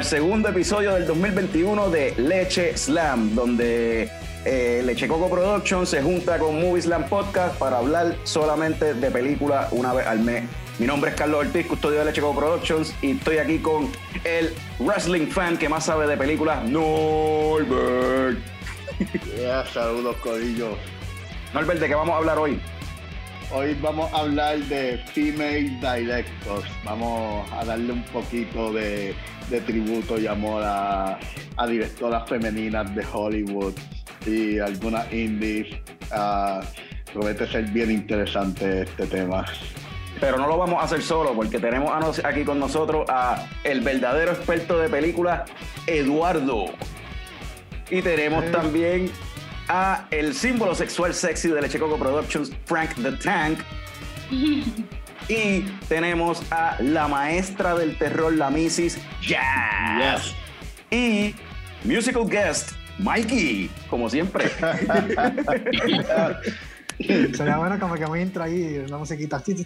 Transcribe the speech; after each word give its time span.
al 0.00 0.06
segundo 0.06 0.48
episodio 0.48 0.94
del 0.94 1.06
2021 1.06 1.90
de 1.90 2.14
Leche 2.16 2.74
Slam, 2.74 3.34
donde 3.34 4.08
eh, 4.46 4.80
Leche 4.82 5.06
Coco 5.06 5.28
Productions 5.28 5.90
se 5.90 6.00
junta 6.00 6.38
con 6.38 6.58
Movie 6.58 6.80
Slam 6.80 7.06
Podcast 7.06 7.58
para 7.58 7.76
hablar 7.76 8.16
solamente 8.24 8.94
de 8.94 9.10
películas 9.10 9.68
una 9.72 9.92
vez 9.92 10.06
al 10.06 10.20
mes. 10.20 10.44
Mi 10.78 10.86
nombre 10.86 11.10
es 11.10 11.16
Carlos 11.16 11.44
Ortiz, 11.44 11.66
custodio 11.66 11.98
de 11.98 12.06
Leche 12.06 12.22
Coco 12.22 12.40
Productions, 12.40 12.94
y 13.02 13.10
estoy 13.10 13.36
aquí 13.36 13.58
con 13.58 13.92
el 14.24 14.54
wrestling 14.78 15.26
fan 15.26 15.58
que 15.58 15.68
más 15.68 15.84
sabe 15.84 16.06
de 16.06 16.16
películas, 16.16 16.64
Norbert. 16.64 18.38
Yeah, 19.36 19.66
saludos, 19.66 20.16
codillos. 20.16 20.78
Norbert, 21.52 21.78
¿de 21.78 21.88
qué 21.88 21.94
vamos 21.94 22.14
a 22.14 22.16
hablar 22.16 22.38
hoy? 22.38 22.58
Hoy 23.52 23.76
vamos 23.82 24.12
a 24.12 24.18
hablar 24.18 24.58
de 24.58 24.98
female 25.12 25.76
directors. 25.80 26.64
Vamos 26.84 27.50
a 27.50 27.64
darle 27.64 27.94
un 27.94 28.04
poquito 28.04 28.72
de, 28.72 29.12
tributo 29.66 30.20
y 30.20 30.28
amor 30.28 30.62
a, 30.64 31.18
directoras 31.66 32.28
femeninas 32.28 32.94
de 32.94 33.04
Hollywood 33.12 33.74
y 34.24 34.60
algunas 34.60 35.12
indies. 35.12 35.66
Uh, 36.12 36.64
promete 37.12 37.44
ser 37.48 37.64
bien 37.70 37.90
interesante 37.90 38.82
este 38.82 39.06
tema. 39.06 39.44
Pero 40.20 40.36
no 40.36 40.46
lo 40.46 40.56
vamos 40.56 40.80
a 40.80 40.84
hacer 40.84 41.02
solo 41.02 41.34
porque 41.34 41.58
tenemos 41.58 42.20
aquí 42.24 42.44
con 42.44 42.60
nosotros 42.60 43.04
a 43.08 43.48
el 43.64 43.80
verdadero 43.80 44.30
experto 44.30 44.78
de 44.78 44.88
películas, 44.88 45.50
Eduardo. 45.88 46.66
Y 47.90 48.00
tenemos 48.00 48.48
también 48.52 49.10
a 49.70 50.06
el 50.10 50.34
símbolo 50.34 50.74
sexual 50.74 51.14
sexy 51.14 51.48
de 51.48 51.62
Leche 51.62 51.78
Coco 51.78 51.96
Productions, 51.96 52.50
Frank 52.64 52.90
the 53.00 53.12
Tank. 53.12 53.60
y 55.28 55.60
tenemos 55.88 56.42
a 56.50 56.76
la 56.80 57.06
maestra 57.06 57.76
del 57.76 57.96
terror, 57.96 58.32
la 58.32 58.50
Mrs. 58.50 58.98
Jazz. 59.22 60.34
Y 60.90 61.36
musical 61.84 62.28
guest, 62.28 62.72
Mikey, 62.98 63.70
como 63.88 64.10
siempre. 64.10 64.48
Sería 67.32 67.56
bueno 67.56 67.78
como 67.78 67.94
que 67.94 68.08
me 68.08 68.22
entra 68.22 68.44
ahí 68.44 68.84
una 68.86 68.98
musiquita. 68.98 69.38
Sí. 69.38 69.54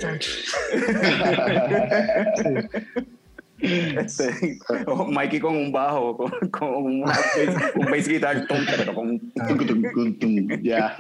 Este, 3.59 4.59
Mikey 5.09 5.41
con 5.41 5.57
un 5.57 5.73
bajo, 5.73 6.17
con, 6.17 6.31
con 6.51 6.75
un 6.75 7.01
bass 7.03 8.09
guitar, 8.09 8.47
pero 8.49 8.95
con 8.95 9.11
un... 9.11 10.63
Ya. 10.63 10.97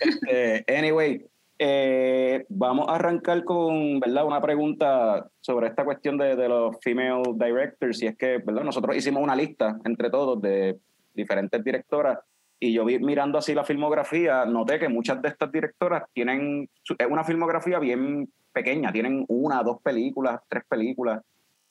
Este, 0.00 0.64
anyway, 0.68 1.24
eh, 1.58 2.44
vamos 2.48 2.88
a 2.88 2.94
arrancar 2.94 3.44
con 3.44 4.00
¿verdad? 4.00 4.26
una 4.26 4.40
pregunta 4.40 5.28
sobre 5.40 5.68
esta 5.68 5.84
cuestión 5.84 6.16
de, 6.18 6.36
de, 6.36 6.48
los 6.48 6.76
female 6.82 7.22
directors. 7.34 8.02
Y 8.02 8.06
es 8.06 8.16
que 8.16 8.38
¿verdad? 8.38 8.64
nosotros 8.64 8.96
hicimos 8.96 9.22
una 9.22 9.36
lista 9.36 9.78
entre 9.84 10.10
todos 10.10 10.40
de 10.40 10.78
diferentes 11.14 11.62
directoras. 11.62 12.18
Y 12.58 12.72
yo 12.72 12.84
vi, 12.84 12.98
mirando 12.98 13.38
así 13.38 13.54
la 13.54 13.64
filmografía, 13.64 14.44
noté 14.44 14.78
que 14.78 14.88
muchas 14.88 15.20
de 15.22 15.28
estas 15.28 15.50
directoras 15.50 16.04
tienen 16.12 16.68
una 17.08 17.24
filmografía 17.24 17.78
bien 17.78 18.30
pequeña, 18.52 18.92
tienen 18.92 19.24
una, 19.28 19.62
dos 19.62 19.80
películas, 19.82 20.40
tres 20.48 20.64
películas, 20.68 21.22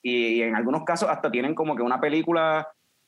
y, 0.02 0.42
en 0.42 0.56
algunos 0.56 0.84
casos 0.84 1.10
hasta 1.10 1.30
tienen 1.30 1.56
como 1.56 1.76
que 1.76 1.82
una 1.82 2.00
película 2.00 2.68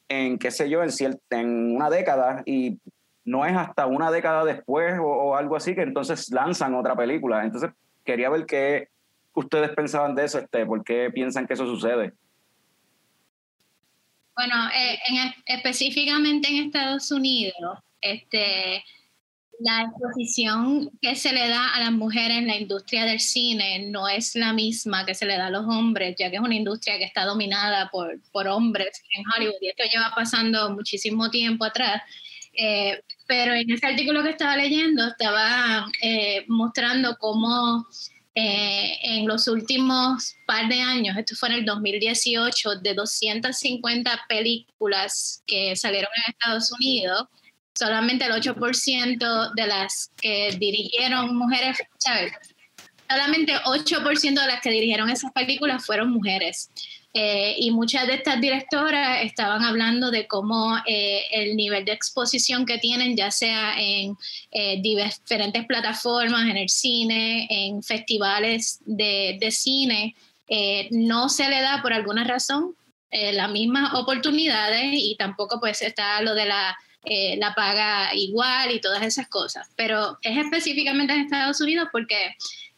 en, 0.10 0.38
qué 0.38 0.52
sé 0.52 0.70
yo, 0.70 0.84
en, 0.84 0.90
en 1.30 1.76
una 1.76 1.90
década, 1.90 2.44
y 2.46 2.78
no 3.24 3.46
es 3.46 3.56
hasta 3.56 3.86
una 3.86 4.12
década 4.12 4.44
después 4.44 5.00
o, 5.02 5.36
algo 5.36 5.56
así 5.56 5.76
que 5.76 5.82
entonces 5.82 6.32
lanzan 6.32 6.76
otra 6.76 6.96
película. 6.96 7.44
Entonces 7.44 7.72
quería 8.04 8.30
ver 8.30 8.46
qué 8.46 8.90
ustedes 9.34 9.72
pensaban 9.72 10.16
de 10.16 10.26
eso, 10.26 10.40
este, 10.40 10.66
por 10.66 10.84
qué 10.84 11.10
piensan 11.12 11.48
que 11.48 11.54
eso 11.54 11.66
sucede. 11.66 12.14
Bueno, 14.36 14.56
eh, 14.70 14.98
en, 15.08 15.34
específicamente 15.46 16.50
en 16.50 16.66
Estados 16.66 17.12
Unidos, 17.12 17.80
este, 18.02 18.84
la 19.64 19.84
exposición 19.84 20.90
que 21.02 21.16
se 21.16 21.34
le 21.34 21.48
da 21.48 21.74
a 21.74 21.80
las 21.80 21.92
mujeres 21.92 22.38
en 22.38 22.48
la 22.48 22.56
industria 22.56 23.06
del 23.06 23.20
cine 23.20 23.88
no 23.88 24.08
es 24.08 24.36
la 24.36 24.54
misma 24.54 25.06
que 25.06 25.14
se 25.14 25.26
le 25.26 25.38
da 25.38 25.48
a 25.48 25.50
los 25.52 25.66
hombres, 25.66 26.16
ya 26.18 26.30
que 26.30 26.38
es 26.38 26.42
una 26.42 26.56
industria 26.56 26.98
que 26.98 27.04
está 27.04 27.26
dominada 27.26 27.90
por, 27.90 28.20
por 28.32 28.48
hombres 28.48 29.02
en 29.16 29.24
Hollywood 29.36 29.62
y 29.62 29.70
esto 29.70 29.84
lleva 29.92 30.14
pasando 30.16 30.72
muchísimo 30.72 31.30
tiempo 31.30 31.66
atrás. 31.66 32.02
Eh, 32.54 33.02
pero 33.28 33.54
en 33.54 33.72
ese 33.72 33.88
artículo 33.88 34.24
que 34.24 34.32
estaba 34.32 34.58
leyendo 34.58 35.08
estaba 35.08 35.88
eh, 36.02 36.44
mostrando 36.48 37.16
cómo 37.18 37.88
eh, 38.34 38.98
en 39.04 39.28
los 39.28 39.48
últimos 39.48 40.36
par 40.46 40.68
de 40.68 40.82
años, 40.82 41.18
esto 41.18 41.36
fue 41.36 41.50
en 41.50 41.56
el 41.56 41.66
2018, 41.66 42.78
de 42.78 42.94
250 42.94 44.26
películas 44.28 45.44
que 45.46 45.76
salieron 45.76 46.10
en 46.16 46.34
Estados 46.34 46.72
Unidos, 46.72 47.28
solamente 47.74 48.26
el 48.26 48.32
8% 48.32 49.54
de 49.54 49.68
las 49.68 50.12
que 50.22 50.56
dirigieron 50.60 51.36
mujeres, 51.36 51.78
¿sabes? 51.98 52.34
Solamente 53.10 53.54
8% 53.54 54.22
de 54.22 54.48
las 54.48 54.62
que 54.62 54.72
dirigieron 54.72 55.10
esas 55.10 55.32
películas 55.32 55.86
fueron 55.86 56.12
mujeres. 56.12 56.70
Eh, 57.14 57.56
y 57.58 57.72
muchas 57.72 58.08
de 58.08 58.14
estas 58.14 58.40
directoras 58.40 59.24
estaban 59.24 59.64
hablando 59.64 60.12
de 60.12 60.28
cómo 60.28 60.78
eh, 60.88 61.24
el 61.32 61.58
nivel 61.58 61.84
de 61.84 61.92
exposición 61.92 62.66
que 62.66 62.78
tienen, 62.78 63.18
ya 63.18 63.32
sea 63.32 63.74
en 63.78 64.16
eh, 64.52 64.82
diferentes 64.82 65.66
plataformas, 65.66 66.50
en 66.50 66.56
el 66.56 66.70
cine, 66.70 67.48
en 67.50 67.84
festivales 67.84 68.80
de, 68.86 69.38
de 69.40 69.52
cine, 69.52 70.16
no 70.92 71.30
se 71.30 71.48
le 71.48 71.62
da 71.62 71.82
por 71.82 71.94
alguna 71.94 72.26
razón 72.26 72.76
las 73.10 73.50
mismas 73.52 73.94
oportunidades 73.94 74.90
y 74.92 75.16
tampoco 75.18 75.62
pues 75.62 75.82
está 75.82 76.22
lo 76.22 76.36
de 76.36 76.46
la 76.46 76.78
eh, 77.04 77.36
la 77.38 77.56
paga 77.56 78.14
igual 78.14 78.72
y 78.72 78.82
todas 78.82 79.02
esas 79.04 79.28
cosas. 79.28 79.70
Pero 79.76 80.18
es 80.22 80.38
específicamente 80.38 81.14
en 81.14 81.22
Estados 81.22 81.60
Unidos 81.62 81.90
porque 81.92 82.36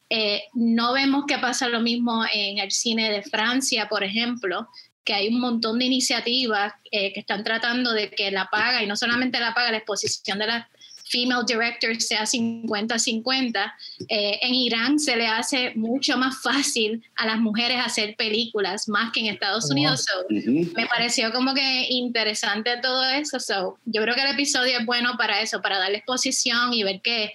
eh, 0.10 0.44
no 0.54 0.94
vemos 0.94 1.26
que 1.28 1.40
pasa 1.40 1.68
lo 1.70 1.82
mismo 1.82 2.24
en 2.32 2.60
el 2.60 2.72
cine 2.72 3.12
de 3.12 3.24
Francia, 3.24 3.88
por 3.90 4.04
ejemplo, 4.04 4.70
que 5.04 5.14
hay 5.14 5.28
un 5.28 5.40
montón 5.40 5.80
de 5.80 5.86
iniciativas 5.86 6.74
eh, 6.92 7.12
que 7.14 7.20
están 7.20 7.44
tratando 7.44 7.92
de 7.92 8.10
que 8.10 8.32
la 8.32 8.48
paga, 8.50 8.84
y 8.84 8.88
no 8.88 8.96
solamente 8.96 9.40
la 9.40 9.54
paga, 9.54 9.72
la 9.72 9.78
exposición 9.78 10.40
de 10.40 10.48
las 10.48 10.68
female 11.14 11.46
director 11.46 12.02
sea 12.02 12.24
50-50. 12.24 13.74
Eh, 14.10 14.40
en 14.42 14.56
Irán 14.56 15.00
se 15.00 15.16
le 15.16 15.28
hace 15.28 15.74
mucho 15.76 16.18
más 16.18 16.42
fácil 16.42 17.04
a 17.16 17.28
las 17.28 17.38
mujeres 17.38 17.78
hacer 17.86 18.16
películas, 18.16 18.90
más 18.90 19.12
que 19.12 19.20
en 19.20 19.28
Estados 19.28 19.70
Unidos. 19.70 20.06
Me 20.30 20.88
pareció 20.88 21.32
como 21.32 21.54
que 21.54 21.88
interesante 21.90 22.72
todo 22.82 23.04
eso. 23.12 23.40
So, 23.40 23.78
yo 23.86 24.02
creo 24.02 24.16
que 24.16 24.22
el 24.22 24.32
episodio 24.32 24.80
es 24.80 24.86
bueno 24.86 25.12
para 25.18 25.42
eso, 25.42 25.62
para 25.62 25.78
darle 25.78 25.98
exposición 25.98 26.74
y 26.74 26.84
ver 26.84 27.02
que 27.02 27.32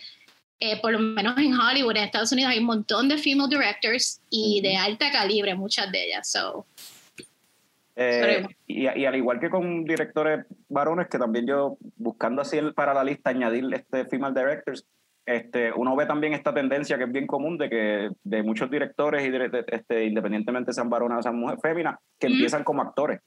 eh, 0.61 0.77
por 0.81 0.91
lo 0.91 0.99
menos 0.99 1.39
en 1.39 1.55
Hollywood, 1.55 1.97
en 1.97 2.05
Estados 2.05 2.33
Unidos, 2.33 2.51
hay 2.51 2.59
un 2.59 2.65
montón 2.65 3.09
de 3.09 3.17
female 3.17 3.49
directors 3.49 4.21
y 4.29 4.61
de 4.61 4.77
alta 4.77 5.13
calibre, 5.13 5.55
muchas 5.55 5.93
de 5.93 6.07
ellas. 6.07 6.33
So, 6.33 6.67
eh, 8.01 8.47
y, 8.65 8.87
al 8.87 9.17
igual 9.17 9.41
que 9.41 9.51
con 9.51 9.83
directores 9.83 10.47
varones, 10.69 11.09
que 11.09 11.19
también 11.19 11.49
yo 11.49 11.79
buscando 11.97 12.43
así 12.43 12.61
para 12.77 12.95
la 12.95 13.03
lista 13.03 13.31
añadir 13.31 13.65
este 13.75 14.05
female 14.05 14.35
directors, 14.35 14.87
este, 15.27 15.73
uno 15.73 15.97
ve 15.97 16.07
también 16.07 16.33
esta 16.33 16.55
tendencia 16.55 16.97
que 16.97 17.05
es 17.05 17.13
bien 17.13 17.27
común 17.27 17.59
de 17.59 17.69
que 17.69 18.11
de 18.23 18.43
muchos 18.45 18.71
directores, 18.71 19.29
y 19.29 19.33
este, 19.67 20.05
independientemente 20.05 20.73
sean 20.73 20.89
varones 20.89 21.19
o 21.19 21.23
sean 21.23 21.41
mujeres 21.41 21.61
féminas, 21.61 21.97
que 22.21 22.29
empiezan 22.29 22.63
como 22.63 22.83
actores. 22.83 23.21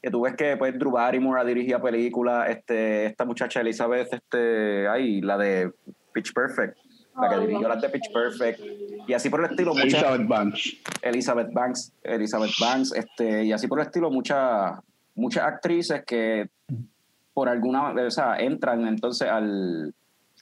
Que 0.00 0.10
tú 0.12 0.20
ves 0.20 0.36
que 0.36 0.56
pues, 0.56 0.78
Drew 0.78 0.92
Barrymore 0.92 1.40
ha 1.40 1.44
dirigido 1.44 1.82
películas, 1.82 2.48
este, 2.48 3.06
esta 3.06 3.24
muchacha 3.24 3.60
Elizabeth, 3.60 4.12
este, 4.12 4.86
ahí, 4.86 5.20
la 5.20 5.36
de 5.36 5.72
Pitch 6.12 6.32
Perfect, 6.32 6.78
la 7.20 7.28
que 7.28 7.40
dirigió 7.40 7.68
las 7.68 7.80
de 7.80 7.88
Pitch 7.88 8.12
Perfect, 8.12 8.60
y 9.06 9.12
así 9.12 9.30
por 9.30 9.40
el 9.40 9.50
estilo. 9.50 9.72
Elizabeth 9.76 10.26
Banks. 10.26 10.76
Elizabeth 11.02 11.52
Banks, 11.52 11.92
Elizabeth 12.02 12.52
Banks, 12.60 12.92
este, 12.92 13.44
y 13.44 13.52
así 13.52 13.66
por 13.66 13.80
el 13.80 13.86
estilo, 13.86 14.10
muchas 14.10 14.78
muchas 15.14 15.44
actrices 15.44 16.04
que 16.04 16.48
por 17.32 17.48
alguna, 17.48 17.90
o 17.90 18.10
sea, 18.10 18.36
entran 18.36 18.86
entonces 18.86 19.28
al, 19.28 19.94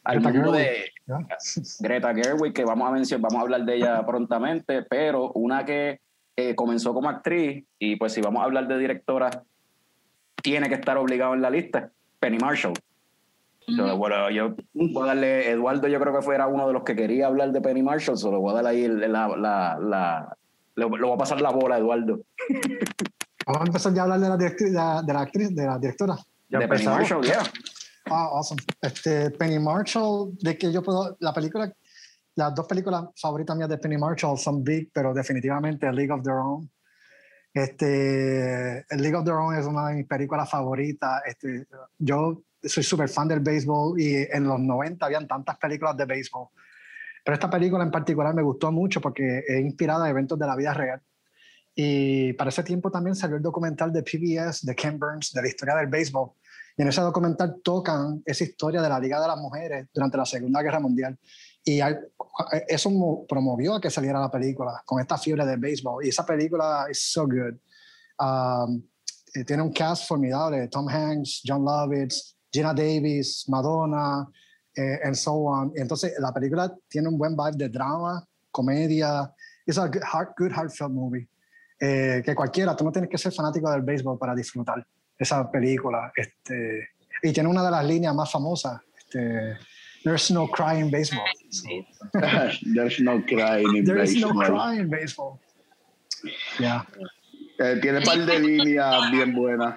al 0.05 0.21
mundo 0.21 0.53
de 0.53 0.91
Greta 1.81 2.15
Gerwig, 2.15 2.53
que 2.53 2.65
vamos 2.65 2.89
a 2.89 2.93
mencionar, 2.93 3.23
vamos 3.23 3.41
a 3.41 3.43
hablar 3.43 3.65
de 3.65 3.77
ella 3.77 4.05
prontamente, 4.07 4.83
pero 4.83 5.33
una 5.33 5.65
que 5.65 6.01
eh, 6.37 6.55
comenzó 6.55 6.93
como 6.93 7.09
actriz, 7.09 7.65
y 7.79 7.97
pues 7.97 8.13
si 8.13 8.21
vamos 8.21 8.43
a 8.43 8.45
hablar 8.45 8.69
de 8.69 8.79
directora, 8.79 9.31
tiene 10.43 10.69
que 10.69 10.75
estar 10.75 10.97
obligado 10.99 11.35
en 11.35 11.43
la 11.43 11.51
lista, 11.51 11.91
Penny 12.21 12.39
Marshall 12.39 12.75
bueno, 13.97 14.31
yo 14.31 14.55
voy 14.73 15.03
a 15.03 15.07
darle, 15.07 15.51
Eduardo 15.51 15.89
yo 15.89 16.01
creo 16.01 16.15
que 16.15 16.23
fuera 16.23 16.47
uno 16.47 16.67
de 16.67 16.73
los 16.73 16.85
que 16.85 16.95
quería 16.95 17.27
hablar 17.27 17.53
de 17.53 17.61
Penny 17.61 17.83
Marshall, 17.83 18.19
solo 18.19 18.41
voy 18.41 18.53
a 18.53 18.63
darle 18.63 18.71
ahí 18.71 18.89
la, 18.89 19.29
la, 19.29 19.79
la, 19.81 20.37
le, 20.77 20.85
voy 20.85 21.13
a 21.13 21.17
pasar 21.17 21.41
la 21.41 21.51
bola 21.51 21.77
a 21.77 21.79
Eduardo. 21.79 22.21
Vamos 23.47 23.63
a 23.63 23.67
empezar 23.67 23.93
ya 23.93 24.01
a 24.01 24.05
hablar 24.05 24.21
de 24.21 24.29
la, 24.29 25.03
de, 25.03 25.13
la, 25.13 25.21
actriz, 25.21 25.55
de 25.55 25.67
la 25.67 25.79
directora. 25.79 26.17
de 26.49 26.67
Penny 26.67 26.85
Marshall, 26.85 27.25
ya. 27.25 27.43
Ah, 28.07 28.29
awesome. 28.33 28.63
Este, 28.81 29.31
Penny 29.33 29.59
Marshall, 29.59 30.33
de 30.41 30.57
que 30.57 30.73
yo 30.73 30.83
puedo, 30.83 31.17
la 31.21 31.33
película 31.33 31.73
las 32.37 32.55
dos 32.55 32.67
películas 32.67 33.05
favoritas 33.17 33.57
mías 33.57 33.69
de 33.69 33.79
Penny 33.79 33.97
Marshall 33.97 34.39
son 34.39 34.65
Big, 34.65 34.91
pero 34.93 35.15
definitivamente 35.15 35.91
League 35.93 36.11
of 36.11 36.23
Their 36.23 36.37
Own. 36.37 36.71
Este, 37.53 38.85
League 38.91 39.15
of 39.15 39.25
Their 39.25 39.37
Own 39.37 39.57
es 39.57 39.67
una 39.67 39.89
de 39.89 39.97
mis 39.97 40.07
películas 40.07 40.51
favoritas. 40.51 41.23
Este, 41.27 41.67
yo 41.99 42.43
soy 42.67 42.83
súper 42.83 43.09
fan 43.09 43.29
del 43.29 43.41
béisbol 43.41 44.01
y 44.01 44.15
en 44.31 44.45
los 44.45 44.61
90 44.61 45.05
habían 45.07 45.27
tantas 45.27 45.57
películas 45.59 45.97
de 45.97 46.05
béisbol. 46.05 46.49
Pero 47.25 47.35
esta 47.35 47.49
película 47.49 47.83
en 47.83 47.91
particular 47.91 48.35
me 48.35 48.43
gustó 48.43 48.71
mucho 48.71 49.01
porque 49.01 49.43
es 49.47 49.61
inspirada 49.61 50.05
en 50.05 50.11
eventos 50.11 50.39
de 50.39 50.47
la 50.47 50.57
vida 50.57 50.75
real. 50.75 51.01
Y 51.75 52.33
para 52.35 52.51
ese 52.51 52.63
tiempo 52.63 52.91
también 52.91 53.17
salió 53.17 53.37
el 53.37 53.43
documental 53.43 53.93
de 53.93 54.03
PBS 54.03 54.65
de 54.65 54.75
Ken 54.75 54.99
Burns 54.99 55.33
de 55.33 55.43
la 55.43 55.49
historia 55.49 55.75
del 55.77 55.89
béisbol. 55.89 56.31
Y 56.77 56.83
en 56.83 56.89
ese 56.89 57.01
documental 57.01 57.61
tocan 57.63 58.23
esa 58.27 58.45
historia 58.45 58.83
de 58.83 58.89
la 58.89 59.01
Liga 59.01 59.21
de 59.21 59.29
las 59.29 59.39
Mujeres 59.39 59.87
durante 59.93 60.17
la 60.17 60.27
Segunda 60.27 60.63
Guerra 60.63 60.81
Mundial. 60.81 61.19
Y 61.65 61.81
eso 62.69 63.25
promovió 63.27 63.75
a 63.75 63.81
que 63.81 63.91
saliera 63.91 64.21
la 64.21 64.31
película 64.31 64.83
con 64.85 65.01
esta 65.01 65.17
fiebre 65.17 65.47
del 65.47 65.59
béisbol. 65.59 66.05
Y 66.05 66.11
esa 66.11 66.27
película 66.27 66.87
es 66.91 67.01
so 67.11 67.27
good. 67.27 67.55
Um, 68.19 68.83
eh, 69.35 69.45
tiene 69.45 69.63
un 69.63 69.73
cast 69.73 70.07
formidable: 70.07 70.69
Tom 70.69 70.89
Hanks, 70.89 71.43
John 71.45 71.65
Lovitz, 71.65 72.34
Gina 72.55 72.73
Davis, 72.73 73.49
Madonna, 73.49 74.29
eh, 74.77 75.01
and 75.05 75.17
so 75.17 75.49
on. 75.49 75.73
Entonces, 75.77 76.15
la 76.21 76.33
película 76.33 76.73
tiene 76.89 77.09
un 77.09 77.19
buen 77.19 77.35
vibe 77.37 77.57
de 77.57 77.69
drama, 77.69 78.25
comedia. 78.53 79.33
Es 79.67 79.77
a 79.77 79.89
good, 79.89 80.03
heart, 80.03 80.35
good 80.39 80.53
heartfelt 80.53 80.93
movie. 80.93 81.29
Eh, 81.81 82.23
que 82.25 82.33
cualquiera, 82.33 82.77
tú 82.77 82.85
no 82.85 82.93
tienes 82.93 83.11
que 83.11 83.19
ser 83.19 83.33
fanático 83.33 83.69
del 83.71 83.83
béisbol 83.83 84.17
para 84.19 84.35
disfrutar 84.37 84.87
esa 85.19 85.51
película. 85.51 86.13
Este, 86.15 86.91
y 87.23 87.33
tiene 87.33 87.49
una 87.49 87.65
de 87.65 87.71
las 87.73 87.85
líneas 87.85 88.15
más 88.15 88.31
famosas. 88.31 88.81
Este, 88.97 89.59
There's 90.05 90.31
no 90.31 90.47
cry 90.47 90.79
in 90.79 90.91
baseball. 90.91 91.25
There's 92.13 93.01
no 93.01 93.21
cry 93.23 93.63
in 93.63 93.85
There 93.85 93.97
baseball. 93.97 94.31
is 94.31 94.37
no 94.37 94.47
cry 94.47 94.79
in 94.79 94.91
baseball. 94.91 95.41
Yeah. 96.61 96.85
Eh, 97.59 97.79
tiene 97.81 97.99
un 97.99 98.05
par 98.05 98.19
de 98.19 98.39
líneas 98.39 99.11
bien 99.11 99.35
buenas. 99.35 99.77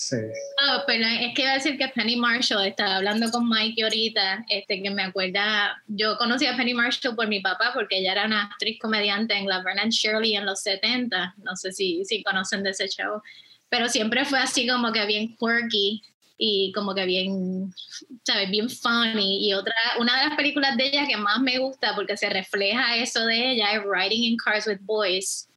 Sí. 0.00 0.14
Oh, 0.62 0.84
pero 0.86 1.04
es 1.04 1.34
que 1.34 1.42
iba 1.42 1.50
a 1.50 1.54
decir 1.54 1.76
que 1.76 1.88
Penny 1.88 2.14
Marshall, 2.14 2.64
estaba 2.64 2.98
hablando 2.98 3.28
con 3.32 3.48
Mike 3.48 3.82
ahorita, 3.82 4.44
este, 4.48 4.80
que 4.80 4.90
me 4.90 5.02
acuerda, 5.02 5.82
yo 5.88 6.16
conocí 6.18 6.46
a 6.46 6.56
Penny 6.56 6.72
Marshall 6.72 7.16
por 7.16 7.26
mi 7.26 7.40
papá, 7.40 7.72
porque 7.74 7.98
ella 7.98 8.12
era 8.12 8.26
una 8.26 8.44
actriz 8.44 8.78
comediante 8.78 9.34
en 9.34 9.48
Laverne 9.48 9.80
and 9.80 9.90
Shirley 9.90 10.36
en 10.36 10.46
los 10.46 10.60
70, 10.62 11.34
no 11.38 11.56
sé 11.56 11.72
si, 11.72 12.04
si 12.04 12.22
conocen 12.22 12.62
de 12.62 12.70
ese 12.70 12.86
show, 12.86 13.20
pero 13.68 13.88
siempre 13.88 14.24
fue 14.24 14.38
así 14.38 14.68
como 14.68 14.92
que 14.92 15.04
bien 15.04 15.36
quirky 15.36 16.00
y 16.38 16.70
como 16.76 16.94
que 16.94 17.04
bien, 17.04 17.74
¿sabes? 18.22 18.50
Bien 18.50 18.70
funny. 18.70 19.48
Y 19.48 19.52
otra, 19.52 19.74
una 19.98 20.16
de 20.20 20.28
las 20.28 20.36
películas 20.36 20.76
de 20.76 20.86
ella 20.86 21.08
que 21.08 21.16
más 21.16 21.40
me 21.40 21.58
gusta 21.58 21.96
porque 21.96 22.16
se 22.16 22.30
refleja 22.30 22.96
eso 22.98 23.26
de 23.26 23.50
ella 23.50 23.72
es 23.72 23.82
Riding 23.82 24.22
in 24.22 24.36
Cars 24.36 24.68
with 24.68 24.78
Boys. 24.82 25.48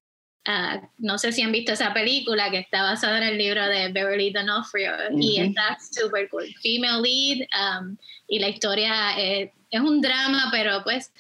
Uh, 0.48 0.84
no 0.98 1.20
sé 1.20 1.32
si 1.32 1.44
han 1.44 1.52
visto 1.52 1.72
esa 1.72 1.94
película 1.94 2.50
que 2.50 2.58
está 2.58 2.82
basada 2.82 3.20
en 3.20 3.24
el 3.26 3.38
libro 3.38 3.64
de 3.68 3.90
Beverly 3.90 4.32
D'Onofrio 4.32 4.92
y 5.16 5.40
está 5.40 5.78
súper 5.80 6.30
cool. 6.30 6.48
Female 6.64 7.00
lead 7.00 7.48
um, 7.54 7.96
y 8.28 8.40
la 8.40 8.50
historia 8.50 9.12
es, 9.20 9.52
es, 9.70 9.82
un 9.82 10.02
drama, 10.02 10.50
pero 10.52 10.84
pues 10.84 11.14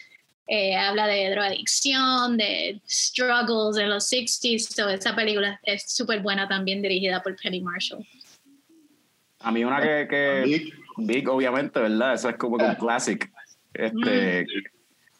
eh, 0.47 0.75
habla 0.75 1.05
de 1.05 1.29
drogadicción, 1.29 2.35
de 2.35 2.81
struggles 2.89 3.77
en 3.77 3.91
los 3.91 4.11
60s. 4.11 4.73
So 4.73 4.89
esa 4.89 5.15
película 5.15 5.59
es 5.63 5.83
súper 5.95 6.21
buena 6.21 6.47
también 6.47 6.81
dirigida 6.81 7.21
por 7.21 7.35
Penny 7.35 7.61
Marshall. 7.61 8.03
A 9.41 9.51
mí 9.51 9.63
una 9.63 9.81
que, 9.81 10.07
que 10.09 10.41
Big. 10.45 10.73
Big. 10.97 11.29
obviamente, 11.29 11.79
¿verdad? 11.79 12.15
Esa 12.15 12.31
es 12.31 12.37
como 12.37 12.55
un 12.55 12.73
classic. 12.73 13.31
Este, 13.71 14.47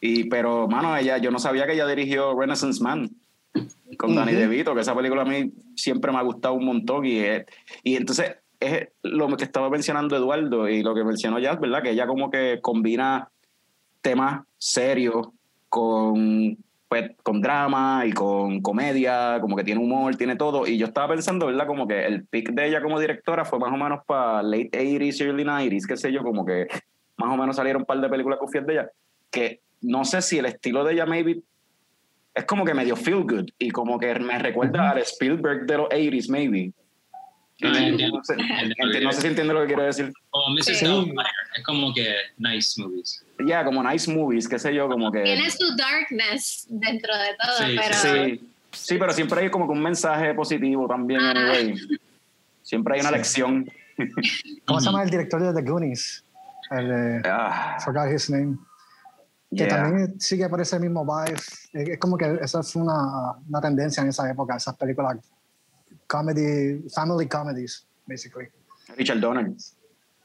y, 0.00 0.24
pero, 0.24 0.66
mano, 0.66 0.96
ella, 0.96 1.18
yo 1.18 1.30
no 1.30 1.38
sabía 1.38 1.66
que 1.66 1.74
ella 1.74 1.86
dirigió 1.86 2.36
Renaissance 2.36 2.82
Man 2.82 3.21
con 3.96 4.14
Danny 4.14 4.32
DeVito, 4.32 4.74
que 4.74 4.80
esa 4.80 4.94
película 4.94 5.22
a 5.22 5.26
mí 5.26 5.52
siempre 5.76 6.12
me 6.12 6.18
ha 6.18 6.22
gustado 6.22 6.54
un 6.54 6.64
montón. 6.64 7.04
Y, 7.04 7.22
y 7.82 7.96
entonces 7.96 8.36
es 8.60 8.88
lo 9.02 9.28
que 9.36 9.44
estaba 9.44 9.68
mencionando 9.70 10.16
Eduardo 10.16 10.68
y 10.68 10.82
lo 10.82 10.94
que 10.94 11.04
mencionó 11.04 11.38
Jazz, 11.38 11.60
¿verdad? 11.60 11.82
Que 11.82 11.90
ella 11.90 12.06
como 12.06 12.30
que 12.30 12.60
combina 12.60 13.28
temas 14.00 14.44
serios 14.58 15.28
con 15.68 16.56
pues, 16.92 17.12
con 17.22 17.40
drama 17.40 18.04
y 18.04 18.12
con 18.12 18.60
comedia, 18.60 19.38
como 19.40 19.56
que 19.56 19.64
tiene 19.64 19.80
humor, 19.80 20.14
tiene 20.16 20.36
todo. 20.36 20.66
Y 20.66 20.76
yo 20.76 20.84
estaba 20.84 21.08
pensando, 21.08 21.46
¿verdad? 21.46 21.66
Como 21.66 21.88
que 21.88 22.04
el 22.04 22.26
pick 22.26 22.50
de 22.50 22.68
ella 22.68 22.82
como 22.82 23.00
directora 23.00 23.46
fue 23.46 23.58
más 23.58 23.72
o 23.72 23.78
menos 23.78 24.00
para 24.04 24.42
late 24.42 24.68
80s, 24.72 25.22
early 25.22 25.42
90s, 25.42 25.86
qué 25.86 25.96
sé 25.96 26.12
yo, 26.12 26.22
como 26.22 26.44
que 26.44 26.66
más 27.16 27.32
o 27.32 27.36
menos 27.38 27.56
salieron 27.56 27.80
un 27.80 27.86
par 27.86 27.98
de 27.98 28.10
películas 28.10 28.38
confiadas 28.38 28.66
de 28.66 28.72
ella, 28.74 28.90
que 29.30 29.60
no 29.80 30.04
sé 30.04 30.20
si 30.20 30.38
el 30.38 30.44
estilo 30.44 30.84
de 30.84 30.92
ella 30.92 31.06
maybe 31.06 31.40
es 32.34 32.44
como 32.44 32.64
que 32.64 32.74
medio 32.74 32.96
feel 32.96 33.22
good 33.22 33.48
y 33.58 33.70
como 33.70 33.98
que 33.98 34.14
me 34.18 34.38
recuerda 34.38 34.90
al 34.90 34.98
Spielberg 34.98 35.66
de 35.66 35.76
los 35.76 35.88
80s 35.88 36.28
maybe. 36.28 36.72
No, 37.60 37.70
no, 37.70 38.24
sé, 38.24 38.34
no 39.00 39.12
sé 39.12 39.20
si 39.20 39.26
entiende 39.28 39.54
lo 39.54 39.60
que 39.60 39.66
quiero 39.68 39.84
decir. 39.84 40.12
Como 40.30 40.56
Mrs. 40.56 40.78
Sí. 40.78 40.84
Doubtfire, 40.84 41.22
es 41.56 41.64
como 41.64 41.94
que 41.94 42.12
nice 42.38 42.80
movies. 42.80 43.24
Ya, 43.38 43.46
yeah, 43.46 43.64
como 43.64 43.82
nice 43.84 44.12
movies, 44.12 44.48
qué 44.48 44.58
sé 44.58 44.74
yo, 44.74 44.88
como 44.88 45.12
que... 45.12 45.22
Tiene 45.22 45.48
su 45.48 45.76
darkness 45.76 46.66
dentro 46.68 47.16
de 47.16 47.36
todo, 47.40 47.58
sí, 47.58 47.76
pero... 47.76 47.94
Sí, 47.94 48.48
sí, 48.72 48.98
pero 48.98 49.12
siempre 49.12 49.42
hay 49.42 49.50
como 49.50 49.66
que 49.66 49.72
un 49.72 49.82
mensaje 49.82 50.34
positivo 50.34 50.88
también, 50.88 51.20
ah. 51.20 51.30
anyway. 51.30 51.74
Siempre 52.62 52.94
hay 52.94 53.00
una 53.00 53.10
sí. 53.10 53.14
lección. 53.14 53.70
¿Cómo 54.64 54.80
se 54.80 54.86
llama 54.86 55.04
el 55.04 55.10
director 55.10 55.40
de 55.40 55.52
The 55.52 55.70
Goonies? 55.70 56.24
El, 56.70 56.90
eh, 56.90 57.22
ah. 57.26 57.76
forgot 57.84 58.12
his 58.12 58.28
name. 58.28 58.58
Que 59.52 59.66
yeah. 59.66 59.68
también 59.68 60.18
sigue 60.18 60.48
por 60.48 60.60
ese 60.62 60.80
mismo 60.80 61.04
vibe. 61.04 61.38
Es 61.92 61.98
como 61.98 62.16
que 62.16 62.38
esa 62.40 62.62
fue 62.62 62.82
una, 62.82 63.32
una 63.48 63.60
tendencia 63.60 64.02
en 64.02 64.08
esa 64.08 64.30
época, 64.30 64.56
esas 64.56 64.74
películas 64.76 65.18
comedy, 66.06 66.88
family 66.88 67.28
comedies, 67.28 67.86
basically. 68.06 68.48
Richard 68.96 69.20
Donner. 69.20 69.52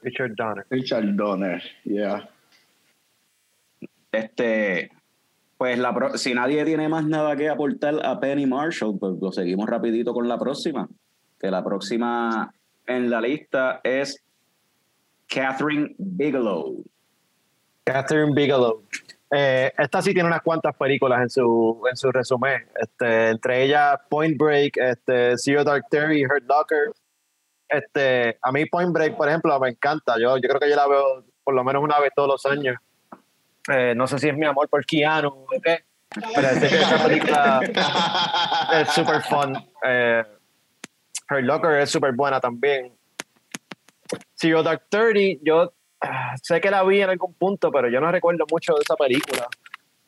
Richard 0.02 0.34
Donner. 0.36 0.66
Richard 0.70 1.16
Donner, 1.16 1.62
yeah. 1.84 2.28
Este, 4.12 4.90
pues 5.56 5.78
la 5.78 5.94
pro, 5.94 6.16
si 6.16 6.34
nadie 6.34 6.64
tiene 6.64 6.88
más 6.88 7.04
nada 7.04 7.36
que 7.36 7.48
aportar 7.48 8.04
a 8.04 8.20
Penny 8.20 8.46
Marshall, 8.46 8.98
pues 8.98 9.14
lo 9.20 9.32
seguimos 9.32 9.68
rapidito 9.68 10.12
con 10.14 10.28
la 10.28 10.38
próxima. 10.38 10.88
Que 11.38 11.50
la 11.50 11.62
próxima 11.62 12.52
en 12.86 13.10
la 13.10 13.20
lista 13.20 13.80
es 13.84 14.22
Catherine 15.28 15.94
Bigelow. 15.98 16.82
Catherine 17.84 18.34
Bigelow. 18.34 18.82
Eh, 19.30 19.72
esta 19.76 20.00
sí 20.00 20.14
tiene 20.14 20.28
unas 20.28 20.42
cuantas 20.42 20.74
películas 20.76 21.20
en 21.20 21.30
su, 21.30 21.82
en 21.88 21.96
su 21.96 22.10
resumen. 22.10 22.66
Este, 22.74 23.30
entre 23.30 23.64
ellas 23.64 23.98
Point 24.08 24.38
Break, 24.38 24.76
este, 24.76 25.36
Zero 25.36 25.64
Dark 25.64 25.84
Thirty, 25.90 26.24
Hurt 26.24 26.44
Locker. 26.48 26.92
Este, 27.68 28.38
a 28.40 28.50
mí 28.52 28.64
Point 28.66 28.92
Break, 28.92 29.16
por 29.16 29.28
ejemplo, 29.28 29.58
me 29.60 29.70
encanta. 29.70 30.14
Yo, 30.18 30.36
yo 30.36 30.48
creo 30.48 30.60
que 30.60 30.70
yo 30.70 30.76
la 30.76 30.86
veo 30.86 31.24
por 31.44 31.54
lo 31.54 31.64
menos 31.64 31.82
una 31.82 31.98
vez 32.00 32.12
todos 32.14 32.28
los 32.28 32.46
años. 32.46 32.76
Eh, 33.70 33.94
no 33.94 34.06
sé 34.06 34.18
si 34.18 34.28
es 34.28 34.36
mi 34.36 34.46
amor 34.46 34.68
por 34.68 34.84
Keanu 34.86 35.28
o 35.28 35.46
qué, 35.62 35.84
pero 36.34 36.48
es 36.48 36.58
que 36.58 36.76
esa 36.76 37.04
película 37.04 37.60
es 38.72 38.88
súper 38.90 39.22
fun. 39.22 39.54
Eh, 39.84 40.24
Locker 41.42 41.80
es 41.80 41.90
súper 41.90 42.12
buena 42.12 42.40
también. 42.40 42.94
Zero 44.34 44.62
Dark 44.62 44.86
Thirty, 44.88 45.40
yo 45.42 45.74
sé 46.42 46.60
que 46.60 46.70
la 46.70 46.82
vi 46.84 47.00
en 47.02 47.10
algún 47.10 47.34
punto, 47.34 47.70
pero 47.70 47.88
yo 47.88 48.00
no 48.00 48.10
recuerdo 48.10 48.44
mucho 48.50 48.74
de 48.74 48.80
esa 48.82 48.96
película. 48.96 49.46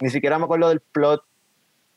Ni 0.01 0.11
siquiera 0.11 0.39
me 0.39 0.45
acuerdo 0.45 0.69
del 0.69 0.81
plot. 0.81 1.23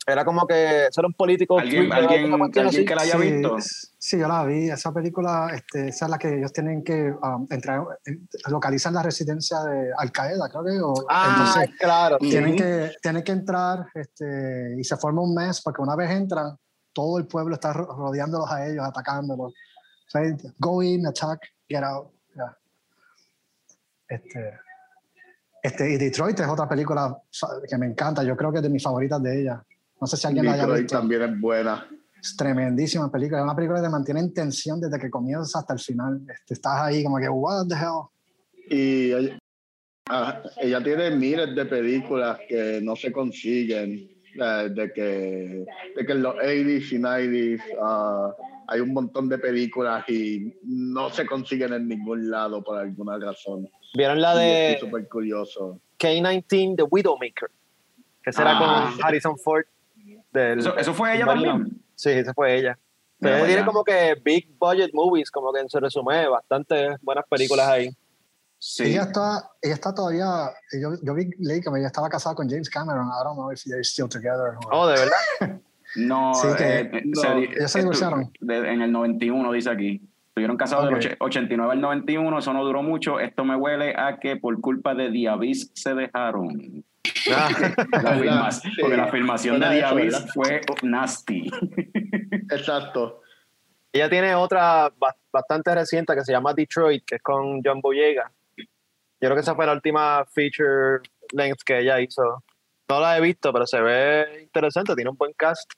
Era 0.06 0.26
como 0.26 0.46
que 0.46 0.88
ser 0.92 1.06
un 1.06 1.14
político. 1.14 1.58
¿Alguien, 1.58 1.92
¿alguien, 1.94 2.34
¿alguien 2.34 2.86
que 2.86 2.96
la 2.96 3.04
haya 3.04 3.18
sí, 3.18 3.32
visto? 3.32 3.56
Sí, 3.98 4.20
yo 4.20 4.28
la 4.28 4.44
vi. 4.44 4.70
Esa 4.70 4.92
película, 4.92 5.50
este, 5.54 5.88
esa 5.88 6.06
es 6.06 6.12
la 6.12 6.18
que 6.18 6.40
ellos 6.40 6.52
tienen 6.52 6.84
que 6.84 7.10
um, 7.10 7.48
entrar, 7.50 7.86
localizar 8.50 8.92
la 8.92 9.02
residencia 9.02 9.62
de 9.62 9.92
Al 9.98 10.12
Qaeda, 10.12 10.50
creo 10.50 10.64
que. 10.66 10.82
O, 10.82 10.94
ah, 11.10 11.36
entonces, 11.54 11.80
claro. 11.80 12.18
Tienen, 12.18 12.58
que, 12.58 12.92
tienen 13.02 13.24
que 13.24 13.32
entrar 13.32 13.86
este, 13.94 14.76
y 14.78 14.84
se 14.84 14.98
forma 14.98 15.22
un 15.22 15.34
mes, 15.34 15.62
porque 15.62 15.82
una 15.82 15.96
vez 15.96 16.12
entran, 16.12 16.58
todo 16.92 17.18
el 17.18 17.26
pueblo 17.26 17.56
está 17.56 17.72
rodeándolos 17.72 18.52
a 18.52 18.68
ellos, 18.68 18.84
atacándolos. 18.86 19.54
O 19.54 20.10
sea, 20.10 20.22
go 20.60 20.84
in, 20.84 21.08
attack, 21.08 21.40
get 21.70 21.82
out. 21.82 22.13
Este, 24.14 24.60
este, 25.64 25.94
y 25.94 25.98
Detroit 25.98 26.40
es 26.40 26.48
otra 26.48 26.68
película 26.68 27.18
que 27.68 27.78
me 27.78 27.88
encanta. 27.88 28.24
Yo 28.24 28.36
creo 28.36 28.52
que 28.52 28.58
es 28.58 28.64
de 28.64 28.70
mis 28.70 28.84
favoritas 28.84 29.22
de 29.24 29.42
ella. 29.42 29.64
No 30.00 30.06
sé 30.06 30.18
si 30.18 30.28
alguien 30.28 30.46
Detroit 30.46 30.60
la 30.60 30.74
haya 30.74 30.82
visto. 30.82 30.98
también 30.98 31.22
es 31.22 31.40
buena. 31.40 31.88
Es 32.22 32.36
tremendísima 32.36 33.12
película. 33.12 33.40
Es 33.40 33.44
una 33.46 33.56
película 33.56 33.80
que 33.80 33.86
te 33.86 33.92
mantiene 33.92 34.20
en 34.20 34.34
tensión 34.34 34.80
desde 34.80 35.00
que 35.00 35.10
comienzas 35.10 35.56
hasta 35.56 35.74
el 35.74 35.80
final. 35.80 36.22
Este, 36.30 36.54
estás 36.54 36.82
ahí 36.82 37.04
como 37.04 37.18
que, 37.18 37.30
what 37.30 37.68
the 37.68 37.76
hell. 37.76 38.10
Y 38.70 39.14
ella, 39.14 39.40
ah, 40.10 40.44
ella 40.62 40.84
tiene 40.84 41.12
miles 41.12 41.56
de 41.56 41.66
películas 41.66 42.40
que 42.48 42.80
no 42.84 42.96
se 42.96 43.12
consiguen. 43.12 44.10
De, 44.36 44.92
que, 44.92 45.64
de 45.96 46.06
que 46.08 46.12
en 46.12 46.24
los 46.24 46.36
80s 46.38 46.92
y 46.92 46.98
90s 46.98 47.62
uh, 47.78 48.34
hay 48.68 48.80
un 48.80 48.92
montón 48.92 49.30
de 49.30 49.38
películas 49.38 50.10
y 50.10 50.52
no 50.64 51.12
se 51.12 51.24
consiguen 51.28 51.74
en 51.74 51.88
ningún 51.88 52.32
lado 52.32 52.64
por 52.64 52.80
alguna 52.80 53.20
razón. 53.20 53.70
¿Vieron 53.94 54.22
la 54.22 54.36
de. 54.36 54.78
Súper 54.80 55.08
curioso. 55.08 55.80
K-19 55.98 56.76
The 56.78 56.84
Widowmaker, 56.84 57.50
que 58.24 58.34
será 58.34 58.58
Ah. 58.58 58.92
con 58.96 59.06
Harrison 59.06 59.38
Ford. 59.38 59.64
Del, 60.32 60.60
Eso, 60.60 60.76
eso 60.78 60.94
fue 60.94 61.16
ella 61.16 61.26
también. 61.26 61.82
Sí, 61.96 62.10
esa 62.10 62.34
fue 62.34 62.56
ella. 62.58 62.78
Pero 63.20 63.36
para 63.36 63.46
tiene 63.46 63.62
allá. 63.62 63.66
como 63.68 63.84
que 63.84 64.16
big 64.24 64.50
budget 64.60 64.92
movies, 64.94 65.30
como 65.32 65.54
que 65.54 65.60
en 65.62 65.70
su 65.70 65.80
resumen, 65.80 66.30
bastante 66.30 66.96
buenas 67.02 67.24
películas 67.30 67.68
ahí. 67.68 67.90
Sí. 68.58 68.84
Ella 68.86 69.04
está, 69.04 69.50
ella 69.62 69.74
está 69.76 69.94
todavía, 69.94 70.50
yo, 70.82 70.90
yo 71.02 71.14
vi, 71.14 71.30
leí 71.40 71.62
que 71.62 71.70
ella 71.70 71.88
estaba 71.88 72.10
casada 72.10 72.34
con 72.36 72.50
James 72.50 72.70
Cameron. 72.70 73.08
I 73.08 73.24
don't 73.24 73.36
know 73.38 73.52
if 73.52 73.62
they're 73.64 73.84
still 73.84 74.08
together. 74.10 74.58
or- 74.58 74.70
Oh, 74.72 74.88
de 74.88 74.96
verdad. 75.00 75.62
No, 75.96 76.34
Sí, 76.34 76.48
que- 76.58 76.80
eh, 76.80 77.02
no, 77.06 77.22
se 77.22 77.38
ellos 77.38 77.72
se 77.72 77.80
divorciaron. 77.80 78.32
en 78.42 78.82
el 78.82 78.92
91 78.92 79.52
dice 79.52 79.70
aquí. 79.70 80.02
Estuvieron 80.34 80.58
casados 80.58 80.86
Ok. 80.86 80.98
del 81.00 81.12
och- 81.14 81.18
89 81.28 81.74
al 81.74 81.80
91, 81.82 82.40
eso 82.40 82.54
no 82.54 82.64
duró 82.66 82.82
mucho. 82.82 83.20
Esto 83.20 83.46
me 83.46 83.56
huele 83.56 83.94
a 83.96 84.18
que 84.20 84.36
por 84.36 84.60
culpa 84.62 84.96
de 84.96 85.12
Diavis 85.12 85.70
se 85.76 85.94
dejaron. 85.94 86.84
Ah, 87.32 87.50
La 88.44 88.52
Sí, 88.52 88.70
porque 88.82 88.98
la 88.98 89.08
filmación 89.12 89.60
de 89.60 89.68
eso, 89.68 89.76
Diavis 89.96 90.14
¿verdad? 90.14 90.28
fue 90.34 90.62
nasty. 90.82 91.52
Exacto. 92.52 93.22
ella 93.92 94.10
tiene 94.10 94.34
otra 94.34 94.92
ba- 94.98 95.16
bastante 95.32 95.76
reciente 95.76 96.16
que 96.16 96.22
se 96.26 96.32
llama 96.32 96.52
Detroit, 96.56 97.04
que 97.06 97.16
es 97.18 97.22
con 97.22 97.62
John 97.64 97.80
Boyega. 97.80 98.32
Yo 98.58 98.66
creo 99.30 99.36
que 99.36 99.42
esa 99.42 99.54
fue 99.54 99.68
la 99.68 99.74
última 99.74 100.26
feature 100.34 101.00
length 101.34 101.60
que 101.64 101.78
ella 101.78 102.00
hizo. 102.02 102.44
No 102.90 103.00
la 103.00 103.18
he 103.18 103.22
visto, 103.22 103.54
pero 103.54 103.68
se 103.68 103.80
ve 103.80 104.42
interesante, 104.42 104.96
tiene 104.96 105.12
un 105.12 105.16
buen 105.18 105.34
cast. 105.34 105.72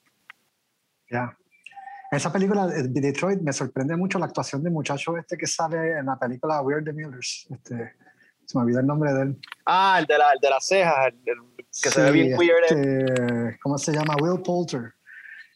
Ya. 1.11 1.37
Esa 2.11 2.31
película 2.31 2.67
de 2.67 2.83
de 2.83 3.01
Detroit 3.01 3.41
me 3.41 3.51
sorprende 3.51 3.95
mucho 3.97 4.19
la 4.19 4.25
actuación 4.25 4.63
del 4.63 4.71
muchacho 4.71 5.17
este 5.17 5.37
que 5.37 5.47
sale 5.47 5.97
en 5.99 6.05
la 6.05 6.17
película 6.17 6.61
Weird 6.61 6.85
the 6.85 6.93
Millers. 6.93 7.47
Este, 7.49 7.93
se 8.45 8.57
me 8.57 8.63
olvidó 8.63 8.79
el 8.79 8.85
nombre 8.87 9.11
de 9.13 9.21
él. 9.23 9.39
Ah, 9.65 9.97
el 9.99 10.05
de, 10.05 10.17
la, 10.17 10.31
el 10.31 10.39
de 10.39 10.49
las 10.49 10.65
cejas, 10.65 11.07
el, 11.07 11.15
el 11.25 11.37
que 11.81 11.89
se 11.89 12.01
ve 12.01 12.07
Sí, 12.07 12.13
bien 12.13 12.37
weird. 12.39 12.63
este, 12.69 13.57
¿Cómo 13.61 13.77
se 13.77 13.91
llama? 13.91 14.15
Will 14.21 14.41
Poulter. 14.41 14.93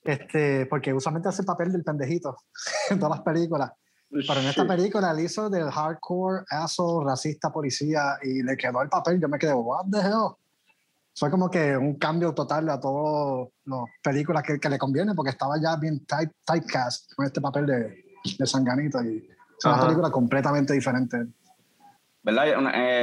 Este, 0.03 0.65
porque 0.65 0.93
usualmente 0.93 1.29
hace 1.29 1.41
el 1.41 1.45
papel 1.45 1.71
del 1.71 1.83
pendejito 1.83 2.35
en 2.89 2.99
todas 2.99 3.17
las 3.17 3.23
películas. 3.23 3.71
Pero 4.09 4.39
en 4.39 4.47
esta 4.47 4.63
Sí. 4.63 4.67
película 4.67 5.11
él 5.11 5.19
hizo 5.19 5.49
del 5.51 5.69
hardcore, 5.69 6.43
asshole, 6.49 7.05
racista, 7.05 7.51
policía 7.51 8.17
y 8.23 8.41
le 8.41 8.57
quedó 8.57 8.81
el 8.81 8.89
papel. 8.89 9.21
Yo 9.21 9.29
me 9.29 9.37
quedé, 9.37 9.53
what 9.53 9.85
the 9.91 9.99
hell? 9.99 10.33
Fue 11.15 11.29
como 11.29 11.49
que 11.49 11.75
un 11.75 11.95
cambio 11.95 12.33
total 12.33 12.69
a 12.69 12.79
todas 12.79 13.49
las 13.65 13.81
películas 14.01 14.43
que, 14.43 14.59
que 14.59 14.69
le 14.69 14.77
conviene 14.77 15.13
porque 15.15 15.31
estaba 15.31 15.55
ya 15.61 15.75
bien 15.75 16.05
type, 16.05 16.31
typecast 16.45 17.13
con 17.13 17.25
este 17.25 17.41
papel 17.41 17.65
de, 17.65 18.05
de 18.37 18.45
Sanganito 18.45 19.03
y 19.03 19.17
es 19.17 19.65
una 19.65 19.81
película 19.81 20.09
completamente 20.11 20.73
diferente. 20.73 21.25
¿Verdad? 22.23 22.47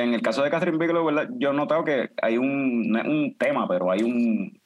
En 0.02 0.14
el 0.14 0.22
caso 0.22 0.42
de 0.42 0.50
Catherine 0.50 0.78
Bigelow, 0.78 1.04
¿verdad? 1.04 1.28
yo 1.38 1.50
he 1.50 1.54
notado 1.54 1.84
que 1.84 2.10
hay 2.22 2.38
un, 2.38 2.90
no 2.90 2.98
es 3.00 3.06
un 3.06 3.36
tema, 3.38 3.66
pero 3.68 3.90
hay 3.90 4.02
un 4.02 4.58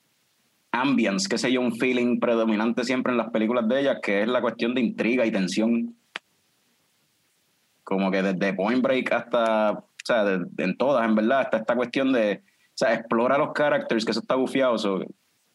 ambience, 0.72 1.28
qué 1.28 1.38
sé 1.38 1.50
yo, 1.50 1.60
un 1.60 1.76
feeling 1.76 2.20
predominante 2.20 2.84
siempre 2.84 3.10
en 3.12 3.18
las 3.18 3.30
películas 3.30 3.66
de 3.68 3.80
ella, 3.80 4.00
que 4.00 4.22
es 4.22 4.28
la 4.28 4.40
cuestión 4.40 4.74
de 4.74 4.80
intriga 4.82 5.26
y 5.26 5.32
tensión. 5.32 5.96
Como 7.82 8.10
que 8.10 8.22
desde 8.22 8.54
Point 8.54 8.82
Break 8.82 9.12
hasta, 9.12 9.72
o 9.72 9.84
sea, 10.04 10.24
de- 10.24 10.46
en 10.64 10.76
todas, 10.76 11.04
en 11.08 11.14
verdad, 11.16 11.40
hasta 11.40 11.56
esta 11.56 11.74
cuestión 11.74 12.12
de, 12.12 12.42
sea, 12.86 12.94
explora 12.94 13.38
los 13.38 13.52
characters, 13.52 14.04
que 14.04 14.10
eso 14.10 14.20
está 14.20 14.34
bufiado, 14.34 14.78
so, 14.78 15.04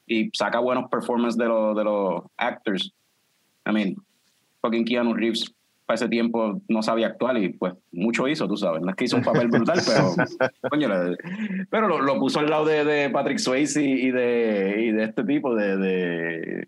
y 0.08 0.29
saca 0.34 0.60
buenos 0.60 0.89
performances 0.89 1.38
de 1.38 1.46
los, 1.46 1.75
de 1.75 1.84
los 1.84 2.24
actors. 2.38 2.94
I 3.65 3.72
mean, 3.72 3.96
fucking 4.62 4.86
Keanu 4.86 5.13
Reeves 5.13 5.53
para 5.86 5.96
ese 5.96 6.10
tiempo 6.10 6.62
no 6.67 6.82
sabía 6.82 7.08
actuar 7.08 7.38
y 7.38 7.50
pues 7.50 7.74
mucho 7.91 8.27
hizo, 8.27 8.48
tú 8.48 8.58
sabes. 8.58 8.82
No 8.82 8.89
es 8.89 8.96
que 8.96 9.05
hizo 9.05 9.17
un 9.17 9.24
papel 9.24 9.48
brutal, 9.50 9.79
pero 9.86 10.13
coño, 10.70 10.89
pero 11.70 11.88
lo, 11.88 12.01
lo 12.01 12.20
puso 12.20 12.39
al 12.39 12.50
lado 12.50 12.65
de, 12.65 12.84
de 12.84 13.10
Patrick 13.10 13.38
Swayze 13.38 13.84
y 13.84 14.12
de, 14.12 14.75
y 14.79 14.91
de 14.91 15.03
este 15.03 15.24
tipo 15.24 15.55
de... 15.55 15.77
de 15.77 16.67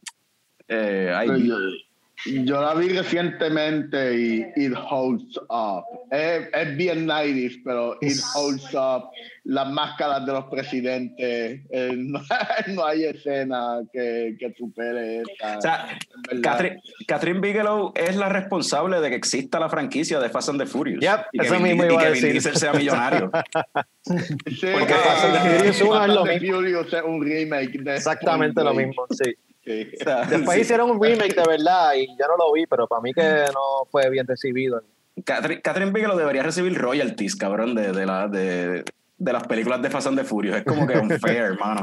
eh, 0.68 1.12
ay, 1.16 1.50
yo, 2.26 2.62
la 2.62 2.74
vi 2.74 2.90
recientemente 2.90 4.16
y 4.18 4.46
it 4.56 4.74
holds 4.90 5.38
up. 5.50 5.84
Es, 6.12 6.48
es 6.52 6.78
bien 6.78 7.08
90s, 7.08 7.62
pero 7.64 7.98
it 8.02 8.18
holds 8.34 8.74
up. 8.74 9.10
Las 9.44 9.70
máscaras 9.70 10.26
de 10.26 10.34
los 10.34 10.46
presidentes. 10.46 11.62
eh, 11.70 11.92
no, 11.96 12.20
no 12.68 12.86
hay 12.86 13.06
escena 13.06 13.82
que, 13.94 14.36
que 14.40 14.54
supere 14.58 15.22
esta. 15.22 15.58
o 15.58 15.62
sea. 15.62 16.00
Catherine, 16.42 16.82
Catherine 17.08 17.40
Bigelow 17.40 17.94
es 17.96 18.16
la 18.16 18.30
responsable 18.30 19.00
de 19.00 19.10
que 19.10 19.16
exista 19.16 19.60
la 19.60 19.70
franquicia 19.70 20.20
de 20.20 20.30
Fast 20.30 20.50
and 20.50 20.60
the 20.60 20.66
Furious. 20.66 21.02
Yep, 21.02 21.20
y 21.34 21.40
que, 21.40 21.46
eso 21.46 21.60
mismo 21.60 21.86
iba 21.86 22.02
a 22.02 22.06
que 22.06 22.12
Vin 22.12 22.14
decir. 22.14 22.32
Diesel 22.32 22.58
sea 22.58 22.74
millonario. 22.74 23.32
Sí, 24.08 24.68
porque 24.72 24.94
Fast 24.94 25.26
and 25.26 25.36
ah, 25.36 25.40
Furious 25.42 25.80
Fast 25.80 26.10
and 26.18 26.30
mismo. 26.30 26.56
Furious 26.56 26.94
es 26.94 27.04
un 27.04 27.22
remake 27.22 27.78
de 27.82 27.96
Exactamente 27.98 28.64
lo 28.64 28.74
mismo, 28.74 29.06
sí. 29.10 29.36
Break. 29.68 29.90
Sí. 29.90 29.98
O 30.02 30.04
sea, 30.04 30.26
Después 30.30 30.56
sí. 30.56 30.62
hicieron 30.62 30.92
un 30.92 31.02
remake 31.02 31.36
de 31.36 31.44
verdad 31.48 31.94
y 31.96 32.08
yo 32.08 32.28
no 32.28 32.38
lo 32.38 32.54
vi, 32.54 32.66
pero 32.66 32.88
para 32.88 33.02
mí 33.02 33.14
que 33.14 33.46
no 33.54 33.86
fue 33.92 34.10
bien 34.10 34.26
recibido. 34.26 34.82
Catherine, 35.26 35.62
Catherine 35.62 35.92
Bigelow 35.92 36.18
debería 36.18 36.44
recibir 36.44 36.78
royalties, 36.78 37.36
cabrón, 37.36 37.76
de, 37.76 37.92
de, 37.92 38.06
la, 38.06 38.28
de, 38.28 38.84
de 39.18 39.34
las 39.34 39.48
películas 39.48 39.82
de 39.82 39.90
Fast 39.90 40.08
and 40.08 40.20
the 40.20 40.24
Furious. 40.24 40.58
Es 40.58 40.64
como 40.64 40.86
que 40.86 40.98
unfair, 40.98 41.38
hermano. 41.54 41.82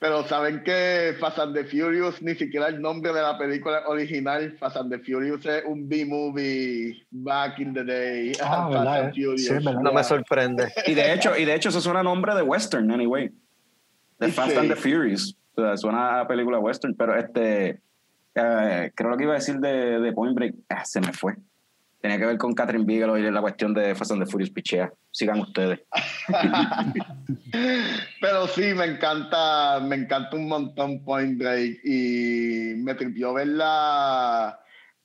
Pero 0.00 0.24
saben 0.28 0.62
que 0.62 1.14
Fast 1.18 1.38
and 1.38 1.54
the 1.54 1.64
Furious, 1.64 2.22
ni 2.22 2.34
siquiera 2.34 2.68
el 2.68 2.80
nombre 2.80 3.12
de 3.12 3.20
la 3.20 3.36
película 3.36 3.82
original, 3.88 4.56
Fast 4.58 4.76
and 4.76 4.90
the 4.90 4.98
Furious 4.98 5.44
es 5.46 5.64
un 5.66 5.88
B-movie 5.88 7.04
back 7.10 7.58
in 7.58 7.74
the 7.74 7.84
day. 7.84 8.32
Ah, 8.40 8.68
Fast 8.70 8.72
¿verdad, 8.74 9.00
and 9.00 9.08
eh? 9.08 9.12
Furious. 9.14 9.46
Sí. 9.46 9.82
No 9.82 9.92
me 9.92 10.04
sorprende. 10.04 10.72
Y 10.86 10.94
de 10.94 11.12
hecho, 11.14 11.36
y 11.36 11.44
de 11.44 11.54
hecho 11.54 11.68
eso 11.70 11.80
suena 11.80 12.00
a 12.00 12.04
nombre 12.04 12.34
de 12.34 12.42
western, 12.42 12.90
anyway. 12.90 13.30
De 14.18 14.28
Fast 14.32 14.56
and 14.56 14.68
the 14.68 14.76
Furious. 14.76 15.36
O 15.54 15.62
sea, 15.62 15.76
suena 15.76 16.20
a 16.20 16.28
película 16.28 16.58
western, 16.58 16.94
pero 16.94 17.16
este... 17.16 17.80
eh, 18.34 18.92
creo 18.94 19.10
lo 19.10 19.16
que 19.16 19.24
iba 19.24 19.32
a 19.32 19.36
decir 19.38 19.58
de, 19.58 20.00
de 20.00 20.12
Point 20.12 20.34
Break, 20.34 20.54
ah, 20.68 20.84
se 20.84 21.00
me 21.00 21.12
fue. 21.12 21.34
Tenía 22.00 22.16
que 22.16 22.26
ver 22.26 22.38
con 22.38 22.54
Catherine 22.54 22.84
Bigelow 22.84 23.16
y 23.18 23.28
la 23.28 23.40
cuestión 23.40 23.74
de 23.74 23.92
Fast 23.96 24.12
and 24.12 24.24
the 24.24 24.30
Furious 24.30 24.50
pichea. 24.50 24.92
Sigan 25.10 25.40
ustedes. 25.40 25.80
Pero 28.20 28.46
sí, 28.46 28.72
me 28.72 28.84
encanta, 28.84 29.80
me 29.80 29.96
encanta 29.96 30.36
un 30.36 30.46
montón 30.46 31.02
Point 31.02 31.38
Break 31.38 31.80
y 31.84 32.74
me 32.76 32.94
tripió 32.94 33.34
verla, 33.34 34.60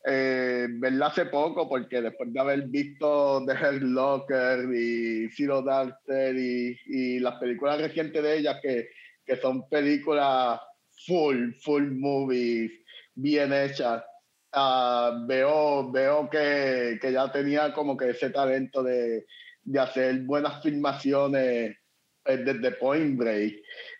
eh, 0.05 0.67
verla 0.69 1.07
hace 1.07 1.25
poco 1.25 1.67
porque 1.67 1.99
después 1.99 2.31
de 2.31 2.39
haber 2.39 2.67
visto 2.67 3.43
The 3.47 3.53
Hurt 3.53 3.81
Locker 3.81 4.71
y 4.71 5.29
Zero 5.31 5.63
Dark 5.63 5.97
Thirty 6.05 6.77
y 6.85 7.19
las 7.19 7.39
películas 7.39 7.81
recientes 7.81 8.21
de 8.21 8.37
ella 8.37 8.61
que, 8.61 8.89
que 9.25 9.37
son 9.37 9.67
películas 9.69 10.59
full, 11.05 11.53
full 11.63 11.91
movies, 11.91 12.71
bien 13.15 13.53
hechas, 13.53 14.03
ah, 14.53 15.23
veo, 15.27 15.91
veo 15.91 16.29
que, 16.29 16.97
que 17.01 17.11
ya 17.11 17.31
tenía 17.31 17.73
como 17.73 17.97
que 17.97 18.09
ese 18.09 18.29
talento 18.29 18.83
de, 18.83 19.25
de 19.63 19.79
hacer 19.79 20.21
buenas 20.21 20.61
filmaciones 20.61 21.75
eh, 22.25 22.37
desde 22.37 22.71
Point 22.71 23.17
Break. 23.17 23.55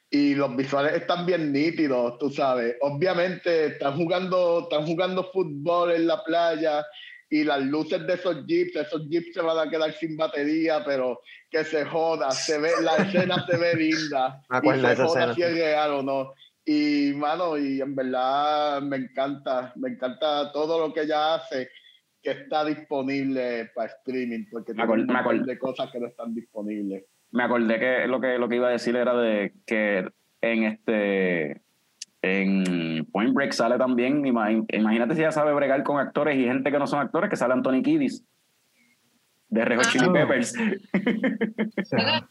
Y 0.10 0.36
los 0.36 0.56
visuales 0.56 0.94
están 0.94 1.26
bien 1.26 1.52
nítidos, 1.52 2.20
tú 2.20 2.30
sabes. 2.30 2.76
Obviamente 2.82 3.68
están 3.68 3.96
jugando, 3.98 4.68
están 4.70 4.86
jugando 4.86 5.32
fútbol 5.32 5.92
en 5.92 6.06
la 6.06 6.24
playa 6.24 6.86
y 7.36 7.44
las 7.44 7.62
luces 7.64 8.06
de 8.06 8.14
esos 8.14 8.46
jeeps, 8.46 8.76
esos 8.76 9.08
jeeps 9.10 9.34
se 9.34 9.42
van 9.42 9.58
a 9.68 9.70
quedar 9.72 9.92
sin 9.94 10.16
batería, 10.16 10.84
pero 10.86 11.20
que 11.50 11.64
se 11.64 11.84
joda, 11.86 12.30
se 12.32 12.60
ve, 12.60 12.70
la 12.82 12.96
escena 12.98 13.44
se 13.50 13.58
ve 13.58 13.74
linda. 13.76 14.42
Me 14.64 14.78
y 14.78 14.82
se 14.82 14.96
joda 14.96 15.08
escena. 15.32 15.34
si 15.34 15.42
es 15.42 15.54
real 15.56 15.92
o 15.92 16.04
no. 16.04 16.34
Y, 16.66 17.12
mano, 17.16 17.58
y 17.58 17.82
en 17.82 17.94
verdad 17.96 18.82
me 18.82 18.98
encanta, 18.98 19.74
me 19.76 19.90
encanta 19.90 20.52
todo 20.52 20.80
lo 20.88 20.94
que 20.94 21.02
ella 21.02 21.36
hace 21.36 21.70
que 22.22 22.32
está 22.32 22.64
disponible 22.64 23.70
para 23.76 23.90
streaming, 23.90 24.46
porque 24.52 24.74
Me 24.74 24.78
tiene 24.86 24.92
acor- 24.94 25.02
un 25.02 25.08
me 25.08 25.14
montón 25.14 25.40
acor- 25.40 25.46
de 25.46 25.58
cosas 25.60 25.92
que 25.92 26.00
no 26.00 26.08
están 26.08 26.34
disponibles. 26.34 27.04
me 27.32 27.44
acordé 27.44 27.80
que 27.80 28.08
lo 28.08 28.22
que 28.22 28.38
lo 28.38 28.48
que 28.48 28.56
iba 28.58 28.68
a 28.70 28.72
decir 28.72 28.96
era 28.96 29.14
de 29.18 29.54
que 29.66 30.08
en 30.42 30.64
este 30.64 31.62
en 32.24 33.06
Point 33.12 33.34
Break 33.34 33.52
sale 33.52 33.78
también 33.78 34.26
ima- 34.26 34.66
imagínate 34.72 35.14
si 35.16 35.22
ya 35.22 35.32
sabe 35.32 35.54
bregar 35.54 35.84
con 35.84 36.00
actores 36.00 36.36
y 36.38 36.46
gente 36.46 36.72
que 36.72 36.80
no 36.80 36.88
son 36.88 37.00
actores 37.02 37.30
que 37.30 37.36
sale 37.36 37.54
Anthony 37.54 37.84
Kiddis 37.84 38.24
de 39.50 39.66
Red 39.66 39.78
Hot 39.78 39.88
Chili 39.90 40.06
Ah. 40.08 40.14
Peppers 40.14 40.54
O 41.82 41.86
sea, 41.86 42.28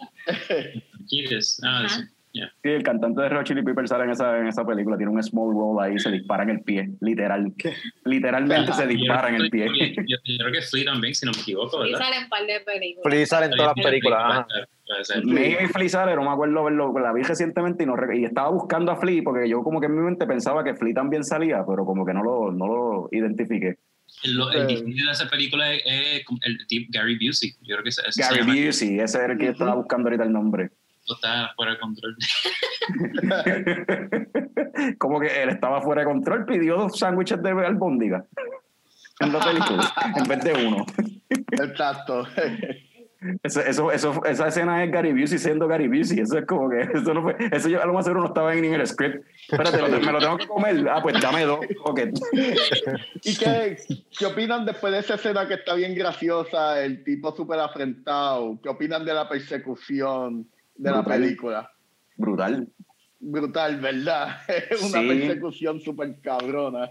Kiddis. 1.06 1.60
Ah, 1.62 1.86
sí. 1.88 2.02
Yeah. 2.34 2.50
sí, 2.62 2.70
el 2.70 2.82
cantante 2.82 3.20
de 3.20 3.28
Red 3.28 3.44
Chili 3.44 3.62
Peppers 3.62 3.90
sale 3.90 4.04
en 4.04 4.10
esa 4.10 4.38
en 4.38 4.46
esa 4.46 4.64
película 4.66 4.96
tiene 4.96 5.12
un 5.12 5.22
small 5.22 5.52
role 5.52 5.86
ahí 5.86 5.98
se 5.98 6.10
dispara 6.10 6.44
en 6.44 6.48
el 6.50 6.60
pie 6.62 6.88
literal 7.02 7.52
¿Qué? 7.58 7.74
literalmente 8.06 8.72
se 8.72 8.82
Yo 8.84 8.88
dispara 8.88 9.28
en 9.28 9.34
el 9.34 9.50
pie 9.50 9.66
Yo, 9.96 10.02
yo 10.06 10.16
creo 10.38 10.52
que 10.52 10.62
Flea 10.62 10.84
también, 10.86 11.14
si 11.14 11.26
no 11.26 11.32
me 11.32 11.40
equivoco, 11.42 11.78
¿verdad? 11.80 11.98
salen 11.98 12.24
un 12.24 12.28
par 12.30 12.46
de 12.46 12.60
películas. 12.60 13.02
Flea 13.04 13.26
sale 13.26 13.46
en 13.46 13.52
todas 13.52 13.72
las 13.76 13.84
películas. 13.84 14.46
Maybe 15.24 15.68
Flea 15.68 15.88
sale, 15.88 16.16
no 16.16 16.22
me 16.22 16.30
acuerdo 16.30 16.64
verlo, 16.64 16.92
la 16.98 17.12
vi 17.12 17.22
recientemente 17.22 17.84
y, 17.84 17.86
no, 17.86 17.96
rec- 17.96 18.18
y 18.18 18.24
estaba 18.24 18.48
buscando 18.50 18.92
a 18.92 18.96
Flea 18.96 19.22
porque 19.22 19.48
yo 19.48 19.62
como 19.62 19.80
que 19.80 19.86
en 19.86 19.94
mi 19.94 20.00
mente 20.02 20.26
pensaba 20.26 20.64
que 20.64 20.74
Flea 20.74 20.94
también 20.94 21.24
salía, 21.24 21.64
pero 21.68 21.84
como 21.84 22.04
que 22.04 22.12
no 22.14 22.22
lo, 22.22 22.50
no 22.52 22.66
lo 22.66 23.08
identifiqué. 23.12 23.76
El, 24.24 24.40
el 24.54 24.62
Eh. 24.62 24.66
diseño 24.66 25.06
de 25.06 25.12
esa 25.12 25.28
película 25.28 25.72
es, 25.72 25.82
es 25.86 26.24
el 26.42 26.66
tipo 26.66 26.90
Gary 26.92 27.18
Busey. 27.26 27.52
Yo 27.62 27.76
creo 27.76 27.82
que 27.82 27.88
ese, 27.90 28.02
ese 28.06 28.22
se 28.22 28.38
Gary. 28.38 28.66
Busey, 28.66 29.00
ese 29.00 29.18
era 29.18 29.32
el 29.32 29.38
que 29.38 29.46
yo 29.46 29.52
estaba 29.52 29.74
buscando 29.74 30.08
ahorita 30.08 30.24
el 30.24 30.32
nombre. 30.32 30.70
Esto 31.14 31.26
está 31.26 31.52
fuera 31.54 31.72
de 31.72 31.78
control. 31.78 32.16
como 34.98 35.20
que 35.20 35.42
él 35.42 35.48
estaba 35.50 35.80
fuera 35.80 36.02
de 36.02 36.06
control, 36.08 36.44
pidió 36.44 36.76
dos 36.76 36.98
sándwiches 36.98 37.42
de 37.42 37.50
albóndiga 37.50 38.24
en 39.20 39.32
la 39.32 39.40
película, 39.40 39.92
en 40.16 40.24
vez 40.24 40.44
de 40.44 40.66
uno. 40.66 40.86
Exacto. 41.52 42.26
Eso, 43.44 43.60
eso, 43.60 43.92
eso- 43.92 44.24
esa 44.24 44.48
escena 44.48 44.82
es 44.82 44.90
Gary 44.90 45.12
Busey 45.12 45.38
siendo 45.38 45.68
Gary 45.68 45.86
Busey. 45.86 46.18
Eso 46.18 46.38
es 46.38 46.44
como 46.46 46.68
que 46.68 46.80
eso 46.80 47.14
no 47.14 47.22
fue. 47.22 47.36
Eso 47.52 47.68
yo 47.68 47.80
a 47.80 47.86
lo 47.86 47.92
más 47.92 48.04
seguro 48.04 48.22
no 48.22 48.26
estaba 48.28 48.52
ni 48.52 48.66
en 48.66 48.74
el 48.74 48.84
script. 48.84 49.24
Espérate, 49.48 49.78
lo- 49.80 50.00
me 50.00 50.12
lo 50.12 50.18
tengo 50.18 50.38
que 50.38 50.48
comer. 50.48 50.88
Ah, 50.88 51.00
pues 51.00 51.20
dame 51.20 51.44
dos. 51.44 51.60
Ok. 51.84 52.00
¿Y 53.22 53.36
qué, 53.36 53.76
qué 54.18 54.26
opinan 54.26 54.64
después 54.66 54.92
de 54.92 54.98
esa 54.98 55.14
escena 55.14 55.46
que 55.46 55.54
está 55.54 55.74
bien 55.74 55.94
graciosa, 55.94 56.82
el 56.82 57.04
tipo 57.04 57.30
súper 57.36 57.60
afrentado? 57.60 58.58
¿Qué 58.60 58.68
opinan 58.68 59.04
de 59.04 59.14
la 59.14 59.28
persecución 59.28 60.48
de 60.82 60.90
la 60.90 61.00
Brutal. 61.00 61.20
película? 61.20 61.70
Brutal. 62.16 62.68
Brutal, 63.20 63.80
¿verdad? 63.80 64.36
Es 64.48 64.82
una 64.94 65.00
Sí. 65.00 65.08
persecución 65.08 65.80
súper 65.80 66.20
cabrona. 66.20 66.90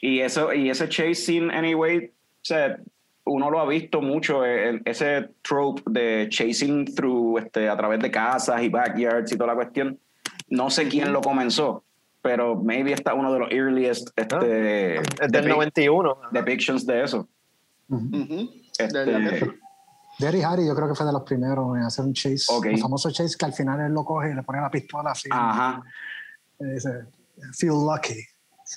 Y 0.00 0.20
eso, 0.20 0.52
y 0.54 0.70
ese 0.70 0.88
chase 0.88 1.14
scene, 1.14 1.52
anyway, 1.54 2.06
o 2.06 2.44
sea, 2.44 2.78
uno 3.24 3.50
lo 3.50 3.60
ha 3.60 3.66
visto 3.68 4.00
mucho, 4.00 4.44
el- 4.44 4.80
ese 4.86 5.28
trope 5.42 5.82
de 5.86 6.28
chasing 6.30 6.86
through, 6.94 7.38
este, 7.38 7.68
a 7.68 7.76
través 7.76 8.00
de 8.00 8.10
casas 8.10 8.62
y 8.62 8.68
backyards 8.70 9.30
y 9.32 9.36
toda 9.36 9.48
la 9.48 9.54
cuestión. 9.56 9.98
No 10.48 10.70
sé 10.70 10.88
quién 10.88 11.12
lo 11.12 11.20
comenzó, 11.20 11.84
pero 12.22 12.56
maybe 12.56 12.92
está 12.92 13.12
uno 13.12 13.30
de 13.32 13.38
los 13.40 13.50
earliest 13.52 14.08
este, 14.16 14.96
Es 14.96 15.30
del 15.30 15.44
depic- 15.44 15.48
91. 15.48 16.12
ajá. 16.22 16.28
depictions 16.32 16.86
de 16.86 17.02
eso. 17.02 17.28
Este, 18.78 19.06
la 19.06 19.30
que- 19.30 19.50
Derry 20.18 20.42
Harry 20.42 20.66
yo 20.66 20.74
creo 20.74 20.88
que 20.88 20.94
fue 20.94 21.06
de 21.06 21.12
los 21.12 21.22
primeros 21.22 21.76
en 21.76 21.82
hacer 21.84 22.04
un 22.04 22.12
chase. 22.14 22.44
Ok. 22.48 22.66
El 22.66 22.78
famoso 22.78 23.10
chase 23.10 23.36
que 23.38 23.44
al 23.44 23.52
final 23.52 23.80
él 23.80 23.92
lo 23.92 24.04
coge 24.04 24.30
y 24.30 24.34
le 24.34 24.42
pone 24.42 24.60
la 24.60 24.70
pistola 24.70 25.10
así. 25.12 25.28
Ajá. 25.32 25.82
Y 26.60 26.64
dice, 26.66 26.90
feel 27.56 27.72
lucky. 27.72 28.14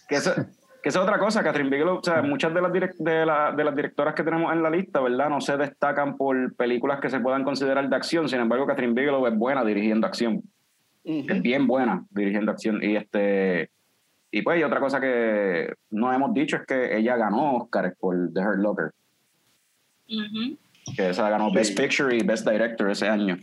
Que 0.08 0.16
esa, 0.16 0.36
que 0.36 0.90
esa 0.90 1.00
es 1.00 1.04
otra 1.04 1.18
cosa, 1.20 1.44
Catherine 1.44 1.70
Bigelow, 1.70 1.98
o 1.98 2.04
sea, 2.04 2.22
muchas 2.22 2.54
de 2.54 2.62
las, 2.62 2.72
de, 2.72 3.26
la- 3.26 3.52
de 3.52 3.64
las 3.64 3.76
directoras 3.76 4.14
que 4.16 4.24
tenemos 4.24 4.54
en 4.54 4.62
la 4.64 4.70
lista, 4.70 5.00
¿verdad? 5.02 5.30
No 5.30 5.42
se 5.42 5.58
destacan 5.58 6.16
por 6.16 6.54
películas 6.56 7.00
que 7.00 7.10
se 7.10 7.20
puedan 7.20 7.44
considerar 7.44 7.90
de 7.90 7.96
acción, 7.96 8.30
sin 8.30 8.40
embargo, 8.40 8.66
Catherine 8.68 8.94
Bigelow 8.94 9.26
es 9.28 9.36
buena 9.38 9.64
dirigiendo 9.66 10.06
acción, 10.08 10.44
Ujú. 11.04 11.26
es 11.28 11.42
bien 11.42 11.66
buena 11.68 12.06
dirigiendo 12.12 12.52
acción. 12.52 12.82
Y 12.84 12.96
este 12.96 13.70
y 14.34 14.44
pues 14.44 14.60
y 14.60 14.64
otra 14.64 14.80
cosa 14.80 15.02
que 15.02 15.74
no 15.90 16.14
hemos 16.14 16.34
dicho 16.34 16.56
es 16.56 16.66
que 16.66 16.98
ella 16.98 17.18
ganó 17.18 17.58
Oscar 17.58 17.94
por 18.00 18.16
The 18.34 18.40
Hurt 18.40 18.60
Locker, 18.60 18.92
Ujú. 20.08 20.58
Que 20.96 21.10
esa 21.10 21.30
ganó 21.30 21.50
Sí. 21.50 21.56
Best 21.56 21.78
Picture 21.78 22.16
y 22.16 22.24
Best 22.24 22.48
Director 22.48 22.90
ese 22.90 23.08
año. 23.08 23.38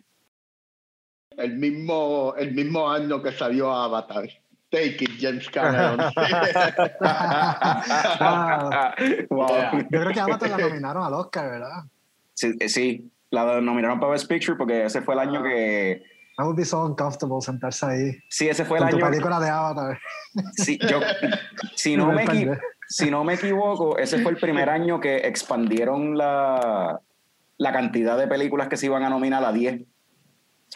El 1.36 1.56
mismo, 1.56 2.34
el 2.36 2.52
mismo 2.52 2.90
año 2.90 3.22
que 3.22 3.32
salió 3.32 3.72
Avatar. 3.72 4.28
Take 4.70 4.96
it, 5.00 5.10
James 5.20 5.48
Cameron. 5.48 5.98
Wow. 9.30 9.48
Yeah. 9.48 9.72
yo 9.90 10.00
creo 10.00 10.12
que 10.12 10.20
Avatar 10.20 10.50
la 10.50 10.58
nominaron 10.58 11.04
al 11.04 11.14
Oscar, 11.14 11.50
¿verdad? 11.50 11.84
Sí, 12.34 12.54
eh, 12.58 12.68
sí, 12.68 13.10
la 13.30 13.60
nominaron 13.60 14.00
para 14.00 14.12
Best 14.12 14.28
Picture 14.28 14.56
porque 14.56 14.84
ese 14.84 15.02
fue 15.02 15.14
el 15.14 15.20
año 15.20 15.42
que... 15.42 16.02
I 16.38 16.42
would 16.42 16.56
be 16.56 16.64
so 16.64 16.84
uncomfortable 16.84 17.40
sentarse 17.40 17.84
ahí. 17.86 18.12
Sí, 18.28 18.48
ese 18.48 18.64
fue 18.64 18.78
el 18.78 18.84
con 18.84 18.90
tu 18.90 18.96
año... 18.98 19.10
película 19.10 19.40
de 19.40 19.48
Avatar. 19.48 19.98
Sí, 20.56 20.78
yo, 20.88 21.00
si, 21.74 21.96
no 21.96 22.12
me 22.12 22.22
Depende. 22.22 22.58
si 22.88 23.10
no 23.10 23.24
me 23.24 23.34
equivoco, 23.34 23.98
ese 23.98 24.20
fue 24.20 24.32
el 24.32 24.38
primer 24.38 24.70
año 24.70 25.00
que 25.00 25.16
expandieron 25.18 26.16
la, 26.16 27.00
la 27.58 27.72
cantidad 27.72 28.16
de 28.16 28.26
películas 28.26 28.68
que 28.68 28.76
se 28.76 28.86
iban 28.86 29.02
a 29.02 29.10
nominar 29.10 29.44
a 29.44 29.52
10 29.52 29.82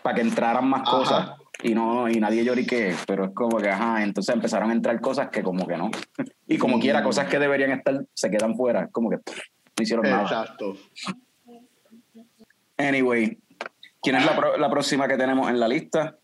para 0.02 0.14
que 0.16 0.20
entraran 0.22 0.68
más 0.68 0.82
Ajá. 0.82 0.90
cosas 0.90 1.30
y 1.62 1.74
no 1.74 2.08
y 2.08 2.18
nadie 2.18 2.44
llorique, 2.44 2.94
pero 3.06 3.26
es 3.26 3.30
como 3.34 3.58
que 3.58 3.68
ajá, 3.70 4.02
entonces 4.02 4.34
empezaron 4.34 4.70
a 4.70 4.72
entrar 4.72 5.00
cosas 5.00 5.28
que 5.30 5.42
como 5.42 5.66
que 5.66 5.76
no. 5.76 5.90
Y 6.46 6.58
como 6.58 6.76
Mm. 6.76 6.80
quiera, 6.80 7.02
cosas 7.02 7.28
que 7.28 7.38
deberían 7.38 7.70
estar 7.72 8.04
se 8.14 8.30
quedan 8.30 8.56
fuera, 8.56 8.88
como 8.88 9.08
que 9.10 9.18
pff, 9.18 9.38
no 9.78 9.82
hicieron 9.82 10.04
nada. 10.10 10.22
Exacto. 10.22 10.76
Anyway, 12.76 13.38
¿quién 14.02 14.16
es 14.16 14.24
la, 14.26 14.34
pro- 14.36 14.56
la 14.56 14.70
próxima 14.70 15.06
que 15.08 15.16
tenemos 15.16 15.48
en 15.48 15.60
la 15.60 15.68
lista? 15.68 16.16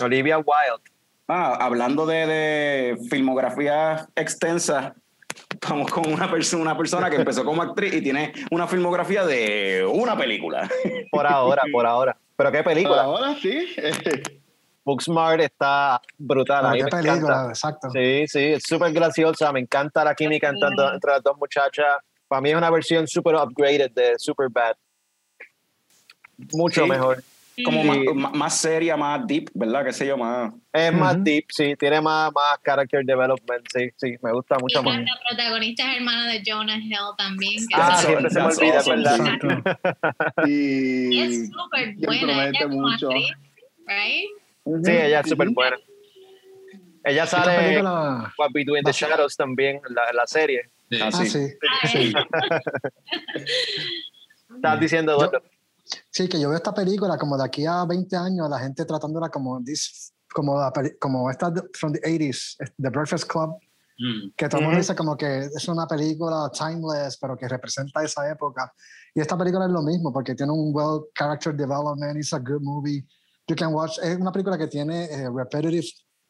Olivia 0.00 0.38
Wilde. 0.38 0.90
Ah, 1.28 1.56
hablando 1.60 2.06
de, 2.06 2.26
de 2.26 2.96
filmografía 3.10 4.08
extensa, 4.14 4.94
vamos 5.68 5.90
con 5.90 6.10
una, 6.12 6.30
perso- 6.30 6.58
una 6.60 6.76
persona 6.76 7.08
que 7.10 7.16
empezó 7.16 7.44
como 7.44 7.62
actriz 7.62 7.92
y 7.94 8.02
tiene 8.02 8.32
una 8.50 8.66
filmografía 8.66 9.24
de 9.24 9.84
una 9.90 10.16
película. 10.16 10.68
Por 11.10 11.26
ahora, 11.26 11.62
por 11.72 11.86
ahora. 11.86 12.16
Pero 12.36 12.50
qué 12.52 12.62
película. 12.62 13.02
Ahora 13.02 13.34
sí. 13.40 13.74
Booksmart 14.84 15.40
está 15.40 16.00
brutal. 16.18 16.66
a 16.66 16.70
Ah, 16.70 16.72
mí 16.72 16.78
qué 16.78 16.84
me 16.84 16.90
película, 16.90 17.16
encanta. 17.34 17.48
exacto. 17.50 17.88
Sí, 17.90 18.24
sí, 18.26 18.38
es 18.54 18.64
súper 18.64 18.92
graciosa. 18.92 19.52
Me 19.52 19.60
encanta 19.60 20.02
la 20.04 20.14
química 20.14 20.48
entre, 20.48 20.68
entre 20.92 21.12
las 21.12 21.22
dos 21.22 21.36
muchachas. 21.38 21.86
Para 22.26 22.40
mí 22.40 22.50
es 22.50 22.56
una 22.56 22.70
versión 22.70 23.06
súper 23.06 23.36
upgraded 23.36 23.90
de 23.92 24.14
Superbad. 24.18 24.74
Mucho 26.52 26.82
Sí. 26.84 26.90
mejor. 26.90 27.22
Como 27.64 27.82
Sí. 27.82 27.88
más, 28.14 28.32
más- 28.34 28.56
seria, 28.58 28.96
más 28.96 29.26
deep, 29.26 29.50
¿verdad? 29.52 29.84
Qué 29.84 29.92
sé 29.92 30.06
yo, 30.06 30.16
más. 30.16 30.54
Es 30.72 30.90
más 30.92 31.22
deep, 31.22 31.44
sí. 31.50 31.74
Tiene 31.78 32.00
más, 32.00 32.32
más 32.32 32.58
character 32.64 33.04
development. 33.04 33.66
Sí, 33.72 33.90
sí. 33.96 34.14
Me 34.22 34.32
gusta 34.32 34.56
mucho 34.58 34.80
Y 34.80 34.84
más. 34.84 34.98
la 35.00 35.20
protagonista 35.28 35.90
es 35.90 35.96
hermana 35.98 36.32
de 36.32 36.42
Jonah 36.46 36.76
Hill 36.78 36.96
también. 37.18 37.58
que 37.68 37.74
Ah, 37.74 37.96
siempre 37.98 38.30
se 38.30 38.40
me 38.40 38.46
olvida, 38.46 38.78
awesome, 38.78 39.02
¿verdad? 39.02 39.78
Y, 40.46 41.14
y 41.14 41.20
es 41.20 41.50
súper 41.50 41.94
buena. 41.96 42.46
Ella 42.48 42.58
como 42.62 42.80
mucho. 42.88 43.08
actriz, 43.10 43.32
right? 43.86 44.30
Sí, 44.84 44.90
ella 44.92 45.20
es 45.20 45.28
súper 45.28 45.50
buena. 45.50 45.76
Ella 47.04 47.26
sale 47.26 47.78
en. 47.78 47.84
What 47.84 48.50
Between 48.54 48.84
the. 48.84 48.92
Shadows 48.92 49.36
también, 49.36 49.80
en 49.86 49.94
la, 49.94 50.02
la 50.14 50.26
serie. 50.26 50.70
Sí. 50.90 50.98
Ah, 51.02 51.10
Ah, 51.12 51.88
sí. 51.88 52.12
Estás 54.56 54.80
diciendo, 54.80 55.12
Yo- 55.18 55.24
Eduardo? 55.26 55.42
Sí, 56.10 56.28
que 56.28 56.40
yo 56.40 56.48
veo 56.48 56.56
esta 56.56 56.74
película 56.74 57.16
como 57.18 57.36
de 57.36 57.44
aquí 57.44 57.66
a 57.66 57.84
20 57.84 58.16
años, 58.16 58.48
la 58.48 58.58
gente 58.58 58.84
tratándola 58.84 59.28
como, 59.28 59.62
this, 59.64 60.12
como, 60.32 60.58
la 60.58 60.72
como 61.00 61.30
esta 61.30 61.50
de- 61.50 61.62
from 61.74 61.92
the 61.92 62.00
80s, 62.00 62.56
The 62.78 62.88
Breakfast 62.90 63.24
Club, 63.30 63.56
Mm. 63.98 64.32
que 64.36 64.48
todo 64.48 64.60
el 64.60 64.64
mundo 64.66 64.78
dice 64.78 64.96
como 64.96 65.16
que 65.16 65.40
es 65.54 65.68
una 65.68 65.86
película 65.86 66.50
timeless, 66.52 67.18
pero 67.18 67.36
que 67.36 67.46
representa 67.46 68.02
esa 68.02 68.28
época. 68.30 68.72
Y 69.14 69.20
esta 69.20 69.36
película 69.36 69.66
es 69.66 69.70
lo 69.70 69.82
mismo, 69.82 70.10
porque 70.12 70.34
tiene 70.34 70.50
un 70.50 70.72
well 70.74 71.02
character 71.14 71.54
development, 71.54 72.16
it's 72.16 72.32
a 72.32 72.38
good 72.38 72.62
movie. 72.62 73.06
You 73.46 73.54
can 73.54 73.72
watch, 73.74 73.98
es 74.02 74.16
una 74.16 74.32
película 74.32 74.56
que 74.56 74.66
tiene 74.66 75.04
eh, 75.04 75.28
repetitive 75.32 75.86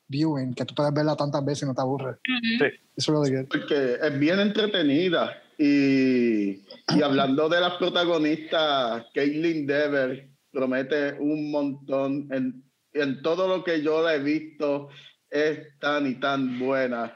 viewing, 0.09 0.53
que 0.55 0.65
tú 0.65 0.75
puedes 0.75 0.93
verla 0.93 1.15
tantas 1.17 1.43
veces 1.45 1.63
y 1.63 1.67
no 1.67 1.75
te 1.75 1.81
aburre. 1.81 2.11
ujú. 2.11 2.59
Sí. 2.59 2.65
It's 2.97 3.07
really 3.07 3.31
good. 3.35 3.49
porque 3.49 3.97
es 4.03 4.19
bien 4.19 4.41
entretenida. 4.41 5.31
Y, 5.59 6.65
y 6.97 7.03
hablando 7.03 7.49
de 7.49 7.61
las 7.61 7.75
protagonistas, 7.75 9.07
Caitlin 9.15 9.67
Dever 9.67 10.29
promete 10.51 11.15
un 11.19 11.51
montón. 11.51 12.29
En, 12.33 12.63
en 12.93 13.23
todo 13.23 13.49
lo 13.49 13.65
que 13.65 13.83
yo 13.83 14.03
la 14.03 14.15
he 14.15 14.19
visto, 14.19 14.89
es 15.31 15.79
tan 15.79 16.07
y 16.07 16.15
tan 16.17 16.59
buena. 16.59 17.15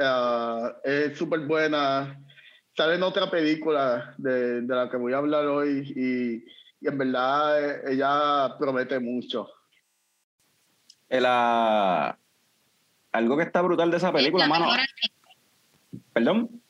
Ah, 0.00 0.74
es 0.84 1.16
súper 1.18 1.40
buena. 1.40 2.18
Sale 2.76 2.94
en 2.94 3.02
otra 3.02 3.30
película 3.30 4.14
de, 4.16 4.62
de 4.62 4.74
la 4.74 4.88
que 4.88 4.96
voy 4.96 5.12
a 5.12 5.18
hablar 5.18 5.46
hoy 5.46 5.92
y, 5.94 6.44
y 6.80 6.88
en 6.88 6.96
verdad 6.96 7.62
eh, 7.62 7.92
ella 7.92 8.56
promete 8.58 8.98
mucho. 8.98 9.48
El, 11.08 11.24
ah, 11.26 12.16
algo 13.12 13.36
que 13.36 13.42
está 13.42 13.60
brutal 13.60 13.90
de 13.90 13.98
esa 13.98 14.10
película, 14.12 14.44
Es 14.44 14.50
la 14.50 14.58
mano. 14.58 14.72
Perdón. 16.14 16.61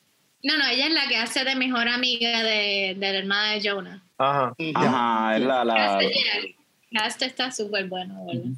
No, 0.43 0.57
no, 0.57 0.67
ella 0.67 0.87
es 0.87 0.93
la 0.93 1.07
que 1.07 1.15
hace 1.15 1.45
de 1.45 1.55
mejor 1.55 1.87
amiga 1.87 2.43
de, 2.43 2.95
de 2.97 3.11
la 3.13 3.17
hermana 3.17 3.51
de 3.53 3.69
Jonah. 3.69 4.03
Ajá. 4.17 4.53
Ajá, 4.75 5.37
es 5.37 5.41
la, 5.41 5.63
la, 5.63 5.99
Cast, 6.91 7.21
está 7.23 7.49
súper 7.49 7.87
bueno, 7.87 8.25
¿verdad? 8.25 8.51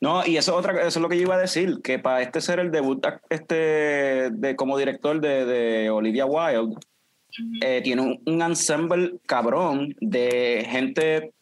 No, 0.00 0.24
y 0.26 0.36
eso, 0.36 0.52
es 0.52 0.58
otra, 0.58 0.80
eso 0.80 0.98
es 0.98 1.02
lo 1.02 1.08
que 1.08 1.16
yo 1.16 1.22
iba 1.22 1.34
a 1.34 1.40
decir, 1.40 1.80
que 1.82 1.98
para 1.98 2.22
este 2.22 2.40
ser 2.40 2.60
el 2.60 2.70
debut 2.70 3.04
este, 3.28 4.30
de, 4.30 4.54
como 4.56 4.78
director 4.78 5.20
de, 5.20 5.44
de 5.44 5.90
Olivia 5.90 6.26
Wilde, 6.26 6.76
eh, 7.62 7.80
tiene 7.82 8.02
un, 8.02 8.20
un 8.26 8.42
ensemble 8.42 9.14
cabrón 9.26 9.96
de 10.00 10.66
gente 10.68 11.32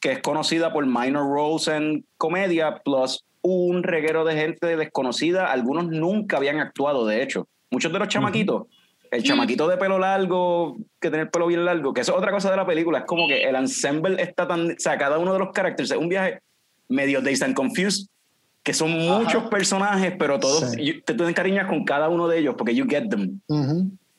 que 0.00 0.12
es 0.12 0.18
conocida 0.20 0.72
por 0.72 0.84
minor 0.86 1.30
roles 1.30 1.68
en 1.68 2.04
comedia, 2.16 2.78
plus 2.84 3.24
un 3.42 3.82
reguero 3.82 4.24
de 4.24 4.34
gente 4.34 4.76
desconocida. 4.76 5.52
Algunos 5.52 5.86
nunca 5.86 6.38
habían 6.38 6.58
actuado, 6.58 7.06
de 7.06 7.22
hecho. 7.22 7.46
Muchos 7.70 7.92
de 7.92 7.98
los 7.98 8.08
chamaquitos 8.08 8.66
el 9.10 9.22
chamaquito 9.22 9.68
de 9.68 9.76
pelo 9.76 9.98
largo, 9.98 10.76
que 11.00 11.08
tiene 11.10 11.24
el 11.24 11.30
pelo 11.30 11.46
bien 11.46 11.64
largo, 11.64 11.92
que 11.94 12.00
eso 12.02 12.12
es 12.12 12.18
otra 12.18 12.30
cosa 12.32 12.50
de 12.50 12.56
la 12.56 12.66
película, 12.66 12.98
es 13.00 13.04
como 13.04 13.26
que 13.28 13.42
el 13.44 13.54
ensemble 13.56 14.20
está 14.22 14.46
tan, 14.48 14.70
o 14.72 14.74
sea, 14.78 14.96
cada 14.98 15.18
uno 15.18 15.32
de 15.32 15.38
los 15.38 15.52
caracteres, 15.52 15.90
es 15.90 15.96
un 15.96 16.08
viaje 16.08 16.40
medio 16.88 17.20
Days 17.20 17.42
and 17.42 17.54
Confused, 17.54 18.06
que 18.62 18.72
son 18.74 18.90
muchos 18.92 19.44
personajes, 19.44 20.14
pero 20.18 20.38
todos, 20.40 20.72
Sí. 20.72 20.84
you- 20.84 21.00
te, 21.02 21.14
te 21.14 21.24
encariñas 21.28 21.66
con 21.68 21.84
cada 21.84 22.08
uno 22.08 22.26
de 22.28 22.38
ellos, 22.38 22.54
porque 22.58 22.74
you 22.74 22.84
get 22.88 23.08
them. 23.08 23.40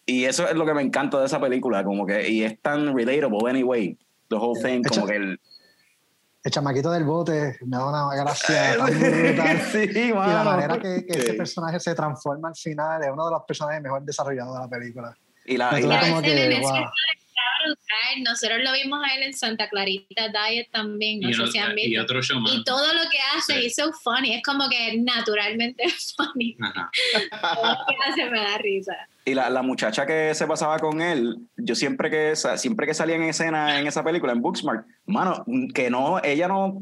Y 0.06 0.23
eso 0.23 0.47
es 0.47 0.56
lo 0.56 0.65
que 0.65 0.73
me 0.73 0.82
encanta 0.82 1.19
de 1.19 1.26
esa 1.26 1.39
película, 1.41 1.84
como 1.84 2.06
que, 2.06 2.30
y 2.30 2.43
es 2.43 2.58
tan 2.62 2.95
relatable 2.95 3.50
anyway, 3.50 3.97
the 4.30 4.36
whole 4.36 4.60
thing, 4.62 4.80
Hecho- 4.80 4.89
como 5.02 5.08
que 5.08 5.15
el... 5.17 5.39
El 6.43 6.52
chamaquito 6.52 6.91
del 6.91 7.04
bote 7.04 7.58
me 7.65 7.78
da 7.78 7.86
una 7.88 8.15
gracia 8.15 8.78
tan 8.78 8.88
brutal. 9.00 9.62
sí, 9.71 9.89
Y 9.93 10.10
la 10.10 10.15
mano. 10.15 10.43
manera 10.52 10.80
que, 10.80 11.06
ese 11.08 11.34
personaje 11.34 11.80
se 11.80 11.93
transforma 11.95 12.50
al 12.50 12.56
final 12.56 13.04
es 13.04 13.10
uno 13.12 13.26
de 13.26 13.32
los 13.32 13.43
personajes 13.43 13.82
mejor 13.82 14.04
desarrollados 14.04 14.54
de 14.54 14.60
la 14.62 14.69
película. 14.69 15.17
Y 15.45 15.58
la, 15.58 15.80
y 15.80 15.84
la- 15.84 16.00
como 16.00 16.21
que, 16.21 16.60
wow. 16.62 16.71
Brutal. 17.65 18.24
Nosotros 18.24 18.60
lo 18.63 18.72
vimos 18.74 19.00
a 19.04 19.15
él 19.15 19.24
en 19.24 19.34
Santa 19.34 19.70
Clarita 19.70 20.30
Diet 20.30 20.70
también, 20.72 21.20
no 21.20 21.30
y, 21.30 21.34
sé 21.34 21.48
si 21.48 21.58
han 21.58 21.78
y 21.78 21.88
visto. 21.88 22.04
otro 22.04 22.22
show 22.22 22.39
más. 22.39 22.54
Y 22.54 22.63
todo 22.63 22.93
lo 22.93 23.02
que 23.10 23.17
hace, 23.36 23.54
Sí. 23.62 23.65
es 23.67 23.76
so 23.76 23.91
funny, 23.93 24.34
es 24.36 24.43
como 24.43 24.70
que 24.70 24.98
naturalmente 25.00 25.84
funny. 26.17 26.58
Ajá. 26.62 26.89
Todo 27.56 27.65
lo 27.72 27.78
que 27.88 27.96
hace 28.10 28.30
me 28.30 28.39
da 28.39 28.58
risa. 28.58 28.96
Y 29.26 29.34
la, 29.34 29.50
la 29.50 29.62
muchacha 29.62 30.06
que 30.06 30.34
se 30.34 30.48
pasaba 30.48 30.80
con 30.80 31.02
él, 31.02 31.38
yo 31.58 31.76
siempre 31.76 32.10
que, 32.10 32.36
siempre 32.36 32.88
que 32.88 32.93
salía 32.93 33.15
en 33.17 33.24
escena 33.24 33.80
en 33.80 33.86
esa 33.88 34.04
película, 34.04 34.32
en 34.32 34.41
Booksmart, 34.41 34.86
mano, 35.06 35.46
que 35.74 35.89
no, 35.89 36.24
ella 36.24 36.48
no, 36.48 36.82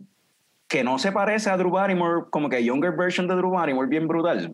que 0.68 0.84
no 0.84 1.00
se 1.00 1.12
parece 1.12 1.50
a 1.50 1.58
Drew 1.58 1.72
Barrymore, 1.72 2.26
como 2.30 2.50
que 2.50 2.64
younger 2.64 2.92
version 2.92 3.28
de 3.28 3.36
Drew 3.36 3.52
Barrymore, 3.52 3.88
bien 3.88 4.08
brutal. 4.08 4.54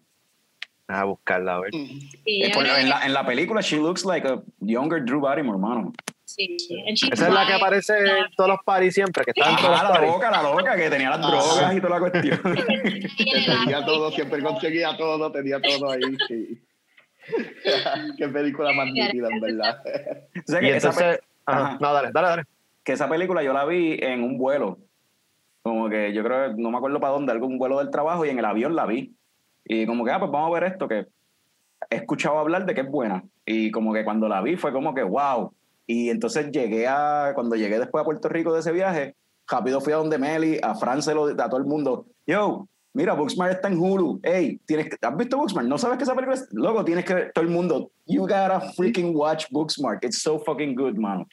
A 0.94 1.04
buscarla, 1.06 1.56
a 1.56 1.60
ver. 1.62 1.72
Sí, 1.72 2.10
Eh, 2.26 2.52
creo 2.52 2.76
en, 2.76 2.90
la, 2.90 3.06
en 3.06 3.14
la 3.14 3.26
película, 3.26 3.62
she 3.62 3.78
looks 3.78 4.04
like 4.06 4.28
a 4.28 4.42
younger 4.60 5.04
Drew 5.04 5.22
Barrymore, 5.22 5.58
mano. 5.58 5.94
sí. 6.26 6.58
Esa 6.88 7.28
es 7.28 7.34
la 7.34 7.46
que 7.48 7.54
aparece 7.54 7.98
en 8.00 8.26
todos 8.36 8.50
los 8.50 8.60
parties 8.66 8.94
siempre, 8.94 9.24
que 9.24 9.32
está 9.32 9.50
en 9.52 9.56
todos 9.58 9.80
Ah, 9.80 9.84
los 9.90 10.00
la 10.00 10.06
loca, 10.08 10.32
la 10.32 10.44
loca, 10.44 10.76
que 10.76 10.90
tenía 10.90 11.10
las 11.12 11.20
Ah. 11.20 11.28
drogas 11.30 11.76
y 11.76 11.82
toda 11.82 12.00
la 12.00 12.10
cuestión. 12.12 12.40
Que 13.18 13.46
tenía 13.46 13.86
todo, 13.86 14.12
siempre 14.12 14.42
conseguía 14.44 14.96
todo, 14.98 15.32
tenía 15.32 15.62
todo 15.62 15.92
ahí, 15.92 16.02
sí. 16.28 16.62
Qué 18.18 18.28
película 18.28 18.74
más 18.74 18.88
nítida, 18.88 19.30
en 19.30 19.40
verdad. 19.40 19.82
O 19.86 20.42
sea, 20.52 20.60
Y 20.60 20.66
que, 20.66 20.76
esa, 20.78 20.90
entonces, 20.90 21.20
Ajá. 21.46 21.78
no, 21.80 21.94
dale, 21.94 22.10
dale, 22.14 22.28
dale. 22.28 22.44
que 22.84 22.94
esa 22.94 23.08
película 23.08 23.44
yo 23.44 23.54
la 23.54 23.66
vi 23.66 23.98
en 24.02 24.24
un 24.24 24.38
vuelo. 24.38 24.80
Como 25.62 25.90
que 25.90 26.12
yo 26.14 26.24
creo, 26.24 26.54
no 26.58 26.72
me 26.72 26.78
acuerdo 26.78 27.00
para 27.00 27.14
dónde, 27.14 27.32
algún 27.32 27.58
vuelo 27.60 27.78
del 27.78 27.92
trabajo 27.92 28.26
y 28.26 28.30
en 28.30 28.40
el 28.40 28.46
avión 28.46 28.76
la 28.76 28.86
vi. 28.88 29.14
Y 29.74 29.86
como 29.86 30.04
que, 30.04 30.12
ah, 30.12 30.20
pues 30.20 30.30
vamos 30.30 30.50
a 30.50 30.60
ver 30.60 30.72
esto, 30.74 30.86
que 30.86 31.06
he 31.90 31.96
escuchado 31.96 32.38
hablar 32.40 32.66
de 32.66 32.74
que 32.76 32.82
es 32.82 32.90
buena. 32.90 33.24
Y 33.46 33.72
como 33.72 33.94
que 33.94 34.04
cuando 34.04 34.28
la 34.28 34.42
vi 34.42 34.58
fue 34.58 34.74
como 34.74 34.94
que, 34.94 35.02
wow. 35.02 35.54
Y 35.88 36.10
entonces 36.10 36.52
llegué 36.52 36.88
a, 36.90 37.32
cuando 37.34 37.56
llegué 37.56 37.80
después 37.80 38.02
a 38.02 38.06
Puerto 38.06 38.28
Rico 38.28 38.52
de 38.54 38.60
ese 38.60 38.74
viaje, 38.74 39.16
rápido 39.50 39.80
fui 39.80 39.94
a 39.94 39.96
donde 39.96 40.18
Meli, 40.18 40.60
a 40.62 40.76
Fran, 40.76 41.02
se 41.02 41.14
lo- 41.14 41.28
a 41.28 41.50
todo 41.50 41.58
el 41.58 41.64
mundo. 41.66 42.06
Yo, 42.28 42.68
mira, 42.94 43.14
Booksmart 43.14 43.54
está 43.54 43.70
en 43.70 43.80
Hulu. 43.80 44.20
Hey, 44.24 44.60
tienes 44.66 44.90
que, 44.90 44.98
¿has 45.02 45.16
visto 45.16 45.38
Booksmart? 45.38 45.68
¿No 45.70 45.78
sabes 45.78 45.98
que 45.98 46.04
esa 46.04 46.16
película 46.16 46.36
es? 46.36 46.48
Loco, 46.52 46.84
tienes 46.84 47.06
que, 47.06 47.32
todo 47.34 47.46
el 47.46 47.50
mundo, 47.52 47.92
you 48.08 48.22
gotta 48.24 48.60
freaking 48.76 49.16
watch 49.16 49.46
Booksmart. 49.52 50.04
It's 50.04 50.22
so 50.22 50.38
fucking 50.40 50.76
good, 50.76 50.96
mano. 50.98 51.26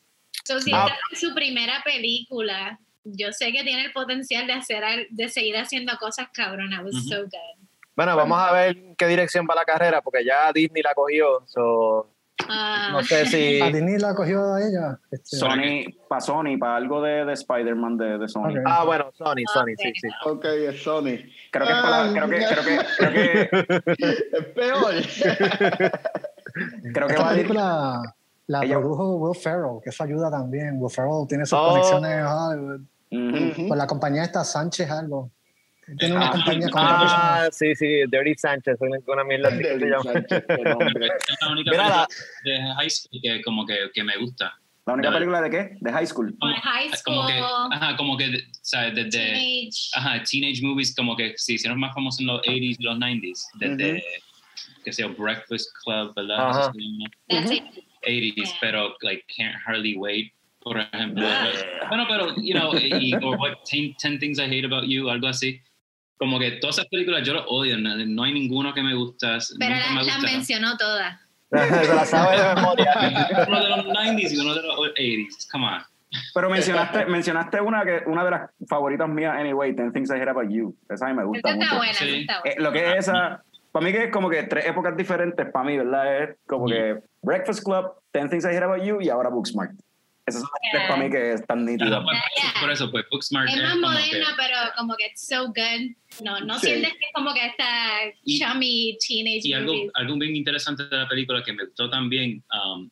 So, 0.45 0.61
si 0.61 0.71
Ah. 0.73 0.87
esta 0.87 0.97
es 1.13 1.19
su 1.21 1.35
primera 1.35 1.83
película, 1.85 2.79
yo 3.03 3.33
sé 3.33 3.47
que 3.51 3.65
tiene 3.65 3.85
el 3.87 3.93
potencial 3.93 4.47
de 4.47 4.53
hacer 4.53 4.83
de 5.11 5.29
seguir 5.29 5.57
haciendo 5.57 5.93
cosas 5.99 6.29
cabronas. 6.33 6.79
It 6.81 6.85
was 6.87 6.95
Ujú. 6.95 7.09
so 7.09 7.23
good. 7.25 7.68
Bueno, 7.99 8.15
vamos 8.17 8.39
a 8.41 8.53
ver 8.53 8.77
qué 8.97 9.09
dirección 9.09 9.45
va 9.51 9.57
la 9.57 9.65
carrera, 9.65 10.01
porque 10.03 10.25
ya 10.25 10.53
Disney 10.53 10.85
la 10.85 10.95
cogió. 10.95 11.43
so, 11.47 12.07
Ah, 12.49 12.91
no 12.93 13.03
sé 13.03 13.27
si. 13.27 13.61
¿A 13.61 13.67
Disney 13.67 13.99
la 13.99 14.15
cogió 14.15 14.55
a 14.55 14.61
ella? 14.61 14.97
Este, 15.11 15.37
Sony, 15.37 15.93
para 16.09 16.21
Sony, 16.21 16.57
para 16.61 16.77
algo 16.77 17.03
de, 17.03 17.25
de 17.25 17.33
Spider-Man 17.33 17.99
de, 17.99 18.19
de 18.19 18.29
Sony. 18.29 18.51
Ok. 18.51 18.57
Ah, 18.65 18.85
bueno, 18.85 19.11
Sony, 19.15 19.43
Sony, 19.53 19.75
sí, 19.77 19.93
sí. 20.01 20.09
Ok, 20.25 20.45
es 20.45 20.81
Sony. 20.81 21.19
Creo 21.51 21.67
que 21.67 21.73
es 21.73 21.79
para, 21.83 22.05
Ah, 22.05 22.11
creo 22.15 22.29
que, 22.29 22.39
creo 22.47 22.65
que, 22.65 22.87
creo 22.97 23.83
que, 23.97 24.13
Es 24.33 24.45
peor. 24.55 24.95
creo 26.95 27.07
que 27.09 27.13
Esta 27.15 27.23
va 27.25 27.31
a 27.31 27.33
ir. 27.33 27.37
película 27.39 28.03
la 28.47 28.65
Ella- 28.65 28.79
produjo 28.79 29.17
Will 29.17 29.37
Ferrell, 29.37 29.81
que 29.83 29.91
eso 29.91 30.05
ayuda 30.05 30.31
también. 30.31 30.77
Will 30.81 30.91
Ferrell 30.93 31.27
tiene 31.29 31.45
sus 31.45 31.59
Oh. 31.61 31.71
conexiones 31.71 32.11
en 32.19 32.25
Hollywood. 32.27 32.81
Ujú. 33.11 33.69
Con 33.69 33.79
la 33.79 33.87
compañía 33.89 34.23
esta 34.23 34.45
Sánchez 34.45 34.89
algo. 34.91 35.31
Tiene 35.99 36.15
una 36.17 36.29
Ah. 36.29 36.33
compañía 36.33 36.69
con 36.69 36.83
otra 36.85 36.99
persona. 37.01 37.45
Ah, 37.45 37.49
sí, 37.53 37.75
sí, 37.75 37.87
Dirty 38.11 38.35
Sánchez, 38.37 38.77
una, 38.81 38.99
una 39.07 39.25
mierda 39.25 39.49
así 39.49 39.59
que 39.59 39.79
se 39.79 39.87
llama. 39.87 40.03
Sánchez. 40.13 40.45
Es 40.49 40.65
la 40.67 40.77
única 40.77 41.71
Mira, 41.71 41.85
película 41.85 41.89
la- 41.89 42.09
de 42.45 42.75
high 42.75 42.91
school 42.91 43.21
que 43.23 43.43
como 43.43 43.67
que, 43.67 43.77
que 43.95 44.05
me 44.05 44.17
gusta. 44.19 44.55
La 44.87 44.95
única 44.95 45.13
película 45.13 45.43
de 45.43 45.51
qué? 45.51 45.77
De 45.83 45.93
High 45.93 46.07
School. 46.07 46.35
Como 46.39 46.55
high 46.55 46.91
Como 47.05 47.27
que, 47.27 47.33
school, 47.35 47.73
ajá, 47.73 47.97
como 47.99 48.17
que, 48.17 48.41
¿sabes? 48.63 48.95
Desde, 48.95 49.11
teenage. 49.11 49.91
ajá, 49.95 50.23
teenage 50.25 50.63
movies 50.63 50.95
como 50.97 51.15
que 51.15 51.35
se 51.37 51.53
hicieron 51.55 51.79
más 51.79 51.93
famosos 51.95 52.21
en 52.21 52.27
los 52.29 52.41
80s 52.41 52.77
y 52.79 52.83
los 52.83 52.97
90s. 52.97 53.39
Desde, 53.59 54.03
que 54.85 54.93
sea 54.95 55.09
Breakfast 55.09 55.69
Club, 55.85 56.15
¿verdad? 56.17 56.39
Ajá. 56.49 56.61
Eso 56.63 56.73
se 56.73 56.79
llama. 56.81 57.11
That's 57.29 57.51
it. 57.51 57.65
80s, 58.07 58.55
pero 58.63 58.97
like 59.03 59.23
Can't 59.37 59.57
Hardly 59.67 59.95
Wait, 59.97 60.33
por 60.61 60.81
ejemplo. 60.81 61.27
Bueno, 61.89 62.07
pero, 62.09 62.35
you 62.37 62.55
know, 62.55 62.73
y, 62.75 63.13
o 63.15 63.33
what, 63.37 63.59
10, 63.71 63.95
10 63.99 64.19
Things 64.19 64.39
I 64.39 64.45
Hate 64.45 64.65
About 64.65 64.85
You, 64.87 65.11
algo 65.11 65.27
así. 65.29 65.61
Como 66.19 66.39
que 66.39 66.53
todas 66.53 66.77
esas 66.79 66.89
películas 66.89 67.23
yo 67.27 67.35
las 67.35 67.45
odio, 67.49 67.79
no, 67.79 67.97
no 67.97 68.23
hay 68.25 68.33
ninguno 68.33 68.75
que 68.75 68.83
me 68.83 68.95
gusta. 68.95 69.39
Pero 69.59 69.75
nunca 69.75 69.91
me 69.91 70.05
las 70.05 70.23
la 70.23 70.29
mencionó 70.31 70.77
todas. 70.77 71.21
se 71.51 71.95
la 71.95 72.05
sabe 72.05 72.37
de 72.39 72.55
memoria. 72.55 72.93
Uno 73.49 73.63
de 73.63 73.69
los 73.69 73.87
90s 73.87 74.33
y 74.33 74.39
uno 74.39 74.55
de 74.55 74.63
los 74.63 74.77
80s, 74.77 75.49
come 75.51 75.67
on. 75.67 75.83
Pero 76.35 76.51
mencionaste, 76.51 77.05
mencionaste 77.07 77.61
una 77.61 77.85
que 77.85 78.03
una 78.07 78.25
de 78.25 78.31
las 78.31 78.51
favoritas 78.69 79.09
mías, 79.09 79.35
anyway, 79.39 79.75
Ten 79.77 79.93
Things 79.93 80.11
I 80.11 80.15
Hate 80.15 80.31
About 80.31 80.51
You. 80.51 80.75
Esa 80.91 81.07
a 81.07 81.09
mí 81.11 81.15
me 81.15 81.25
gusta 81.25 81.49
Esa 81.51 81.59
está 81.59 81.65
mucho. 81.67 81.77
buena, 81.79 81.95
Sí. 81.95 82.21
está 82.21 82.35
Eh, 82.39 82.41
buena. 82.45 82.63
lo 82.63 82.73
que 82.73 82.91
es 82.91 82.97
esa, 82.99 83.43
para 83.73 83.85
mí 83.87 83.93
que 83.93 84.05
es 84.05 84.11
como 84.13 84.29
que 84.31 84.43
tres 84.45 84.67
épocas 84.67 84.97
diferentes, 84.97 85.47
para 85.53 85.65
mí, 85.67 85.77
¿verdad? 85.79 86.23
Es 86.25 86.37
como 86.47 86.67
que 86.67 86.99
Breakfast 87.23 87.63
Club, 87.65 87.93
Ten 88.11 88.29
Things 88.31 88.45
I 88.45 88.49
Hate 88.49 88.65
About 88.65 88.83
You 88.83 89.01
y 89.03 89.09
ahora 89.11 89.29
Booksmart. 89.29 89.73
Esas 90.29 90.43
son 90.43 90.51
las 90.53 90.71
tres 90.71 90.83
Yeah. 90.83 90.89
para 90.89 91.03
mí 91.05 91.11
que 91.11 91.33
están 91.33 91.65
nítidas. 91.65 91.93
Ajá, 91.93 92.03
pues, 92.05 92.19
Yeah. 92.37 92.61
Por 92.61 92.71
eso, 92.73 92.91
pues, 92.91 93.05
Booksmart 93.11 93.49
Es 93.49 93.55
es 93.57 93.63
más 93.63 93.71
como 93.73 93.83
moderna, 93.89 94.27
que... 94.27 94.35
pero 94.37 94.57
como 94.77 94.97
que 94.97 95.07
it's 95.07 95.27
so 95.27 95.47
good. 95.47 96.23
No, 96.25 96.41
no 96.41 96.59
Sí. 96.59 96.67
sientes 96.67 96.93
que 96.93 97.05
es 97.07 97.13
como 97.15 97.33
que 97.35 97.47
esta 97.47 97.67
Y- 98.25 98.39
chummy 98.41 98.99
teenage 99.07 99.41
Y 99.49 99.53
algo, 99.55 99.73
algo 99.95 100.17
bien 100.19 100.37
interesante 100.37 100.85
de 100.87 100.97
la 100.97 101.09
película 101.09 101.43
que 101.43 101.53
me 101.53 101.65
gustó 101.65 101.89
también, 101.91 102.43
um, 102.53 102.89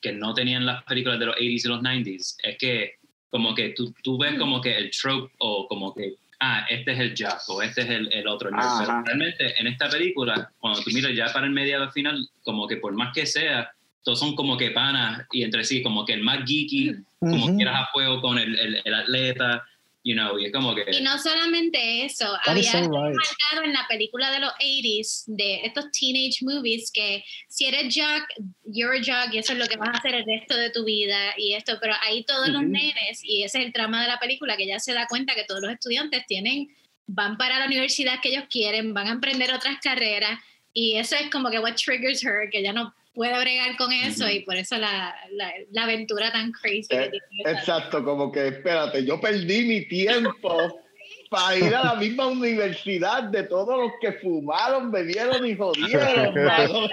que 0.00 0.12
no 0.12 0.32
tenían 0.34 0.64
las 0.64 0.82
películas 0.84 1.18
de 1.18 1.26
los 1.26 1.36
80s 1.36 1.64
y 1.64 1.68
los 1.68 1.82
90s, 1.82 2.36
es 2.42 2.56
que 2.58 2.94
como 3.30 3.54
que 3.54 3.70
tú, 3.70 3.92
tú 4.02 4.16
ves 4.18 4.34
Mm. 4.34 4.38
como 4.38 4.60
que 4.60 4.76
el 4.76 4.90
trope 4.90 5.34
o 5.38 5.66
como 5.68 5.92
que, 5.94 6.14
ah, 6.40 6.64
este 6.70 6.92
es 6.92 6.98
el 7.00 7.14
Jack 7.14 7.40
o 7.48 7.60
este 7.62 7.82
es 7.82 7.90
el, 7.90 8.12
el 8.12 8.26
otro. 8.28 8.48
Pero 8.50 9.02
realmente 9.04 9.54
en 9.60 9.66
esta 9.66 9.88
película, 9.90 10.50
cuando 10.60 10.80
tú 10.82 10.90
miras 10.94 11.12
ya 11.14 11.32
para 11.32 11.46
el 11.46 11.52
mediado 11.52 11.90
final, 11.90 12.26
como 12.42 12.66
que 12.68 12.76
por 12.76 12.94
más 12.94 13.12
que 13.12 13.26
sea, 13.26 13.70
todos 14.08 14.20
son 14.20 14.34
como 14.34 14.56
que 14.56 14.70
panas 14.70 15.26
y 15.32 15.42
entre 15.42 15.62
sí, 15.64 15.82
como 15.82 16.02
que 16.06 16.14
el 16.14 16.22
más 16.22 16.38
geeky, 16.46 16.94
como 17.20 17.44
Ujú. 17.44 17.56
quieras 17.56 17.82
a 17.82 17.90
fuego 17.92 18.22
con 18.22 18.38
el, 18.38 18.58
el, 18.58 18.80
el 18.82 18.94
atleta, 18.94 19.62
you 20.02 20.14
know, 20.14 20.38
y 20.38 20.46
es 20.46 20.52
como 20.52 20.74
que... 20.74 20.86
Y 20.90 21.02
no 21.02 21.18
solamente 21.18 22.06
eso, 22.06 22.24
That 22.46 22.56
is 22.56 22.68
había 22.68 22.72
so 22.72 22.78
algo 22.78 23.04
right. 23.04 23.14
marcado 23.14 23.64
en 23.66 23.74
la 23.74 23.84
película 23.86 24.30
de 24.30 24.40
los 24.40 24.50
80s, 24.52 25.24
de 25.26 25.56
estos 25.56 25.90
teenage 25.92 26.38
movies, 26.40 26.90
que 26.90 27.22
si 27.48 27.66
eres 27.66 27.94
Jack, 27.94 28.24
you're 28.64 28.96
a 28.96 29.02
Jack, 29.02 29.34
y 29.34 29.38
eso 29.40 29.52
es 29.52 29.58
lo 29.58 29.66
que 29.66 29.76
vas 29.76 29.90
a 29.90 29.98
hacer 29.98 30.14
el 30.14 30.24
resto 30.24 30.56
de 30.56 30.70
tu 30.70 30.86
vida, 30.86 31.34
y 31.36 31.52
esto, 31.52 31.76
pero 31.78 31.92
ahí 32.06 32.24
todos 32.24 32.48
los 32.48 32.62
Ujú. 32.62 32.70
nenes, 32.70 33.20
y 33.22 33.42
ese 33.42 33.58
es 33.58 33.66
el 33.66 33.74
trama 33.74 34.00
de 34.00 34.08
la 34.08 34.18
película, 34.18 34.56
que 34.56 34.66
ya 34.66 34.78
se 34.78 34.94
da 34.94 35.06
cuenta 35.06 35.34
que 35.34 35.44
todos 35.44 35.60
los 35.60 35.70
estudiantes 35.70 36.24
tienen, 36.26 36.74
van 37.06 37.36
para 37.36 37.58
la 37.58 37.66
universidad 37.66 38.22
que 38.22 38.30
ellos 38.30 38.44
quieren, 38.48 38.94
van 38.94 39.08
a 39.08 39.12
emprender 39.12 39.52
otras 39.52 39.76
carreras, 39.82 40.40
y 40.72 40.94
eso 40.94 41.14
es 41.16 41.28
como 41.28 41.50
que 41.50 41.58
what 41.58 41.74
triggers 41.74 42.24
her, 42.24 42.48
que 42.50 42.62
ya 42.62 42.72
no 42.72 42.94
puede 43.18 43.38
bregar 43.40 43.76
con 43.76 43.90
eso, 43.92 44.28
y 44.30 44.40
por 44.44 44.54
eso 44.56 44.76
la, 44.78 45.12
la, 45.32 45.52
la 45.72 45.82
aventura 45.82 46.30
tan 46.30 46.52
crazy 46.52 46.86
que 46.88 46.96
Eh, 47.04 47.10
tiene. 47.10 47.58
Exacto, 47.58 48.04
como 48.04 48.30
que 48.30 48.46
espérate, 48.48 49.04
yo 49.04 49.20
perdí 49.20 49.64
mi 49.66 49.86
tiempo 49.88 50.80
para 51.30 51.56
ir 51.58 51.74
a 51.74 51.82
la 51.82 51.94
misma 51.96 52.26
universidad 52.28 53.24
de 53.24 53.42
todos 53.42 53.76
los 53.76 53.92
que 54.00 54.12
fumaron, 54.14 54.90
bebieron 54.92 55.44
y 55.44 55.56
jodieron. 55.56 56.32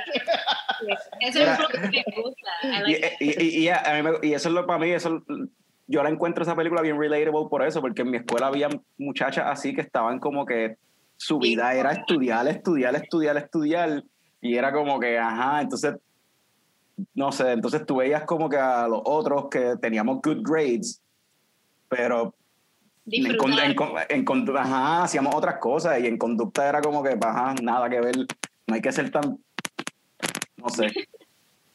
Eso 1.21 1.39
es 1.39 1.59
lo 1.59 1.67
que 1.67 1.79
me 1.79 2.03
gusta. 2.21 2.51
Y, 2.63 2.91
like 2.91 3.17
y, 3.19 3.43
y, 3.43 3.63
y- 3.65 3.69
a 3.69 3.83
mí 3.95 4.01
me- 4.01 4.27
y 4.27 4.33
eso 4.33 4.49
es 4.49 4.55
lo 4.55 4.65
para 4.65 4.79
mí, 4.79 4.91
eso 4.91 5.23
yo 5.88 6.03
la 6.03 6.09
encuentro 6.09 6.43
esa 6.43 6.55
película 6.55 6.81
bien 6.81 6.99
relatable 6.99 7.47
por 7.49 7.65
eso, 7.65 7.79
porque 7.81 8.01
en 8.01 8.09
mi 8.11 8.17
escuela 8.17 8.47
había 8.47 8.67
muchachas 8.97 9.45
así 9.47 9.73
que 9.73 9.81
estaban 9.81 10.19
como 10.19 10.45
que 10.45 10.75
su 11.17 11.38
vida 11.39 11.73
era 11.73 11.91
estudiar, 11.91 12.47
estudiar, 12.47 12.95
estudiar, 12.95 13.38
estudiar, 13.38 14.03
y 14.41 14.57
era 14.57 14.71
como 14.73 14.99
que, 14.99 15.17
ajá, 15.17 15.61
entonces, 15.61 15.93
no 17.13 17.31
sé, 17.31 17.51
entonces 17.51 17.86
tú 17.86 17.97
veías 17.97 18.23
como 18.23 18.49
que 18.49 18.58
a 18.58 18.88
los 18.88 19.01
otros 19.05 19.47
que 19.49 19.75
teníamos 19.81 20.21
good 20.23 20.41
grades, 20.43 21.01
pero 21.89 22.34
en, 24.10 24.25
en, 24.27 24.58
ajá, 24.58 25.03
hacíamos 25.03 25.36
otras 25.36 25.58
cosas 25.60 25.99
y 25.99 26.08
en 26.08 26.17
conducta 26.17 26.67
era 26.67 26.81
como 26.81 27.03
que, 27.03 27.17
ajá, 27.21 27.53
nada 27.62 27.89
que 27.89 27.99
ver, 28.01 28.15
no 28.67 28.75
hay 28.75 28.81
que 28.81 28.91
ser 28.91 29.12
tan, 29.12 29.38
no 30.58 30.69
sé. 30.69 30.88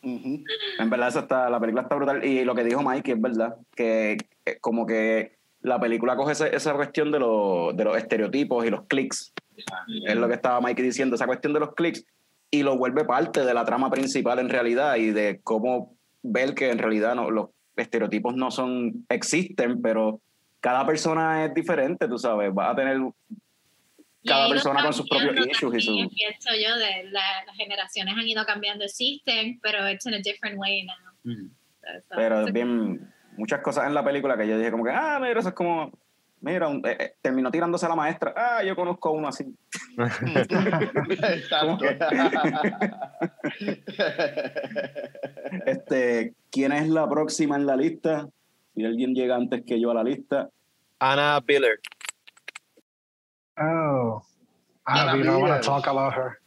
En 0.03 0.89
verdad, 0.89 1.09
esa 1.09 1.21
está, 1.21 1.51
la 1.51 1.61
película 1.61 1.83
está 1.83 1.95
brutal. 1.95 2.25
Y 2.25 2.43
lo 2.43 2.55
que 2.55 2.65
dijo 2.65 2.83
Mike 2.83 3.13
es 3.13 3.21
verdad, 3.21 3.57
que 3.77 4.17
eh, 4.47 4.57
como 4.59 4.87
que 4.87 5.37
la 5.61 5.79
película 5.79 6.17
coge 6.17 6.33
ese- 6.33 6.57
esa 6.57 6.73
cuestión 6.73 7.13
de, 7.13 7.19
los- 7.19 7.77
de 7.77 7.85
los 7.85 7.99
estereotipos 7.99 8.65
y 8.65 8.71
los 8.71 8.87
clics. 8.87 9.35
Es 10.07 10.17
lo 10.17 10.27
que 10.27 10.35
estaba 10.37 10.59
Mike 10.63 10.81
diciendo, 10.83 11.17
esa 11.17 11.27
cuestión 11.27 11.53
de 11.53 11.61
los 11.61 11.75
clics. 11.75 12.07
Y 12.51 12.63
lo 12.63 12.77
vuelve 12.77 13.05
parte 13.05 13.45
de 13.45 13.55
la 13.55 13.65
trama 13.65 13.91
principal 13.91 14.39
en 14.41 14.49
realidad 14.49 14.97
y 14.97 15.11
de 15.11 15.41
cómo 15.43 15.95
ver 16.23 16.55
que 16.55 16.71
en 16.71 16.79
realidad 16.79 17.15
no, 17.15 17.31
los 17.31 17.51
estereotipos 17.77 18.35
no 18.35 18.51
son, 18.51 19.07
existen, 19.09 19.81
pero 19.81 20.21
cada 20.61 20.85
persona 20.87 21.45
es 21.45 21.55
diferente, 21.55 22.09
tú 22.09 22.19
sabes. 22.19 22.51
Va 22.57 22.71
a 22.71 22.75
tener 22.77 22.99
cada 24.25 24.49
persona 24.51 24.83
con 24.83 24.93
sus 24.93 25.09
propios 25.09 25.47
issues 25.47 25.77
y 25.77 25.81
su... 25.81 25.95
Pienso 25.95 26.51
yo, 26.63 26.77
de 26.77 27.05
la- 27.11 27.45
las 27.47 27.57
generaciones 27.57 28.15
han 28.19 28.27
ido 28.29 28.45
cambiando, 28.45 28.85
existen, 28.85 29.59
pero 29.63 29.89
it's 29.89 30.05
in 30.07 30.15
a 30.15 30.19
different 30.19 30.59
way 30.59 30.85
now. 30.85 30.95
Mhm. 31.25 31.51
So, 32.09 32.15
Pero 32.17 32.43
so- 32.43 32.47
es 32.49 32.53
bien, 32.53 33.11
muchas 33.37 33.61
cosas 33.63 33.87
en 33.87 33.95
la 33.95 34.05
película 34.05 34.37
que 34.37 34.47
yo 34.47 34.59
dije 34.59 34.71
como 34.71 34.85
que, 34.85 34.91
ah, 34.91 35.19
mira, 35.23 35.39
eso 35.41 35.49
es 35.49 35.55
como, 35.55 35.91
mira, 36.41 36.69
un- 36.69 36.85
eh, 36.87 36.97
eh, 36.99 37.15
terminó 37.21 37.51
tirándose 37.51 37.87
a 37.87 37.89
la 37.91 37.97
maestra, 37.97 38.33
ah, 38.37 38.63
yo 38.63 38.75
conozco 38.77 39.09
a 39.09 39.13
uno 39.13 39.29
así. 39.29 39.45
Exacto. 39.99 41.85
Este, 45.67 46.35
¿quién 46.51 46.73
es 46.73 46.89
la 46.89 47.09
próxima 47.09 47.57
en 47.57 47.67
la 47.67 47.77
lista? 47.77 48.29
Si 48.75 48.85
alguien 48.85 49.15
llega 49.15 49.37
antes 49.37 49.63
que 49.67 49.81
yo 49.81 49.91
a 49.91 49.95
la 49.95 50.05
lista. 50.05 50.49
Anna 51.01 51.41
Biller. 51.41 51.81
Oh. 53.59 54.23
Anna 54.85 55.13
Ah, 55.13 55.15
we 55.17 55.23
don't 55.23 55.43
want 55.43 55.61
to 55.63 55.67
talk 55.69 55.87
about 55.87 56.15
her. 56.15 56.39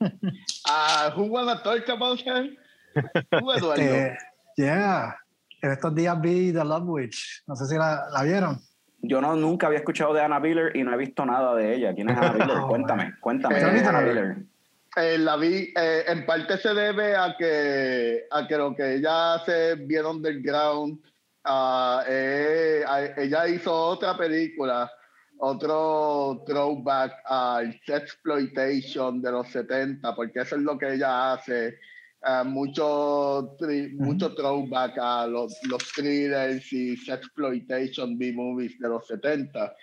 Ah, 0.68 1.12
who 1.14 1.24
wanna 1.24 1.62
talk 1.62 1.88
about 1.88 2.20
her? 2.22 2.48
Este, 2.94 4.16
yeah. 4.56 5.14
En 5.62 5.70
estos 5.72 5.94
días 5.94 6.20
vi 6.20 6.52
The 6.52 6.64
Love 6.64 6.84
Witch. 6.88 7.42
No 7.46 7.54
sé 7.56 7.66
si 7.66 7.76
la, 7.76 8.06
la 8.12 8.22
vieron. 8.22 8.60
Yo 9.06 9.20
no, 9.20 9.36
nunca 9.36 9.66
había 9.66 9.78
escuchado 9.80 10.14
de 10.14 10.20
Anna 10.22 10.38
Biller 10.40 10.74
y 10.76 10.82
no 10.82 10.92
he 10.94 10.96
visto 10.96 11.24
nada 11.26 11.54
de 11.54 11.74
ella. 11.74 11.94
¿Quién 11.94 12.08
es 12.10 12.16
Anna 12.16 12.32
Biller? 12.38 12.56
Oh, 12.58 12.68
cuéntame, 12.68 13.14
cuéntame. 13.20 13.56
Eh, 13.58 13.62
¿Quién 13.62 13.76
es 13.76 13.86
Anna 13.86 14.00
eh, 14.00 14.04
Biller? 14.08 14.36
Eh, 14.96 15.18
la 15.18 15.36
vi, 15.36 15.72
eh, 15.76 16.04
en 16.06 16.24
parte 16.24 16.56
se 16.58 16.72
debe 16.72 17.16
a 17.16 17.34
que, 17.36 18.26
a 18.30 18.46
que 18.46 18.56
lo 18.56 18.74
que 18.74 18.94
ella 18.94 19.34
hace 19.34 19.74
bien 19.74 20.06
underground. 20.06 20.98
eh, 22.08 22.82
a- 22.86 23.20
ella 23.20 23.48
hizo 23.48 23.72
otra 23.74 24.16
película, 24.16 24.90
otro 25.38 26.42
throwback 26.46 27.12
al 27.26 27.78
sexploitation 27.84 29.20
de 29.20 29.30
los 29.32 29.48
70, 29.48 30.14
porque 30.14 30.40
eso 30.40 30.56
es 30.56 30.62
lo 30.62 30.78
que 30.78 30.94
ella 30.94 31.32
hace. 31.34 31.78
Ah, 32.24 32.44
mucho, 32.44 33.56
tri- 33.58 33.92
mucho 33.96 34.34
throwback 34.34 34.98
a 34.98 35.26
los, 35.26 35.58
los 35.68 35.82
thrillers 35.92 36.72
y 36.72 36.96
sexploitation 36.96 38.18
B-movies 38.18 38.78
de 38.78 38.88
los 38.88 39.06
70. 39.06 39.74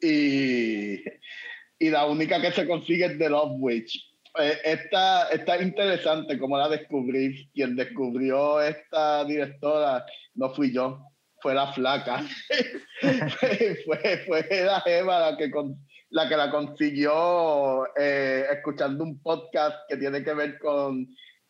Y, 0.00 0.94
y 1.78 1.90
la 1.90 2.06
única 2.06 2.40
que 2.40 2.52
se 2.52 2.66
consigue 2.66 3.06
es 3.06 3.18
The 3.18 3.28
Love 3.30 3.56
Witch. 3.58 4.10
Eh, 4.38 4.58
esta, 4.64 5.28
esta 5.28 5.56
es 5.56 5.62
interesante 5.62 6.38
como 6.38 6.58
la 6.58 6.68
descubrí. 6.68 7.48
Quien 7.54 7.76
descubrió 7.76 8.60
esta 8.60 9.24
directora 9.24 10.04
no 10.34 10.50
fui 10.54 10.72
yo, 10.72 11.00
fue 11.40 11.54
la 11.54 11.72
flaca. 11.72 12.22
fue, 13.84 14.24
fue 14.26 14.46
la 14.64 14.82
Eva 14.86 15.30
la 15.30 15.36
que, 15.36 15.50
con- 15.50 15.76
la 16.10 16.28
que 16.28 16.36
la 16.36 16.50
consiguió 16.50 17.86
eh, 17.96 18.44
escuchando 18.52 19.04
un 19.04 19.20
podcast 19.22 19.76
que 19.88 19.96
tiene 19.96 20.22
que 20.24 20.34
ver 20.34 20.58
con 20.58 21.06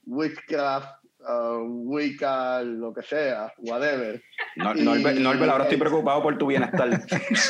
witchcraft, 0.06 0.86
uh, 0.86 1.03
uh, 1.28 1.58
Wicca, 1.84 2.62
lo 2.62 2.92
que 2.92 3.02
sea, 3.02 3.52
whatever. 3.58 4.22
No, 4.56 4.74
y- 4.74 4.82
Norbert, 4.82 5.18
Norbert, 5.18 5.50
ahora 5.50 5.64
estoy 5.64 5.78
preocupado 5.78 6.22
por 6.22 6.38
tu 6.38 6.46
bienestar. 6.46 6.88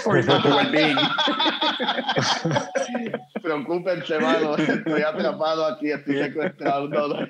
por 0.04 0.24
tu 0.24 0.48
well-being. 0.48 0.96
Preocúpense, 3.42 4.18
mano. 4.18 4.56
Estoy 4.56 5.02
atrapado 5.02 5.66
aquí, 5.66 5.90
estoy 5.90 6.16
secuestrado, 6.16 6.88
no, 6.88 7.08
no. 7.08 7.14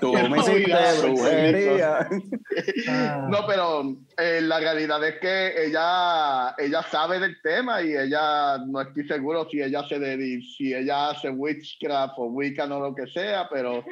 Tú 0.00 0.12
me 0.12 0.38
hiciste 0.38 1.02
brujería. 1.02 2.08
No, 3.28 3.46
pero 3.46 3.96
eh, 4.18 4.40
la 4.42 4.60
realidad 4.60 5.02
es 5.04 5.16
que 5.20 5.66
ella, 5.66 6.54
ella 6.58 6.82
sabe 6.90 7.18
del 7.18 7.40
tema 7.42 7.82
y 7.82 7.96
ella 7.96 8.58
no 8.58 8.80
estoy 8.80 9.06
seguro 9.08 9.48
si 9.50 9.60
ella 9.60 9.82
se 9.88 9.98
dedi- 9.98 10.42
si 10.56 10.72
ella 10.74 11.10
hace 11.10 11.30
witchcraft 11.30 12.14
o 12.18 12.26
Wiccan 12.26 12.70
o 12.72 12.80
lo 12.80 12.94
que 12.94 13.06
sea, 13.08 13.45
pero 13.50 13.84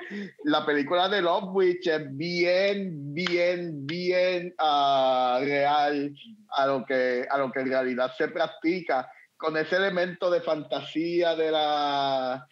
la 0.45 0.65
película 0.65 1.09
de 1.09 1.23
Love 1.23 1.55
Witch 1.55 1.87
es 1.87 2.17
bien, 2.17 3.15
bien, 3.15 3.87
bien 3.87 4.55
ah, 4.59 5.41
real 5.43 6.15
a 6.51 6.67
lo 6.67 6.85
que 6.85 7.27
a 7.29 7.39
lo 7.39 7.51
que 7.51 7.61
en 7.61 7.69
realidad 7.69 8.13
se 8.17 8.29
practica 8.29 9.11
con 9.37 9.57
ese 9.57 9.77
elemento 9.77 10.31
de 10.31 10.41
fantasía 10.41 11.35
de 11.35 11.51
la 11.51 12.47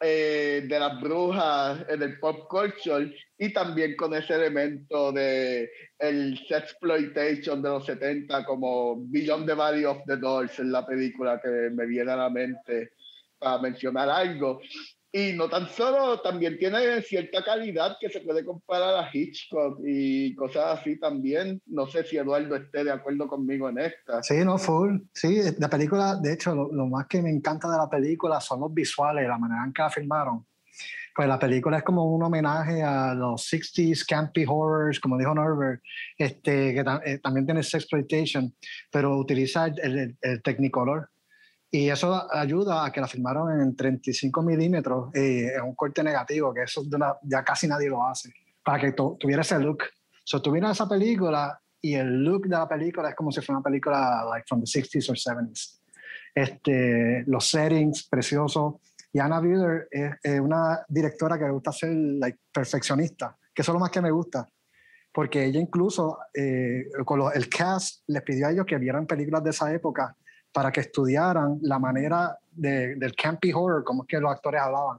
eh, 0.00 0.64
de 0.66 0.78
las 0.78 1.00
brujas 1.00 1.84
en 1.88 2.02
el 2.02 2.18
pop 2.18 2.48
culture 2.48 3.14
y 3.38 3.52
también 3.52 3.96
con 3.96 4.12
ese 4.14 4.34
elemento 4.34 5.12
de 5.12 5.70
el 5.98 6.38
sexploitation 6.46 7.62
de 7.62 7.68
los 7.68 7.86
70 7.86 8.44
como 8.44 8.96
Beyond 9.06 9.46
the 9.46 9.54
Valley 9.54 9.84
of 9.84 9.98
the 10.06 10.16
Dolls 10.16 10.58
en 10.58 10.72
la 10.72 10.84
película 10.84 11.40
que 11.40 11.48
me 11.70 11.86
viene 11.86 12.12
a 12.12 12.16
la 12.16 12.28
mente 12.28 12.90
para 13.38 13.62
mencionar 13.62 14.10
algo 14.10 14.60
y 15.16 15.32
no 15.32 15.48
tan 15.48 15.68
solo 15.68 16.20
también 16.20 16.58
tiene 16.58 17.00
cierta 17.00 17.44
calidad 17.44 17.96
que 18.00 18.10
se 18.10 18.20
puede 18.20 18.44
comparar 18.44 18.96
a 18.96 19.08
Hitchcock 19.12 19.78
y 19.86 20.34
cosas 20.34 20.80
así 20.80 20.98
también 20.98 21.62
no 21.66 21.86
sé 21.86 22.02
si 22.02 22.16
Eduardo 22.16 22.56
esté 22.56 22.82
de 22.82 22.90
acuerdo 22.90 23.28
conmigo 23.28 23.68
en 23.68 23.78
esta 23.78 24.20
Sí, 24.24 24.44
no, 24.44 24.58
full. 24.58 24.98
Sí, 25.12 25.40
la 25.58 25.68
película, 25.70 26.16
de 26.16 26.32
hecho, 26.32 26.52
lo, 26.54 26.86
más 26.88 27.06
que 27.06 27.22
me 27.22 27.30
encanta 27.30 27.70
de 27.70 27.76
la 27.78 27.88
película 27.88 28.40
son 28.40 28.58
los 28.60 28.74
visuales, 28.74 29.28
la 29.28 29.38
manera 29.38 29.64
en 29.64 29.72
que 29.72 29.82
la 29.82 29.90
filmaron. 29.90 30.44
Pues 31.14 31.28
la 31.28 31.38
película 31.38 31.78
es 31.78 31.84
como 31.84 32.12
un 32.12 32.24
homenaje 32.24 32.82
a 32.82 33.14
los 33.14 33.42
60s 33.48 34.04
campy 34.04 34.44
horrors, 34.48 34.98
como 34.98 35.16
dijo 35.16 35.32
Norbert, 35.32 35.80
este, 36.18 36.74
que 36.74 36.82
ta- 36.82 37.00
eh, 37.04 37.18
también 37.18 37.46
tiene 37.46 37.62
sexploitation, 37.62 38.52
pero 38.90 39.16
utiliza 39.16 39.66
el, 39.66 39.78
el- 39.98 40.16
el 40.20 40.42
Technicolor. 40.42 41.08
Y 41.76 41.90
eso 41.90 42.32
ayuda 42.32 42.84
a 42.84 42.92
que 42.92 43.00
la 43.00 43.08
filmaron 43.08 43.60
en 43.60 43.74
35 43.74 44.42
milímetros, 44.42 45.10
en 45.12 45.60
un 45.60 45.74
corte 45.74 46.04
negativo, 46.04 46.54
que 46.54 46.62
eso 46.62 46.84
de 46.84 46.94
una- 46.94 47.16
ya 47.24 47.42
casi 47.42 47.66
nadie 47.66 47.88
lo 47.88 48.06
hace, 48.06 48.32
para 48.64 48.78
que 48.78 48.92
tu- 48.92 49.16
tuviera 49.18 49.42
ese 49.42 49.58
look. 49.58 49.78
So, 50.22 50.40
miras 50.52 50.76
esa 50.76 50.88
película 50.88 51.60
y 51.80 51.94
el 51.94 52.22
look 52.22 52.42
de 52.42 52.50
la 52.56 52.68
película 52.68 53.08
es 53.08 53.16
como 53.16 53.32
si 53.32 53.40
fuera 53.40 53.58
una 53.58 53.64
película 53.64 54.24
like 54.30 54.46
from 54.46 54.60
the 54.62 54.66
60s 54.70 55.10
or 55.10 55.16
70s. 55.18 55.80
Este, 56.32 57.24
los 57.26 57.44
settings 57.50 58.06
preciosos. 58.08 58.74
Y 59.12 59.18
Anna 59.18 59.40
Biller 59.40 59.88
es, 59.90 60.12
es 60.22 60.38
una 60.38 60.78
directora 60.88 61.36
que 61.36 61.44
le 61.46 61.50
gusta 61.50 61.72
ser 61.72 61.90
like, 61.92 62.38
perfeccionista, 62.52 63.36
que 63.52 63.62
eso 63.62 63.72
es 63.72 63.74
lo 63.74 63.80
más 63.80 63.90
que 63.90 64.00
me 64.00 64.12
gusta. 64.12 64.48
Porque 65.12 65.44
ella 65.44 65.58
incluso, 65.58 66.18
eh, 66.32 66.84
con 67.04 67.20
el 67.34 67.48
cast, 67.48 68.04
les 68.06 68.22
pidió 68.22 68.46
a 68.46 68.52
ellos 68.52 68.64
que 68.64 68.78
vieran 68.78 69.08
películas 69.08 69.42
de 69.42 69.50
esa 69.50 69.72
época 69.74 70.16
para 70.54 70.70
que 70.70 70.80
estudiaran 70.82 71.58
la 71.62 71.78
manera 71.80 72.38
de- 72.52 72.94
del 72.94 73.14
campy 73.16 73.52
horror, 73.52 73.82
como 73.82 74.04
es 74.04 74.08
que 74.08 74.20
los 74.20 74.30
actores 74.30 74.60
hablaban. 74.62 74.98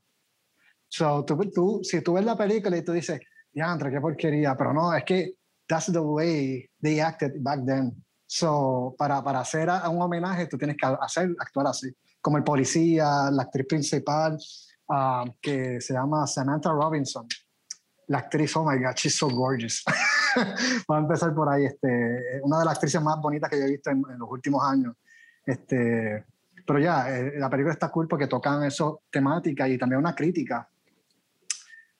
So, 0.89 1.23
tú, 1.23 1.37
tú- 1.49 1.79
si 1.81 2.01
tú 2.01 2.13
ves 2.13 2.25
la 2.25 2.35
película 2.37 2.75
y 2.77 2.81
tú 2.83 2.91
dices, 2.91 3.19
diantre, 3.53 3.89
qué 3.89 4.01
porquería, 4.01 4.55
pero 4.57 4.73
no, 4.73 4.93
es 4.93 5.05
que 5.05 5.33
that's 5.65 5.91
the 5.91 5.99
way 5.99 6.69
they 6.81 6.99
acted 6.99 7.31
back 7.39 7.61
then. 7.65 7.93
So, 8.27 8.93
para, 8.97 9.23
para 9.23 9.39
hacer 9.39 9.69
a- 9.69 9.89
un 9.89 10.01
homenaje, 10.01 10.47
tú 10.47 10.57
tienes 10.57 10.75
que 10.77 10.85
hacer, 10.99 11.33
actuar 11.39 11.67
así. 11.67 11.89
Como 12.21 12.37
el 12.37 12.43
policía, 12.43 13.29
la 13.31 13.43
actriz 13.43 13.65
principal, 13.67 14.37
ah, 14.89 15.23
que 15.41 15.79
se 15.79 15.93
llama 15.93 16.27
Samantha 16.27 16.71
Robinson. 16.71 17.25
La 18.07 18.19
actriz, 18.19 18.55
oh 18.57 18.65
my 18.69 18.77
God, 18.77 18.95
she's 18.95 19.15
so 19.17 19.27
gorgeous. 19.29 19.83
Vamos 20.87 21.01
a 21.01 21.05
empezar 21.05 21.33
por 21.33 21.49
ahí. 21.49 21.65
Este, 21.65 22.41
una 22.43 22.59
de 22.59 22.65
las 22.65 22.73
actrices 22.75 23.01
más 23.01 23.19
bonitas 23.21 23.49
que 23.49 23.57
yo 23.57 23.63
he 23.65 23.69
visto 23.71 23.89
en, 23.89 24.03
en 24.11 24.19
los 24.19 24.29
últimos 24.29 24.61
años. 24.63 24.95
Este, 25.45 26.25
pero 26.65 26.79
ya, 26.79 27.09
eh, 27.15 27.33
la 27.37 27.49
película 27.49 27.73
está 27.73 27.89
cool 27.91 28.07
porque 28.07 28.27
tocan 28.27 28.63
eso 28.63 29.03
temática 29.11 29.67
y 29.67 29.77
también 29.77 29.99
una 29.99 30.15
crítica 30.15 30.67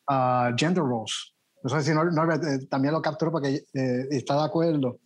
a 0.08 0.51
gender 0.58 0.84
roles. 0.84 1.34
No 1.63 1.69
sé 1.69 1.81
si 1.81 1.91
Nor- 1.91 2.13
Norbert 2.13 2.43
eh, 2.43 2.65
también 2.67 2.93
lo 2.93 3.01
capturó 3.01 3.31
porque 3.31 3.65
eh, 3.73 4.08
está 4.12 4.36
de 4.36 4.43
acuerdo, 4.45 4.99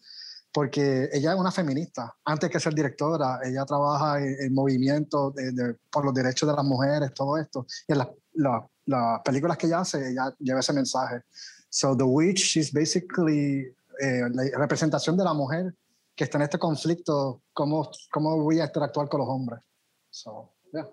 porque 0.51 1.09
ella 1.13 1.33
es 1.33 1.39
una 1.39 1.51
feminista. 1.51 2.13
Antes 2.25 2.49
que 2.49 2.59
ser 2.59 2.73
directora, 2.73 3.39
ella 3.43 3.65
trabaja 3.65 4.19
en, 4.19 4.35
en 4.41 4.53
movimientos 4.53 5.33
de- 5.35 5.51
de- 5.53 5.75
por 5.91 6.03
los 6.05 6.13
derechos 6.13 6.49
de 6.49 6.55
las 6.55 6.65
mujeres, 6.65 7.13
todo 7.13 7.37
esto. 7.37 7.65
Y 7.87 7.93
en 7.93 7.97
las 7.99 8.07
la- 8.33 8.65
las 8.85 9.21
películas 9.21 9.57
que 9.57 9.67
ella 9.67 9.79
hace, 9.81 10.11
ella 10.11 10.33
lleva 10.39 10.59
ese 10.61 10.73
mensaje. 10.73 11.21
So 11.69 11.95
The 11.95 12.03
Witch, 12.03 12.39
she's 12.39 12.71
basically 12.73 13.67
eh, 14.01 14.23
la 14.31 14.57
representación 14.57 15.15
de 15.15 15.23
la 15.23 15.33
mujer 15.33 15.73
que 16.19 16.25
está 16.25 16.37
en 16.37 16.41
este 16.41 16.59
conflicto, 16.59 17.43
cómo, 17.53 17.89
cómo 18.11 18.37
voy 18.43 18.59
a 18.59 18.65
interactuar 18.65 19.07
con 19.07 19.21
los 19.21 19.29
hombres. 19.29 19.61
So, 20.09 20.51
yeah. 20.73 20.85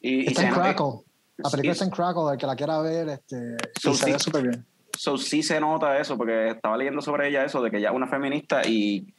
Y, 0.00 0.20
y 0.20 0.26
Está 0.28 0.42
se 0.42 0.46
en 0.46 0.52
nota- 0.52 0.62
Crackle. 0.62 1.00
La 1.38 1.50
película 1.50 1.72
está 1.72 1.84
en 1.84 1.90
Crackle, 1.90 2.32
el 2.32 2.38
que 2.38 2.46
la 2.46 2.54
quiera 2.54 2.78
ver, 2.80 3.08
este, 3.08 3.56
So, 3.82 3.92
se 3.92 4.06
ve 4.12 4.18
sí. 4.20 4.24
súper 4.26 4.42
bien. 4.44 4.64
So, 4.96 5.18
sí 5.18 5.42
se 5.42 5.58
nota 5.58 5.98
eso, 5.98 6.16
porque 6.16 6.50
estaba 6.50 6.76
leyendo 6.76 7.00
sobre 7.02 7.26
ella 7.28 7.44
eso, 7.44 7.60
de 7.60 7.72
que 7.72 7.78
ella 7.78 7.88
es 7.90 7.96
una 7.96 8.06
feminista 8.06 8.64
y 8.64 9.12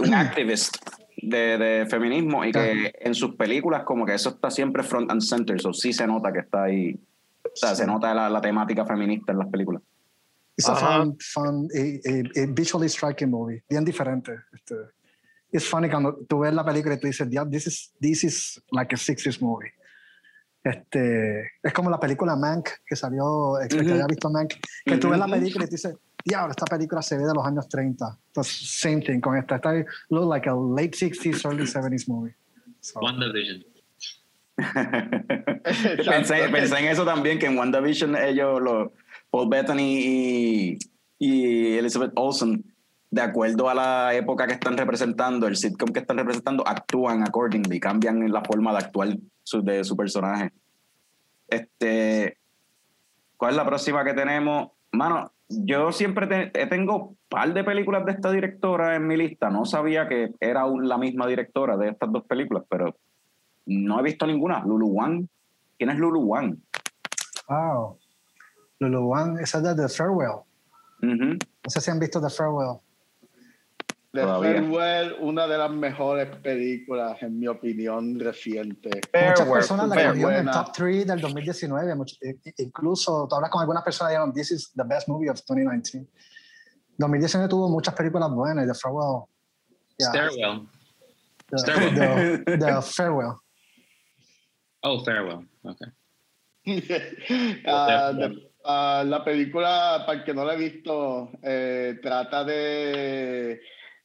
un 0.00 0.14
activist 0.14 0.74
de, 1.20 1.58
de 1.58 1.86
feminismo 1.90 2.46
y 2.46 2.52
que 2.52 2.94
en 2.98 3.14
sus 3.14 3.34
películas 3.34 3.82
como 3.84 4.06
que 4.06 4.14
eso 4.14 4.30
está 4.30 4.50
siempre 4.50 4.82
front 4.82 5.10
and 5.10 5.20
center, 5.20 5.60
so 5.60 5.74
sí 5.74 5.92
se 5.92 6.06
nota 6.06 6.32
que 6.32 6.38
está 6.38 6.62
ahí, 6.62 6.98
o 7.44 7.50
sea, 7.54 7.74
se 7.74 7.86
nota 7.86 8.14
la, 8.14 8.30
la 8.30 8.40
temática 8.40 8.86
feminista 8.86 9.32
en 9.32 9.38
las 9.40 9.48
películas. 9.48 9.82
It's 10.58 10.68
a 10.68 10.72
Ajá. 10.72 10.98
fun, 10.98 11.16
fun, 11.20 11.68
a, 11.72 11.80
a- 11.80 12.42
a 12.42 12.46
visually 12.52 12.88
striking 12.88 13.30
movie, 13.30 13.62
bien 13.70 13.84
diferente. 13.84 14.32
Este, 14.52 14.74
it's 15.52 15.64
funny 15.68 15.88
cuando 15.88 16.18
tú 16.28 16.40
ves 16.40 16.52
la 16.52 16.64
película 16.64 16.96
y 16.96 16.98
tú 16.98 17.06
dices, 17.06 17.28
"Yeah, 17.30 17.44
this 17.48 17.68
is, 17.68 17.92
this 18.00 18.24
is 18.24 18.60
like 18.72 18.92
a 18.92 18.98
60s 18.98 19.40
movie. 19.40 19.72
Este, 20.64 21.52
es 21.62 21.72
como 21.72 21.88
la 21.90 22.00
película 22.00 22.34
Mank, 22.34 22.68
que 22.84 22.96
salió, 22.96 23.58
el 23.60 23.68
que 23.68 23.78
haya 23.92 24.06
visto 24.08 24.28
Mank, 24.30 24.54
que 24.84 24.96
tú 24.98 25.10
ves 25.10 25.18
la 25.20 25.28
película 25.28 25.64
y 25.64 25.68
tú 25.68 25.76
dices, 25.76 25.94
diablo, 26.24 26.50
esta 26.50 26.66
película 26.66 27.00
se 27.02 27.16
ve 27.16 27.24
de 27.24 27.32
los 27.34 27.46
años 27.46 27.68
30. 27.68 28.18
Entonces, 28.26 28.68
same 28.80 29.00
thing 29.00 29.20
con 29.20 29.36
esta. 29.38 29.54
Esta 29.56 29.72
look 30.10 30.28
like 30.28 30.48
a 30.48 30.54
late 30.54 30.90
60s, 30.90 31.44
early 31.46 31.64
70s 31.66 32.08
movie. 32.08 32.34
So, 32.80 32.98
WandaVision. 33.00 33.64
pensé, 36.04 36.48
pensé 36.50 36.78
en 36.80 36.86
eso 36.86 37.04
también, 37.04 37.38
que 37.38 37.46
en 37.46 37.56
WandaVision 37.56 38.16
ellos, 38.16 38.60
los, 38.60 38.90
Paul 39.30 39.48
Bettany 39.48 40.78
y, 41.18 41.76
Elizabeth 41.76 42.12
Olsen, 42.16 42.64
de 43.10 43.20
acuerdo 43.22 43.68
a 43.68 43.74
la 43.74 44.14
época 44.14 44.46
que 44.46 44.52
están 44.54 44.76
representando, 44.76 45.46
el 45.46 45.56
sitcom 45.56 45.90
que 45.90 46.00
están 46.00 46.18
representando, 46.18 46.66
actúan 46.66 47.22
accordingly, 47.22 47.80
cambian 47.80 48.30
la 48.30 48.42
forma 48.42 48.72
de 48.72 48.78
actuar 48.78 49.08
de 49.62 49.84
su 49.84 49.96
personaje. 49.96 50.50
Este, 51.48 52.36
¿Cuál 53.36 53.52
es 53.52 53.56
la 53.56 53.64
próxima 53.66 54.04
que 54.04 54.14
tenemos? 54.14 54.70
Mano, 54.92 55.32
yo 55.48 55.92
siempre 55.92 56.26
te- 56.26 56.66
tengo 56.66 56.96
un 57.08 57.18
par 57.28 57.54
de 57.54 57.64
películas 57.64 58.04
de 58.04 58.12
esta 58.12 58.30
directora 58.32 58.96
en 58.96 59.06
mi 59.06 59.16
lista. 59.16 59.48
No 59.48 59.64
sabía 59.64 60.08
que 60.08 60.32
era 60.40 60.66
la 60.66 60.98
misma 60.98 61.26
directora 61.26 61.76
de 61.76 61.90
estas 61.90 62.12
dos 62.12 62.24
películas, 62.24 62.64
pero 62.68 62.96
no 63.66 64.00
he 64.00 64.02
visto 64.02 64.26
ninguna. 64.26 64.62
Lulu 64.64 64.88
Wang. 64.88 65.26
¿Quién 65.78 65.90
es 65.90 65.98
Lulu 65.98 66.20
Wang? 66.22 66.56
wow. 67.48 67.98
Lulu 68.80 69.08
Wang, 69.08 69.38
esa 69.40 69.58
es 69.58 69.64
de 69.64 69.74
The 69.74 69.88
Farewell. 69.88 70.42
No 71.02 71.38
sé 71.70 71.80
si 71.80 71.90
han 71.90 71.98
visto 71.98 72.20
The 72.20 72.30
Farewell. 72.30 72.78
The 74.12 74.22
Todavía. 74.22 74.52
Farewell, 74.54 75.16
una 75.20 75.46
de 75.46 75.58
las 75.58 75.70
mejores 75.70 76.34
películas, 76.38 77.22
en 77.22 77.38
mi 77.38 77.46
opinión, 77.46 78.18
reciente. 78.18 78.88
Muchas 79.12 79.46
personas 79.48 79.88
la 79.88 79.94
cogieron 80.08 80.32
en 80.32 80.48
el 80.48 80.50
top 80.54 80.72
3 80.72 81.06
del 81.06 81.20
2019. 81.20 81.94
much- 81.94 82.16
i- 82.22 82.30
i- 82.48 82.54
incluso, 82.64 83.26
tú 83.28 83.34
hablas 83.36 83.50
con 83.50 83.60
algunas 83.60 83.82
personas 83.84 84.12
y 84.12 84.14
dijeron, 84.14 84.32
this 84.32 84.50
is 84.50 84.72
the 84.74 84.82
best 84.84 85.08
movie 85.08 85.28
of 85.28 85.38
2019. 85.46 86.08
2019 86.96 87.48
tuvo 87.48 87.68
muchas 87.68 87.94
películas 87.94 88.30
buenas. 88.30 88.66
The 88.66 88.74
Farewell. 88.74 89.24
yeah, 89.98 90.08
Stairwell. 90.08 90.68
the, 91.50 91.58
Stairwell. 91.58 92.44
the- 92.44 92.58
the 92.58 92.82
Farewell. 92.82 93.34
Oh, 94.82 95.04
Farewell. 95.04 95.46
Okay. 95.64 95.88
De- 96.64 98.47
ah, 98.68 99.02
la 99.04 99.24
película, 99.24 100.04
para 100.06 100.18
el 100.18 100.24
que 100.24 100.34
no 100.34 100.44
la 100.44 100.54
he 100.54 100.58
visto, 100.58 101.30
eh, 101.42 101.98
trata 102.00 102.44
de, 102.44 103.60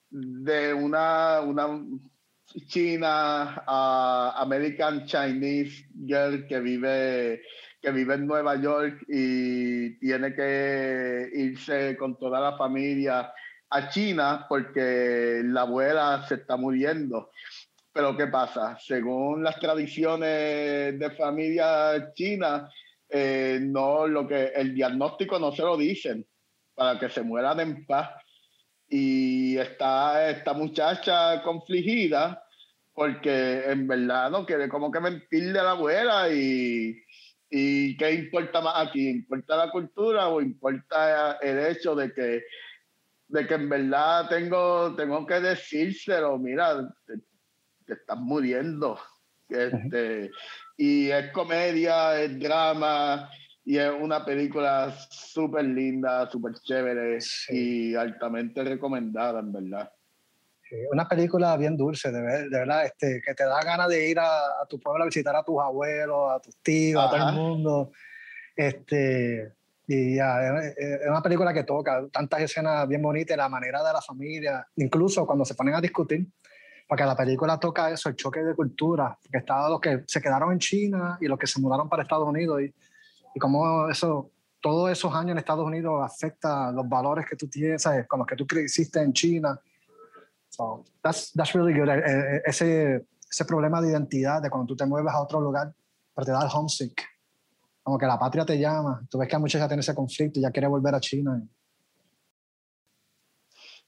de 0.10 0.74
una, 0.74 1.42
una 1.42 1.68
china 2.68 3.64
ah, 3.68 4.34
American 4.38 5.06
Chinese 5.06 5.86
girl 6.06 6.48
que 6.48 6.60
vive, 6.60 7.42
que 7.82 7.92
vive 7.92 8.14
en 8.16 8.28
Nueva 8.28 8.56
York 8.56 9.04
y 9.08 10.00
tiene 10.00 10.34
que 10.34 11.30
irse 11.34 11.98
con 11.98 12.18
toda 12.18 12.40
la 12.40 12.58
familia 12.58 13.34
a 13.70 13.90
China 13.90 14.46
porque 14.48 15.42
la 15.44 15.62
abuela 15.62 16.26
se 16.28 16.36
está 16.36 16.58
muriendo. 16.58 17.32
Pero 17.92 18.18
¿qué 18.18 18.28
pasa? 18.28 18.78
Según 18.80 19.44
las 19.44 19.60
tradiciones 19.60 20.98
de 20.98 21.12
familia 21.18 22.12
china, 22.14 22.70
eh, 23.16 23.60
no 23.62 24.08
lo 24.08 24.28
que 24.28 24.46
el 24.56 24.74
diagnóstico 24.74 25.38
no 25.38 25.52
se 25.52 25.62
lo 25.62 25.78
dicen 25.78 26.26
para 26.74 27.00
que 27.00 27.10
se 27.10 27.22
mueran 27.22 27.60
en 27.60 27.86
paz. 27.86 28.10
Y 28.90 29.56
está 29.56 30.32
esta 30.32 30.54
muchacha 30.54 31.44
confligida 31.44 32.44
porque 32.92 33.66
en 33.66 33.88
verdad 33.88 34.32
no 34.32 34.46
quiere 34.48 34.68
como 34.68 34.92
que 34.92 35.00
mentirle 35.00 35.60
a 35.60 35.64
la 35.64 35.72
abuela 35.72 36.34
y, 36.34 37.00
y 37.52 37.96
qué 37.98 38.14
importa 38.14 38.62
más 38.62 38.88
aquí, 38.88 39.08
importa 39.08 39.58
la 39.58 39.70
cultura 39.70 40.30
o 40.30 40.42
importa 40.42 41.34
el 41.34 41.60
hecho 41.68 41.96
de 41.96 42.12
que 42.14 42.44
de 43.28 43.48
que 43.48 43.54
en 43.54 43.70
verdad 43.70 44.28
tengo 44.28 44.96
tengo 44.96 45.24
que 45.26 45.40
decírselo, 45.40 46.40
mira, 46.40 46.88
te, 47.06 47.14
te 47.86 47.94
estás 47.94 48.18
muriendo. 48.18 49.00
Este, 49.50 50.32
y 50.78 51.10
es 51.10 51.32
comedia, 51.32 52.20
es 52.22 52.40
drama 52.40 53.30
y 53.66 53.78
es 53.78 53.92
una 54.00 54.26
película 54.26 54.94
súper 55.10 55.66
linda, 55.66 56.30
súper 56.30 56.54
chévere 56.56 57.22
Sí. 57.22 57.92
y 57.92 57.96
altamente 57.96 58.64
recomendada, 58.64 59.40
en 59.40 59.52
verdad. 59.54 59.92
Sí, 60.68 60.76
Una 60.92 61.08
película 61.08 61.56
bien 61.58 61.78
dulce, 61.78 62.12
de, 62.12 62.22
ver- 62.22 62.50
de 62.50 62.60
verdad, 62.60 62.86
este, 62.86 63.22
que 63.24 63.34
te 63.34 63.44
da 63.44 63.62
ganas 63.64 63.90
de 63.90 64.10
ir 64.10 64.20
a, 64.20 64.62
a 64.62 64.66
tu 64.68 64.80
pueblo 64.80 65.04
a 65.04 65.08
visitar 65.08 65.36
a 65.36 65.44
tus 65.44 65.60
abuelos, 65.62 66.32
a 66.32 66.40
tus 66.40 66.56
tíos, 66.58 67.04
a 67.04 67.10
todo 67.10 67.20
Ajá. 67.22 67.30
el 67.30 67.36
mundo. 67.36 67.92
Este, 68.56 69.54
y 69.88 70.16
ya, 70.16 70.58
es, 70.60 71.02
una 71.08 71.22
película 71.22 71.54
que 71.54 71.64
toca 71.64 72.08
tantas 72.12 72.42
escenas 72.42 72.88
bien 72.88 73.02
bonitas, 73.02 73.38
la 73.38 73.50
manera 73.50 73.84
de 73.84 73.94
la 73.94 74.02
familia, 74.02 74.66
incluso 74.78 75.26
cuando 75.26 75.46
se 75.46 75.56
ponen 75.56 75.76
a 75.76 75.82
discutir, 75.82 76.26
porque 76.94 77.06
la 77.06 77.16
película 77.16 77.60
toca 77.60 77.90
eso, 77.90 78.08
el 78.10 78.16
choque 78.16 78.44
de 78.44 78.54
cultura, 78.54 79.18
que 79.32 79.40
estaban 79.40 79.72
los 79.72 79.82
que 79.82 80.04
se 80.06 80.22
quedaron 80.22 80.52
en 80.52 80.60
China 80.60 81.18
y 81.20 81.26
los 81.26 81.40
que 81.40 81.48
se 81.48 81.60
mudaron 81.60 81.90
para 81.90 82.04
Estados 82.04 82.28
Unidos, 82.28 82.62
y, 82.62 82.72
y 83.34 83.40
cómo 83.40 83.90
eso, 83.90 84.30
todos 84.62 84.92
esos 84.92 85.12
años 85.16 85.32
en 85.32 85.40
Estados 85.40 85.66
Unidos 85.66 86.04
afecta 86.06 86.72
los 86.72 86.88
valores 86.88 87.26
que 87.28 87.36
tú 87.36 87.48
tienes, 87.48 87.82
¿sabes? 87.82 88.08
con 88.08 88.20
los 88.20 88.28
que 88.28 88.36
tú 88.36 88.46
creciste 88.46 89.02
en 89.02 89.12
China. 89.12 89.60
So, 90.50 90.86
that's, 91.02 91.34
that's 91.34 91.54
really 91.54 91.74
good. 91.74 91.90
Eh, 91.90 92.04
eh, 92.06 92.42
Ese, 92.46 93.08
ese 93.28 93.46
problema 93.46 93.82
de 93.82 93.90
identidad, 93.90 94.40
de 94.40 94.52
cuando 94.52 94.68
tú 94.68 94.76
te 94.76 94.86
mueves 94.86 95.12
a 95.12 95.20
otro 95.24 95.42
lugar, 95.42 95.74
pero 96.14 96.26
te 96.26 96.32
da 96.32 96.44
el 96.44 96.50
homesick. 96.54 97.02
Como 97.82 97.98
que 97.98 98.06
la 98.06 98.20
patria 98.20 98.46
te 98.46 98.60
llama. 98.60 99.02
Tú 99.10 99.18
ves 99.18 99.28
que 99.28 99.34
la 99.34 99.40
muchacha 99.40 99.68
tiene 99.68 99.82
ese 99.82 99.96
conflicto 99.96 100.38
y 100.38 100.44
ya 100.44 100.52
quiere 100.52 100.68
volver 100.68 100.94
a 100.94 101.00
China. 101.00 101.42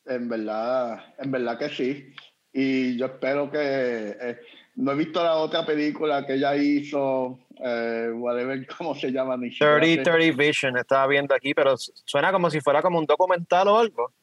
En 0.06 0.28
verdad, 0.28 1.14
en 1.20 1.30
verdad 1.30 1.60
que 1.60 1.70
sí. 1.70 2.16
Y 2.58 2.98
yo 2.98 3.08
espero 3.08 3.52
que 3.52 3.60
eh, 3.60 4.40
no 4.76 4.94
he 4.94 4.96
visto 4.96 5.22
la 5.22 5.36
otra 5.36 5.66
película 5.66 6.26
que 6.26 6.36
ella 6.36 6.56
hizo, 6.56 7.38
eh, 7.62 8.10
whatever, 8.14 8.66
¿cómo 8.78 8.96
se 8.96 9.12
llama? 9.12 9.36
Ni 9.36 9.52
siquiera 9.52 9.78
30, 9.78 10.04
sé. 10.06 10.18
30 10.18 10.38
Vision, 10.42 10.78
estaba 10.78 11.06
viendo 11.08 11.36
aquí, 11.36 11.54
pero 11.54 11.76
suena 11.78 12.32
como 12.32 12.50
si 12.50 12.62
fuera 12.62 12.82
como 12.82 12.98
un 12.98 13.06
documental 13.06 13.68
o 13.68 13.78
algo. 13.78 14.14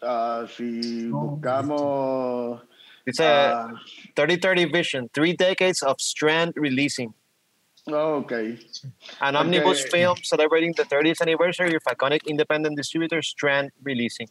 Ah, 0.00 0.46
si 0.48 1.08
buscamos 1.08 2.62
Dice 3.04 3.24
ah, 3.24 3.72
30, 4.14 4.40
30 4.40 4.72
Vision, 4.72 5.08
Three 5.12 5.32
Decades 5.32 5.82
of 5.82 5.96
Strand 5.98 6.52
Releasing. 6.54 7.12
oh, 7.88 8.18
ok. 8.18 8.32
An 9.20 9.34
omnibus 9.34 9.82
film 9.86 10.16
celebrating 10.22 10.72
the 10.76 10.84
30th 10.84 11.20
anniversary 11.22 11.74
of 11.74 11.82
iconic 11.88 12.20
independent 12.28 12.76
distributor 12.76 13.20
Strand 13.20 13.72
Releasing. 13.82 14.28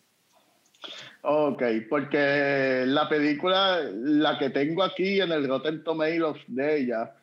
Ok, 1.21 1.63
porque 1.89 2.85
la 2.85 3.09
película, 3.09 3.81
la 3.93 4.37
que 4.37 4.49
tengo 4.51 4.83
aquí 4.83 5.19
en 5.19 5.31
el 5.33 5.47
Rotten 5.47 5.83
Tomatoes 5.83 6.41
de 6.47 6.81
ella, 6.81 7.13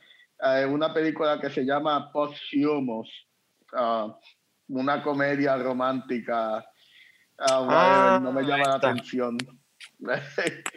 eh, 0.42 0.64
es 0.64 0.66
una 0.66 0.92
película 0.92 1.40
que 1.40 1.48
se 1.48 1.64
llama 1.64 2.12
Posthumous, 2.12 3.08
ah, 3.72 4.14
una 4.68 5.02
comedia 5.02 5.56
romántica. 5.56 6.64
Ah, 7.38 7.60
whatever, 7.62 8.22
no 8.22 8.32
me 8.32 8.42
llama 8.42 8.68
la 8.68 8.74
atención. 8.74 9.38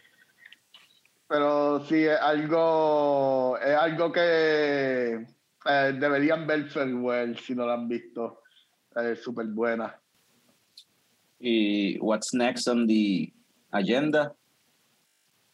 Pero 1.27 1.85
sí, 1.85 2.05
es 2.05 2.19
algo, 2.19 3.57
es 3.59 3.75
algo 3.75 4.11
que 4.11 5.27
eh, 5.65 5.95
deberían 5.99 6.47
ver 6.47 6.69
Farewell 6.69 7.37
si 7.37 7.53
no 7.53 7.67
la 7.67 7.73
han 7.73 7.87
visto. 7.87 8.43
Es 8.95 9.21
súper 9.21 9.45
buena. 9.47 9.99
¿Y 11.39 11.97
what's 11.99 12.33
next 12.33 12.67
on 12.67 12.87
the 12.87 13.31
agenda? 13.71 14.33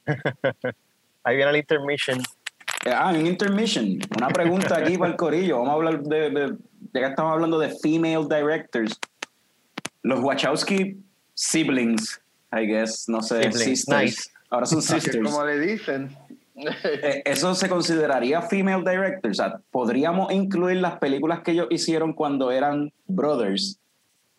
Ahí 1.23 1.35
viene 1.37 1.51
el 1.51 1.57
intermission. 1.57 2.19
Eh, 2.85 2.91
Ah, 2.93 3.11
un 3.15 3.25
intermission. 3.25 3.97
Una 4.17 4.27
pregunta 4.29 4.77
aquí 4.77 4.97
para 4.97 5.11
el 5.11 5.17
corillo. 5.17 5.57
Vamos 5.57 5.69
a 5.71 5.73
hablar 5.73 6.03
de, 6.03 6.29
de, 6.29 6.57
ya 6.93 6.99
que 7.01 7.05
estamos 7.07 7.33
hablando 7.33 7.57
de 7.59 7.69
female 7.81 8.27
directors. 8.29 8.99
Los 10.03 10.19
Wachowski 10.19 10.97
siblings, 11.33 12.21
I 12.51 12.67
guess, 12.67 13.09
no 13.09 13.21
sé, 13.21 13.43
Siblings, 13.43 13.63
sisters. 13.63 14.01
nice. 14.03 14.29
Ahora 14.51 14.65
son 14.67 14.81
sisters. 14.83 15.17
como 15.23 15.43
le 15.45 15.59
dicen. 15.59 16.15
Eh, 16.55 17.21
¿Eso 17.25 17.53
se 17.55 17.67
consideraría 17.67 18.41
female 18.43 18.79
director? 18.89 19.31
O 19.31 19.33
sea, 19.33 19.59
¿podríamos 19.71 20.31
incluir 20.31 20.77
las 20.77 20.97
películas 20.99 21.41
que 21.41 21.51
ellos 21.51 21.67
hicieron 21.71 22.13
cuando 22.13 22.51
eran 22.51 22.93
brothers? 23.07 23.79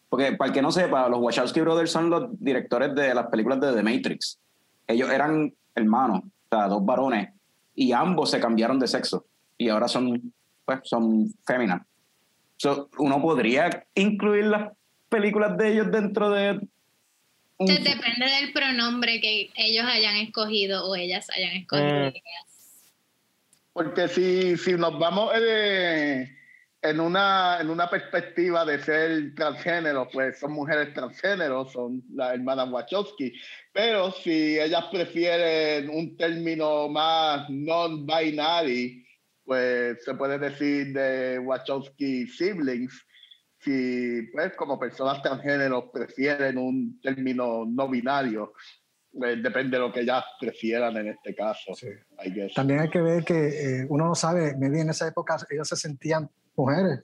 Porque 0.09 0.33
para 0.33 0.49
el 0.49 0.55
que 0.55 0.63
no 0.63 0.71
sepa, 0.71 1.09
los 1.09 1.21
Wachowski 1.21 1.61
Brothers 1.61 1.91
son 1.91 2.11
los 2.11 2.29
directores 2.39 2.95
de 2.95 3.15
las 3.15 3.27
películas 3.27 3.61
de 3.61 3.73
The 3.73 3.83
Matrix. 3.83 4.39
Ellos 4.87 5.11
eran 5.11 5.53
hermanos, 5.75 6.21
o 6.25 6.57
sea, 6.57 6.69
dos 6.69 6.85
varones, 6.85 7.31
y 7.75 7.93
ambos 7.93 8.31
se 8.31 8.41
cambiaron 8.41 8.79
de 8.79 8.87
sexo 8.87 9.27
y 9.59 9.69
ahora 9.69 9.89
son, 9.89 10.33
pues, 10.65 10.81
son 10.85 11.33
féminas. 11.45 11.83
So, 12.57 12.89
uno 12.99 13.21
podría 13.21 13.87
incluir 13.95 14.45
las 14.47 14.73
películas 15.09 15.59
de 15.59 15.73
ellos 15.73 15.91
dentro 15.91 16.31
de 16.31 16.61
un- 17.59 17.67
depende 17.67 18.27
del 18.41 18.53
pronombre 18.53 19.21
que 19.21 19.51
ellos 19.57 19.85
hayan 19.87 20.17
escogido 20.17 20.87
o 20.89 20.95
ellas 20.95 21.29
hayan 21.37 21.57
escogido. 21.57 22.11
Mm. 22.11 22.13
Porque 23.73 24.09
si, 24.09 24.57
si 24.57 24.73
nos 24.75 24.99
vamos 24.99 25.33
eh, 25.37 26.36
en, 26.91 27.01
una, 27.01 27.59
en 27.61 27.70
una 27.70 27.89
perspectiva 27.89 28.64
de 28.64 28.78
ser 28.78 29.34
transgénero, 29.34 30.09
pues 30.12 30.39
son 30.39 30.53
mujeres 30.53 30.95
transgénero, 30.95 31.66
son 31.66 32.03
las 32.14 32.34
hermanas 32.34 32.70
Wachowski. 32.70 33.32
Pero 33.72 34.11
si 34.12 34.59
ellas 34.59 34.84
prefieren 34.91 35.91
un 35.91 36.16
término 36.16 36.89
más 36.89 37.49
non-binary, 37.51 39.05
pues 39.45 40.05
se 40.05 40.14
puede 40.14 40.39
decir 40.39 40.93
de 40.93 41.39
Wachowski 41.39 42.26
siblings. 42.26 43.07
Si, 43.61 44.22
pues, 44.32 44.55
como 44.57 44.78
personas 44.78 45.22
transgénero 45.22 45.91
prefieren 45.91 46.59
un 46.59 47.01
término 47.01 47.64
no 47.66 47.89
binario, 47.89 48.53
pues, 49.12 49.43
depende 49.43 49.76
de 49.76 49.82
lo 49.82 49.93
que 49.93 50.01
ellas 50.01 50.24
prefieran 50.39 50.97
en 50.97 51.09
este 51.09 51.34
caso. 51.34 51.74
Sí. 51.74 51.89
También 52.55 52.80
hay 52.80 52.91
que 52.91 53.01
ver 53.01 53.24
que 53.24 53.49
eh, 53.80 53.87
uno 53.89 54.07
no 54.07 54.14
sabe, 54.14 54.55
maybe 54.57 54.80
en 54.80 54.91
esa 54.91 55.09
época 55.09 55.37
ellos 55.51 55.68
se 55.68 55.76
sentían 55.76 56.28
mujeres, 56.57 57.01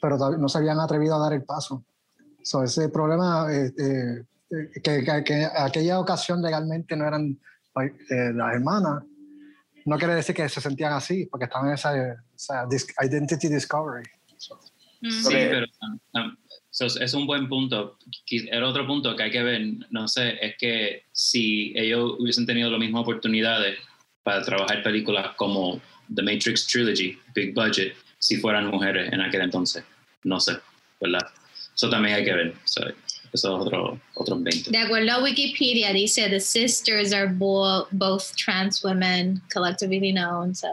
pero 0.00 0.16
no 0.38 0.48
se 0.48 0.58
habían 0.58 0.80
atrevido 0.80 1.14
a 1.14 1.18
dar 1.18 1.32
el 1.32 1.44
paso. 1.44 1.84
So, 2.42 2.62
ese 2.62 2.88
problema, 2.88 3.46
eh, 3.50 3.72
eh, 3.78 4.24
que, 4.82 5.04
que, 5.04 5.24
que 5.24 5.48
aquella 5.56 5.98
ocasión 5.98 6.42
legalmente 6.42 6.96
no 6.96 7.06
eran 7.06 7.38
eh, 8.10 8.32
las 8.34 8.54
hermanas, 8.54 9.02
no 9.86 9.98
quiere 9.98 10.14
decir 10.14 10.34
que 10.34 10.48
se 10.48 10.60
sentían 10.60 10.92
así, 10.92 11.26
porque 11.26 11.44
estaban 11.44 11.68
en 11.68 11.74
esa, 11.74 12.16
esa 12.34 12.64
dis- 12.66 12.92
identity 13.02 13.48
discovery. 13.48 14.04
Mm. 15.00 15.10
Sí, 15.10 15.32
pero 15.32 15.66
um, 16.14 16.36
so, 16.70 16.86
es 16.86 17.14
un 17.14 17.26
buen 17.26 17.48
punto. 17.48 17.98
El 18.30 18.64
otro 18.64 18.86
punto 18.86 19.14
que 19.16 19.24
hay 19.24 19.30
que 19.30 19.42
ver, 19.42 19.62
no 19.90 20.08
sé, 20.08 20.38
es 20.40 20.54
que 20.58 21.02
si 21.12 21.72
ellos 21.76 22.16
hubiesen 22.18 22.46
tenido 22.46 22.70
las 22.70 22.80
mismas 22.80 23.02
oportunidades 23.02 23.78
para 24.22 24.42
trabajar 24.42 24.82
películas 24.82 25.34
como 25.36 25.80
The 26.14 26.22
Matrix 26.22 26.66
Trilogy, 26.66 27.18
Big 27.34 27.54
Budget, 27.54 27.94
si 28.24 28.38
fueran 28.38 28.68
mujeres 28.68 29.12
en 29.12 29.20
aquel 29.20 29.42
entonces. 29.42 29.84
No 30.22 30.40
sé, 30.40 30.56
¿verdad? 30.98 31.26
Eso 31.76 31.90
también 31.90 32.14
hay 32.16 32.24
que 32.24 32.32
ver. 32.32 32.54
So, 32.64 32.80
eso 32.86 32.94
es 33.32 33.44
otro, 33.44 34.00
otros 34.14 34.42
20. 34.42 34.70
De 34.70 34.78
acuerdo 34.78 35.12
a 35.12 35.22
Wikipedia, 35.22 35.92
dice 35.92 36.30
the 36.30 36.40
sisters 36.40 37.12
are 37.12 37.26
bo- 37.30 37.86
both 37.90 38.34
trans 38.42 38.82
women, 38.82 39.42
collectively 39.52 40.10
known. 40.12 40.54
So, 40.54 40.68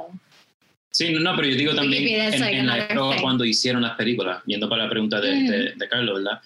Sí, 0.94 1.12
no, 1.14 1.36
pero 1.36 1.48
yo 1.50 1.56
digo 1.56 1.74
también 1.76 2.06
en, 2.34 2.40
like 2.40 2.58
en 2.58 2.68
la 2.68 2.78
época 2.86 3.22
cuando 3.22 3.44
hicieron 3.46 3.82
las 3.82 3.96
películas, 3.98 4.42
yendo 4.46 4.70
para 4.70 4.84
la 4.84 4.90
pregunta 4.90 5.20
de, 5.22 5.34
Mm. 5.36 5.48
de, 5.50 5.74
de 5.76 5.90
Carlos, 5.90 6.24
¿verdad? 6.24 6.40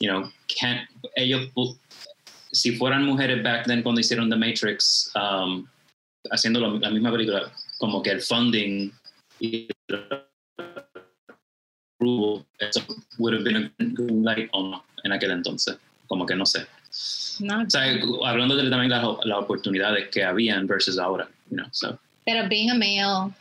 You 0.00 0.08
know, 0.10 0.32
can't- 0.60 0.88
ellos, 1.16 1.48
si 2.52 2.76
fueran 2.76 3.04
mujeres 3.04 3.42
back 3.42 3.66
then 3.66 3.82
cuando 3.82 4.00
hicieron 4.00 4.28
The 4.30 4.36
Matrix, 4.36 5.10
um, 5.16 5.66
haciendo 6.30 6.60
lo- 6.60 6.78
la 6.78 6.90
misma 6.90 7.10
película, 7.10 7.52
como 7.78 8.02
que 8.02 8.10
el 8.10 8.20
funding 8.20 8.90
y 9.40 9.68
approval, 12.04 12.44
eso 12.60 12.80
would 13.18 13.34
have 13.34 13.44
been 13.44 13.56
a 13.56 13.70
green 13.78 14.22
light 14.22 14.48
o 14.52 14.62
no 14.68 14.84
en 15.04 15.12
aquel 15.12 15.30
entonces, 15.30 15.76
como 16.06 16.24
que 16.26 16.34
no 16.34 16.44
sé. 16.46 16.66
no. 17.40 17.62
O 17.62 17.70
sea, 17.70 17.82
hablando 18.24 18.56
de 18.56 18.70
también 18.70 18.90
las, 18.90 19.04
las 19.24 19.38
oportunidades 19.38 20.08
que 20.08 20.24
habían 20.24 20.66
versus 20.66 20.98
ahora, 20.98 21.28
you 21.50 21.56
know, 21.56 21.66
so, 21.72 21.98
Pero 22.24 22.48
being 22.48 22.70
a 22.70 22.74
male, 22.74 23.32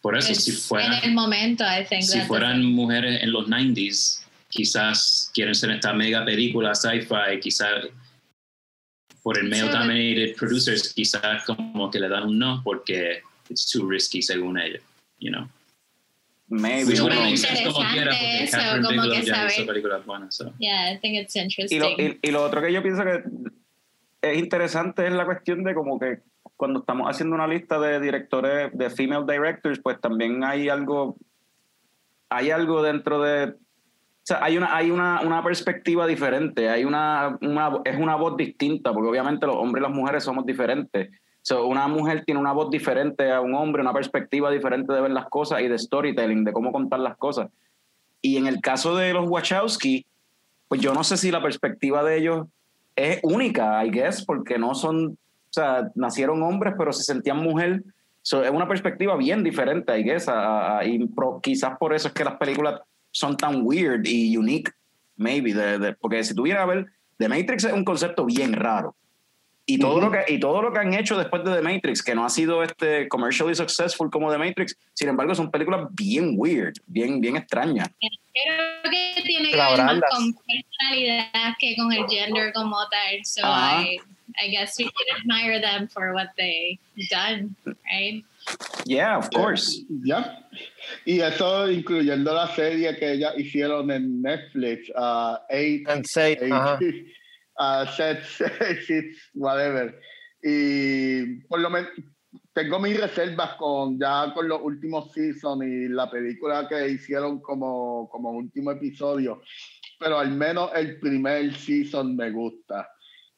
por 0.00 0.16
eso, 0.16 0.32
es- 0.32 0.44
si 0.44 0.52
fueran... 0.52 0.92
en 0.94 1.04
el 1.10 1.14
momento, 1.14 1.64
I 1.64 1.84
think 1.84 2.02
si 2.02 2.20
fueran 2.20 2.64
mujeres 2.64 3.22
en 3.22 3.32
los 3.32 3.46
90s, 3.48 4.22
quizás 4.48 5.30
quieren 5.34 5.54
ser 5.54 5.70
esta 5.70 5.92
mega 5.92 6.24
película 6.24 6.74
sci-fi, 6.74 7.40
quizás 7.40 7.86
por 9.22 9.38
el 9.38 9.48
male 9.48 9.70
dominated 9.70 10.36
producers, 10.36 10.92
quizás 10.94 11.44
como 11.44 11.90
que 11.90 11.98
le 11.98 12.08
dan 12.08 12.24
un 12.24 12.38
no 12.38 12.62
porque 12.62 13.22
it's 13.48 13.66
too 13.70 13.86
risky 13.88 14.22
según 14.22 14.58
ellos, 14.58 14.82
you 15.18 15.30
know. 15.30 15.48
Maybe. 16.48 16.96
Sense 16.96 17.64
como 17.64 17.88
quiera 17.90 18.10
porque 18.10 18.42
interesante 18.42 18.44
eso, 18.44 18.56
Catherine 18.58 18.86
como 18.86 19.02
que 19.02 19.08
ya 19.10 19.20
hizo 19.20 19.34
saber. 19.34 19.66
películas 19.66 20.06
buenas, 20.06 20.34
so. 20.34 20.52
Yeah, 20.58 20.92
I 20.92 20.98
think 21.00 21.14
it's 21.16 21.34
Y 21.36 21.40
interesting. 21.40 21.80
lo, 21.80 21.88
y, 21.90 22.18
y 22.22 22.30
lo 22.30 22.42
otro 22.42 22.60
que 22.60 22.72
yo 22.72 22.82
pienso 22.82 23.02
que 23.04 23.22
es 24.22 24.38
interesante 24.38 25.06
es 25.06 25.12
la 25.12 25.24
cuestión 25.24 25.64
de 25.64 25.74
como 25.74 25.98
que 25.98 26.20
cuando 26.56 26.80
estamos 26.80 27.08
haciendo 27.10 27.34
una 27.34 27.46
lista 27.46 27.78
de 27.78 28.00
directores, 28.00 28.70
de 28.72 28.90
female 28.90 29.24
directors, 29.26 29.80
pues 29.80 30.00
también 30.00 30.44
hay 30.44 30.68
algo, 30.68 31.16
hay 32.28 32.50
algo 32.50 32.82
dentro 32.82 33.20
de, 33.20 33.46
o 33.46 33.56
sea, 34.22 34.38
hay 34.42 34.56
una, 34.56 34.74
hay 34.74 34.90
una, 34.90 35.20
una 35.22 35.42
perspectiva 35.42 36.06
diferente, 36.06 36.68
hay 36.68 36.84
una, 36.84 37.36
una, 37.42 37.80
es 37.84 37.96
una 37.98 38.14
voz 38.16 38.36
distinta, 38.36 38.92
porque 38.92 39.08
obviamente 39.08 39.46
los 39.46 39.56
hombres 39.56 39.82
y 39.82 39.86
las 39.88 39.96
mujeres 39.96 40.24
somos 40.24 40.46
diferentes. 40.46 41.10
So, 41.46 41.66
una 41.66 41.86
mujer 41.88 42.24
tiene 42.24 42.40
una 42.40 42.52
voz 42.52 42.70
diferente 42.70 43.30
a 43.30 43.42
un 43.42 43.54
hombre, 43.54 43.82
una 43.82 43.92
perspectiva 43.92 44.50
diferente 44.50 44.94
de 44.94 45.02
ver 45.02 45.10
las 45.10 45.26
cosas 45.26 45.60
y 45.60 45.68
de 45.68 45.78
storytelling, 45.78 46.42
de 46.42 46.54
cómo 46.54 46.72
contar 46.72 47.00
las 47.00 47.18
cosas. 47.18 47.50
Y 48.22 48.38
en 48.38 48.46
el 48.46 48.62
caso 48.62 48.96
de 48.96 49.12
los 49.12 49.28
Wachowski, 49.28 50.06
pues 50.68 50.80
yo 50.80 50.94
no 50.94 51.04
sé 51.04 51.18
si 51.18 51.30
la 51.30 51.42
perspectiva 51.42 52.02
de 52.02 52.16
ellos 52.16 52.46
es 52.96 53.20
única, 53.22 53.84
I 53.84 53.90
guess, 53.90 54.24
porque 54.24 54.56
no 54.58 54.74
son, 54.74 55.08
o 55.08 55.16
sea, 55.52 55.90
nacieron 55.94 56.42
hombres, 56.42 56.74
pero 56.78 56.94
se 56.94 57.02
sentían 57.04 57.36
mujer. 57.42 57.82
So, 58.22 58.42
es 58.42 58.50
una 58.50 58.66
perspectiva 58.66 59.14
bien 59.16 59.44
diferente, 59.44 59.98
I 59.98 60.02
guess, 60.02 60.28
a- 60.28 60.78
a- 60.78 60.84
y 60.86 61.06
pro- 61.08 61.40
quizás 61.42 61.76
por 61.76 61.92
eso 61.92 62.08
es 62.08 62.14
que 62.14 62.24
las 62.24 62.36
películas 62.38 62.80
son 63.10 63.36
tan 63.36 63.60
weird 63.66 64.06
y 64.06 64.34
unique, 64.38 64.72
maybe, 65.18 65.52
de, 65.52 65.78
de- 65.78 65.92
porque 65.92 66.24
si 66.24 66.34
tuviera 66.34 66.62
a 66.62 66.66
ver, 66.66 66.86
The 67.18 67.28
Matrix 67.28 67.64
es 67.64 67.72
un 67.74 67.84
concepto 67.84 68.24
bien 68.24 68.54
raro. 68.54 68.96
Y 69.66 69.78
todo, 69.78 69.96
Ujú. 69.96 70.06
lo 70.06 70.12
que, 70.12 70.32
y 70.32 70.38
todo 70.38 70.60
lo 70.60 70.72
que 70.72 70.78
han 70.78 70.92
hecho 70.92 71.16
después 71.16 71.42
de 71.42 71.54
The 71.54 71.62
Matrix, 71.62 72.02
que 72.02 72.14
no 72.14 72.26
ha 72.26 72.28
sido 72.28 72.62
este 72.62 73.08
commercially 73.08 73.54
successful 73.54 74.10
como 74.10 74.30
The 74.30 74.36
Matrix, 74.36 74.76
sin 74.92 75.08
embargo, 75.08 75.34
son 75.34 75.50
películas 75.50 75.86
bien 75.92 76.34
weird, 76.36 76.74
bien, 76.86 77.18
bien 77.20 77.36
extrañas. 77.36 77.88
Creo 77.98 78.82
que 78.90 79.22
tiene 79.22 79.50
que 79.50 79.56
ver 79.56 79.82
más 79.82 80.00
con 80.10 80.34
personalidad 80.34 81.54
que 81.58 81.76
con 81.76 81.92
el 81.92 82.06
gender 82.08 82.52
como 82.52 82.76
tal. 82.90 83.24
So 83.24 83.40
Ajá. 83.42 83.82
I, 83.82 84.00
I 84.44 84.50
guess 84.50 84.74
we 84.78 84.84
should 84.84 85.18
admire 85.18 85.58
them 85.60 85.88
for 85.88 86.12
what 86.12 86.28
they 86.36 86.78
done, 87.10 87.56
right? 87.90 88.22
Yeah, 88.84 89.16
of 89.16 89.30
course. 89.30 89.82
Ya. 90.04 90.46
Y 91.06 91.20
eso 91.20 91.70
incluyendo 91.70 92.34
la 92.34 92.48
serie 92.54 92.94
que 92.98 93.12
ellas 93.12 93.32
hicieron 93.38 93.90
en 93.90 94.20
Netflix, 94.20 94.90
uh, 94.90 95.38
Eight, 95.48 95.88
And 95.88 96.04
say, 96.06 96.36
Eight, 96.38 96.52
ajá. 96.52 96.78
Uh, 97.58 97.86
Sets, 97.86 98.42
Six, 98.86 99.30
whatever. 99.34 100.00
Y 100.42 101.40
por 101.46 101.60
lo 101.60 101.70
menos 101.70 101.90
tengo 102.52 102.78
mis 102.78 103.00
reservas 103.00 103.54
con 103.54 103.98
ya 103.98 104.32
con 104.34 104.48
los 104.48 104.60
últimos 104.62 105.12
seasons 105.12 105.64
y 105.64 105.88
la 105.88 106.10
película 106.10 106.68
que 106.68 106.88
hicieron 106.88 107.40
como, 107.40 108.08
como 108.10 108.30
último 108.30 108.70
episodio. 108.70 109.42
Pero 109.98 110.18
al 110.18 110.30
menos 110.32 110.70
el 110.74 110.98
primer 111.00 111.54
season 111.54 112.16
me 112.16 112.30
gusta. 112.30 112.88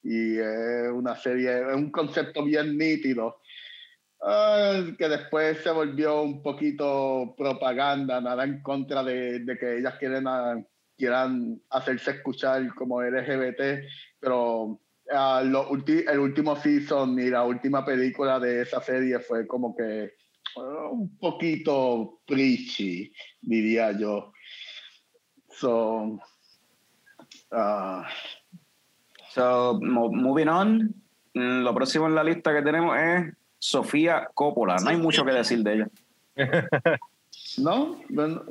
Y 0.02 0.38
es 0.38 0.90
una 0.92 1.16
serie, 1.16 1.60
es 1.70 1.74
un 1.74 1.90
concepto 1.90 2.44
bien 2.44 2.76
nítido. 2.76 3.40
Ah, 4.22 4.82
que 4.98 5.08
después 5.08 5.58
se 5.58 5.70
volvió 5.70 6.22
un 6.22 6.42
poquito 6.42 7.34
propaganda, 7.36 8.20
nada 8.20 8.44
en 8.44 8.62
contra 8.62 9.04
de, 9.04 9.40
de 9.40 9.58
que 9.58 9.78
ellas 9.78 9.94
quieren, 9.98 10.26
ah, 10.26 10.56
quieran 10.96 11.60
hacerse 11.70 12.12
escuchar 12.12 12.74
como 12.74 13.02
LGBT, 13.02 13.84
pero 14.20 14.80
ah, 15.12 15.42
lo 15.44 15.68
ulti- 15.70 16.04
el 16.08 16.18
último 16.18 16.56
season 16.56 17.18
y 17.18 17.30
la 17.30 17.44
última 17.44 17.84
película 17.84 18.38
de 18.40 18.62
esa 18.62 18.80
serie 18.80 19.18
fue 19.20 19.46
como 19.46 19.74
que 19.76 20.12
ah, 20.56 20.88
un 20.90 21.16
poquito 21.18 22.20
preachy, 22.26 23.12
diría 23.40 23.92
yo. 23.92 24.32
So, 25.50 26.18
ah, 27.52 28.06
So, 29.36 29.78
mo- 29.82 30.10
moving 30.10 30.48
on, 30.48 30.94
mm, 31.34 31.60
lo 31.62 31.74
próximo 31.74 32.06
en 32.06 32.14
la 32.14 32.24
lista 32.24 32.54
que 32.54 32.62
tenemos 32.62 32.96
es 32.96 33.34
Sofía 33.58 34.30
Coppola. 34.32 34.76
No 34.76 34.88
hay 34.88 34.96
mucho 34.96 35.26
que 35.26 35.32
decir 35.32 35.58
de 35.62 35.74
ella, 35.74 35.88
¿no? 37.58 38.00
Bueno, 38.08 38.44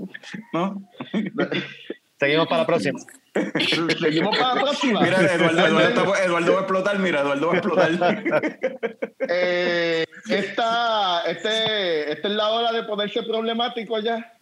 ¿no? 0.54 0.88
Seguimos 2.20 2.48
para 2.48 2.62
la 2.62 2.68
próxima. 2.68 3.00
Seguimos 4.00 4.38
para 4.38 4.56
la 4.56 4.62
próxima. 4.62 5.02
Mira, 5.02 5.34
Eduardo, 5.34 5.68
Eduardo, 5.68 6.16
Eduardo 6.16 6.52
va 6.54 6.58
a 6.58 6.62
explotar, 6.62 7.00
mira, 7.00 7.22
Eduardo 7.22 7.48
va 7.48 7.54
a 7.54 7.58
explotar. 7.58 8.24
Eh, 9.28 10.06
esta, 10.30 11.24
este, 11.26 12.12
esta 12.12 12.28
es 12.28 12.34
la 12.36 12.50
hora 12.50 12.72
de 12.72 12.84
ponerse 12.84 13.24
problemático 13.24 13.98
ya. 14.00 14.34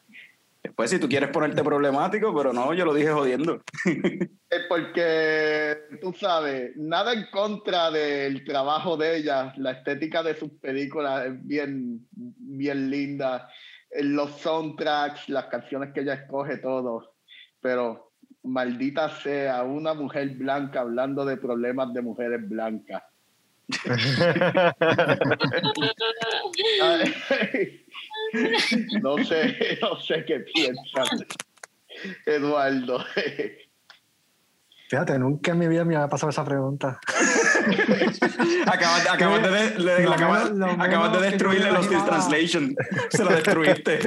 Después, 0.62 0.90
si 0.90 1.00
tú 1.00 1.08
quieres 1.08 1.30
ponerte 1.30 1.64
problemático, 1.64 2.36
pero 2.36 2.52
no, 2.52 2.74
yo 2.74 2.84
lo 2.84 2.94
dije 2.94 3.12
jodiendo. 3.12 3.62
Es 4.50 4.62
porque, 4.68 5.78
tú 6.02 6.14
sabes, 6.14 6.76
nada 6.76 7.14
en 7.14 7.28
contra 7.32 7.92
del 7.92 8.44
trabajo 8.46 8.98
de 8.98 9.18
ella. 9.18 9.54
La 9.58 9.72
estética 9.72 10.22
de 10.22 10.36
sus 10.36 10.52
películas 10.52 11.28
es 11.28 11.48
bien, 11.48 12.08
bien 12.12 12.90
linda. 12.90 13.50
Eh, 13.90 14.04
Los 14.04 14.40
soundtracks, 14.40 15.30
las 15.30 15.46
canciones 15.46 15.94
que 15.94 16.02
ella 16.02 16.14
escoge, 16.14 16.58
todo. 16.58 17.13
Pero 17.64 18.12
maldita 18.44 19.10
sea 19.10 19.64
una 19.64 19.96
mujer 19.96 20.30
blanca 20.36 20.82
hablando 20.82 21.26
de 21.26 21.38
problemas 21.38 21.92
de 21.94 22.02
mujeres 22.04 22.48
blancas. 22.48 23.02
No 29.02 29.18
sé, 29.24 29.78
no 29.82 30.00
sé 30.00 30.26
qué 30.26 30.40
piensas, 30.40 31.10
Eduardo. 32.26 33.04
Fíjate, 34.94 35.18
nunca 35.18 35.54
en 35.54 35.58
mi 35.58 35.68
vida 35.68 35.84
me 35.86 35.96
había 35.96 36.08
pasado 36.08 36.30
esa 36.30 36.46
pregunta. 36.46 37.00
Acabas, 38.68 39.10
acabas 39.10 39.42
de, 39.42 39.80
le- 39.84 40.04
Lo 40.04 40.12
acabas- 40.14 40.52
acabas 40.80 41.14
de 41.20 41.32
destruirle 41.32 41.72
los 41.72 41.90
Lost 41.90 41.92
in 41.92 41.98
imaginaba. 41.98 42.06
Translation. 42.28 42.76
Se 43.10 43.24
lo 43.24 43.32
destruiste. 43.32 44.00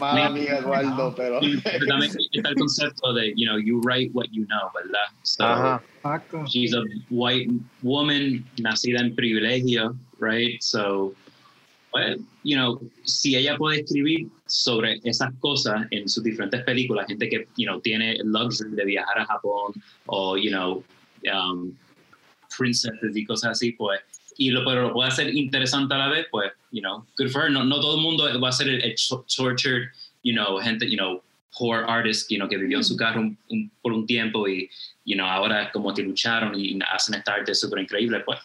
Mala 0.00 0.30
mía, 0.30 0.58
Eduardo, 0.58 1.14
pero 1.16 1.38
Pero 1.62 1.86
también 1.86 2.10
está 2.32 2.48
el 2.48 2.54
concepto 2.56 3.12
de, 3.14 3.32
you 3.36 3.46
know, 3.46 3.56
you 3.58 3.80
write 3.84 4.10
what 4.14 4.26
you 4.32 4.44
know, 4.46 4.68
¿verdad? 4.74 4.98
So, 5.22 5.44
Ajá. 5.44 5.82
Exacto. 5.98 6.44
she's 6.48 6.74
a 6.74 6.82
white 7.10 7.48
woman 7.82 8.44
nacida 8.60 8.98
en 9.00 9.14
privilegio, 9.14 9.94
right? 10.18 10.60
So, 10.60 11.14
well, 11.94 12.16
you 12.42 12.56
know, 12.56 12.80
si 13.04 13.36
ella 13.36 13.56
puede 13.56 13.82
escribir 13.82 14.26
sobre 14.52 15.00
esas 15.04 15.32
cosas 15.40 15.86
en 15.90 16.06
sus 16.06 16.22
diferentes 16.22 16.62
películas, 16.64 17.06
gente 17.06 17.26
que, 17.26 17.48
you 17.56 17.64
know, 17.66 17.80
tiene 17.80 18.12
el 18.16 18.26
luxury 18.30 18.72
de 18.76 18.84
viajar 18.84 19.20
a 19.20 19.24
Japón 19.24 19.72
o, 20.04 20.36
you 20.36 20.50
know, 20.50 20.84
um, 21.32 21.72
princesses 22.58 23.16
y 23.16 23.24
cosas 23.24 23.52
así, 23.52 23.72
pues, 23.72 24.00
y 24.36 24.50
lo, 24.50 24.62
pero 24.62 24.82
lo 24.88 24.92
puede 24.92 25.08
hacer 25.08 25.34
interesante 25.34 25.94
a 25.94 25.98
la 25.98 26.08
vez, 26.08 26.26
pues, 26.30 26.52
you 26.70 26.82
know, 26.82 27.06
good 27.16 27.30
for 27.30 27.44
her. 27.44 27.50
No, 27.50 27.64
no 27.64 27.80
todo 27.80 27.96
el 27.96 28.02
mundo 28.02 28.24
va 28.40 28.48
a 28.50 28.52
ser 28.52 28.68
el, 28.68 28.82
el 28.82 28.94
to- 29.08 29.24
tortured, 29.34 29.88
you 30.22 30.34
know, 30.34 30.58
gente, 30.58 30.86
you 30.86 30.98
know, 30.98 31.22
poor 31.58 31.84
artist, 31.88 32.30
you 32.30 32.36
know, 32.36 32.46
que 32.46 32.58
vivió 32.58 32.76
en 32.76 32.84
su 32.84 32.94
carro 32.94 33.20
un- 33.22 33.38
un- 33.48 33.70
por 33.80 33.92
un 33.94 34.04
tiempo 34.06 34.46
y, 34.46 34.68
you 35.06 35.14
know, 35.16 35.26
ahora 35.26 35.70
como 35.72 35.94
que 35.94 36.02
lucharon 36.02 36.54
y 36.58 36.78
hacen 36.90 37.14
esta 37.14 37.34
arte 37.36 37.54
súper 37.54 37.78
increíble, 37.84 38.20
pues, 38.20 38.38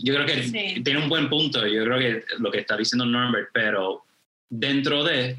yo 0.00 0.12
creo 0.14 0.26
que 0.26 0.42
Sí. 0.42 0.82
tiene 0.82 0.98
un 1.02 1.08
buen 1.08 1.30
punto, 1.30 1.66
yo 1.66 1.82
creo 1.84 1.98
que 1.98 2.24
lo 2.40 2.50
que 2.50 2.58
está 2.58 2.76
diciendo 2.76 3.06
Norbert, 3.06 3.48
pero 3.54 4.02
dentro 4.50 5.02
de 5.02 5.38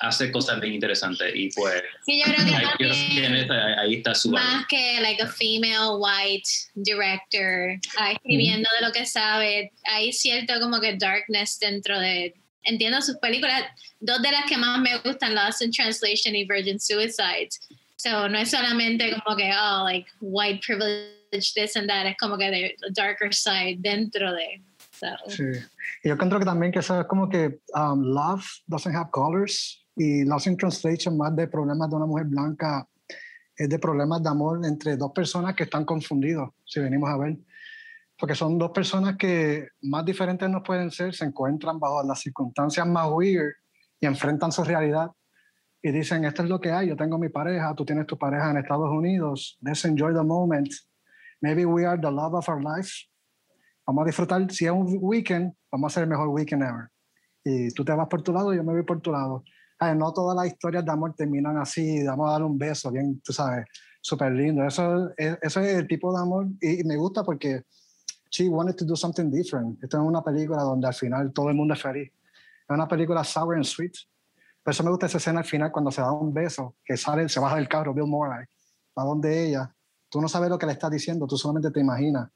hace 0.00 0.30
cosas 0.30 0.60
bien 0.60 0.74
interesantes 0.74 1.32
y 1.34 1.50
pues 1.50 1.82
Sí, 2.04 2.22
yo 2.24 2.32
creo 2.32 2.46
que 2.46 2.54
ahí, 2.54 2.64
también 2.78 3.50
ahí 3.78 3.94
está 3.94 4.14
su 4.14 4.30
valor. 4.30 4.46
más 4.46 4.66
que 4.66 5.00
like 5.00 5.22
a 5.22 5.26
female 5.26 5.96
white 5.98 6.48
director 6.74 7.78
ah, 7.98 8.12
escribiendo 8.12 8.68
de 8.78 8.86
lo 8.86 8.92
que 8.92 9.06
sabe, 9.06 9.72
hay 9.84 10.12
cierto 10.12 10.60
como 10.60 10.80
que 10.80 10.96
darkness 10.96 11.58
dentro 11.58 11.98
de 11.98 12.34
entiendo 12.64 13.00
sus 13.00 13.16
películas, 13.16 13.64
dos 14.00 14.20
de 14.22 14.32
las 14.32 14.44
que 14.46 14.56
más 14.56 14.80
me 14.80 14.98
gustan, 14.98 15.34
Lost 15.34 15.62
in 15.62 15.70
Translation 15.70 16.34
y 16.34 16.44
Virgin 16.44 16.78
Suicides. 16.78 17.60
So 17.96 18.28
no 18.28 18.38
es 18.38 18.50
solamente 18.50 19.10
como 19.24 19.36
que 19.36 19.50
oh 19.52 19.84
like 19.84 20.06
white 20.20 20.60
privilege 20.66 21.54
this 21.54 21.76
and 21.76 21.88
that, 21.88 22.06
es 22.06 22.16
como 22.18 22.36
que 22.36 22.50
the 22.50 22.76
darker 22.92 23.32
side 23.32 23.78
dentro 23.80 24.32
de 24.32 24.60
so, 24.92 25.06
Sí. 25.28 25.44
Y 26.04 26.08
yo 26.08 26.16
creo 26.16 26.38
que 26.38 26.44
también 26.44 26.72
que 26.72 26.80
eso 26.80 27.00
es 27.00 27.06
como 27.06 27.28
que 27.28 27.58
um, 27.74 28.02
Love 28.02 28.44
doesn't 28.66 28.94
have 28.94 29.10
colors 29.10 29.85
y 29.96 30.24
Lost 30.24 30.46
in 30.46 30.56
Translation 30.56 31.16
más 31.16 31.34
de 31.34 31.48
problemas 31.48 31.88
de 31.88 31.96
una 31.96 32.06
mujer 32.06 32.26
blanca 32.26 32.86
es 33.56 33.68
de 33.68 33.78
problemas 33.78 34.22
de 34.22 34.28
amor 34.28 34.60
entre 34.66 34.96
dos 34.96 35.12
personas 35.12 35.54
que 35.54 35.64
están 35.64 35.86
confundidos, 35.86 36.50
si 36.64 36.78
venimos 36.80 37.08
a 37.08 37.16
ver. 37.16 37.38
Porque 38.18 38.34
son 38.34 38.58
dos 38.58 38.70
personas 38.70 39.16
que 39.16 39.68
más 39.82 40.04
diferentes 40.04 40.48
no 40.48 40.62
pueden 40.62 40.90
ser, 40.90 41.14
se 41.14 41.24
encuentran 41.24 41.78
bajo 41.80 42.02
las 42.02 42.20
circunstancias 42.20 42.86
más 42.86 43.08
weird 43.10 43.54
y 43.98 44.06
enfrentan 44.06 44.52
su 44.52 44.62
realidad 44.62 45.10
y 45.82 45.90
dicen, 45.90 46.24
esto 46.24 46.42
es 46.42 46.48
lo 46.48 46.60
que 46.60 46.70
hay, 46.70 46.88
yo 46.88 46.96
tengo 46.96 47.18
mi 47.18 47.28
pareja, 47.28 47.74
tú 47.74 47.84
tienes 47.84 48.06
tu 48.06 48.18
pareja 48.18 48.50
en 48.50 48.58
Estados 48.58 48.90
Unidos, 48.90 49.58
let's 49.62 49.84
enjoy 49.84 50.12
the 50.12 50.22
moment. 50.22 50.68
Maybe 51.40 51.64
we 51.64 51.86
are 51.86 52.00
the 52.00 52.10
love 52.10 52.34
of 52.34 52.48
our 52.48 52.62
life. 52.62 52.90
Vamos 53.86 54.02
a 54.02 54.06
disfrutar, 54.06 54.50
si 54.50 54.66
es 54.66 54.72
un 54.72 54.98
weekend, 55.00 55.54
vamos 55.70 55.84
a 55.84 55.88
hacer 55.92 56.02
el 56.04 56.08
mejor 56.08 56.28
weekend 56.28 56.62
ever. 56.62 56.90
Y 57.44 57.72
tú 57.72 57.84
te 57.84 57.92
vas 57.92 58.08
por 58.08 58.22
tu 58.22 58.32
lado, 58.32 58.52
yo 58.52 58.64
me 58.64 58.72
voy 58.72 58.82
por 58.82 59.00
tu 59.00 59.12
lado. 59.12 59.44
No 59.80 60.12
todas 60.12 60.36
las 60.36 60.46
historias 60.46 60.84
de 60.84 60.90
amor 60.90 61.14
terminan 61.14 61.58
así, 61.58 62.02
vamos 62.04 62.28
a 62.28 62.32
dar 62.32 62.42
un 62.42 62.56
beso, 62.56 62.90
bien, 62.90 63.20
tú 63.20 63.32
sabes, 63.32 63.66
súper 64.00 64.32
lindo. 64.32 64.64
Eso 64.64 65.10
es, 65.16 65.38
eso 65.42 65.60
es 65.60 65.76
el 65.76 65.86
tipo 65.86 66.12
de 66.14 66.22
amor 66.22 66.46
y, 66.60 66.80
y 66.80 66.84
me 66.84 66.96
gusta 66.96 67.22
porque 67.22 67.64
she 68.30 68.48
wanted 68.48 68.76
to 68.76 68.84
do 68.84 68.96
something 68.96 69.30
different. 69.30 69.82
Esto 69.82 69.98
es 69.98 70.02
una 70.02 70.22
película 70.22 70.62
donde 70.62 70.86
al 70.86 70.94
final 70.94 71.32
todo 71.32 71.50
el 71.50 71.56
mundo 71.56 71.74
es 71.74 71.82
feliz. 71.82 72.10
Es 72.10 72.74
una 72.74 72.88
película 72.88 73.22
sour 73.22 73.54
and 73.54 73.64
sweet. 73.64 73.92
Por 74.62 74.72
eso 74.72 74.82
me 74.82 74.90
gusta 74.90 75.06
esa 75.06 75.18
escena 75.18 75.40
al 75.40 75.44
final 75.44 75.70
cuando 75.70 75.90
se 75.90 76.00
da 76.00 76.10
un 76.10 76.34
beso, 76.34 76.74
que 76.84 76.96
sale, 76.96 77.28
se 77.28 77.38
baja 77.38 77.56
del 77.56 77.68
carro, 77.68 77.94
Bill 77.94 78.06
Murray, 78.06 78.44
va 78.98 79.04
donde 79.04 79.46
ella. 79.46 79.72
Tú 80.08 80.20
no 80.20 80.28
sabes 80.28 80.50
lo 80.50 80.58
que 80.58 80.66
le 80.66 80.72
está 80.72 80.90
diciendo, 80.90 81.26
tú 81.26 81.36
solamente 81.36 81.70
te 81.70 81.80
imaginas. 81.80 82.28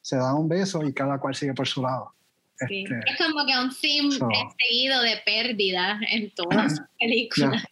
Se 0.00 0.16
da 0.16 0.34
un 0.34 0.48
beso 0.48 0.82
y 0.82 0.94
cada 0.94 1.18
cual 1.18 1.34
sigue 1.34 1.52
por 1.52 1.66
su 1.66 1.82
lado. 1.82 2.14
Sí. 2.66 2.84
Este, 2.84 3.00
es 3.10 3.16
como 3.18 3.46
que 3.46 3.52
un 3.58 3.70
theme 3.80 4.10
so- 4.12 4.28
es 4.30 4.54
seguido 4.66 5.00
de 5.02 5.16
pérdida 5.24 5.98
en 6.10 6.30
todas 6.30 6.56
las 6.72 6.80
películas. 6.98 7.64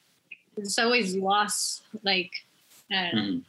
It's 0.56 0.78
always 0.78 1.14
loss, 1.16 1.82
like, 2.02 2.30
I 2.90 2.94
don't 2.94 3.12
know. 3.12 3.24
Ujú. 3.36 3.42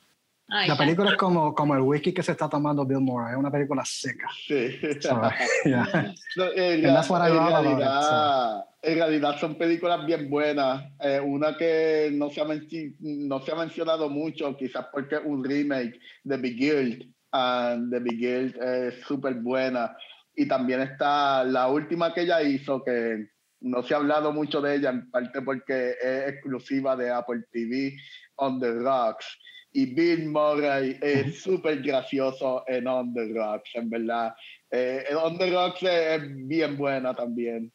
Ay, 0.50 0.70
la 0.70 0.78
película 0.78 1.12
es 1.12 1.18
como, 1.18 1.54
como 1.54 1.76
el 1.76 1.82
whisky 1.82 2.14
que 2.14 2.24
se 2.24 2.32
está 2.32 2.48
tomando 2.50 2.86
Bill 2.86 3.02
Murray, 3.02 3.34
es 3.34 3.38
una 3.38 3.52
película 3.52 3.84
seca. 3.86 4.30
sí. 4.48 4.80
So, 5.02 5.22
yeah. 5.66 6.14
No, 6.38 6.46
en, 6.56 6.82
realidad, 6.84 8.66
en 8.82 8.96
realidad 8.98 9.38
son 9.40 9.56
películas 9.56 10.06
bien 10.06 10.30
buenas. 10.30 10.86
Eh, 11.02 11.20
una 11.20 11.58
que 11.58 12.10
no 12.14 12.30
se, 12.30 12.40
ha 12.40 12.46
menci- 12.46 12.96
no 13.00 13.42
se 13.42 13.52
ha 13.52 13.56
mencionado 13.56 14.10
mucho, 14.10 14.56
quizás 14.56 14.86
porque 14.92 15.16
es 15.16 15.22
un 15.26 15.44
remake 15.44 16.00
de 16.24 16.38
Big 16.38 16.58
Guild. 16.58 17.14
And 17.34 17.92
The 17.92 18.00
Big 18.00 18.18
Guild 18.20 18.56
es 18.64 19.02
súper 19.06 19.34
buena. 19.36 19.96
Y 20.40 20.48
también 20.48 20.82
está 20.82 21.44
la 21.44 21.68
última 21.68 22.14
que 22.14 22.22
ella 22.22 22.44
hizo, 22.44 22.84
que 22.84 23.28
no 23.62 23.82
se 23.82 23.96
ha 23.96 23.98
hablado 23.98 24.32
mucho 24.32 24.62
de 24.62 24.76
ella, 24.76 24.92
en 24.92 25.10
parte 25.10 25.42
porque 25.42 25.96
es 26.00 26.30
exclusiva 26.30 26.96
de 26.96 27.10
Apple 27.10 27.44
TV, 27.52 27.98
On 28.36 28.60
the 28.60 28.72
Rocks. 28.72 29.26
Y 29.74 29.96
Bill 29.96 30.30
Murray 30.30 31.00
es 31.02 31.42
súper 31.42 31.82
gracioso 31.82 32.64
en 32.68 32.88
On 32.88 33.12
the 33.16 33.34
Rocks, 33.34 33.72
en 33.74 33.90
verdad. 33.90 34.36
Eh, 34.70 35.06
On 35.20 35.40
the 35.40 35.52
Rocks 35.52 35.82
es, 35.82 36.22
es 36.22 36.48
bien 36.48 36.78
buena 36.78 37.16
también. 37.16 37.74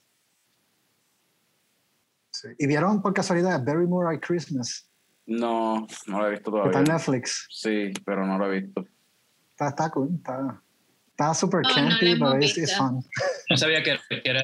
Sí. 2.31 2.49
¿Y 2.59 2.67
vieron 2.69 3.03
por 3.03 3.13
casualidad 3.13 3.65
Barry 3.65 3.89
Murray 3.89 4.21
Christmas? 4.21 4.89
No, 5.27 5.85
no 6.07 6.21
lo 6.21 6.29
he 6.29 6.31
visto 6.31 6.53
que 6.53 6.59
Está 6.59 6.79
en 6.79 6.85
todavía. 6.85 6.93
Netflix. 6.95 7.47
Sí, 7.51 7.93
pero 8.07 8.25
no 8.25 8.39
lo 8.39 8.53
he 8.53 8.61
visto. 8.61 8.85
Está, 9.51 9.69
está 9.69 9.91
cool. 9.91 10.15
Está, 10.15 10.62
está 11.23 11.35
super 11.35 11.63
Oh, 11.65 11.69
no 11.69 11.75
campy, 11.89 12.07
hemos 12.13 12.33
pero 12.33 12.45
es 12.45 12.77
fun. 12.77 13.05
No 13.51 13.57
sabía 13.57 13.83
que, 13.83 13.99
que 14.09 14.23
era. 14.25 14.43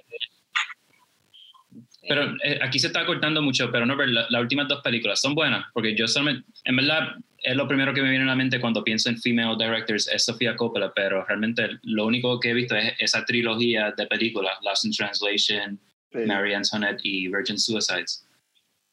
Pero 2.08 2.22
eh, 2.42 2.58
aquí 2.62 2.78
se 2.78 2.86
está 2.86 3.04
cortando 3.04 3.42
mucho, 3.42 3.70
pero 3.70 3.84
no, 3.84 3.96
pero 3.96 4.08
la- 4.10 4.26
las 4.30 4.40
últimas 4.40 4.66
dos 4.68 4.80
películas 4.82 5.20
son 5.20 5.34
buenas, 5.34 5.66
porque 5.74 5.94
yo 5.94 6.06
solamente, 6.08 6.48
en 6.64 6.76
verdad, 6.76 7.16
es 7.42 7.54
lo 7.54 7.68
primero 7.68 7.92
que 7.92 8.00
me 8.02 8.08
viene 8.10 8.24
a 8.24 8.28
la 8.28 8.34
mente 8.36 8.60
cuando 8.60 8.82
pienso 8.82 9.10
en 9.10 9.18
female 9.20 9.56
directors, 9.58 10.08
es 10.08 10.24
Sofía 10.24 10.56
Coppola, 10.56 10.90
pero 10.94 11.24
realmente 11.26 11.68
lo 11.82 12.06
único 12.06 12.40
que 12.40 12.50
he 12.50 12.54
visto 12.54 12.74
es 12.76 12.94
esa 12.98 13.24
trilogía 13.26 13.92
de 13.96 14.06
películas, 14.06 14.54
Lost 14.62 14.84
in 14.86 14.92
Translation, 14.92 15.78
Sí. 16.10 16.20
Mary 16.26 16.54
Antoinette 16.54 17.00
y 17.02 17.28
Virgin 17.28 17.58
Suicides, 17.58 18.26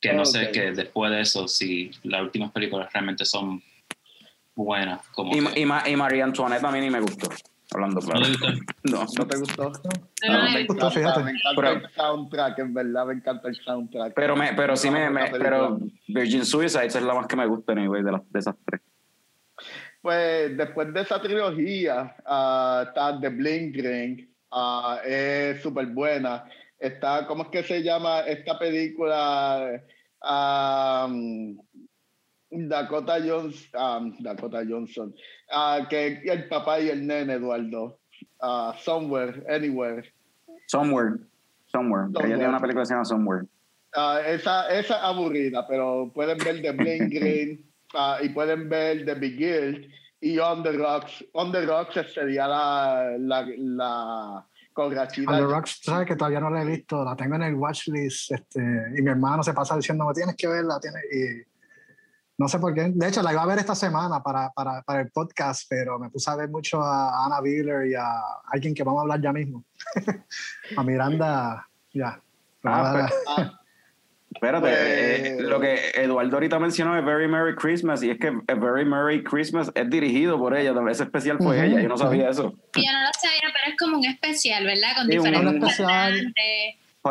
que 0.02 0.12
no 0.12 0.26
sé 0.26 0.48
Ok. 0.48 0.52
que 0.52 0.72
después 0.74 1.10
de 1.12 1.22
eso, 1.22 1.48
si 1.48 1.90
las 2.04 2.22
últimas 2.22 2.52
películas 2.52 2.92
realmente 2.92 3.24
son 3.24 3.64
buenas, 4.54 5.00
como 5.14 5.34
Y, 5.34 5.40
que- 5.54 5.62
y, 5.62 5.64
y 5.64 6.20
Antoinette 6.22 6.64
a 6.66 6.72
mí 6.72 6.82
ni 6.82 6.90
me 6.90 7.00
gustó. 7.00 7.30
Hablando 7.74 8.00
¿No 8.00 8.08
claro. 8.08 8.26
No, 8.84 9.06
¿No 9.18 9.28
te 9.28 9.38
gustó? 9.38 9.64
No, 9.64 10.34
no 10.34 10.44
me 10.44 10.58
hay- 10.58 10.68
gustó, 10.68 10.92
fíjate. 10.92 11.24
Me 11.24 11.32
encanta 11.32 11.62
Pero- 11.62 11.72
el 11.72 11.90
soundtrack, 11.94 12.60
en 12.60 12.74
verdad 12.74 13.06
me 13.08 13.14
encanta 13.14 13.48
el 13.50 13.56
soundtrack. 13.56 14.14
Pero, 14.14 14.36
me, 14.36 14.54
pero 14.54 14.76
sí 14.76 14.90
me, 14.92 15.10
me- 15.10 15.24
Otra 15.24 15.40
pero. 15.40 15.80
Virgin 16.08 16.46
Suicides 16.46 16.96
es 16.96 17.02
la 17.02 17.14
más 17.16 17.28
que 17.28 17.36
me 17.36 17.46
gusta, 17.48 17.72
anyway, 17.74 18.04
de, 18.04 18.12
las, 18.12 18.32
de 18.32 18.40
esas 18.40 18.56
tres. 18.66 18.82
Pues 20.02 20.56
después 20.56 20.94
de 20.94 21.02
esa 21.02 21.20
trilogía, 21.20 22.16
ah, 22.26 22.84
está 22.88 23.20
The 23.20 23.30
Blink 23.30 23.76
Ring, 23.76 24.28
ah, 24.52 25.00
es 25.04 25.62
súper 25.64 25.88
buena. 25.88 26.46
Está, 26.78 27.26
¿cómo 27.26 27.44
es 27.44 27.50
que 27.50 27.64
se 27.64 27.82
llama 27.82 28.20
esta 28.22 28.60
película? 28.60 29.82
Ah, 30.22 31.08
Dakota 32.52 33.20
Johnson, 33.20 33.70
um, 33.76 34.16
Dakota 34.22 34.64
Johnson, 34.68 35.14
uh, 35.52 35.88
que 35.88 36.22
el 36.24 36.48
papá 36.48 36.80
y 36.80 36.90
el 36.90 37.06
nene, 37.06 37.34
Eduardo, 37.34 38.00
uh, 38.42 38.74
Somewhere, 38.80 39.44
Anywhere. 39.50 40.04
Somewhere, 40.68 41.20
Somewhere. 41.68 42.10
Ella 42.10 42.38
tiene 42.38 42.50
una 42.50 42.60
película 42.60 42.84
que 42.84 42.88
se 42.88 42.94
llama 42.94 43.06
Somewhere. 43.06 43.48
Uh, 43.96 44.18
esa, 44.26 44.70
esa 44.70 45.06
aburrida, 45.06 45.66
pero 45.68 46.12
pueden 46.14 46.38
ver 46.38 46.62
The 46.62 46.72
Bling 46.72 47.10
Green 47.14 47.66
y 48.22 48.30
pueden 48.30 48.68
ver 48.68 49.06
The 49.06 49.16
Big 49.16 49.38
Guild 49.38 49.88
y 50.22 50.40
On 50.40 50.64
the 50.64 50.72
Rocks. 50.74 51.24
On 51.34 51.52
the 51.52 51.66
Rocks 51.66 52.14
sería 52.14 52.48
la, 52.48 53.16
la, 53.18 53.46
la 53.58 54.46
con 54.74 54.94
Rachida. 54.94 55.32
On 55.32 55.38
the 55.38 55.46
Rocks, 55.46 55.80
sabes 55.82 56.08
que 56.08 56.16
todavía 56.16 56.42
no 56.42 56.50
la 56.50 56.64
he 56.64 56.66
visto, 56.66 57.04
la 57.04 57.16
tengo 57.16 57.36
en 57.36 57.44
el 57.44 57.56
watchlist 57.56 58.32
este, 58.32 58.60
y 58.60 59.02
mi 59.02 59.10
hermano 59.10 59.42
se 59.44 59.54
pasa 59.54 59.78
diciendo, 59.78 60.06
tienes 60.14 60.36
que 60.36 60.48
verla, 60.48 60.80
tienes... 60.80 61.02
Y, 61.12 61.55
no 62.38 62.48
sé 62.48 62.60
por 62.60 62.74
qué. 62.74 62.92
De 62.94 63.08
hecho, 63.08 63.22
la 63.22 63.32
iba 63.32 63.44
a 63.44 63.48
ver 63.48 63.60
esta 63.60 63.76
semana 63.76 64.22
para, 64.22 64.52
para, 64.52 64.82
para 64.82 65.02
el 65.02 65.12
podcast, 65.12 65.66
pero 65.70 65.98
me 65.98 66.10
puse 66.10 66.30
a 66.30 66.36
ver 66.36 66.50
mucho 66.50 66.82
a 66.82 67.26
Anna 67.26 67.40
Wheeler 67.40 67.88
y 67.88 67.96
a 67.96 68.22
alguien 68.52 68.74
que 68.74 68.84
vamos 68.84 69.00
a 69.00 69.02
hablar 69.04 69.22
ya 69.22 69.32
mismo. 69.32 69.64
a 70.78 70.84
Miranda, 70.84 71.68
ya. 71.94 72.20
Ah, 72.64 72.92
pues, 72.94 73.14
ah, 73.28 73.60
espérate, 74.34 75.38
eh, 75.38 75.42
lo 75.42 75.60
que 75.60 75.92
Eduardo 75.96 76.36
ahorita 76.36 76.60
mencionó 76.60 76.98
es 76.98 77.06
Very 77.06 77.28
Merry 77.28 77.56
Christmas 77.56 78.02
y 78.04 78.10
es 78.10 78.20
que 78.20 78.28
A 78.28 78.56
Very 78.56 78.84
Merry 78.84 79.24
Christmas 79.24 79.72
es 79.74 79.90
dirigido 79.90 80.38
por 80.38 80.58
ella, 80.58 80.74
ese 80.90 81.04
especial 81.04 81.38
fue 81.38 81.64
ella, 81.66 81.82
yo 81.82 81.88
no 81.88 81.98
sabía 81.98 82.30
eso. 82.30 82.54
Yo 82.76 82.92
no 82.92 83.02
lo 83.02 83.12
sabía, 83.22 83.54
pero 83.54 83.72
es 83.72 83.78
como 83.78 83.98
un 84.00 84.06
especial, 84.06 84.66
¿verdad? 84.66 84.96
Con 84.98 85.08
diferentes 85.08 85.80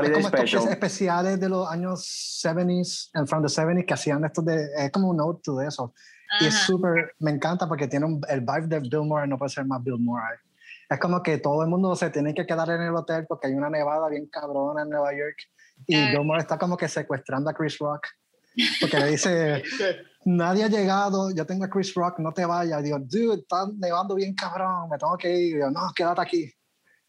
es 0.02 0.10
como 0.10 0.28
estos 0.28 0.66
especiales 0.66 1.38
de 1.38 1.48
los 1.48 1.68
años 1.70 2.40
70s, 2.42 3.10
and 3.14 3.28
from 3.28 3.42
the 3.42 3.48
70s, 3.48 3.86
que 3.86 3.94
hacían 3.94 4.24
estos 4.24 4.44
de. 4.44 4.68
Es 4.76 4.90
como 4.90 5.10
un 5.10 5.16
note 5.16 5.40
to 5.44 5.60
eso. 5.60 5.94
Y 6.40 6.46
es 6.46 6.54
súper. 6.54 7.14
Me 7.20 7.30
encanta 7.30 7.68
porque 7.68 7.86
tiene 7.86 8.06
un, 8.06 8.20
el 8.28 8.40
vibe 8.40 8.66
de 8.66 8.80
Bill 8.80 9.02
Murray, 9.04 9.28
no 9.28 9.38
puede 9.38 9.50
ser 9.50 9.64
más 9.66 9.82
Bill 9.82 9.98
Murray. 9.98 10.36
Es 10.88 10.98
como 10.98 11.22
que 11.22 11.38
todo 11.38 11.62
el 11.62 11.68
mundo 11.68 11.94
se 11.94 12.10
tiene 12.10 12.34
que 12.34 12.44
quedar 12.44 12.68
en 12.70 12.82
el 12.82 12.94
hotel 12.94 13.24
porque 13.28 13.46
hay 13.46 13.54
una 13.54 13.70
nevada 13.70 14.08
bien 14.08 14.26
cabrona 14.26 14.82
en 14.82 14.90
Nueva 14.90 15.12
York. 15.12 15.36
Y 15.86 15.96
Bill 16.10 16.24
Murray 16.24 16.42
está 16.42 16.58
como 16.58 16.76
que 16.76 16.88
secuestrando 16.88 17.50
a 17.50 17.54
Chris 17.54 17.78
Rock. 17.78 18.08
Porque 18.80 18.98
le 18.98 19.06
dice: 19.10 19.62
Nadie 20.24 20.64
ha 20.64 20.68
llegado, 20.68 21.30
yo 21.30 21.46
tengo 21.46 21.64
a 21.64 21.70
Chris 21.70 21.94
Rock, 21.94 22.18
no 22.18 22.32
te 22.32 22.44
vayas. 22.44 22.82
Digo, 22.82 22.98
dude, 22.98 23.40
está 23.40 23.66
nevando 23.76 24.14
bien 24.14 24.34
cabrón, 24.34 24.88
me 24.90 24.98
tengo 24.98 25.16
que 25.16 25.30
ir. 25.30 25.52
Y 25.52 25.54
digo, 25.54 25.70
no, 25.70 25.92
quédate 25.94 26.20
aquí. 26.20 26.52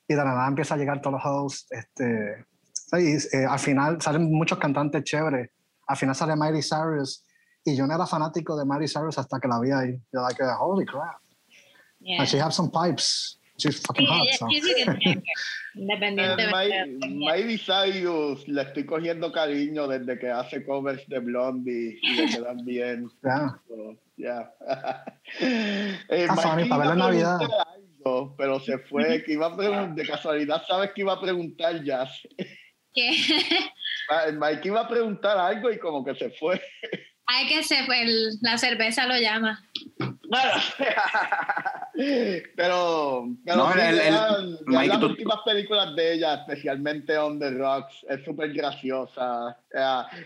Y 0.08 0.14
de 0.14 0.24
nada 0.24 0.48
empieza 0.48 0.76
a 0.76 0.78
llegar 0.78 1.02
todos 1.02 1.14
los 1.14 1.26
hosts. 1.26 1.68
Este, 1.72 2.46
y, 3.00 3.16
eh, 3.16 3.46
al 3.50 3.60
final 3.60 4.02
salen 4.02 4.32
muchos 4.32 4.58
cantantes 4.58 5.04
chéveres. 5.04 5.50
Al 5.88 5.98
final 5.98 6.16
sale 6.16 6.36
Miley 6.36 6.62
Cyrus. 6.62 7.24
Y 7.64 7.76
yo 7.76 7.88
no 7.88 7.96
era 7.96 8.06
fanático 8.06 8.56
de 8.56 8.66
Miley 8.66 8.88
Cyrus 8.88 9.18
hasta 9.18 9.40
que 9.40 9.48
la 9.48 9.60
vi 9.60 9.72
ahí. 9.72 10.00
Yo 10.14 10.22
like, 10.22 10.44
holy 10.60 10.86
crap. 10.86 11.20
Yeah. 12.00 12.20
And 12.20 12.28
she 12.28 12.38
has 12.38 12.56
some 12.56 12.70
pipes. 12.70 13.40
She's 13.58 13.80
fucking 13.80 14.06
hot. 14.06 14.28
So. 14.38 14.48
Independientemente. 15.76 17.08
Miley 17.10 17.58
Cyrus 17.58 18.48
le 18.48 18.62
estoy 18.62 18.86
cogiendo 18.86 19.32
cariño 19.32 19.88
desde 19.88 20.20
que 20.20 20.30
hace 20.30 20.66
covers 20.66 21.08
de 21.08 21.20
Blondie 21.20 22.00
y 22.02 22.16
le 22.16 22.26
quedan 22.32 22.66
bien. 22.66 23.10
Ya. 23.24 23.60
Yeah. 24.18 24.54
eh, 25.40 26.28
funny, 26.28 26.66
para 26.70 26.78
ver 26.78 26.88
la 26.88 26.96
Navidad. 26.96 27.40
Algo, 27.42 28.36
pero 28.38 28.60
se 28.60 28.78
fue, 28.78 29.24
que 29.24 29.34
iba 29.34 29.48
a 29.48 29.88
de 29.88 30.08
casualidad 30.08 30.64
sabes 30.68 30.92
que 30.94 31.02
iba 31.02 31.14
a 31.14 31.22
preguntar 31.22 31.84
Jazz. 31.84 32.12
¿Qué? 32.96 33.12
Mike 34.34 34.68
iba 34.70 34.82
a 34.82 34.88
preguntar 34.88 35.38
algo 35.38 35.70
y 35.70 35.78
como 35.78 36.04
que 36.04 36.16
se 36.16 36.30
fue. 36.32 36.62
Ay, 37.28 37.48
que 37.48 37.64
se 37.64 37.84
fue, 37.86 38.06
la 38.42 38.58
cerveza 38.58 39.06
lo 39.08 39.18
llama. 39.18 39.64
pero, 42.56 43.28
pero 43.46 43.56
no, 43.56 43.76
las 43.76 45.04
últimas 45.04 45.40
películas 45.44 45.96
de 45.96 46.14
ella, 46.14 46.36
especialmente 46.36 47.18
On 47.18 47.40
the 47.40 47.52
Rocks, 47.52 48.06
es 48.10 48.24
súper 48.24 48.54
graciosa. 48.54 49.58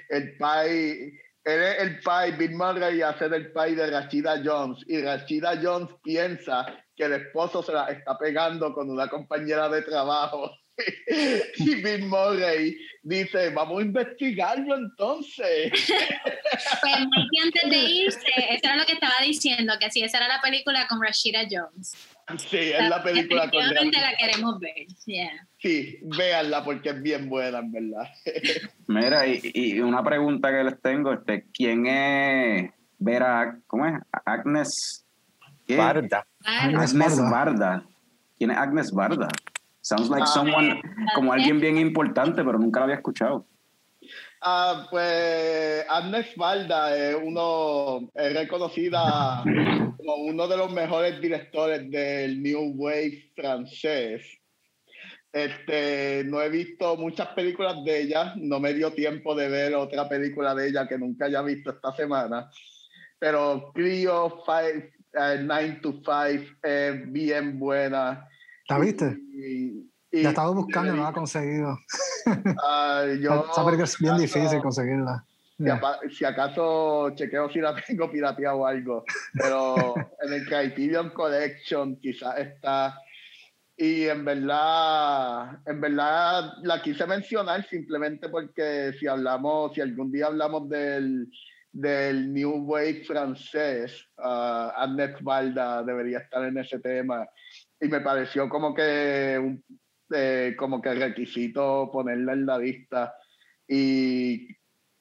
el 0.09 0.37
pai, 0.37 1.13
él 1.45 1.63
es 1.63 1.79
el 1.79 1.99
pai, 2.01 2.33
Bill 2.33 2.55
Murray 2.55 3.01
hace 3.01 3.25
el 3.25 3.51
pai 3.51 3.75
de 3.75 3.89
Rachida 3.89 4.41
Jones 4.43 4.83
y 4.87 5.01
Rachida 5.01 5.59
Jones 5.61 5.89
piensa 6.03 6.65
que 6.95 7.05
el 7.05 7.13
esposo 7.13 7.63
se 7.63 7.71
la 7.71 7.85
está 7.87 8.17
pegando 8.17 8.73
con 8.73 8.89
una 8.89 9.07
compañera 9.07 9.69
de 9.69 9.81
trabajo. 9.81 10.51
y 11.57 11.75
Bill 11.75 12.05
Murray 12.05 12.77
dice, 13.03 13.49
vamos 13.51 13.79
a 13.79 13.85
investigarlo 13.85 14.75
entonces. 14.75 15.71
pues 16.81 16.99
Mikey 16.99 17.39
antes 17.43 17.69
de 17.69 17.77
irse, 17.77 18.27
eso 18.49 18.59
era 18.63 18.77
lo 18.77 18.85
que 18.85 18.93
estaba 18.93 19.15
diciendo, 19.23 19.73
que 19.79 19.89
si 19.91 20.03
esa 20.03 20.17
era 20.17 20.27
la 20.27 20.41
película 20.41 20.87
con 20.87 21.01
Rashida 21.01 21.41
Jones. 21.49 21.93
Sí, 22.37 22.57
es 22.57 22.89
la 22.89 23.01
película 23.01 23.49
con 23.49 23.61
Rashida. 23.61 24.01
la 24.01 24.17
queremos 24.17 24.59
ver, 24.59 24.87
Sí, 25.57 25.99
véanla 26.01 26.63
porque 26.63 26.89
es 26.89 27.01
bien 27.01 27.29
buena, 27.29 27.59
en 27.59 27.71
verdad. 27.71 28.07
Mira, 28.87 29.25
y, 29.27 29.79
una 29.79 30.03
pregunta 30.03 30.49
que 30.49 30.63
les 30.63 30.81
tengo, 30.81 31.13
este, 31.13 31.45
¿quién 31.53 31.85
es 31.87 32.71
Vera, 32.97 33.59
cómo 33.67 33.85
es? 33.85 33.95
Agnes... 34.25 35.05
Barda. 35.67 36.25
Agnes 36.43 36.95
Barda. 37.29 37.85
¿Quién 38.39 38.49
es 38.49 38.57
Agnes 38.57 38.91
Barda? 38.91 39.27
Sounds 39.81 40.09
like 40.09 40.23
ah, 40.23 40.27
someone, 40.27 40.81
como 41.15 41.31
alguien 41.31 41.59
bien 41.59 41.77
importante, 41.77 42.43
pero 42.43 42.59
nunca 42.59 42.79
lo 42.79 42.85
había 42.85 42.97
escuchado. 42.97 43.45
Ah, 44.41 44.87
pues 44.89 45.85
Agnes 45.89 46.35
Valda 46.35 46.95
es 46.95 47.17
uno 47.21 48.09
es 48.13 48.33
reconocida 48.33 49.43
como 49.97 50.15
uno 50.15 50.47
de 50.47 50.57
los 50.57 50.71
mejores 50.71 51.19
directores 51.19 51.89
del 51.91 52.41
New 52.41 52.73
Wave 52.75 53.31
francés. 53.35 54.39
Este, 55.31 56.23
no 56.25 56.41
he 56.41 56.49
visto 56.49 56.95
muchas 56.97 57.27
películas 57.29 57.83
de 57.83 58.01
ella, 58.01 58.33
no 58.37 58.59
me 58.59 58.73
dio 58.73 58.91
tiempo 58.93 59.35
de 59.35 59.47
ver 59.47 59.75
otra 59.75 60.09
película 60.09 60.55
de 60.55 60.69
ella 60.69 60.87
que 60.87 60.97
nunca 60.97 61.25
haya 61.25 61.43
visto 61.43 61.69
esta 61.69 61.93
semana, 61.93 62.49
pero 63.19 63.71
Clio 63.75 64.43
5, 64.43 64.87
9 65.43 65.79
to 65.83 65.91
5 66.03 66.05
es 66.63 67.11
bien 67.11 67.59
buena 67.59 68.27
¿La 68.69 68.77
viste? 68.77 69.17
Y, 70.11 70.21
la 70.21 70.29
estaba 70.29 70.51
buscando 70.51 70.93
y 70.93 70.97
no 70.97 71.03
la 71.03 71.09
he 71.09 71.13
conseguido. 71.13 71.79
Uh, 72.25 73.15
yo, 73.21 73.83
es 73.83 73.99
bien 73.99 74.17
difícil 74.17 74.61
conseguirla. 74.61 75.25
Si, 76.09 76.23
acaso 76.23 77.09
chequeo 77.15 77.49
si 77.49 77.59
la 77.59 77.75
tengo 77.87 78.09
pirateada 78.09 78.55
o 78.55 78.65
algo, 78.65 79.03
pero 79.33 79.95
en 80.21 80.33
el 80.33 80.45
Criterion 80.45 81.09
Collection 81.09 81.95
quizás 81.97 82.37
está. 82.37 82.95
Y 83.75 84.05
en 84.05 84.25
verdad, 84.25 85.59
en 85.65 85.81
verdad 85.81 86.53
la 86.63 86.81
quise 86.81 87.05
mencionar 87.07 87.65
simplemente 87.67 88.29
porque 88.29 88.93
si 88.99 89.07
hablamos, 89.07 89.73
si 89.73 89.81
algún 89.81 90.11
día 90.11 90.27
hablamos 90.27 90.69
del, 90.69 91.27
del 91.71 92.33
New 92.33 92.65
Wave 92.65 93.03
francés, 93.05 94.07
uh, 94.17 94.71
Annette 94.75 95.21
Valda 95.21 95.81
debería 95.83 96.19
estar 96.19 96.43
en 96.43 96.57
ese 96.57 96.79
tema 96.79 97.27
y 97.81 97.87
me 97.87 98.01
pareció 98.01 98.49
como 98.49 98.73
que 98.73 99.61
eh, 100.11 100.55
como 100.57 100.81
que 100.81 100.93
requisito 100.93 101.89
ponerla 101.91 102.33
en 102.33 102.45
la 102.45 102.57
lista. 102.57 103.15
Y 103.67 104.47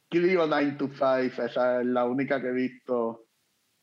Clio 0.08 0.46
9 0.46 0.72
to 0.78 0.88
5 0.88 1.42
esa 1.42 1.80
es 1.80 1.86
la 1.86 2.04
única 2.04 2.40
que 2.40 2.48
he 2.48 2.52
visto 2.52 3.26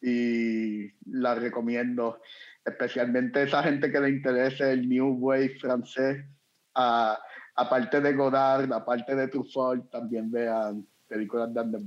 y 0.01 0.91
la 1.11 1.35
recomiendo 1.35 2.21
especialmente 2.63 3.43
esa 3.43 3.63
gente 3.63 3.91
que 3.91 3.99
le 3.99 4.09
interese 4.09 4.71
el 4.71 4.87
New 4.87 5.17
Wave 5.19 5.57
francés. 5.59 6.25
Aparte 6.73 8.01
de 8.01 8.13
Godard 8.13 8.71
aparte 8.73 9.15
de 9.15 9.27
Truffaut 9.27 9.89
también 9.89 10.29
vean 10.29 10.85
películas 11.07 11.53
de 11.53 11.59
Anders 11.59 11.83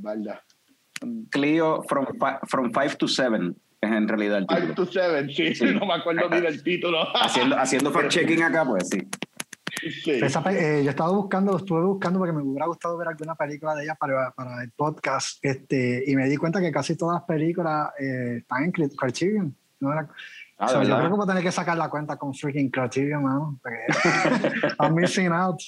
Clio 1.30 1.82
from, 1.88 2.06
from 2.48 2.72
5 2.72 2.96
to 2.96 3.06
7 3.06 3.54
es 3.80 3.92
en 3.92 4.08
realidad 4.08 4.38
el 4.38 4.46
título. 4.46 4.74
to 4.74 4.86
seven, 4.86 5.30
sí, 5.30 5.52
no 5.74 5.86
me 5.86 5.94
acuerdo 5.94 6.28
ni 6.30 6.40
del 6.40 6.62
título. 6.62 6.98
Haciendo, 7.14 7.56
haciendo 7.56 7.92
fact-checking 7.92 8.42
acá, 8.42 8.64
pues 8.64 8.88
sí. 8.88 9.08
Sí. 9.80 10.10
Eh, 10.10 10.82
yo 10.84 10.90
estaba 10.90 11.12
buscando, 11.12 11.56
estuve 11.56 11.82
buscando 11.82 12.18
porque 12.18 12.32
me 12.32 12.42
hubiera 12.42 12.66
gustado 12.66 12.96
ver 12.96 13.08
alguna 13.08 13.34
película 13.34 13.74
de 13.74 13.84
ella 13.84 13.94
para, 13.94 14.32
para 14.32 14.62
el 14.62 14.70
podcast 14.72 15.38
este, 15.42 16.02
y 16.06 16.16
me 16.16 16.26
di 16.28 16.36
cuenta 16.36 16.60
que 16.60 16.72
casi 16.72 16.96
todas 16.96 17.16
las 17.20 17.24
películas 17.24 17.90
eh, 17.98 18.38
están 18.38 18.64
en 18.64 18.72
Criterion. 18.72 19.56
¿no? 19.80 19.92
Era, 19.92 20.08
ah, 20.58 20.82
yo 20.82 20.96
creo 20.96 21.10
que 21.10 21.16
voy 21.16 21.24
a 21.24 21.28
tener 21.28 21.42
que 21.42 21.52
sacar 21.52 21.76
la 21.76 21.88
cuenta 21.88 22.16
con 22.16 22.34
freaking 22.34 22.70
Criterion, 22.70 23.22
¿no? 23.22 23.60
I'm 24.80 24.94
missing 24.94 25.30
out. 25.32 25.60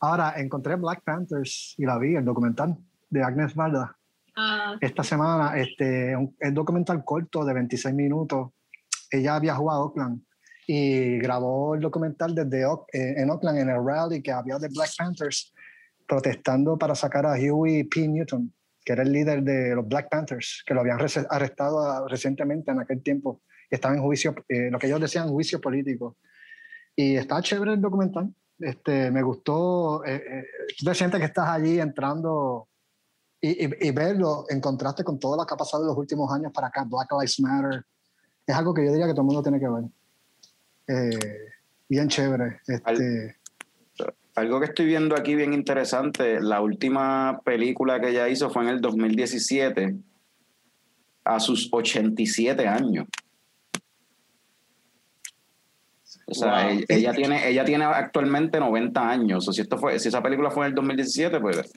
Ahora, 0.00 0.34
encontré 0.36 0.74
Black 0.76 1.02
Panthers 1.02 1.74
y 1.78 1.86
la 1.86 1.98
vi, 1.98 2.16
el 2.16 2.24
documental 2.24 2.76
de 3.08 3.22
Agnes 3.22 3.54
Varda. 3.54 3.95
Ah, 4.38 4.76
Esta 4.82 5.02
semana, 5.02 5.56
este, 5.56 6.14
un, 6.14 6.36
documental 6.52 7.02
corto 7.04 7.42
de 7.42 7.54
26 7.54 7.94
minutos. 7.94 8.50
Ella 9.10 9.38
viajó 9.38 9.70
a 9.70 9.80
Oakland 9.80 10.22
y 10.66 11.18
grabó 11.18 11.74
el 11.74 11.80
documental 11.80 12.34
desde 12.34 12.62
eh, 12.64 13.14
en 13.16 13.30
Oakland, 13.30 13.58
en 13.60 13.70
el 13.70 13.82
rally 13.82 14.22
que 14.22 14.32
había 14.32 14.58
de 14.58 14.68
Black 14.68 14.90
Panthers, 14.98 15.54
protestando 16.06 16.76
para 16.76 16.94
sacar 16.94 17.24
a 17.24 17.32
Huey 17.32 17.84
P. 17.84 18.06
Newton. 18.08 18.52
que 18.84 18.92
era 18.92 19.02
el 19.02 19.10
líder 19.10 19.42
de 19.42 19.74
los 19.74 19.88
Black 19.88 20.08
Panthers, 20.10 20.62
que 20.66 20.74
lo 20.74 20.80
habían 20.80 20.98
arrestado 21.30 21.80
ah, 21.80 22.06
recientemente 22.06 22.70
en 22.70 22.80
aquel 22.80 23.02
tiempo. 23.02 23.40
Estaba 23.70 23.94
en 23.94 24.02
juicio, 24.02 24.34
eh, 24.48 24.70
lo 24.70 24.78
que 24.78 24.86
ellos 24.86 25.00
decían, 25.00 25.28
juicio 25.28 25.60
político. 25.60 26.18
Y 26.94 27.16
está 27.16 27.40
chévere 27.40 27.72
el 27.72 27.80
documental. 27.80 28.32
Este, 28.58 29.10
me 29.10 29.22
gustó. 29.22 30.04
eh, 30.04 30.22
eh, 30.30 30.44
tú 30.78 30.84
te 30.84 30.94
sientes 30.94 31.20
que 31.20 31.26
estás 31.26 31.48
allí 31.48 31.80
entrando 31.80 32.68
y, 33.50 33.64
y- 33.66 33.88
y 33.88 33.90
verlo 33.90 34.44
en 34.48 34.60
contraste 34.60 35.04
con 35.04 35.18
todo 35.18 35.36
lo 35.36 35.46
que 35.46 35.54
ha 35.54 35.56
pasado 35.56 35.82
en 35.82 35.88
los 35.88 35.96
últimos 35.98 36.32
años 36.32 36.52
para 36.52 36.68
acá, 36.68 36.84
Black 36.84 37.10
Lives 37.12 37.40
Matter. 37.40 37.84
Es 38.46 38.54
algo 38.54 38.72
que 38.74 38.84
yo 38.84 38.90
diría 38.92 39.06
que 39.06 39.12
todo 39.12 39.22
el 39.22 39.26
mundo 39.26 39.42
tiene 39.42 39.58
que 39.60 39.68
ver. 39.68 39.84
Eh, 40.88 41.48
bien 41.88 42.08
chévere. 42.08 42.60
Este, 42.66 43.36
Algo 44.34 44.60
que 44.60 44.66
estoy 44.66 44.86
viendo 44.86 45.16
aquí 45.16 45.34
bien 45.34 45.52
interesante, 45.54 46.40
la 46.40 46.60
última 46.60 47.40
película 47.44 48.00
que 48.00 48.10
ella 48.10 48.28
hizo 48.28 48.50
fue 48.50 48.62
en 48.64 48.68
el 48.68 48.80
2017, 48.80 49.96
a 51.24 51.40
sus 51.40 51.68
87 51.72 52.68
años. 52.68 53.06
O 56.28 56.34
sea, 56.34 56.64
Wow. 56.66 56.70
ella, 56.70 56.84
ella 56.88 57.12
tiene, 57.12 57.48
ella 57.48 57.64
tiene 57.64 57.84
actualmente 57.84 58.58
90 58.60 59.08
años. 59.08 59.48
O 59.48 59.52
si, 59.52 59.60
esto 59.62 59.78
fue, 59.78 59.98
si 59.98 60.08
esa 60.08 60.22
película 60.22 60.50
fue 60.50 60.66
en 60.66 60.70
el 60.70 60.74
2017, 60.74 61.40
pues 61.40 61.72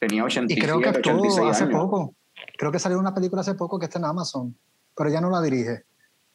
tenía 0.00 0.22
y 0.22 0.24
87, 0.24 0.60
creo 0.66 0.80
que 0.80 0.88
actuó 0.88 1.12
86 1.12 1.50
hace 1.50 1.64
años. 1.64 1.80
poco. 1.80 2.14
Creo 2.58 2.72
que 2.72 2.78
salió 2.78 2.98
una 2.98 3.14
película 3.14 3.42
hace 3.42 3.54
poco 3.54 3.78
que 3.78 3.84
está 3.84 3.98
en 3.98 4.06
Amazon, 4.06 4.56
pero 4.96 5.10
ella 5.10 5.20
no 5.20 5.30
la 5.30 5.40
dirige. 5.40 5.84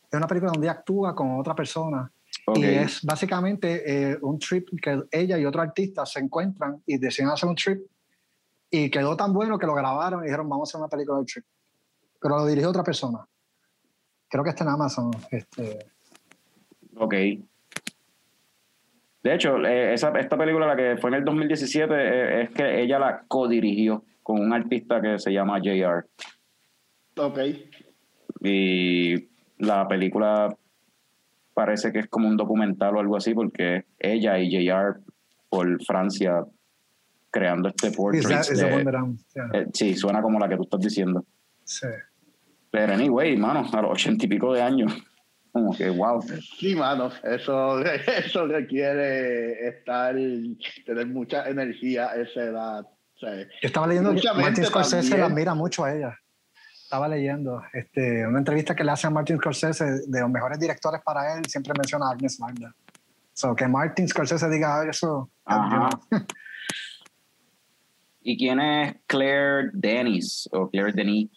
Es 0.10 0.14
una 0.14 0.28
película 0.28 0.52
donde 0.54 0.70
actúa 0.70 1.14
con 1.14 1.38
otra 1.40 1.54
persona. 1.56 2.10
Ok. 2.46 2.58
Y 2.60 2.66
es 2.66 3.02
básicamente 3.04 4.12
eh, 4.12 4.18
un 4.22 4.38
trip 4.40 4.70
que 4.82 5.04
ella 5.12 5.38
y 5.38 5.46
otro 5.46 5.62
artista 5.62 6.06
se 6.06 6.20
encuentran 6.20 6.82
y 6.86 6.98
deciden 6.98 7.32
hacer 7.32 7.50
un 7.50 7.56
trip. 7.56 7.82
Y 8.70 8.90
quedó 8.90 9.18
tan 9.18 9.34
bueno 9.34 9.58
que 9.58 9.66
lo 9.66 9.74
grabaron 9.74 10.22
y 10.22 10.26
dijeron, 10.26 10.48
vamos 10.48 10.70
a 10.70 10.72
hacer 10.72 10.80
una 10.80 10.90
película 10.90 11.18
del 11.18 11.26
trip. 11.26 11.46
Pero 12.22 12.38
lo 12.38 12.46
dirigió 12.46 12.70
otra 12.70 12.84
persona. 12.84 13.28
Creo 14.30 14.44
que 14.44 14.52
está 14.52 14.64
en 14.64 14.70
Amazon. 14.70 15.12
Este, 15.32 15.80
Ok. 16.98 17.14
De 19.26 19.34
hecho, 19.34 19.58
eh, 19.66 19.92
esa, 19.96 20.12
esta 20.20 20.38
película, 20.38 20.68
la 20.68 20.76
que 20.76 20.98
fue 20.98 21.10
en 21.10 21.16
el 21.16 21.26
2017, 21.26 21.92
eh, 21.96 22.42
es 22.44 22.50
que 22.52 22.80
ella 22.80 23.00
la 23.00 23.24
co-dirigió 23.28 24.04
con 24.22 24.40
un 24.40 24.54
artista 24.54 25.02
que 25.02 25.18
se 25.18 25.34
llama 25.34 25.60
JR. 25.60 26.06
Ok. 27.18 27.40
Y 28.42 29.28
la 29.58 29.88
película 29.88 30.56
parece 31.56 31.92
que 31.92 32.00
es 32.02 32.08
como 32.08 32.28
un 32.28 32.38
documental 32.38 32.96
o 32.96 33.00
algo 33.00 33.18
así, 33.18 33.34
porque 33.34 33.86
ella 33.98 34.38
y 34.38 34.52
JR 34.52 35.00
por 35.50 35.84
Francia 35.84 36.44
creando 37.32 37.70
este 37.70 37.88
is 37.88 37.96
portrait. 37.98 38.46
de- 38.48 38.84
yeah, 39.34 39.50
eh, 39.54 39.66
sí, 39.74 39.96
suena 39.96 40.22
como 40.22 40.38
la 40.38 40.48
que 40.48 40.56
tú 40.58 40.64
estás 40.66 40.82
diciendo. 40.82 41.26
sí. 41.64 41.88
Pero 42.70 42.94
anyway, 42.94 43.36
mano, 43.38 43.66
a 43.74 43.82
los 43.82 43.92
ochenta 43.92 44.26
y 44.26 44.28
pico 44.28 44.54
de 44.54 44.62
años, 44.62 44.94
como 45.56 45.74
que 45.74 45.90
wow. 45.90 46.22
Sí, 46.60 46.76
mano, 46.76 47.10
eso, 47.24 47.80
eso 48.26 48.46
requiere 48.46 49.70
estar, 49.70 50.14
tener 50.86 51.08
mucha 51.08 51.48
energía 51.48 52.10
a 52.10 52.18
esa 52.18 52.42
edad. 52.42 52.82
o 52.82 53.18
sea, 53.18 53.38
Yo 53.38 53.48
estaba 53.62 53.88
leyendo 53.88 54.14
que 54.14 54.28
Martin 54.36 54.66
Scorsese 54.66 55.12
también. 55.12 55.20
la 55.22 55.26
admira 55.28 55.54
mucho 55.56 55.86
a 55.86 55.96
ella. 55.96 56.20
Estaba 56.84 57.08
leyendo 57.08 57.62
este, 57.72 58.28
una 58.28 58.40
entrevista 58.40 58.76
que 58.76 58.84
le 58.84 58.92
hace 58.92 59.08
a 59.08 59.12
Martin 59.12 59.38
Scorsese 59.38 59.86
de 60.06 60.20
los 60.20 60.30
mejores 60.30 60.60
directores 60.60 61.00
para 61.06 61.38
él, 61.38 61.46
siempre 61.48 61.72
menciona 61.78 62.08
a 62.10 62.12
Agnes 62.12 62.38
Varda. 62.38 62.76
So, 63.32 63.56
que 63.56 63.66
Martin 63.66 64.10
Scorsese 64.10 64.50
diga 64.50 64.86
eso. 64.90 65.32
Ajá. 65.46 65.90
¿Y 68.24 68.38
quién 68.38 68.60
es 68.60 68.98
Claire 69.08 69.70
Denis 69.72 70.50
o 70.52 70.70
Claire 70.70 70.92
Denis? 70.92 71.30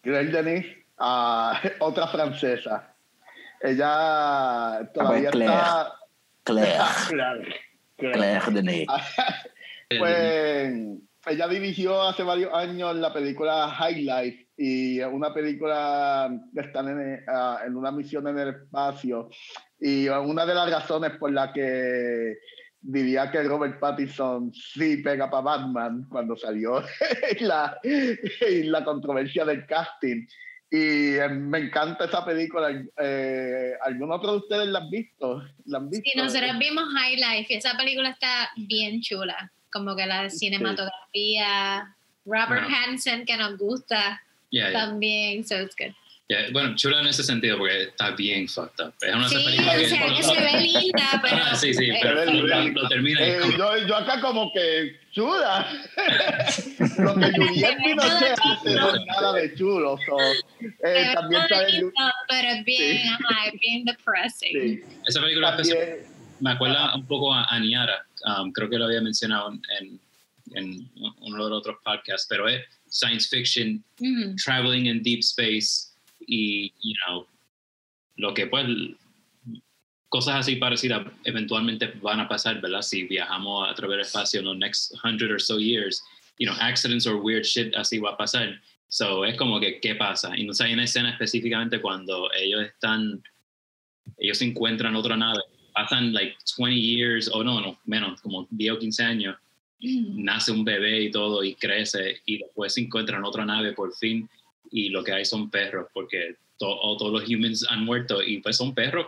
Claire 0.00 0.30
Denis, 0.30 0.64
ah, 0.96 1.60
otra 1.80 2.08
francesa. 2.08 2.87
Ella 3.60 4.88
todavía 4.94 5.30
Claire. 5.30 5.52
está. 5.52 5.92
Claire, 6.44 6.78
Claro, 7.08 7.42
claro. 7.96 8.14
Claire 8.14 8.50
Denis. 8.52 8.86
Pues 9.98 10.70
ella 11.26 11.48
dirigió 11.48 12.02
hace 12.02 12.22
varios 12.22 12.52
años 12.52 12.94
la 12.96 13.10
película 13.10 13.68
High 13.70 14.02
Life 14.02 14.48
y 14.56 15.00
una 15.00 15.32
película 15.32 16.30
que 16.54 16.60
están 16.60 16.88
en, 16.88 17.24
ah, 17.26 17.60
en 17.66 17.74
una 17.74 17.90
misión 17.90 18.28
en 18.28 18.38
el 18.38 18.48
espacio. 18.48 19.30
Y 19.80 20.08
una 20.08 20.44
de 20.44 20.54
las 20.54 20.70
razones 20.70 21.12
por 21.18 21.32
la 21.32 21.52
que 21.52 22.36
diría 22.80 23.30
que 23.30 23.42
Robert 23.42 23.78
Pattinson 23.78 24.52
sí 24.52 24.98
pega 24.98 25.30
para 25.30 25.42
Batman 25.42 26.06
cuando 26.08 26.36
salió 26.36 26.82
la, 27.40 27.78
la 28.40 28.84
controversia 28.84 29.44
del 29.44 29.66
casting. 29.66 30.26
Y 30.70 31.16
eh, 31.16 31.28
me 31.28 31.58
encanta 31.58 32.04
esa 32.04 32.24
película. 32.24 32.70
Eh, 33.00 33.72
¿Algún 33.84 34.12
otro 34.12 34.32
de 34.32 34.38
ustedes 34.38 34.68
la 34.68 34.80
han 34.80 34.90
visto? 34.90 35.42
¿La 35.64 35.78
han 35.78 35.88
visto? 35.88 36.10
Sí, 36.10 36.18
nosotros 36.18 36.58
vimos 36.58 36.84
High 36.94 37.16
Life 37.16 37.54
y 37.54 37.56
esa 37.56 37.76
película 37.76 38.10
está 38.10 38.50
bien 38.56 39.00
chula. 39.00 39.50
Como 39.72 39.96
que 39.96 40.06
la 40.06 40.28
cinematografía, 40.30 41.94
Robert 42.24 42.48
Bueno. 42.48 42.68
Pattinson 42.68 43.24
que 43.24 43.36
nos 43.36 43.56
gusta 43.56 44.20
Yeah, 44.50 44.70
yeah, 44.70 44.86
también, 44.86 45.44
so 45.44 45.60
it's 45.60 45.74
good. 45.76 45.94
Yeah. 46.28 46.48
Bueno, 46.52 46.74
chula 46.76 47.00
en 47.00 47.06
ese 47.08 47.22
sentido 47.24 47.58
porque 47.58 47.84
está 47.84 48.10
bien 48.12 48.48
fucked 48.48 48.84
up. 48.86 48.94
Es 49.00 49.14
una 49.14 49.28
Sí, 49.28 49.36
película 49.44 49.72
o 49.72 49.76
bien 49.76 49.90
sea, 49.90 50.06
que 50.06 50.22
se 50.22 50.40
ve 50.40 50.60
linda, 50.60 51.08
pero... 51.22 51.36
Ah, 51.44 51.54
sí, 51.54 51.74
sí, 51.74 51.90
eh, 51.90 51.98
pero 52.02 52.24
lo, 52.24 52.68
lo 52.70 52.88
termina 52.88 53.20
Eh, 53.26 53.38
como- 53.40 53.56
yo, 53.56 53.86
yo 53.86 53.96
acá 53.96 54.20
como 54.20 54.52
que 54.52 54.96
chula. 55.12 55.66
Lo 56.98 57.14
que 57.16 57.30
Juliette 57.32 57.78
Pinochet 57.82 58.38
hace 58.40 58.74
no 58.74 58.94
es 58.94 59.06
nada 59.06 59.32
de 59.32 59.54
chulo. 59.54 59.98
so, 60.06 60.16
eh, 60.84 61.12
también 61.14 61.42
sabe 61.48 61.72
lindo, 61.72 61.92
pero 62.28 62.48
es 62.50 62.64
bien, 62.64 63.02
Sí. 63.02 63.08
ajá, 63.08 63.46
es 63.46 63.60
bien 63.60 63.84
depressing. 63.84 64.52
sí, 64.60 64.82
Esa 65.06 65.20
película 65.20 65.56
también, 65.56 65.98
me 66.40 66.50
acuerda 66.52 66.94
un 66.94 67.06
poco 67.06 67.32
a 67.34 67.44
Aniara. 67.46 68.04
Um, 68.24 68.52
creo 68.52 68.68
que 68.68 68.76
lo 68.78 68.84
había 68.84 69.00
mencionado 69.00 69.52
en, 69.80 70.00
en 70.54 70.90
uno 71.20 71.44
de 71.44 71.50
los 71.50 71.58
otros 71.60 71.76
podcasts, 71.84 72.26
pero 72.28 72.48
es 72.48 72.62
science 72.88 73.28
fiction, 73.28 73.82
Ujú. 74.00 74.34
traveling 74.44 74.86
in 74.86 75.02
deep 75.02 75.20
space 75.20 75.87
y, 76.28 76.72
you 76.82 76.94
know, 77.06 77.26
lo 78.16 78.34
que 78.34 78.46
pues 78.46 78.66
cosas 80.08 80.36
así 80.36 80.56
parecidas 80.56 81.06
eventualmente 81.24 81.92
van 82.02 82.20
a 82.20 82.28
pasar, 82.28 82.60
¿verdad? 82.60 82.82
Si 82.82 83.04
viajamos 83.04 83.68
a 83.68 83.74
través 83.74 83.96
del 83.96 84.06
espacio 84.06 84.40
en 84.40 84.46
los 84.46 84.56
next 84.56 84.94
hundred 85.02 85.30
or 85.32 85.40
so 85.40 85.58
years, 85.58 86.02
you 86.38 86.46
know, 86.46 86.56
accidents 86.60 87.06
or 87.06 87.16
weird 87.16 87.44
shit 87.44 87.74
así 87.74 87.98
va 87.98 88.10
a 88.10 88.16
pasar. 88.16 88.60
So 88.88 89.24
es 89.24 89.36
como 89.36 89.58
que, 89.60 89.80
¿qué 89.80 89.94
pasa? 89.94 90.36
Y 90.36 90.44
no 90.44 90.52
sé, 90.52 90.64
hay 90.64 90.74
una 90.74 90.84
escena 90.84 91.10
específicamente 91.10 91.80
cuando 91.80 92.30
ellos 92.32 92.62
están, 92.62 93.22
ellos 94.18 94.40
encuentran 94.40 94.96
otra 94.96 95.16
nave, 95.16 95.40
pasan 95.74 96.12
like 96.12 96.36
20 96.56 96.74
years, 96.74 97.30
o 97.32 97.44
no, 97.44 97.60
no, 97.60 97.78
menos, 97.84 98.20
como 98.22 98.46
10 98.50 98.72
o 98.72 98.78
15 98.78 99.02
años, 99.02 99.36
nace 99.80 100.52
un 100.52 100.64
bebé 100.64 101.02
y 101.02 101.10
todo 101.10 101.44
y 101.44 101.54
crece 101.54 102.20
y 102.26 102.38
después 102.38 102.74
se 102.74 102.80
encuentran 102.80 103.24
otra 103.24 103.44
nave 103.44 103.74
por 103.74 103.94
fin 103.94 104.28
y 104.70 104.88
lo 104.90 105.02
que 105.04 105.12
hay 105.12 105.24
son 105.24 105.50
perros 105.50 105.88
porque 105.92 106.36
to- 106.58 106.68
o 106.80 106.96
todos 106.96 107.12
los 107.20 107.28
humans 107.28 107.66
han 107.70 107.84
muerto 107.84 108.22
y 108.22 108.38
pues 108.40 108.56
son 108.56 108.74
perros 108.74 109.06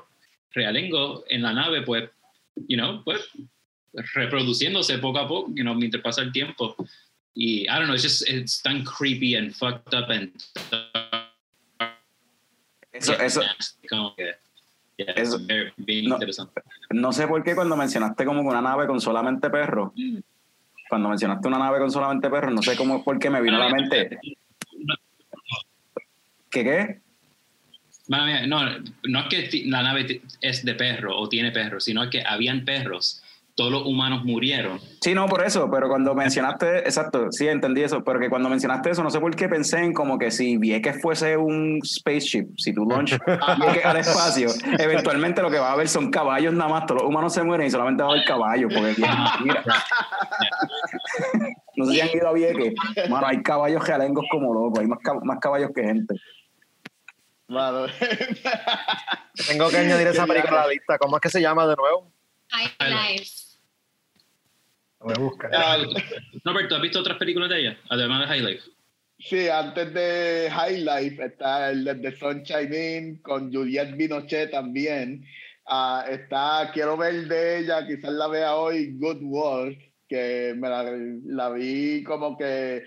realengo 0.53 1.25
en 1.29 1.43
la 1.43 1.53
nave 1.53 1.83
pues 1.83 2.09
you 2.69 2.77
know 2.77 3.03
pues 3.05 3.21
reproduciéndose 4.15 4.99
poco 4.99 5.19
a 5.19 5.29
poco 5.29 5.51
you 5.55 5.63
know 5.63 5.75
mientras 5.75 6.03
pasa 6.03 6.23
el 6.23 6.33
tiempo 6.33 6.75
y 7.35 7.63
I 7.63 7.67
don't 7.67 7.85
know 7.85 7.95
it's 7.95 8.03
just 8.05 8.29
it's 8.29 8.63
tan 8.63 8.85
creepy 8.85 9.35
and 9.37 9.53
fucked 9.53 9.95
up 9.95 10.11
and 10.11 10.33
Eso, 12.93 13.13
eso, 13.15 13.41
como 13.89 14.15
que 14.17 14.35
yeah, 14.99 15.13
Eso- 15.15 15.39
bien 15.77 16.07
no. 16.09 16.17
interesante 16.17 16.61
no 16.91 17.13
sé 17.13 17.27
por 17.29 17.43
qué 17.45 17.55
cuando 17.55 17.77
mencionaste 17.77 18.25
como 18.25 18.43
una 18.43 18.61
nave 18.61 18.87
con 18.89 19.01
solamente 19.01 19.49
perros, 19.49 19.93
cuando 20.89 21.09
mencionaste 21.09 21.47
una 21.47 21.59
nave 21.61 21.79
con 21.79 21.91
solamente 21.93 22.29
perros, 22.29 22.53
no 22.53 22.63
sé 22.63 22.77
cómo, 22.77 23.05
por 23.05 23.17
qué 23.21 23.31
me 23.31 23.41
vino 23.41 23.57
a 23.63 23.69
la 23.69 23.71
mente. 23.71 24.19
¿Qué 26.51 26.65
qué? 26.65 27.01
Mía, 28.09 28.47
No, 28.47 28.61
no 29.05 29.21
es 29.21 29.27
que 29.29 29.63
la 29.67 29.83
nave 29.83 30.21
es 30.41 30.65
de 30.65 30.75
perro 30.75 31.17
o 31.17 31.29
tiene 31.29 31.53
perros, 31.53 31.85
sino 31.85 32.09
que 32.11 32.23
habían 32.27 32.65
perros. 32.65 33.23
Todos 33.57 33.73
los 33.73 33.85
humanos 33.85 34.25
murieron. 34.25 34.81
Sí, 35.03 35.13
no, 35.13 35.27
por 35.27 35.45
eso, 35.45 35.69
pero 35.71 35.89
cuando 35.89 36.15
mencionaste, 36.15 36.79
exacto, 36.79 37.31
sí, 37.31 37.47
entendí 37.47 37.83
eso, 37.83 38.03
pero 38.03 38.19
que 38.19 38.31
cuando 38.31 38.49
mencionaste 38.49 38.91
eso, 38.91 39.03
no 39.03 39.11
sé 39.11 39.21
por 39.21 39.35
qué 39.37 39.49
pensé 39.49 39.81
en 39.81 39.93
como 39.93 40.19
que 40.19 40.31
si 40.31 40.57
Vieques 40.57 41.03
fuese 41.03 41.37
un 41.37 41.79
spaceship, 41.85 42.47
si 42.57 42.73
tú 42.73 42.87
launch 42.89 43.19
Vieques 43.61 43.85
al 43.85 43.97
espacio, 43.99 44.49
eventualmente 44.79 45.43
lo 45.43 45.51
que 45.51 45.59
va 45.59 45.71
a 45.71 45.73
haber 45.73 45.89
son 45.89 46.11
caballos 46.11 46.55
nada 46.55 46.71
más, 46.71 46.87
todos 46.87 47.03
los 47.03 47.11
humanos 47.11 47.35
se 47.35 47.43
mueren 47.43 47.67
y 47.67 47.71
solamente 47.71 48.03
va 48.03 48.11
a 48.11 48.13
haber 48.13 48.25
caballos, 48.25 48.73
porque 48.73 48.95
mira. 49.45 49.63
no 51.77 51.85
sé 51.87 51.93
si 51.93 52.01
han 52.01 52.09
ido 52.17 52.29
a 52.29 52.33
Vieques, 52.33 52.73
mano, 53.11 53.27
hay 53.27 53.43
caballos 53.43 53.87
realengos 53.87 54.25
como 54.31 54.55
locos, 54.55 54.79
hay 54.81 54.87
más, 54.87 55.01
cab- 55.01 55.23
más 55.25 55.39
caballos 55.39 55.71
que 55.75 55.83
gente. 55.83 56.15
Mano. 57.51 57.87
Tengo 59.47 59.69
que 59.69 59.77
añadir 59.79 60.07
esa 60.07 60.27
película 60.27 60.63
a 60.63 60.67
la 60.67 60.73
lista. 60.73 60.99
¿Cómo 60.99 61.17
es 61.17 61.21
que 61.21 61.29
se 61.29 61.41
llama 61.41 61.67
de 61.67 61.77
nuevo? 61.77 62.13
High 62.49 63.19
Life. 63.19 63.31
Voy 65.01 65.15
a 65.17 65.19
buscar. 65.19 65.51
Ah, 65.55 65.79
Robert, 66.45 66.69
¿tú 66.69 66.75
has 66.75 66.83
visto 66.83 67.01
otras 67.01 67.19
películas 67.19 67.49
de 67.49 67.61
ella? 67.61 67.79
Además 67.89 68.21
de 68.21 68.27
High 68.27 68.41
Life. 68.43 68.63
Sí, 69.19 69.49
antes 69.49 69.93
de 69.93 70.51
High 70.51 70.79
Life 70.79 71.25
está 71.25 71.71
el 71.71 71.85
de 71.85 72.17
Sunshine 72.17 72.75
In 72.75 73.23
con 73.23 73.53
Juliette 73.53 73.97
Binochet 73.97 74.51
también. 74.51 75.27
Ah, 75.67 76.05
está, 76.09 76.71
quiero 76.73 76.97
ver 76.97 77.29
de 77.29 77.59
ella, 77.59 77.87
quizás 77.87 78.13
la 78.13 78.29
vea 78.29 78.57
hoy, 78.57 78.97
Good 78.99 79.23
Work, 79.23 79.79
que 80.09 80.55
me 80.57 80.69
la, 80.69 80.85
la 81.27 81.51
vi 81.51 82.03
como 82.03 82.37
que 82.37 82.85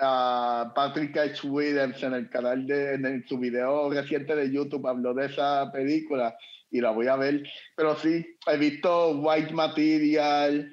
ah, 0.00 0.72
Patrick 0.74 1.16
H. 1.16 1.46
Williams 1.46 2.02
en 2.02 2.14
el 2.14 2.30
canal 2.30 2.66
de, 2.66 2.94
en 2.94 3.24
su 3.28 3.38
video 3.38 3.90
reciente 3.90 4.34
de 4.34 4.52
YouTube 4.52 4.86
habló 4.86 5.14
de 5.14 5.26
esa 5.26 5.70
película 5.72 6.36
y 6.70 6.80
la 6.80 6.90
voy 6.90 7.06
a 7.08 7.16
ver. 7.16 7.42
Pero 7.76 7.96
sí, 7.96 8.26
he 8.46 8.56
visto 8.56 9.18
White 9.18 9.52
Material, 9.52 10.70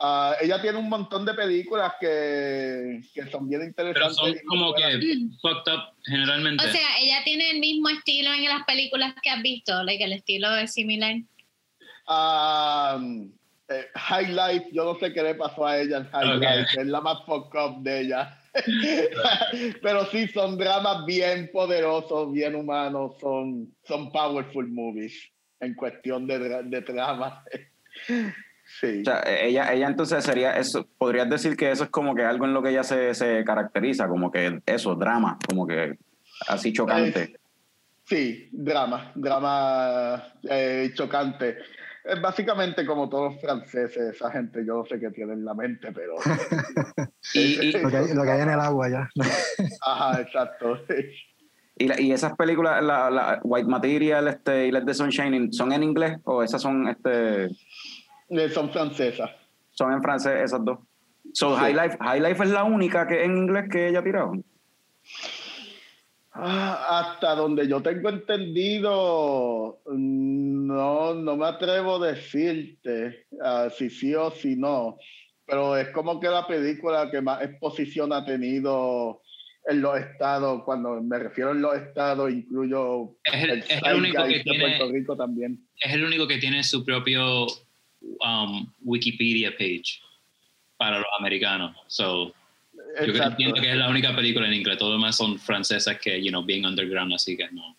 Ah, 0.00 0.34
ella 0.40 0.60
tiene 0.60 0.78
un 0.78 0.88
montón 0.88 1.24
de 1.24 1.34
películas 1.34 1.94
que, 2.00 3.00
que 3.14 3.30
son 3.30 3.48
bien 3.48 3.62
interesantes. 3.62 4.16
Pero 4.18 4.34
son 4.34 4.46
como 4.46 4.74
que 4.74 4.82
fucked 5.40 5.72
up 5.72 5.94
generalmente. 6.04 6.62
O 6.62 6.68
sea, 6.68 6.98
ella 7.00 7.22
tiene 7.24 7.52
el 7.52 7.60
mismo 7.60 7.88
estilo 7.88 8.32
en 8.32 8.44
las 8.44 8.64
películas 8.64 9.14
que 9.22 9.30
has 9.30 9.40
visto, 9.40 9.82
like 9.84 10.02
el 10.02 10.12
estilo 10.12 10.54
es 10.56 10.74
similar. 10.74 11.14
Um, 12.06 13.32
eh, 13.68 13.86
High 13.94 14.32
Life, 14.32 14.68
yo 14.72 14.84
no 14.84 14.98
sé 14.98 15.12
qué 15.12 15.22
le 15.22 15.36
pasó 15.36 15.66
a 15.66 15.78
ella 15.78 15.98
en 15.98 16.10
High 16.10 16.38
Life, 16.38 16.80
es 16.80 16.86
la 16.86 17.00
más 17.00 17.24
fucked 17.24 17.58
up 17.58 17.82
de 17.82 18.00
ella. 18.00 18.38
Pero 19.82 20.06
sí, 20.06 20.28
son 20.28 20.56
dramas 20.56 21.04
bien 21.06 21.50
poderosos, 21.52 22.32
bien 22.32 22.54
humanos, 22.54 23.14
son, 23.20 23.74
son 23.84 24.12
powerful 24.12 24.68
movies 24.68 25.30
en 25.60 25.74
cuestión 25.74 26.26
de, 26.26 26.62
de 26.64 26.80
drama. 26.80 27.44
Sí. 28.80 29.02
O 29.02 29.04
sea, 29.04 29.22
ella, 29.26 29.72
ella 29.74 29.86
entonces 29.86 30.24
sería 30.24 30.56
eso, 30.56 30.88
podrías 30.96 31.28
decir 31.28 31.54
que 31.54 31.70
eso 31.70 31.84
es 31.84 31.90
como 31.90 32.14
que 32.14 32.24
algo 32.24 32.46
en 32.46 32.54
lo 32.54 32.62
que 32.62 32.70
ella 32.70 32.82
se, 32.82 33.12
se 33.14 33.44
caracteriza, 33.44 34.08
como 34.08 34.30
que 34.30 34.60
eso, 34.64 34.94
drama, 34.94 35.38
como 35.46 35.66
que 35.66 35.98
así 36.48 36.72
chocante. 36.72 37.36
sí, 38.04 38.48
drama, 38.52 39.12
drama 39.14 40.32
eh, 40.48 40.90
chocante. 40.94 41.58
Es 42.04 42.20
básicamente 42.20 42.84
como 42.84 43.08
todos 43.08 43.32
los 43.32 43.40
franceses, 43.40 44.14
esa 44.14 44.30
gente, 44.30 44.64
yo 44.66 44.76
no 44.76 44.84
sé 44.84 45.00
qué 45.00 45.10
tiene 45.10 45.32
en 45.32 45.44
la 45.44 45.54
mente, 45.54 45.90
pero... 45.92 46.16
y, 47.34 47.72
lo, 47.72 47.88
que 47.88 47.96
hay, 47.96 48.14
lo, 48.14 48.22
que 48.22 48.30
hay, 48.30 48.40
en 48.42 48.50
el 48.50 48.60
agua 48.60 48.88
ya. 48.90 49.08
Ajá, 49.86 50.20
exacto. 50.20 50.78
¿Y, 51.76 52.02
y 52.02 52.12
esas 52.12 52.36
películas, 52.36 52.82
la, 52.84 53.10
la, 53.10 53.40
White 53.42 53.68
Material 53.68 54.28
este, 54.28 54.66
y 54.66 54.70
Let 54.70 54.84
the 54.84 54.94
Sun 54.94 55.08
Shining, 55.08 55.52
¿son 55.52 55.72
en 55.72 55.82
inglés 55.82 56.18
o 56.24 56.42
esas 56.42 56.62
son 56.62 56.88
este 56.88 57.48
eh, 58.28 58.48
son 58.48 58.70
francesas. 58.70 59.30
Son 59.70 59.92
en 59.92 60.02
francés 60.02 60.42
esas 60.42 60.64
dos. 60.64 60.78
So, 61.32 61.56
High, 61.56 61.74
Life, 61.74 61.96
High 62.00 62.20
Life 62.20 62.44
es 62.44 62.50
la 62.50 62.64
única 62.64 63.06
que 63.06 63.24
en 63.24 63.36
inglés 63.36 63.64
que 63.70 63.88
ella 63.88 64.00
ha 64.00 64.04
tirado. 64.04 64.32
Ah, 66.36 67.00
hasta 67.00 67.36
donde 67.36 67.68
yo 67.68 67.80
tengo 67.80 68.08
entendido, 68.08 69.80
no, 69.86 71.14
no 71.14 71.36
me 71.36 71.46
atrevo 71.46 72.02
a 72.02 72.08
decirte 72.08 73.26
uh, 73.30 73.70
si 73.70 73.88
sí 73.88 74.12
o 74.16 74.32
si 74.32 74.56
no, 74.56 74.98
pero 75.46 75.76
es 75.76 75.90
como 75.90 76.18
que 76.18 76.26
la 76.26 76.44
película 76.44 77.08
que 77.08 77.20
más 77.20 77.40
exposición 77.40 78.12
ha 78.12 78.24
tenido 78.24 79.22
en 79.66 79.80
los 79.80 79.96
estados, 79.96 80.64
cuando 80.64 81.00
me 81.00 81.20
refiero 81.20 81.52
en 81.52 81.62
los 81.62 81.76
estados, 81.76 82.32
incluyo 82.32 83.16
es 83.24 83.44
el, 83.44 83.50
es 83.58 83.82
el 83.84 83.96
único 83.96 84.24
que 84.24 84.40
tiene, 84.40 84.60
Puerto 84.60 84.92
Rico 84.92 85.16
también. 85.16 85.64
Es 85.78 85.92
el 85.92 86.04
único 86.04 86.26
que 86.26 86.38
tiene 86.38 86.64
su 86.64 86.84
propio 86.84 87.46
um, 88.00 88.66
Wikipedia 88.82 89.52
page 89.52 90.00
para 90.76 90.98
los 90.98 91.06
americanos. 91.18 91.76
So, 91.86 92.34
yo 93.06 93.22
entiendo 93.22 93.60
que 93.60 93.70
es 93.70 93.76
la 93.76 93.88
única 93.88 94.14
película 94.14 94.46
en 94.46 94.54
inglés. 94.54 94.78
Todo 94.78 94.90
lo 94.90 94.94
demás 94.96 95.16
son 95.16 95.38
francesas 95.38 95.98
que, 96.00 96.22
you 96.22 96.30
know, 96.30 96.44
bien 96.44 96.64
underground, 96.64 97.12
así 97.14 97.36
que 97.36 97.50
no. 97.50 97.76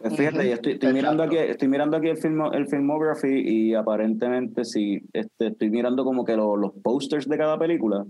Pues 0.00 0.16
fíjate, 0.16 0.52
estoy, 0.52 0.72
estoy 0.74 0.92
mirando 0.92 1.22
aquí, 1.22 1.36
estoy 1.36 1.68
mirando 1.68 1.96
aquí 1.96 2.08
el, 2.08 2.18
film, 2.18 2.42
el 2.52 2.68
filmography 2.68 3.28
y 3.28 3.74
aparentemente 3.74 4.64
sí, 4.64 5.00
este, 5.12 5.48
estoy 5.48 5.70
mirando 5.70 6.04
como 6.04 6.24
que 6.24 6.36
lo, 6.36 6.56
los 6.56 6.72
posters 6.82 7.28
de 7.28 7.36
cada 7.36 7.58
película. 7.58 8.04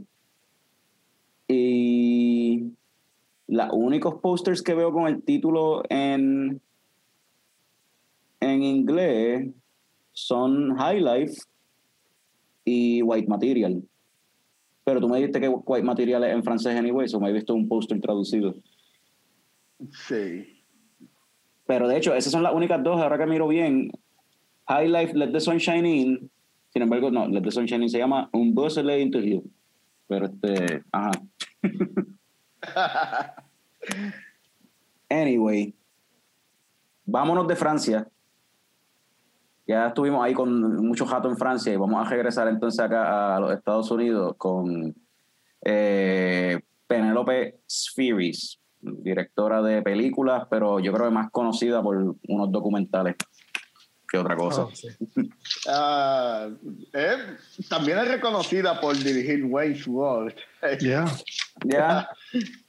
Y 1.46 2.72
los 3.46 3.68
únicos 3.72 4.20
posters 4.20 4.62
que 4.62 4.74
veo 4.74 4.92
con 4.92 5.06
el 5.06 5.22
título 5.22 5.82
en, 5.88 6.60
en 8.40 8.62
inglés 8.62 9.48
son 10.12 10.76
High 10.76 11.00
Life 11.00 11.42
y 12.64 13.00
White 13.02 13.28
Material. 13.28 13.82
Pero 14.88 15.00
tú 15.00 15.08
me 15.10 15.18
dijiste 15.18 15.38
que 15.38 15.50
White 15.50 15.84
Material 15.84 16.24
es 16.24 16.32
en 16.32 16.42
francés 16.42 16.74
anyway, 16.74 17.06
o 17.12 17.20
me 17.20 17.28
he 17.28 17.32
visto 17.34 17.52
un 17.52 17.68
póster 17.68 18.00
traducido. 18.00 18.54
Sí. 19.90 20.64
Pero 21.66 21.86
de 21.86 21.98
hecho, 21.98 22.14
esas 22.14 22.32
son 22.32 22.42
las 22.42 22.54
únicas 22.54 22.82
dos, 22.82 22.98
ahora 22.98 23.18
que 23.18 23.26
miro 23.26 23.48
bien. 23.48 23.90
High 24.66 24.88
Life, 24.88 25.12
Let 25.14 25.32
the 25.32 25.40
Sunshine 25.40 25.84
In. 25.84 26.30
Sin 26.72 26.80
embargo, 26.80 27.10
no, 27.10 27.28
Let 27.28 27.42
the 27.42 27.50
Sunshine 27.50 27.82
In 27.82 27.90
se 27.90 27.98
llama 27.98 28.30
Un 28.32 28.54
Buzz 28.54 28.78
into 28.78 29.20
You. 29.20 29.44
Pero 30.06 30.24
este, 30.24 30.82
ajá. 30.90 31.10
anyway, 35.10 35.74
vámonos 37.04 37.46
de 37.46 37.56
Francia 37.56 38.08
ya 39.68 39.88
estuvimos 39.88 40.24
ahí 40.24 40.32
con 40.32 40.76
mucho 40.86 41.04
jato 41.04 41.28
en 41.28 41.36
Francia 41.36 41.72
y 41.72 41.76
vamos 41.76 42.04
a 42.04 42.08
regresar 42.08 42.48
entonces 42.48 42.80
acá 42.80 43.36
a 43.36 43.40
los 43.40 43.52
Estados 43.52 43.90
Unidos 43.90 44.34
con 44.38 44.94
eh, 45.62 46.58
Penélope 46.86 47.60
Spheris, 47.70 48.58
directora 48.80 49.60
de 49.60 49.82
películas, 49.82 50.46
pero 50.48 50.80
yo 50.80 50.90
creo 50.90 51.08
que 51.08 51.14
más 51.14 51.30
conocida 51.30 51.82
por 51.82 52.16
unos 52.28 52.50
documentales 52.50 53.16
que 54.08 54.18
otra 54.18 54.36
cosa. 54.36 54.62
Oh, 54.62 54.70
ah, 55.68 56.48
también 57.68 57.98
es 57.98 58.08
reconocida 58.08 58.80
por 58.80 58.96
dirigir 58.96 59.44
Wayne's 59.44 59.86
World. 59.86 60.34
Ya. 60.80 61.04
Ya. 61.64 62.08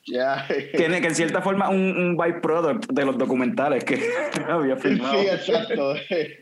Yeah. 0.05 0.47
Tiene 0.75 0.99
que 0.99 1.09
en 1.09 1.15
cierta 1.15 1.43
forma 1.43 1.69
un, 1.69 1.95
un 1.95 2.17
byproduct 2.17 2.87
de 2.91 3.05
los 3.05 3.19
documentales 3.19 3.83
que 3.83 4.01
había 4.49 4.75
filmado. 4.77 5.13
Sí, 5.13 5.27
exacto, 5.27 5.93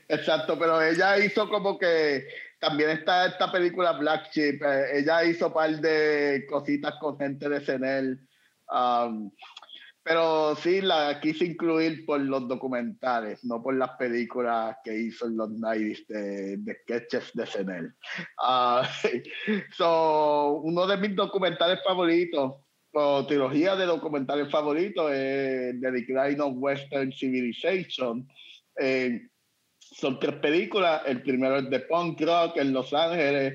exacto, 0.08 0.58
pero 0.58 0.82
ella 0.82 1.18
hizo 1.18 1.50
como 1.50 1.78
que 1.78 2.26
también 2.60 2.92
está 2.92 3.26
esta 3.26 3.52
película 3.52 3.92
Black 3.92 4.32
Sheep, 4.32 4.62
eh, 4.64 5.00
ella 5.00 5.26
hizo 5.26 5.48
un 5.48 5.54
par 5.56 5.72
de 5.72 6.46
cositas 6.50 6.94
con 7.02 7.18
gente 7.18 7.50
de 7.50 7.60
CNL, 7.60 8.18
um, 8.72 9.30
pero 10.08 10.56
sí 10.56 10.80
la 10.80 11.20
quise 11.20 11.44
incluir 11.44 12.06
por 12.06 12.22
los 12.22 12.48
documentales, 12.48 13.44
no 13.44 13.62
por 13.62 13.76
las 13.76 13.92
películas 13.98 14.78
que 14.82 14.98
hizo 14.98 15.26
en 15.26 15.36
los 15.36 15.50
90 15.50 16.14
de, 16.14 16.58
de 16.58 16.74
sketches 16.84 17.32
de 17.34 17.46
CNL. 17.46 17.94
Uh, 18.42 18.86
so, 19.76 20.62
uno 20.64 20.88
de 20.88 20.96
mis 20.96 21.14
documentales 21.14 21.80
favoritos 21.84 22.54
trilogía 23.28 23.76
de 23.76 23.86
documentales 23.86 24.50
favoritos 24.50 25.12
es 25.12 25.80
The 25.80 25.92
Decline 25.92 26.40
of 26.42 26.54
Western 26.56 27.12
Civilization. 27.12 28.28
Eh, 28.80 29.28
son 29.78 30.20
tres 30.20 30.36
películas. 30.36 31.02
El 31.06 31.22
primero 31.22 31.58
es 31.58 31.70
de 31.70 31.82
punk 31.82 32.22
rock 32.22 32.58
en 32.58 32.74
Los 32.74 32.94
Ángeles 32.94 33.54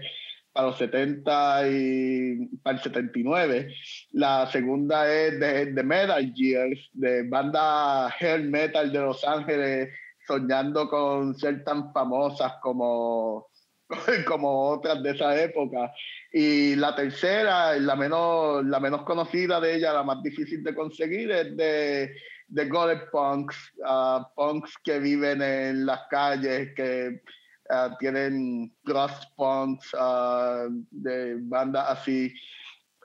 para 0.52 0.68
los 0.68 0.78
70 0.78 1.68
y 1.68 2.46
para 2.62 2.76
el 2.76 2.82
79. 2.82 3.74
La 4.12 4.46
segunda 4.50 5.12
es 5.12 5.38
de, 5.40 5.66
de 5.66 5.82
Metal 5.82 6.32
Gears, 6.34 6.90
de 6.92 7.28
banda 7.28 8.08
hair 8.08 8.42
metal 8.42 8.92
de 8.92 8.98
Los 8.98 9.24
Ángeles, 9.24 9.90
soñando 10.26 10.88
con 10.88 11.34
ser 11.36 11.64
tan 11.64 11.92
famosas 11.92 12.54
como 12.62 13.48
como 14.26 14.70
otras 14.70 15.02
de 15.02 15.10
esa 15.10 15.40
época. 15.40 15.92
Y 16.32 16.76
la 16.76 16.94
tercera, 16.94 17.76
la 17.76 17.96
menos, 17.96 18.64
la 18.64 18.80
menos 18.80 19.02
conocida 19.02 19.60
de 19.60 19.76
ella, 19.76 19.92
la 19.92 20.02
más 20.02 20.22
difícil 20.22 20.62
de 20.62 20.74
conseguir, 20.74 21.30
es 21.30 21.56
de, 21.56 22.14
de 22.48 22.68
Gold 22.68 23.10
Punks, 23.10 23.74
uh, 23.78 24.24
punks 24.34 24.76
que 24.82 24.98
viven 24.98 25.42
en 25.42 25.86
las 25.86 26.02
calles, 26.10 26.70
que 26.74 27.22
uh, 27.70 27.96
tienen 27.98 28.72
cross 28.84 29.26
punks 29.36 29.92
uh, 29.94 30.68
de 30.90 31.36
bandas 31.40 31.98
así. 31.98 32.32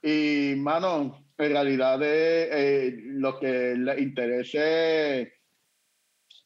Y, 0.04 0.56
mano, 0.58 1.28
en 1.38 1.52
realidad 1.52 2.00
eh, 2.04 2.96
lo 2.98 3.40
que 3.40 3.76
le 3.76 4.00
interesa 4.02 5.30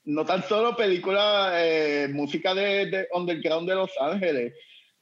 no 0.03 0.25
tan 0.25 0.43
solo 0.43 0.75
película, 0.75 1.53
eh, 1.55 2.07
música 2.11 2.53
de, 2.55 2.87
de, 2.87 3.07
underground 3.13 3.69
de 3.69 3.75
Los 3.75 3.91
Ángeles, 3.99 4.53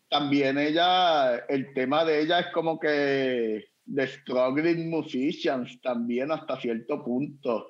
también 0.09 0.57
ella, 0.57 1.37
el 1.47 1.73
tema 1.73 2.03
de 2.03 2.21
ella 2.21 2.39
es 2.39 2.47
como 2.47 2.79
que 2.79 3.69
de 3.85 4.07
struggling 4.07 4.89
musicians 4.89 5.79
también 5.81 6.31
hasta 6.31 6.59
cierto 6.59 7.03
punto. 7.03 7.69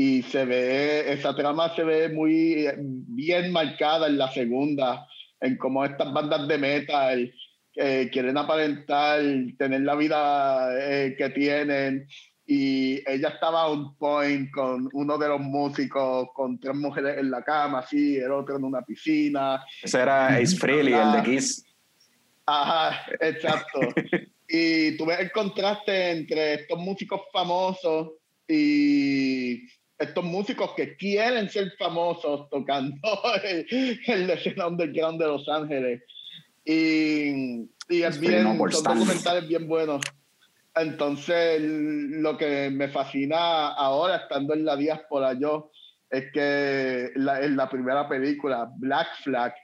Y 0.00 0.22
se 0.22 0.44
ve, 0.44 1.12
esa 1.12 1.34
trama 1.34 1.74
se 1.74 1.82
ve 1.82 2.08
muy 2.08 2.68
bien 2.78 3.50
marcada 3.50 4.06
en 4.06 4.16
la 4.16 4.30
segunda, 4.30 5.08
en 5.40 5.56
cómo 5.56 5.84
estas 5.84 6.12
bandas 6.12 6.46
de 6.46 6.56
metal 6.56 7.34
eh, 7.74 8.08
quieren 8.12 8.38
aparentar, 8.38 9.20
tener 9.58 9.80
la 9.80 9.96
vida 9.96 10.68
eh, 10.78 11.16
que 11.18 11.30
tienen. 11.30 12.06
Y 12.46 13.02
ella 13.10 13.30
estaba 13.30 13.66
on 13.66 13.96
point 13.96 14.48
con 14.52 14.88
uno 14.92 15.18
de 15.18 15.26
los 15.30 15.40
músicos, 15.40 16.28
con 16.32 16.60
tres 16.60 16.76
mujeres 16.76 17.18
en 17.18 17.32
la 17.32 17.42
cama, 17.42 17.80
así, 17.80 18.18
el 18.18 18.30
otro 18.30 18.54
en 18.54 18.62
una 18.62 18.82
piscina. 18.82 19.64
Ese 19.82 19.98
era 19.98 20.28
Ace 20.36 20.56
Frehley, 20.56 20.94
el 20.94 21.10
de 21.10 21.22
Kiss. 21.24 21.66
Ajá, 22.46 23.04
exacto. 23.18 23.80
y 24.48 24.96
tú 24.96 25.06
ves 25.06 25.18
el 25.18 25.32
contraste 25.32 26.12
entre 26.12 26.54
estos 26.54 26.78
músicos 26.78 27.22
famosos 27.32 28.12
y 28.46 29.66
estos 29.98 30.24
músicos 30.24 30.72
que 30.76 30.96
quieren 30.96 31.48
ser 31.48 31.72
famosos 31.76 32.48
tocando 32.50 32.96
en 33.44 34.26
la 34.26 34.34
escena 34.34 34.68
underground 34.68 35.20
de 35.20 35.26
Los 35.26 35.48
Ángeles. 35.48 36.02
Y, 36.64 37.68
y 37.88 38.02
es 38.02 38.20
bien, 38.20 38.44
son 38.70 38.84
documentales 38.84 39.48
bien 39.48 39.66
buenos. 39.66 40.02
Entonces, 40.74 41.60
lo 41.60 42.36
que 42.36 42.70
me 42.70 42.88
fascina 42.88 43.68
ahora, 43.68 44.16
estando 44.16 44.54
en 44.54 44.64
la 44.64 44.76
diáspora 44.76 45.32
yo, 45.32 45.72
es 46.10 46.30
que 46.32 47.10
la, 47.16 47.42
en 47.42 47.56
la 47.56 47.68
primera 47.68 48.08
película, 48.08 48.70
Black 48.76 49.08
Flag, 49.24 49.54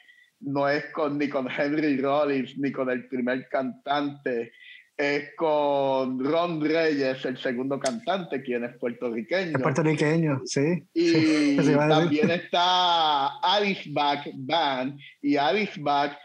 no 0.40 0.68
es 0.68 0.84
con, 0.92 1.18
ni 1.18 1.28
con 1.28 1.48
Henry 1.50 1.96
Rollins 1.98 2.58
ni 2.58 2.72
con 2.72 2.90
el 2.90 3.08
primer 3.08 3.48
cantante, 3.48 4.52
es 4.96 5.34
con 5.36 6.24
Ron 6.24 6.60
Reyes, 6.60 7.24
el 7.24 7.36
segundo 7.38 7.80
cantante, 7.80 8.42
quien 8.42 8.64
es 8.64 8.76
puertorriqueño. 8.78 9.58
puertorriqueño, 9.58 10.42
sí. 10.44 10.84
Y 10.94 11.56
también 11.88 12.30
está 12.30 13.38
Alice 13.38 13.88
Back 13.92 14.30
Band, 14.34 14.98
y 15.20 15.36
Alice 15.36 15.80
Back, 15.80 16.16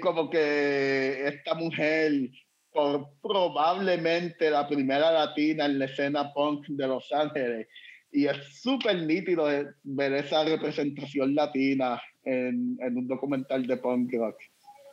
como 0.00 0.30
que 0.30 1.28
esta 1.28 1.54
mujer 1.54 2.30
por 2.72 3.08
probablemente 3.20 4.50
la 4.50 4.66
primera 4.68 5.10
latina 5.10 5.66
en 5.66 5.78
la 5.78 5.86
escena 5.86 6.32
punk 6.32 6.66
de 6.68 6.86
Los 6.86 7.10
Ángeles. 7.12 7.66
Y 8.12 8.26
es 8.26 8.60
súper 8.60 9.02
nítido 9.02 9.46
ver 9.82 10.12
esa 10.14 10.44
representación 10.44 11.34
latina 11.34 12.00
en, 12.24 12.76
en, 12.80 12.96
un 12.96 13.06
documental 13.06 13.66
de 13.66 13.76
punk 13.76 14.12
rock. 14.14 14.36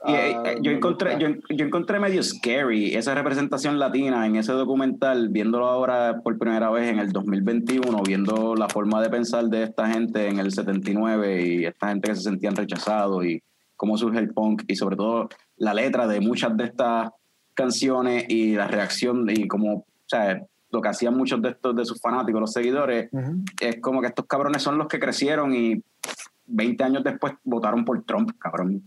Y, 0.05 0.13
eh, 0.13 0.35
ah, 0.35 0.53
yo, 0.61 0.71
encontré, 0.71 1.17
yo, 1.19 1.29
yo, 1.49 1.65
encontré 1.65 1.99
medio 1.99 2.21
scary 2.21 2.95
esa 2.95 3.15
representación 3.15 3.79
latina 3.79 4.25
en 4.25 4.35
ese 4.35 4.51
documental, 4.53 5.29
viéndolo 5.29 5.67
ahora 5.67 6.21
por 6.23 6.37
primera 6.37 6.69
vez 6.69 6.89
en 6.89 6.99
el 6.99 7.11
2021, 7.11 8.03
viendo 8.03 8.55
la 8.55 8.69
forma 8.69 9.01
de 9.01 9.09
pensar 9.09 9.45
de 9.45 9.63
esta 9.63 9.87
gente 9.87 10.27
en 10.27 10.39
el 10.39 10.51
79 10.51 11.45
y 11.45 11.65
esta 11.65 11.89
gente 11.89 12.09
que 12.09 12.15
se 12.15 12.21
sentían 12.21 12.55
rechazados 12.55 13.25
y 13.25 13.41
cómo 13.75 13.97
surge 13.97 14.19
el 14.19 14.33
punk 14.33 14.63
y 14.67 14.75
sobre 14.75 14.95
todo 14.95 15.29
la 15.57 15.73
letra 15.73 16.07
de 16.07 16.19
muchas 16.19 16.55
de 16.55 16.65
estas 16.65 17.09
canciones 17.53 18.25
y 18.29 18.55
la 18.55 18.67
reacción 18.67 19.27
y 19.29 19.47
como, 19.47 19.77
o 19.77 19.85
sea, 20.05 20.41
lo 20.69 20.81
que 20.81 20.89
hacían 20.89 21.15
muchos 21.15 21.41
de 21.41 21.49
estos 21.49 21.75
de 21.75 21.85
sus 21.85 21.99
fanáticos, 21.99 22.41
los 22.41 22.53
seguidores, 22.53 23.09
es 23.59 23.81
como 23.81 24.01
que 24.01 24.07
estos 24.07 24.25
cabrones 24.25 24.61
son 24.61 24.77
los 24.77 24.87
que 24.87 24.99
crecieron 24.99 25.55
y 25.55 25.81
20 26.45 26.83
años 26.83 27.03
después 27.03 27.33
votaron 27.43 27.83
por 27.85 28.03
Trump, 28.03 28.31
cabrón. 28.37 28.83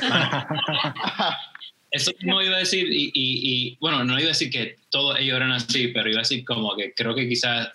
Eso 1.90 2.12
no 2.20 2.42
iba 2.42 2.56
a 2.56 2.58
decir, 2.58 2.86
y, 2.90 3.10
y, 3.14 3.78
bueno, 3.80 4.04
no 4.04 4.18
iba 4.18 4.26
a 4.26 4.34
decir 4.36 4.50
que 4.50 4.76
todos 4.90 5.18
ellos 5.18 5.36
eran 5.36 5.52
así, 5.52 5.88
pero 5.88 6.10
iba 6.10 6.18
a 6.18 6.22
decir 6.22 6.44
como 6.44 6.76
que 6.76 6.92
creo 6.92 7.14
que 7.14 7.26
quizás 7.26 7.70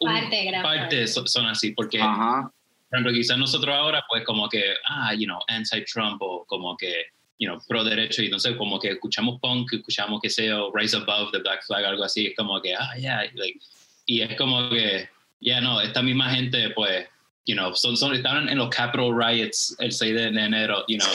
parte, 0.00 0.50
parte. 0.62 1.06
son, 1.06 1.46
así, 1.46 1.72
porque, 1.72 1.98
por 1.98 2.50
ejemplo, 2.92 3.12
quizás 3.12 3.36
nosotros 3.36 3.74
ahora, 3.74 4.02
pues 4.08 4.24
como 4.24 4.48
que, 4.48 4.74
ah, 4.88 5.12
you 5.12 5.26
know, 5.26 5.38
anti-Trump 5.48 6.22
o 6.22 6.46
como 6.46 6.78
que 6.78 7.08
you 7.38 7.48
know, 7.48 7.60
pro 7.68 7.84
derecho 7.84 8.22
y 8.22 8.26
entonces 8.26 8.56
como 8.56 8.78
que 8.78 8.90
escuchamos 8.90 9.40
punk, 9.40 9.72
escuchamos 9.72 10.20
que 10.20 10.28
sea 10.28 10.58
Rise 10.74 10.96
Above 10.96 11.30
the 11.32 11.38
Black 11.38 11.64
Flag, 11.64 11.84
algo 11.84 12.04
así, 12.04 12.26
es 12.26 12.36
como 12.36 12.60
que, 12.60 12.74
ah, 12.74 12.94
yeah, 12.98 13.22
like, 13.34 13.60
y 14.06 14.22
es 14.22 14.36
como 14.36 14.68
que, 14.70 15.08
ya 15.40 15.60
no, 15.60 15.80
esta 15.80 16.02
misma 16.02 16.30
gente, 16.30 16.70
pues, 16.70 17.06
you 17.48 17.54
know, 17.54 17.74
son, 17.74 17.96
son, 17.96 18.14
estaban 18.14 18.48
en 18.48 18.58
los 18.58 18.68
Capitol 18.68 19.18
Riots 19.18 19.74
el 19.78 19.90
6 19.90 20.14
de 20.14 20.26
enero, 20.26 20.84
you 20.86 20.98
know. 20.98 21.08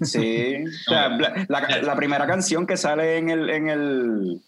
Sí, 0.02 0.62
o 0.86 0.90
sea, 0.90 1.08
la, 1.08 1.46
la, 1.48 1.96
primera 1.96 2.26
canción 2.26 2.66
que 2.66 2.76
sale 2.76 3.16
en 3.16 3.30
el, 3.30 3.48
en 3.48 3.70
el, 3.70 4.42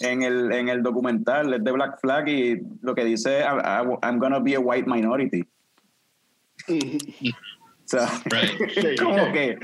en 0.00 0.22
el, 0.22 0.50
en 0.52 0.70
el 0.70 0.82
documental 0.82 1.52
es 1.52 1.62
de 1.62 1.70
Black 1.70 2.00
Flag 2.00 2.26
y 2.28 2.62
lo 2.80 2.94
que 2.94 3.04
dice, 3.04 3.42
I'm 3.42 4.18
gonna 4.18 4.38
be 4.38 4.54
a 4.54 4.60
white 4.60 4.88
minority. 4.88 5.44
como 9.02 9.32
que. 9.32 9.58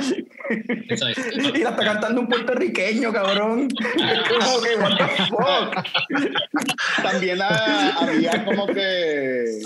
y 1.54 1.62
la 1.62 1.70
está 1.70 1.84
cantando 1.84 2.20
un 2.20 2.28
puertorriqueño, 2.28 3.10
cabrón. 3.10 3.70
como 3.70 4.60
que, 4.60 4.76
what 4.76 4.98
the 4.98 5.08
fuck. 5.28 5.74
También 7.02 7.40
había 7.40 8.44
como 8.44 8.66
que 8.66 9.62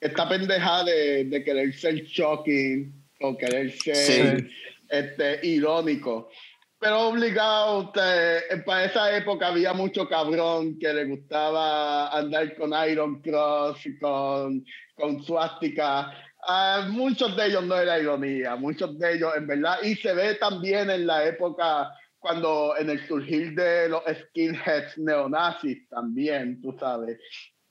esta 0.00 0.28
pendeja 0.28 0.84
de, 0.84 1.24
de, 1.24 1.44
querer 1.44 1.72
ser 1.74 1.96
shocking 2.04 2.92
o 3.20 3.36
querer 3.36 3.70
ser 3.72 4.48
este, 4.88 5.46
irónico. 5.46 6.30
Pero 6.78 7.08
obligado, 7.08 7.80
usted, 7.80 8.64
para 8.64 8.86
esa 8.86 9.14
época 9.14 9.48
había 9.48 9.74
mucho 9.74 10.08
cabrón 10.08 10.78
que 10.78 10.92
le 10.94 11.04
gustaba 11.04 12.08
andar 12.16 12.54
con 12.56 12.72
Iron 12.88 13.20
Cross, 13.20 13.80
con, 14.00 14.64
con 14.94 15.22
suástica 15.22 16.10
Uh, 16.48 16.90
muchos 16.90 17.36
de 17.36 17.48
ellos 17.48 17.64
no 17.64 17.76
era 17.76 17.98
ironía, 17.98 18.56
muchos 18.56 18.98
de 18.98 19.14
ellos 19.14 19.32
en 19.36 19.46
verdad, 19.46 19.76
y 19.82 19.94
se 19.96 20.14
ve 20.14 20.34
también 20.36 20.88
en 20.88 21.06
la 21.06 21.26
época 21.26 21.92
cuando 22.18 22.74
en 22.78 22.88
el 22.88 23.06
surgir 23.06 23.54
de 23.54 23.90
los 23.90 24.02
skinheads 24.04 24.96
neonazis 24.98 25.86
también, 25.88 26.60
tú 26.62 26.74
sabes, 26.78 27.18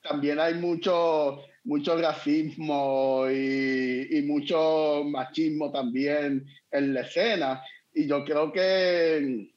también 0.02 0.40
hay 0.40 0.54
mucho, 0.54 1.40
mucho 1.64 2.00
racismo 2.00 3.26
y, 3.30 4.18
y 4.18 4.22
mucho 4.24 5.04
machismo 5.06 5.72
también 5.72 6.46
en 6.72 6.94
la 6.94 7.02
escena, 7.02 7.62
y 7.94 8.08
yo 8.08 8.24
creo 8.24 8.52
que 8.52 9.52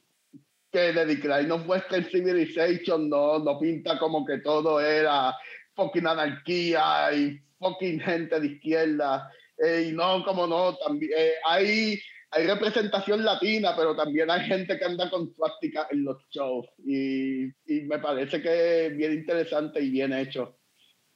que 0.73 0.91
The 0.91 1.05
Decline 1.05 1.51
of 1.51 1.69
Western 1.69 2.03
Civilization 2.05 3.07
no, 3.07 3.37
no 3.37 3.59
pinta 3.59 3.99
como 3.99 4.25
que 4.25 4.39
todo 4.39 4.81
era 4.81 5.33
fucking 5.75 6.07
anarquía 6.07 7.13
y 7.13 7.39
fucking 7.59 7.99
gente 7.99 8.39
de 8.39 8.47
izquierda. 8.47 9.29
Eh, 9.63 9.89
y 9.89 9.91
no, 9.91 10.25
como 10.25 10.47
no, 10.47 10.75
también 10.77 11.11
eh, 11.15 11.33
hay, 11.47 11.99
hay 12.31 12.47
representación 12.47 13.23
latina, 13.23 13.75
pero 13.77 13.95
también 13.95 14.31
hay 14.31 14.47
gente 14.47 14.77
que 14.79 14.85
anda 14.85 15.11
con 15.11 15.31
práctica 15.35 15.87
en 15.91 16.05
los 16.05 16.17
shows. 16.31 16.65
Y, 16.83 17.45
y, 17.67 17.81
me 17.83 17.99
parece 17.99 18.41
que 18.41 18.87
es 18.87 18.97
bien 18.97 19.13
interesante 19.13 19.79
y 19.79 19.91
bien 19.91 20.11
hecho. 20.11 20.57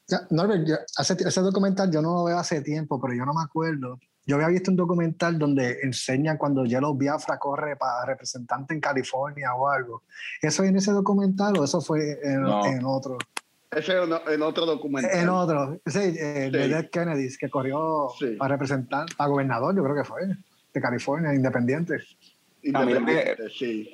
Ya, 0.08 0.22
Norbert, 0.30 0.68
ese 1.00 1.42
documental 1.42 1.92
yo 1.92 2.02
no 2.02 2.14
lo 2.14 2.24
veo 2.26 2.38
hace 2.38 2.62
tiempo, 2.62 3.00
pero 3.02 3.14
yo 3.14 3.26
no 3.26 3.34
me 3.34 3.44
acuerdo. 3.44 4.00
Yo 4.26 4.36
había 4.36 4.50
visto 4.50 4.72
un 4.72 4.78
documental 4.78 5.40
donde 5.40 5.80
enseñan 5.84 6.38
cuando 6.38 6.66
Yellow 6.66 6.94
Biafra 6.94 7.38
corre 7.38 7.78
para 7.78 8.06
representante 8.06 8.74
en 8.74 8.82
California 8.82 9.54
o 9.54 9.70
algo. 9.70 10.04
¿Eso 10.42 10.64
en 10.64 10.76
ese 10.76 10.92
documental 10.92 11.58
o 11.58 11.64
eso 11.64 11.80
fue 11.80 12.20
en, 12.24 12.46
en 12.46 12.86
otro? 12.86 13.18
Ese 13.72 13.94
en 13.94 14.42
otro 14.42 14.66
documental. 14.66 15.18
En 15.18 15.30
otro, 15.30 15.80
sí, 15.86 16.00
eh, 16.00 16.50
de 16.52 16.68
Dead 16.68 16.90
Kennedy, 16.90 17.30
que 17.38 17.50
corrió 17.50 18.10
para 18.38 18.56
representar, 18.56 19.06
a 19.18 19.28
gobernador, 19.28 19.76
yo 19.76 19.84
creo 19.84 19.96
que 19.96 20.04
fue, 20.06 20.22
de 20.74 20.82
California, 20.82 21.34
independiente. 21.34 21.98
Independiente, 22.64 23.50
sí. 23.50 23.94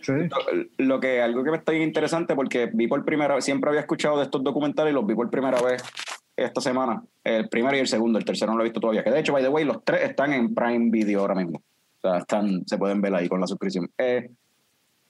Lo, 0.77 0.99
que, 0.99 1.21
algo 1.21 1.43
que 1.43 1.51
me 1.51 1.57
está 1.57 1.73
interesante, 1.73 2.35
porque 2.35 2.69
vi 2.73 2.87
por 2.87 3.03
primera 3.05 3.35
vez, 3.35 3.45
siempre 3.45 3.69
había 3.69 3.81
escuchado 3.81 4.17
de 4.17 4.23
estos 4.23 4.43
documentales 4.43 4.91
y 4.91 4.95
los 4.95 5.05
vi 5.05 5.15
por 5.15 5.29
primera 5.29 5.61
vez 5.61 5.83
esta 6.35 6.61
semana, 6.61 7.03
el 7.23 7.47
primero 7.49 7.77
y 7.77 7.81
el 7.81 7.87
segundo, 7.87 8.17
el 8.17 8.25
tercero 8.25 8.51
no 8.51 8.57
lo 8.57 8.63
he 8.63 8.67
visto 8.67 8.79
todavía, 8.79 9.03
que 9.03 9.11
de 9.11 9.19
hecho, 9.19 9.33
by 9.33 9.43
the 9.43 9.49
way, 9.49 9.65
los 9.65 9.83
tres 9.83 10.09
están 10.09 10.33
en 10.33 10.53
Prime 10.53 10.89
Video 10.89 11.21
ahora 11.21 11.35
mismo. 11.35 11.59
O 11.59 12.01
sea, 12.01 12.17
están, 12.17 12.65
se 12.65 12.77
pueden 12.77 13.01
ver 13.01 13.13
ahí 13.13 13.29
con 13.29 13.39
la 13.39 13.47
suscripción. 13.47 13.89
Eh, 13.97 14.29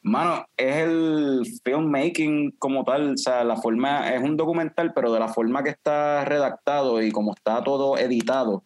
Mano, 0.05 0.45
es 0.57 0.75
el 0.75 1.43
filmmaking 1.63 2.51
como 2.59 2.83
tal, 2.83 3.13
o 3.13 3.17
sea, 3.17 3.45
la 3.45 3.55
forma, 3.55 4.13
es 4.13 4.21
un 4.21 4.35
documental, 4.35 4.91
pero 4.93 5.13
de 5.13 5.19
la 5.19 5.29
forma 5.29 5.63
que 5.63 5.69
está 5.69 6.25
redactado 6.25 7.01
y 7.01 7.09
como 7.09 7.33
está 7.33 7.63
todo 7.63 7.97
editado, 7.97 8.65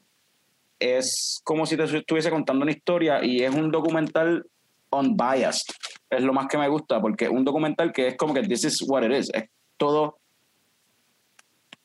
es 0.80 1.40
como 1.44 1.68
si 1.68 1.78
te 1.78 1.84
estuviese 1.84 2.32
contando 2.32 2.64
una 2.64 2.72
historia 2.72 3.24
y 3.24 3.44
es 3.44 3.54
un 3.54 3.70
documental 3.70 4.48
unbiased. 4.92 5.74
Es 6.10 6.22
lo 6.22 6.34
más 6.34 6.48
que 6.48 6.58
me 6.58 6.68
gusta, 6.70 7.02
porque 7.02 7.30
un 7.30 7.44
documental 7.44 7.92
que 7.92 8.08
es 8.08 8.18
como 8.18 8.34
que 8.34 8.44
this 8.44 8.64
is 8.64 8.84
what 8.88 9.04
it 9.04 9.12
is. 9.12 9.30
Es 9.34 9.46
todo 9.78 10.18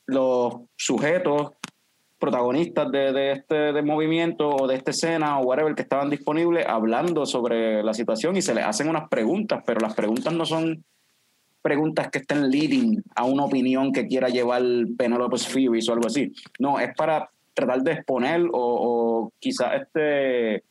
los 0.05 0.55
sujetos 0.75 1.51
protagonistas 2.19 2.89
de, 2.91 3.11
de 3.11 3.31
este 3.33 3.55
de 3.73 3.81
movimiento 3.81 4.49
o 4.49 4.67
de 4.67 4.75
esta 4.75 4.91
escena 4.91 5.39
o 5.39 5.43
whatever 5.43 5.75
que 5.75 5.81
estaban 5.81 6.09
disponibles 6.09 6.65
hablando 6.65 7.25
sobre 7.25 7.83
la 7.83 7.93
situación 7.93 8.37
y 8.37 8.41
se 8.41 8.53
les 8.53 8.63
hacen 8.63 8.87
unas 8.87 9.09
preguntas, 9.09 9.61
pero 9.65 9.81
las 9.81 9.93
preguntas 9.93 10.33
no 10.33 10.45
son 10.45 10.85
preguntas 11.61 12.09
que 12.09 12.19
estén 12.19 12.49
leading 12.49 13.01
a 13.15 13.25
una 13.25 13.45
opinión 13.45 13.91
que 13.91 14.07
quiera 14.07 14.29
llevar 14.29 14.61
Penelope 14.97 15.37
Furious 15.37 15.89
o 15.89 15.93
algo 15.93 16.07
así. 16.07 16.31
No, 16.59 16.79
es 16.79 16.93
para 16.95 17.29
tratar 17.53 17.81
de 17.81 17.91
exponer 17.93 18.41
o, 18.43 18.49
o 18.53 19.33
quizás 19.39 19.81
este 19.81 20.63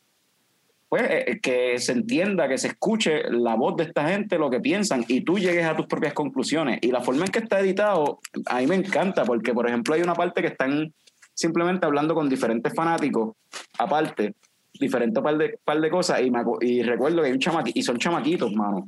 pues, 0.93 1.09
eh, 1.09 1.39
que 1.41 1.79
se 1.79 1.93
entienda, 1.93 2.47
que 2.47 2.59
se 2.59 2.67
escuche 2.67 3.23
la 3.31 3.55
voz 3.55 3.75
de 3.77 3.85
esta 3.85 4.07
gente, 4.09 4.37
lo 4.37 4.51
que 4.51 4.59
piensan, 4.59 5.03
y 5.07 5.21
tú 5.21 5.39
llegues 5.39 5.65
a 5.65 5.75
tus 5.75 5.87
propias 5.87 6.13
conclusiones. 6.13 6.77
Y 6.83 6.91
la 6.91 7.01
forma 7.01 7.25
en 7.25 7.31
que 7.31 7.39
está 7.39 7.61
editado, 7.61 8.19
a 8.45 8.59
mí 8.59 8.67
me 8.67 8.75
encanta, 8.75 9.25
porque, 9.25 9.55
por 9.55 9.67
ejemplo, 9.67 9.95
hay 9.95 10.03
una 10.03 10.13
parte 10.13 10.41
que 10.41 10.49
están 10.49 10.93
simplemente 11.33 11.87
hablando 11.87 12.13
con 12.13 12.29
diferentes 12.29 12.75
fanáticos, 12.75 13.35
aparte, 13.79 14.35
diferentes 14.79 15.23
par 15.23 15.35
de, 15.35 15.57
par 15.65 15.81
de 15.81 15.89
cosas, 15.89 16.21
y, 16.21 16.29
me 16.29 16.43
y 16.61 16.83
recuerdo 16.83 17.23
que 17.23 17.29
hay 17.29 17.33
un 17.33 17.39
chamaquito, 17.39 17.79
y 17.79 17.81
son 17.81 17.97
chamaquitos, 17.97 18.53
mano. 18.53 18.87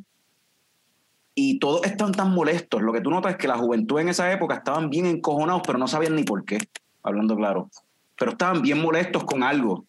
Y 1.34 1.58
todos 1.58 1.88
están 1.88 2.12
tan 2.12 2.36
molestos. 2.36 2.84
Lo 2.84 2.94
que 2.94 3.02
tú 3.02 3.10
notas 3.10 3.32
es 3.32 3.38
que 3.40 3.48
la 3.48 3.58
juventud 3.58 4.00
en 4.00 4.10
esa 4.10 4.32
época 4.32 4.58
estaban 4.58 4.92
bien 4.92 5.08
encojonados, 5.08 5.64
pero 5.66 5.80
no 5.80 5.88
sabían 5.88 6.16
ni 6.16 6.24
por 6.24 6.46
qué, 6.46 6.60
hablando 7.02 7.36
claro. 7.36 7.72
Pero 8.16 8.34
estaban 8.34 8.62
bien 8.62 8.80
molestos 8.80 9.24
con 9.24 9.42
algo. 9.42 9.86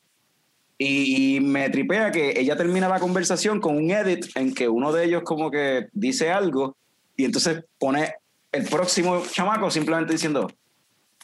Y, 0.78 1.36
y 1.36 1.40
me 1.40 1.70
tripea 1.70 2.10
que 2.12 2.38
ella 2.38 2.56
termina 2.56 2.88
la 2.88 3.00
conversación 3.00 3.60
con 3.60 3.76
un 3.76 3.90
edit 3.90 4.26
en 4.36 4.54
que 4.54 4.68
uno 4.68 4.92
de 4.92 5.04
ellos 5.06 5.22
como 5.24 5.50
que 5.50 5.86
dice 5.92 6.30
algo 6.30 6.76
y 7.16 7.24
entonces 7.24 7.64
pone 7.78 8.12
el 8.52 8.64
próximo 8.68 9.22
chamaco 9.30 9.70
simplemente 9.70 10.12
diciendo, 10.12 10.50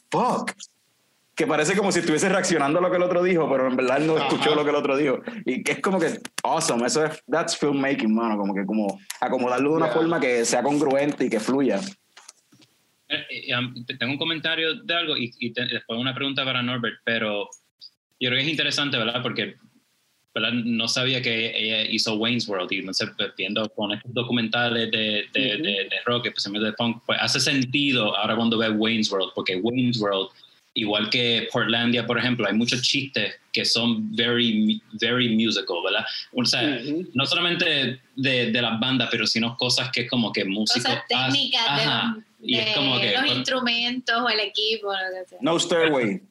fuck. 0.09 0.51
Que 1.35 1.47
parece 1.47 1.75
como 1.75 1.91
si 1.91 1.97
estuviese 1.99 2.29
reaccionando 2.29 2.77
a 2.77 2.81
lo 2.83 2.91
que 2.91 2.97
el 2.97 3.01
otro 3.03 3.23
dijo, 3.23 3.49
pero 3.49 3.67
en 3.67 3.75
verdad 3.75 3.97
no 3.99 4.17
escuchó 4.19 4.51
Ajá. 4.51 4.55
lo 4.55 4.63
que 4.63 4.69
el 4.69 4.75
otro 4.75 4.95
dijo. 4.95 5.19
Y 5.45 5.63
que 5.63 5.71
es 5.73 5.79
como 5.81 5.99
que 5.99 6.19
awesome. 6.43 6.85
Eso 6.85 7.03
es, 7.05 7.23
that's 7.27 7.57
filmmaking, 7.57 8.13
mano. 8.13 8.37
Como 8.37 8.53
que 8.53 8.63
como 8.67 8.99
acomodarlo 9.19 9.71
de 9.71 9.75
una 9.77 9.85
Yeah. 9.87 9.95
forma 9.95 10.19
que 10.19 10.45
sea 10.45 10.61
congruente 10.61 11.25
y 11.25 11.29
que 11.31 11.39
fluya. 11.39 11.79
Eh, 13.09 13.47
te- 13.87 13.97
tengo 13.97 14.13
un 14.13 14.17
comentario 14.19 14.75
de 14.83 14.93
algo 14.93 15.17
y, 15.17 15.31
y 15.39 15.53
te- 15.53 15.65
después 15.65 15.99
una 15.99 16.13
pregunta 16.13 16.45
para 16.45 16.61
Norbert, 16.61 16.95
pero 17.03 17.49
yo 18.23 18.29
creo 18.29 18.39
que 18.39 18.45
es 18.45 18.51
interesante, 18.51 18.97
¿verdad? 18.97 19.21
Porque 19.21 19.55
¿verdad? 20.33 20.53
no 20.53 20.87
sabía 20.87 21.21
que 21.21 21.55
ella 21.55 21.81
hizo 21.91 22.15
Wayne's 22.15 22.47
World 22.47 22.71
y 22.71 22.81
no 22.81 22.93
sé, 22.93 23.07
pues, 23.17 23.31
viendo 23.37 23.67
con 23.69 23.91
estos 23.91 24.13
documentales 24.13 24.89
de, 24.91 25.25
de, 25.33 25.53
Ujú. 25.55 25.63
de, 25.63 25.71
de 25.71 25.95
rock, 26.05 26.27
especialmente 26.27 26.67
de 26.67 26.73
punk, 26.73 27.03
pues 27.05 27.19
hace 27.21 27.39
sentido 27.39 28.15
ahora 28.17 28.35
cuando 28.35 28.57
ve 28.57 28.69
Wayne's 28.69 29.11
World, 29.11 29.31
porque 29.35 29.57
Wayne's 29.57 29.99
World, 29.99 30.29
igual 30.73 31.09
que 31.09 31.47
Portlandia, 31.51 32.05
por 32.07 32.17
ejemplo, 32.17 32.47
hay 32.47 32.53
muchos 32.53 32.81
chistes 32.81 33.35
que 33.51 33.63
son 33.65 34.15
very, 34.15 34.81
very 34.93 35.35
musical, 35.35 35.77
¿verdad? 35.83 36.05
O 36.31 36.43
sea, 36.45 36.79
Ujú. 36.83 37.07
no 37.13 37.25
solamente 37.27 37.99
de, 38.15 38.51
de 38.51 38.61
las 38.61 38.79
bandas, 38.79 39.09
pero 39.11 39.27
sino 39.27 39.55
cosas 39.57 39.91
que 39.91 40.01
es 40.01 40.09
como 40.09 40.31
que 40.31 40.45
músicos... 40.45 40.85
Cosas 40.85 41.03
técnicas 41.09 41.65
de, 41.77 41.83
Ajá. 41.83 42.13
los- 42.15 42.23
Y 42.45 42.55
es 42.57 42.65
de 42.65 42.73
como 42.73 42.99
que- 42.99 43.13
los 43.13 43.37
instrumentos 43.37 44.15
o 44.19 44.27
el 44.29 44.39
equipo. 44.39 44.87
Lo 44.91 44.97
que 45.23 45.29
sea. 45.29 45.37
No 45.41 45.59
stairway. 45.59 46.21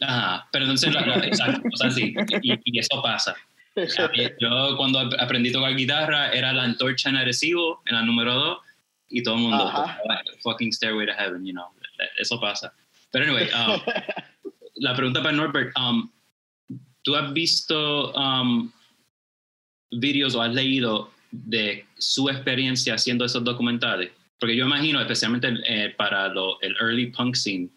Ajá, 0.00 0.48
pero 0.52 0.64
entonces, 0.64 0.92
la- 0.92 1.06
la- 1.06 1.26
exacto, 1.26 1.62
o 1.72 1.76
sea, 1.76 1.90
sí, 1.90 2.14
y, 2.42 2.52
y 2.64 2.78
eso 2.78 3.00
pasa. 3.02 3.34
Yo 4.40 4.76
cuando 4.76 5.00
ap- 5.00 5.14
aprendí 5.18 5.50
a 5.50 5.52
tocar 5.54 5.74
guitarra 5.76 6.30
era 6.32 6.52
la 6.52 6.62
antorcha 6.64 7.08
en 7.10 7.16
Arecibo, 7.16 7.82
en 7.86 7.94
la 7.96 8.02
número 8.02 8.34
2, 8.34 8.58
y 9.08 9.22
todo 9.22 9.34
el 9.36 9.40
mundo, 9.42 9.72
fucking 10.42 10.72
Stairway 10.72 11.06
to 11.06 11.12
Heaven, 11.12 11.44
you 11.44 11.52
know, 11.52 11.66
eso 12.18 12.40
pasa. 12.40 12.72
Pero 13.12 13.24
anyway, 13.26 13.48
um, 13.52 13.80
la 14.76 14.94
pregunta 14.94 15.22
para 15.22 15.36
Norbert, 15.36 15.72
um, 15.78 16.10
¿tú 17.02 17.14
has 17.14 17.32
visto 17.32 18.12
um, 18.14 18.70
videos 19.92 20.34
o 20.34 20.42
has 20.42 20.52
leído 20.52 21.10
de 21.30 21.86
su 21.98 22.28
experiencia 22.28 22.94
haciendo 22.94 23.24
esos 23.24 23.44
documentales? 23.44 24.10
Porque 24.40 24.56
yo 24.56 24.64
imagino, 24.66 25.00
especialmente 25.00 25.48
eh, 25.66 25.90
para 25.96 26.28
lo- 26.28 26.60
el 26.60 26.74
early 26.80 27.06
punk 27.12 27.34
scene, 27.36 27.68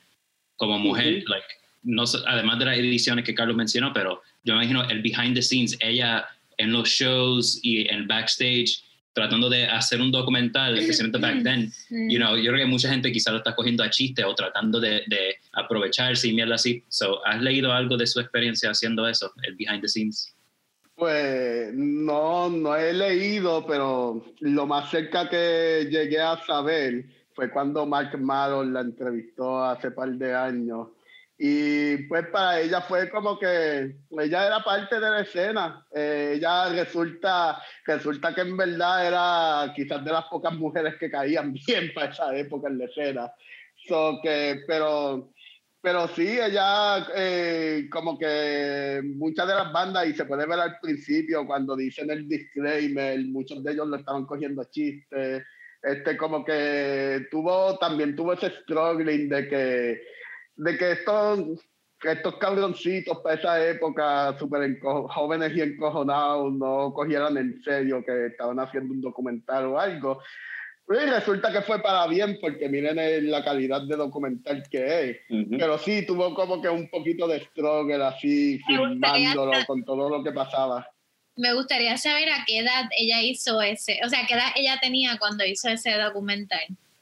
como 0.58 0.80
mujer, 0.80 1.20
Ujú. 1.20 1.28
like, 1.30 1.46
no, 1.88 2.06
so- 2.06 2.24
además 2.28 2.60
de 2.60 2.66
las 2.66 2.78
ediciones 2.78 3.26
que 3.26 3.34
Carlos 3.34 3.56
mencionó, 3.56 3.92
pero 3.94 4.22
yo 4.44 4.54
imagino 4.54 4.88
el 4.90 5.02
behind 5.02 5.34
the 5.34 5.42
scenes, 5.42 5.78
ella 5.80 6.28
en 6.58 6.72
los 6.72 6.90
shows 6.90 7.60
y 7.64 7.88
en 7.92 8.08
backstage, 8.08 8.84
tratando 9.14 9.50
de 9.50 9.66
hacer 9.66 10.00
un 10.00 10.12
documental, 10.12 10.78
especialmente 10.78 11.18
back 11.18 11.42
then, 11.44 11.72
you 12.10 12.20
know, 12.20 12.36
yo 12.36 12.52
creo 12.52 12.66
que 12.66 12.72
mucha 12.72 12.90
gente 12.90 13.12
quizá 13.12 13.32
lo 13.32 13.38
está 13.38 13.56
cogiendo 13.56 13.84
a 13.84 13.90
chiste 13.90 14.24
o 14.24 14.36
tratando 14.36 14.80
de, 14.80 15.04
de 15.08 15.36
aprovecharse 15.54 16.28
y 16.28 16.34
mierda 16.34 16.56
así. 16.56 16.84
So, 16.90 17.26
¿Has 17.26 17.42
leído 17.42 17.72
algo 17.72 17.98
de 17.98 18.06
su 18.06 18.20
experiencia 18.20 18.70
haciendo 18.70 19.08
eso, 19.08 19.32
el 19.44 19.56
behind 19.56 19.82
the 19.82 19.88
scenes? 19.88 20.36
Pues 20.96 21.74
no, 21.74 22.50
no 22.50 22.76
he 22.76 22.92
leído, 22.94 23.66
pero 23.66 24.26
lo 24.40 24.66
más 24.66 24.90
cerca 24.90 25.30
que 25.30 25.88
llegué 25.90 26.20
a 26.20 26.44
saber 26.46 27.06
fue 27.34 27.52
cuando 27.52 27.86
Mark 27.86 28.20
Maron 28.20 28.74
la 28.74 28.82
entrevistó 28.82 29.64
hace 29.64 29.92
par 29.92 30.10
de 30.14 30.34
años. 30.34 30.88
Y 31.40 31.98
pues 32.08 32.28
para 32.28 32.60
ella 32.62 32.82
fue 32.82 33.10
como 33.12 33.38
que 33.38 33.96
ella 34.10 34.48
era 34.48 34.64
parte 34.64 34.96
de 34.96 35.10
la 35.10 35.22
escena. 35.22 35.86
Eh, 35.94 36.34
ella 36.36 36.70
resulta, 36.70 37.62
resulta 37.86 38.34
que 38.34 38.42
en 38.42 38.58
verdad 38.58 39.08
era 39.08 39.74
quizás 39.76 40.04
de 40.04 40.12
las 40.12 40.26
pocas 40.26 40.54
mujeres 40.54 40.96
que 40.96 41.12
caían 41.12 41.54
bien 41.68 41.92
para 41.94 42.12
esa 42.12 42.36
época 42.36 42.70
en 42.70 42.80
la 42.80 42.86
escena. 42.86 43.32
So 43.88 44.20
que, 44.24 44.62
pero 44.68 45.32
pero 45.88 46.08
sí, 46.10 46.28
ella 46.28 47.08
eh, 47.16 47.88
como 47.90 48.18
que 48.18 49.02
muchas 49.16 49.48
de 49.48 49.54
las 49.54 49.72
bandas, 49.72 50.08
y 50.08 50.14
se 50.14 50.26
puede 50.26 50.46
ver 50.46 50.60
al 50.60 50.80
principio 50.82 51.46
cuando 51.46 51.76
dicen 51.78 52.10
el 52.10 52.28
disclaimer, 52.28 53.20
muchos 53.28 53.64
de 53.64 53.72
ellos 53.72 53.88
lo 53.88 53.96
estaban 53.96 54.26
cogiendo 54.26 54.66
chistes. 54.66 55.46
Este, 55.82 56.18
como 56.18 56.44
que 56.44 57.28
tuvo, 57.32 57.78
también 57.78 58.16
tuvo 58.16 58.34
ese 58.34 58.50
struggling 58.64 59.30
de 59.30 59.48
que, 59.48 60.02
de 60.58 60.78
que 60.78 60.92
estos, 60.92 61.40
estos 62.04 62.36
cabroncitos 62.38 63.20
para 63.20 63.36
esa 63.36 63.66
época, 63.68 64.36
súper 64.38 64.62
enco- 64.64 65.08
jóvenes 65.10 65.56
y 65.56 65.62
encojonados, 65.62 66.54
no 66.54 66.94
cogieran 66.94 67.38
en 67.38 67.62
serio 67.64 68.04
que 68.06 68.28
estaban 68.28 68.60
haciendo 68.60 68.94
un 68.94 69.02
documental 69.02 69.66
o 69.68 69.80
algo. 69.80 70.22
Y 70.90 71.06
resulta 71.10 71.52
que 71.52 71.62
fue 71.62 71.82
para 71.82 72.08
bien, 72.08 72.38
porque 72.40 72.70
miren 72.70 73.30
la 73.30 73.44
calidad 73.44 73.82
de 73.82 73.96
documental 73.98 74.64
que 74.72 75.10
es. 75.10 75.18
Ujú. 75.30 75.58
Pero 75.58 75.78
sí, 75.80 76.06
tuvo 76.06 76.34
como 76.34 76.62
que 76.62 76.70
un 76.70 76.90
poquito 76.90 77.28
de 77.28 77.42
struggle 77.42 78.04
así, 78.06 78.60
Me 78.70 78.78
gustaría 78.78 79.32
filmándolo 79.32 79.66
con 79.66 79.84
todo 79.84 80.10
lo 80.10 80.24
que 80.24 80.32
pasaba. 80.32 80.88
Me 81.36 81.54
gustaría 81.54 81.98
saber 81.98 82.30
a 82.30 82.46
qué 82.48 82.60
edad 82.60 82.86
ella 82.98 83.22
hizo 83.22 83.62
ese, 83.62 84.00
o 84.04 84.10
sea, 84.10 84.26
qué 84.28 84.34
edad 84.34 84.48
ella 84.56 84.80
tenía 84.82 85.18
cuando 85.20 85.46
hizo 85.46 85.68
ese 85.70 85.92
documental. 85.98 86.62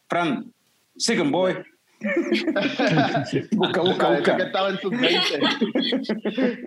Fran, 0.09 0.51
Second 0.97 1.31
Boy. 1.31 1.55
busca, 3.51 3.81
busca, 3.81 4.07
Parece 4.07 4.23
que 4.23 4.31
busca. 4.31 4.45
estaba 4.45 4.69
en 4.69 4.79
sus 4.79 4.91
20. 4.91 5.19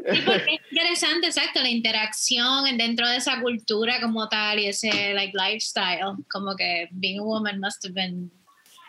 Sí, 0.09 0.17
porque 0.25 0.55
es 0.55 0.61
interesante, 0.73 1.27
exacto, 1.27 1.61
la 1.61 1.69
interacción 1.69 2.77
dentro 2.77 3.09
de 3.09 3.17
esa 3.17 3.41
cultura 3.41 4.01
como 4.01 4.29
tal 4.29 4.59
y 4.59 4.67
ese 4.67 5.15
like 5.15 5.37
lifestyle, 5.37 6.17
como 6.31 6.57
que 6.57 6.89
being 6.93 7.21
a 7.21 7.23
woman 7.23 7.61
must 7.61 7.85
have 7.85 7.95
been, 7.95 8.31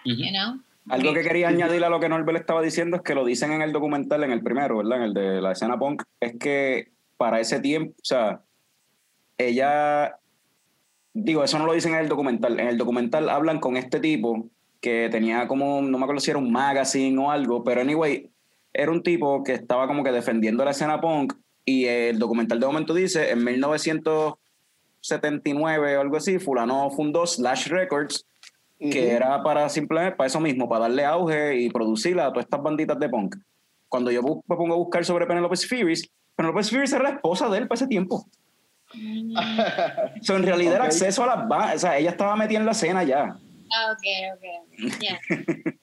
you 0.06 0.32
know. 0.32 0.60
Algo 0.90 1.14
que 1.14 1.22
quería 1.22 1.49
añadir 1.49 1.84
a 1.84 1.90
lo 1.90 1.99
que 1.99 2.10
Norbert 2.10 2.40
estaba 2.40 2.61
diciendo 2.61 2.98
es 2.98 3.03
que 3.03 3.14
lo 3.14 3.24
dicen 3.24 3.52
en 3.52 3.61
el 3.61 3.72
documental, 3.72 4.24
en 4.24 4.32
el 4.32 4.41
primero, 4.41 4.78
¿verdad? 4.78 4.98
En 4.98 5.03
el 5.03 5.14
de 5.14 5.41
la 5.41 5.52
escena 5.52 5.78
punk, 5.78 6.03
es 6.20 6.36
que 6.40 6.91
para 7.18 7.40
ese 7.40 7.60
tiempo, 7.60 7.94
o 8.02 8.06
sea, 8.06 8.41
ella, 9.38 10.18
digo, 11.14 11.44
eso 11.44 11.60
no 11.60 11.66
lo 11.68 11.74
dicen 11.74 11.94
en 11.94 11.99
el 11.99 12.10
documental, 12.10 12.60
en 12.60 12.68
el 12.68 12.78
documental 12.78 13.30
hablan 13.30 13.60
con 13.60 13.78
este 13.78 13.99
tipo 13.99 14.49
que 14.81 15.10
tenía 15.11 15.47
como, 15.47 15.81
no 15.81 15.97
me 15.97 16.03
acuerdo 16.03 16.19
si 16.22 16.30
era 16.31 16.39
un 16.39 16.51
magazine 16.51 17.18
o 17.22 17.30
algo, 17.31 17.64
pero 17.64 17.81
anyway, 17.81 18.30
era 18.73 18.91
un 18.91 19.01
tipo 19.03 19.43
que 19.43 19.53
estaba 19.53 19.88
como 19.88 20.03
que 20.03 20.11
defendiendo 20.11 20.64
la 20.64 20.72
escena 20.72 21.01
punk 21.01 21.34
y 21.65 21.85
el 21.85 22.18
documental 22.19 22.60
de 22.60 22.65
momento 22.65 22.93
dice, 22.93 23.31
en 23.31 23.43
1979 23.43 25.97
o 25.97 26.01
algo 26.01 26.18
así, 26.18 26.39
fulano 26.39 26.89
fundó 26.91 27.26
Slash 27.27 27.68
Records, 27.68 28.26
que 28.80 29.07
Ujú. 29.07 29.15
era 29.15 29.43
para 29.43 29.68
simplemente 29.68 30.15
para 30.15 30.27
eso 30.27 30.39
mismo, 30.39 30.69
para 30.69 30.84
darle 30.84 31.03
auge 31.06 31.57
y 31.60 31.69
producirla 31.69 32.27
a 32.27 32.30
todas 32.30 32.45
estas 32.45 32.64
banditas 32.64 32.97
de 32.97 33.10
punk. 33.10 33.35
Cuando 33.89 34.10
yo 34.11 34.22
me 34.22 34.56
pongo 34.56 34.73
a 34.73 34.77
buscar 34.77 35.03
sobre 35.03 35.26
Penelope 35.27 35.57
Spheres, 35.57 36.10
Penelope 36.35 36.64
Spheres 36.64 36.93
era 36.93 37.03
la 37.03 37.10
esposa 37.10 37.49
de 37.49 37.57
él 37.57 37.68
para 37.68 37.76
ese 37.76 37.88
tiempo. 37.88 38.26
Mm, 38.93 39.35
So, 40.22 40.35
en 40.38 40.43
realidad 40.43 40.76
era 40.76 40.84
Ok. 40.85 40.91
acceso 40.91 41.23
a 41.23 41.27
las 41.27 41.47
bandas, 41.47 41.76
o 41.76 41.80
sea, 41.80 41.97
ella 41.97 42.11
estaba 42.11 42.35
metida 42.35 42.60
en 42.60 42.65
la 42.65 42.72
escena 42.72 43.03
ya. 43.03 43.35
Ah, 43.73 43.91
ok, 43.93 44.35
ok, 44.35 44.43
ok, 44.85 44.99
yeah. 45.01 45.19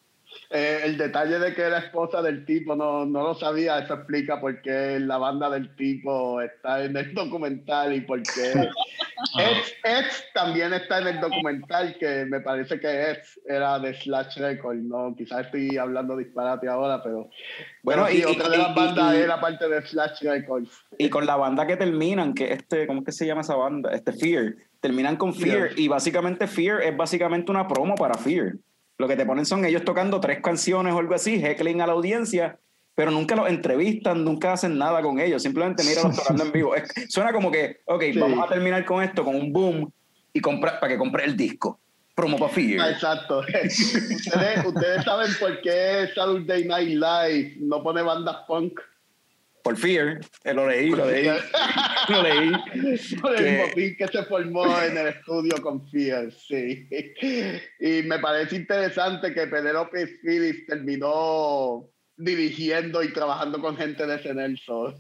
Eh, 0.51 0.83
el 0.85 0.97
detalle 0.97 1.41
de 1.41 1.55
que 1.55 1.63
era 1.63 1.79
esposa 1.79 2.23
del 2.23 2.45
tipo 2.45 2.77
no, 2.77 3.05
no 3.05 3.23
lo 3.23 3.35
sabía, 3.35 3.81
eso 3.81 3.95
explica 3.95 4.41
por 4.41 4.61
qué 4.63 5.01
la 5.01 5.19
banda 5.19 5.51
del 5.51 5.75
tipo 5.75 6.41
está 6.41 6.85
en 6.85 6.97
el 6.97 7.13
documental 7.15 7.93
y 7.97 8.03
por 8.03 8.23
qué 8.23 8.53
Ex, 9.39 9.75
Ex 9.83 10.25
también 10.35 10.73
está 10.73 11.01
en 11.01 11.09
el 11.09 11.21
documental, 11.21 11.97
que 11.99 12.27
me 12.27 12.41
parece 12.41 12.79
que 12.79 13.11
Ex 13.11 13.41
era 13.47 13.81
de 13.81 13.95
Slash 13.95 14.37
Record, 14.39 14.77
no, 14.77 15.17
quizás 15.17 15.47
estoy 15.47 15.79
hablando 15.79 16.17
disparate 16.17 16.69
ahora, 16.69 17.03
pero 17.03 17.29
Bueno, 17.83 18.05
pero 18.05 18.07
sí, 18.09 18.19
y- 18.21 18.25
otra 18.25 18.47
y- 18.47 18.51
de 18.51 18.59
las 18.59 18.71
y- 18.71 18.75
bandas 18.75 19.15
y- 19.15 19.19
era 19.19 19.41
parte 19.41 19.69
de 19.69 19.83
Slash 19.83 20.23
Records. 20.23 20.71
Y 20.99 21.09
con 21.11 21.27
la 21.27 21.35
banda 21.37 21.67
que 21.67 21.77
terminan, 21.77 22.35
que 22.35 22.53
este, 22.53 22.87
¿cómo 22.87 23.01
es 23.01 23.07
que 23.07 23.13
se 23.13 23.27
llama 23.27 23.41
esa 23.41 23.57
banda? 23.57 23.91
Este 23.93 24.13
Fear. 24.13 24.55
Terminan 24.87 25.17
con 25.17 25.35
Fear 25.35 25.69
Fear. 25.71 25.79
y 25.81 25.89
básicamente 25.89 26.47
Fear 26.47 26.83
es 26.83 26.97
básicamente 26.97 27.51
una 27.51 27.67
promo 27.67 27.95
para 27.97 28.15
Fear. 28.15 28.55
Lo 28.99 29.09
que 29.09 29.17
te 29.17 29.27
ponen 29.27 29.45
son 29.45 29.65
ellos 29.65 29.85
tocando 29.85 30.21
tres 30.21 30.41
canciones 30.41 30.95
o 30.95 30.99
algo 30.99 31.15
así, 31.15 31.43
heckling 31.45 31.81
a 31.81 31.87
la 31.87 31.93
audiencia 31.95 32.59
pero 32.95 33.11
nunca 33.11 33.37
los 33.37 33.47
entrevistan, 33.51 34.25
nunca 34.25 34.55
hacen 34.55 34.79
nada 34.79 35.03
con 35.03 35.21
ellos, 35.21 35.43
simplemente 35.43 35.85
míralos 35.85 36.17
tocando 36.17 36.45
en 36.45 36.53
vivo. 36.53 36.75
Es- 36.75 36.89
suena 37.11 37.31
como 37.31 37.51
que, 37.51 37.81
ok, 37.85 38.03
Sí. 38.11 38.19
vamos 38.19 38.43
a 38.43 38.49
terminar 38.49 38.87
con 38.87 39.03
esto, 39.03 39.23
con 39.23 39.37
un 39.37 39.53
boom, 39.53 39.93
y 40.33 40.41
compra, 40.41 40.81
para 40.81 40.95
que 40.95 40.99
compre 40.99 41.25
el 41.27 41.37
disco. 41.37 41.79
Promo 42.15 42.39
para 42.39 42.51
Ah, 42.51 42.55
Fear. 42.55 42.91
Exacto. 42.93 43.41
ustedes, 43.65 44.65
ustedes 44.65 45.05
saben 45.05 45.31
por 45.39 45.61
qué 45.61 46.09
Saturday 46.15 46.65
Night 46.65 46.89
Live 46.89 47.57
no 47.61 47.83
pone 47.83 48.01
bandas 48.01 48.37
punk. 48.49 48.81
Por 49.67 49.77
Fear, 49.77 50.21
eh, 50.45 50.55
lo 50.55 50.69
leí, 50.69 50.91
lo 50.91 51.11
leí. 51.11 51.27
lo 52.09 52.23
leí. 52.23 52.53
Por 53.21 53.35
el 53.35 53.45
Que- 53.45 53.67
motín 53.67 53.97
que 53.97 54.07
se 54.07 54.23
formó 54.27 54.81
en 54.81 54.97
el 54.97 55.09
estudio 55.09 55.61
con 55.61 55.85
Fear, 55.91 56.31
sí. 56.31 56.89
Y 57.81 58.03
me 58.05 58.21
parece 58.21 58.55
interesante 58.55 59.35
que 59.35 59.49
Penelope 59.49 60.07
Phillips 60.23 60.67
terminó 60.67 61.85
dirigiendo 62.17 63.03
y 63.03 63.13
trabajando 63.13 63.61
con 63.61 63.77
gente 63.77 64.07
de 64.07 64.15
ese 64.15 64.33
Nelson. 64.35 64.95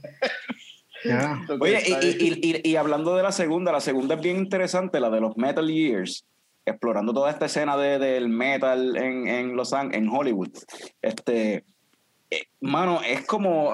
Yeah. 1.04 1.46
Oye, 1.60 1.82
y, 1.86 1.92
y- 2.24 2.60
y- 2.64 2.70
y 2.70 2.74
hablando 2.74 3.14
de 3.16 3.22
la 3.22 3.30
segunda, 3.30 3.70
la 3.70 3.80
segunda 3.80 4.16
es 4.16 4.20
bien 4.20 4.36
interesante, 4.38 4.98
la 4.98 5.10
de 5.10 5.20
los 5.20 5.36
Metal 5.36 5.68
Years, 5.68 6.26
explorando 6.64 7.14
toda 7.14 7.30
esta 7.30 7.46
escena 7.46 7.76
de- 7.76 8.00
del 8.00 8.28
metal 8.28 8.96
en, 8.96 9.28
en 9.28 9.54
Los 9.54 9.72
Ángeles, 9.72 9.98
en 10.02 10.08
Hollywood. 10.08 10.50
Este, 11.00 11.64
eh, 12.30 12.42
mano, 12.60 13.00
es 13.06 13.24
como. 13.24 13.72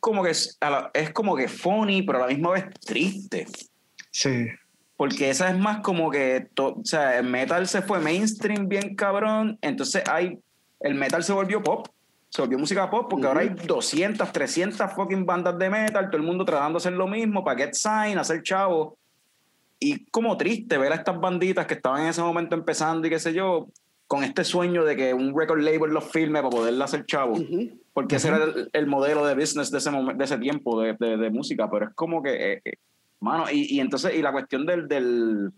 Como 0.00 0.24
que 0.24 0.30
es, 0.30 0.58
es 0.94 1.10
como 1.12 1.36
que 1.36 1.46
funny, 1.46 2.02
pero 2.02 2.18
a 2.18 2.22
la 2.22 2.34
misma 2.34 2.50
vez 2.52 2.64
triste. 2.84 3.46
Sí. 4.10 4.46
Porque 4.96 5.30
esa 5.30 5.50
es 5.50 5.58
más 5.58 5.80
como 5.80 6.10
que, 6.10 6.48
to- 6.54 6.74
o 6.80 6.84
sea, 6.84 7.18
el 7.18 7.26
metal 7.26 7.66
se 7.68 7.82
fue 7.82 8.00
mainstream 8.00 8.68
bien 8.68 8.94
cabrón, 8.96 9.58
entonces 9.62 10.02
hay, 10.10 10.38
el 10.80 10.94
metal 10.94 11.22
se 11.24 11.32
volvió 11.32 11.62
pop, 11.62 11.86
se 12.28 12.42
volvió 12.42 12.58
música 12.58 12.90
pop, 12.90 13.06
porque 13.08 13.26
ahora 13.26 13.40
hay 13.40 13.48
200, 13.50 14.30
300 14.32 14.92
fucking 14.92 15.24
bandas 15.24 15.58
de 15.58 15.70
metal, 15.70 16.10
todo 16.10 16.18
el 16.20 16.26
mundo 16.26 16.44
tratando 16.44 16.78
de 16.78 16.82
hacer 16.82 16.92
lo 16.92 17.06
mismo, 17.06 17.42
para 17.44 17.58
get 17.58 17.74
sign, 17.74 18.18
hacer 18.18 18.42
chavo. 18.42 18.98
Y 19.78 20.04
como 20.10 20.36
triste 20.36 20.76
ver 20.76 20.92
a 20.92 20.96
estas 20.96 21.18
banditas 21.18 21.66
que 21.66 21.74
estaban 21.74 22.02
en 22.02 22.08
ese 22.08 22.20
momento 22.20 22.54
empezando 22.54 23.06
y 23.06 23.10
qué 23.10 23.18
sé 23.18 23.32
yo, 23.32 23.68
con 24.10 24.24
este 24.24 24.42
sueño 24.42 24.84
de 24.84 24.96
que 24.96 25.14
un 25.14 25.38
record 25.38 25.60
label 25.60 25.92
los 25.92 26.10
filme 26.10 26.40
para 26.40 26.50
poderla 26.50 26.86
hacer 26.86 27.06
chavo. 27.06 27.34
Porque 27.92 28.16
ese 28.16 28.26
era 28.26 28.38
el, 28.42 28.68
el 28.72 28.86
modelo 28.88 29.24
de 29.24 29.36
business 29.36 29.70
de 29.70 29.78
ese, 29.78 29.90
momen- 29.92 30.16
de 30.16 30.24
ese 30.24 30.36
tiempo 30.38 30.80
de, 30.80 30.96
de- 30.98 31.16
de 31.16 31.30
música, 31.30 31.70
pero 31.70 31.86
es 31.86 31.94
como 31.94 32.20
que, 32.20 32.54
eh, 32.54 32.60
eh, 32.64 32.72
mano, 33.20 33.44
y, 33.48 33.72
y 33.72 33.78
entonces, 33.78 34.12
y 34.16 34.20
la 34.20 34.32
cuestión 34.32 34.66
del, 34.66 34.88
del 34.88 35.52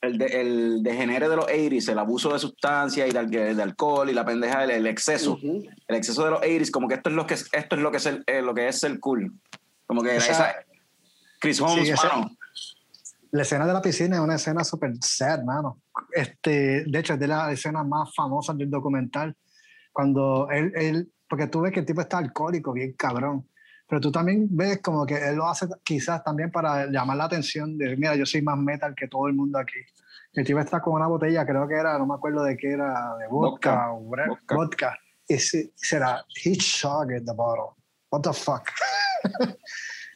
el, 0.00 0.16
de, 0.16 0.24
el 0.40 0.82
degenere 0.82 1.28
de 1.28 1.36
los 1.36 1.44
80s, 1.46 1.90
el 1.92 1.98
abuso 1.98 2.32
de 2.32 2.38
sustancias 2.38 3.06
y 3.06 3.12
de, 3.12 3.62
alcohol 3.62 4.08
y 4.08 4.14
la 4.14 4.24
pendeja, 4.24 4.64
el, 4.64 4.70
el 4.70 4.86
exceso, 4.86 5.38
el 5.42 5.94
exceso 5.94 6.24
de 6.24 6.30
los 6.30 6.40
80s, 6.40 6.70
como 6.70 6.88
que 6.88 6.94
esto 6.94 7.10
es 7.10 7.16
lo 7.16 7.26
que 7.26 7.34
es, 7.34 7.50
esto 7.52 7.76
es 7.76 7.82
lo 7.82 7.90
que 7.90 7.96
es 7.98 8.06
el, 8.06 8.24
eh, 8.26 8.40
lo 8.40 8.54
que 8.54 8.68
es 8.68 8.82
el 8.82 8.98
cool. 8.98 9.32
Como 9.86 10.02
que 10.02 10.16
O 10.16 10.20
sea, 10.22 10.32
esa, 10.32 10.54
Chris 11.38 11.60
Holmes, 11.60 11.84
sí, 11.86 11.92
ese- 11.92 12.06
mano. 12.06 12.30
La 13.36 13.42
escena 13.42 13.66
de 13.66 13.72
la 13.74 13.82
piscina 13.82 14.16
es 14.16 14.22
una 14.22 14.36
escena 14.36 14.64
súper 14.64 14.92
sad, 15.00 15.42
mano. 15.44 15.82
Este, 16.12 16.84
de 16.86 16.98
hecho, 16.98 17.12
es 17.14 17.20
de 17.20 17.26
las 17.28 17.52
escenas 17.52 17.86
más 17.86 18.14
famosas 18.14 18.56
del 18.56 18.70
documental. 18.70 19.36
Cuando 19.92 20.48
él, 20.50 20.72
él, 20.74 21.12
porque 21.28 21.46
tú 21.48 21.60
ves 21.60 21.72
que 21.72 21.80
el 21.80 21.86
tipo 21.86 22.00
está 22.00 22.16
alcohólico, 22.18 22.72
bien 22.72 22.94
cabrón. 22.94 23.46
Pero 23.88 24.00
tú 24.00 24.10
también 24.10 24.48
ves 24.50 24.80
como 24.80 25.04
que 25.04 25.16
él 25.28 25.36
lo 25.36 25.46
hace 25.48 25.66
quizás 25.84 26.24
también 26.24 26.50
para 26.50 26.86
llamar 26.86 27.18
la 27.18 27.24
atención 27.24 27.76
de, 27.76 27.94
mira, 27.96 28.16
yo 28.16 28.24
soy 28.24 28.40
más 28.40 28.56
metal 28.58 28.94
que 28.96 29.06
todo 29.06 29.28
el 29.28 29.34
mundo 29.34 29.58
aquí. 29.58 29.80
El 30.32 30.44
tipo 30.46 30.58
está 30.58 30.80
con 30.80 30.94
una 30.94 31.06
botella, 31.06 31.44
creo 31.46 31.68
que 31.68 31.74
era, 31.74 31.98
no 31.98 32.06
me 32.06 32.14
acuerdo 32.14 32.42
de 32.42 32.56
qué 32.56 32.72
era, 32.72 33.16
de 33.18 33.26
vodka, 33.28 33.88
Vodka, 33.88 33.92
o 33.92 34.00
vodka. 34.00 34.54
vodka. 34.54 34.98
Y 35.28 35.38
se- 35.38 35.72
será, 35.76 36.24
he 36.42 36.56
chugged 36.56 37.26
the 37.26 37.32
bottle. 37.34 37.74
What 38.10 38.22
the 38.22 38.32
fuck? 38.32 38.70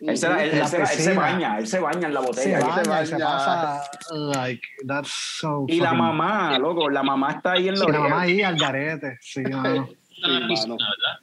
Él 0.01 0.17
se, 0.17 0.29
la- 0.29 0.45
él- 0.45 0.51
la 0.53 0.59
él 0.65 0.67
se 0.69 0.79
la- 0.79 0.85
él 0.93 0.99
se 0.99 1.13
baña, 1.15 1.59
él 1.59 1.67
se 1.67 1.79
baña 1.79 2.09
en 2.09 2.15
la 2.15 2.21
Se 2.23 2.27
botella. 2.27 2.61
va. 2.61 2.77
baña, 2.77 3.03
y 3.03 3.07
se 3.07 3.13
baña. 3.13 3.27
pasa, 3.27 3.83
like, 4.11 4.63
that's 4.87 5.11
so 5.41 5.67
y 5.69 5.79
la 5.81 5.91
fucking- 5.91 5.99
mamá, 5.99 6.59
loco, 6.59 6.89
la 6.89 7.03
mamá 7.03 7.33
está 7.33 7.53
ahí 7.53 7.69
en 7.69 7.79
la 7.79 7.85
Sí, 7.85 7.93
la 7.93 7.99
mamá 7.99 8.17
orilla. 8.23 8.23
ahí 8.23 8.43
al 8.43 8.57
garete, 8.57 9.19
sí, 9.21 9.43
mano. 9.43 9.89
Está 10.11 10.27
en 10.27 10.33
la 10.35 10.41
Sí, 10.41 10.47
piscina, 10.49 10.75
mano. 10.75 10.87
¿verdad? 10.91 11.21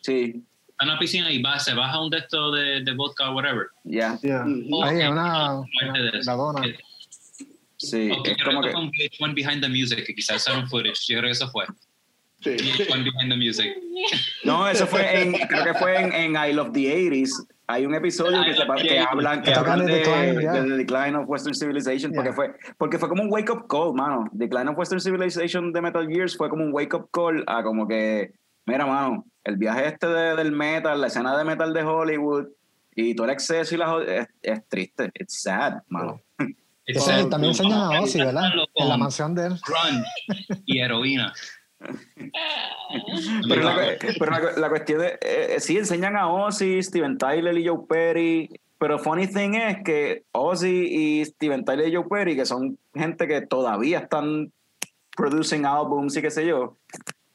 Sí, 0.00 0.44
Está 0.70 0.84
en 0.84 0.88
la 0.90 0.98
piscina 0.98 1.30
y 1.30 1.40
va, 1.42 1.58
se 1.58 1.72
baja 1.74 2.00
un 2.02 2.10
de 2.10 2.18
estos 2.18 2.54
de, 2.54 2.82
de 2.82 2.94
vodka 2.94 3.30
o 3.30 3.34
whatever. 3.34 3.66
ya, 3.84 4.18
Yeah. 4.22 4.44
Ujú. 4.44 4.84
Ahí 4.84 5.00
hay 5.00 5.08
una, 5.08 5.62
Parte 5.80 5.98
de 6.02 6.08
una, 6.10 6.20
la 6.22 6.32
dona. 6.34 6.62
sí, 7.76 8.10
Ok, 8.10 8.28
es 8.28 8.36
creo 8.36 8.46
como 8.54 8.60
que 8.62 8.74
un 8.74 8.90
VH1 8.90 9.34
Behind 9.34 9.60
the 9.62 9.68
Music, 9.68 10.04
que 10.06 10.14
quizás 10.14 10.36
usaron 10.36 10.68
footage. 10.68 10.94
Yo 11.08 11.18
creo 11.18 11.28
que 11.28 11.30
eso 11.32 11.48
fue. 11.50 11.64
Sí. 12.42 12.50
VH1 12.50 13.04
Behind 13.04 13.30
the 13.30 13.36
Music. 13.36 13.74
No, 14.44 14.68
eso 14.68 14.86
fue 14.86 15.22
en, 15.22 15.32
creo 15.32 15.64
que 15.64 15.74
fue 15.74 15.98
en, 16.00 16.12
en 16.12 16.32
I 16.50 16.52
Love 16.52 16.72
the 16.72 16.80
80s. 16.94 17.30
Hay 17.68 17.84
un 17.84 17.94
episodio 17.96 18.44
que, 18.44 18.54
se 18.54 18.64
pa- 18.64 18.76
que 18.76 18.98
hablan, 19.00 19.42
que 19.42 19.52
hablan 19.52 19.84
de, 19.86 19.94
decline, 19.96 20.40
yeah. 20.40 20.52
de 20.52 20.62
The 20.62 20.76
Decline 20.76 21.16
of 21.16 21.24
Western 21.28 21.54
Civilization, 21.54 22.12
porque, 22.14 22.32
fue, 22.32 22.54
porque 22.78 22.96
fue 22.98 23.08
como 23.08 23.24
un 23.24 23.32
wake 23.32 23.50
up 23.52 23.66
call, 23.68 23.92
mano. 23.94 24.24
Decline 24.32 24.68
of 24.70 24.78
Western 24.78 25.00
Civilization 25.00 25.72
de 25.72 25.80
Metal 25.82 26.06
Gears 26.06 26.36
fue 26.36 26.48
como 26.48 26.62
un 26.64 26.72
wake 26.72 26.94
up 26.94 27.08
call 27.12 27.42
a 27.48 27.64
como 27.64 27.88
que, 27.88 28.32
mira, 28.66 28.86
mano, 28.86 29.24
el 29.42 29.56
viaje 29.56 29.88
este 29.88 30.06
de- 30.06 30.36
del 30.36 30.52
metal, 30.52 31.00
la 31.00 31.08
escena 31.08 31.36
de 31.36 31.44
metal 31.44 31.72
de 31.74 31.82
Hollywood 31.82 32.46
y 32.94 33.14
todo 33.16 33.26
el 33.26 33.32
exceso 33.32 33.74
y 33.74 33.78
la 33.78 34.00
es, 34.06 34.28
es 34.42 34.68
triste, 34.68 35.10
it's 35.14 35.42
sad, 35.42 35.82
mano. 35.88 36.20
It's 36.86 37.04
sad. 37.04 37.26
también 37.28 37.50
enseñan 37.50 37.80
a 37.80 38.00
Ozzy, 38.00 38.20
¿verdad? 38.20 38.44
En 38.76 38.88
la 38.88 38.96
mansión 38.96 39.34
de 39.34 39.46
él. 39.48 39.54
Grunge 39.66 40.62
y 40.66 40.78
heroína. 40.78 41.32
Pero, 43.48 43.62
la, 43.62 43.96
pero 44.18 44.30
la, 44.30 44.52
la 44.56 44.68
cuestión 44.68 45.00
de, 45.00 45.18
eh, 45.20 45.56
sí, 45.58 45.76
enseñan 45.76 46.16
a 46.16 46.28
Ozzy, 46.28 46.82
Steven 46.82 47.18
Tyler 47.18 47.56
y 47.58 47.66
Joe 47.66 47.84
Perry, 47.88 48.48
pero 48.78 48.98
funny 48.98 49.26
thing 49.26 49.54
es 49.54 49.82
que 49.84 50.24
Ozzy 50.32 50.86
y 51.20 51.24
Steven 51.24 51.64
Tyler 51.64 51.88
y 51.88 51.94
Joe 51.94 52.06
Perry, 52.08 52.36
que 52.36 52.46
son 52.46 52.78
gente 52.94 53.26
que 53.26 53.40
todavía 53.42 54.00
están 54.00 54.52
producing 55.16 55.64
albums 55.64 56.16
y 56.16 56.22
qué 56.22 56.30
sé 56.30 56.46
yo, 56.46 56.76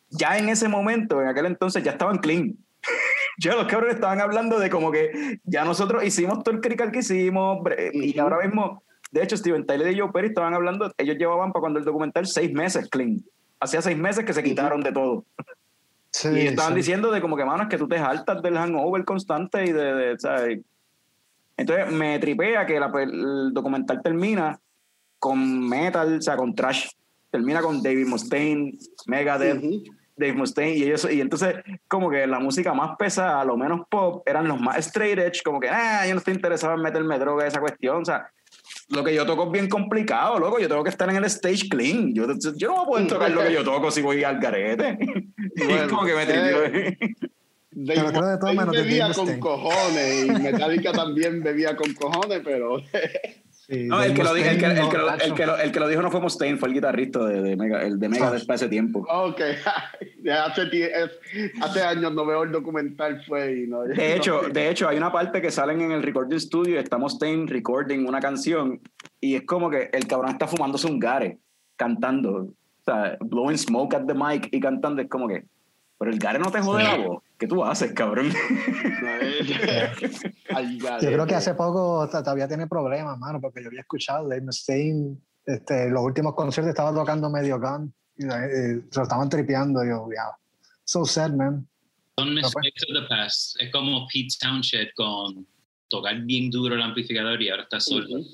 ya 0.09 0.37
en 0.37 0.49
ese 0.49 0.67
momento, 0.67 1.21
en 1.21 1.27
aquel 1.27 1.47
entonces, 1.47 1.83
ya 1.83 1.91
estaban 1.91 2.17
clean. 2.17 2.55
Ya 3.37 3.55
los 3.55 3.65
cabrones 3.65 3.95
estaban 3.95 4.19
hablando 4.19 4.59
de 4.59 4.69
como 4.69 4.91
que 4.91 5.39
ya 5.45 5.63
nosotros 5.63 6.03
hicimos 6.03 6.43
todo 6.43 6.53
el 6.53 6.61
crical 6.61 6.91
que 6.91 6.99
hicimos 6.99 7.59
y 7.93 8.19
ahora 8.19 8.45
mismo, 8.45 8.83
de 9.09 9.23
hecho, 9.23 9.35
Steven 9.37 9.65
Tyler 9.65 9.95
y 9.95 9.99
Joe 9.99 10.11
Perry 10.11 10.27
estaban 10.27 10.53
hablando, 10.53 10.91
ellos 10.97 11.17
llevaban 11.17 11.51
para 11.51 11.61
cuando 11.61 11.79
el 11.79 11.85
documental 11.85 12.27
seis 12.27 12.51
meses 12.51 12.87
clean. 12.89 13.23
Hacía 13.61 13.81
seis 13.81 13.97
meses 13.97 14.25
que 14.25 14.33
se 14.33 14.43
quitaron 14.43 14.81
de 14.81 14.91
todo. 14.91 15.23
Sí, 16.09 16.27
Y 16.29 16.47
estaban 16.47 16.73
sí. 16.73 16.77
diciendo 16.79 17.11
de 17.11 17.21
como 17.21 17.37
que, 17.37 17.45
mano, 17.45 17.63
es 17.63 17.69
que 17.69 17.77
tú 17.77 17.87
te 17.87 17.97
jaltas 17.97 18.41
del 18.41 18.57
hangover 18.57 19.05
constante 19.05 19.63
y 19.63 19.71
de, 19.71 19.93
de, 19.93 20.19
¿sabes? 20.19 20.59
Entonces 21.55 21.91
me 21.91 22.19
tripea 22.19 22.65
que 22.65 22.79
la 22.79 22.91
el 23.01 23.53
documental 23.53 24.01
termina 24.01 24.59
con 25.19 25.69
metal, 25.69 26.17
o 26.17 26.21
sea, 26.21 26.35
con 26.35 26.55
trash. 26.55 26.89
Termina 27.29 27.61
con 27.61 27.81
David 27.81 28.07
Mustaine, 28.07 28.77
Megadeth, 29.05 29.63
Ujú. 29.63 29.83
Dave 30.17 30.33
Mustaine 30.33 30.75
y 30.75 30.91
eso. 30.91 31.09
Y 31.09 31.21
entonces 31.21 31.55
como 31.87 32.09
que 32.09 32.27
la 32.27 32.39
música 32.39 32.73
más 32.73 32.97
pesada, 32.97 33.45
lo 33.45 33.55
menos 33.55 33.81
pop, 33.89 34.27
eran 34.27 34.47
los 34.47 34.59
más 34.59 34.77
straight 34.79 35.17
edge, 35.17 35.41
como 35.43 35.59
que, 35.59 35.69
ah, 35.69 36.05
yo 36.07 36.13
no 36.13 36.17
estoy 36.17 36.33
interesado 36.33 36.73
en 36.73 36.81
meterme 36.81 37.17
droga, 37.19 37.47
esa 37.47 37.61
cuestión. 37.61 38.01
O 38.01 38.05
sea, 38.05 38.29
lo 38.91 39.03
que 39.03 39.15
yo 39.15 39.25
toco 39.25 39.45
es 39.45 39.51
bien 39.51 39.69
complicado, 39.69 40.39
loco. 40.39 40.59
Yo 40.59 40.67
tengo 40.67 40.83
que 40.83 40.89
estar 40.89 41.09
en 41.09 41.15
el 41.15 41.25
stage 41.25 41.69
clean. 41.69 42.13
Yo, 42.13 42.25
yo 42.55 42.67
no 42.67 42.75
voy 42.75 42.83
a 42.83 42.85
poder 42.85 43.07
tocar 43.07 43.31
lo 43.31 43.43
que 43.43 43.53
yo 43.53 43.63
toco 43.65 43.91
si 43.91 44.01
voy 44.01 44.23
al 44.23 44.39
garete. 44.39 44.97
y 45.55 45.63
Bueno, 45.63 45.89
como 45.89 46.05
que 46.05 46.13
me 46.13 46.23
eh. 46.23 46.97
Dave 47.73 48.01
Pero 48.01 48.37
creo 48.37 48.37
de 48.37 48.65
de 48.65 48.83
bebía 48.83 49.13
con 49.13 49.39
cojones 49.39 50.25
y 50.25 50.29
Metallica 50.29 50.91
también 50.91 51.41
bebía 51.41 51.75
con 51.77 51.93
cojones, 51.93 52.41
pero 52.43 52.81
Sí, 53.71 53.83
No, 53.85 54.03
el 54.03 54.13
que, 54.13 54.23
lo, 54.23 54.35
el, 54.35 54.43
que, 54.43 54.49
el, 54.49 54.57
que 54.89 54.97
lo, 54.97 55.13
el, 55.13 55.33
que 55.33 55.45
lo, 55.45 55.57
el 55.57 55.71
que 55.71 55.79
lo 55.79 55.87
dijo 55.87 56.01
no 56.01 56.11
fue 56.11 56.19
Mustaine, 56.19 56.57
fue 56.57 56.67
el 56.67 56.75
guitarrista 56.75 57.23
de, 57.25 57.41
de 57.41 57.55
Mega, 57.55 57.81
el 57.83 57.97
de 57.99 58.09
Megadeth 58.09 58.45
para 58.45 58.55
ese 58.55 58.67
tiempo. 58.67 59.05
ok, 59.09 59.39
ya 60.23 60.45
hace, 60.45 60.91
hace 61.61 61.81
años 61.81 62.13
no 62.13 62.25
veo 62.25 62.43
el 62.43 62.51
documental 62.51 63.23
fue 63.25 63.61
y 63.63 63.67
no. 63.67 63.83
De 63.83 64.15
hecho, 64.15 64.41
no- 64.43 64.49
de 64.49 64.69
hecho, 64.69 64.89
hay 64.89 64.97
una 64.97 65.11
parte 65.11 65.41
que 65.41 65.49
salen 65.51 65.79
en 65.81 65.91
el 65.91 66.03
recording 66.03 66.37
studio 66.39 66.75
y 66.75 66.77
está 66.79 66.97
Mustaine 66.97 67.47
recording 67.47 68.05
una 68.05 68.19
canción 68.19 68.81
y 69.21 69.35
es 69.35 69.43
como 69.45 69.69
que 69.69 69.89
el 69.93 70.05
cabrón 70.05 70.31
está 70.31 70.47
fumándose 70.47 70.87
un 70.87 70.99
gare 70.99 71.37
cantando, 71.77 72.31
o 72.33 72.53
sea, 72.83 73.17
blowing 73.21 73.57
smoke 73.57 73.93
at 73.95 74.05
the 74.05 74.13
mic 74.13 74.49
y 74.51 74.59
cantando, 74.59 75.01
es 75.01 75.07
como 75.07 75.27
que, 75.27 75.45
pero 76.01 76.13
el 76.13 76.17
gare 76.17 76.39
no 76.39 76.51
te 76.51 76.59
jode 76.59 76.83
la 76.83 76.97
voz, 76.97 77.21
¿qué 77.37 77.45
tú 77.45 77.63
haces, 77.63 77.93
cabrón? 77.93 78.33
Ay, 80.49 80.79
Yo 80.79 80.97
creo 80.97 81.27
que 81.27 81.33
eh, 81.33 81.37
hace 81.37 81.53
poco 81.53 82.09
todavía 82.09 82.47
tiene 82.47 82.65
problemas, 82.65 83.19
mano, 83.19 83.39
porque 83.39 83.61
yo 83.61 83.67
había 83.67 83.81
escuchado 83.81 84.27
Dave 84.27 84.41
Mustaine, 84.41 85.15
este, 85.45 85.91
los 85.91 86.01
últimos 86.01 86.33
conciertos 86.33 86.71
estaba 86.71 86.91
tocando 86.91 87.29
medio 87.29 87.59
gun 87.59 87.93
y 88.17 88.23
eh, 88.23 88.81
se 88.89 88.99
lo 88.99 89.03
estaban 89.03 89.29
tripeando. 89.29 89.85
Yo, 89.85 90.09
yeah. 90.09 90.35
So 90.85 91.05
sad, 91.05 91.33
man. 91.33 91.67
Son 92.17 92.33
No, 92.33 92.41
pues. 92.41 92.55
mistakes 92.55 92.83
of 92.89 92.99
the 92.99 93.07
past. 93.07 93.61
Es 93.61 93.71
como 93.71 94.07
Pete 94.07 94.33
Townshend 94.41 94.89
con 94.95 95.45
tocar 95.87 96.19
bien 96.21 96.49
duro 96.49 96.73
el 96.73 96.81
amplificador 96.81 97.39
y 97.39 97.51
ahora 97.51 97.61
está 97.61 97.79
solo. 97.79 98.07
Ujú. 98.09 98.25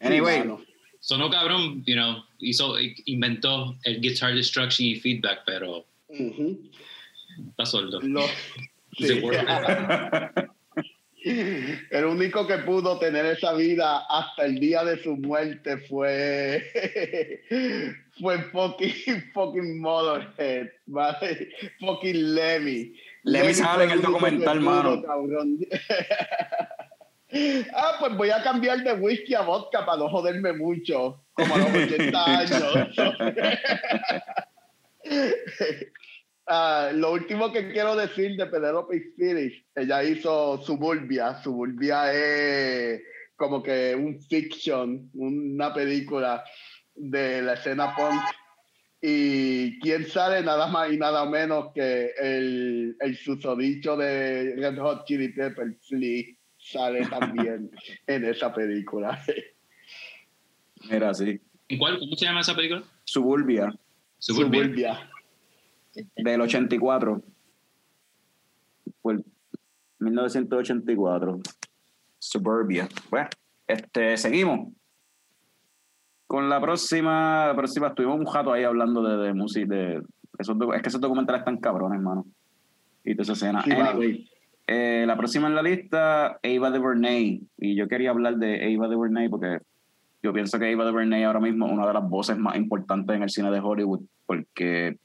Anyway, 0.00 0.40
mano. 0.40 0.60
Sonó 0.98 1.30
cabrón, 1.30 1.84
you 1.86 1.94
know, 1.94 2.24
hizo, 2.40 2.74
inventó 3.04 3.76
el 3.84 4.00
guitar 4.00 4.34
destruction 4.34 4.88
y 4.88 4.96
feedback, 4.96 5.42
pero 5.46 5.86
Está 7.50 7.66
sordo. 7.66 8.00
Lo- 8.00 8.22
Sí. 8.96 9.20
El 11.90 12.04
único 12.04 12.46
que 12.46 12.58
pudo 12.58 12.98
tener 12.98 13.24
esa 13.24 13.54
vida 13.54 14.04
hasta 14.10 14.44
el 14.44 14.60
día 14.60 14.84
de 14.84 15.02
su 15.02 15.16
muerte 15.16 15.78
fue 15.88 16.62
fue 18.20 18.38
fucking 18.52 19.30
fucking 19.32 19.80
Motorhead, 19.80 20.68
¿vale? 20.86 21.48
fucking 21.80 22.34
Lemmy. 22.34 22.92
Lemmy 23.22 23.54
sale 23.54 23.84
en 23.84 23.90
el 23.92 24.02
documental, 24.02 24.60
mano. 24.60 25.02
ah, 27.74 27.96
pues 27.98 28.16
voy 28.18 28.28
a 28.30 28.42
cambiar 28.42 28.84
de 28.84 28.92
whisky 28.92 29.34
a 29.34 29.40
vodka 29.40 29.86
para 29.86 29.96
no 29.98 30.10
joderme 30.10 30.52
mucho, 30.52 31.24
como 31.32 31.54
a 31.54 31.58
los 31.58 31.68
80 31.68 32.24
años. 32.38 32.62
Ah, 36.46 36.90
lo 36.92 37.12
último 37.12 37.50
que 37.52 37.72
quiero 37.72 37.96
decir 37.96 38.36
de 38.36 38.46
Penelope 38.46 39.12
Phillips, 39.16 39.64
ella 39.74 40.04
hizo 40.04 40.60
Suburbia. 40.62 41.42
Suburbia 41.42 42.12
es 42.12 43.02
como 43.36 43.62
que 43.62 43.94
un 43.94 44.20
fiction, 44.20 45.10
una 45.14 45.72
película 45.72 46.44
de 46.94 47.42
la 47.42 47.54
escena 47.54 47.94
punk. 47.94 48.20
Y 49.00 49.78
quién 49.80 50.06
sale 50.06 50.42
nada 50.42 50.66
más 50.66 50.90
y 50.92 50.96
nada 50.96 51.26
menos 51.26 51.72
que 51.74 52.12
el, 52.18 52.96
el 53.00 53.16
susodicho 53.16 53.96
de 53.96 54.54
Red 54.56 54.78
Hot 54.78 55.04
Chili 55.06 55.28
Peppers, 55.28 55.76
Flea, 55.88 56.24
sale 56.58 57.06
también 57.06 57.70
en 58.06 58.24
esa 58.24 58.52
película. 58.52 59.22
Mira, 60.90 61.12
sí. 61.14 61.40
¿En 61.68 61.78
cuál? 61.78 61.98
¿Cómo 61.98 62.16
se 62.16 62.26
llama 62.26 62.40
esa 62.40 62.54
película? 62.54 62.82
Suburbia, 63.04 63.74
Suburbia. 64.18 64.62
Suburbia. 64.62 65.10
Del 66.16 66.40
84. 66.40 67.22
Fue 69.02 69.14
el 69.14 69.24
1984. 70.00 71.40
Suburbia. 72.18 72.88
Bueno, 73.10 73.28
este, 73.66 74.16
seguimos. 74.16 74.72
Con 76.26 76.48
la 76.48 76.60
próxima, 76.60 77.46
la 77.48 77.54
próxima 77.56 77.88
estuvimos 77.88 78.18
un 78.18 78.24
jato 78.26 78.52
ahí 78.52 78.64
hablando 78.64 79.02
de, 79.02 79.26
de 79.26 79.34
música, 79.34 79.66
de 79.74 80.02
esos, 80.38 80.56
docu- 80.56 80.74
es 80.74 80.82
que 80.82 80.88
esos 80.88 81.00
documentales 81.00 81.40
están 81.40 81.58
cabrones, 81.58 81.98
hermano. 81.98 82.26
Y 83.04 83.12
toda 83.14 83.22
esa 83.24 83.32
escena. 83.34 83.62
Sí, 83.62 83.70
mano. 83.70 83.90
Anyway, 83.90 84.28
eh, 84.66 85.04
la 85.06 85.16
próxima 85.16 85.46
en 85.48 85.54
la 85.54 85.62
lista, 85.62 86.38
Ava 86.42 86.70
DuVernay. 86.70 87.42
Y 87.58 87.76
yo 87.76 87.86
quería 87.88 88.10
hablar 88.10 88.36
de 88.38 88.74
Ava 88.74 88.88
DuVernay 88.88 89.28
porque 89.28 89.58
yo 90.22 90.32
pienso 90.32 90.58
que 90.58 90.72
Ava 90.72 90.86
DuVernay 90.86 91.22
ahora 91.24 91.40
mismo 91.40 91.66
es 91.66 91.72
una 91.72 91.86
de 91.86 91.92
las 91.92 92.08
voces 92.08 92.38
más 92.38 92.56
importantes 92.56 93.14
en 93.14 93.22
el 93.22 93.28
cine 93.30 93.50
de 93.50 93.60
Hollywood 93.60 94.00
porque 94.24 94.96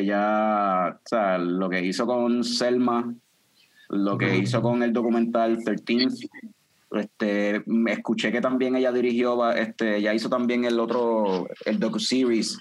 ella, 0.00 0.88
o 0.90 1.00
sea, 1.08 1.38
lo 1.38 1.68
que 1.68 1.84
hizo 1.84 2.06
con 2.06 2.42
Selma, 2.44 3.12
lo 3.88 4.16
que 4.18 4.36
hizo 4.36 4.60
con 4.62 4.82
el 4.82 4.92
documental 4.92 5.58
13th, 5.58 6.28
este, 6.92 7.62
escuché 7.90 8.30
que 8.32 8.40
también 8.40 8.76
ella 8.76 8.92
dirigió, 8.92 9.50
este, 9.52 9.96
ella 9.98 10.12
hizo 10.14 10.28
también 10.28 10.64
el 10.64 10.78
otro, 10.78 11.48
el 11.64 11.78
docu-series 11.80 12.58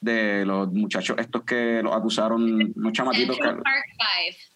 de 0.00 0.44
los 0.44 0.70
muchachos 0.72 1.16
estos 1.18 1.42
que 1.44 1.80
los 1.82 1.94
acusaron, 1.94 2.42
unos 2.76 2.92
chamatitos, 2.92 3.36
Central 3.36 3.56
que- 3.56 3.62
Park 3.62 3.84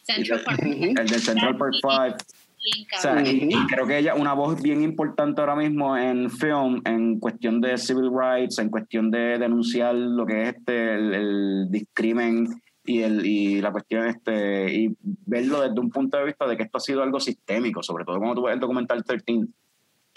5. 0.05 0.15
Central 0.19 0.43
Park 0.45 0.61
Ujú. 0.62 0.85
el 0.85 1.07
del 1.07 1.20
Central 1.20 1.57
Park 1.59 1.74
5, 1.81 2.16
bien 2.62 2.86
o 2.97 3.01
sea, 3.01 3.22
y, 3.22 3.48
y 3.51 3.66
creo 3.66 3.86
que 3.86 3.98
ella 3.98 4.14
una 4.14 4.35
voz 4.35 4.60
bien 4.60 4.82
importante 4.82 5.40
ahora 5.40 5.55
mismo 5.55 5.97
en 5.97 6.30
film, 6.30 6.82
en 6.85 7.18
cuestión 7.18 7.60
de 7.60 7.78
civil 7.78 8.10
rights, 8.12 8.59
en 8.59 8.70
cuestión 8.70 9.10
de 9.10 9.39
denunciar 9.39 9.94
lo 9.94 10.26
que 10.26 10.43
es 10.43 10.48
este 10.56 10.94
el, 10.94 11.14
el 11.14 11.66
discrimen 11.70 12.48
y 12.85 13.02
el 13.02 13.24
y 13.24 13.60
la 13.60 13.70
cuestión 13.70 14.06
este 14.06 14.74
y 14.74 14.97
verlo 15.01 15.60
desde 15.60 15.78
un 15.78 15.90
punto 15.90 16.18
de 16.18 16.24
vista 16.24 16.47
de 16.47 16.56
que 16.56 16.62
esto 16.64 16.78
ha 16.78 16.80
sido 16.80 17.02
algo 17.02 17.20
sistémico, 17.20 17.82
sobre 17.82 18.05
todo 18.05 18.18
cuando 18.18 18.36
tú 18.36 18.43
ves 18.44 18.55
el 18.55 18.60
documental 18.60 19.05
13, 19.05 19.24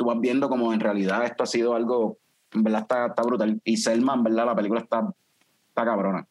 tú 0.01 0.05
vas 0.05 0.19
viendo 0.19 0.49
como 0.49 0.73
en 0.73 0.79
realidad 0.79 1.25
esto 1.25 1.43
ha 1.43 1.45
sido 1.45 1.75
algo, 1.75 2.17
en 2.51 2.63
verdad 2.63 2.81
está, 2.81 3.05
está 3.07 3.21
brutal. 3.21 3.61
Y 3.63 3.77
Selma, 3.77 4.15
en 4.15 4.23
verdad, 4.23 4.47
la 4.47 4.55
película 4.55 4.81
está, 4.81 5.07
está 5.67 5.85
cabrona. 5.85 6.27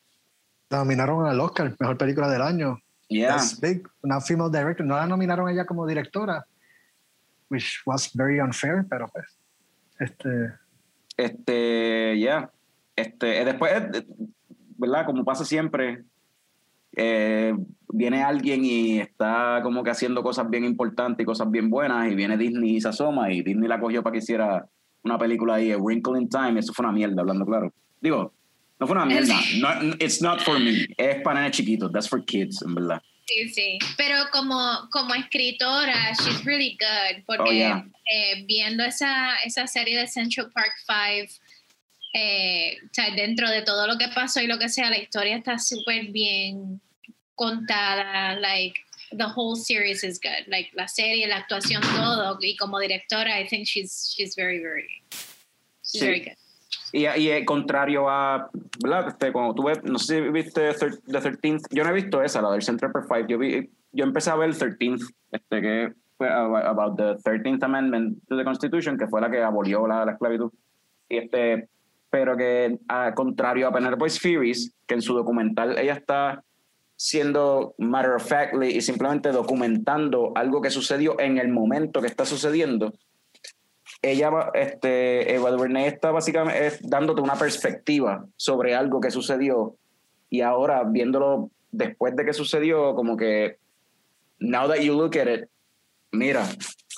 La 0.70 0.78
nominaron 0.78 1.26
al 1.26 1.40
Oscar, 1.40 1.76
mejor 1.78 1.96
película 1.96 2.28
del 2.28 2.42
año. 2.42 2.80
Yeah. 3.10 3.36
That's 3.36 3.60
big. 3.60 3.86
Una 4.02 4.20
female 4.20 4.50
director. 4.50 4.86
No 4.86 4.94
la 4.94 5.06
nominaron 5.06 5.48
a 5.48 5.52
ella 5.52 5.66
como 5.66 5.86
directora, 5.86 6.46
which 7.50 7.82
was 7.84 8.10
very 8.14 8.40
unfair, 8.40 8.86
pero 8.88 9.08
pues. 9.08 9.26
Este, 9.98 10.54
Este, 11.16 12.18
ya. 12.18 12.50
Este, 12.96 13.42
eh, 13.42 13.44
después, 13.44 13.72
eh, 13.72 14.06
¿verdad? 14.78 15.04
Como 15.04 15.24
pasa 15.24 15.44
siempre, 15.44 16.04
eh, 16.96 17.54
viene 17.88 18.22
alguien 18.22 18.64
y 18.64 19.00
está 19.00 19.60
como 19.62 19.82
que 19.82 19.90
haciendo 19.90 20.22
cosas 20.22 20.48
bien 20.48 20.64
importantes 20.64 21.22
y 21.22 21.26
cosas 21.26 21.50
bien 21.50 21.68
buenas, 21.68 22.10
y 22.10 22.14
viene 22.14 22.38
Disney 22.38 22.76
y 22.76 22.80
se 22.80 22.88
asoma, 22.88 23.32
y 23.32 23.42
Disney 23.42 23.68
la 23.68 23.80
cogió 23.80 24.02
para 24.02 24.12
que 24.12 24.18
hiciera 24.20 24.66
una 25.02 25.18
película 25.18 25.54
ahí, 25.54 25.72
A 25.72 25.78
Wrinkle 25.78 26.18
in 26.18 26.28
Time, 26.28 26.60
eso 26.60 26.72
fue 26.72 26.84
una 26.84 26.92
mierda, 26.92 27.20
hablando 27.20 27.44
claro. 27.44 27.72
Digo, 28.00 28.32
no 28.80 28.86
fue 28.86 28.96
una 28.96 29.04
mierda. 29.06 29.34
No, 29.58 29.94
it's 30.00 30.20
not 30.22 30.40
for 30.42 30.58
me. 30.58 30.86
Es 30.96 31.22
para 31.22 31.40
nenes 31.40 31.56
chiquitos. 31.56 31.92
That's 31.92 32.08
for 32.08 32.24
kids, 32.24 32.62
en 32.62 32.74
verdad. 32.74 33.00
Sí, 33.26 33.48
sí. 33.50 33.78
Pero 33.96 34.16
como, 34.32 34.88
como 34.90 35.14
escritora, 35.14 36.12
she's 36.14 36.44
really 36.44 36.76
good. 36.80 37.22
Porque 37.26 37.50
Oh, 37.50 37.52
yeah. 37.52 37.84
eh, 38.12 38.44
viendo 38.46 38.82
esa, 38.82 39.36
esa 39.44 39.66
serie 39.68 39.96
de 39.98 40.08
Central 40.08 40.50
Park 40.52 40.72
5, 40.86 41.32
eh, 42.14 42.76
o 42.84 42.88
sea, 42.92 43.10
dentro 43.14 43.48
de 43.48 43.62
todo 43.62 43.86
lo 43.86 43.96
que 43.98 44.08
pasó 44.08 44.40
y 44.40 44.48
lo 44.48 44.58
que 44.58 44.68
sea, 44.68 44.90
la 44.90 44.98
historia 44.98 45.36
está 45.36 45.58
súper 45.58 46.06
bien 46.06 46.80
contada. 47.36 48.34
Like, 48.34 48.80
the 49.12 49.26
whole 49.36 49.56
series 49.56 50.02
is 50.02 50.18
good. 50.20 50.48
Like, 50.48 50.70
la 50.74 50.88
serie, 50.88 51.26
la 51.28 51.36
actuación, 51.36 51.82
todo. 51.82 52.36
Y 52.42 52.56
como 52.56 52.80
directora, 52.80 53.38
I 53.40 53.46
think 53.46 53.66
she's, 53.66 54.12
she's 54.12 54.34
very, 54.34 54.58
very, 54.60 54.88
she's 55.84 56.00
Sí. 56.00 56.06
very 56.06 56.20
good. 56.20 56.36
Y, 56.92 57.06
y 57.06 57.44
contrario 57.44 58.08
a, 58.08 58.50
¿verdad? 58.82 59.08
Este, 59.08 59.32
cuando 59.32 59.54
tú 59.54 59.64
no 59.84 59.98
sé 59.98 60.22
si 60.22 60.30
viste 60.30 60.72
The 60.72 61.20
13th, 61.20 61.66
yo 61.70 61.84
no 61.84 61.90
he 61.90 61.94
visto 61.94 62.22
esa, 62.22 62.42
la 62.42 62.50
del 62.50 62.62
Central 62.62 62.92
Park 62.92 63.06
5, 63.08 63.28
yo, 63.28 63.38
vi, 63.38 63.70
yo 63.92 64.04
empecé 64.04 64.30
a 64.30 64.36
ver 64.36 64.50
el 64.50 64.56
13th, 64.56 65.12
este, 65.30 65.60
que 65.60 65.92
fue 66.16 66.28
about 66.28 66.96
the 66.96 67.30
13th 67.30 67.62
Amendment 67.62 68.18
to 68.28 68.36
the 68.36 68.44
Constitution, 68.44 68.98
que 68.98 69.06
fue 69.06 69.20
la 69.20 69.30
que 69.30 69.42
abolió 69.42 69.86
la, 69.86 70.04
la 70.04 70.12
esclavitud. 70.12 70.50
Y 71.08 71.18
este, 71.18 71.68
pero 72.10 72.36
que 72.36 72.78
a, 72.88 73.14
contrario 73.14 73.68
a 73.68 73.72
Penelope 73.72 74.10
Spheres, 74.10 74.74
que 74.86 74.94
en 74.94 75.02
su 75.02 75.14
documental 75.14 75.78
ella 75.78 75.94
está 75.94 76.42
siendo 76.96 77.74
matter 77.78 78.12
of 78.12 78.28
factly 78.28 78.76
y 78.76 78.82
simplemente 78.82 79.30
documentando 79.30 80.32
algo 80.34 80.60
que 80.60 80.70
sucedió 80.70 81.18
en 81.18 81.38
el 81.38 81.48
momento 81.48 82.02
que 82.02 82.08
está 82.08 82.26
sucediendo, 82.26 82.92
ella, 84.02 84.30
este, 84.54 85.34
Eva 85.34 85.50
DuVernay 85.50 85.86
está 85.86 86.10
básicamente 86.10 86.66
es 86.66 86.88
dándote 86.88 87.20
una 87.20 87.34
perspectiva 87.34 88.24
sobre 88.36 88.74
algo 88.74 89.00
que 89.00 89.10
sucedió 89.10 89.76
y 90.30 90.40
ahora 90.40 90.84
viéndolo 90.84 91.50
después 91.70 92.16
de 92.16 92.24
que 92.24 92.32
sucedió, 92.32 92.94
como 92.94 93.16
que 93.16 93.58
now 94.38 94.66
that 94.68 94.78
you 94.80 94.94
look 94.94 95.18
at 95.18 95.28
it, 95.28 95.48
mira, 96.12 96.44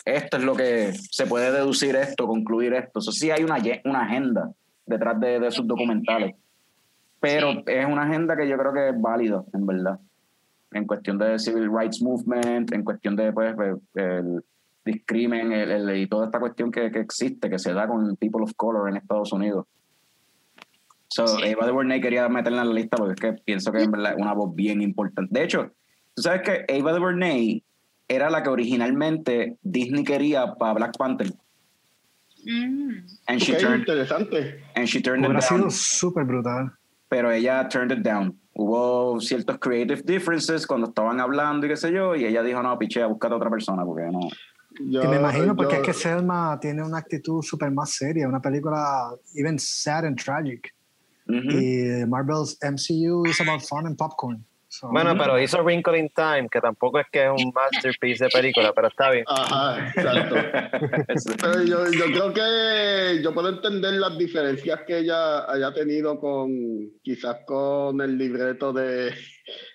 esto 0.04 0.36
es 0.36 0.44
lo 0.44 0.54
que 0.54 0.92
se 1.10 1.26
puede 1.26 1.50
deducir 1.52 1.96
esto, 1.96 2.26
concluir 2.26 2.74
esto. 2.74 3.00
Eso 3.00 3.12
sí 3.12 3.30
hay 3.30 3.42
una, 3.44 3.56
una 3.84 4.02
agenda 4.02 4.50
detrás 4.86 5.18
de, 5.20 5.40
de 5.40 5.50
sus 5.50 5.66
documentales, 5.66 6.34
pero 7.20 7.52
Sí. 7.52 7.62
es 7.66 7.86
una 7.86 8.02
agenda 8.02 8.36
que 8.36 8.48
yo 8.48 8.56
creo 8.56 8.72
que 8.72 8.88
es 8.90 9.00
válida, 9.00 9.44
en 9.52 9.66
verdad, 9.66 9.98
en 10.72 10.86
cuestión 10.86 11.18
de 11.18 11.38
civil 11.38 11.70
rights 11.72 12.02
movement, 12.02 12.72
en 12.72 12.82
cuestión 12.84 13.16
de 13.16 13.32
pues, 13.32 13.54
el, 13.94 14.44
discrimen 14.84 15.52
el- 15.52 15.70
el- 15.70 15.96
y 15.96 16.06
toda 16.06 16.26
esta 16.26 16.40
cuestión 16.40 16.70
que, 16.72 16.90
que 16.90 17.00
existe, 17.00 17.48
que 17.50 17.58
se 17.58 17.72
da 17.72 17.86
con 17.86 18.16
people 18.16 18.42
of 18.42 18.52
color 18.56 18.88
en 18.88 18.96
Estados 18.96 19.32
Unidos. 19.32 19.66
So, 21.08 21.26
Sí. 21.26 21.42
Eva 21.44 21.66
DuVernay 21.66 22.00
quería 22.00 22.28
meterla 22.28 22.62
en 22.62 22.68
la 22.68 22.74
lista 22.74 22.96
porque 22.96 23.12
es 23.14 23.20
que 23.20 23.42
pienso 23.44 23.70
que 23.70 23.86
verdad 23.86 24.12
es 24.12 24.18
una 24.18 24.32
voz 24.32 24.54
bien 24.54 24.80
importante. 24.80 25.38
De 25.38 25.44
hecho, 25.44 25.70
tú 26.14 26.22
sabes 26.22 26.42
que 26.42 26.64
Ava 26.78 26.92
DuVernay 26.92 27.62
era 28.08 28.30
la 28.30 28.42
que 28.42 28.48
originalmente 28.48 29.58
Disney 29.62 30.04
quería 30.04 30.54
para 30.54 30.72
Black 30.74 30.96
Panther. 30.96 31.28
Mm. 32.44 33.06
And 33.28 33.40
she 33.40 33.52
Ok, 33.52 33.58
turned, 33.60 33.80
interesante. 33.80 34.60
and 34.74 34.86
she 34.86 35.00
turned 35.00 35.24
it 35.24 35.28
hubiera 35.30 35.40
sido 35.42 35.60
down. 35.60 35.70
súper 35.70 36.24
brutal. 36.24 36.72
Pero 37.08 37.30
ella 37.30 37.68
turned 37.68 37.92
it 37.92 38.02
down. 38.04 38.36
Hubo 38.54 39.20
ciertos 39.20 39.58
creative 39.58 40.02
differences 40.02 40.66
cuando 40.66 40.88
estaban 40.88 41.20
hablando 41.20 41.66
y 41.66 41.68
qué 41.70 41.76
sé 41.76 41.92
yo, 41.92 42.16
y 42.16 42.24
ella 42.24 42.42
dijo, 42.42 42.62
no, 42.62 42.76
pichea, 42.78 43.06
búscate 43.06 43.34
a 43.34 43.36
otra 43.36 43.50
persona 43.50 43.84
porque 43.84 44.04
no. 44.10 44.20
Yo- 44.80 45.02
y 45.04 45.06
me 45.08 45.16
imagino 45.16 45.54
porque 45.56 45.74
yo- 45.76 45.80
es 45.80 45.86
que 45.86 45.92
Selma 45.94 46.58
tiene 46.60 46.82
una 46.82 46.98
actitud 46.98 47.42
súper 47.42 47.70
más 47.70 47.90
seria, 47.94 48.28
una 48.28 48.40
película 48.40 49.10
even 49.34 49.58
sad 49.58 50.06
and 50.06 50.18
tragic. 50.22 50.72
Y 51.28 52.04
Marvel's 52.06 52.58
MCU 52.62 53.24
is 53.26 53.40
about 53.40 53.62
fun 53.62 53.86
and 53.86 53.96
popcorn. 53.96 54.44
So, 54.68 54.88
Bueno, 54.90 55.14
pero 55.18 55.38
hizo 55.38 55.62
Wrinkle 55.62 55.98
in 55.98 56.08
Time, 56.10 56.48
que 56.50 56.58
tampoco 56.60 56.98
es 56.98 57.06
que 57.12 57.24
es 57.26 57.30
un 57.30 57.52
masterpiece 57.54 58.24
de 58.24 58.30
película, 58.30 58.72
pero 58.74 58.88
está 58.88 59.10
bien. 59.10 59.24
Ajá, 59.28 59.88
exacto. 59.94 60.34
Pero 61.42 61.62
yo, 61.62 61.90
yo 61.90 62.04
creo 62.06 62.32
que 62.32 63.22
yo 63.22 63.34
puedo 63.34 63.50
entender 63.50 63.92
las 63.94 64.16
diferencias 64.16 64.80
que 64.86 64.98
ella 65.00 65.50
haya 65.50 65.72
tenido 65.74 66.18
con 66.18 66.50
quizás 67.02 67.36
con 67.46 68.00
el 68.00 68.16
libreto 68.16 68.72
de, 68.72 69.12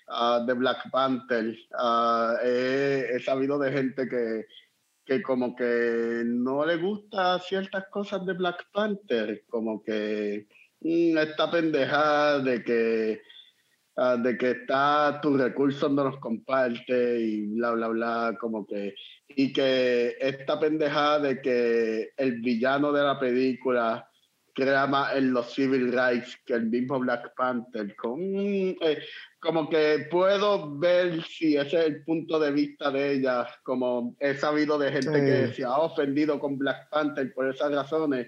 ah, 0.10 0.44
de 0.46 0.54
Black 0.54 0.90
Panther. 0.92 1.56
Ah, 1.78 2.34
he, 2.44 3.06
he 3.16 3.20
sabido 3.20 3.60
de 3.60 3.72
gente 3.72 4.10
que, 4.10 4.46
que 5.08 5.22
como 5.22 5.56
que 5.56 6.24
no 6.26 6.66
le 6.66 6.76
gusta 6.76 7.40
ciertas 7.40 7.86
cosas 7.90 8.26
de 8.26 8.34
Black 8.34 8.68
Panther, 8.74 9.44
como 9.50 9.82
que 9.82 10.48
mm, 10.82 11.18
esta 11.18 11.50
pendeja 11.50 12.40
de 12.40 12.62
que 12.62 13.22
ah, 13.96 14.18
de 14.18 14.38
que 14.38 14.52
está 14.52 15.20
tus 15.22 15.40
recursos 15.40 15.90
no 15.90 16.04
los 16.04 16.20
comparte 16.20 17.22
y 17.22 17.48
bla 17.56 17.72
bla 17.72 17.88
bla 17.88 18.38
como 18.40 18.68
que 18.68 18.96
y 19.30 19.54
que 19.54 20.18
esta 20.20 20.60
pendeja 20.60 21.20
de 21.20 21.42
que 21.42 22.10
el 22.18 22.42
villano 22.42 22.92
de 22.92 23.04
la 23.04 23.18
película 23.18 24.10
más 24.66 25.16
en 25.16 25.34
los 25.34 25.54
civil 25.54 25.92
rights 25.92 26.38
que 26.46 26.54
el 26.54 26.68
mismo 26.68 27.00
Black 27.00 27.34
Panther 27.36 27.96
con 27.96 28.20
eh, 28.22 29.00
como 29.40 29.70
que 29.70 30.08
puedo 30.10 30.78
ver 30.78 31.24
si 31.24 31.56
ese 31.56 31.80
es 31.80 31.86
el 31.86 32.04
punto 32.04 32.40
de 32.40 32.52
vista 32.52 32.90
de 32.92 33.14
ella 33.14 33.48
como 33.64 34.16
he 34.20 34.34
sabido 34.36 34.78
de 34.78 34.92
gente 34.92 35.20
Sí. 35.20 35.26
que 35.26 35.54
se 35.54 35.64
ha 35.64 35.78
ofendido 35.78 36.40
con 36.40 36.58
Black 36.58 36.90
Panther 36.90 37.32
por 37.34 37.48
esas 37.50 37.72
razones 37.72 38.28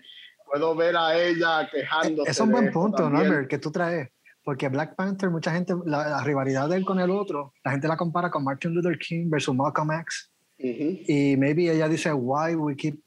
puedo 0.51 0.75
ver 0.75 0.95
a 0.97 1.17
ella 1.17 1.69
quejándose 1.71 2.31
es 2.31 2.39
un 2.39 2.51
buen 2.51 2.71
punto. 2.71 3.09
Norbert, 3.09 3.47
que 3.47 3.57
tú 3.59 3.71
traes. 3.71 4.09
Porque 4.43 4.67
Black 4.67 4.95
Panther, 4.95 5.29
mucha 5.29 5.51
gente, 5.51 5.73
la, 5.85 6.09
la 6.09 6.23
rivalidad 6.23 6.69
de 6.69 6.77
él 6.77 6.85
con 6.85 6.99
el 6.99 7.11
otro, 7.11 7.53
la 7.63 7.71
gente 7.71 7.87
la 7.87 7.97
compara 7.97 8.31
con 8.31 8.43
Martin 8.43 8.73
Luther 8.73 8.97
King 8.97 9.29
versus 9.29 9.53
Malcolm 9.53 9.91
X. 9.91 10.31
Ujú. 10.57 11.03
Y 11.07 11.35
maybe 11.37 11.69
ella 11.69 11.87
dice, 11.87 12.11
why 12.13 12.55
we 12.55 12.75
keep 12.75 12.99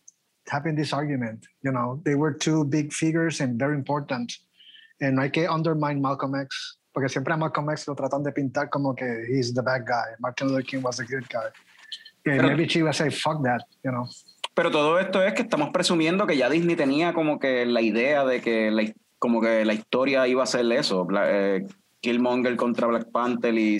having 0.49 0.75
this 0.75 0.93
argument? 0.93 1.47
You 1.63 1.73
know, 1.73 2.01
they 2.05 2.15
were 2.15 2.33
two 2.33 2.65
big 2.65 2.93
figures 2.93 3.41
and 3.41 3.59
very 3.59 3.75
important. 3.75 4.33
And 5.01 5.17
no 5.17 5.23
hay 5.23 5.31
que 5.31 5.47
undermine 5.49 6.01
Malcolm 6.01 6.35
X, 6.35 6.79
porque 6.93 7.09
siempre 7.09 7.35
a 7.35 7.37
Malcolm 7.37 7.71
X 7.71 7.87
lo 7.89 7.95
tratan 7.95 8.23
de 8.23 8.33
pintar 8.33 8.71
como 8.71 8.95
que 8.95 9.05
he's 9.29 9.53
the 9.53 9.63
bad 9.63 9.85
guy. 9.85 10.15
Martin 10.21 10.49
Luther 10.49 10.63
King 10.63 10.83
was 10.83 10.97
the 10.99 11.05
good 11.05 11.27
guy. 11.29 11.49
Que 12.25 12.37
Pero- 12.37 12.49
maybe 12.49 12.67
she 12.69 12.83
would 12.83 12.95
say, 12.95 13.11
fuck 13.11 13.43
that, 13.43 13.63
you 13.85 13.91
know. 13.91 14.07
Pero 14.55 14.71
todo 14.71 14.99
esto 14.99 15.23
es 15.23 15.33
que 15.33 15.43
estamos 15.43 15.71
presumiendo 15.71 16.27
que 16.27 16.37
ya 16.37 16.51
Disney 16.51 16.77
tenía 16.77 17.15
como 17.15 17.39
que 17.39 17.65
la 17.65 17.81
idea 17.81 18.25
de 18.27 18.43
que 18.43 18.71
la, 18.71 18.85
como 19.19 19.41
que 19.41 19.65
la 19.65 19.73
historia 19.73 20.29
iba 20.29 20.43
a 20.43 20.47
ser 20.47 20.71
eso, 20.73 21.09
eh, 21.25 21.67
Killmonger 22.03 22.57
contra 22.57 22.89
Black 22.89 23.11
Panther 23.11 23.55
y 23.55 23.79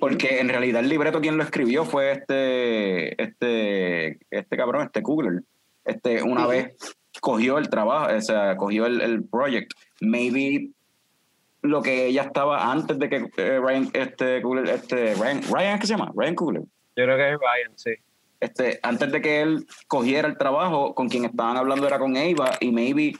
porque 0.00 0.40
en 0.40 0.48
realidad 0.48 0.82
el 0.82 0.88
libreto 0.88 1.20
quien 1.20 1.36
lo 1.36 1.44
escribió 1.44 1.84
fue 1.84 2.10
este 2.12 3.22
este 3.22 4.18
este 4.28 4.56
cabrón, 4.56 4.86
este 4.86 5.02
Kugler. 5.02 5.42
Este 5.84 6.22
una 6.22 6.46
vez 6.46 6.76
cogió 7.20 7.58
el 7.58 7.68
trabajo, 7.68 8.14
o 8.14 8.20
sea, 8.20 8.56
cogió 8.56 8.86
el, 8.86 9.00
el 9.00 9.24
project. 9.24 9.72
Maybe 10.00 10.70
lo 11.62 11.82
que 11.82 12.06
ella 12.06 12.22
estaba 12.22 12.70
antes 12.70 12.98
de 12.98 13.08
que 13.08 13.28
eh, 13.36 13.60
Ryan 13.60 13.90
este 13.92 14.42
este 14.72 15.14
Ryan 15.14 15.42
Ryan 15.42 15.78
¿qué 15.78 15.86
se 15.86 15.92
llama? 15.92 16.12
Ryan 16.14 16.34
Coogler 16.34 16.62
Yo 16.62 17.04
creo 17.04 17.16
que 17.16 17.32
es 17.32 17.38
Ryan, 17.38 17.78
sí. 17.78 17.90
este, 18.40 18.80
antes 18.82 19.12
de 19.12 19.20
que 19.20 19.42
él 19.42 19.66
cogiera 19.86 20.28
el 20.28 20.38
trabajo, 20.38 20.94
con 20.94 21.08
quien 21.08 21.24
estaban 21.24 21.56
hablando 21.56 21.86
era 21.86 21.98
con 21.98 22.16
Eva, 22.16 22.52
y 22.60 22.72
maybe, 22.72 23.12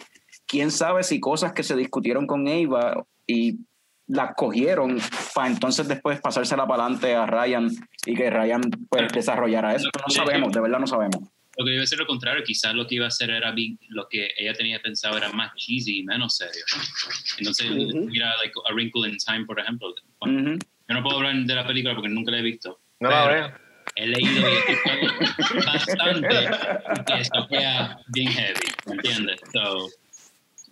quién 0.47 0.71
sabe 0.71 1.03
si 1.03 1.21
cosas 1.21 1.53
que 1.53 1.63
se 1.63 1.77
discutieron 1.77 2.27
con 2.27 2.49
Eva 2.49 3.05
y 3.27 3.59
las 4.07 4.35
cogieron 4.35 4.99
para 5.35 5.49
entonces 5.49 5.87
después 5.87 6.21
pasársela 6.21 6.67
para 6.67 6.83
adelante 6.83 7.15
a 7.15 7.27
Ryan 7.27 7.69
y 8.07 8.15
que 8.15 8.29
Ryan 8.29 8.63
pues 8.89 9.13
desarrollara 9.13 9.75
eso. 9.75 9.89
No 9.95 10.13
sabemos, 10.13 10.53
de 10.53 10.61
verdad 10.61 10.81
no 10.81 10.87
sabemos. 10.87 11.31
Lo 11.57 11.65
que 11.65 11.75
iba 11.75 11.83
a 11.83 11.87
ser 11.87 11.99
lo 11.99 12.07
contrario, 12.07 12.45
quizás 12.45 12.75
lo 12.75 12.87
que 12.87 12.95
iba 12.95 13.07
a 13.07 13.09
hacer 13.09 13.31
era 13.31 13.55
lo 13.89 14.09
que 14.09 14.31
ella 14.37 14.53
tenía 14.55 14.81
pensado 14.81 15.17
era 15.17 15.31
más 15.33 15.55
cheesy 15.57 15.99
y 15.99 16.03
menos 16.05 16.37
serio. 16.37 16.65
Entonces, 17.39 17.71
Ujú. 17.71 18.07
mira, 18.07 18.37
like 18.37 18.55
A 18.69 18.73
Wrinkle 18.73 19.09
in 19.09 19.17
Time, 19.19 19.45
por 19.45 19.59
ejemplo. 19.59 19.95
Bueno, 20.21 20.53
Ujú. 20.53 20.59
Yo 20.89 20.95
no 20.95 21.03
puedo 21.05 21.19
hablar 21.19 21.37
de 21.37 21.55
la 21.55 21.65
película 21.65 21.95
porque 21.95 22.09
nunca 22.09 22.33
la 22.33 22.39
he 22.39 22.43
visto. 22.43 22.81
No 22.99 23.11
la. 23.11 23.57
He 23.95 24.07
leído 24.07 24.49
y 24.49 24.55
escuchado 24.55 25.01
bastante 25.67 26.35
y 26.97 27.05
que 27.05 27.21
eso 27.21 27.47
queda 27.49 28.01
bien 28.09 28.29
heavy, 28.29 28.67
¿me 28.87 28.95
entiendes? 28.95 29.41
So, 29.53 29.89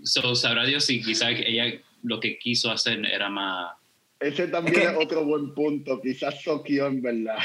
so, 0.02 0.34
sabrá 0.34 0.64
Dios 0.64 0.84
si 0.84 1.02
quizás 1.02 1.30
ella 1.44 1.80
lo 2.02 2.20
que 2.20 2.38
quiso 2.38 2.70
hacer 2.70 3.04
era 3.06 3.28
más... 3.28 3.74
ese 4.20 4.48
también 4.48 4.80
Es 4.90 4.96
otro 4.98 5.24
buen 5.24 5.54
punto 5.54 6.00
quizás 6.00 6.42
soqueó 6.42 6.86
en 6.88 7.00
verdad 7.02 7.36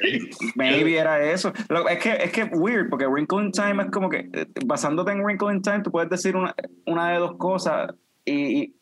Maybe 0.56 0.98
era 0.98 1.22
eso. 1.32 1.52
Lo- 1.68 1.88
es 1.88 1.98
que 1.98 2.10
es 2.12 2.32
que 2.32 2.44
weird, 2.44 2.88
porque 2.90 3.06
Wrinkle 3.06 3.44
in 3.44 3.52
Time 3.52 3.84
es 3.84 3.90
como 3.90 4.08
que, 4.08 4.28
eh, 4.32 4.46
basándote 4.66 5.12
en 5.12 5.22
Wrinkle 5.22 5.52
in 5.54 5.62
Time, 5.62 5.82
tú 5.82 5.90
puedes 5.92 6.10
decir 6.10 6.34
una, 6.34 6.54
una 6.86 7.12
de 7.12 7.18
dos 7.18 7.36
cosas 7.36 7.94
y, 8.24 8.34
y- 8.62 8.74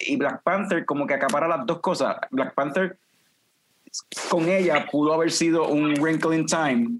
y 0.00 0.16
Black 0.16 0.42
Panther 0.42 0.84
como 0.84 1.06
que 1.06 1.14
acapara 1.14 1.48
las 1.48 1.64
dos 1.66 1.80
cosas. 1.80 2.16
Black 2.30 2.54
Panther 2.54 2.98
con 4.30 4.48
ella 4.48 4.86
pudo 4.90 5.14
haber 5.14 5.30
sido 5.32 5.68
un 5.68 5.94
Wrinkle 5.94 6.36
in 6.36 6.46
Time, 6.46 6.98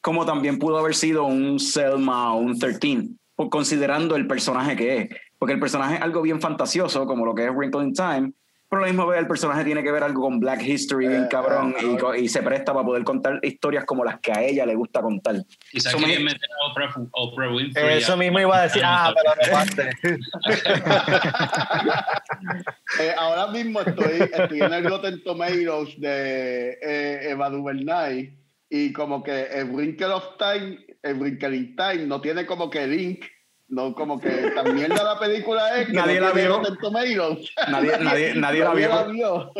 como 0.00 0.26
también 0.26 0.58
pudo 0.58 0.78
haber 0.78 0.94
sido 0.94 1.24
un 1.24 1.58
Selma 1.60 2.34
o 2.34 2.38
un 2.38 2.58
13, 2.58 3.08
por 3.36 3.48
considerando 3.50 4.16
el 4.16 4.26
personaje 4.26 4.76
que 4.76 4.96
es. 4.98 5.08
Porque 5.38 5.54
el 5.54 5.60
personaje 5.60 5.96
es 5.96 6.00
algo 6.02 6.22
bien 6.22 6.40
fantasioso, 6.40 7.06
como 7.06 7.24
lo 7.24 7.34
que 7.34 7.44
es 7.46 7.50
Wrinkle 7.54 7.84
in 7.84 7.92
Time, 7.92 8.32
pero 8.68 8.82
a 8.82 8.86
la 8.86 8.92
misma 8.92 9.06
vez 9.06 9.20
el 9.20 9.26
personaje 9.28 9.64
tiene 9.64 9.82
que 9.82 9.90
ver 9.92 10.02
algo 10.02 10.22
con 10.22 10.40
Black 10.40 10.62
History, 10.62 11.06
bien 11.08 11.24
Eh, 11.24 11.28
cabrón, 11.30 11.74
eh, 11.80 11.92
y, 11.94 11.98
co- 11.98 12.14
y 12.14 12.28
se 12.28 12.42
presta 12.42 12.72
para 12.72 12.84
poder 12.84 13.04
contar 13.04 13.38
historias 13.42 13.84
como 13.84 14.04
las 14.04 14.18
que 14.20 14.32
a 14.32 14.42
ella 14.42 14.66
le 14.66 14.74
gusta 14.74 15.00
contar. 15.00 15.36
Quizás 15.70 15.92
So, 15.92 15.98
querían 15.98 16.24
me- 16.24 16.32
meter 16.32 16.48
a 16.50 16.70
Oprah, 16.72 16.94
Oprah 17.12 17.52
Winfrey. 17.54 17.98
Eso 17.98 18.14
a- 18.14 18.16
mismo 18.16 18.40
iba 18.40 18.58
a 18.58 18.62
decir, 18.64 18.82
ah, 18.84 19.14
pero. 19.14 19.32
Eh, 23.00 23.14
ahora 23.16 23.48
mismo 23.48 23.80
estoy, 23.80 24.20
estoy 24.32 24.60
en 24.60 24.72
el 24.72 24.84
Rotten 24.84 25.22
Tomatoes 25.22 26.00
de 26.00 26.78
eh, 26.82 27.30
Eva 27.30 27.50
DuVernay 27.50 28.36
y 28.70 28.92
como 28.92 29.22
que 29.22 29.42
el 29.44 29.70
Wrinkle 29.70 30.06
of 30.06 30.24
Time, 30.38 30.78
el 31.02 31.14
Wrinkle 31.18 31.56
in 31.56 31.76
Time 31.76 32.06
no 32.06 32.20
tiene 32.20 32.46
como 32.46 32.70
que 32.70 32.86
link, 32.86 33.24
no 33.68 33.94
como 33.94 34.20
que 34.20 34.30
también 34.54 34.88
de 34.90 34.94
la 35.02 35.18
película 35.18 35.80
es 35.80 35.86
que 35.88 35.92
Nadie 35.92 36.20
no 36.20 36.26
la 36.28 36.32
vio. 36.32 36.62
Nadie, 37.68 37.92
nadie, 38.00 38.34
nadie 38.36 38.60
la 38.64 38.74
vio. 38.74 39.10
vio. 39.12 39.52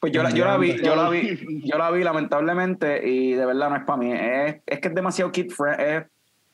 Pues 0.00 0.12
yo 0.12 0.22
la, 0.22 0.30
yo 0.30 0.44
la 0.44 0.58
vi, 0.58 0.76
yo 0.82 0.94
la 0.94 1.08
vi, 1.08 1.62
yo 1.64 1.78
la 1.78 1.90
vi 1.90 2.04
lamentablemente 2.04 3.08
y 3.08 3.32
de 3.32 3.46
verdad 3.46 3.70
no 3.70 3.76
es 3.76 3.84
para 3.84 3.96
mí. 3.96 4.12
Es, 4.12 4.56
es 4.66 4.80
que 4.80 4.88
es 4.88 4.94
demasiado 4.94 5.32
kid 5.32 5.50
friend. 5.50 5.80
Es, 5.80 6.04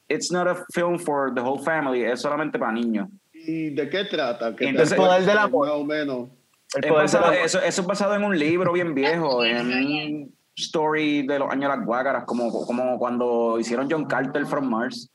it's 0.09 0.31
not 0.31 0.47
a 0.47 0.65
film 0.73 0.99
for 0.99 1.35
the 1.35 1.41
whole 1.41 1.61
family. 1.63 2.05
Es 2.05 2.21
solamente 2.21 2.59
para 2.59 2.73
niños. 2.73 3.09
¿Y 3.33 3.71
de 3.71 3.89
qué 3.91 4.05
trata? 4.05 4.55
¿Qué 4.55 4.69
Entonces- 4.69 4.97
trata? 4.97 5.17
El 5.19 5.25
poder 5.25 5.29
del 5.29 5.39
amor. 5.39 5.67
Más 5.67 5.77
o 5.77 5.85
menos. 5.85 6.29
El 6.77 6.85
Es 6.85 6.91
basado- 6.93 7.31
de 7.31 7.37
la- 7.39 7.45
eso, 7.45 7.59
eso 7.61 7.81
es 7.83 7.87
basado 7.87 8.15
en 8.15 8.23
un 8.25 8.39
libro 8.39 8.73
bien 8.73 8.95
viejo, 8.95 9.45
en 9.45 9.67
un 9.67 10.35
story 10.57 11.27
de 11.27 11.39
los 11.41 11.51
años 11.51 11.71
de 11.71 11.77
las 11.77 11.85
guácaras, 11.85 12.25
como, 12.25 12.51
como 12.65 12.97
cuando 12.99 13.59
hicieron 13.59 13.89
John 13.91 14.05
Carter 14.07 14.47
from 14.47 14.67
Mars. 14.71 15.11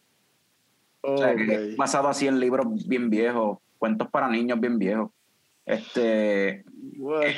O 1.09 1.17
sea, 1.17 1.35
que 1.35 1.43
Ok. 1.43 1.49
es 1.49 1.77
basado 1.77 2.09
así 2.09 2.27
en 2.27 2.39
libros 2.39 2.65
bien 2.87 3.09
viejos, 3.09 3.59
cuentos 3.77 4.09
para 4.09 4.27
niños 4.27 4.59
bien 4.59 4.77
viejos. 4.77 5.11
Este, 5.65 6.63
Bueno, 6.97 7.31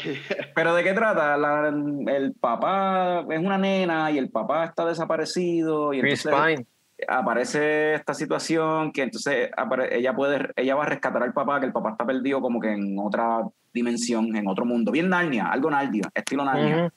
pero 0.56 0.74
¿de 0.76 0.84
qué 0.84 0.94
trata? 0.94 1.36
La- 1.38 1.68
el 1.70 2.34
papá 2.40 3.26
es 3.30 3.40
una 3.40 3.58
nena 3.58 4.12
y 4.12 4.18
el 4.18 4.30
papá 4.30 4.66
está 4.66 4.86
desaparecido 4.86 5.94
y 5.94 6.02
Chris 6.02 6.26
entonces 6.26 6.56
Pine. 6.58 6.68
aparece 7.08 7.94
esta 7.96 8.14
situación 8.14 8.92
que 8.92 9.02
entonces 9.04 9.50
ella 9.92 10.16
puede 10.16 10.52
ella 10.56 10.76
va 10.76 10.84
a 10.84 10.88
rescatar 10.88 11.24
al 11.24 11.34
papá 11.34 11.60
que 11.60 11.66
el 11.68 11.72
papá 11.74 11.92
está 11.92 12.06
perdido 12.06 12.40
como 12.42 12.60
que 12.60 12.72
en 12.72 12.98
otra 13.00 13.42
dimensión, 13.74 14.36
en 14.36 14.48
otro 14.48 14.66
mundo, 14.66 14.92
bien 14.92 15.10
Narnia, 15.10 15.48
algo 15.48 15.70
Narnia, 15.72 16.04
estilo 16.14 16.46
Narnia. 16.46 16.92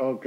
Ok. 0.00 0.26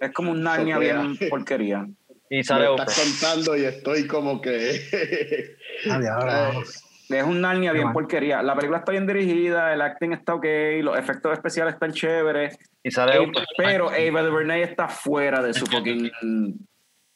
Es 0.00 0.12
como 0.12 0.30
un 0.32 0.42
Narnia 0.42 0.78
bien 0.78 1.16
porquería. 1.30 1.86
Y 2.30 2.38
Me 2.38 2.44
sale 2.44 2.68
Oprah. 2.68 2.84
estás 2.84 3.04
contando 3.20 3.56
y 3.56 3.64
estoy 3.64 4.06
como 4.06 4.40
que... 4.40 5.56
Vamos. 5.86 6.82
Es 7.08 7.22
un 7.22 7.40
Narnia 7.40 7.72
bien 7.72 7.92
porquería. 7.92 8.42
La 8.42 8.54
película 8.56 8.78
está 8.78 8.90
bien 8.92 9.06
dirigida, 9.06 9.72
el 9.72 9.80
acting 9.80 10.12
está 10.12 10.34
ok, 10.34 10.44
los 10.82 10.98
efectos 10.98 11.32
especiales 11.32 11.74
están 11.74 11.92
chéveres. 11.92 12.58
Y 12.82 12.90
sale 12.90 13.18
Oprah. 13.18 13.44
pero 13.56 13.88
Ava 13.90 14.22
DuVernay 14.22 14.62
está 14.62 14.88
fuera 14.88 15.40
de 15.40 15.54
su 15.54 15.66
fucking 15.70 16.10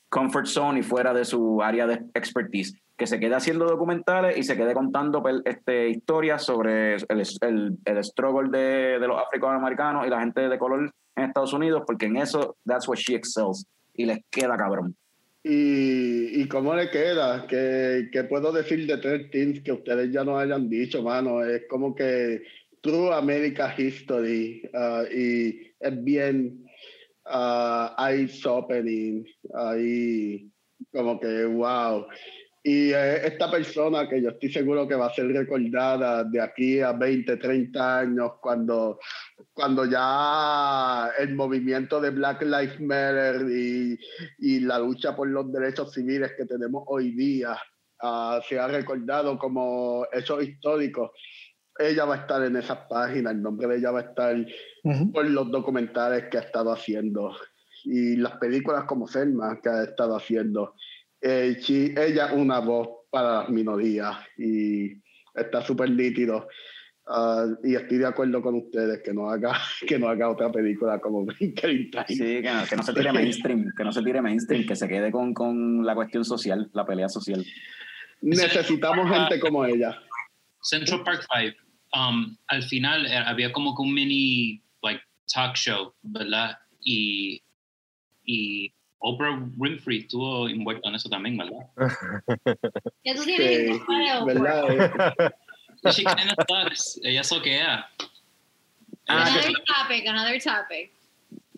comfort 0.08 0.46
zone 0.46 0.80
y 0.80 0.82
fuera 0.82 1.12
de 1.12 1.24
su 1.24 1.60
área 1.62 1.86
de 1.88 2.00
expertise. 2.14 2.74
Que 2.96 3.06
se 3.06 3.18
quede 3.18 3.34
haciendo 3.34 3.64
documentales 3.64 4.36
y 4.36 4.42
se 4.44 4.56
quede 4.56 4.74
contando 4.74 5.22
pel- 5.22 5.42
este, 5.44 5.88
historias 5.88 6.44
sobre 6.44 6.94
el, 6.96 7.22
el, 7.40 7.76
el 7.84 8.04
struggle 8.04 8.50
de, 8.50 8.98
de 9.00 9.08
los 9.08 9.16
afroamericanos 9.20 10.06
y 10.06 10.10
la 10.10 10.20
gente 10.20 10.48
de 10.48 10.58
color 10.58 10.90
en 11.16 11.24
Estados 11.24 11.52
Unidos, 11.52 11.82
porque 11.86 12.06
en 12.06 12.18
eso, 12.18 12.56
that's 12.66 12.86
what 12.86 12.96
she 12.98 13.14
excels. 13.16 13.66
Y 13.94 14.04
les 14.04 14.18
queda 14.30 14.56
cabrón. 14.56 14.94
¿Y, 15.42 16.42
¿Y 16.42 16.48
cómo 16.48 16.74
le 16.74 16.90
queda? 16.90 17.46
¿Qué, 17.46 18.08
¿Qué 18.12 18.24
puedo 18.24 18.52
decir 18.52 18.86
de 18.86 18.98
tres 18.98 19.30
teams 19.30 19.60
que 19.62 19.72
ustedes 19.72 20.12
ya 20.12 20.22
no 20.22 20.38
hayan 20.38 20.68
dicho, 20.68 21.02
mano? 21.02 21.42
Es 21.42 21.62
como 21.68 21.94
que 21.94 22.42
True 22.82 23.12
America 23.14 23.74
History. 23.76 24.68
ah, 24.74 25.04
y 25.10 25.72
es 25.80 26.04
bien 26.04 26.64
uh, 27.26 27.88
eye-opening, 27.98 29.24
ahí 29.54 30.50
como 30.92 31.18
que 31.18 31.44
wow. 31.46 32.06
Y 32.62 32.92
eh, 32.92 33.26
esta 33.26 33.50
persona 33.50 34.06
que 34.06 34.20
yo 34.20 34.30
estoy 34.30 34.52
seguro 34.52 34.86
que 34.86 34.94
va 34.94 35.06
a 35.06 35.14
ser 35.14 35.28
recordada 35.28 36.24
de 36.24 36.40
aquí 36.40 36.80
a 36.80 36.92
20, 36.92 37.38
30 37.38 37.98
años, 38.00 38.32
cuando, 38.40 38.98
cuando 39.52 39.86
ya 39.86 41.10
el 41.18 41.34
movimiento 41.34 42.00
de 42.00 42.10
Black 42.10 42.42
Lives 42.42 42.78
Matter 42.80 43.46
y, 43.50 43.98
y 44.38 44.60
la 44.60 44.78
lucha 44.78 45.16
por 45.16 45.28
los 45.28 45.50
derechos 45.50 45.94
civiles 45.94 46.32
que 46.36 46.44
tenemos 46.44 46.84
hoy 46.86 47.12
día 47.12 47.56
uh, 48.02 48.40
se 48.46 48.58
ha 48.58 48.68
recordado 48.68 49.38
como 49.38 50.06
hechos 50.12 50.42
históricos, 50.42 51.12
ella 51.78 52.04
va 52.04 52.16
a 52.16 52.18
estar 52.18 52.44
en 52.44 52.56
esas 52.56 52.78
páginas, 52.90 53.32
el 53.32 53.42
nombre 53.42 53.68
de 53.68 53.78
ella 53.78 53.90
va 53.90 54.00
a 54.00 54.02
estar 54.02 54.36
por 55.14 55.24
los 55.24 55.50
documentales 55.50 56.24
que 56.30 56.36
ha 56.36 56.42
estado 56.42 56.72
haciendo 56.72 57.34
y 57.84 58.16
las 58.16 58.36
películas 58.36 58.84
como 58.84 59.06
Selma 59.06 59.58
que 59.62 59.68
ha 59.70 59.84
estado 59.84 60.16
haciendo. 60.16 60.74
Eh, 61.22 61.60
ella 61.96 62.32
una 62.32 62.60
voz 62.60 62.88
para 63.10 63.40
las 63.40 63.48
minorías 63.50 64.16
y 64.38 64.92
está 65.34 65.62
súper 65.62 65.90
nítido. 65.90 66.48
Ah, 67.06 67.46
y 67.64 67.74
estoy 67.74 67.98
de 67.98 68.06
acuerdo 68.06 68.40
con 68.40 68.54
ustedes 68.54 69.02
que 69.02 69.12
no 69.12 69.30
haga 69.30 69.52
que 69.86 69.98
no 69.98 70.08
haga 70.08 70.30
otra 70.30 70.52
película 70.52 71.00
como 71.00 71.26
Green 71.26 71.90
Sí, 72.06 72.14
que 72.14 72.42
no, 72.42 72.64
que 72.64 72.76
no 72.76 72.82
se 72.82 72.92
tire 72.92 73.12
mainstream, 73.12 73.72
que 73.76 73.84
no 73.84 73.92
se 73.92 74.02
tire 74.02 74.22
mainstream, 74.22 74.66
que 74.66 74.76
se 74.76 74.86
quede 74.86 75.10
con, 75.10 75.34
con 75.34 75.84
la 75.84 75.94
cuestión 75.94 76.24
social, 76.24 76.70
la 76.72 76.86
pelea 76.86 77.08
social. 77.08 77.44
Necesitamos 78.20 79.10
gente 79.10 79.40
como 79.40 79.64
ella. 79.64 79.98
Central 80.62 81.02
Park 81.04 81.26
Five, 81.34 81.56
um, 81.94 82.36
al 82.48 82.62
final 82.64 83.06
eh, 83.06 83.16
había 83.16 83.50
como 83.50 83.74
que 83.74 83.82
un 83.82 83.94
mini 83.94 84.62
like 84.82 85.02
talk 85.32 85.56
show, 85.56 85.94
¿verdad? 86.02 86.58
Y, 86.84 87.42
y 88.24 88.72
Oprah 89.00 89.38
Winfrey 89.56 90.00
estuvo 90.00 90.48
envuelta 90.48 90.88
en 90.88 90.94
eso 90.94 91.08
también, 91.08 91.36
¿verdad? 91.38 91.66
Ya 93.04 93.14
tú 93.14 93.24
tienes 93.24 93.76
Sí, 93.76 93.80
¿verdad? 94.26 94.64
She 95.90 96.04
kind 96.04 96.30
of 96.36 96.44
sucks. 96.46 97.00
Ella 97.02 97.24
soquea. 97.24 97.88
Another 99.06 99.52
topic, 99.66 100.06
another 100.06 100.40
topic. 100.42 100.92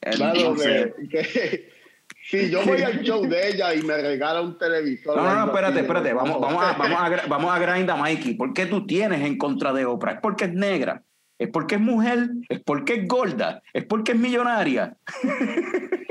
Claro, 0.01 0.55
que, 0.55 1.09
que 1.11 1.69
si 2.31 2.51
yo 2.51 2.65
voy 2.65 2.83
al 2.83 3.03
show 3.03 3.27
de 3.27 3.51
ella 3.51 3.75
y 3.75 3.83
me 3.83 3.97
regala 3.97 4.41
un 4.41 4.57
televisor. 4.57 5.17
No, 5.17 5.23
no, 5.25 5.35
no, 5.35 5.47
espérate, 5.47 5.81
espérate. 5.81 6.13
Vamos, 6.13 6.41
vamos, 6.41 6.63
a, 6.65 6.73
vamos, 6.73 6.99
a, 7.01 7.09
gra- 7.11 7.29
vamos 7.29 7.53
a 7.53 7.59
grind 7.59 7.91
a 7.91 7.97
Mikey. 7.97 8.35
¿Por 8.35 8.53
qué 8.55 8.67
tú 8.67 8.87
tienes 8.87 9.21
en 9.21 9.37
contra 9.37 9.73
de 9.73 9.85
Oprah? 9.85 10.13
¿Es 10.15 10.21
porque 10.21 10.45
es 10.45 10.53
negra? 10.53 11.03
¿Es 11.43 11.49
porque 11.51 11.75
es 11.75 11.81
mujer? 11.81 12.29
¿Es 12.49 12.61
porque 12.61 12.95
es 12.95 13.09
gorda? 13.09 13.61
¿Es 13.73 13.85
porque 13.85 14.13
es 14.13 14.19
millonaria? 14.19 14.97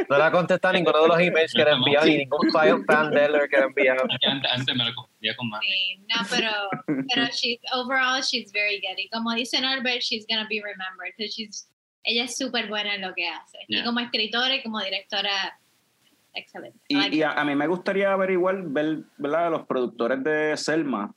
No 0.10 0.18
le 0.18 0.24
ha 0.26 0.30
contestado 0.32 0.74
ninguno 0.74 1.02
de 1.04 1.08
los 1.08 1.20
emails 1.22 1.54
que 1.54 1.64
le 1.64 1.72
enviado 1.72 2.06
ni 2.06 2.18
ningún 2.18 2.52
fan 2.52 2.84
fan 2.86 3.12
de 3.12 3.26
él 3.26 3.32
que 3.50 3.58
le 3.58 3.64
enviado. 3.64 4.04
Antes, 4.52 4.76
me 4.76 4.84
lo 4.84 4.94
confundía 4.94 5.34
con 5.38 5.48
mami. 5.50 5.66
Sí, 5.68 5.98
no, 6.00 6.22
pero, 6.30 6.52
pero 6.86 7.28
she's, 7.32 7.60
overall, 7.74 8.22
she's 8.22 8.52
very 8.52 8.82
good. 8.82 8.98
Y 8.98 9.08
como 9.08 9.32
dice 9.34 9.62
Norbert, 9.62 10.02
she's 10.02 10.26
gonna 10.28 10.48
be 10.50 10.62
remembered. 10.62 11.14
'cause 11.18 11.30
she's, 11.34 11.70
ella 12.04 12.26
es 12.26 12.36
súper 12.38 12.68
buena 12.68 12.96
en 12.96 13.02
lo 13.02 13.14
que 13.14 13.26
hace. 13.30 13.58
Y 13.70 13.76
Yeah. 13.78 13.86
como 13.86 14.02
escritora 14.02 14.54
y 14.56 14.64
como 14.64 14.82
directora, 14.82 15.58
excelente. 16.34 16.78
I 16.90 16.94
Y, 16.94 16.98
like 16.98 17.16
y 17.16 17.22
a, 17.24 17.32
a 17.32 17.46
mí 17.46 17.56
me 17.56 17.68
gustaría 17.68 18.12
averiguar, 18.12 18.62
ver, 18.64 19.04
¿verdad? 19.18 19.50
Los 19.52 19.66
productores 19.66 20.22
de 20.26 20.58
Selma, 20.58 21.14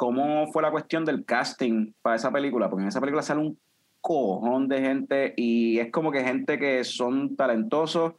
cómo 0.00 0.50
fue 0.50 0.62
la 0.62 0.70
cuestión 0.70 1.04
del 1.04 1.26
casting 1.26 1.92
para 2.00 2.16
esa 2.16 2.32
película, 2.32 2.70
porque 2.70 2.84
en 2.84 2.88
esa 2.88 3.00
película 3.00 3.20
sale 3.20 3.42
un 3.42 3.58
cojón 4.00 4.66
de 4.66 4.80
gente 4.80 5.34
y 5.36 5.78
es 5.78 5.92
como 5.92 6.10
que 6.10 6.24
gente 6.24 6.58
que 6.58 6.84
son 6.84 7.36
talentosos, 7.36 8.14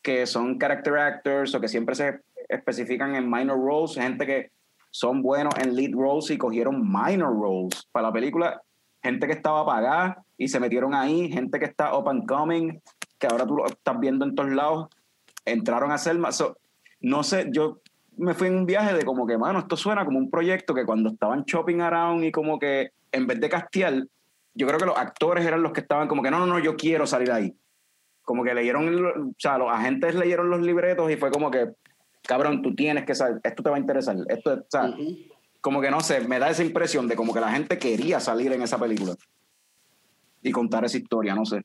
que 0.00 0.24
son 0.24 0.58
character 0.58 0.96
actors 0.96 1.54
o 1.54 1.60
que 1.60 1.68
siempre 1.68 1.94
se 1.94 2.20
especifican 2.48 3.14
en 3.14 3.30
minor 3.30 3.60
roles, 3.62 3.96
gente 3.96 4.24
que 4.24 4.50
son 4.90 5.20
buenos 5.20 5.52
en 5.58 5.76
lead 5.76 5.92
roles 5.92 6.30
y 6.30 6.38
cogieron 6.38 6.90
minor 6.90 7.38
roles 7.38 7.86
para 7.92 8.06
la 8.06 8.12
película, 8.14 8.62
gente 9.02 9.26
que 9.26 9.34
estaba 9.34 9.66
pagada 9.66 10.24
y 10.38 10.48
se 10.48 10.58
metieron 10.58 10.94
ahí, 10.94 11.30
gente 11.30 11.58
que 11.58 11.66
está 11.66 11.94
up 11.94 12.08
and 12.08 12.26
coming, 12.26 12.80
que 13.18 13.26
ahora 13.26 13.46
tú 13.46 13.56
lo 13.56 13.66
estás 13.66 14.00
viendo 14.00 14.24
en 14.24 14.34
todos 14.34 14.50
lados, 14.50 14.88
entraron 15.44 15.92
a 15.92 15.98
Selma. 15.98 16.32
So, 16.32 16.56
no 17.02 17.22
sé, 17.22 17.50
yo 17.52 17.82
me 18.18 18.34
fui 18.34 18.48
en 18.48 18.56
un 18.56 18.66
viaje 18.66 18.94
de 18.94 19.04
como 19.04 19.26
que, 19.26 19.38
mano, 19.38 19.60
esto 19.60 19.76
suena 19.76 20.04
como 20.04 20.18
un 20.18 20.30
proyecto 20.30 20.74
que 20.74 20.84
cuando 20.84 21.10
estaban 21.10 21.44
shopping 21.44 21.80
around 21.80 22.24
y 22.24 22.32
como 22.32 22.58
que 22.58 22.90
en 23.12 23.26
vez 23.26 23.40
de 23.40 23.48
castear, 23.48 24.04
yo 24.54 24.66
creo 24.66 24.78
que 24.78 24.86
los 24.86 24.96
actores 24.98 25.46
eran 25.46 25.62
los 25.62 25.72
que 25.72 25.80
estaban 25.80 26.08
como 26.08 26.22
que, 26.22 26.30
no, 26.30 26.38
no, 26.40 26.46
no, 26.46 26.58
yo 26.58 26.76
quiero 26.76 27.06
salir 27.06 27.30
ahí. 27.30 27.54
Como 28.22 28.44
que 28.44 28.54
leyeron, 28.54 28.88
el- 28.88 29.04
o 29.06 29.34
sea, 29.38 29.56
los 29.56 29.70
agentes 29.70 30.14
leyeron 30.14 30.50
los 30.50 30.60
libretos 30.60 31.10
y 31.10 31.16
fue 31.16 31.30
como 31.30 31.50
que, 31.50 31.68
cabrón, 32.22 32.60
tú 32.60 32.74
tienes 32.74 33.04
que 33.06 33.14
saber, 33.14 33.40
esto 33.42 33.62
te 33.62 33.70
va 33.70 33.76
a 33.76 33.80
interesar. 33.80 34.16
Esto, 34.28 34.52
o 34.54 34.66
sea, 34.68 34.94
como 35.60 35.80
que 35.80 35.90
no 35.90 36.00
sé, 36.00 36.20
me 36.26 36.38
da 36.38 36.50
esa 36.50 36.64
impresión 36.64 37.08
de 37.08 37.16
como 37.16 37.32
que 37.32 37.40
la 37.40 37.52
gente 37.52 37.78
quería 37.78 38.20
salir 38.20 38.52
en 38.52 38.62
esa 38.62 38.78
película 38.78 39.14
y 40.42 40.50
contar 40.50 40.84
esa 40.84 40.98
historia, 40.98 41.34
no 41.34 41.44
sé. 41.44 41.62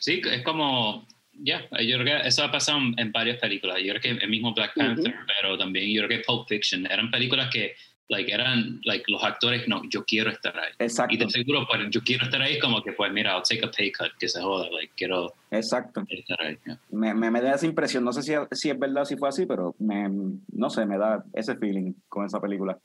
Sí, 0.00 0.20
es 0.30 0.42
como, 0.44 1.06
ya, 1.42 1.68
yo 1.82 1.98
creo 1.98 2.04
que 2.04 2.28
eso 2.28 2.44
ha 2.44 2.50
pasado 2.50 2.78
en, 2.96 3.12
varias 3.12 3.38
películas. 3.38 3.78
Yo 3.82 3.94
creo 3.94 4.02
que 4.02 4.24
el 4.24 4.30
mismo 4.30 4.54
Black 4.54 4.74
Panther, 4.74 5.14
pero 5.26 5.56
también 5.58 5.90
yo 5.90 6.06
creo 6.06 6.18
que 6.18 6.24
Pulp 6.24 6.48
Fiction, 6.48 6.86
eran 6.86 7.10
películas 7.10 7.50
que, 7.52 7.74
like, 8.08 8.32
eran, 8.32 8.80
like, 8.84 9.04
los 9.08 9.22
actores, 9.22 9.66
no, 9.68 9.82
yo 9.90 10.04
quiero 10.04 10.30
estar 10.30 10.56
ahí. 10.58 10.72
Y 10.78 10.84
Exacto, 10.84 11.16
de 11.16 11.30
seguro, 11.30 11.66
pues, 11.68 11.88
yo 11.90 12.00
quiero 12.02 12.24
estar 12.24 12.40
ahí, 12.40 12.58
como 12.58 12.82
que, 12.82 12.92
pues, 12.92 13.12
mira, 13.12 13.34
I'll 13.34 13.42
take 13.42 13.64
a 13.64 13.70
pay 13.70 13.92
cut, 13.92 14.12
que 14.18 14.28
se 14.28 14.40
joda, 14.40 14.70
like, 14.70 14.92
quiero 14.96 15.34
exacto. 15.50 16.04
estar 16.08 16.40
ahí. 16.40 16.58
yeah. 16.66 16.80
me, 16.90 17.14
me, 17.14 17.30
me 17.30 17.40
da 17.40 17.54
esa 17.54 17.66
impresión, 17.66 18.04
no 18.04 18.12
sé 18.12 18.22
si, 18.22 18.32
si 18.52 18.70
es 18.70 18.78
verdad 18.78 19.02
o 19.02 19.06
si 19.06 19.16
fue 19.16 19.28
así, 19.28 19.46
pero 19.46 19.74
me, 19.78 20.08
no 20.52 20.70
sé, 20.70 20.86
me 20.86 20.98
da 20.98 21.24
ese 21.32 21.56
feeling 21.56 21.92
con 22.08 22.24
esa 22.24 22.40
película. 22.40 22.78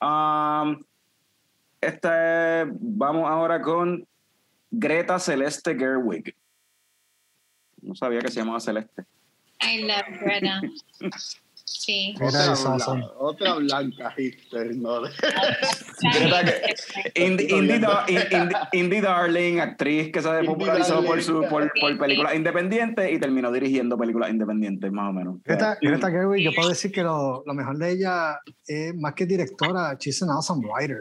Um, 0.00 0.82
este, 1.80 2.64
vamos 2.80 3.28
ahora 3.28 3.60
con 3.60 4.06
Greta 4.70 5.18
Celeste 5.18 5.76
Gerwig. 5.76 6.34
No 7.82 7.94
sabía 7.94 8.20
que 8.20 8.28
se 8.30 8.40
llamaba 8.40 8.60
Celeste. 8.60 9.04
I 9.60 9.82
love 9.82 10.20
Greta. 10.20 10.60
Sí. 11.64 12.14
Greta 12.18 12.52
Otra, 12.52 12.74
blanca, 12.76 13.12
otra 13.18 13.54
blanca 13.56 14.10
hipster, 14.12 14.74
¿no? 14.76 15.02
Greta 15.02 16.44
que- 16.44 17.24
Indie, 17.26 17.46
Indie, 17.54 17.78
Dar- 17.78 18.06
Indie- 18.08 18.68
Indie 18.72 19.00
Darling, 19.02 19.58
actriz 19.60 20.10
que 20.10 20.22
se 20.22 20.44
popularizó 20.44 21.04
por, 21.04 21.22
su, 21.22 21.40
por, 21.48 21.70
por 21.78 21.98
películas 21.98 22.34
independientes 22.34 23.12
y 23.12 23.18
terminó 23.18 23.52
dirigiendo 23.52 23.98
películas 23.98 24.30
independientes, 24.30 24.90
más 24.92 25.10
o 25.10 25.12
menos. 25.12 25.42
Greta, 25.44 25.76
Greta 25.80 26.10
Gerwig, 26.10 26.42
yo 26.44 26.52
puedo 26.54 26.70
decir 26.70 26.90
que 26.90 27.02
lo, 27.02 27.42
lo 27.44 27.54
mejor 27.54 27.76
de 27.76 27.90
ella 27.92 28.38
es 28.66 28.94
más 28.94 29.12
que 29.14 29.26
directora, 29.26 29.94
she's 29.98 30.22
an 30.22 30.30
awesome 30.30 30.66
writer. 30.66 31.00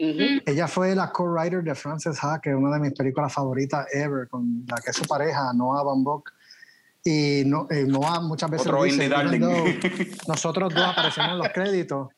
Ujú. 0.00 0.42
Ella 0.46 0.68
fue 0.68 0.94
la 0.94 1.10
co-writer 1.10 1.62
de 1.62 1.74
Frances 1.74 2.18
Ha, 2.22 2.40
que 2.40 2.50
es 2.50 2.56
una 2.56 2.74
de 2.74 2.80
mis 2.80 2.92
películas 2.92 3.32
favoritas 3.32 3.86
ever, 3.92 4.28
con 4.28 4.64
la 4.68 4.76
que 4.76 4.90
es 4.90 4.96
su 4.96 5.04
pareja, 5.04 5.52
Noah 5.52 5.82
Baumbach. 5.82 6.22
Y 7.04 7.42
no, 7.46 7.66
eh, 7.70 7.84
Noah 7.84 8.20
muchas 8.20 8.50
veces 8.50 8.66
Otro 8.66 8.82
dice, 8.84 9.04
Indie 9.04 9.06
"Even 9.16 9.40
Darling. 9.40 9.40
though 9.40 10.28
nosotros 10.28 10.74
dos 10.74 10.84
aparecemos 10.84 11.30
en 11.32 11.38
los 11.38 11.48
créditos, 11.48 12.08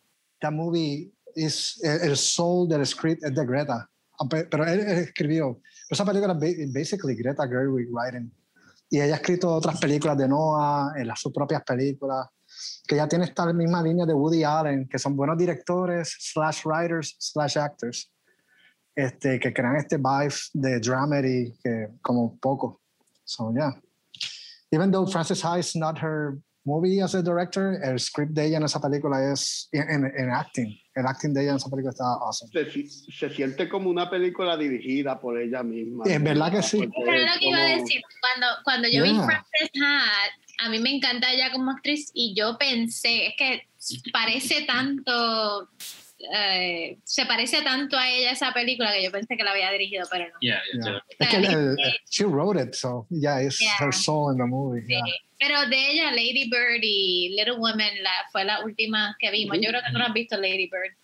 that 0.41 0.53
movie 0.53 1.13
is 1.37 1.79
el, 1.83 2.11
el 2.11 2.17
soul 2.17 2.69
del 2.69 2.85
script 2.87 3.23
es 3.25 3.35
de 3.35 3.47
Greta. 3.47 3.89
Pero 4.29 4.67
él, 4.67 4.81
él 4.81 4.99
escribió. 4.99 5.61
Esa 5.89 6.05
película 6.05 6.35
es 6.35 6.39
ba- 6.39 6.79
basically 6.79 7.15
Greta 7.15 7.47
Gerwig 7.49 7.89
writing. 7.91 8.31
Y 8.91 9.01
ella 9.01 9.15
ha 9.15 9.17
escrito 9.17 9.49
otras 9.55 9.79
películas 9.81 10.19
de 10.19 10.29
Noah, 10.29 10.93
en 10.97 11.07
las 11.07 11.21
sus 11.21 11.33
propias 11.33 11.63
películas, 11.63 12.27
que 12.91 12.97
ya 12.97 13.07
tiene 13.07 13.25
esta 13.25 13.47
misma 13.53 13.81
línea 13.85 14.05
de 14.05 14.13
Woody 14.13 14.43
Allen, 14.43 14.89
que 14.89 14.99
son 14.99 15.15
buenos 15.15 15.39
directores, 15.39 16.17
slash 16.19 16.65
writers, 16.67 17.15
slash 17.21 17.57
actors, 17.57 18.11
este, 18.97 19.39
que 19.39 19.53
crean 19.53 19.77
este 19.77 19.97
vibe 19.97 20.35
de 20.55 20.81
dramedy 20.81 21.55
que 21.63 21.87
como 22.03 22.37
poco. 22.41 22.81
So, 23.25 23.53
yeah. 23.55 23.81
Even 24.73 24.91
though 24.91 25.07
Frances 25.07 25.41
Ha 25.45 25.57
is 25.61 25.77
not 25.77 25.99
her 26.03 26.39
movie 26.65 27.01
as 27.01 27.15
a 27.15 27.23
director, 27.23 27.79
el 27.81 28.01
script 28.01 28.33
de 28.33 28.47
ella 28.47 28.57
en 28.57 28.65
esa 28.65 28.81
película 28.81 29.23
es 29.33 29.69
en, 29.71 30.05
en- 30.05 30.31
acting. 30.31 30.77
El 30.97 31.07
acting 31.07 31.33
de 31.33 31.43
ella 31.43 31.51
en 31.53 31.57
esa 31.59 31.71
película 31.71 31.91
está 31.93 32.05
awesome. 32.05 32.51
Se, 32.53 32.89
se 33.13 33.31
siente 33.31 33.69
como 33.69 33.89
una 33.89 34.11
película 34.11 34.57
dirigida 34.57 35.21
por 35.21 35.39
ella 35.41 35.63
misma. 35.63 36.03
Es 36.07 36.21
verdad 36.21 36.51
que 36.51 36.63
sí. 36.65 36.79
Pero 37.05 37.17
es 37.17 37.35
lo 37.35 37.39
que 37.39 37.47
iba 37.51 37.57
a 37.57 37.71
como- 37.71 37.83
decir, 37.85 38.03
cuando, 38.21 38.47
cuando 38.65 38.89
yo 38.89 39.05
vi 39.05 39.13
Yeah. 39.13 39.25
Frances 39.27 39.71
Ha, 39.81 40.03
a 40.61 40.69
mí 40.69 40.79
me 40.79 40.91
encanta 40.91 41.33
ella 41.33 41.51
como 41.53 41.71
actriz 41.71 42.11
y 42.15 42.35
yo 42.37 42.57
pensé, 42.59 43.27
es 43.29 43.35
que 43.37 43.67
parece 44.13 44.63
tanto, 44.63 45.69
eh, 46.35 46.99
se 47.05 47.25
parece 47.27 47.63
tanto 47.63 47.97
a 47.97 48.09
ella 48.11 48.31
esa 48.33 48.53
película 48.53 48.93
que 48.93 49.03
yo 49.03 49.11
pensé 49.11 49.37
que 49.37 49.43
la 49.45 49.53
había 49.53 49.71
dirigido, 49.73 50.07
pero 50.11 50.27
no. 50.29 50.35
Yeah, 50.41 50.61
yeah, 50.83 51.83
she 52.11 52.25
wrote 52.25 52.61
it, 52.61 52.75
so 52.75 53.07
yeah, 53.11 53.41
it's 53.41 53.61
Yeah. 53.61 53.73
her 53.81 53.93
soul 53.93 54.31
in 54.33 54.39
the 54.39 54.45
movie. 54.47 54.83
Sí. 54.83 54.89
yeah. 54.89 55.03
Pero 55.39 55.67
de 55.71 55.91
ella, 55.93 56.11
Lady 56.11 56.51
Bird 56.51 56.81
y 56.83 57.35
Little 57.37 57.57
Women 57.59 58.03
la, 58.03 58.11
fue 58.31 58.45
la 58.45 58.63
última 58.63 59.17
que 59.19 59.31
vimos. 59.31 59.57
Yo 59.63 59.71
creo 59.71 59.81
que 59.83 59.93
no 59.93 60.05
has 60.05 60.13
visto 60.13 60.37
Lady 60.37 60.69
Bird. 60.71 60.95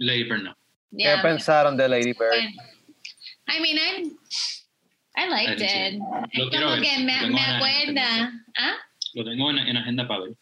Lady 0.00 0.24
Bird, 0.24 0.42
no. 0.42 0.56
¿Qué 0.96 1.14
pensaron 1.22 1.76
de 1.76 1.88
Lady 1.88 2.12
Bird? 2.12 2.30
Bueno. 2.30 2.50
I 3.48 3.60
mean, 3.60 3.78
I, 3.78 4.10
I 5.14 5.28
liked 5.28 5.62
it. 5.62 6.00
Lo 6.34 6.50
Es 6.50 6.50
como 6.60 6.70
ver. 6.72 6.80
que 6.82 6.98
me, 6.98 7.30
me 7.30 7.40
acuerda. 7.40 8.32
¿Ah? 8.58 8.74
Lo 9.16 9.24
tengo 9.24 9.50
en, 9.50 9.58
en 9.58 9.76
agenda 9.78 10.06
para 10.06 10.24
ver. 10.24 10.34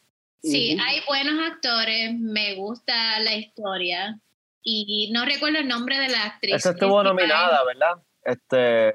Sí, 0.43 0.77
hay 0.85 1.01
buenos 1.07 1.35
actores, 1.49 2.13
me 2.19 2.55
gusta 2.57 3.19
la 3.21 3.35
historia 3.35 4.19
y 4.63 5.11
no 5.13 5.25
recuerdo 5.25 5.59
el 5.61 5.69
nombre 5.69 5.97
de 5.99 6.09
la 6.09 6.25
actriz. 6.25 6.55
Esa 6.57 6.71
estuvo 6.71 7.03
nominada, 7.03 7.61
¿verdad? 7.65 8.03
Este, 8.25 8.89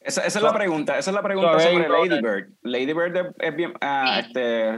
Esa, 0.00 0.26
esa 0.26 0.38
es 0.40 0.42
la 0.42 0.52
pregunta, 0.52 0.98
esa 0.98 1.10
es 1.10 1.14
la 1.14 1.22
pregunta 1.22 1.60
sobre. 1.60 1.88
Lady 1.88 2.20
Bird. 2.20 2.48
Lady 2.62 2.92
Bird 2.92 3.34
es- 3.38 3.56
bien, 3.56 3.72
ah, 3.80 4.20
Sí. 4.20 4.26
este, 4.26 4.76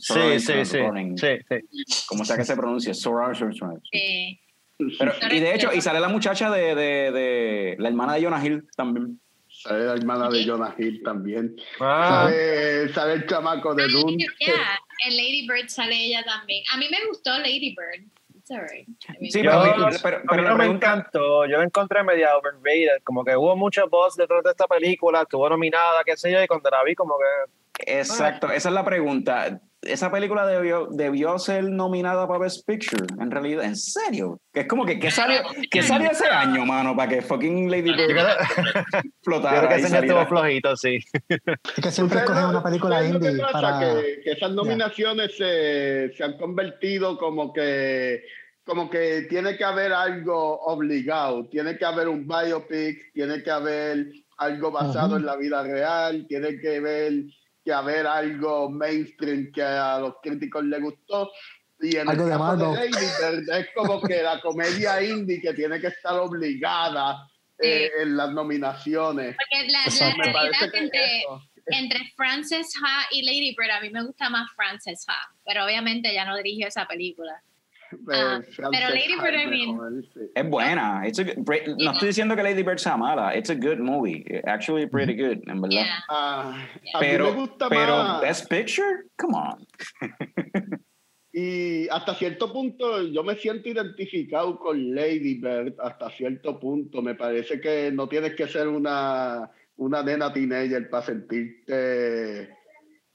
sí, 0.00 0.38
sí, 0.40 0.64
sí, 0.64 0.78
sí, 1.16 1.36
sí. 1.48 2.04
como 2.06 2.24
sea 2.24 2.36
que 2.38 2.44
se 2.44 2.56
pronuncie, 2.56 2.94
Soran- 2.94 3.34
Soran- 3.34 3.80
Sí. 3.92 4.40
Pero, 4.98 5.12
y 5.30 5.38
de 5.38 5.54
hecho, 5.54 5.70
y 5.72 5.80
sale 5.82 6.00
la 6.00 6.08
muchacha 6.08 6.50
de, 6.50 6.74
de, 6.74 7.12
de 7.12 7.76
la 7.78 7.88
hermana 7.88 8.14
de 8.14 8.24
Jonah 8.24 8.44
Hill 8.44 8.66
también. 8.76 9.20
Sale 9.64 9.84
la 9.86 9.94
hermana 9.94 10.28
de 10.28 10.44
Jonah 10.44 10.74
Hill 10.76 11.02
también. 11.02 11.56
Ah, 11.80 12.24
Sale, 12.28 12.92
sale 12.92 13.12
el 13.14 13.26
chamaco 13.26 13.74
de 13.74 13.84
Ay, 13.84 13.92
Dune. 13.92 14.26
yeah, 14.38 14.78
En 15.06 15.16
Lady 15.16 15.46
Bird 15.48 15.68
sale 15.68 15.96
ella 15.96 16.22
también. 16.22 16.62
A 16.70 16.76
mí 16.76 16.86
me 16.90 16.98
gustó 17.08 17.30
Lady 17.38 17.74
Bird. 17.74 18.06
It's 18.36 18.50
alright. 18.50 18.86
I 19.08 19.12
mean, 19.20 19.32
Sí, 19.32 19.42
yo, 19.42 19.50
pero- 19.50 19.86
a 19.86 19.90
pero- 20.02 20.22
pero 20.28 20.42
no 20.42 20.56
me 20.56 20.66
encantó, 20.66 21.46
yo 21.46 21.56
la 21.56 21.64
encontré 21.64 22.02
media 22.04 22.36
overrated, 22.36 23.02
como 23.02 23.24
que 23.24 23.34
hubo 23.34 23.56
mucho 23.56 23.88
buzz 23.88 24.16
detrás 24.16 24.44
de 24.44 24.50
esta 24.50 24.66
película, 24.66 25.22
estuvo 25.22 25.48
nominada, 25.48 26.04
qué 26.04 26.14
sé 26.14 26.30
yo, 26.30 26.42
y 26.42 26.46
cuando 26.46 26.68
la 26.68 26.84
vi 26.84 26.94
como 26.94 27.14
que... 27.16 27.50
Exacto, 27.78 28.50
esa 28.50 28.68
es 28.68 28.74
la 28.74 28.84
pregunta. 28.84 29.60
¿Esa 29.82 30.10
película 30.10 30.46
debió, 30.46 30.88
debió 30.90 31.38
ser 31.38 31.64
nominada 31.64 32.26
para 32.26 32.38
Best 32.40 32.66
Picture? 32.66 33.04
En 33.20 33.30
realidad, 33.30 33.64
¿en 33.64 33.76
serio? 33.76 34.40
Que 34.50 34.60
es 34.60 34.66
como 34.66 34.86
que, 34.86 34.98
¿qué 34.98 35.10
salió, 35.10 35.42
¿qué 35.70 35.82
salió 35.82 36.10
ese 36.10 36.26
año, 36.26 36.64
mano? 36.64 36.96
Para 36.96 37.10
que 37.10 37.22
fucking 37.22 37.70
Lady 37.70 37.92
Bird 37.92 38.16
yo 39.26 39.42
creo 39.42 39.68
que 39.68 39.74
ese 39.74 39.98
estuvo 39.98 40.26
flojito, 40.26 40.76
sí. 40.76 40.98
Es 41.28 41.82
que 41.82 41.90
siempre 41.90 42.18
Ustedes 42.18 42.24
cogen 42.24 42.42
no- 42.44 42.50
una 42.50 42.62
película 42.62 43.04
indie 43.04 43.38
para... 43.52 43.78
que, 43.78 44.20
que 44.24 44.32
esas 44.32 44.52
nominaciones 44.52 45.36
se, 45.36 46.12
se 46.16 46.24
han 46.24 46.38
convertido 46.38 47.18
como 47.18 47.52
que 47.52 48.22
como 48.64 48.88
que 48.88 49.26
tiene 49.28 49.58
que 49.58 49.64
haber 49.64 49.92
algo 49.92 50.58
obligado, 50.62 51.46
tiene 51.50 51.76
que 51.76 51.84
haber 51.84 52.08
un 52.08 52.26
biopic, 52.26 53.12
tiene 53.12 53.42
que 53.42 53.50
haber 53.50 54.06
algo 54.38 54.70
basado 54.70 55.18
en 55.18 55.26
la 55.26 55.36
vida 55.36 55.62
real, 55.62 56.24
tiene 56.26 56.58
que 56.58 56.78
haber 56.78 57.12
que 57.64 57.72
haber 57.72 58.06
algo 58.06 58.70
mainstream 58.70 59.50
que 59.52 59.62
a 59.62 59.98
los 59.98 60.14
críticos 60.22 60.64
les 60.64 60.80
gustó. 60.80 61.30
Y 61.80 61.96
en 61.96 62.08
Algo 62.08 62.24
el 62.24 62.30
de 62.30 62.36
caso 62.36 62.56
de. 62.56 62.90
Lady 62.90 63.06
Bird 63.18 63.58
es 63.58 63.68
como 63.74 64.00
que 64.02 64.22
la 64.22 64.40
comedia 64.40 65.02
indie 65.02 65.40
que 65.40 65.54
tiene 65.54 65.80
que 65.80 65.88
estar 65.88 66.14
obligada 66.14 67.26
eh, 67.58 67.90
en 68.00 68.16
las 68.16 68.30
nominaciones. 68.32 69.36
Porque 69.36 69.70
la, 69.70 69.84
la. 69.86 70.16
Me 70.16 70.32
realidad 70.32 70.70
que 70.70 70.78
entre, 70.78 71.18
eso. 71.20 71.42
entre 71.66 72.12
Frances 72.16 72.72
Ha 72.82 73.06
y 73.10 73.22
Lady 73.22 73.54
Bird, 73.56 73.70
a 73.70 73.80
mí 73.80 73.90
me 73.90 74.04
gusta 74.04 74.30
más 74.30 74.50
Frances 74.54 75.04
Ha, 75.08 75.34
pero 75.44 75.64
obviamente 75.64 76.10
ella 76.10 76.24
no 76.24 76.36
dirigió 76.36 76.68
esa 76.68 76.86
película. 76.86 77.42
Ah, 78.12 78.40
pero 78.56 78.88
Lady 78.90 79.16
Bird, 79.20 79.34
I 79.34 79.46
mean-. 79.46 80.04
Es 80.34 80.48
buena. 80.50 81.06
It's 81.06 81.18
a 81.18 81.24
good- 81.24 81.76
no 81.78 81.92
estoy 81.92 82.08
diciendo 82.08 82.34
que 82.34 82.42
Lady 82.42 82.62
Bird 82.62 82.78
sea 82.78 82.96
mala. 82.96 83.36
It's 83.36 83.50
a 83.50 83.54
good 83.54 83.78
movie. 83.78 84.24
Actually 84.46 84.86
pretty 84.86 85.14
good, 85.14 85.42
en 85.48 85.60
verdad. 85.60 85.70
Yeah. 85.70 86.04
Ah, 86.08 86.66
a 86.94 86.98
Pero, 86.98 87.26
mí 87.26 87.30
me 87.32 87.36
gusta 87.36 87.68
pero 87.68 87.96
más. 87.96 88.20
Best 88.20 88.48
Picture? 88.50 89.04
Come 89.16 89.34
on. 89.36 89.66
Y 91.36 91.88
hasta 91.88 92.14
cierto 92.14 92.52
punto 92.52 93.02
yo 93.02 93.24
me 93.24 93.34
siento 93.34 93.68
identificado 93.68 94.56
con 94.56 94.94
Lady 94.94 95.40
Bird, 95.40 95.74
hasta 95.80 96.08
cierto 96.10 96.60
punto. 96.60 97.02
Me 97.02 97.16
parece 97.16 97.60
que 97.60 97.90
no 97.92 98.08
tienes 98.08 98.36
que 98.36 98.46
ser 98.46 98.68
una, 98.68 99.50
una 99.74 100.02
nena 100.04 100.32
teenager 100.32 100.88
para 100.88 101.04
sentirte 101.06 102.50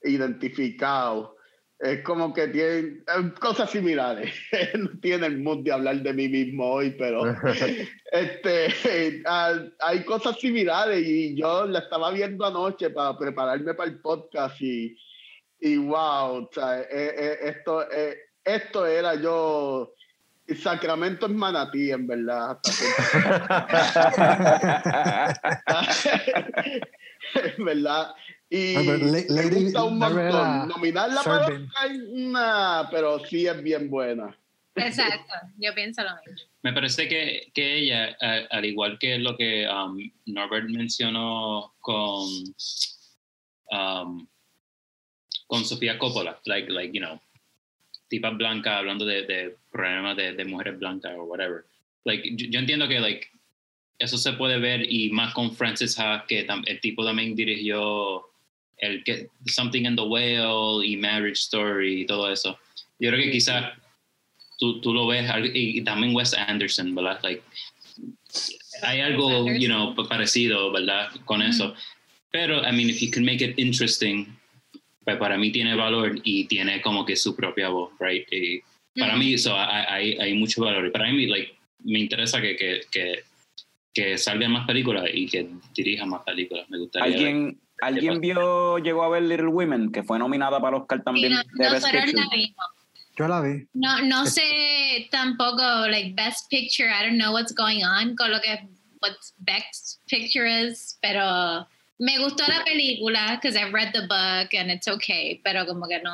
identificado. 0.04 1.38
Es 1.80 2.03
como 2.03 2.34
que 2.34 2.49
tienen 2.49 3.06
eh, 3.07 3.31
cosas 3.39 3.72
similares. 3.72 4.35
no 4.77 4.89
tiene 5.01 5.27
el 5.27 5.39
mood 5.39 5.64
de 5.64 5.72
hablar 5.72 6.01
de 6.01 6.14
mí 6.14 6.27
mismo 6.27 6.72
hoy, 6.72 6.91
pero 6.91 7.23
este, 8.11 9.23
hay 9.80 10.03
cosas 10.03 10.38
similares 10.38 11.07
y 11.07 11.35
yo 11.35 11.65
la 11.65 11.80
estaba 11.80 12.11
viendo 12.11 12.45
anoche 12.45 12.89
para 12.89 13.18
prepararme 13.18 13.73
para 13.76 13.89
el 13.89 14.01
podcast 14.01 14.61
y, 14.61 14.97
y 15.61 15.77
wow, 15.77 16.43
o 16.43 16.49
sea, 16.51 16.81
eh, 16.81 16.88
eh, 16.91 17.38
esto, 17.43 17.85
esto 18.43 18.85
era 18.85 19.15
yo. 19.15 19.93
Sacramento 20.61 21.27
es 21.27 21.31
manatí, 21.31 21.91
en 21.91 22.07
verdad. 22.07 22.60
en 27.35 27.65
verdad. 27.65 28.07
Y 28.49 28.76
me 28.77 28.97
Lady 29.30 29.63
gusta 29.65 29.84
un 29.84 29.99
montón. 29.99 30.67
Nah, 32.31 32.89
pero 32.89 33.19
sí 33.26 33.45
es 33.47 33.61
bien 33.61 33.89
buena. 33.89 34.35
Exacto, 34.76 35.34
yo 35.57 35.73
pienso 35.76 36.01
lo 36.03 36.09
mismo. 36.26 36.47
Me 36.63 36.73
parece 36.73 37.07
que, 37.07 37.51
que 37.53 37.76
ella, 37.80 38.17
a- 38.21 38.47
al 38.57 38.65
igual 38.65 38.97
que 38.97 39.17
lo 39.19 39.35
que 39.38 39.67
um, 39.67 40.09
Norbert 40.26 40.67
mencionó 40.69 41.73
con, 41.81 42.27
um, 43.71 44.27
con 45.47 45.65
Sofía 45.65 45.97
Coppola, 45.97 46.39
like, 46.45 46.71
like, 46.71 46.93
you 46.97 47.03
know, 47.03 47.19
tipas 48.09 48.35
blancas 48.38 48.73
hablando 48.77 49.05
de, 49.05 49.23
de 49.23 49.55
problemas 49.71 50.15
de, 50.17 50.34
de 50.34 50.45
mujeres 50.45 50.80
blancas 50.80 51.13
o 51.17 51.23
whatever. 51.26 51.65
Like, 52.05 52.27
yo, 52.35 52.47
yo 52.49 52.59
entiendo 52.59 52.88
que 52.88 52.99
like, 52.99 53.27
eso 53.99 54.17
se 54.17 54.34
puede 54.34 54.59
ver 54.59 54.91
y 54.91 55.09
más 55.11 55.34
con 55.34 55.51
Francis 55.55 55.99
Ha, 55.99 56.26
que 56.27 56.47
tam- 56.47 56.63
el 56.67 56.80
tipo 56.80 57.05
también 57.05 57.35
dirigió 57.35 58.28
el 58.80 59.03
que, 59.03 59.27
Something 59.45 59.85
in 59.85 59.95
the 59.95 60.01
Whale 60.01 60.85
y 60.85 60.97
Marriage 60.97 61.39
Story 61.39 62.01
y 62.01 62.06
todo 62.06 62.31
eso. 62.31 62.57
Yo 62.99 63.10
creo 63.10 63.23
que 63.23 63.31
quizás 63.31 63.73
tú, 64.57 64.81
tú 64.81 64.93
lo 64.93 65.07
ves 65.07 65.30
y, 65.53 65.81
también 65.81 66.15
Wes 66.15 66.34
Anderson, 66.34 66.93
¿verdad? 66.93 67.19
Like, 67.23 67.41
hay 68.84 69.01
algo, 69.01 69.47
you 69.47 69.68
know, 69.68 69.95
pa- 69.95 70.07
parecido, 70.07 70.72
¿verdad? 70.72 71.10
Con 71.26 71.41
eso. 71.41 71.73
Pero, 72.31 72.61
I 72.61 72.72
mean, 72.72 72.89
if 72.89 73.01
you 73.01 73.10
can 73.10 73.26
make 73.26 73.43
it 73.43 73.57
interesting, 73.57 74.27
pues 75.03 75.18
para 75.18 75.38
mí 75.38 75.51
tiene 75.51 75.76
valor 75.76 76.19
y 76.23 76.45
tiene 76.45 76.81
como 76.81 77.06
que 77.06 77.15
su 77.15 77.35
propia 77.35 77.69
voz, 77.69 77.91
right? 77.99 78.27
Y 78.31 78.61
para 78.99 79.15
mí, 79.15 79.38
so, 79.38 79.56
hay, 79.57 80.18
hay, 80.19 80.34
mucho 80.34 80.61
valor. 80.61 80.85
Y 80.85 80.91
para 80.91 81.11
mí, 81.11 81.26
like, 81.26 81.53
me 81.84 81.99
interesa 81.99 82.41
que, 82.41 82.56
que, 82.56 82.81
que, 82.91 83.23
que 83.93 84.18
salgan 84.18 84.51
más 84.51 84.68
películas 84.68 85.06
y 85.11 85.26
que 85.27 85.47
dirijan 85.73 86.10
más 86.10 86.22
películas. 86.23 86.69
Me 86.69 86.77
gustaría. 86.77 87.18
ver. 87.18 87.56
¿Alguien, 87.81 88.14
¿alguien 88.14 88.22
vio, 88.22 88.77
llegó 88.80 89.03
a 89.03 89.10
ver 89.10 89.23
Little 89.23 89.47
Women, 89.47 89.91
que 89.91 90.03
fue 90.03 90.19
nominada 90.19 90.60
para 90.60 90.77
Oscar 90.77 91.03
también 91.03 91.34
no- 91.34 91.41
de 91.53 91.69
Best 91.69 91.88
Picture? 91.91 92.53
Yo 93.18 93.27
la 93.27 93.41
vi. 93.41 93.68
No, 93.73 94.01
no 94.01 94.26
sé 94.26 95.07
tampoco, 95.11 95.61
like, 95.88 96.14
Best 96.15 96.49
Picture, 96.49 96.89
I 96.89 97.06
don't 97.06 97.18
know 97.18 97.34
what's 97.34 97.53
going 97.53 97.84
on 97.84 98.15
con 98.15 98.31
lo 98.31 98.39
que, 98.39 98.68
what 99.01 99.14
Best 99.39 99.99
Picture 100.07 100.45
is, 100.47 100.97
pero 101.01 101.68
me 101.99 102.17
gustó 102.17 102.45
la 102.47 102.63
película, 102.63 103.35
because 103.35 103.57
I 103.59 103.69
read 103.71 103.91
the 103.93 104.07
book 104.07 104.53
and 104.57 104.71
it's 104.71 104.88
okay, 104.88 105.41
pero 105.43 105.65
como 105.65 105.85
que 105.85 106.01
no, 106.01 106.11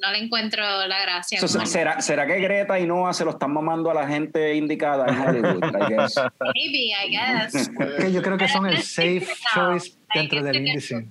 no 0.00 0.10
le 0.12 0.18
encuentro 0.18 0.62
la 0.86 1.02
gracia. 1.02 1.38
So, 1.40 1.46
¿será, 1.64 2.00
¿Será 2.00 2.26
que 2.26 2.40
Greta 2.40 2.78
y 2.78 2.86
Noah 2.86 3.12
se 3.14 3.24
lo 3.24 3.30
están 3.30 3.52
mamando 3.52 3.88
a 3.90 3.94
la 3.94 4.08
gente 4.08 4.54
indicada 4.56 5.06
en 5.06 5.18
Hollywood? 5.18 5.64
I 5.64 5.94
guess? 5.94 6.14
Maybe, 6.54 6.92
I 6.92 7.08
guess. 7.10 7.70
Que 7.98 8.12
yo 8.12 8.20
creo 8.20 8.36
que 8.36 8.48
son 8.48 8.66
el 8.66 8.78
safe 8.82 9.28
choice 9.54 9.96
dentro 10.12 10.42
del 10.42 10.80
scene. 10.80 11.08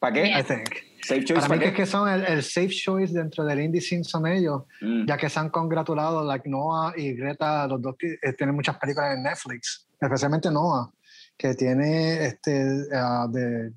¿Para 0.00 0.14
qué? 0.14 0.30
I 0.30 0.42
think. 0.42 0.68
Safe 1.04 1.24
choice 1.24 1.40
Para 1.42 1.54
mí 1.54 1.58
para 1.58 1.60
que 1.60 1.66
es 1.68 1.74
que 1.74 1.84
son 1.86 2.08
el, 2.08 2.24
el 2.24 2.42
safe 2.44 2.70
choice 2.70 3.12
dentro 3.12 3.44
del 3.44 3.60
indie 3.60 3.80
scene 3.82 4.04
son 4.04 4.26
ellos, 4.26 4.62
Mm. 4.80 5.04
ya 5.06 5.16
que 5.18 5.28
se 5.28 5.38
han 5.38 5.50
congratulado, 5.50 6.24
like 6.24 6.48
Noah 6.48 6.94
y 6.96 7.12
Greta, 7.12 7.66
los 7.66 7.82
dos 7.82 7.96
que, 7.98 8.14
eh, 8.22 8.32
tienen 8.32 8.54
muchas 8.54 8.78
películas 8.78 9.14
en 9.16 9.24
Netflix, 9.24 9.86
especialmente 10.00 10.50
Noah, 10.50 10.90
que 11.36 11.54
tiene 11.54 12.26
este 12.26 12.86
ah, 12.94 13.26
de 13.30 13.72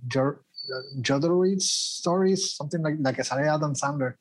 Jodorowsky 1.03 1.57
Stories, 1.57 2.55
something 2.55 2.81
like 2.81 2.97
la 3.01 3.13
que 3.13 3.23
sale 3.23 3.47
Adam 3.47 3.75
Sandler, 3.75 4.17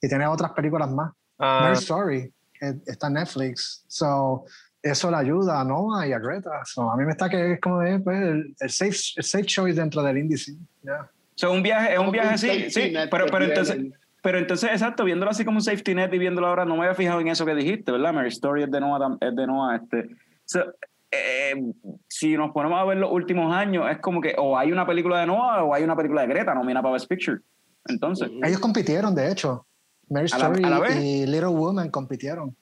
y 0.00 0.08
tiene 0.08 0.26
otras 0.26 0.52
películas 0.52 0.90
más. 0.90 1.12
Ah, 1.38 1.60
Marriage 1.62 1.82
Story, 1.82 2.32
que 2.52 2.76
está 2.86 3.06
en 3.08 3.14
Netflix. 3.14 3.84
So, 3.88 4.44
eso 4.82 5.10
le 5.10 5.16
ayuda 5.16 5.60
a 5.60 5.64
Noah 5.64 6.06
y 6.06 6.12
a 6.12 6.18
Greta. 6.18 6.64
So, 6.64 6.90
a 6.90 6.96
mí 6.96 7.04
me 7.04 7.12
está 7.12 7.28
que 7.28 7.54
es 7.54 7.60
como 7.60 7.82
eh, 7.82 7.98
pues, 8.00 8.20
el, 8.20 8.56
el 8.58 8.70
safe, 8.70 8.96
el 9.16 9.24
safe 9.24 9.44
choice 9.44 9.80
dentro 9.80 10.02
del 10.02 10.18
indie 10.18 10.36
scene. 10.36 10.60
Yeah. 10.82 11.10
So, 11.34 11.52
un 11.52 11.62
viaje, 11.62 11.94
es 11.94 11.98
un 11.98 12.10
viaje 12.10 12.32
un 12.32 12.38
sí, 12.38 12.46
safety 12.48 12.70
sí, 12.70 12.90
net 12.90 13.08
pero, 13.10 13.26
pero 13.26 13.44
entonces, 13.44 13.78
pero 14.22 14.38
entonces, 14.38 14.70
exacto, 14.70 15.04
viéndolo 15.04 15.30
así 15.30 15.44
como 15.44 15.58
un 15.58 15.62
safety 15.62 15.94
net 15.94 16.12
y 16.12 16.18
viéndolo 16.18 16.48
ahora, 16.48 16.64
no 16.64 16.76
me 16.76 16.82
había 16.82 16.94
fijado 16.94 17.20
en 17.20 17.28
eso 17.28 17.46
que 17.46 17.54
dijiste, 17.54 17.92
¿verdad? 17.92 18.12
Mary 18.12 18.28
Story 18.28 18.64
es 18.64 18.70
de 18.70 18.80
Noah, 18.80 19.16
es 19.20 19.36
de 19.36 19.46
Noah 19.46 19.76
este. 19.76 20.08
So, 20.44 20.64
eh, 21.10 21.54
si 22.06 22.36
nos 22.36 22.50
ponemos 22.52 22.78
a 22.80 22.84
ver 22.84 22.98
los 22.98 23.10
últimos 23.10 23.54
años, 23.54 23.86
es 23.90 23.98
como 23.98 24.20
que 24.20 24.34
o 24.38 24.58
hay 24.58 24.72
una 24.72 24.86
película 24.86 25.20
de 25.20 25.26
Noah 25.26 25.64
o 25.64 25.74
hay 25.74 25.82
una 25.82 25.96
película 25.96 26.22
de 26.22 26.28
Greta 26.28 26.54
nominada 26.54 26.82
para 26.82 26.92
Best 26.94 27.08
Picture. 27.08 27.38
Entonces, 27.86 28.30
Ellos 28.44 28.58
compitieron, 28.60 29.14
de 29.14 29.30
hecho. 29.30 29.64
Mary 30.10 30.28
¿A 30.32 30.38
la- 30.38 30.44
Story 30.46 30.62
la 30.62 31.00
y 31.00 31.26
Little 31.26 31.48
Woman 31.48 31.90
compitieron. 31.90 32.54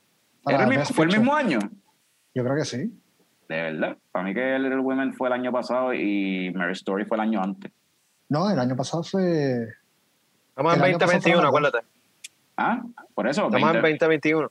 para 0.43 0.57
¿era 0.57 0.65
el 0.65 0.71
mismo- 0.71 0.81
Best 0.83 0.95
¿fue 0.95 1.05
el 1.07 1.13
mismo 1.13 1.35
año? 1.35 1.59
Yo 2.35 2.45
creo 2.45 2.57
que 2.57 2.65
sí. 2.65 2.93
De 3.49 3.63
verdad. 3.63 3.97
Para 4.13 4.25
mí 4.25 4.35
que 4.35 4.59
Little 4.59 4.81
Women 4.81 5.15
fue 5.15 5.29
el 5.29 5.35
año 5.35 5.53
pasado 5.53 5.95
y 5.95 6.53
Mary 6.55 6.73
Story 6.73 7.05
fue 7.05 7.17
el 7.17 7.21
año 7.23 7.41
antes. 7.43 7.71
No, 8.29 8.51
el 8.51 8.59
año 8.59 8.75
pasado 8.77 9.03
fue. 9.05 9.69
Estamos 10.49 10.75
en 10.75 10.81
El 10.81 10.85
año 10.87 10.99
pasado 10.99 11.13
2021, 11.21 11.39
fue 11.39 11.49
acuérdate. 11.49 11.79
Ah, 12.57 12.83
por 13.15 13.29
eso. 13.29 13.47
Estamos 13.47 13.75
en 13.75 13.83
20. 13.83 14.05
2021. 14.07 14.51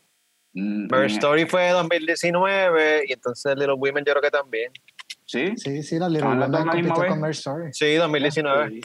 Mm, 0.55 0.87
Marriage 0.89 1.15
mm, 1.15 1.17
Story 1.17 1.45
fue 1.45 1.69
2019 1.69 3.03
y 3.07 3.13
entonces 3.13 3.55
Little 3.57 3.75
Women 3.75 4.03
yo 4.05 4.13
creo 4.13 4.23
que 4.23 4.31
también. 4.31 4.71
Sí, 5.25 5.53
Sí, 5.57 5.83
sí, 5.83 5.99
la 5.99 6.07
Little 6.07 6.29
Ah, 6.29 6.47
Women 6.47 6.67
compitió 6.67 7.07
con 7.07 7.25
Story. 7.31 7.73
Sí, 7.73 7.95
2019. 7.95 8.79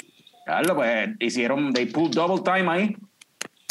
Carlos, 0.44 0.76
pues 0.76 1.10
hicieron, 1.20 1.72
they 1.72 1.86
pulled 1.86 2.12
double 2.12 2.42
time 2.42 2.68
ahí. 2.68 2.96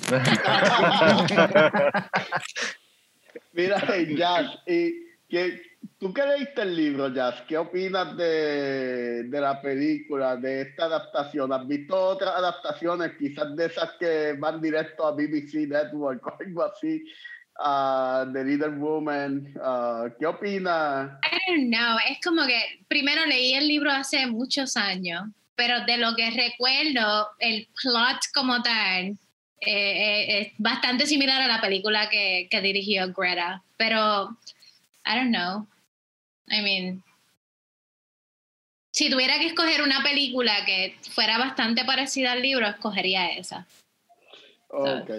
Mira, 3.53 3.79
Jazz, 4.15 4.59
y 4.65 4.93
que, 5.27 5.61
tú 5.99 6.13
que 6.13 6.25
leíste 6.25 6.61
el 6.61 6.73
libro, 6.75 7.13
Jazz, 7.13 7.43
¿qué 7.47 7.57
opinas 7.57 8.15
de, 8.15 9.23
de 9.23 9.41
la 9.41 9.61
película, 9.61 10.37
de 10.37 10.61
esta 10.61 10.85
adaptación? 10.85 11.51
¿Has 11.51 11.67
visto 11.67 11.95
otras 11.95 12.33
adaptaciones, 12.33 13.11
quizás 13.17 13.53
de 13.57 13.65
esas 13.65 13.91
que 13.99 14.37
van 14.39 14.61
directo 14.61 15.05
a 15.05 15.11
BBC 15.11 15.67
Network 15.67 16.25
o 16.25 16.37
algo 16.39 16.63
así, 16.63 17.03
ah, 17.59 18.25
de 18.27 18.43
Little 18.43 18.77
Woman? 18.77 19.53
Ah, 19.61 20.07
¿Qué 20.17 20.25
opinas? 20.25 21.11
I 21.23 21.51
don't 21.51 21.69
know, 21.69 21.97
es 22.09 22.19
como 22.23 22.45
que 22.45 22.83
primero 22.87 23.25
leí 23.25 23.53
el 23.53 23.67
libro 23.67 23.91
hace 23.91 24.25
muchos 24.27 24.75
años, 24.77 25.23
pero 25.55 25.85
de 25.85 25.97
lo 25.97 26.15
que 26.15 26.31
recuerdo, 26.31 27.29
el 27.39 27.67
plot 27.81 28.19
como 28.33 28.61
tal 28.61 29.05
eh, 29.05 29.17
eh, 29.61 30.39
es 30.39 30.53
bastante 30.57 31.05
similar 31.05 31.41
a 31.41 31.47
la 31.47 31.61
película 31.61 32.09
que, 32.09 32.47
que 32.49 32.61
dirigió 32.61 33.13
Greta, 33.13 33.61
pero 33.77 34.29
I 35.05 35.15
don't 35.15 35.35
know. 35.35 35.67
I 36.47 36.61
mean, 36.61 37.03
si 38.91 39.09
tuviera 39.09 39.37
que 39.37 39.47
escoger 39.47 39.81
una 39.81 40.01
película 40.01 40.65
que 40.65 40.95
fuera 41.11 41.37
bastante 41.37 41.85
parecida 41.85 42.31
al 42.31 42.41
libro, 42.41 42.67
escogería 42.67 43.29
esa. 43.29 43.67
Ok. 44.69 45.09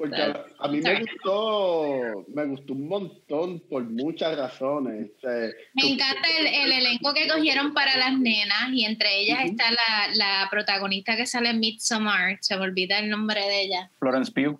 Porque 0.00 0.16
a, 0.22 0.46
a 0.60 0.68
mí 0.68 0.80
me 0.80 0.98
gustó, 1.00 2.24
me 2.34 2.46
gustó 2.46 2.72
un 2.72 2.88
montón 2.88 3.60
por 3.68 3.84
muchas 3.84 4.34
razones. 4.34 5.10
Eh, 5.22 5.50
Me 5.74 5.90
encanta 5.92 6.26
el, 6.38 6.46
el 6.46 6.72
elenco 6.72 7.12
que 7.12 7.28
cogieron 7.28 7.74
para 7.74 7.98
las 7.98 8.18
nenas 8.18 8.70
y 8.72 8.86
entre 8.86 9.20
ellas 9.20 9.40
Ujú. 9.40 9.50
está 9.50 9.70
la, 9.70 10.08
la 10.14 10.48
protagonista 10.50 11.16
que 11.16 11.26
sale 11.26 11.50
en 11.50 11.60
Midsommar, 11.60 12.38
se 12.40 12.56
me 12.56 12.62
olvida 12.62 12.98
el 12.98 13.10
nombre 13.10 13.42
de 13.42 13.60
ella. 13.60 13.90
Florence 13.98 14.32
Pugh. 14.32 14.58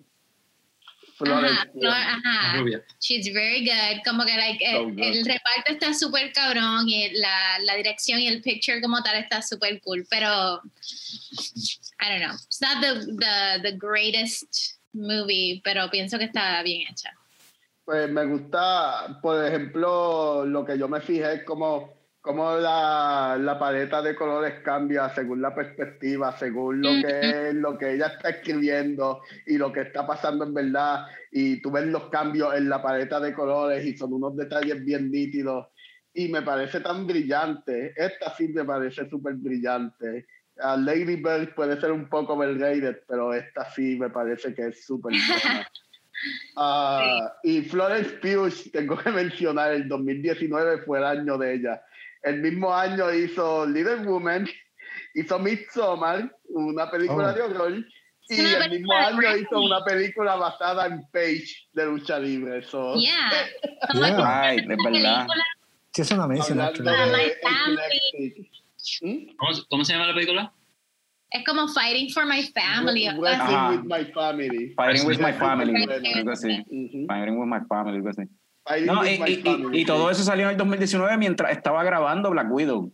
Florence 1.17 1.53
Ajá, 1.53 1.65
Pugh. 1.71 1.81
Flor- 1.81 1.93
ajá. 1.95 2.57
Rubia. 2.59 2.83
She's 2.99 3.33
very 3.33 3.65
good. 3.65 4.03
Como 4.05 4.23
que 4.23 4.35
like, 4.37 4.63
So 4.63 4.89
el, 4.89 5.01
el 5.01 5.25
reparto 5.25 5.71
está 5.71 5.91
súper 5.95 6.31
cabrón 6.33 6.87
y 6.87 7.09
la, 7.13 7.57
la 7.63 7.75
dirección 7.77 8.19
y 8.19 8.27
el 8.27 8.43
picture 8.43 8.79
como 8.79 9.01
tal 9.01 9.17
está 9.17 9.41
súper 9.41 9.81
cool. 9.81 10.05
Pero, 10.07 10.61
I 11.99 12.09
don't 12.09 12.21
know. 12.25 12.35
It's 12.35 12.61
not 12.61 12.79
the, 12.81 13.05
the, 13.17 13.71
the 13.71 13.77
greatest 13.77 14.79
movie, 14.93 15.61
pero 15.63 15.89
pienso 15.89 16.17
que 16.17 16.25
está 16.25 16.61
bien 16.63 16.87
hecha. 16.89 17.11
Pues 17.83 18.09
me 18.09 18.25
gusta, 18.25 19.19
por 19.21 19.43
ejemplo, 19.43 20.45
lo 20.45 20.63
que 20.63 20.77
yo 20.77 20.87
me 20.87 21.01
fijé 21.01 21.33
es 21.33 21.43
como, 21.43 21.93
como 22.21 22.55
la, 22.55 23.37
la 23.39 23.57
paleta 23.57 24.01
de 24.01 24.15
colores 24.15 24.61
cambia 24.63 25.09
según 25.13 25.41
la 25.41 25.53
perspectiva, 25.53 26.37
según 26.37 26.81
lo 26.81 26.89
que 27.05 27.49
es, 27.49 27.55
lo 27.55 27.77
que 27.77 27.93
ella 27.95 28.07
está 28.07 28.29
escribiendo 28.29 29.21
y 29.47 29.57
lo 29.57 29.73
que 29.73 29.81
está 29.81 30.05
pasando 30.05 30.45
en 30.45 30.53
verdad. 30.53 31.05
Y 31.31 31.61
tú 31.61 31.71
ves 31.71 31.87
los 31.87 32.09
cambios 32.09 32.55
en 32.55 32.69
la 32.69 32.81
paleta 32.81 33.19
de 33.19 33.33
colores 33.33 33.83
y 33.85 33.97
son 33.97 34.13
unos 34.13 34.35
detalles 34.37 34.85
bien 34.85 35.11
nítidos. 35.11 35.67
Y 36.13 36.27
me 36.27 36.43
parece 36.43 36.81
tan 36.81 37.07
brillante. 37.07 37.93
Esta 37.95 38.35
sí 38.35 38.49
me 38.49 38.63
parece 38.63 39.09
súper 39.09 39.33
brillante. 39.35 40.27
A 40.61 40.77
Lady 40.77 41.15
Bird 41.15 41.53
puede 41.55 41.79
ser 41.79 41.91
un 41.91 42.07
poco 42.09 42.33
overrated, 42.33 43.01
pero 43.07 43.33
esta 43.33 43.69
sí 43.71 43.97
me 43.99 44.09
parece 44.09 44.53
que 44.53 44.67
es 44.67 44.85
súper 44.85 45.11
buena. 45.43 45.67
Ah, 46.55 47.33
y 47.43 47.61
Florence 47.61 48.11
Pugh, 48.21 48.51
tengo 48.71 48.97
que 48.97 49.09
mencionar, 49.09 49.71
el 49.73 49.87
2019 49.87 50.83
fue 50.83 50.99
el 50.99 51.05
año 51.05 51.37
de 51.37 51.55
ella. 51.55 51.81
El 52.21 52.41
mismo 52.41 52.73
año 52.73 53.11
hizo 53.11 53.65
Little 53.65 54.05
Woman, 54.05 54.47
hizo 55.15 55.39
Midsommar, 55.39 56.31
una 56.49 56.89
película 56.91 57.29
Oh. 57.29 57.33
de 57.33 57.41
horror, 57.41 57.85
y 58.29 58.39
el 58.39 58.69
mismo 58.69 58.93
año 58.93 59.35
hizo 59.37 59.59
una 59.59 59.83
película 59.83 60.35
basada 60.35 60.85
en 60.85 61.01
Page 61.11 61.67
de 61.73 61.85
lucha 61.85 62.19
libre. 62.19 62.61
So, 62.63 62.95
Yeah. 62.95 63.31
Yeah. 63.95 64.41
Ay, 64.41 64.57
es 64.59 64.67
verdad. 64.67 65.27
Sí, 65.93 66.01
es 66.03 66.11
una 66.11 66.23
amazing 66.25 66.61
hablando 66.61 66.89
actually. 66.91 67.33
de 68.13 68.51
¿Mm? 69.01 69.35
¿Cómo, 69.37 69.51
cómo 69.69 69.85
se 69.85 69.93
llama 69.93 70.07
la 70.07 70.13
película? 70.13 70.53
Es 71.29 71.45
como 71.45 71.67
Fighting 71.69 72.09
for 72.11 72.25
My 72.25 72.43
Family. 72.43 73.07
Wrestling 73.17 73.77
with 73.77 73.85
my 73.85 74.05
family. 74.11 74.73
Fighting 74.75 75.05
with 75.07 75.19
my 75.19 75.31
family. 75.33 75.73
Algo 76.13 76.31
así. 76.31 76.65
Fighting 77.07 77.37
with 77.39 77.47
my 77.47 77.59
family, 77.69 77.97
algo 77.97 78.09
así. 78.09 78.27
Fighting 78.67 78.85
No, 78.87 78.99
with 79.01 79.09
y, 79.11 79.19
my 79.19 79.29
y- 79.29 79.33
y- 79.33 79.41
family, 79.43 79.81
y 79.81 79.85
todo 79.85 80.09
eso 80.11 80.23
salió 80.23 80.45
en 80.45 80.51
el 80.51 80.57
2019 80.57 81.17
mientras 81.17 81.51
estaba 81.53 81.83
grabando 81.83 82.29
Black 82.31 82.51
Widow. 82.51 82.91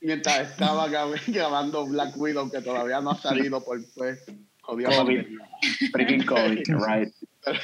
Mientras 0.00 0.50
estaba 0.52 0.88
grab- 0.88 1.20
grabando 1.26 1.86
Black 1.86 2.16
Widow, 2.16 2.50
que 2.50 2.62
todavía 2.62 3.00
no 3.00 3.10
ha 3.10 3.16
salido 3.16 3.62
por 3.64 3.80
pues, 3.96 4.24
COVID. 4.62 5.26
Freaking 5.92 6.24
COVID, 6.24 6.62
right. 6.86 7.12
Pero 7.44 7.58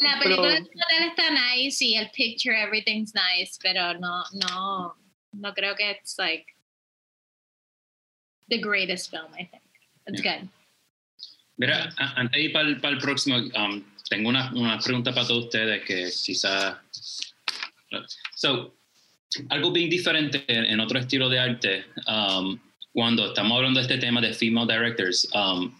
la, 0.00 0.14
la 0.14 0.18
película 0.22 0.58
tal 0.58 1.08
está 1.08 1.24
nice 1.30 1.84
y 1.84 1.96
el 1.96 2.08
picture, 2.12 2.54
everything's 2.62 3.12
nice, 3.14 3.58
pero 3.60 3.94
no, 3.98 4.22
no, 4.48 4.94
no 5.32 5.54
creo 5.54 5.74
que 5.74 5.90
it's 5.90 6.16
like 6.18 6.46
the 8.48 8.58
greatest 8.58 9.10
film, 9.10 9.30
I 9.34 9.48
think. 9.50 9.62
It's 10.06 10.20
good. 10.20 10.48
Mira, 11.56 11.92
antes 12.16 12.32
de 12.32 12.42
ir 12.42 12.52
para 12.52 12.68
el, 12.68 12.80
para 12.80 12.94
el 12.94 13.00
próximo, 13.00 13.36
um, 13.36 13.84
tengo 14.10 14.28
una, 14.28 14.50
una 14.54 14.78
pregunta 14.78 15.14
para 15.14 15.26
todos 15.26 15.44
ustedes 15.46 15.84
que 15.84 16.10
quizás... 16.10 16.76
So, 18.34 18.74
algo 19.50 19.70
bien 19.72 19.88
diferente 19.88 20.44
en, 20.48 20.80
otro 20.80 20.98
estilo 20.98 21.28
de 21.28 21.38
arte, 21.38 21.84
um, 22.08 22.58
cuando 22.92 23.26
estamos 23.26 23.56
hablando 23.56 23.80
de 23.80 23.86
este 23.86 23.98
tema 23.98 24.20
de 24.20 24.32
female 24.32 24.66
directors, 24.66 25.28
um, 25.34 25.72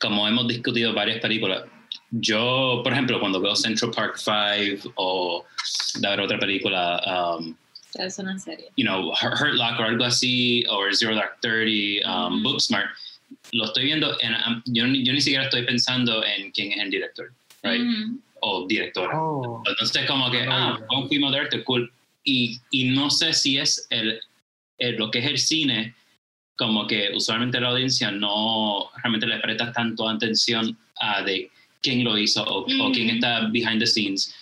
como 0.00 0.26
hemos 0.26 0.48
discutido 0.48 0.92
varias 0.92 1.20
películas, 1.20 1.64
yo, 2.10 2.80
por 2.82 2.92
ejemplo, 2.92 3.18
cuando 3.20 3.40
veo 3.40 3.56
Central 3.56 3.90
Park 3.90 4.16
5 4.16 4.92
o 4.96 5.44
de 6.00 6.08
otra 6.08 6.38
película, 6.38 7.36
um, 7.38 7.56
Es 7.94 8.18
una 8.18 8.38
serie. 8.38 8.68
you 8.76 8.84
know, 8.84 9.12
Hurt 9.12 9.54
Lock 9.54 9.78
o 9.80 9.82
algo 9.84 10.04
así, 10.04 10.64
o 10.68 10.90
Zero 10.92 11.14
Dark 11.14 11.38
Thirty, 11.42 12.00
um, 12.04 12.34
Ujú. 12.34 12.42
Booksmart, 12.42 12.86
lo 13.52 13.64
estoy 13.66 13.84
viendo, 13.84 14.16
en, 14.20 14.32
um, 14.34 14.62
yo, 14.66 14.86
ni- 14.86 15.04
yo 15.04 15.12
ni 15.12 15.20
siquiera 15.20 15.44
estoy 15.44 15.64
pensando 15.64 16.24
en 16.24 16.50
quién 16.52 16.72
es 16.72 16.78
el 16.80 16.90
director, 16.90 17.32
right? 17.62 17.82
Ujú. 17.82 18.20
O 18.40 18.66
directora. 18.66 19.10
Oh, 19.20 19.62
Entonces, 19.66 20.06
como 20.06 20.30
que, 20.30 20.44
ah, 20.48 20.78
un 20.90 21.08
film 21.08 21.30
de 21.30 21.38
arte, 21.38 21.62
cool. 21.64 21.92
Y, 22.24 22.58
y 22.70 22.84
no 22.84 23.10
sé 23.10 23.32
si 23.32 23.58
es 23.58 23.86
el, 23.90 24.20
el- 24.78 24.96
lo 24.96 25.10
que 25.10 25.18
es 25.20 25.26
el 25.26 25.38
cine, 25.38 25.94
como 26.56 26.86
que 26.86 27.10
usualmente 27.14 27.60
la 27.60 27.68
audiencia 27.68 28.10
no 28.10 28.90
realmente 29.02 29.26
le 29.26 29.38
presta 29.38 29.72
tanto 29.72 30.08
atención 30.08 30.76
a 31.00 31.22
de 31.22 31.50
quién 31.82 32.04
lo 32.04 32.16
hizo 32.16 32.42
o, 32.44 32.60
o 32.62 32.92
quién 32.92 33.10
está 33.10 33.48
behind 33.48 33.80
the 33.80 33.86
scenes 33.86 34.34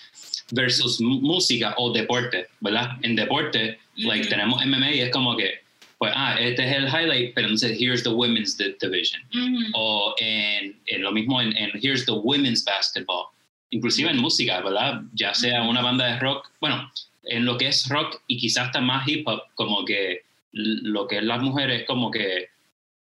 versus 0.53 1.01
música 1.01 1.75
o 1.79 1.93
deporte, 1.93 2.47
¿verdad? 2.61 2.91
En 3.03 3.17
deporte, 3.17 3.79
like 3.97 4.23
Ujú. 4.23 4.31
tenemos 4.31 4.65
MMA 4.67 4.93
y 4.95 5.01
es 5.01 5.11
como 5.11 5.37
que, 5.37 5.61
pues, 5.99 6.13
ah, 6.15 6.37
este 6.41 6.65
es 6.69 6.77
el 6.77 6.85
highlight, 6.89 7.35
pero 7.35 7.47
entonces 7.49 7.79
here's 7.81 8.03
the 8.03 8.09
women's 8.11 8.57
di- 8.57 8.75
division 8.81 9.21
Ujú. 9.35 9.71
o 9.75 10.15
en, 10.19 10.79
en 10.87 11.03
lo 11.03 11.13
mismo 11.13 11.41
en, 11.41 11.57
en 11.57 11.71
Here's 11.83 12.05
the 12.07 12.13
Women's 12.13 12.65
Basketball, 12.65 13.27
inclusive 13.71 14.11
en 14.11 14.17
música, 14.19 14.61
¿verdad? 14.61 15.03
Ya 15.15 15.35
sea 15.35 15.63
una 15.63 15.83
banda 15.83 16.07
de 16.07 16.19
rock, 16.19 16.51
bueno, 16.61 16.91
en 17.25 17.45
lo 17.45 17.57
que 17.59 17.69
es 17.69 17.89
rock 17.89 18.21
y 18.27 18.39
quizás 18.39 18.67
hasta 18.67 18.81
más 18.81 19.07
hip 19.07 19.29
hop, 19.29 19.43
como 19.55 19.85
que 19.85 20.23
lo 20.53 21.07
que 21.07 21.19
es 21.19 21.23
las 21.25 21.43
mujeres, 21.43 21.85
como 21.87 22.11
que, 22.11 22.49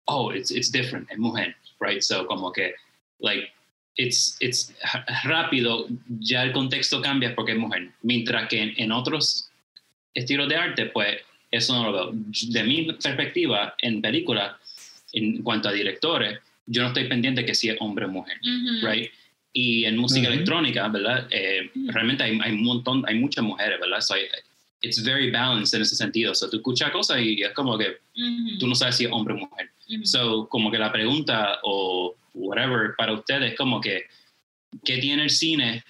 oh, 0.05 0.33
it's, 0.33 0.51
it's 0.51 0.71
different, 0.71 1.09
es 1.11 1.17
mujer, 1.17 1.55
right? 1.79 2.01
So 2.01 2.25
como 2.25 2.51
que, 2.51 2.73
like, 3.19 3.49
it's, 3.95 4.37
it's 4.39 4.73
rápido, 5.23 5.87
ya 6.19 6.43
el 6.43 6.51
contexto 6.51 7.01
cambia 7.01 7.35
porque 7.35 7.53
es 7.53 7.57
mujer, 7.57 7.91
mientras 8.01 8.47
que 8.47 8.61
en, 8.61 8.73
en 8.77 8.91
otros 8.91 9.49
estilos 10.13 10.47
de 10.49 10.55
arte, 10.55 10.85
pues 10.87 11.17
eso 11.51 11.73
no 11.73 11.91
lo 11.91 11.93
veo. 11.93 12.23
De 12.49 12.63
mi 12.63 12.83
perspectiva, 12.93 13.75
en 13.81 14.01
película, 14.01 14.57
en 15.13 15.41
cuanto 15.43 15.69
a 15.69 15.71
directores, 15.71 16.39
yo 16.65 16.81
no 16.83 16.89
estoy 16.89 17.07
pendiente 17.07 17.45
que 17.45 17.55
si 17.55 17.69
es 17.69 17.77
hombre 17.79 18.05
o 18.05 18.09
mujer, 18.09 18.37
Ujú. 18.41 18.85
right? 18.87 19.09
Y 19.53 19.85
en 19.85 19.97
música 19.97 20.27
Ujú. 20.27 20.33
electrónica, 20.35 20.87
¿verdad? 20.87 21.27
Eh, 21.31 21.71
realmente 21.87 22.23
hay, 22.23 22.39
hay 22.41 22.51
un 22.53 22.63
montón, 22.63 23.03
hay 23.07 23.15
muchas 23.15 23.43
mujeres, 23.43 23.79
¿verdad? 23.79 23.99
So, 24.01 24.13
it's 24.81 25.03
very 25.03 25.31
balanced 25.31 25.75
en 25.75 25.81
ese 25.81 25.95
sentido. 25.95 26.35
So, 26.35 26.49
tú 26.49 26.57
escuchas 26.57 26.91
cosas 26.91 27.19
y 27.21 27.41
es 27.41 27.51
como 27.53 27.77
que 27.77 27.97
tú 28.59 28.67
no 28.67 28.75
sabes 28.75 28.97
si 28.97 29.05
es 29.05 29.11
hombre 29.11 29.33
o 29.33 29.37
mujer. 29.37 29.71
So, 30.03 30.47
como 30.49 30.69
que 30.69 30.77
la 30.77 30.91
pregunta 30.91 31.59
o 31.63 32.15
whatever 32.33 32.95
para 32.97 33.13
ustedes 33.13 33.51
es 33.51 33.57
como 33.57 33.81
que, 33.81 34.03
¿qué 34.83 34.97
tiene 34.97 35.23
el 35.23 35.29
cine 35.29 35.83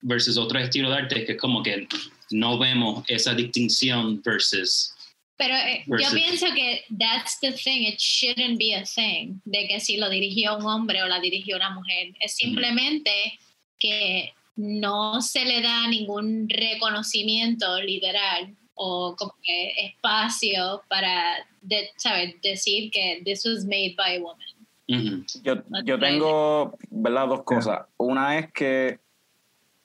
versus 0.00 0.36
otro 0.36 0.58
estilo 0.58 0.90
de 0.90 0.96
arte 0.96 1.24
que 1.24 1.32
es 1.32 1.38
como 1.38 1.62
que 1.62 1.86
no 2.30 2.58
vemos 2.58 3.04
esa 3.08 3.34
distinción 3.34 4.20
versus 4.22 4.92
Pero 5.36 5.54
eh, 5.54 5.84
yo 5.86 6.12
pienso 6.12 6.46
que 6.54 6.84
that's 6.98 7.38
the 7.40 7.52
thing, 7.52 7.86
it 7.86 7.98
shouldn't 7.98 8.58
be 8.58 8.74
a 8.74 8.84
thing, 8.84 9.40
de 9.44 9.66
que 9.68 9.80
si 9.80 9.96
lo 9.96 10.08
dirigió 10.08 10.56
un 10.56 10.66
hombre 10.66 11.02
o 11.02 11.06
la 11.06 11.20
dirigió 11.20 11.56
una 11.56 11.70
mujer. 11.70 12.14
Es 12.20 12.36
simplemente 12.36 13.38
que 13.78 14.32
no 14.56 15.20
se 15.20 15.44
le 15.44 15.60
da 15.60 15.88
ningún 15.88 16.48
reconocimiento 16.48 17.80
literal 17.82 18.54
o 18.74 19.14
como 19.16 19.34
que 19.42 19.86
espacio 19.86 20.82
para, 20.88 21.34
de, 21.62 21.90
¿sabes? 21.96 22.34
decir 22.42 22.90
que 22.90 23.22
this 23.24 23.44
was 23.46 23.64
made 23.64 23.94
by 23.96 24.16
a 24.16 24.20
woman. 24.20 24.46
Yo, 25.42 25.54
yo 25.84 25.98
tengo, 25.98 26.76
¿verdad? 26.90 27.28
Dos 27.28 27.42
cosas. 27.44 27.86
Una 27.96 28.38
es 28.38 28.52
que 28.52 28.98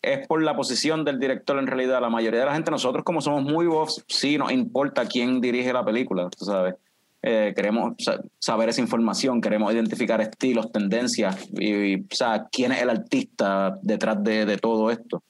es 0.02 0.28
por 0.28 0.42
la 0.44 0.56
posición 0.56 1.06
del 1.06 1.20
director 1.20 1.58
en 1.60 1.68
realidad. 1.68 2.02
La 2.02 2.10
mayoría 2.10 2.42
de 2.42 2.46
la 2.48 2.54
gente, 2.54 2.72
nosotros 2.72 3.04
como 3.04 3.22
somos 3.22 3.44
muy 3.44 3.66
voz, 3.68 4.04
sí 4.08 4.38
nos 4.38 4.52
importa 4.52 5.06
quién 5.06 5.40
dirige 5.42 5.72
la 5.72 5.86
película, 5.86 6.30
tú 6.30 6.46
sabes. 6.46 6.76
Eh, 7.22 7.52
queremos 7.54 7.96
sa- 8.00 8.22
saber 8.40 8.70
esa 8.70 8.80
información, 8.80 9.42
queremos 9.42 9.74
identificar 9.74 10.22
estilos, 10.22 10.72
tendencias 10.72 11.50
y, 11.52 11.66
y, 11.74 11.96
o 11.96 12.16
sea, 12.16 12.48
quién 12.50 12.72
es 12.72 12.82
el 12.82 12.90
artista 12.90 13.78
detrás 13.82 14.24
de, 14.24 14.46
de 14.46 14.58
todo 14.58 14.90
esto. 14.90 15.22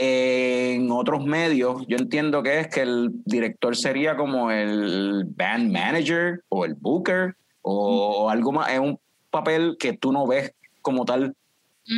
En 0.00 0.90
otros 0.92 1.24
medios, 1.24 1.84
yo 1.88 1.96
entiendo 1.96 2.42
que 2.42 2.60
es 2.60 2.68
que 2.68 2.82
el 2.82 3.10
director 3.24 3.74
sería 3.74 4.16
como 4.16 4.50
el 4.50 5.24
band 5.26 5.72
manager 5.72 6.44
o 6.48 6.64
el 6.64 6.74
booker 6.74 7.34
o 7.62 8.30
algo 8.30 8.52
más. 8.52 8.70
Es 8.70 8.78
un 8.78 8.98
papel 9.30 9.76
que 9.78 9.92
tú 9.94 10.12
no 10.12 10.26
ves 10.26 10.54
como 10.82 11.04
tal. 11.04 11.34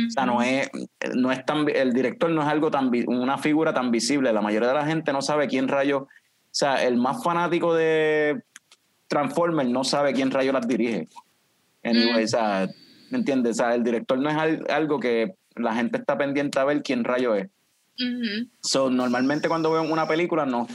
O 0.07 0.09
sea, 0.09 0.25
no 0.25 0.41
es, 0.41 0.69
no 1.15 1.31
es 1.31 1.45
tan, 1.45 1.67
el 1.69 1.93
director 1.93 2.29
no 2.31 2.41
es 2.41 2.47
algo 2.47 2.71
tan, 2.71 2.89
una 3.07 3.37
figura 3.37 3.73
tan 3.73 3.91
visible. 3.91 4.31
La 4.33 4.41
mayoría 4.41 4.69
de 4.69 4.73
la 4.75 4.85
gente 4.85 5.11
no 5.13 5.21
sabe 5.21 5.47
quién 5.47 5.67
rayo, 5.67 6.03
o 6.03 6.07
sea, 6.49 6.83
el 6.85 6.97
más 6.97 7.21
fanático 7.23 7.73
de 7.75 8.41
Transformers 9.07 9.69
no 9.69 9.83
sabe 9.83 10.13
quién 10.13 10.31
rayo 10.31 10.53
las 10.53 10.67
dirige. 10.67 11.07
Anyway, 11.83 12.21
Mm. 12.21 12.25
o 12.25 12.27
sea, 12.27 12.69
¿me 13.09 13.17
entiendes? 13.17 13.51
O 13.59 13.63
sea, 13.63 13.75
el 13.75 13.83
director 13.83 14.17
no 14.17 14.29
es 14.29 14.35
al- 14.37 14.65
algo 14.69 14.99
que 14.99 15.35
la 15.55 15.75
gente 15.75 15.97
está 15.97 16.17
pendiente 16.17 16.57
a 16.59 16.63
ver 16.63 16.81
quién 16.83 17.03
rayo 17.03 17.35
es. 17.35 17.47
Ujú. 18.01 18.49
So, 18.61 18.89
normalmente 18.89 19.47
cuando 19.47 19.71
veo 19.71 19.83
una 19.83 20.07
película, 20.07 20.45
no, 20.45 20.67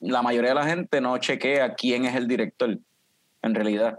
la 0.00 0.22
mayoría 0.22 0.50
de 0.50 0.54
la 0.56 0.66
gente 0.66 1.00
no 1.00 1.18
chequea 1.18 1.74
quién 1.74 2.04
es 2.04 2.14
el 2.14 2.28
director, 2.28 2.78
en 3.42 3.54
realidad. 3.54 3.98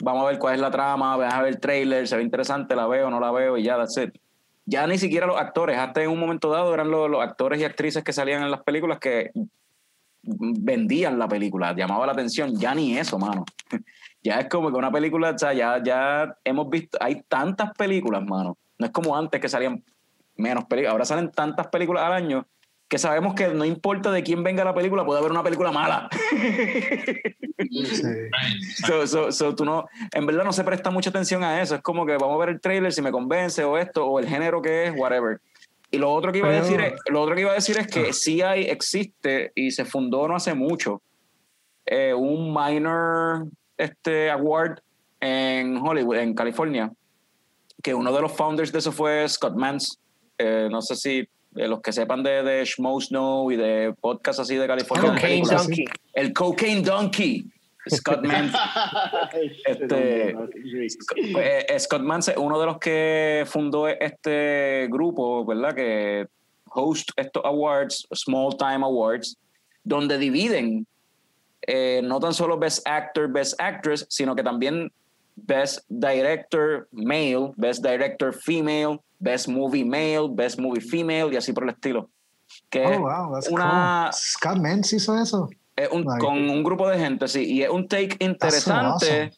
Vamos 0.00 0.24
a 0.24 0.30
ver 0.30 0.38
cuál 0.38 0.54
es 0.54 0.60
la 0.60 0.70
trama, 0.70 1.16
vamos 1.16 1.34
a 1.34 1.42
ver 1.42 1.52
el 1.54 1.60
trailer, 1.60 2.06
se 2.08 2.16
ve 2.16 2.22
interesante, 2.22 2.74
la 2.74 2.86
veo, 2.86 3.10
no 3.10 3.20
la 3.20 3.30
veo 3.30 3.58
y 3.58 3.64
ya, 3.64 3.76
that's 3.76 3.96
it. 3.96 4.14
Ya 4.64 4.86
ni 4.86 4.96
siquiera 4.96 5.26
los 5.26 5.38
actores, 5.38 5.76
hasta 5.76 6.02
en 6.02 6.10
un 6.10 6.20
momento 6.20 6.50
dado 6.50 6.72
eran 6.72 6.90
los, 6.90 7.10
los 7.10 7.20
actores 7.20 7.60
y 7.60 7.64
actrices 7.64 8.04
que 8.04 8.12
salían 8.12 8.42
en 8.42 8.50
las 8.50 8.62
películas 8.62 8.98
que 9.00 9.32
vendían 10.22 11.18
la 11.18 11.28
película, 11.28 11.74
llamaba 11.74 12.06
la 12.06 12.12
atención, 12.12 12.56
ya 12.58 12.74
ni 12.74 12.98
eso, 12.98 13.18
mano. 13.18 13.44
Ya 14.24 14.38
es 14.38 14.48
como 14.48 14.70
que 14.70 14.76
una 14.76 14.92
película, 14.92 15.30
o 15.30 15.38
sea, 15.38 15.52
ya, 15.52 15.82
ya 15.82 16.36
hemos 16.44 16.70
visto, 16.70 16.96
hay 17.00 17.22
tantas 17.26 17.72
películas, 17.74 18.22
mano. 18.24 18.56
No 18.78 18.86
es 18.86 18.92
como 18.92 19.16
antes 19.16 19.40
que 19.40 19.48
salían 19.48 19.82
menos 20.36 20.64
películas, 20.64 20.92
ahora 20.92 21.04
salen 21.04 21.30
tantas 21.30 21.68
películas 21.68 22.04
al 22.04 22.12
año 22.12 22.46
que 22.88 22.98
sabemos 22.98 23.34
que 23.34 23.48
no 23.48 23.64
importa 23.64 24.12
de 24.12 24.22
quién 24.22 24.42
venga 24.42 24.64
la 24.64 24.74
película, 24.74 25.02
puede 25.02 25.18
haber 25.18 25.32
una 25.32 25.42
película 25.42 25.72
mala. 25.72 26.08
Sí. 26.12 28.02
So, 28.86 29.06
so, 29.06 29.32
so 29.32 29.54
tú 29.54 29.64
no, 29.64 29.86
en 30.12 30.26
verdad 30.26 30.44
no 30.44 30.52
se 30.52 30.64
presta 30.64 30.90
mucha 30.90 31.10
atención 31.10 31.42
a 31.42 31.62
eso. 31.62 31.76
Es 31.76 31.80
como 31.80 32.04
que 32.04 32.18
vamos 32.18 32.34
a 32.34 32.38
ver 32.44 32.48
el 32.50 32.60
trailer 32.60 32.92
si 32.92 33.00
me 33.00 33.10
convence 33.10 33.64
o 33.64 33.78
esto 33.78 34.04
o 34.04 34.18
el 34.18 34.28
género 34.28 34.60
que 34.60 34.86
es, 34.86 34.94
whatever. 34.94 35.40
Y 35.90 35.98
lo 35.98 36.12
otro 36.12 36.32
que 36.32 36.38
iba 36.38 36.48
a 36.48 36.52
decir 36.52 36.80
es, 36.80 36.94
lo 37.08 37.22
otro 37.22 37.34
que 37.34 37.42
iba 37.42 37.52
a 37.52 37.54
decir 37.54 37.78
es 37.78 37.86
que 37.86 38.12
sí 38.12 38.42
hay, 38.42 38.64
existe 38.64 39.52
y 39.54 39.70
se 39.70 39.84
fundó 39.84 40.26
no 40.28 40.36
hace 40.36 40.54
mucho 40.54 41.00
eh, 41.86 42.12
un 42.12 42.52
minor 42.52 43.46
este 43.76 44.30
award 44.30 44.80
en 45.20 45.76
Hollywood, 45.76 46.16
en 46.16 46.34
California, 46.34 46.92
que 47.82 47.94
uno 47.94 48.12
de 48.12 48.20
los 48.20 48.32
founders 48.32 48.72
de 48.72 48.80
eso 48.80 48.92
fue 48.92 49.26
Scott 49.28 49.54
Mans. 49.54 49.98
Eh, 50.42 50.68
no 50.70 50.82
sé 50.82 50.96
si 50.96 51.18
eh, 51.18 51.68
los 51.68 51.80
que 51.80 51.92
sepan 51.92 52.22
de, 52.22 52.42
de 52.42 52.64
Schmo 52.64 53.00
Snow 53.00 53.50
y 53.52 53.56
de 53.56 53.94
podcasts 54.00 54.40
así 54.40 54.56
de 54.56 54.66
California. 54.66 55.12
Cocaine. 55.12 55.46
Donkey. 55.46 55.84
El 56.14 56.32
Cocaine 56.32 56.82
Donkey. 56.82 57.46
Scott 57.88 58.24
Mans. 58.24 58.52
Este, 59.66 60.34
Eh, 61.38 61.78
Scott 61.78 62.02
Mans 62.02 62.28
es 62.28 62.36
uno 62.36 62.58
de 62.60 62.66
los 62.66 62.78
que 62.78 63.44
fundó 63.46 63.88
este 63.88 64.88
grupo, 64.90 65.44
¿verdad? 65.44 65.74
Que 65.74 66.26
host 66.70 67.10
estos 67.16 67.42
awards, 67.44 68.06
Small 68.14 68.56
Time 68.56 68.84
Awards, 68.84 69.36
donde 69.84 70.18
dividen 70.18 70.86
eh, 71.66 72.00
no 72.02 72.18
tan 72.18 72.34
solo 72.34 72.58
Best 72.58 72.86
Actor, 72.86 73.30
Best 73.30 73.60
Actress, 73.60 74.06
sino 74.08 74.34
que 74.34 74.42
también 74.42 74.90
Best 75.36 75.84
Director 75.88 76.88
Male, 76.92 77.52
Best 77.56 77.84
Director 77.84 78.34
Female, 78.34 79.00
Best 79.22 79.46
Movie 79.48 79.84
Male, 79.84 80.28
Best 80.32 80.58
Movie 80.58 80.80
Female 80.80 81.32
y 81.32 81.36
así 81.36 81.52
por 81.52 81.62
el 81.64 81.70
estilo. 81.70 82.10
Que 82.68 82.84
Oh, 82.84 83.00
wow, 83.00 83.32
that's 83.32 83.48
una- 83.48 84.10
cool. 84.10 84.12
Scott 84.12 84.58
Mans 84.58 84.92
hizo 84.92 85.16
eso. 85.18 85.48
es 85.76 85.88
un- 85.90 86.04
Like- 86.04 86.18
con 86.24 86.50
un 86.50 86.62
grupo 86.62 86.86
de 86.88 86.98
gente, 86.98 87.26
sí, 87.28 87.44
y 87.44 87.62
es 87.62 87.70
un 87.70 87.88
take 87.88 88.16
interesante, 88.18 88.82
awesome. 89.06 89.32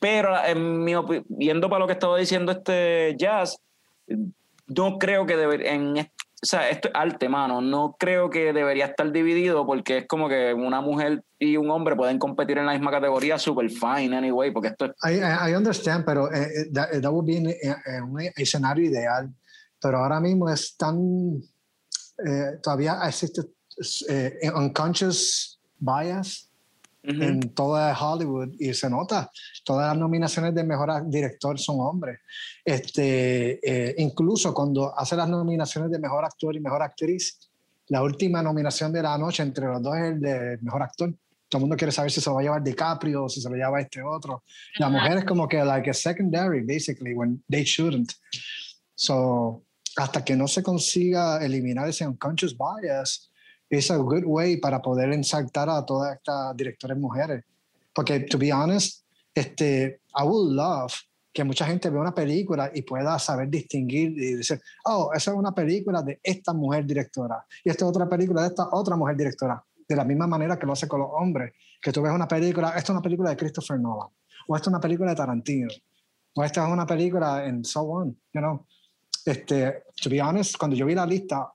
pero 0.00 0.34
en 0.44 0.82
mi 0.84 0.92
opi- 0.94 1.24
viendo 1.28 1.68
para 1.68 1.80
lo 1.80 1.86
que 1.86 1.92
estaba 1.92 2.16
diciendo 2.16 2.52
este 2.52 3.14
Jazz, 3.18 3.58
no 4.68 4.98
creo 4.98 5.26
que 5.26 5.36
debería, 5.36 5.72
en, 5.74 6.10
o 6.42 6.46
sea, 6.46 6.68
esto 6.68 6.88
es 6.88 6.94
arte, 6.94 7.28
mano, 7.28 7.60
no 7.60 7.96
creo 7.98 8.28
que 8.28 8.52
debería 8.52 8.86
estar 8.86 9.10
dividido 9.10 9.64
porque 9.66 9.98
es 9.98 10.06
como 10.06 10.28
que 10.28 10.52
una 10.52 10.80
mujer 10.80 11.24
y 11.38 11.56
un 11.56 11.70
hombre 11.70 11.96
pueden 11.96 12.18
competir 12.18 12.58
en 12.58 12.66
la 12.66 12.72
misma 12.72 12.90
categoría 12.90 13.38
super 13.38 13.68
fine 13.70 14.16
anyway, 14.16 14.50
porque 14.52 14.68
esto 14.68 14.84
es 14.86 14.92
I, 15.04 15.50
I 15.50 15.54
understand, 15.54 16.04
pero 16.04 16.30
eh, 16.32 16.42
eh, 16.42 16.70
that, 16.72 16.90
that 17.00 17.10
would 17.10 17.26
be 17.26 17.36
eh, 17.38 17.56
eh, 17.62 18.00
un 18.02 18.20
escenario 18.36 18.84
ideal. 18.90 19.32
Pero 19.80 19.98
ahora 19.98 20.20
mismo 20.20 20.48
es 20.48 20.76
tan. 20.76 21.42
eh, 22.24 22.58
todavía 22.62 22.98
existe 23.06 23.42
eh, 24.08 24.50
unconscious 24.54 25.60
bias 25.78 26.45
Ujú. 27.08 27.22
en 27.22 27.54
toda 27.54 27.96
Hollywood 27.98 28.54
y 28.58 28.74
se 28.74 28.90
nota. 28.90 29.30
Todas 29.64 29.88
las 29.88 29.98
nominaciones 29.98 30.54
de 30.54 30.64
mejor 30.64 31.08
director 31.08 31.58
son 31.58 31.76
hombres. 31.80 32.18
Este, 32.64 33.60
eh, 33.62 33.94
incluso 33.98 34.52
cuando 34.52 34.96
hace 34.98 35.14
las 35.16 35.28
nominaciones 35.28 35.90
de 35.90 35.98
mejor 35.98 36.24
actor 36.24 36.56
y 36.56 36.60
mejor 36.60 36.82
actriz, 36.82 37.38
la 37.88 38.02
última 38.02 38.42
nominación 38.42 38.92
de 38.92 39.02
la 39.02 39.16
noche 39.16 39.42
entre 39.42 39.66
los 39.66 39.80
dos 39.82 39.96
es 39.96 40.02
el 40.02 40.20
de 40.20 40.58
mejor 40.62 40.82
actor. 40.82 41.14
Todo 41.48 41.58
el 41.58 41.60
mundo 41.60 41.76
quiere 41.76 41.92
saber 41.92 42.10
si 42.10 42.20
se 42.20 42.28
lo 42.28 42.34
va 42.34 42.40
a 42.40 42.44
llevar 42.44 42.62
DiCaprio 42.64 43.24
o 43.24 43.28
si 43.28 43.40
se 43.40 43.48
lo 43.48 43.54
lleva 43.54 43.80
este 43.80 44.02
otro. 44.02 44.42
La 44.78 44.88
Ajá. 44.88 44.96
mujer 44.98 45.18
es 45.18 45.24
como 45.24 45.46
que 45.46 45.62
like 45.64 45.88
a 45.88 45.94
secondary, 45.94 46.62
basically, 46.62 47.14
when 47.14 47.40
they 47.48 47.62
shouldn't. 47.62 48.12
So, 48.96 49.62
hasta 49.96 50.24
que 50.24 50.34
no 50.34 50.48
se 50.48 50.62
consiga 50.62 51.38
eliminar 51.44 51.88
ese 51.88 52.04
unconscious 52.06 52.56
bias, 52.56 53.30
es 53.68 53.90
a 53.90 53.96
good 53.96 54.24
way 54.24 54.58
para 54.58 54.80
poder 54.80 55.12
ensartar 55.12 55.68
a 55.68 55.84
todas 55.84 56.16
estas 56.16 56.56
directores 56.56 56.96
mujeres. 56.96 57.44
Porque, 57.94 58.20
to 58.20 58.38
be 58.38 58.52
honest, 58.52 59.04
este, 59.34 60.00
I 60.14 60.22
would 60.24 60.52
love 60.52 60.92
que 61.36 61.44
mucha 61.44 61.66
gente 61.66 61.90
vea 61.90 62.00
una 62.00 62.14
película 62.14 62.70
y 62.74 62.80
pueda 62.80 63.18
saber 63.18 63.50
distinguir 63.50 64.10
y 64.12 64.34
decir, 64.36 64.58
oh, 64.86 65.10
esa 65.14 65.32
es 65.32 65.36
una 65.36 65.52
película 65.52 66.00
de 66.02 66.18
esta 66.22 66.54
mujer 66.54 66.86
directora 66.86 67.44
y 67.62 67.68
esta 67.68 67.84
es 67.84 67.90
otra 67.90 68.08
película 68.08 68.40
de 68.40 68.48
esta 68.48 68.68
otra 68.72 68.96
mujer 68.96 69.18
directora. 69.18 69.62
De 69.86 69.94
la 69.94 70.04
misma 70.04 70.26
manera 70.26 70.58
que 70.58 70.64
lo 70.64 70.72
hace 70.72 70.88
con 70.88 71.00
los 71.00 71.10
hombres, 71.12 71.52
que 71.80 71.92
tú 71.92 72.00
ves 72.00 72.10
una 72.10 72.26
película, 72.26 72.68
esta 72.70 72.80
es 72.80 72.90
una 72.90 73.02
película 73.02 73.30
de 73.30 73.36
Christopher 73.36 73.78
Nolan, 73.78 74.08
o 74.48 74.56
esta 74.56 74.64
es 74.64 74.68
una 74.68 74.80
película 74.80 75.10
de 75.10 75.16
Tarantino, 75.16 75.68
o 76.34 76.42
esta 76.42 76.66
es 76.66 76.72
una 76.72 76.86
película 76.86 77.44
en 77.44 77.64
so 77.64 77.82
on, 77.82 78.18
you 78.32 78.40
know. 78.40 78.66
Este, 79.26 79.82
to 80.02 80.08
be 80.08 80.22
honest, 80.22 80.56
cuando 80.56 80.74
yo 80.74 80.86
vi 80.86 80.94
la 80.94 81.04
lista, 81.04 81.52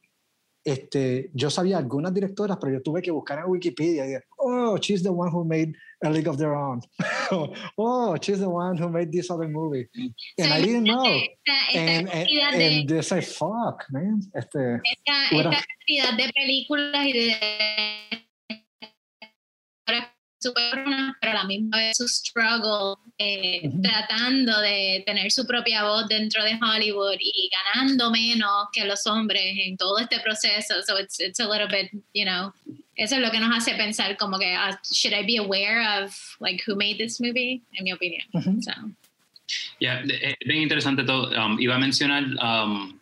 este, 0.63 1.31
yo 1.33 1.49
sabía 1.49 1.77
algunas 1.77 2.13
directoras, 2.13 2.57
pero 2.59 2.73
yo 2.73 2.81
tuve 2.81 3.01
que 3.01 3.11
buscar 3.11 3.39
en 3.39 3.45
Wikipedia 3.45 4.05
y 4.05 4.09
decir, 4.09 4.27
oh, 4.37 4.77
she's 4.77 5.01
the 5.01 5.09
one 5.09 5.31
who 5.31 5.43
made 5.43 5.73
A 6.03 6.09
League 6.09 6.27
of 6.27 6.37
Their 6.37 6.53
Own. 6.53 6.81
oh, 7.77 8.15
she's 8.21 8.39
the 8.39 8.47
one 8.47 8.77
who 8.77 8.89
made 8.89 9.11
this 9.11 9.31
other 9.31 9.47
movie. 9.47 9.89
And 10.37 10.53
I 10.53 10.61
didn't 10.61 10.83
know. 10.83 11.03
Esta, 11.03 11.29
esta 11.69 11.79
And, 11.79 12.09
and, 12.09 12.27
cantidad 12.27 12.51
de, 12.51 12.79
and 12.79 12.89
they 12.89 13.01
say, 13.01 13.21
fuck, 13.21 13.85
man. 13.91 14.21
Este, 14.35 14.81
esta, 14.83 15.13
Bueno. 15.31 15.51
esta 15.51 15.65
cantidad 15.65 16.17
de 16.17 16.33
películas 16.33 17.05
y 17.05 17.13
de 17.13 17.35
super 20.41 20.83
buenas, 20.83 21.15
pero 21.21 21.33
a 21.33 21.35
la 21.35 21.43
misma 21.45 21.77
vez 21.77 21.97
su 21.97 22.07
struggle 22.07 22.95
eh, 23.17 23.69
tratando 23.81 24.59
de 24.61 25.03
tener 25.05 25.31
su 25.31 25.45
propia 25.45 25.83
voz 25.83 26.07
dentro 26.07 26.43
de 26.43 26.57
Hollywood 26.61 27.17
y 27.19 27.49
ganando 27.73 28.09
menos 28.11 28.67
que 28.73 28.85
los 28.85 29.05
hombres 29.05 29.55
en 29.57 29.77
todo 29.77 29.99
este 29.99 30.19
proceso. 30.19 30.75
So 30.85 30.97
it's, 30.97 31.19
it's 31.19 31.39
a 31.39 31.47
little 31.47 31.67
bit, 31.67 31.91
you 32.13 32.25
know, 32.25 32.53
eso 32.95 33.15
es 33.15 33.21
lo 33.21 33.31
que 33.31 33.39
nos 33.39 33.55
hace 33.55 33.75
pensar 33.75 34.17
como 34.17 34.37
que, 34.37 34.53
ah, 34.55 34.79
should 34.91 35.13
I 35.13 35.23
be 35.23 35.37
aware 35.37 36.03
of 36.03 36.15
like 36.39 36.63
who 36.65 36.75
made 36.75 36.97
this 36.97 37.19
movie? 37.19 37.61
En 37.73 37.83
mi 37.83 37.93
opinión. 37.93 38.23
Ujú. 38.33 38.61
So, 38.61 38.71
Yeah, 39.79 40.03
es 40.03 40.35
bien 40.45 40.61
interesante 40.61 41.03
todo. 41.03 41.29
Um, 41.31 41.59
iba 41.59 41.75
a 41.75 41.79
mencionar 41.79 42.23
um, 42.41 42.99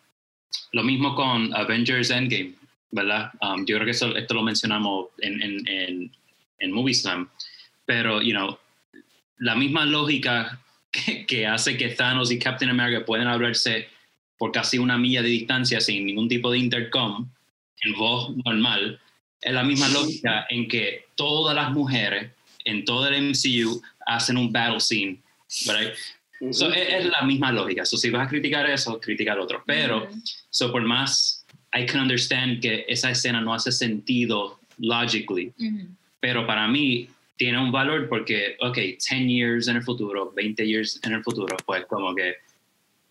lo 0.71 0.83
mismo 0.83 1.15
con 1.15 1.53
Avengers 1.53 2.09
Endgame, 2.09 2.53
¿verdad? 2.91 3.31
Um, 3.41 3.65
yo 3.65 3.75
creo 3.75 3.85
que 3.85 3.91
eso, 3.91 4.15
esto 4.15 4.33
lo 4.33 4.43
mencionamos 4.43 5.07
en, 5.19 5.41
en, 5.41 5.67
en, 5.67 6.11
en 6.59 6.71
Movie 6.71 6.93
Slam, 6.93 7.29
pero, 7.85 8.21
you 8.21 8.31
know, 8.31 8.57
la 9.37 9.55
misma 9.55 9.85
lógica 9.85 10.59
que, 10.91 11.25
que, 11.25 11.47
hace 11.47 11.77
que 11.77 11.89
Thanos 11.89 12.31
y 12.31 12.39
Captain 12.39 12.71
America 12.71 13.05
pueden 13.05 13.27
hablarse 13.27 13.87
por 14.37 14.51
casi 14.51 14.77
una 14.77 14.97
milla 14.97 15.21
de 15.21 15.29
distancia 15.29 15.81
sin 15.81 16.05
ningún 16.05 16.27
tipo 16.27 16.51
de 16.51 16.57
intercom, 16.57 17.29
en 17.81 17.93
voz 17.93 18.35
normal, 18.45 18.99
es 19.41 19.53
la 19.53 19.63
misma 19.63 19.87
lógica 19.89 20.45
en 20.49 20.67
que 20.67 21.05
todas 21.15 21.55
las 21.55 21.71
mujeres 21.71 22.31
en 22.65 22.83
todo 22.85 23.07
el 23.07 23.29
MCU 23.29 23.81
hacen 24.05 24.37
un 24.37 24.51
battle 24.51 24.79
scene, 24.79 25.21
¿verdad? 25.65 25.93
So, 26.51 26.71
es, 26.71 26.89
es, 26.89 27.05
la 27.05 27.21
misma 27.25 27.51
lógica. 27.51 27.85
So, 27.85 27.97
si 27.97 28.09
vas 28.09 28.27
a 28.27 28.29
criticar 28.29 28.69
eso, 28.69 28.99
critica 28.99 29.33
al 29.33 29.39
otro. 29.39 29.61
Pero, 29.65 30.09
so, 30.49 30.71
por 30.71 30.81
más, 30.83 31.45
I 31.73 31.85
can 31.85 32.01
understand 32.01 32.61
que 32.61 32.85
esa 32.87 33.11
escena 33.11 33.41
no 33.41 33.53
hace 33.53 33.71
sentido 33.71 34.59
logically. 34.77 35.53
Mm 35.57 35.77
-hmm. 35.77 35.87
Pero 36.19 36.45
para 36.45 36.67
mí 36.67 37.09
tiene 37.37 37.57
un 37.57 37.71
valor 37.71 38.09
porque, 38.09 38.57
ok, 38.59 38.75
10 38.75 38.99
years 39.27 39.67
en 39.67 39.77
el 39.77 39.83
futuro, 39.83 40.31
20 40.35 40.67
years 40.67 40.99
en 41.03 41.13
el 41.13 41.23
futuro, 41.23 41.55
pues 41.65 41.85
como 41.85 42.13
que 42.13 42.35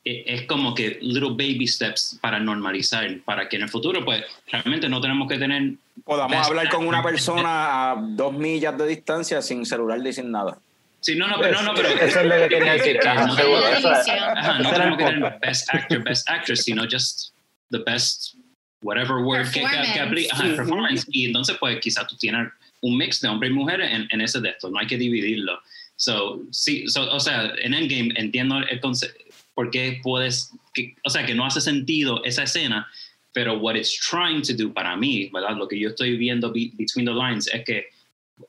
es 0.05 0.43
como 0.47 0.75
que 0.75 0.99
little 1.03 1.31
baby 1.31 1.67
steps 1.67 2.19
para 2.21 2.39
normalizar, 2.39 3.07
para 3.25 3.49
que 3.49 3.57
en 3.57 3.63
el 3.63 3.69
futuro, 3.69 4.05
pues 4.05 4.25
realmente 4.51 4.89
no 4.89 5.01
tenemos 5.01 5.29
que 5.29 5.39
tener. 5.39 5.73
Podamos 6.05 6.47
hablar 6.47 6.69
con 6.71 6.87
una 6.87 7.03
persona 7.03 7.93
a 7.93 7.97
dos 7.97 8.33
millas 8.33 8.77
de 8.79 8.87
distancia 8.87 9.43
sin 9.43 9.67
celular 9.67 9.99
y 10.07 10.13
sin 10.13 10.31
nada. 10.31 10.59
Sí, 11.01 11.15
no, 11.15 11.29
no, 11.29 11.39
pero 11.39 11.63
no, 11.63 11.63
no, 11.63 11.75
pero. 11.75 11.89
Eso 11.89 12.21
es 12.21 12.27
lo 12.27 12.37
que 12.37 12.49
quería 12.49 12.73
decir. 12.79 12.99
Ajá, 13.07 13.27
no, 13.27 13.35
ajá, 13.35 14.59
no 14.59 14.71
tenemos 14.71 14.99
que 14.99 15.05
tener 15.05 15.39
best 15.41 15.75
actor, 15.75 16.05
best 16.05 16.31
actress, 16.31 16.65
sino 16.65 16.85
just 16.85 17.35
the 17.71 17.79
best 17.79 18.35
whatever 18.83 19.19
word 19.19 19.51
que, 19.53 19.61
que, 19.61 19.93
que 19.93 20.01
aplique. 20.01 20.29
Ajá, 20.33 20.45
performance. 20.45 21.07
Y 21.09 21.27
entonces, 21.27 21.57
pues 21.59 21.79
quizás 21.81 22.07
tú 22.07 22.17
tienes 22.17 22.49
un 22.81 22.97
mix 22.97 23.21
de 23.21 23.29
hombres 23.29 23.51
y 23.51 23.55
mujeres 23.55 23.91
en, 23.93 24.09
en 24.11 24.21
ese 24.21 24.41
de 24.41 24.51
esto, 24.51 24.71
no 24.71 24.79
hay 24.79 24.87
que 24.87 24.99
dividirlo. 24.99 25.61
So, 25.97 26.43
sí, 26.53 26.87
so, 26.89 27.11
o 27.13 27.19
sea, 27.19 27.53
en 27.61 27.75
Endgame 27.75 28.15
entiendo 28.17 28.59
el 28.59 28.81
concepto 28.81 29.19
por 29.55 29.71
qué 29.73 29.99
puedes, 30.05 30.53
que, 30.73 30.95
o 31.05 31.11
sea, 31.11 31.27
que 31.27 31.35
no 31.35 31.45
hace 31.45 31.61
sentido 31.61 32.23
esa 32.23 32.45
escena, 32.45 32.87
pero 33.33 33.59
what 33.59 33.75
it's 33.75 33.93
trying 33.93 34.41
to 34.41 34.53
do 34.55 34.73
para 34.73 34.97
mí, 34.97 35.29
¿verdad? 35.33 35.57
Lo 35.57 35.67
que 35.67 35.77
yo 35.77 35.89
estoy 35.89 36.17
viendo 36.17 36.53
be, 36.53 36.71
between 36.75 37.05
the 37.05 37.13
lines 37.13 37.49
es 37.53 37.65
que 37.65 37.87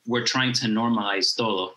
we're 0.06 0.24
trying 0.24 0.52
to 0.52 0.68
normalize 0.68 1.34
todo, 1.34 1.74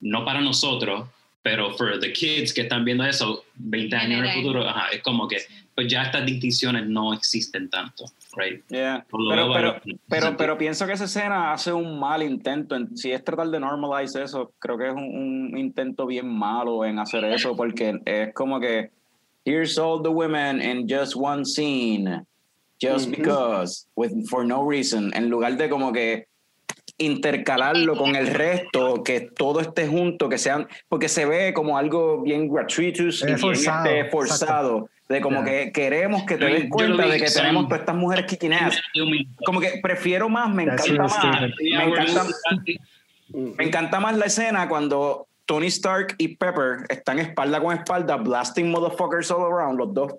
no 0.00 0.26
para 0.26 0.42
nosotros, 0.42 1.08
pero 1.42 1.74
for 1.78 1.98
the 1.98 2.12
kids 2.12 2.52
que 2.52 2.62
están 2.62 2.84
viendo 2.84 3.02
eso 3.04 3.46
20 3.54 3.96
años 3.96 4.18
en 4.18 4.24
el 4.26 4.34
futuro, 4.34 4.68
ajá, 4.68 4.88
es 4.90 5.00
como 5.00 5.26
que 5.26 5.38
pues 5.76 5.88
ya 5.88 6.04
estas 6.04 6.24
distinciones 6.24 6.88
no 6.88 7.12
existen 7.12 7.68
tanto, 7.68 8.06
right? 8.34 8.64
Yeah. 8.68 9.04
Pero, 9.10 9.52
pero, 9.52 9.76
pero, 10.08 10.36
pero, 10.38 10.58
pienso 10.58 10.86
que 10.86 10.94
esa 10.94 11.04
escena 11.04 11.52
hace 11.52 11.70
un 11.70 12.00
mal 12.00 12.22
intento. 12.22 12.74
En, 12.74 12.96
si 12.96 13.12
es 13.12 13.22
tratar 13.22 13.48
de 13.50 13.60
normalize 13.60 14.22
eso, 14.22 14.52
creo 14.58 14.78
que 14.78 14.88
es 14.88 14.94
un, 14.94 15.04
un, 15.52 15.58
intento 15.58 16.06
bien 16.06 16.26
malo 16.26 16.82
en 16.86 16.98
hacer 16.98 17.24
eso, 17.24 17.54
porque 17.54 18.00
es 18.06 18.32
como 18.32 18.58
que, 18.58 18.90
here's 19.44 19.78
all 19.78 20.02
the 20.02 20.08
women 20.08 20.62
in 20.62 20.88
just 20.88 21.14
one 21.14 21.44
scene, 21.44 22.24
just 22.82 23.08
mm 23.08 23.12
-hmm. 23.12 23.16
because, 23.18 23.86
with, 23.96 24.12
for 24.30 24.46
no 24.46 24.66
reason, 24.66 25.12
en 25.14 25.28
lugar 25.28 25.58
de 25.58 25.68
como 25.68 25.92
que 25.92 26.26
intercalarlo 26.98 27.98
con 27.98 28.16
el 28.16 28.28
resto, 28.28 29.02
que 29.02 29.20
todo 29.20 29.60
esté 29.60 29.86
junto, 29.86 30.30
que 30.30 30.38
sean, 30.38 30.66
porque 30.88 31.10
se 31.10 31.26
ve 31.26 31.52
como 31.52 31.76
algo 31.76 32.22
bien 32.22 32.48
gratuitous 32.48 33.22
y 33.28 33.34
forzado, 33.36 33.84
bien 33.84 33.96
este, 33.96 34.10
forzado. 34.10 34.88
De 35.08 35.20
como 35.20 35.44
yeah. 35.44 35.66
que 35.66 35.72
queremos 35.72 36.24
que 36.24 36.36
te 36.36 36.46
des 36.46 36.68
cuenta 36.68 37.06
de 37.06 37.18
que 37.18 37.30
tenemos 37.30 37.64
todas 37.68 37.80
estas 37.80 37.94
mujeres 37.94 38.26
quiquineas. 38.26 38.80
Como 39.44 39.60
que 39.60 39.78
prefiero 39.80 40.28
más, 40.28 40.52
me 40.52 40.64
encanta 40.64 41.02
más. 41.04 41.16
Me 41.60 41.84
encanta, 41.84 42.24
me 43.28 43.64
encanta 43.64 44.00
más 44.00 44.16
la 44.16 44.26
escena 44.26 44.68
cuando 44.68 45.28
Tony 45.46 45.68
Stark 45.68 46.16
y 46.18 46.28
Pepper 46.28 46.86
están 46.88 47.20
espalda 47.20 47.60
con 47.60 47.76
espalda, 47.76 48.16
blasting 48.16 48.70
motherfuckers 48.70 49.30
all 49.30 49.44
around, 49.44 49.78
los 49.78 49.94
dos. 49.94 50.14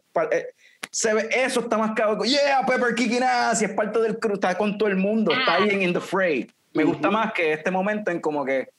Se 0.89 1.13
ve, 1.13 1.27
eso 1.31 1.59
está 1.59 1.77
más 1.77 1.91
caro. 1.91 2.23
Yeah, 2.23 2.65
Pepper 2.65 2.95
kicking 2.95 3.23
ass, 3.23 3.61
y 3.61 3.65
es 3.65 3.71
parte 3.71 3.99
del 3.99 4.17
crew, 4.17 4.35
está 4.35 4.57
con 4.57 4.77
todo 4.77 4.87
el 4.87 4.95
mundo, 4.95 5.33
está 5.33 5.55
ahí 5.55 5.69
en 5.69 5.81
in 5.81 5.93
the 5.93 5.99
fray. 5.99 6.49
Me 6.73 6.85
gusta 6.85 7.11
más 7.11 7.33
que 7.33 7.53
este 7.53 7.71
momento 7.71 8.09
en 8.09 8.21
como 8.21 8.45
que, 8.45 8.69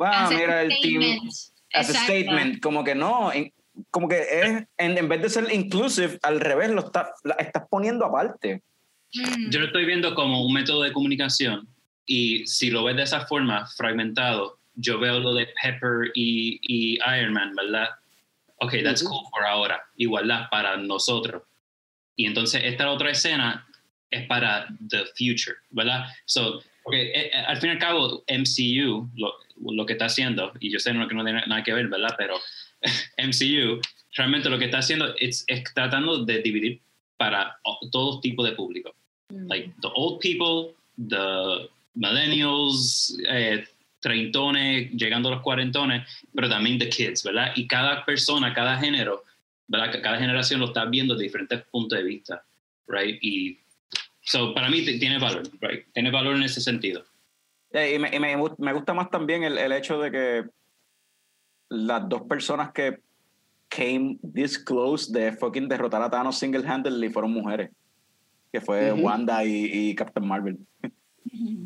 va, 0.00 0.26
ah, 0.26 0.28
mira 0.30 0.62
el 0.62 0.72
team. 0.82 1.26
As 1.72 1.90
a 1.90 1.94
statement, 1.94 2.60
como 2.60 2.84
que 2.84 2.94
no, 2.94 3.32
en, 3.32 3.50
como 3.90 4.08
que 4.08 4.20
es, 4.20 4.66
en, 4.78 4.98
en, 4.98 5.08
vez 5.08 5.22
de 5.22 5.28
ser 5.28 5.52
inclusive, 5.52 6.18
al 6.22 6.40
revés, 6.40 6.70
lo 6.70 6.86
está, 6.86 7.12
la, 7.24 7.34
estás 7.34 7.64
poniendo 7.68 8.04
aparte. 8.04 8.62
Yo 9.12 9.60
lo 9.60 9.66
estoy 9.66 9.84
viendo 9.84 10.14
como 10.14 10.44
un 10.44 10.52
método 10.52 10.82
de 10.82 10.92
comunicación 10.92 11.68
y 12.04 12.46
si 12.46 12.70
lo 12.70 12.84
ves 12.84 12.96
de 12.96 13.02
esa 13.04 13.26
forma, 13.26 13.66
fragmentado, 13.66 14.58
yo 14.74 14.98
veo 14.98 15.20
lo 15.20 15.34
de 15.34 15.48
Pepper 15.62 16.10
y, 16.14 16.58
y 16.62 16.94
Iron 16.94 17.32
Man, 17.32 17.54
¿verdad? 17.54 17.88
Ok, 18.56 18.74
that's 18.82 19.02
uh 19.02 19.06
-huh. 19.06 19.10
cool 19.10 19.30
por 19.30 19.44
ahora, 19.44 19.82
igualdad 19.96 20.48
para 20.50 20.76
nosotros. 20.76 21.42
Y 22.16 22.26
entonces 22.26 22.62
esta 22.64 22.90
otra 22.90 23.10
escena 23.10 23.66
es 24.10 24.26
para 24.26 24.66
the 24.88 25.04
future, 25.16 25.56
¿verdad? 25.70 26.06
So, 26.24 26.62
porque 26.82 27.02
eh, 27.02 27.30
eh, 27.32 27.44
al 27.46 27.56
fin 27.56 27.70
y 27.70 27.72
al 27.72 27.78
cabo, 27.78 28.24
MCU, 28.28 29.10
lo, 29.16 29.34
lo, 29.72 29.86
que 29.86 29.94
está 29.94 30.06
haciendo, 30.06 30.52
y 30.60 30.70
yo 30.70 30.78
sé 30.78 30.92
no, 30.92 31.08
que 31.08 31.14
no 31.14 31.24
tiene 31.24 31.44
nada 31.46 31.62
que 31.62 31.72
ver, 31.72 31.88
¿verdad? 31.88 32.14
Pero 32.16 32.36
MCU 33.18 33.80
realmente 34.16 34.48
lo 34.48 34.58
que 34.58 34.66
está 34.66 34.78
haciendo 34.78 35.14
es, 35.18 35.44
es 35.46 35.64
tratando 35.74 36.24
de 36.24 36.40
dividir 36.40 36.80
para 37.16 37.58
todo 37.90 38.20
tipo 38.20 38.44
de 38.44 38.52
público. 38.52 38.94
Mm. 39.30 39.48
Like 39.48 39.74
the 39.80 39.88
old 39.94 40.20
people, 40.20 40.74
the 40.96 41.68
millennials, 41.94 43.16
eh, 43.28 43.64
treintones, 44.00 44.90
llegando 44.92 45.28
a 45.28 45.32
los 45.32 45.42
cuarentones, 45.42 46.06
pero 46.34 46.48
también 46.48 46.78
the 46.78 46.88
kids, 46.88 47.22
¿verdad? 47.24 47.52
Y 47.56 47.66
cada 47.66 48.04
persona, 48.04 48.52
cada 48.52 48.76
género, 48.76 49.24
¿verdad? 49.66 50.00
Cada 50.02 50.18
generación 50.18 50.60
lo 50.60 50.66
está 50.66 50.84
viendo 50.84 51.14
de 51.14 51.24
diferentes 51.24 51.62
puntos 51.70 51.98
de 51.98 52.04
vista, 52.04 52.44
right? 52.86 53.18
Y 53.22 53.58
so, 54.22 54.54
para 54.54 54.68
mí 54.68 54.82
tiene 54.82 55.18
valor, 55.18 55.48
right? 55.60 55.86
Tiene 55.92 56.10
valor 56.10 56.36
en 56.36 56.42
ese 56.42 56.60
sentido. 56.60 57.04
Yeah, 57.72 57.92
y 57.92 57.98
me, 57.98 58.14
y 58.14 58.20
me, 58.20 58.36
me 58.58 58.72
gusta 58.72 58.94
más 58.94 59.10
también 59.10 59.42
el, 59.42 59.58
el 59.58 59.72
hecho 59.72 59.98
de 59.98 60.10
que 60.10 60.44
las 61.68 62.08
dos 62.08 62.22
personas 62.22 62.72
que 62.72 63.00
came 63.68 64.18
this 64.34 64.58
close 64.58 65.12
de 65.12 65.32
fucking 65.32 65.68
derrotar 65.68 66.02
a 66.02 66.10
Thanos 66.10 66.38
single-handedly 66.38 67.10
fueron 67.10 67.32
mujeres. 67.32 67.70
Que 68.52 68.60
fue 68.60 68.92
uh 68.92 68.96
-huh. 68.96 69.02
Wanda 69.02 69.44
y, 69.44 69.90
y, 69.90 69.94
Captain 69.94 70.26
Marvel. 70.26 70.58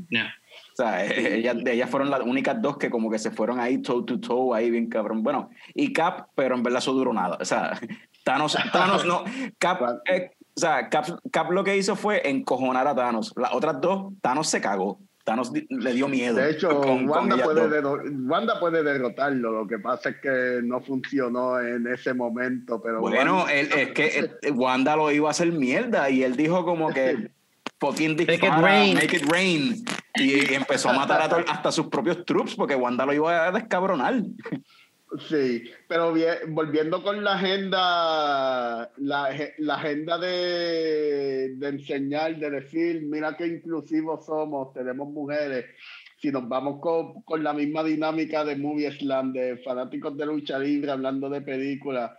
Yeah. 0.09 0.33
O 0.73 0.77
sea, 0.77 1.05
ellas, 1.05 1.57
ellas 1.67 1.91
fueron 1.91 2.09
las 2.09 2.21
únicas 2.21 2.63
dos 2.63 2.79
que 2.79 2.89
como 2.89 3.11
que 3.11 3.19
se 3.19 3.31
fueron 3.31 3.61
ahí 3.61 3.79
toe 3.83 4.05
to 4.05 4.19
toe, 4.21 4.57
ahí 4.57 4.71
bien 4.71 4.89
cabrón. 4.89 5.23
Bueno, 5.23 5.51
y 5.75 5.93
Cap, 5.93 6.29
pero 6.35 6.55
en 6.55 6.63
verdad 6.63 6.79
eso 6.79 6.93
duró 6.93 7.13
nada. 7.13 7.37
O 7.41 7.45
sea, 7.45 7.79
Thanos, 8.25 8.57
Thanos 8.73 9.05
no. 9.05 9.25
Cap, 9.59 9.81
eh, 10.11 10.31
o 10.57 10.61
sea, 10.61 10.89
Cap, 10.89 11.07
Cap 11.31 11.51
lo 11.51 11.63
que 11.65 11.77
hizo 11.77 11.97
fue 11.97 12.29
encojonar 12.29 12.87
a 12.87 12.95
Thanos. 12.95 13.35
Las 13.37 13.53
otras 13.53 13.81
dos, 13.81 14.13
Thanos 14.23 14.49
se 14.49 14.61
cagó. 14.61 14.99
Thanos 15.29 15.53
le 15.53 15.93
dio 15.93 16.09
miedo. 16.09 16.37
De 16.37 16.51
hecho, 16.51 16.81
con, 16.81 17.07
Wanda, 17.07 17.37
con 17.43 17.55
puede 17.55 17.81
Wanda, 17.83 18.59
puede 18.59 18.83
derrotarlo. 18.83 19.53
Lo 19.53 19.67
que 19.67 19.79
pasa 19.79 20.11
es 20.11 20.17
que 20.23 20.61
no 20.65 20.81
funcionó 20.81 21.61
en 21.61 21.87
ese 21.87 22.15
momento. 22.15 22.81
Pero 22.81 23.01
bueno, 23.01 23.39
Wanda... 23.39 23.53
él, 23.53 23.69
es 23.77 23.91
que 23.91 24.31
Wanda 24.55 24.97
lo 24.97 25.11
iba 25.11 25.29
a 25.29 25.33
hacer 25.33 25.53
mierda 25.53 26.09
y 26.09 26.23
él 26.23 26.35
dijo 26.35 26.65
como 26.65 26.89
que 26.89 27.31
fucking 27.79 28.17
dispara, 28.17 28.39
make 28.39 28.47
it 28.47 28.63
rain. 28.63 28.95
Make 28.95 29.17
it 29.17 29.31
rain. 29.31 29.85
Y, 30.15 30.55
empezó 30.55 30.89
a 30.89 30.95
matar 30.95 31.23
a 31.23 31.53
hasta 31.53 31.71
sus 31.71 31.89
propios 31.89 32.25
troops 32.25 32.55
porque 32.55 32.75
Wanda 32.75 33.05
lo 33.05 33.13
iba 33.13 33.49
a 33.49 33.53
descabronar. 33.53 34.23
Sí, 35.17 35.65
pero 35.87 36.15
volviendo 36.49 37.03
con 37.03 37.25
la 37.25 37.33
agenda, 37.33 38.93
la, 38.99 39.25
agenda 39.75 40.19
de, 40.19 41.55
de, 41.57 41.69
enseñar, 41.69 42.37
de 42.37 42.51
decir, 42.51 43.03
mira 43.03 43.35
qué 43.35 43.47
inclusivos 43.47 44.27
somos, 44.27 44.75
tenemos 44.75 45.09
mujeres. 45.09 45.65
Si 46.19 46.31
nos 46.31 46.47
vamos 46.47 46.81
con, 46.81 47.23
con 47.23 47.43
la 47.43 47.55
misma 47.55 47.83
dinámica 47.85 48.45
de 48.45 48.57
Movie 48.57 48.93
Slam, 48.99 49.33
de 49.33 49.57
fanáticos 49.59 50.15
de 50.15 50.27
lucha 50.27 50.59
libre, 50.59 50.91
hablando 50.91 51.31
de 51.31 51.41
películas, 51.41 52.11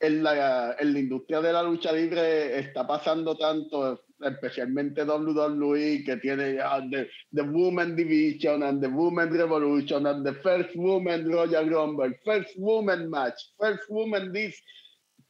en 0.00 0.22
la, 0.22 0.76
en 0.78 0.92
la 0.94 0.98
industria 0.98 1.40
de 1.40 1.52
la 1.52 1.62
lucha 1.62 1.92
libre 1.92 2.58
está 2.58 2.86
pasando 2.86 3.36
tanto, 3.36 4.04
especialmente 4.20 5.04
WWE, 5.04 6.02
que 6.04 6.16
tiene 6.16 6.54
ya 6.54 6.80
the, 6.90 7.08
the 7.32 7.42
Women 7.42 7.94
Division 7.96 8.62
and 8.62 8.80
the 8.80 8.88
Women 8.88 9.30
Revolution 9.30 10.06
and 10.06 10.24
the 10.24 10.34
First 10.42 10.74
Woman 10.74 11.30
Royal 11.30 11.68
Rumble, 11.68 12.12
First 12.24 12.54
Woman 12.56 13.10
Match, 13.10 13.38
First 13.58 13.90
Woman 13.90 14.32
this, 14.32 14.58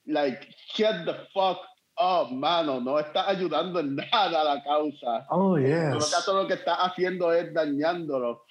like, 0.07 0.47
shut 0.73 1.05
the 1.05 1.27
fuck 1.35 1.59
up, 2.01 2.31
mano, 2.33 2.81
no 2.81 2.99
está 2.99 3.29
ayudando 3.29 3.81
en 3.81 3.97
nada 4.13 4.41
a 4.41 4.45
la 4.45 4.63
causa. 4.63 5.27
Oh, 5.31 5.59
yes. 5.59 5.91
Todo 5.91 6.11
caso, 6.11 6.43
lo 6.43 6.49
que 6.49 6.55
está 6.55 6.77
haciendo 6.77 7.33
es 7.33 7.53
dañándolo. 7.53 8.45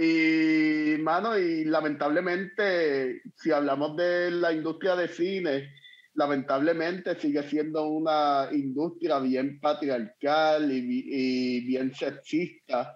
Y, 0.00 0.96
mano, 1.00 1.36
y 1.36 1.64
lamentablemente, 1.64 3.20
si 3.34 3.50
hablamos 3.50 3.96
de 3.96 4.30
la 4.30 4.52
industria 4.52 4.94
de 4.94 5.08
cine, 5.08 5.72
lamentablemente 6.14 7.18
sigue 7.18 7.42
siendo 7.42 7.88
una 7.88 8.48
industria 8.52 9.18
bien 9.18 9.58
patriarcal 9.58 10.70
y, 10.70 11.66
bien 11.66 11.92
sexista. 11.92 12.94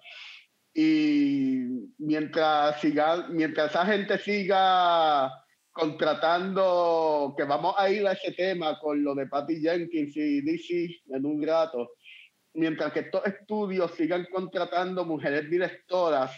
Y 0.72 1.90
mientras, 1.98 2.80
siga, 2.80 3.26
mientras 3.30 3.70
esa 3.70 3.84
gente 3.84 4.16
siga 4.18 5.28
contratando, 5.72 7.34
que 7.36 7.42
vamos 7.42 7.74
a 7.78 7.90
ir 7.90 8.06
a 8.06 8.12
ese 8.12 8.30
tema 8.30 8.78
con 8.78 9.02
lo 9.02 9.16
de 9.16 9.26
Patty 9.26 9.60
Jenkins 9.60 10.16
y 10.16 10.40
DC 10.40 11.00
en 11.08 11.26
un 11.26 11.44
rato, 11.44 11.94
mientras 12.54 12.92
que 12.92 13.00
estos 13.00 13.26
estudios 13.26 13.90
sigan 13.96 14.24
contratando 14.30 15.04
mujeres 15.04 15.50
directoras 15.50 16.30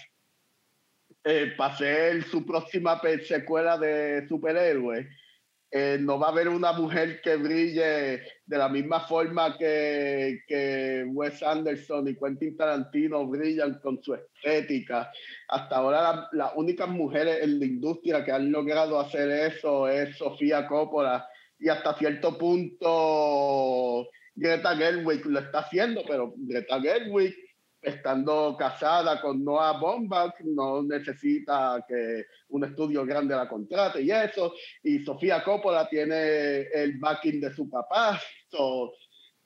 eh, 1.25 1.55
para 1.57 1.75
hacer 1.75 2.23
su 2.25 2.45
próxima 2.45 3.01
secuela 3.27 3.79
de 3.79 4.29
superhéroes, 4.29 5.07
eh, 5.71 5.99
no 6.01 6.21
va 6.21 6.29
a 6.29 6.31
haber 6.31 6.49
una 6.49 6.73
mujer 6.73 7.21
que 7.21 7.35
brille 7.35 8.23
de 8.47 8.59
la 8.59 8.69
misma 8.69 9.01
forma 9.09 9.59
que, 9.59 10.41
que 10.47 11.05
Wes 11.09 11.43
Anderson 11.43 12.07
y 12.07 12.15
Quentin 12.15 12.57
Tarantino 12.57 13.27
brillan 13.27 13.81
con 13.81 14.01
su 14.01 14.15
estética. 14.15 15.11
Hasta 15.49 15.77
ahora 15.77 16.29
las 16.31 16.53
únicas 16.55 16.89
mujeres 16.89 17.43
en 17.43 17.59
la 17.59 17.65
industria 17.65 18.25
que 18.25 18.31
han 18.31 18.53
logrado 18.53 19.01
hacer 19.01 19.29
eso 19.31 19.89
es 19.89 20.17
Sofía 20.17 20.69
Coppola 20.69 21.27
y 21.59 21.69
hasta 21.69 21.99
cierto 21.99 22.39
punto 22.39 24.09
Greta 24.37 24.77
Gerwig 24.77 25.27
lo 25.27 25.41
está 25.41 25.61
haciendo, 25.61 26.03
pero 26.07 26.35
Greta 26.37 26.81
Gerwig 26.81 27.35
estando 27.85 28.57
casada 28.59 29.21
con 29.21 29.45
Noah 29.45 29.79
Baumbach, 29.79 30.41
no 30.41 30.83
necesita 30.83 31.85
que 31.87 32.25
un 32.49 32.65
estudio 32.65 33.05
grande 33.05 33.35
la 33.35 33.49
contrate 33.49 34.03
y 34.03 34.11
eso. 34.11 34.55
Y 34.83 35.05
Sofía 35.05 35.43
Coppola 35.45 35.89
tiene 35.89 36.63
el 36.73 36.99
backing 36.99 37.41
de 37.41 37.53
su 37.53 37.69
papá. 37.69 38.21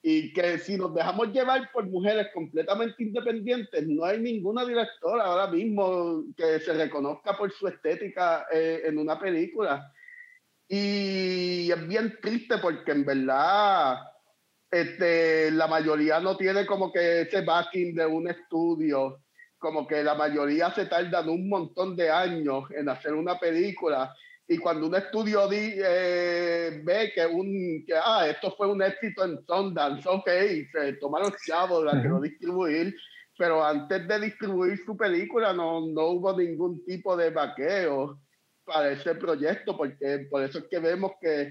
y 0.01 0.32
que 0.32 0.59
si 0.59 0.77
nos 0.77 0.94
dejamos 0.94 1.32
llevar 1.32 1.70
por 1.73 1.86
mujeres 1.89 2.28
completamente 2.32 3.02
independientes, 3.02 3.86
no 3.89 4.05
hay 4.05 4.20
ninguna 4.20 4.65
directora 4.65 5.24
ahora 5.24 5.48
mismo 5.48 6.24
que 6.36 6.60
se 6.60 6.73
reconozca 6.73 7.36
por 7.36 7.51
su 7.52 7.66
estética 7.66 8.47
eh, 8.52 8.82
en 8.85 8.97
una 8.98 9.19
película. 9.19 9.93
Y 10.69 11.70
es 11.73 11.89
bien 11.89 12.16
triste 12.23 12.59
porque 12.59 12.93
en 12.93 13.05
verdad 13.05 13.98
este, 14.70 15.51
la 15.51 15.66
mayoría 15.66 16.20
no 16.20 16.36
tiene 16.36 16.66
como 16.66 16.93
que 16.93 17.23
ese 17.23 17.40
backing 17.43 17.95
de 17.95 18.07
un 18.07 18.28
estudio, 18.28 19.23
como 19.59 19.86
que 19.86 20.03
la 20.03 20.15
mayoría 20.15 20.70
se 20.73 20.86
tardan 20.86 21.28
un 21.28 21.49
montón 21.49 21.97
de 21.97 22.11
años 22.11 22.65
en 22.70 22.89
hacer 22.89 23.15
una 23.15 23.39
película. 23.39 24.15
Y 24.47 24.57
cuando 24.59 24.86
un 24.86 24.95
estudio 24.95 25.49
eh, 25.53 26.81
ve 26.82 27.12
que 27.15 27.27
un 27.27 27.85
que 27.86 27.95
ah 27.95 28.27
esto 28.28 28.55
fue 28.57 28.66
un 28.66 28.82
éxito 28.82 29.23
en 29.23 29.45
Sundance 29.47 30.09
ok 30.09 30.27
se 30.73 30.95
tomaron 30.95 31.35
chavos 31.47 31.85
la 31.85 32.01
quiero 32.01 32.19
distribuir 32.19 32.97
pero 33.36 33.62
antes 33.62 34.09
de 34.09 34.20
distribuir 34.20 34.82
su 34.86 34.97
película 34.97 35.53
no, 35.53 35.86
no 35.86 36.07
hubo 36.07 36.35
ningún 36.35 36.82
tipo 36.86 37.15
de 37.15 37.28
vaqueo 37.28 38.19
para 38.65 38.93
ese 38.93 39.16
proyecto 39.16 39.77
porque 39.77 40.27
por 40.31 40.43
eso 40.43 40.61
es 40.61 40.65
que 40.70 40.78
vemos 40.78 41.12
que 41.20 41.51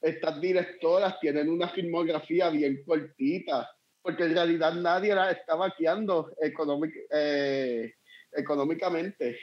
estas 0.00 0.40
directoras 0.40 1.18
tienen 1.20 1.48
una 1.50 1.68
filmografía 1.68 2.50
bien 2.50 2.82
cortita, 2.86 3.68
porque 4.00 4.24
en 4.24 4.34
realidad 4.34 4.74
nadie 4.74 5.14
la 5.14 5.30
está 5.30 5.54
vaqueando 5.54 6.32
eh, 7.10 7.92
económicamente. 8.32 9.38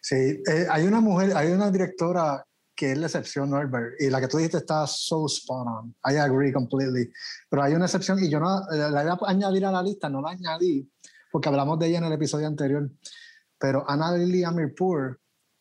Sí, 0.00 0.14
eh, 0.14 0.66
hay 0.70 0.86
una 0.86 1.00
mujer, 1.00 1.36
hay 1.36 1.50
una 1.50 1.70
directora 1.70 2.44
que 2.74 2.92
es 2.92 2.98
la 2.98 3.06
excepción, 3.06 3.50
Norbert, 3.50 3.98
y 3.98 4.10
la 4.10 4.20
que 4.20 4.28
tú 4.28 4.36
dijiste 4.36 4.58
está 4.58 4.86
so 4.86 5.26
spot 5.26 5.66
on. 5.66 5.94
I 6.04 6.16
agree 6.16 6.52
completely. 6.52 7.10
Pero 7.48 7.62
hay 7.62 7.72
una 7.72 7.86
excepción 7.86 8.22
y 8.22 8.28
yo 8.28 8.38
no 8.38 8.60
la 8.70 9.14
voy 9.14 9.28
a 9.28 9.30
añadir 9.30 9.64
a 9.64 9.72
la 9.72 9.82
lista, 9.82 10.10
no 10.10 10.20
la 10.20 10.32
añadí, 10.32 10.86
porque 11.32 11.48
hablamos 11.48 11.78
de 11.78 11.86
ella 11.86 11.98
en 11.98 12.04
el 12.04 12.12
episodio 12.12 12.46
anterior. 12.46 12.90
Pero 13.58 13.82
Anna 13.88 14.14
Lily 14.14 14.44
Amirpour, 14.44 15.18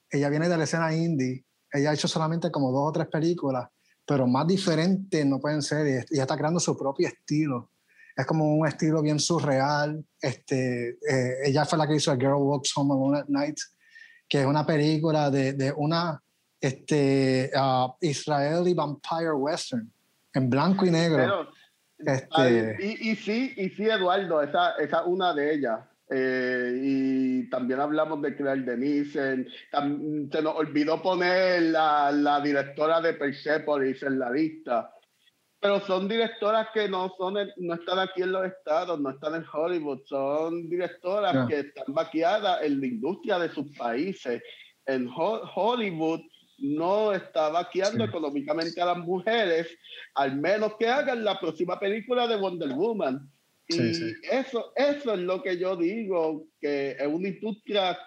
ella 0.10 0.28
viene 0.28 0.50
de 0.50 0.58
la 0.58 0.66
escena 0.66 0.94
indie, 0.94 1.46
ella 1.72 1.92
ha 1.92 1.94
hecho 1.94 2.10
solamente 2.10 2.52
como 2.52 2.72
dos 2.72 2.90
o 2.90 2.92
tres 2.92 3.08
películas 3.08 3.70
pero 4.06 4.28
más 4.28 4.46
diferente 4.48 5.26
no 5.26 5.40
pueden 5.40 5.62
ser. 5.62 5.88
Ella 5.88 6.22
está 6.24 6.38
creando 6.38 6.60
su 6.60 6.78
propio 6.78 7.08
estilo. 7.08 7.72
Es 8.16 8.26
como 8.26 8.56
un 8.56 8.68
estilo 8.68 9.02
bien 9.02 9.20
surreal. 9.20 10.04
Este, 10.22 10.90
eh, 10.90 11.38
ella 11.46 11.66
fue 11.66 11.78
la 11.78 11.88
que 11.88 11.96
hizo 11.96 12.12
A 12.12 12.16
Girl 12.16 12.36
Walks 12.36 12.72
Home 12.78 12.94
Alone 12.94 13.20
at 13.20 13.28
Night, 13.28 13.58
que 14.30 14.42
es 14.42 14.46
una 14.46 14.66
película 14.66 15.30
de, 15.30 15.54
de 15.54 15.74
una 15.76 16.22
este, 16.62 17.52
uh, 17.56 17.94
Israeli 18.02 18.74
vampire 18.74 19.34
western, 19.34 19.92
en 20.34 20.50
blanco 20.50 20.86
y 20.86 20.92
negro. 20.92 21.50
este, 21.98 22.78
y, 22.80 23.12
y, 23.12 23.16
sí, 23.16 23.54
y 23.58 23.70
sí, 23.70 23.84
Eduardo, 23.84 24.42
esa 24.42 24.72
es 24.78 24.92
una 25.06 25.34
de 25.34 25.54
ellas. 25.54 25.80
Eh, 26.10 26.80
y 26.84 27.50
también 27.50 27.80
hablamos 27.80 28.22
de 28.22 28.36
Claire 28.36 28.62
Denisen. 28.62 29.48
Se 30.32 30.42
nos 30.42 30.56
olvidó 30.56 31.02
poner 31.02 31.64
la, 31.64 32.12
la, 32.12 32.40
directora 32.42 33.02
de 33.02 33.14
Persepolis 33.14 34.04
en 34.04 34.20
la 34.20 34.30
lista. 34.30 34.92
Pero 35.60 35.80
son 35.80 36.08
directoras 36.08 36.68
que 36.74 36.88
no, 36.88 37.12
son 37.18 37.36
no 37.58 37.74
están 37.74 37.98
aquí 37.98 38.22
en 38.22 38.34
los 38.34 38.46
estados, 38.46 39.00
no 39.00 39.10
están 39.10 39.36
en 39.36 39.46
Hollywood. 39.52 40.02
Son 40.06 40.70
directoras 40.70 41.48
que 41.48 41.62
están 41.62 41.86
vaqueadas 41.88 42.62
en 42.64 42.80
la 42.80 42.86
industria 42.86 43.40
de 43.40 43.50
sus 43.50 43.76
países. 43.76 44.44
En 44.86 45.10
Hollywood 45.10 46.22
no 46.60 47.14
está 47.14 47.50
vaqueando 47.50 48.04
económicamente 48.04 48.80
a 48.80 48.86
las 48.86 48.98
mujeres, 49.00 49.68
al 50.14 50.38
menos 50.38 50.76
que 50.78 50.88
hagan 50.88 51.24
la 51.24 51.40
próxima 51.40 51.80
película 51.80 52.28
de 52.28 52.36
Wonder 52.36 52.70
Woman 52.74 53.30
y 53.68 54.14
Eso, 54.32 54.74
eso 54.76 55.14
es 55.14 55.20
lo 55.20 55.42
que 55.42 55.58
yo 55.58 55.76
digo, 55.76 56.48
que 56.60 56.92
es 56.92 57.08
una 57.08 57.30
industria 57.30 57.98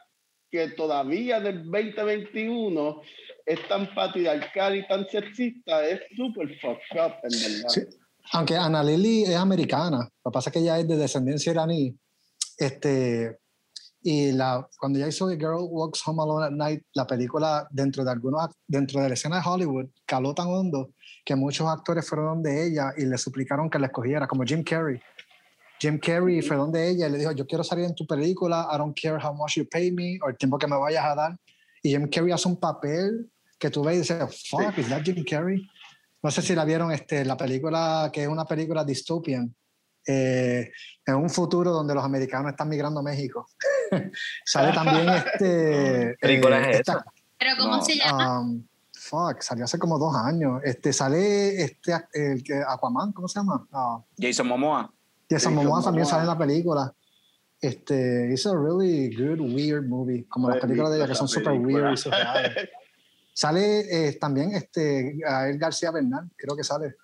que 0.51 0.69
todavía 0.69 1.39
en 1.39 1.47
el 1.47 1.71
2021 1.71 3.03
es 3.45 3.69
tan 3.69 3.93
patriarcal 3.95 4.77
y 4.77 4.87
tan 4.87 5.07
sexista, 5.09 5.87
es 5.87 6.01
súper 6.17 6.49
fucked 6.61 7.01
up, 7.05 7.15
en 7.23 7.31
verdad. 7.31 7.89
Aunque 8.33 8.57
Ana 8.57 8.83
Lily 8.83 9.25
es 9.25 9.37
americana, 9.37 10.09
lo 10.25 10.31
que 10.31 10.35
pasa 10.35 10.51
es 10.51 10.55
que 10.55 10.61
ella 10.61 10.79
es 10.79 10.87
de 10.87 10.97
descendencia 10.97 11.53
iraní, 11.53 11.97
este, 12.59 13.39
y 14.03 14.33
la, 14.33 14.67
cuando 14.79 14.99
ella 14.99 15.09
hizo 15.09 15.29
The 15.29 15.37
Girl 15.37 15.67
Walks 15.69 16.07
Home 16.07 16.23
Alone 16.23 16.47
at 16.47 16.53
Night, 16.53 16.83
la 16.95 17.07
película 17.07 17.67
dentro 17.71 18.05
de 18.05 18.11
algunos, 18.11 18.51
dentro 18.67 19.01
de 19.01 19.09
la 19.09 19.15
escena 19.15 19.37
de 19.37 19.43
Hollywood, 19.49 19.87
caló 20.07 20.35
tan 20.35 20.49
hondo 20.49 20.91
que 21.25 21.37
muchos 21.37 21.67
actores 21.69 22.09
fueron 22.09 22.27
donde 22.27 22.67
ella 22.67 22.93
y 22.97 23.07
le 23.07 23.19
suplicaron 23.19 23.69
que 23.69 23.79
la 23.79 23.87
escogiera, 23.87 24.27
como 24.27 24.45
Jim 24.45 24.63
Carrey 24.63 25.01
Jim 25.81 25.99
Carrey 25.99 26.43
fue 26.43 26.57
donde 26.57 26.89
ella 26.89 27.07
y 27.07 27.11
le 27.11 27.19
dijo, 27.19 27.33
yo 27.33 27.47
quiero 27.47 27.63
salir 27.63 27.85
en 27.85 27.95
tu 27.95 28.07
película, 28.07 28.69
I 28.73 28.79
don't 28.79 28.99
care 29.01 29.19
how 29.23 29.33
much 29.33 29.57
you 29.57 29.67
pay 29.69 29.93
me 29.93 30.19
o 30.23 30.29
el 30.29 30.37
tiempo 30.37 30.59
que 30.59 30.67
me 30.67 30.77
vayas 30.77 31.05
a 31.05 31.15
dar. 31.15 31.39
Y 31.83 31.91
Jim 31.91 32.09
Carrey 32.09 32.33
hace 32.33 32.49
un 32.49 32.57
papel 32.57 33.31
que 33.59 33.71
tú 33.71 33.85
ves 33.85 33.97
y 33.97 33.99
dices, 34.01 34.49
fuck, 34.49 34.77
is 34.79 34.89
that 34.89 35.03
Jim 35.03 35.25
Carrey? 35.25 35.69
No 36.23 36.31
sé 36.31 36.43
si 36.43 36.55
la 36.55 36.65
vieron, 36.65 36.91
este, 36.91 37.25
la 37.25 37.37
película, 37.37 38.11
que 38.13 38.23
es 38.23 38.29
una 38.29 38.45
película 38.45 38.85
dystopian, 38.85 39.55
eh, 40.07 40.71
en 41.07 41.15
un 41.15 41.31
futuro 41.31 41.71
donde 41.71 41.95
los 41.95 42.05
americanos 42.05 42.51
están 42.51 42.69
migrando 42.69 43.01
a 43.01 43.03
México. 43.03 43.47
sale 44.45 44.73
también 44.73 45.09
este... 45.09 46.17
película 46.21 46.61
es 46.63 46.81
esta, 46.81 47.05
¿Pero 47.39 47.57
cómo 47.57 47.85
se 47.85 47.97
llama? 47.97 48.41
Um, 48.41 48.67
fuck, 48.93 49.43
salió 49.43 49.65
hace 49.65 49.79
como 49.79 49.99
dos 49.99 50.15
años. 50.17 50.61
Este, 50.65 50.93
sale 50.93 51.63
este, 51.63 51.93
el, 52.15 52.43
Aquaman, 52.67 53.13
¿cómo 53.13 53.29
se 53.29 53.39
llama? 53.39 53.67
Uh, 53.71 54.03
Jason 54.19 54.49
Momoa. 54.49 54.93
Y 55.29 55.35
esa 55.35 55.51
Momoa 55.51 55.83
también 55.83 56.07
sale 56.07 56.23
en 56.23 56.29
la 56.29 56.39
película. 56.39 56.93
Este, 57.61 58.33
es 58.33 58.47
a 58.47 58.53
really 58.53 59.15
good, 59.15 59.41
weird 59.41 59.85
movie, 59.87 60.25
como 60.29 60.49
las 60.49 60.61
películas 60.61 60.93
de 60.93 60.99
ella 60.99 61.09
que 61.09 61.15
son 61.15 61.29
super 61.29 61.53
weird 61.55 61.93
y 61.93 61.97
surreales. 61.97 62.69
sale 63.35 64.09
eh, 64.09 64.13
también 64.15 64.53
este, 64.55 65.15
Gael 65.17 65.59
García 65.59 65.91
Bernal, 65.91 66.29
creo 66.37 66.57
que 66.57 66.65
sale. 66.65 66.95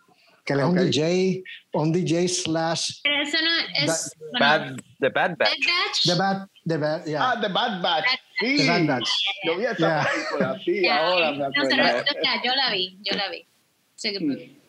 Que 0.45 0.53
él 0.53 0.61
es 0.61 0.65
un 0.67 0.77
DJ, 0.77 1.43
un 1.73 1.93
DJ 1.93 2.29
slash. 2.29 3.01
Pero 3.03 3.23
eso 3.23 3.39
no 3.43 3.85
es. 3.85 4.11
Bad, 4.39 4.77
the 5.01 5.09
Bad 5.09 5.37
Batch. 5.39 6.03
The 6.05 6.15
Bad, 6.15 6.49
the 6.67 6.77
bad, 6.77 7.05
yeah. 7.07 7.31
Ah, 7.31 7.41
The 7.41 7.49
Bad 7.49 7.81
Batch. 7.81 8.07
Sí. 8.39 8.57
The 8.59 8.67
Bad 8.69 8.87
Batch. 8.87 9.11
Yo 9.45 9.57
vi 9.57 9.65
esa 9.65 9.77
yeah. 9.77 10.09
película, 10.13 10.61
sí, 10.63 10.87
ahora 10.87 11.31
me 11.33 11.45
acuerdo. 11.47 11.77
No, 11.77 12.45
yo 12.45 12.55
la 12.55 12.71
vi, 12.73 12.99
yo 13.03 13.17
la 13.17 13.31
vi. 13.31 13.47
Sí, 13.95 14.13
que, 14.13 14.64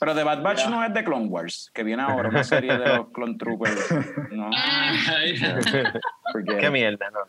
pero 0.00 0.14
The 0.14 0.24
Bad 0.24 0.42
Batch 0.42 0.66
no 0.68 0.82
es 0.82 0.94
de 0.94 1.04
Clone 1.04 1.26
Wars, 1.26 1.70
que 1.74 1.84
viene 1.84 2.02
ahora 2.02 2.30
una 2.30 2.42
serie 2.44 2.72
de 2.78 2.96
los 2.96 3.10
Clone 3.10 3.36
Troopers. 3.36 3.90
No. 4.30 4.48
Qué 6.58 6.70
mierda, 6.70 7.10
no. 7.10 7.20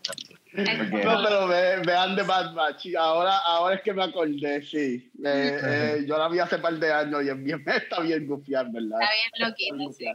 No, 0.54 1.24
pero 1.24 1.48
vean 1.50 2.16
The 2.16 2.24
Bad 2.24 2.54
Batch. 2.54 2.96
Ahora, 2.98 3.40
ahora 3.40 3.76
es 3.76 3.82
que 3.82 3.94
me 3.94 4.04
acordé, 4.04 4.62
sí. 4.62 5.12
Eh, 5.22 5.60
eh, 5.62 6.06
yo 6.08 6.18
la 6.18 6.30
vi 6.30 6.40
hace 6.40 6.60
par 6.60 6.76
de 6.76 6.94
años 6.94 7.22
y 7.26 7.28
es 7.28 7.44
bien, 7.44 7.62
está 7.68 8.00
bien 8.00 8.26
gufiar, 8.26 8.72
¿verdad? 8.72 9.00
Está 9.02 9.54
bien 9.58 9.78
loquito, 9.78 9.92
sí. 9.92 10.06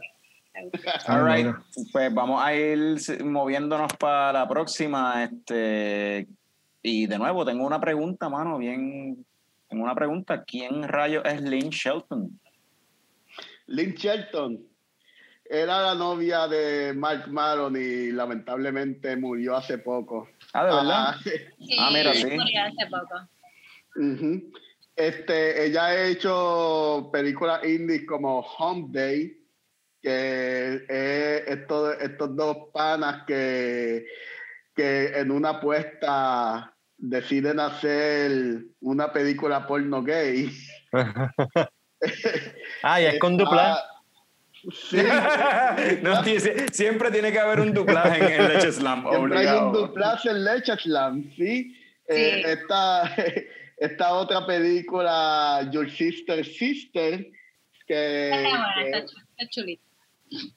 All 1.07 1.25
right. 1.25 1.55
Pues 1.91 2.11
vamos 2.11 2.43
a 2.43 2.55
ir 2.55 3.23
moviéndonos 3.23 3.93
para 3.97 4.33
la 4.33 4.47
próxima. 4.47 5.23
Este, 5.23 6.27
y 6.81 7.05
de 7.05 7.19
nuevo, 7.19 7.45
tengo 7.45 7.67
una 7.67 7.79
pregunta, 7.79 8.29
mano, 8.29 8.57
bien 8.57 9.23
tengo 9.69 9.83
una 9.83 9.93
pregunta. 9.93 10.43
¿Quién 10.43 10.87
rayo 10.87 11.23
es 11.23 11.39
Lynn 11.41 11.69
Shelton? 11.69 12.39
Lynn 13.67 13.93
Shelton 13.93 14.65
era 15.49 15.81
la 15.81 15.95
novia 15.95 16.47
de 16.47 16.93
Mark 16.93 17.27
Maron 17.29 17.75
y 17.75 18.11
lamentablemente 18.11 19.15
murió 19.15 19.55
hace 19.55 19.77
poco. 19.77 20.27
Ah, 20.53 20.65
¿de 20.65 20.75
verdad? 20.75 21.07
Ah, 21.09 21.17
Ah, 21.79 21.89
mira, 21.91 22.13
sí. 22.13 22.25
murió 22.25 22.61
hace 22.63 22.87
poco. 22.89 23.29
Este, 24.95 25.65
ella 25.65 25.85
ha 25.85 26.05
hecho 26.07 27.09
películas 27.13 27.63
indies 27.63 28.05
como 28.07 28.39
Home 28.39 28.87
Day, 28.89 29.37
que 30.01 30.81
es 30.87 31.43
estos, 31.47 31.95
estos 32.01 32.35
dos 32.35 32.57
panas 32.73 33.23
que, 33.27 34.05
que 34.75 35.07
en 35.19 35.31
una 35.31 35.49
apuesta 35.49 36.75
deciden 36.97 37.59
hacer 37.59 38.65
una 38.81 39.13
película 39.13 39.67
porno 39.67 40.03
gay. 40.03 40.51
ah, 42.83 43.01
y 43.01 43.05
es 43.05 43.19
con 43.19 43.37
dupla. 43.37 43.83
Sí, 44.89 44.97
No, 46.01 46.21
tiene- 46.23 46.67
siempre 46.71 47.11
tiene 47.11 47.31
que 47.31 47.39
haber 47.39 47.59
un 47.59 47.73
duplaje 47.73 48.35
en, 48.35 48.41
en 48.41 48.47
Leche 48.49 48.71
Slam. 48.71 49.07
siempre 49.09 49.39
hay 49.39 49.57
un 49.57 49.71
duplaje 49.71 50.29
en 50.29 50.43
Leche 50.43 50.75
Slam, 50.77 51.31
¿sí? 51.35 51.75
Eh, 52.07 52.43
esta, 52.45 53.15
esta 53.77 54.13
otra 54.13 54.45
película, 54.45 55.69
Your 55.71 55.89
Sister 55.89 56.43
Sister, 56.45 57.27
que, 57.85 58.43
Está 58.43 58.97
está 58.97 59.49
chulita. 59.49 59.83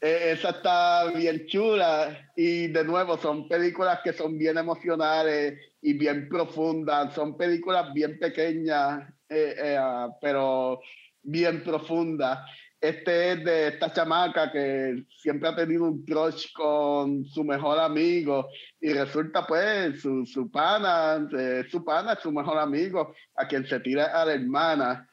Eh, 0.00 0.32
esa 0.32 0.50
está 0.50 1.12
bien 1.12 1.46
chula 1.46 2.28
y 2.34 2.66
de 2.68 2.84
nuevo 2.84 3.16
son 3.16 3.46
películas 3.46 4.00
que 4.02 4.12
son 4.12 4.36
bien 4.36 4.58
emocionales 4.58 5.60
y 5.80 5.92
bien 5.92 6.28
profundas, 6.28 7.14
son 7.14 7.36
películas 7.36 7.92
bien 7.94 8.18
pequeñas 8.18 9.04
eh, 9.28 9.54
eh, 9.56 9.78
pero 10.20 10.80
bien 11.22 11.62
profundas. 11.62 12.40
Este 12.80 13.32
es 13.32 13.44
de 13.44 13.68
esta 13.68 13.92
chamaca 13.92 14.50
que 14.50 15.04
siempre 15.18 15.50
ha 15.50 15.56
tenido 15.56 15.84
un 15.84 16.02
crush 16.04 16.50
con 16.54 17.26
su 17.26 17.44
mejor 17.44 17.78
amigo 17.78 18.48
y 18.80 18.92
resulta 18.92 19.46
pues 19.46 20.00
su, 20.00 20.24
su 20.24 20.50
pana, 20.50 21.28
eh, 21.38 21.64
su 21.70 21.84
pana 21.84 22.18
su 22.22 22.32
mejor 22.32 22.58
amigo 22.58 23.14
a 23.36 23.46
quien 23.46 23.66
se 23.66 23.80
tira 23.80 24.06
a 24.06 24.24
la 24.24 24.32
hermana 24.32 25.06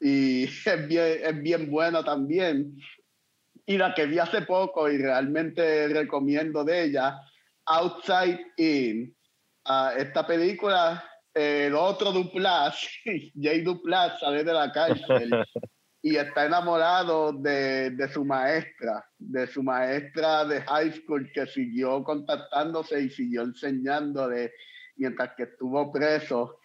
y 0.00 0.44
es 0.64 0.88
bien, 0.88 1.18
es 1.22 1.42
bien 1.42 1.70
buena 1.70 2.02
también 2.02 2.74
y 3.70 3.76
la 3.78 3.94
que 3.94 4.06
vi 4.06 4.18
hace 4.18 4.42
poco 4.42 4.90
y 4.90 4.98
realmente 4.98 5.86
recomiendo 5.88 6.64
de 6.64 6.84
ella, 6.86 7.20
Outside 7.66 8.40
In. 8.56 9.14
Ah, 9.64 9.92
esta 9.96 10.26
película, 10.26 11.04
el 11.34 11.74
otro 11.74 12.12
Duplas, 12.12 12.86
Jay 13.40 13.60
Duplas 13.62 14.18
sale 14.20 14.44
de 14.44 14.52
la 14.52 14.72
cárcel 14.72 15.30
y 16.02 16.16
está 16.16 16.46
enamorado 16.46 17.32
de, 17.32 17.90
de 17.90 18.08
su 18.12 18.24
maestra, 18.24 19.04
de 19.18 19.46
su 19.46 19.62
maestra 19.62 20.44
de 20.44 20.62
high 20.62 20.92
school 20.92 21.30
que 21.32 21.46
siguió 21.46 22.02
contactándose 22.02 23.00
y 23.02 23.10
siguió 23.10 23.42
enseñándole 23.42 24.52
mientras 24.96 25.34
que 25.36 25.44
estuvo 25.44 25.92
preso. 25.92 26.58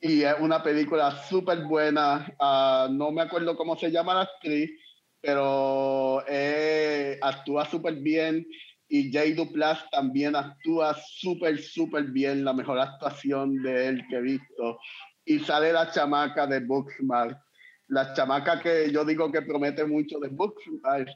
Y 0.00 0.22
es 0.22 0.34
una 0.40 0.62
película 0.62 1.12
súper 1.28 1.62
buena. 1.62 2.34
Ah, 2.40 2.88
no 2.90 3.12
me 3.12 3.22
acuerdo 3.22 3.56
cómo 3.56 3.76
se 3.76 3.90
llama 3.90 4.14
la 4.14 4.22
actriz, 4.22 4.70
pero 5.20 6.24
eh, 6.26 7.18
actúa 7.22 7.64
súper 7.66 7.94
bien 7.94 8.44
y 8.94 9.10
Jay 9.10 9.32
Duplas 9.32 9.88
también 9.90 10.36
actúa 10.36 10.94
súper, 10.94 11.58
súper 11.58 12.04
bien, 12.08 12.44
la 12.44 12.52
mejor 12.52 12.78
actuación 12.78 13.62
de 13.62 13.88
él 13.88 14.04
que 14.10 14.16
he 14.16 14.20
visto. 14.20 14.78
Y 15.24 15.38
sale 15.38 15.72
la 15.72 15.90
chamaca 15.90 16.46
de 16.46 16.60
Booksmart, 16.60 17.38
la 17.88 18.12
chamaca 18.12 18.60
que 18.60 18.92
yo 18.92 19.02
digo 19.06 19.32
que 19.32 19.40
promete 19.40 19.86
mucho 19.86 20.18
de 20.18 20.28
Booksmart, 20.28 21.08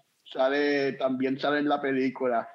también 0.98 1.39
sale 1.39 1.59
en 1.59 1.69
la 1.69 1.78
película. 1.78 2.48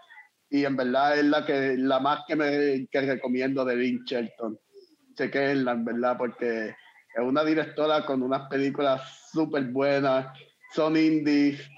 Y 0.50 0.66
en 0.66 0.76
verdad 0.76 1.20
es 1.20 1.26
la, 1.26 1.46
que, 1.46 1.78
la 1.78 2.00
más 2.00 2.22
que, 2.28 2.36
me, 2.36 2.88
recomiendo 2.92 3.64
de 3.64 3.76
Lynn 3.76 4.04
Shelton. 4.04 4.58
Chequenla, 5.14 5.74
en 5.74 5.86
verdad, 5.86 6.18
porque 6.18 6.70
es 6.70 7.24
una 7.24 7.44
directora 7.44 8.08
con 8.08 8.24
unas 8.24 8.50
películas 8.50 9.30
súper 9.32 9.66
buenas 9.66 10.36
son 10.74 10.98
indies, 10.98 11.70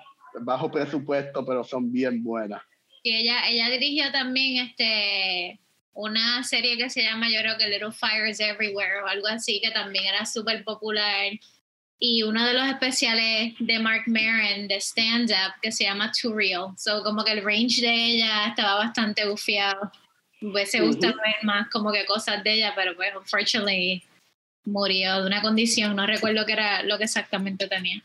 bajo 0.42 0.72
presupuesto, 0.72 1.46
pero 1.46 1.66
son 1.66 1.92
bien 1.92 2.24
buenas. 2.24 2.62
Y 3.04 3.16
ella, 3.16 3.48
ella 3.50 3.70
dirigió 3.70 4.12
también 4.12 4.66
este 4.66 5.60
una 5.96 6.44
serie 6.44 6.78
que 6.78 6.90
se 6.90 7.04
llama, 7.04 7.30
yo 7.30 7.40
creo 7.40 7.58
que 7.58 7.68
Little 7.68 7.92
Fires 7.92 8.40
Everywhere 8.40 9.02
o 9.04 9.08
algo 9.08 9.28
así, 9.28 9.62
que 9.62 9.70
también 9.70 10.06
era 10.06 10.26
súper 10.26 10.64
popular. 10.64 11.32
Y 12.00 12.24
uno 12.24 12.46
de 12.46 12.54
los 12.54 12.68
especiales 12.68 13.54
de 13.60 13.80
Mark 13.80 14.04
Maron 14.08 14.68
de 14.68 14.78
Stand 14.78 15.30
Up 15.30 15.54
que 15.62 15.72
se 15.72 15.84
llama 15.84 16.12
Too 16.12 16.34
Real. 16.34 16.70
So, 16.78 17.04
como 17.04 17.24
que 17.24 17.34
el 17.34 17.44
range 17.44 17.82
de 17.82 17.94
ella 17.94 18.48
estaba 18.48 18.76
bastante 18.76 19.28
bufiado. 19.28 19.92
Pues 20.52 20.72
se 20.72 20.82
gusta 20.82 21.10
Ujú. 21.10 21.18
ver 21.18 21.36
más 21.44 21.70
como 21.70 21.92
que 21.92 22.06
cosas 22.06 22.44
de 22.44 22.54
ella, 22.54 22.74
pero 22.76 22.96
pues, 22.96 23.12
unfortunately, 23.16 24.04
murió 24.66 25.22
de 25.22 25.28
una 25.28 25.42
condición. 25.42 25.96
No 25.96 26.06
recuerdo 26.08 26.46
qué 26.46 26.54
era 26.54 26.84
lo 26.84 26.98
que 26.98 27.06
exactamente 27.06 27.68
tenía. 27.68 28.02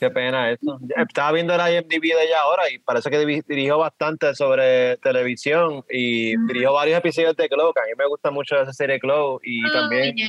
Qué 0.00 0.10
pena 0.10 0.50
eso. 0.50 0.80
Estaba 0.96 1.32
viendo 1.32 1.54
el 1.54 1.60
IMDb 1.60 2.00
de 2.00 2.24
ella 2.24 2.40
ahora 2.42 2.70
y 2.70 2.78
parece 2.78 3.10
que 3.10 3.18
dirigió 3.46 3.76
bastante 3.78 4.34
sobre 4.34 4.96
televisión 4.96 5.84
y 5.90 6.34
Ujú. 6.36 6.46
dirigió 6.46 6.72
varios 6.72 6.98
episodios 6.98 7.36
de 7.36 7.48
Glow, 7.48 7.72
que 7.74 7.80
a 7.80 7.84
mí 7.84 7.90
me 7.98 8.06
gusta 8.06 8.30
mucho 8.30 8.58
esa 8.58 8.72
serie 8.72 8.98
Glow 8.98 9.38
y 9.44 9.62
Oh, 9.68 9.72
también, 9.72 10.16
yeah. 10.16 10.28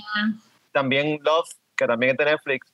también 0.74 1.20
Love, 1.24 1.48
que 1.78 1.88
también 1.88 2.12
es 2.12 2.18
de 2.18 2.26
Netflix. 2.26 2.68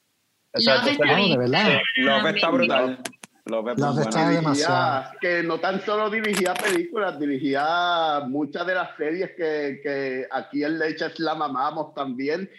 Love 0.53 0.87
está 0.87 1.15
bien. 1.15 1.37
verdad. 1.39 1.79
Love 1.97 2.25
está 2.35 2.49
brutal. 2.49 2.99
Love 3.45 3.67
es 3.69 4.07
está 4.07 4.29
demasiado. 4.29 5.01
Dirigía- 5.03 5.17
que 5.21 5.43
no 5.43 5.59
tan 5.59 5.79
solo 5.85 6.09
dirigía 6.09 6.53
películas, 6.55 7.19
dirigía 7.19 8.21
muchas 8.27 8.65
de 8.65 8.73
las 8.73 8.97
series 8.97 9.29
que, 9.37 9.79
que 9.83 10.25
aquí 10.31 10.63
en 10.63 10.79
Leche 10.79 11.09
Slam 11.11 11.41
amamos 11.43 11.93
también. 11.93 12.49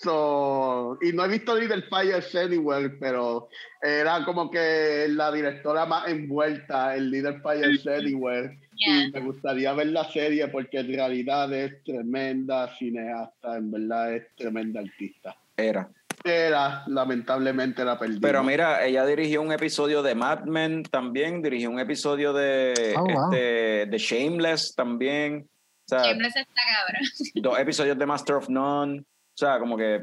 So, 0.00 0.96
y 1.02 1.12
no 1.12 1.24
he 1.24 1.28
visto 1.28 1.56
Little 1.56 1.82
Fires 1.82 2.32
Anywhere, 2.34 2.90
pero 3.00 3.48
era 3.82 4.24
como 4.24 4.48
que 4.48 5.06
la 5.08 5.32
directora 5.32 5.86
más 5.86 6.06
envuelta 6.08 6.94
en 6.96 7.10
Little 7.10 7.40
Fires 7.40 7.84
Anywhere. 7.86 8.60
Yeah. 8.76 9.06
Y 9.06 9.10
me 9.10 9.20
gustaría 9.22 9.72
ver 9.72 9.88
la 9.88 10.04
serie 10.10 10.46
porque 10.48 10.78
en 10.78 10.88
realidad 10.94 11.52
es 11.52 11.82
tremenda 11.82 12.72
cineasta, 12.76 13.56
en 13.56 13.72
verdad 13.72 14.14
es 14.14 14.26
tremenda 14.36 14.80
artista. 14.80 15.36
Era. 15.56 15.88
Era, 16.24 16.84
lamentablemente 16.86 17.84
la 17.84 17.98
perdí. 17.98 18.20
Pero 18.20 18.44
mira, 18.44 18.84
ella 18.84 19.04
dirigió 19.04 19.42
un 19.42 19.50
episodio 19.52 20.02
de 20.02 20.14
Mad 20.14 20.44
Men 20.44 20.84
también, 20.84 21.42
dirigió 21.42 21.70
un 21.70 21.80
episodio 21.80 22.32
de, 22.32 22.94
Oh, 22.96 23.04
wow. 23.04 23.32
este, 23.32 23.86
de 23.86 23.98
Shameless 23.98 24.74
también. 24.76 25.48
O 25.86 25.88
sea, 25.88 26.04
se 26.04 26.10
está 26.12 26.44
cabra. 26.44 27.00
dos 27.36 27.58
episodios 27.58 27.98
de 27.98 28.06
Master 28.06 28.36
of 28.36 28.48
None. 28.48 29.04
O 29.38 29.40
sea, 29.40 29.60
como 29.60 29.76
que 29.76 30.00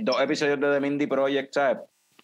dos 0.00 0.20
episodios 0.20 0.58
de 0.58 0.72
The 0.72 0.80
Mindy 0.80 1.06
Project, 1.06 1.54
¿sabes? 1.54 1.78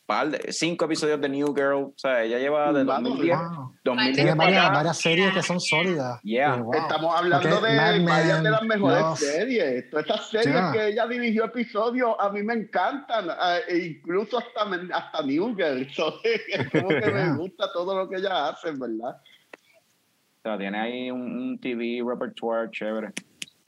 Par 0.05 0.29
de- 0.31 0.53
cinco 0.53 0.87
episodios 0.87 1.21
de 1.21 1.29
New 1.29 1.55
Girl. 1.55 1.75
O 1.75 1.95
sea, 1.95 2.25
ella 2.25 2.39
lleva 2.41 2.73
de 2.73 2.83
Vamos. 2.83 3.11
2010, 3.11 3.39
Wow. 3.39 3.75
2010 3.85 4.17
Tiene 4.17 4.31
para 4.37 4.51
varias, 4.51 4.73
varias 4.73 4.99
series 4.99 5.33
que 5.35 5.43
son 5.45 5.61
sólidas. 5.61 6.21
Yeah. 6.25 6.57
Wow. 6.57 6.75
Estamos 6.75 7.15
hablando 7.17 7.61
de 7.61 7.77
varias 8.05 8.43
de 8.43 8.51
las 8.51 8.63
mejores 8.65 8.99
Love. 9.01 9.19
series. 9.19 9.91
Todas 9.91 10.07
estas 10.07 10.29
series 10.31 10.47
Yeah. 10.57 10.73
que 10.73 10.87
ella 10.89 11.07
dirigió 11.07 11.45
episodios 11.45 12.17
a 12.19 12.31
mí 12.31 12.43
me 12.43 12.55
encantan. 12.55 13.29
eh, 13.31 13.61
e 13.69 13.79
incluso 13.87 14.39
hasta, 14.39 14.63
hasta 14.97 15.23
New 15.23 15.55
Girl. 15.55 15.87
So, 15.95 16.15
es 16.25 16.69
como 16.73 16.89
que 16.89 17.01
Yeah. 17.01 17.11
me 17.13 17.37
gusta 17.37 17.71
todo 17.73 17.97
lo 17.97 18.09
que 18.09 18.17
ella 18.17 18.49
hace, 18.49 18.73
¿verdad? 18.73 19.21
O 19.21 20.43
sea, 20.43 20.59
tiene 20.59 20.79
ahí 20.81 21.11
un, 21.13 21.21
un 21.21 21.61
TV 21.61 22.03
repertoire 22.05 22.69
chévere. 22.73 23.13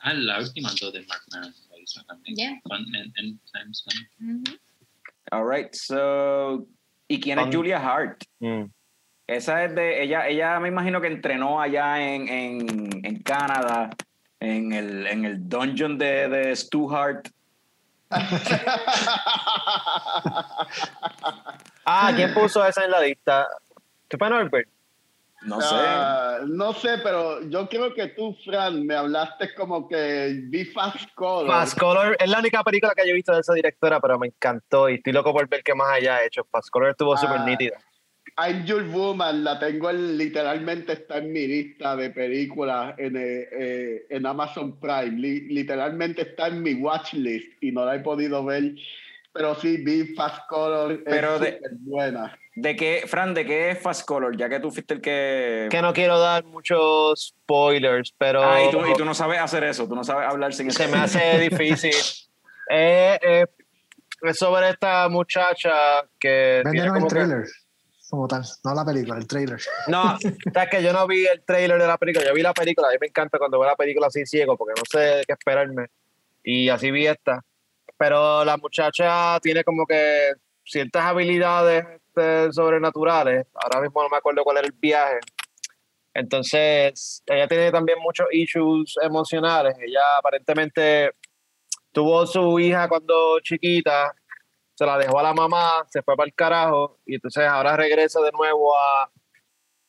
Ah, 0.03 0.15
la 0.15 0.39
última 0.39 0.71
dos 0.81 0.91
de 0.95 1.01
Mark 1.07 1.21
Maron 1.31 1.53
la 1.97 2.03
hizo 2.03 2.05
también. 2.07 2.37
Yeah. 2.37 2.61
Con 2.63 2.81
en, 2.95 3.13
en 3.17 3.41
Times 3.53 3.85
Fun. 3.85 3.95
Ujú. 4.37 4.59
All 5.33 5.47
right, 5.49 5.73
so. 5.75 6.67
¿Y 7.09 7.21
quién 7.21 7.39
es 7.39 7.45
Fun. 7.47 7.55
Julia 7.55 7.79
Hart? 7.79 8.25
Mm. 8.41 8.65
Esa 9.27 9.65
es 9.65 9.75
de. 9.75 10.03
Ella, 10.03 10.29
ella 10.29 10.61
me 10.61 10.69
imagino 10.69 11.01
que 11.01 11.07
entrenó 11.09 11.61
allá 11.61 12.01
en, 12.01 12.29
en, 12.29 13.05
en 13.05 13.23
Canadá, 13.23 13.91
en 14.41 14.73
el, 14.73 15.07
en 15.07 15.25
el 15.25 15.49
dungeon 15.49 15.99
de, 15.99 16.29
de 16.29 16.57
Stu 16.57 16.91
Hart. 16.95 17.29
Ah, 21.85 22.13
¿quién 22.15 22.35
puso 22.35 22.65
esa 22.67 22.85
en 22.85 22.91
la 22.91 23.01
lista? 23.01 23.47
¿Tú 24.09 24.17
Norbert? 24.19 24.69
No 25.43 25.61
sé. 25.61 25.75
Ah, 25.75 26.39
no 26.47 26.73
sé, 26.75 26.99
pero 27.03 27.41
yo 27.49 27.69
creo 27.69 27.95
que 27.95 28.09
tú, 28.09 28.37
Fran, 28.45 28.85
me 28.87 28.95
hablaste 28.95 29.55
como 29.55 29.89
que 29.89 30.39
vi 30.49 30.67
Fast 30.67 31.15
Color. 31.15 31.47
Fast 31.49 31.79
Color 31.79 32.17
es 32.21 32.29
la 32.29 32.39
única 32.41 32.63
película 32.63 32.93
que 32.95 33.05
yo 33.07 33.13
he 33.13 33.15
visto 33.15 33.33
de 33.33 33.41
esa 33.41 33.55
directora, 33.55 34.01
pero 34.01 34.19
me 34.19 34.27
encantó 34.27 34.89
y 34.91 34.95
estoy 34.97 35.13
loco 35.15 35.33
por 35.33 35.49
ver 35.49 35.63
qué 35.63 35.75
más 35.75 35.89
haya 35.93 36.23
hecho. 36.25 36.45
Fast 36.51 36.69
Color 36.71 36.91
estuvo 36.91 37.15
Ah. 37.15 37.19
súper 37.19 37.41
nítida. 37.41 37.79
I'm 38.39 38.65
Your 38.65 38.85
Woman 38.85 39.43
la 39.45 39.59
tengo 39.59 39.91
literalmente 39.93 40.93
está 40.93 41.19
en 41.19 41.33
mi 41.33 41.47
lista 41.47 41.97
de 41.97 42.11
películas 42.11 42.95
en, 42.99 43.17
eh, 43.17 43.49
eh, 43.51 44.07
en 44.09 44.25
Amazon 44.25 44.79
Prime. 44.79 45.11
literalmente 45.19 46.23
está 46.23 46.47
en 46.49 46.63
mi 46.63 46.75
watch 46.75 47.15
list 47.15 47.53
y 47.63 47.73
no 47.73 47.85
la 47.85 47.97
he 47.97 48.01
podido 48.01 48.45
ver. 48.45 48.75
Pero 49.33 49.55
sí 49.55 49.79
vi 49.79 50.15
Fast 50.15 50.47
Color. 50.49 51.03
Pero 51.05 51.35
es 51.37 51.41
de, 51.41 51.61
buena. 51.81 52.39
¿De 52.57 52.75
qué, 52.75 53.05
Fran, 53.07 53.33
de 53.33 53.47
qué 53.47 53.71
es 53.71 53.79
Fast 53.81 54.05
Color? 54.05 54.37
Ya 54.37 54.49
que 54.49 54.61
tú 54.61 54.71
fuiste 54.71 54.95
el 54.95 55.01
que. 55.01 55.69
Que 55.71 55.83
no 55.83 55.93
quiero 55.93 56.19
dar 56.19 56.45
muchos 56.45 57.29
spoilers, 57.29 58.13
pero. 58.19 58.43
Ah, 58.43 58.63
y 58.65 58.71
tú, 58.71 58.85
y 58.87 58.95
tú 58.95 59.05
no 59.05 59.15
sabes 59.15 59.41
hacer 59.41 59.65
eso, 59.65 59.87
tú 59.87 59.95
no 59.95 60.03
sabes 60.05 60.29
hablar 60.29 60.53
sin 60.53 60.71
Se 60.71 60.89
me 60.89 60.99
hace 60.99 61.39
difícil. 61.51 61.95
eh, 62.69 63.47
es 64.23 64.39
sobre 64.39 64.71
esta 64.71 65.09
muchacha 65.09 65.73
que. 66.19 66.63
Venden 66.65 66.97
el 66.97 67.07
trailer. 67.07 67.45
Como 68.11 68.27
tal, 68.27 68.43
no 68.65 68.75
la 68.75 68.85
película, 68.85 69.17
el 69.19 69.27
trailer. 69.29 69.61
No, 69.87 70.19
es 70.21 70.69
que 70.69 70.83
yo 70.83 70.93
no 70.93 71.07
vi 71.07 71.25
el 71.27 71.45
trailer 71.45 71.81
de 71.81 71.87
la 71.87 71.97
película, 71.97 72.27
yo 72.27 72.35
vi 72.35 72.43
la 72.43 72.53
película, 72.53 72.89
a 72.89 72.91
mí 72.91 72.97
me 73.01 73.07
encanta 73.07 73.39
cuando 73.39 73.61
veo 73.61 73.69
la 73.71 73.77
película 73.77 74.09
así 74.09 74.27
ciego 74.27 74.57
porque 74.57 74.75
no 74.77 74.83
sé 74.91 75.23
qué 75.29 75.35
esperarme. 75.35 75.87
Y 76.43 76.69
así 76.71 76.91
vi 76.91 77.07
esta. 77.07 77.45
Pero 77.97 78.45
la 78.45 78.57
muchacha 78.57 79.39
tiene 79.41 79.63
como 79.63 79.87
que 79.87 80.33
ciertas 80.65 81.05
habilidades 81.05 82.00
este, 82.15 82.53
sobrenaturales. 82.53 83.47
Ahora 83.55 83.81
mismo 83.81 84.03
no 84.03 84.09
me 84.09 84.17
acuerdo 84.17 84.43
cuál 84.43 84.59
era 84.59 84.67
el 84.67 84.73
viaje. 84.73 85.21
Entonces, 86.13 87.23
ella 87.27 87.47
tiene 87.47 87.71
también 87.71 87.99
muchos 88.01 88.27
issues 88.33 88.97
emocionales. 89.03 89.77
Ella 89.81 90.01
aparentemente 90.19 91.13
tuvo 91.93 92.27
su 92.27 92.59
hija 92.59 92.89
cuando 92.89 93.39
chiquita, 93.41 94.15
se 94.75 94.87
la 94.87 94.99
dejó 94.99 95.19
a 95.19 95.23
la 95.23 95.35
mamá, 95.35 95.85
se 95.89 96.03
fue 96.03 96.17
para 96.17 96.27
el 96.27 96.35
carajo 96.35 96.99
y 97.05 97.15
entonces 97.17 97.45
ahora 97.45 97.77
regresa 97.77 98.21
de 98.21 98.33
nuevo 98.33 98.77
a, 98.77 99.11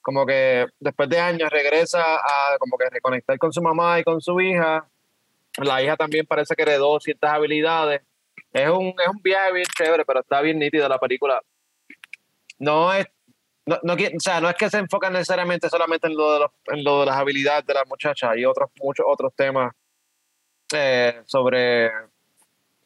como 0.02 0.26
que 0.26 0.68
después 0.80 1.10
de 1.10 1.20
años 1.20 1.50
regresa 1.50 2.16
a 2.16 2.58
como 2.60 2.78
que 2.78 2.90
reconectar 2.90 3.38
con 3.38 3.54
su 3.54 3.62
mamá 3.62 4.00
y 4.00 4.04
con 4.04 4.22
su 4.22 4.40
hija. 4.42 4.88
La 5.58 5.82
hija 5.82 5.96
también 5.96 6.26
parece 6.26 6.56
que 6.56 6.64
heredó 6.64 7.00
ciertas 7.00 7.32
habilidades. 7.32 8.02
Es 8.54 8.70
un, 8.70 8.88
es 8.88 9.08
un 9.08 9.22
viaje 9.22 9.54
bien 9.54 9.66
chévere, 9.78 10.06
pero 10.06 10.20
está 10.22 10.42
bien 10.42 10.60
nítido 10.60 10.88
la 10.90 11.00
película. 11.00 11.42
No 12.62 12.94
es, 12.94 13.08
no, 13.66 13.80
no, 13.82 13.94
o 13.94 14.20
sea, 14.20 14.40
no 14.40 14.48
es 14.48 14.56
que 14.56 14.70
se 14.70 14.78
enfoca 14.78 15.10
necesariamente 15.10 15.68
solamente 15.68 16.06
en 16.06 16.16
lo 16.16 16.34
de, 16.34 16.40
los, 16.42 16.52
en 16.68 16.84
lo 16.84 17.00
de 17.00 17.08
las 17.08 17.16
habilidades 17.16 17.66
de 17.66 17.74
la 17.74 17.84
muchacha, 17.86 18.30
hay 18.30 18.46
otros, 18.46 18.70
muchos 18.80 19.04
otros 19.10 19.34
temas 19.36 19.74
eh, 20.72 21.24
sobre, 21.26 21.90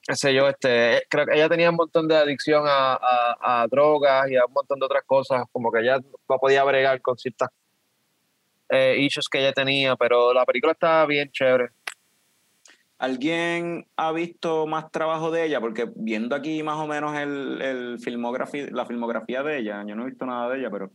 sé 0.01 0.33
yo, 0.33 0.47
este, 0.47 1.03
creo 1.09 1.25
que 1.25 1.35
ella 1.35 1.49
tenía 1.49 1.69
un 1.69 1.75
montón 1.75 2.07
de 2.07 2.15
adicción 2.15 2.63
a, 2.65 2.97
a, 3.41 3.67
drogas 3.67 4.31
y 4.31 4.37
a 4.37 4.45
un 4.45 4.53
montón 4.53 4.79
de 4.79 4.85
otras 4.85 5.03
cosas, 5.05 5.43
como 5.51 5.69
que 5.73 5.81
ella 5.81 5.99
no 5.99 6.37
podía 6.39 6.63
bregar 6.63 7.01
con 7.01 7.17
ciertas 7.17 7.49
eh, 8.69 8.95
issues 8.97 9.27
que 9.27 9.39
ella 9.39 9.51
tenía, 9.51 9.97
pero 9.97 10.33
la 10.33 10.45
película 10.45 10.71
está 10.71 11.05
bien 11.05 11.29
chévere. 11.33 11.71
¿Alguien 12.97 13.87
ha 13.97 14.11
visto 14.13 14.67
más 14.67 14.89
trabajo 14.91 15.29
de 15.29 15.45
ella? 15.45 15.59
Porque 15.59 15.91
viendo 15.95 16.35
aquí 16.35 16.63
más 16.63 16.77
o 16.77 16.87
menos 16.87 17.15
el, 17.17 17.61
el 17.61 17.97
la 18.71 18.85
filmografía 18.85 19.43
de 19.43 19.57
ella, 19.57 19.83
yo 19.85 19.95
no 19.95 20.03
he 20.03 20.09
visto 20.09 20.25
nada 20.25 20.49
de 20.49 20.59
ella, 20.59 20.69
pero 20.71 20.91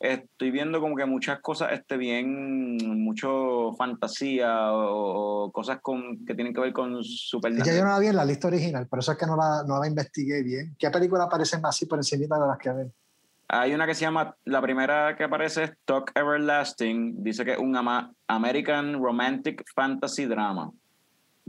estoy 0.00 0.50
viendo 0.50 0.80
como 0.80 0.96
que 0.96 1.04
muchas 1.04 1.40
cosas 1.40 1.72
este 1.72 1.98
bien 1.98 2.78
mucho 3.02 3.74
fantasía 3.76 4.72
o, 4.72 5.52
cosas 5.52 5.80
con 5.82 6.24
que 6.24 6.34
tienen 6.34 6.54
que 6.54 6.60
ver 6.60 6.72
con 6.72 7.04
super 7.04 7.54
ya 7.62 7.74
yo 7.76 7.84
no 7.84 7.90
la 7.90 7.98
vi 7.98 8.06
en 8.06 8.16
la 8.16 8.24
lista 8.24 8.48
original 8.48 8.86
por 8.86 9.00
eso 9.00 9.12
es 9.12 9.18
que 9.18 9.26
no 9.26 9.36
la, 9.36 9.62
no 9.66 9.78
la 9.78 9.86
investigué 9.86 10.42
bien 10.42 10.74
¿qué 10.78 10.90
película 10.90 11.24
aparece 11.24 11.58
más 11.58 11.76
así 11.76 11.84
por 11.84 11.98
encima 11.98 12.38
de 12.38 12.46
las 12.46 12.56
que 12.56 12.70
ven? 12.70 12.92
hay 13.48 13.74
una 13.74 13.86
que 13.86 13.94
se 13.94 14.00
llama 14.00 14.34
la 14.46 14.62
primera 14.62 15.14
que 15.16 15.24
aparece 15.24 15.64
es 15.64 15.72
Talk 15.84 16.12
Everlasting 16.14 17.22
dice 17.22 17.44
que 17.44 17.52
es 17.52 17.58
un 17.58 17.76
American 18.26 19.02
Romantic 19.02 19.62
Fantasy 19.74 20.24
Drama 20.24 20.72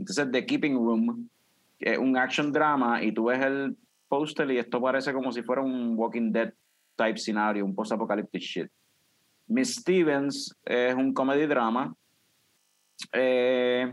entonces 0.02 0.32
The 0.32 0.44
Keeping 0.44 0.74
Room 0.74 1.30
es 1.78 1.96
un 1.96 2.16
action 2.16 2.52
drama 2.52 3.00
y 3.02 3.12
tú 3.12 3.26
ves 3.26 3.40
el 3.40 3.76
póster 4.08 4.50
y 4.50 4.58
esto 4.58 4.80
parece 4.80 5.12
como 5.12 5.30
si 5.30 5.42
fuera 5.42 5.62
un 5.62 5.94
Walking 5.96 6.32
Dead 6.32 6.52
type 6.96 7.18
scenario, 7.18 7.64
un 7.64 7.72
post-apocalyptic 7.72 8.42
shit. 8.42 8.70
Miss 9.46 9.76
Stevens 9.76 10.56
es 10.64 10.92
un 10.94 11.14
comedy 11.14 11.46
drama. 11.46 11.94
Eh, 13.12 13.92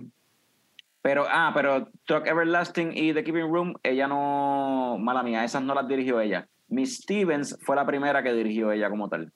pero, 1.03 1.25
ah, 1.29 1.51
pero 1.53 1.89
Talk 2.07 2.25
Everlasting 2.25 2.91
y 2.95 3.13
The 3.13 3.23
Keeping 3.23 3.53
Room, 3.53 3.75
ella 3.83 4.07
no, 4.07 4.97
mala 4.99 5.21
mía, 5.21 5.43
esas 5.43 5.61
no 5.61 5.75
las 5.75 5.87
dirigió 5.87 6.19
ella. 6.19 6.47
Miss 6.69 6.97
Stevens 6.97 7.55
fue 7.61 7.75
la 7.75 7.85
primera 7.85 8.23
que 8.23 8.33
dirigió 8.33 8.71
ella 8.71 8.89
como 8.89 9.09
tal. 9.09 9.31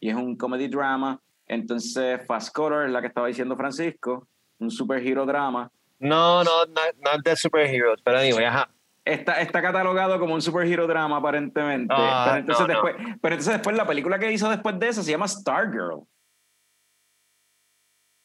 Y 0.00 0.08
es 0.08 0.14
un 0.14 0.34
comedy 0.36 0.68
drama. 0.68 1.20
Entonces, 1.46 2.26
Fast 2.26 2.54
Color 2.54 2.86
es 2.86 2.92
la 2.92 3.02
que 3.02 3.08
estaba 3.08 3.26
diciendo 3.26 3.54
Francisco, 3.54 4.26
un 4.58 4.70
superhero 4.70 5.26
drama. 5.26 5.70
No, 5.98 6.44
no, 6.44 6.64
no, 6.66 6.80
no 7.00 7.22
de 7.22 7.36
superheroes, 7.36 8.00
pero 8.02 8.18
anyway, 8.18 8.44
ajá 8.44 8.68
está, 9.06 9.40
está 9.40 9.62
catalogado 9.62 10.18
como 10.18 10.34
un 10.34 10.42
superhero 10.42 10.86
drama 10.86 11.16
aparentemente. 11.16 11.94
Ah, 11.96 12.24
pero, 12.26 12.38
entonces 12.40 12.66
después, 12.66 12.94
pero 13.22 13.34
entonces 13.34 13.52
después 13.54 13.76
la 13.76 13.86
película 13.86 14.18
que 14.18 14.32
hizo 14.32 14.50
después 14.50 14.78
de 14.78 14.88
esa 14.88 15.02
se 15.02 15.12
llama 15.12 15.28
Stargirl. 15.28 16.02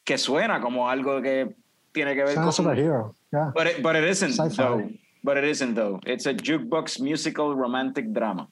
Que 0.03 0.17
suena 0.17 0.59
como 0.59 0.89
algo 0.89 1.21
que 1.21 1.55
tiene 1.91 2.15
que 2.15 2.23
ver 2.23 2.35
con... 2.35 2.51
superhero, 2.51 3.15
yeah. 3.31 3.51
But 3.53 3.67
it, 3.67 3.83
but 3.83 3.95
it 3.95 4.09
isn't 4.09 4.35
though. 4.57 4.89
But 5.23 5.37
it 5.37 5.43
isn't 5.43 5.75
though. 5.75 5.99
It's 6.05 6.25
a 6.25 6.33
jukebox 6.33 6.99
musical 6.99 7.55
romantic 7.55 8.07
drama. 8.07 8.49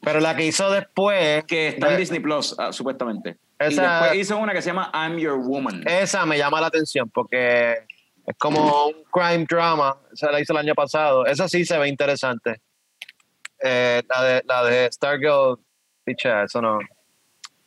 Pero 0.00 0.20
la 0.20 0.36
que 0.36 0.46
hizo 0.46 0.70
después... 0.70 1.44
Que 1.46 1.68
está 1.68 1.90
en 1.90 1.96
Disney 1.98 2.20
Plus, 2.20 2.54
ah, 2.56 2.72
supuestamente. 2.72 3.36
Esa, 3.58 3.82
y 3.82 3.84
después 3.84 4.14
hizo 4.20 4.38
una 4.38 4.52
que 4.52 4.62
se 4.62 4.68
llama 4.68 4.92
I'm 4.94 5.18
Your 5.18 5.38
Woman. 5.38 5.82
Esa 5.88 6.24
me 6.24 6.38
llama 6.38 6.60
la 6.60 6.68
atención 6.68 7.10
porque 7.10 7.84
es 8.28 8.36
como 8.36 8.88
un 8.88 9.04
crime 9.10 9.46
drama. 9.48 9.96
Se 10.12 10.30
la 10.30 10.40
hizo 10.40 10.52
el 10.52 10.58
año 10.58 10.74
pasado. 10.74 11.24
Esa 11.24 11.48
sí 11.48 11.64
se 11.64 11.78
ve 11.78 11.88
interesante. 11.88 12.60
Eh, 13.62 14.02
la, 14.08 14.22
de, 14.22 14.42
la 14.46 14.64
de 14.64 14.92
Stargirl, 14.92 15.58
picha, 16.04 16.44
eso 16.44 16.60
no. 16.60 16.78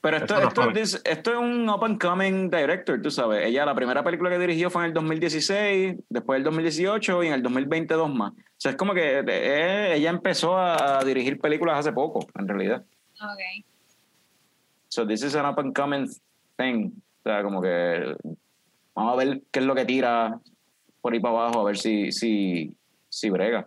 Pero 0.01 0.17
esto, 0.17 0.35
esto, 0.39 0.71
esto, 1.03 1.31
es 1.31 1.37
un 1.37 1.69
up 1.69 1.83
and 1.83 2.01
coming 2.01 2.49
director, 2.49 2.99
tú 3.01 3.11
sabes. 3.11 3.45
Ella, 3.45 3.65
la 3.65 3.75
primera 3.75 4.03
película 4.03 4.31
que 4.31 4.39
dirigió 4.39 4.71
fue 4.71 4.83
en 4.83 4.87
el 4.87 4.93
2016, 4.93 5.95
después 6.09 6.37
el 6.37 6.43
2018 6.43 7.23
y 7.23 7.27
en 7.27 7.33
el 7.33 7.43
2022 7.43 8.13
más. 8.13 8.31
O 8.31 8.35
sea, 8.57 8.71
es 8.71 8.77
como 8.77 8.95
que 8.95 9.23
eh, 9.27 9.93
ella 9.95 10.09
empezó 10.09 10.57
a, 10.57 11.03
dirigir 11.03 11.39
películas 11.39 11.79
hace 11.79 11.91
poco, 11.91 12.25
en 12.35 12.47
realidad. 12.47 12.83
Ok. 13.21 13.65
So 14.87 15.05
this 15.05 15.23
is 15.23 15.35
an 15.35 15.45
up 15.45 15.59
and 15.59 15.75
coming 15.75 16.07
thing. 16.57 16.91
O 17.23 17.29
sea, 17.29 17.43
como 17.43 17.61
que 17.61 18.15
vamos 18.95 19.13
a 19.13 19.23
ver 19.23 19.41
qué 19.51 19.59
es 19.59 19.65
lo 19.65 19.75
que 19.75 19.85
tira 19.85 20.39
por 21.01 21.13
ahí 21.13 21.19
para 21.19 21.35
abajo, 21.35 21.61
a 21.61 21.63
ver 21.65 21.77
si, 21.77 22.11
si, 22.11 22.75
si 23.09 23.29
brega. 23.29 23.65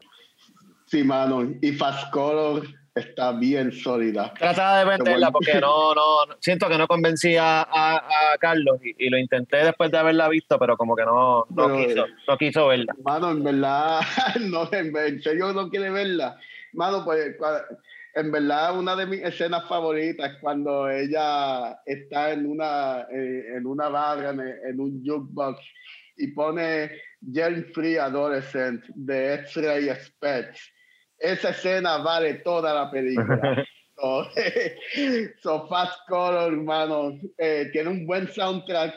Sí, 0.87 1.03
mano, 1.03 1.43
y 1.61 1.73
Fast 1.73 2.13
Color 2.13 2.67
está 2.95 3.33
bien 3.33 3.73
sólida. 3.73 4.33
Trataba 4.35 4.79
de 4.79 4.85
venderla 4.85 5.33
porque 5.33 5.61
no, 5.61 5.95
no, 5.95 6.03
siento 6.41 6.69
que 6.69 6.79
no 6.79 6.87
convencía 6.87 7.63
a, 7.63 7.97
a, 7.97 8.39
Carlos 8.39 8.79
y, 8.83 9.11
lo 9.11 9.19
intenté 9.19 9.59
después 9.59 9.91
de 9.91 9.99
haberla 9.99 10.29
visto, 10.29 10.59
pero 10.59 10.77
como 10.77 10.95
que 10.95 11.05
no, 11.05 11.47
no, 11.51 11.77
quiso, 11.77 12.07
no 12.29 12.39
quiso 12.39 12.69
verla. 12.69 12.95
Mano, 13.05 13.31
en 13.31 13.43
verdad, 13.43 14.01
no, 14.41 14.69
en 14.73 15.21
serio 15.21 15.53
no 15.53 15.69
quiere 15.69 15.91
verla. 15.91 16.39
Mano, 16.73 17.05
pues 17.05 17.37
en 18.15 18.31
verdad 18.31 18.79
una 18.79 18.95
de 18.95 19.07
mis 19.07 19.23
escenas 19.23 19.69
favoritas 19.69 20.33
es 20.33 20.39
cuando 20.41 20.89
ella 20.89 21.79
está 21.85 22.33
en 22.33 22.47
una, 22.47 23.07
eh, 23.13 23.57
en 23.57 23.67
una 23.67 23.89
barra, 23.89 24.31
en, 24.31 24.81
un 24.81 25.03
jukebox 25.05 25.61
y 26.17 26.29
pone 26.29 26.93
Germ 27.33 27.65
Free 27.73 27.97
Adolescent 27.97 28.85
de 28.95 29.35
X-Ray 29.35 29.89
Specs. 29.97 30.73
Esa 31.19 31.51
escena 31.51 31.99
vale 31.99 32.35
toda 32.35 32.73
la 32.73 32.91
película. 32.91 33.65
so, 35.43 35.67
Fast 35.69 35.99
Color, 36.09 36.53
hermano, 36.53 37.19
eh, 37.39 37.69
tiene 37.73 37.91
un 37.91 38.07
buen 38.07 38.29
soundtrack. 38.29 38.95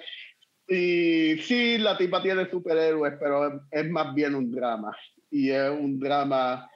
Y 0.68 1.38
sí, 1.38 1.77
la 1.77 1.98
tipa 1.98 2.22
tiene 2.22 2.49
superhéroes, 2.49 3.14
pero 3.19 3.61
es 3.72 3.89
más 3.89 4.14
bien 4.14 4.35
un 4.35 4.52
drama. 4.52 4.95
Y 5.31 5.52
es 5.52 5.69
un 5.69 5.99
drama 5.99 6.69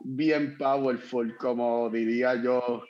bien 0.00 0.56
powerful, 0.58 1.36
como 1.36 1.90
diría 1.90 2.34
yo, 2.42 2.82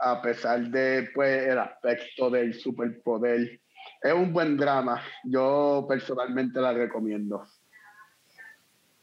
a 0.00 0.20
pesar 0.22 0.60
de 0.68 1.08
pues, 1.14 1.46
el 1.46 1.58
aspecto 1.58 2.30
del 2.30 2.54
superpoder. 2.54 3.60
Es 4.02 4.12
un 4.12 4.32
buen 4.32 4.56
drama. 4.56 5.02
Yo 5.24 5.86
personalmente 5.88 6.60
la 6.60 6.72
recomiendo. 6.72 7.44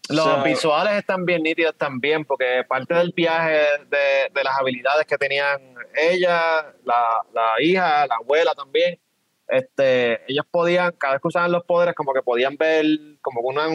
Los 0.09 0.43
visuales 0.43 0.93
están 0.95 1.25
bien 1.25 1.43
nítidos 1.43 1.77
también, 1.77 2.25
porque 2.25 2.63
parte 2.67 2.93
del 2.93 3.13
viaje 3.15 3.59
de, 3.89 4.29
de 4.33 4.43
las 4.43 4.59
habilidades 4.59 5.05
que 5.05 5.17
tenían 5.17 5.75
ella, 5.95 6.73
la, 6.83 7.21
la, 7.33 7.61
hija, 7.61 8.05
la 8.07 8.15
abuela 8.15 8.53
también, 8.53 8.99
este, 9.47 10.21
ellos 10.31 10.45
podían, 10.49 10.91
cada 10.93 11.13
vez 11.13 11.21
que 11.21 11.27
usaban 11.27 11.51
los 11.51 11.63
poderes, 11.63 11.95
como 11.95 12.13
que 12.13 12.21
podían 12.21 12.57
ver 12.57 12.85
como 13.21 13.41
una, 13.41 13.67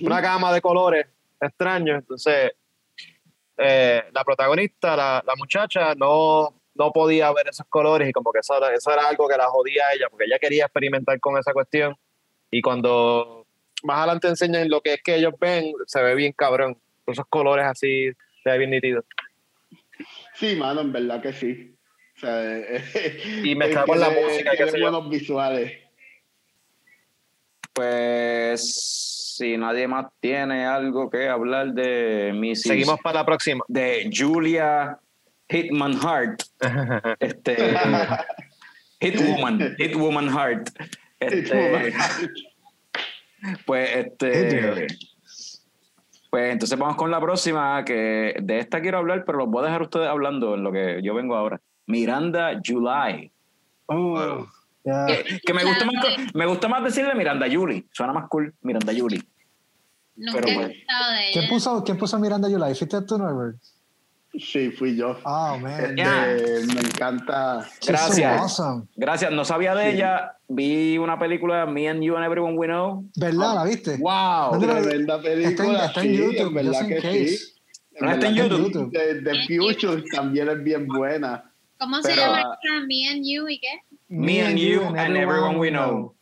una 0.00 0.20
gama 0.20 0.52
de 0.52 0.60
colores 0.60 1.06
extraños. 1.40 1.98
Entonces, 1.98 2.52
eh, 3.58 4.04
la 4.12 4.24
protagonista, 4.24 4.96
la, 4.96 5.22
muchacha, 5.36 5.94
no, 5.94 6.54
no 6.74 6.92
podía 6.92 7.32
ver 7.32 7.48
esos 7.48 7.66
colores 7.68 8.08
y 8.08 8.12
como 8.12 8.32
que 8.32 8.38
eso, 8.40 8.56
era- 8.56 8.72
eso 8.74 8.92
era 8.92 9.08
algo 9.08 9.28
que 9.28 9.36
la 9.36 9.46
jodía 9.48 9.84
a 9.88 9.94
ella, 9.94 10.06
porque 10.10 10.24
ella 10.26 10.38
quería 10.38 10.64
experimentar 10.64 11.18
con 11.20 11.36
esa 11.38 11.52
cuestión. 11.52 11.96
Y 12.50 12.62
cuando 12.62 13.46
más 13.82 13.98
adelante 13.98 14.28
enseñan 14.28 14.68
lo 14.70 14.80
que 14.80 14.94
es 14.94 15.02
que 15.02 15.16
ellos 15.16 15.34
ven, 15.38 15.72
se 15.86 16.02
ve 16.02 16.14
bien 16.14 16.32
cabrón. 16.32 16.78
Esos 17.06 17.26
colores 17.28 17.66
así, 17.66 18.10
se 18.44 18.50
ve 18.50 18.58
bien 18.58 18.70
nítido. 18.70 19.04
Sí, 20.34 20.54
mano, 20.56 20.80
en 20.82 20.92
verdad 20.92 21.20
que 21.20 21.32
sí. 21.32 21.74
O 22.16 22.20
sea, 22.20 22.58
Y 23.44 23.54
mezclado 23.54 23.86
con 23.86 23.98
la 24.00 24.10
música 24.10 24.54
yo. 24.54 24.66
buenos 24.70 25.08
visuales. 25.10 25.72
Pues 27.72 29.17
si 29.38 29.56
nadie 29.56 29.88
más 29.88 30.06
tiene 30.20 30.66
algo 30.66 31.08
que 31.08 31.28
hablar 31.28 31.72
de 31.72 32.32
Mrs. 32.34 32.62
Seguimos 32.62 33.00
para 33.00 33.20
la 33.20 33.26
próxima. 33.26 33.64
de 33.68 34.10
Julia 34.12 34.98
Hitman 35.48 35.98
Hart. 36.02 36.42
Este, 37.20 37.74
Hitwoman, 39.00 39.76
Hitwoman 39.78 40.28
Hart. 40.28 40.68
Este, 41.20 41.92
pues 43.64 43.96
este 43.96 44.86
pues 46.30 46.52
entonces 46.52 46.78
vamos 46.78 46.96
con 46.96 47.10
la 47.10 47.20
próxima 47.20 47.84
que 47.84 48.36
de 48.40 48.58
esta 48.58 48.80
quiero 48.80 48.98
hablar 48.98 49.24
pero 49.24 49.38
los 49.38 49.48
voy 49.48 49.62
a 49.62 49.66
dejar 49.66 49.82
ustedes 49.82 50.08
hablando 50.08 50.54
en 50.54 50.62
lo 50.62 50.70
que 50.70 51.00
yo 51.02 51.14
vengo 51.14 51.34
ahora 51.36 51.60
Miranda 51.86 52.60
July 52.64 53.32
Oh, 53.90 54.46
que, 55.06 55.40
que 55.44 55.54
me 55.54 55.64
gusta 55.64 55.84
más 55.84 56.04
me 56.34 56.46
gusta 56.46 56.68
más 56.68 56.84
decirle 56.84 57.14
Miranda 57.14 57.46
Julie 57.50 57.86
suena 57.92 58.12
más 58.12 58.28
cool 58.28 58.54
Miranda 58.62 58.92
Julie 58.96 59.22
Nunca 60.16 60.40
Pero 60.40 60.48
he 60.48 60.54
bueno. 60.54 60.68
de 60.68 60.74
¿Quién 61.32 61.44
ella. 61.44 61.48
puso, 61.52 61.84
¿Quién 61.84 61.96
puso 61.96 62.18
Miranda 62.18 62.48
July? 62.48 62.74
¿Fuiste 62.74 63.00
tú, 63.02 63.18
Norbert? 63.18 63.56
Sí, 64.36 64.70
fui 64.72 64.96
yo. 64.96 65.16
Oh, 65.24 65.56
man. 65.58 65.96
Este. 65.98 66.66
Me 66.74 66.80
encanta. 66.80 67.66
Gracias. 67.86 68.40
awesome. 68.40 68.84
gracias 68.96 69.30
no 69.32 69.44
sabía 69.44 69.74
de 69.76 69.90
Sí. 69.90 69.96
ella 69.96 70.32
vi 70.48 70.98
una 70.98 71.18
película 71.20 71.66
Me 71.66 71.88
and 71.88 72.02
You 72.02 72.16
and 72.16 72.24
Everyone 72.26 72.56
We 72.56 72.66
Know 72.66 73.04
¿Verdad? 73.16 73.54
¿La 73.54 73.64
viste? 73.64 73.96
wow 73.98 74.50
¿Dónde 74.52 74.66
la- 74.66 74.82
Tremenda 74.82 75.16
Está 75.16 75.28
en, 75.30 75.42
película. 75.56 75.86
está 75.86 76.00
en 76.02 76.06
sí, 76.10 76.16
YouTube, 76.16 76.46
en 76.48 76.54
verdad 76.54 76.86
que 76.88 76.96
case. 76.96 77.28
sí. 77.28 77.52
Ah, 78.00 78.12
está 78.14 78.26
en 78.28 78.34
YouTube. 78.34 78.90
The 78.92 79.46
Future 79.56 80.02
también 80.12 80.48
es 80.48 80.62
bien 80.64 80.86
buena. 80.88 81.44
¿Cómo 81.78 82.02
se 82.02 82.08
Pero- 82.08 82.22
llama 82.22 82.38
esta? 82.40 82.86
Me 82.88 83.08
and 83.08 83.22
You 83.24 83.46
y 83.48 83.60
qué? 83.60 83.68
Me 84.08 84.40
and 84.40 84.58
You 84.58 84.82
and 84.96 85.16
Everyone 85.16 85.58
We 85.58 85.70
Know. 85.70 86.14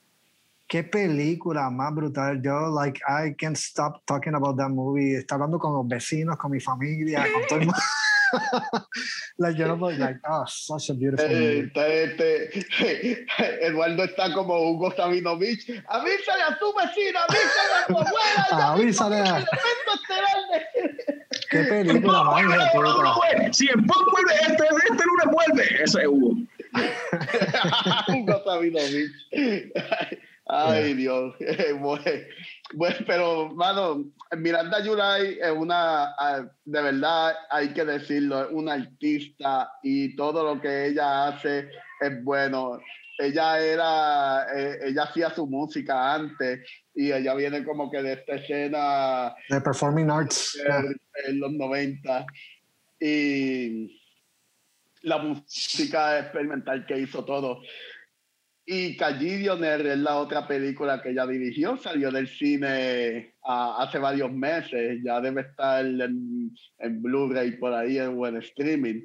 Qué 0.68 0.82
película 0.82 1.70
más 1.70 1.94
brutal. 1.94 2.42
Yo, 2.42 2.68
like, 2.74 3.00
I 3.08 3.34
can't 3.38 3.56
stop 3.56 4.04
talking 4.04 4.34
about 4.34 4.56
that 4.56 4.68
movie. 4.70 5.14
Está 5.14 5.36
hablando 5.36 5.58
con 5.60 5.72
los 5.72 5.86
vecinos, 5.86 6.36
con 6.36 6.50
mi 6.50 6.58
familia, 6.58 7.24
con 7.32 7.42
todo 7.46 7.58
el 7.60 7.66
mundo. 7.66 7.80
like, 9.38 9.56
yo 9.56 9.68
no 9.68 9.78
puedo, 9.78 9.96
like, 9.96 10.18
oh, 10.28 10.44
such 10.48 10.90
a 10.90 10.94
beautiful 10.94 11.24
Eh, 11.24 11.70
movie. 11.72 12.02
este, 12.02 12.58
este, 12.58 13.26
Eduardo 13.68 14.02
está 14.02 14.34
como 14.34 14.58
Hugo 14.58 14.90
Sabinovich. 14.96 15.70
Avísale 15.88 16.42
a 16.42 16.58
tu 16.58 16.74
vecina, 16.74 17.20
avísale 17.22 17.74
a 17.82 17.86
tu 17.86 17.98
abuela. 17.98 18.72
Avísale 18.72 19.16
a- 19.20 19.38
el 19.38 19.46
Qué 21.48 21.58
película 21.62 22.24
más 22.24 22.42
puta. 22.72 23.52
si 23.52 23.68
en 23.68 23.86
poco 23.86 24.10
vuelve 24.10 24.32
este, 24.40 24.64
este 24.64 25.04
lunes 25.04 25.26
vuelve 25.30 25.82
eso 25.84 26.00
es 26.00 26.06
Hugo 26.08 26.34
Hugo 28.08 28.42
Sabinovich. 28.44 29.12
Ay, 30.48 30.94
Dios. 30.94 31.34
Bueno, 32.74 32.96
pero, 33.06 33.54
mano, 33.54 34.04
Miranda 34.36 34.78
July 34.84 35.38
es 35.40 35.50
una, 35.52 36.06
ah, 36.18 36.44
de 36.64 36.82
verdad, 36.82 37.32
hay 37.48 37.68
que 37.68 37.84
decirlo, 37.84 38.42
es 38.42 38.48
una 38.50 38.72
artista 38.72 39.70
y 39.84 40.16
todo 40.16 40.42
lo 40.42 40.60
que 40.60 40.86
ella 40.86 41.28
hace 41.28 41.68
es 42.00 42.24
bueno. 42.24 42.80
Ella 43.18 43.60
era, 43.60 44.46
eh, 44.52 44.78
ella 44.88 45.04
hacía 45.04 45.30
su 45.30 45.46
música 45.46 46.14
antes 46.14 46.60
y 46.94 47.12
ella 47.12 47.34
viene 47.34 47.64
como 47.64 47.88
que 47.88 48.02
de 48.02 48.14
esta 48.14 48.34
escena 48.34 49.34
De 49.48 49.60
Performing 49.60 50.10
Arts. 50.10 50.60
yeah. 50.66 50.78
en, 50.78 50.96
en 51.28 51.40
los 51.40 51.52
90 51.52 52.26
y 52.98 53.96
la 55.06 55.18
música 55.18 56.18
experimental 56.18 56.84
que 56.84 56.98
hizo 56.98 57.24
todo. 57.24 57.62
Y 58.68 58.96
Callidioner 58.96 59.86
es 59.86 59.98
la 59.98 60.16
otra 60.16 60.48
película 60.48 61.00
que 61.00 61.10
ella 61.10 61.24
dirigió, 61.24 61.76
salió 61.76 62.10
del 62.10 62.26
cine 62.26 63.34
ah, 63.44 63.76
hace 63.78 63.98
varios 63.98 64.32
meses, 64.32 64.98
ya 65.04 65.20
debe 65.20 65.42
estar 65.42 65.86
en, 65.86 66.50
en 66.80 67.02
Blu-ray 67.02 67.52
por 67.52 67.72
ahí 67.72 68.00
o 68.00 68.26
en 68.26 68.38
streaming. 68.38 69.04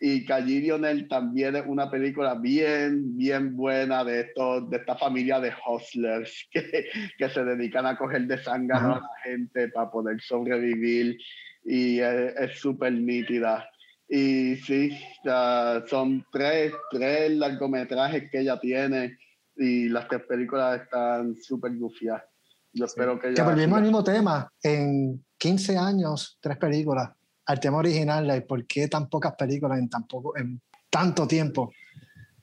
Y 0.00 0.24
Callidioner 0.24 1.08
también 1.08 1.56
es 1.56 1.64
una 1.66 1.90
película 1.90 2.36
bien, 2.36 3.16
bien 3.16 3.56
buena 3.56 4.04
de, 4.04 4.20
estos, 4.20 4.70
de 4.70 4.76
esta 4.76 4.94
familia 4.96 5.40
de 5.40 5.52
hustlers 5.66 6.48
que, 6.52 6.86
que 7.18 7.28
se 7.28 7.44
dedican 7.44 7.86
a 7.86 7.98
coger 7.98 8.28
de 8.28 8.40
sangre 8.40 8.78
a 8.78 8.82
la 8.82 9.10
gente 9.24 9.68
para 9.70 9.90
poder 9.90 10.20
sobrevivir 10.20 11.18
y 11.64 11.98
es 11.98 12.36
es 12.36 12.60
súper 12.60 12.92
nítida. 12.92 13.68
Y 14.12 14.56
sí, 14.56 14.98
ya 15.24 15.84
son 15.86 16.26
tres, 16.32 16.72
tres 16.90 17.30
largometrajes 17.30 18.28
que 18.30 18.40
ella 18.40 18.58
tiene 18.58 19.16
y 19.56 19.88
las 19.88 20.08
tres 20.08 20.22
películas 20.28 20.82
están 20.82 21.36
súper 21.40 21.76
gufias. 21.76 22.20
Yo 22.72 22.86
espero 22.86 23.18
que 23.20 23.34
Que 23.34 23.42
volvimos 23.42 23.76
al 23.78 23.84
mismo 23.84 24.02
tema. 24.02 24.50
En 24.62 25.24
15 25.38 25.76
años, 25.78 26.38
tres 26.40 26.56
películas. 26.56 27.10
Al 27.46 27.60
tema 27.60 27.78
original, 27.78 28.26
like, 28.26 28.46
¿por 28.46 28.66
qué 28.66 28.88
tan 28.88 29.08
pocas 29.08 29.34
películas 29.36 29.78
en, 29.78 29.88
tan 29.88 30.06
poco, 30.08 30.36
en 30.36 30.60
tanto 30.88 31.26
tiempo? 31.28 31.72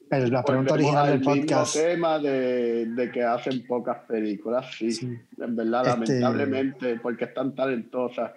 El- 0.09 0.31
la 0.31 0.41
pregunta 0.43 0.71
volvemos 0.73 0.95
original 0.95 1.09
del 1.09 1.21
podcast. 1.21 1.75
tema 1.75 2.17
de, 2.19 2.85
de 2.87 3.11
que 3.11 3.23
hacen 3.23 3.65
pocas 3.67 4.05
películas, 4.07 4.65
sí. 4.77 4.91
Sí. 4.91 5.05
En 5.37 5.53
verdad, 5.55 5.85
Este- 5.85 6.19
lamentablemente, 6.21 6.99
porque 7.01 7.25
es 7.25 7.33
tan 7.33 7.53
talentosa. 7.53 8.33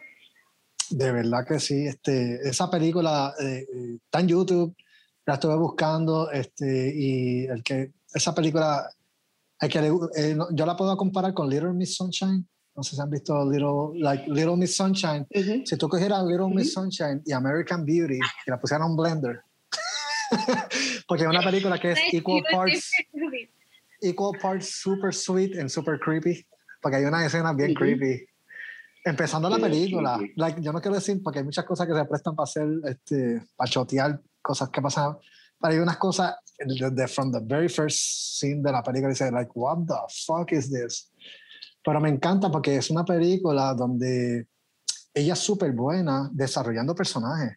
De 0.91 1.13
verdad 1.13 1.47
que 1.47 1.59
sí. 1.61 1.87
Este, 1.87 2.37
esa 2.49 2.71
película 2.71 3.35
eh, 3.41 3.67
eh, 3.73 3.99
está 4.05 4.21
en 4.21 4.29
YouTube, 4.29 4.75
la 5.27 5.35
estuve 5.35 5.57
buscando 5.57 6.31
este, 6.31 6.93
y 6.95 7.45
el 7.47 7.63
que, 7.63 7.93
esa 8.13 8.35
película, 8.35 8.89
hay 9.61 9.69
que, 9.69 9.81
le- 9.81 9.93
eh, 10.17 10.37
yo 10.53 10.67
la 10.67 10.77
puedo 10.77 10.97
comparar 10.97 11.33
con 11.35 11.49
Little 11.49 11.73
Miss 11.73 11.95
Sunshine. 11.97 12.47
No 12.75 12.83
sé 12.83 12.97
si 12.97 13.03
han 13.03 13.11
visto 13.11 13.49
Little, 13.51 14.01
like, 14.01 14.25
Little 14.31 14.57
Miss 14.57 14.77
Sunshine. 14.77 15.27
Si 15.67 15.77
tú 15.77 15.89
cogieras 15.89 16.25
Little 16.25 16.49
Miss 16.49 16.73
Sunshine 16.73 17.23
y 17.27 17.33
American 17.33 17.85
Beauty 17.85 18.15
y 18.17 18.51
la 18.51 18.59
pusieras 18.61 18.85
en 18.87 18.91
un 18.93 18.97
blender, 18.97 19.41
porque 21.07 21.25
es 21.25 21.29
una 21.29 21.43
película 21.43 21.79
que 21.79 21.93
es 21.93 21.99
equal 22.19 22.43
parts, 22.51 22.91
equal 24.01 24.39
parts 24.41 24.81
super 24.81 25.13
sweet 25.15 25.59
and 25.59 25.69
super 25.69 25.99
creepy, 25.99 26.47
porque 26.81 26.97
hay 26.99 27.05
una 27.05 27.25
escena 27.27 27.53
bien 27.53 27.75
creepy. 27.75 28.27
Empezando 29.05 29.49
la 29.49 29.57
película, 29.59 30.17
sí, 30.19 30.27
sí. 30.27 30.33
like, 30.37 30.61
yo 30.61 30.73
no 30.73 30.81
quiero 30.81 30.95
decir, 30.97 31.23
porque 31.23 31.39
hay 31.39 31.45
muchas 31.45 31.65
cosas 31.65 31.87
que 31.87 31.95
se 31.95 32.05
prestan 32.05 32.35
para 32.37 32.45
hacer, 32.45 32.69
este, 32.85 33.43
para 33.57 33.71
chotear 33.71 34.21
cosas 34.43 34.69
que 34.69 34.83
pasan, 34.83 35.17
pero 35.59 35.73
hay 35.75 35.79
unas 35.81 35.97
cosas 35.97 36.35
de, 36.59 36.91
de- 36.91 37.09
from 37.09 37.33
the 37.33 37.41
very 37.43 37.69
first 37.69 37.99
scene 37.99 38.63
de 38.63 38.71
la 38.73 38.83
película, 38.83 39.09
dice, 39.11 39.31
like, 39.31 39.51
what 39.55 39.79
the 39.87 39.95
fuck 40.27 40.53
is 40.53 40.71
this? 40.71 41.11
Pero 41.83 41.99
me 42.01 42.11
encanta 42.11 42.51
porque 42.51 42.77
es 42.77 42.91
una 42.91 43.05
película 43.05 43.73
donde 43.73 44.47
ella 45.15 45.33
es 45.33 45.39
súper 45.39 45.73
buena 45.73 46.29
desarrollando 46.33 46.95
personajes. 46.95 47.57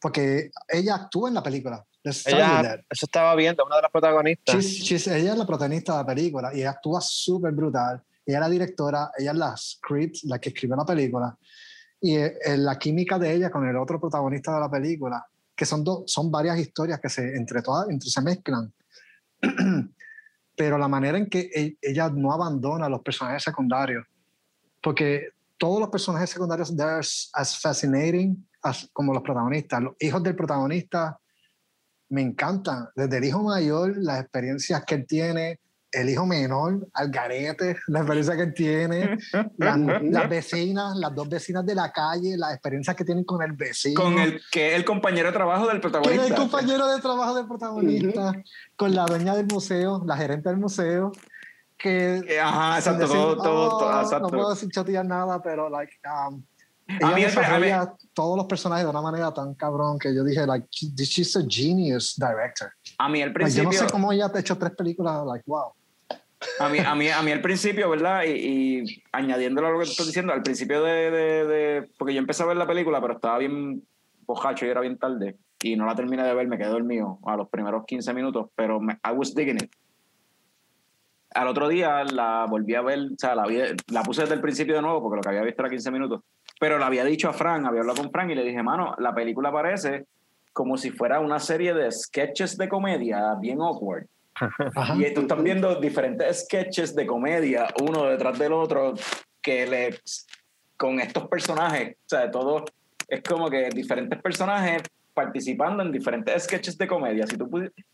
Porque 0.00 0.50
ella 0.68 0.94
actúa 0.94 1.28
en 1.28 1.34
la 1.34 1.42
película. 1.42 1.84
Ella, 2.26 2.60
eso 2.88 3.04
estaba 3.04 3.34
viendo, 3.34 3.62
una 3.66 3.76
de 3.76 3.82
las 3.82 3.90
protagonistas. 3.90 4.54
She's- 4.56 4.82
she's- 4.82 5.14
ella 5.14 5.32
es 5.32 5.38
la 5.38 5.46
protagonista 5.46 5.92
de 5.92 5.98
la 5.98 6.06
película 6.06 6.50
y 6.54 6.60
ella 6.60 6.70
actúa 6.70 7.00
súper 7.02 7.52
brutal. 7.52 8.02
Ella 8.30 8.38
es 8.38 8.42
la 8.42 8.48
directora, 8.48 9.10
ella 9.18 9.32
es 9.32 9.36
la 9.36 9.56
script, 9.56 10.16
la 10.24 10.38
que 10.38 10.50
escribió 10.50 10.76
la 10.76 10.84
película. 10.84 11.36
Y 12.00 12.16
eh, 12.16 12.38
eh, 12.44 12.56
la 12.56 12.78
química 12.78 13.18
de 13.18 13.34
ella 13.34 13.50
con 13.50 13.68
el 13.68 13.76
otro 13.76 14.00
protagonista 14.00 14.54
de 14.54 14.60
la 14.60 14.70
película, 14.70 15.26
que 15.54 15.66
son, 15.66 15.82
dos 15.82 16.04
son 16.06 16.30
varias 16.30 16.58
historias 16.58 17.00
que 17.00 17.08
se, 17.08 17.36
entre 17.36 17.60
todas 17.60 17.88
entre, 17.90 18.08
se 18.08 18.22
mezclan. 18.22 18.72
Pero 20.56 20.78
la 20.78 20.88
manera 20.88 21.18
en 21.18 21.28
que 21.28 21.50
e- 21.54 21.76
ella 21.82 22.08
no 22.08 22.32
abandona 22.32 22.86
a 22.86 22.88
los 22.88 23.02
personajes 23.02 23.42
secundarios, 23.42 24.06
porque 24.80 25.30
todos 25.58 25.80
los 25.80 25.88
personajes 25.88 26.30
secundarios 26.30 26.74
they're 26.74 27.00
as 27.34 27.60
fascinating 27.60 28.46
as, 28.62 28.88
como 28.92 29.12
los 29.12 29.22
protagonistas. 29.22 29.82
Los 29.82 29.94
hijos 29.98 30.22
del 30.22 30.36
protagonista 30.36 31.18
me 32.10 32.22
encantan. 32.22 32.88
Desde 32.94 33.18
el 33.18 33.24
hijo 33.24 33.42
mayor, 33.42 33.96
las 33.96 34.20
experiencias 34.20 34.84
que 34.84 34.94
él 34.94 35.06
tiene, 35.06 35.60
el 35.92 36.08
hijo 36.08 36.24
menor, 36.26 36.86
al 36.94 37.10
garete, 37.10 37.76
la 37.88 38.00
experiencia 38.00 38.36
que 38.36 38.46
tiene, 38.48 39.18
las, 39.56 39.78
las 40.02 40.28
vecinas, 40.28 40.96
las 40.96 41.14
dos 41.14 41.28
vecinas 41.28 41.66
de 41.66 41.74
la 41.74 41.90
calle, 41.92 42.36
las 42.36 42.52
experiencias 42.52 42.94
que 42.96 43.04
tienen 43.04 43.24
con 43.24 43.42
el 43.42 43.52
vecino. 43.52 44.00
con 44.00 44.18
el 44.18 44.40
que 44.50 44.68
es 44.70 44.74
el 44.76 44.84
compañero 44.84 45.28
de 45.28 45.32
trabajo 45.32 45.66
del 45.66 45.76
que 45.76 45.88
protagonista 45.88 46.26
el 46.26 46.34
compañero 46.34 46.86
de 46.88 47.00
trabajo 47.00 47.34
del 47.34 47.46
protagonista, 47.46 48.32
con 48.76 48.94
la 48.94 49.04
dueña 49.06 49.34
del 49.34 49.46
museo, 49.46 50.02
la 50.06 50.16
gerente 50.16 50.48
del 50.48 50.58
museo, 50.58 51.12
que 51.76 52.18
Eh, 52.28 52.38
Ajá, 52.40 52.76
exacto, 52.78 53.00
decir, 53.00 53.16
todo, 53.16 53.36
todo, 53.36 53.68
todo, 53.78 53.88
"Oh", 53.98 54.02
exacto. 54.02 54.28
no 54.28 54.28
puedo 54.28 54.50
decir 54.50 54.68
chatear 54.70 55.04
nada, 55.04 55.42
pero 55.42 55.68
like, 55.70 55.92
um, 56.28 56.42
Ella 56.86 57.08
A 57.08 57.14
mí 57.14 57.22
desarrolla 57.22 57.94
todos 58.14 58.36
los 58.36 58.46
personajes 58.46 58.84
de 58.84 58.90
una 58.90 59.00
manera 59.00 59.32
tan 59.32 59.54
cabrón 59.54 59.96
que 59.96 60.12
yo 60.12 60.24
dije, 60.24 60.44
like, 60.44 60.66
this 60.96 61.08
she's 61.08 61.36
a 61.36 61.40
genius 61.48 62.16
director. 62.16 62.72
A 62.98 63.08
mí 63.08 63.22
al 63.22 63.28
Like, 63.28 63.50
yo 63.52 63.62
principio... 63.62 63.80
no 63.82 63.86
sé 63.86 63.92
cómo 63.92 64.12
ella 64.12 64.28
ha 64.34 64.38
hecho 64.40 64.58
tres 64.58 64.72
películas, 64.72 65.24
like, 65.24 65.44
wow. 65.46 65.72
A 66.58 66.68
mí, 66.68 66.78
a 66.78 66.94
mí, 66.94 67.08
a 67.08 67.22
mí 67.22 67.32
al 67.32 67.40
principio, 67.42 67.90
¿verdad? 67.90 68.22
Y, 68.24 68.30
y 68.80 69.02
añadiéndolo 69.12 69.68
a 69.68 69.70
lo 69.72 69.78
que 69.78 69.84
te 69.84 69.90
estoy 69.90 70.06
diciendo, 70.06 70.32
al 70.32 70.42
principio 70.42 70.82
de, 70.82 71.10
de, 71.10 71.44
de- 71.46 71.90
Porque 71.98 72.14
yo 72.14 72.20
empecé 72.20 72.42
a 72.42 72.46
ver 72.46 72.56
la 72.56 72.66
película, 72.66 73.00
pero 73.00 73.14
estaba 73.14 73.36
bien 73.38 73.82
bojacho 74.26 74.64
y 74.66 74.70
era 74.70 74.80
bien 74.80 74.96
tarde. 74.98 75.36
Y 75.62 75.76
no 75.76 75.84
la 75.84 75.94
terminé 75.94 76.22
de 76.22 76.32
ver, 76.34 76.48
me 76.48 76.56
quedé 76.56 76.68
dormido 76.68 77.18
a 77.26 77.36
los 77.36 77.48
primeros 77.50 77.84
15 77.84 78.14
minutos, 78.14 78.48
pero 78.54 78.80
me, 78.80 78.94
I 78.94 79.12
was 79.14 79.34
digging 79.34 79.56
it. 79.56 79.70
Al 81.34 81.46
otro 81.46 81.68
día 81.68 82.02
la 82.04 82.46
volví 82.48 82.74
a 82.74 82.82
ver, 82.82 82.98
o 83.00 83.18
sea, 83.18 83.34
la, 83.34 83.46
vi- 83.46 83.60
la 83.88 84.02
puse 84.02 84.22
desde 84.22 84.34
el 84.34 84.40
principio 84.40 84.74
de 84.74 84.82
nuevo, 84.82 85.00
porque 85.02 85.16
lo 85.16 85.22
que 85.22 85.28
había 85.28 85.42
visto 85.42 85.62
era 85.62 85.70
15 85.70 85.90
minutos. 85.90 86.22
Pero 86.58 86.78
le 86.78 86.84
había 86.84 87.04
dicho 87.04 87.28
a 87.28 87.32
Frank, 87.32 87.66
había 87.66 87.80
hablado 87.82 88.02
con 88.02 88.10
Frank 88.10 88.30
y 88.30 88.34
le 88.34 88.44
dije, 88.44 88.62
mano, 88.62 88.94
la 88.98 89.14
película 89.14 89.52
parece 89.52 90.06
como 90.52 90.76
si 90.76 90.90
fuera 90.90 91.20
una 91.20 91.38
serie 91.38 91.72
de 91.74 91.92
sketches 91.92 92.56
de 92.56 92.68
comedia 92.68 93.34
bien 93.40 93.60
awkward. 93.60 94.06
Ajá. 94.74 94.96
Y 94.96 95.14
tú 95.14 95.22
estás 95.22 95.42
viendo 95.42 95.80
diferentes 95.80 96.44
sketches 96.44 96.94
de 96.94 97.06
comedia, 97.06 97.68
uno 97.80 98.06
detrás 98.06 98.38
del 98.38 98.52
otro, 98.52 98.94
que 99.42 99.66
le 99.66 99.98
con 100.76 100.98
estos 100.98 101.28
personajes, 101.28 101.96
o 102.06 102.08
sea, 102.08 102.30
todo 102.30 102.64
es 103.06 103.22
como 103.22 103.50
que 103.50 103.68
diferentes 103.68 104.18
personajes 104.22 104.82
participando 105.12 105.82
en 105.82 105.92
diferentes 105.92 106.44
sketches 106.44 106.78
de 106.78 106.88
comedia. 106.88 107.26
Si 107.26 107.36
tú, 107.36 107.50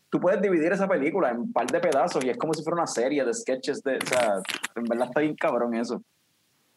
tú 0.09 0.19
puedes 0.19 0.41
dividir 0.41 0.71
esa 0.71 0.87
película 0.87 1.31
en 1.31 1.39
un 1.39 1.51
par 1.51 1.67
de 1.67 1.79
pedazos 1.79 2.23
y 2.23 2.29
es 2.29 2.37
como 2.37 2.53
si 2.53 2.63
fuera 2.63 2.77
una 2.77 2.87
serie 2.87 3.25
de 3.25 3.33
sketches 3.33 3.83
de, 3.83 3.97
o 3.97 4.05
sea, 4.05 4.35
en 4.75 4.83
verdad 4.85 5.07
está 5.07 5.19
bien 5.19 5.35
cabrón 5.35 5.75
eso. 5.75 6.01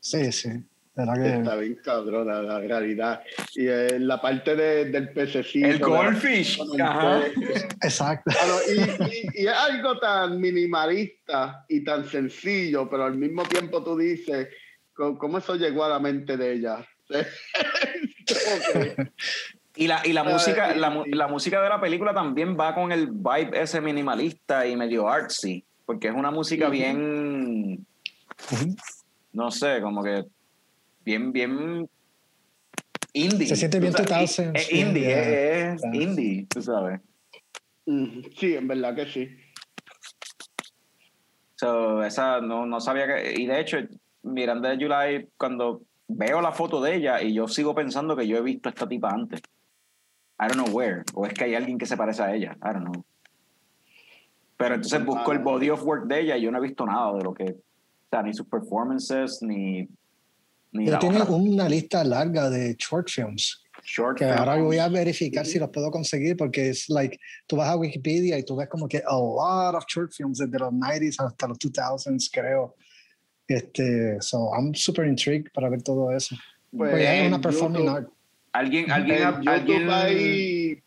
Sí, 0.00 0.32
sí. 0.32 0.50
Que- 0.94 1.36
Está 1.38 1.56
bien 1.56 1.78
cabrona 1.82 2.42
la 2.42 2.58
realidad. 2.60 3.22
Y 3.54 3.68
en 3.68 4.06
la 4.06 4.20
parte 4.20 4.54
de- 4.56 4.86
del 4.86 5.10
pececito. 5.12 5.66
El 5.66 5.78
goldfish. 5.78 6.58
Exacto. 7.82 8.30
Claro, 8.30 8.56
y, 8.68 8.80
y- 9.40 9.42
y 9.42 9.46
es 9.46 9.52
algo 9.54 9.98
tan 9.98 10.40
minimalista 10.40 11.64
y 11.68 11.82
tan 11.84 12.04
sencillo, 12.06 12.88
pero 12.90 13.04
al 13.04 13.16
mismo 13.16 13.44
tiempo 13.44 13.82
tú 13.82 13.96
dices, 13.96 14.48
¿cómo, 14.92 15.16
cómo 15.16 15.38
eso 15.38 15.54
llegó 15.56 15.84
a 15.84 15.88
la 15.90 15.98
mente 16.00 16.36
de 16.36 16.52
ella? 16.54 16.86
Y 19.76 19.86
la, 19.86 20.02
y 20.04 20.12
la 20.12 20.20
Ah, 20.26 20.30
música, 20.32 20.72
sí, 20.74 20.78
la, 20.78 21.28
música 21.28 21.62
de 21.62 21.68
la 21.68 21.80
película 21.80 22.12
también 22.12 22.56
va 22.58 22.74
con 22.74 22.92
el 22.92 23.08
vibe 23.08 23.50
ese 23.62 23.80
minimalista 23.80 24.66
y 24.66 24.76
medio 24.76 25.08
artsy, 25.08 25.64
porque 25.86 26.08
es 26.08 26.14
una 26.14 26.30
música 26.30 26.68
bien, 26.68 27.86
no 29.32 29.50
sé, 29.50 29.80
como 29.80 30.02
que 30.02 30.24
bien, 31.04 31.32
bien 31.32 31.88
indie. 33.12 33.46
Se 33.46 33.56
siente 33.56 33.80
bien 33.80 33.92
sabes, 33.92 34.38
2000s, 34.38 34.52
Es 34.54 34.72
indie, 34.72 35.02
yeah. 35.02 35.20
es, 35.20 35.74
es 35.74 35.82
Yeah. 35.82 36.02
indie, 36.02 36.46
tú 36.48 36.62
sabes. 36.62 37.00
Sí, 38.36 38.54
en 38.54 38.68
verdad 38.68 38.94
que 38.94 39.06
sí. 39.06 39.28
So, 41.56 42.02
esa 42.02 42.40
no, 42.40 42.66
no 42.66 42.80
sabía 42.80 43.06
que. 43.06 43.34
Y 43.36 43.46
de 43.46 43.60
hecho, 43.60 43.78
Miranda 44.22 44.70
de 44.70 44.76
July, 44.76 45.28
cuando 45.36 45.82
veo 46.08 46.40
la 46.40 46.52
foto 46.52 46.80
de 46.80 46.94
ella, 46.94 47.22
y 47.22 47.34
yo 47.34 47.48
sigo 47.48 47.74
pensando 47.74 48.16
que 48.16 48.26
yo 48.26 48.38
he 48.38 48.42
visto 48.42 48.68
a 48.68 48.70
esta 48.70 48.88
tipa 48.88 49.10
antes. 49.10 49.40
I 50.38 50.48
don't 50.48 50.54
know 50.54 50.74
where. 50.74 51.02
O 51.14 51.26
es 51.26 51.34
que 51.34 51.44
hay 51.44 51.54
alguien 51.54 51.76
que 51.76 51.86
se 51.86 51.96
parece 51.96 52.22
a 52.22 52.34
ella. 52.34 52.56
I 52.62 52.72
don't 52.72 52.84
know. 52.84 53.04
Pero 54.56 54.76
entonces 54.76 55.04
busco 55.04 55.32
el 55.32 55.40
body 55.40 55.70
of 55.70 55.82
work 55.84 56.06
de 56.06 56.20
ella 56.20 56.36
y 56.36 56.42
yo 56.42 56.50
no 56.50 56.58
he 56.58 56.62
visto 56.62 56.86
nada 56.86 57.12
de 57.14 57.24
lo 57.24 57.34
que. 57.34 57.44
O 57.44 58.08
sea, 58.10 58.22
ni 58.22 58.32
sus 58.32 58.46
performances, 58.46 59.42
ni. 59.42 59.88
Tiene 60.72 60.94
otra 60.94 61.24
una 61.34 61.68
lista 61.68 62.04
larga 62.04 62.48
de 62.50 62.74
short 62.78 63.08
films. 63.08 63.62
Short 63.82 64.18
que 64.18 64.24
film. 64.26 64.38
ahora 64.38 64.56
voy 64.56 64.76
a 64.78 64.88
verificar 64.88 65.46
si 65.46 65.58
los 65.58 65.70
puedo 65.70 65.90
conseguir 65.90 66.36
porque 66.36 66.68
es 66.68 66.88
like 66.90 67.18
tú 67.46 67.56
vas 67.56 67.68
a 67.70 67.76
Wikipedia 67.76 68.38
y 68.38 68.42
tú 68.44 68.54
ves 68.54 68.68
como 68.68 68.86
que 68.86 68.98
a 68.98 69.14
lot 69.16 69.74
of 69.74 69.84
short 69.88 70.12
films 70.12 70.38
desde 70.38 70.58
los 70.58 70.70
90s 70.72 71.16
hasta 71.24 71.48
los 71.48 71.58
2000s 71.58 72.30
creo. 72.32 72.76
Este 73.48 74.20
so 74.20 74.50
I'm 74.54 74.74
super 74.74 75.06
intrigued 75.06 75.50
para 75.52 75.68
ver 75.68 75.82
todo 75.82 76.12
eso. 76.12 76.36
Pues, 76.70 76.90
Pues 76.92 77.06
hay 77.08 77.26
una 77.26 77.40
performing 77.40 77.82
YouTube- 77.82 77.96
art. 77.96 78.08
Alguien, 78.52 78.90
alguien, 78.90 79.18
En 79.22 79.48
alguien. 79.48 79.90
hay, 79.90 80.82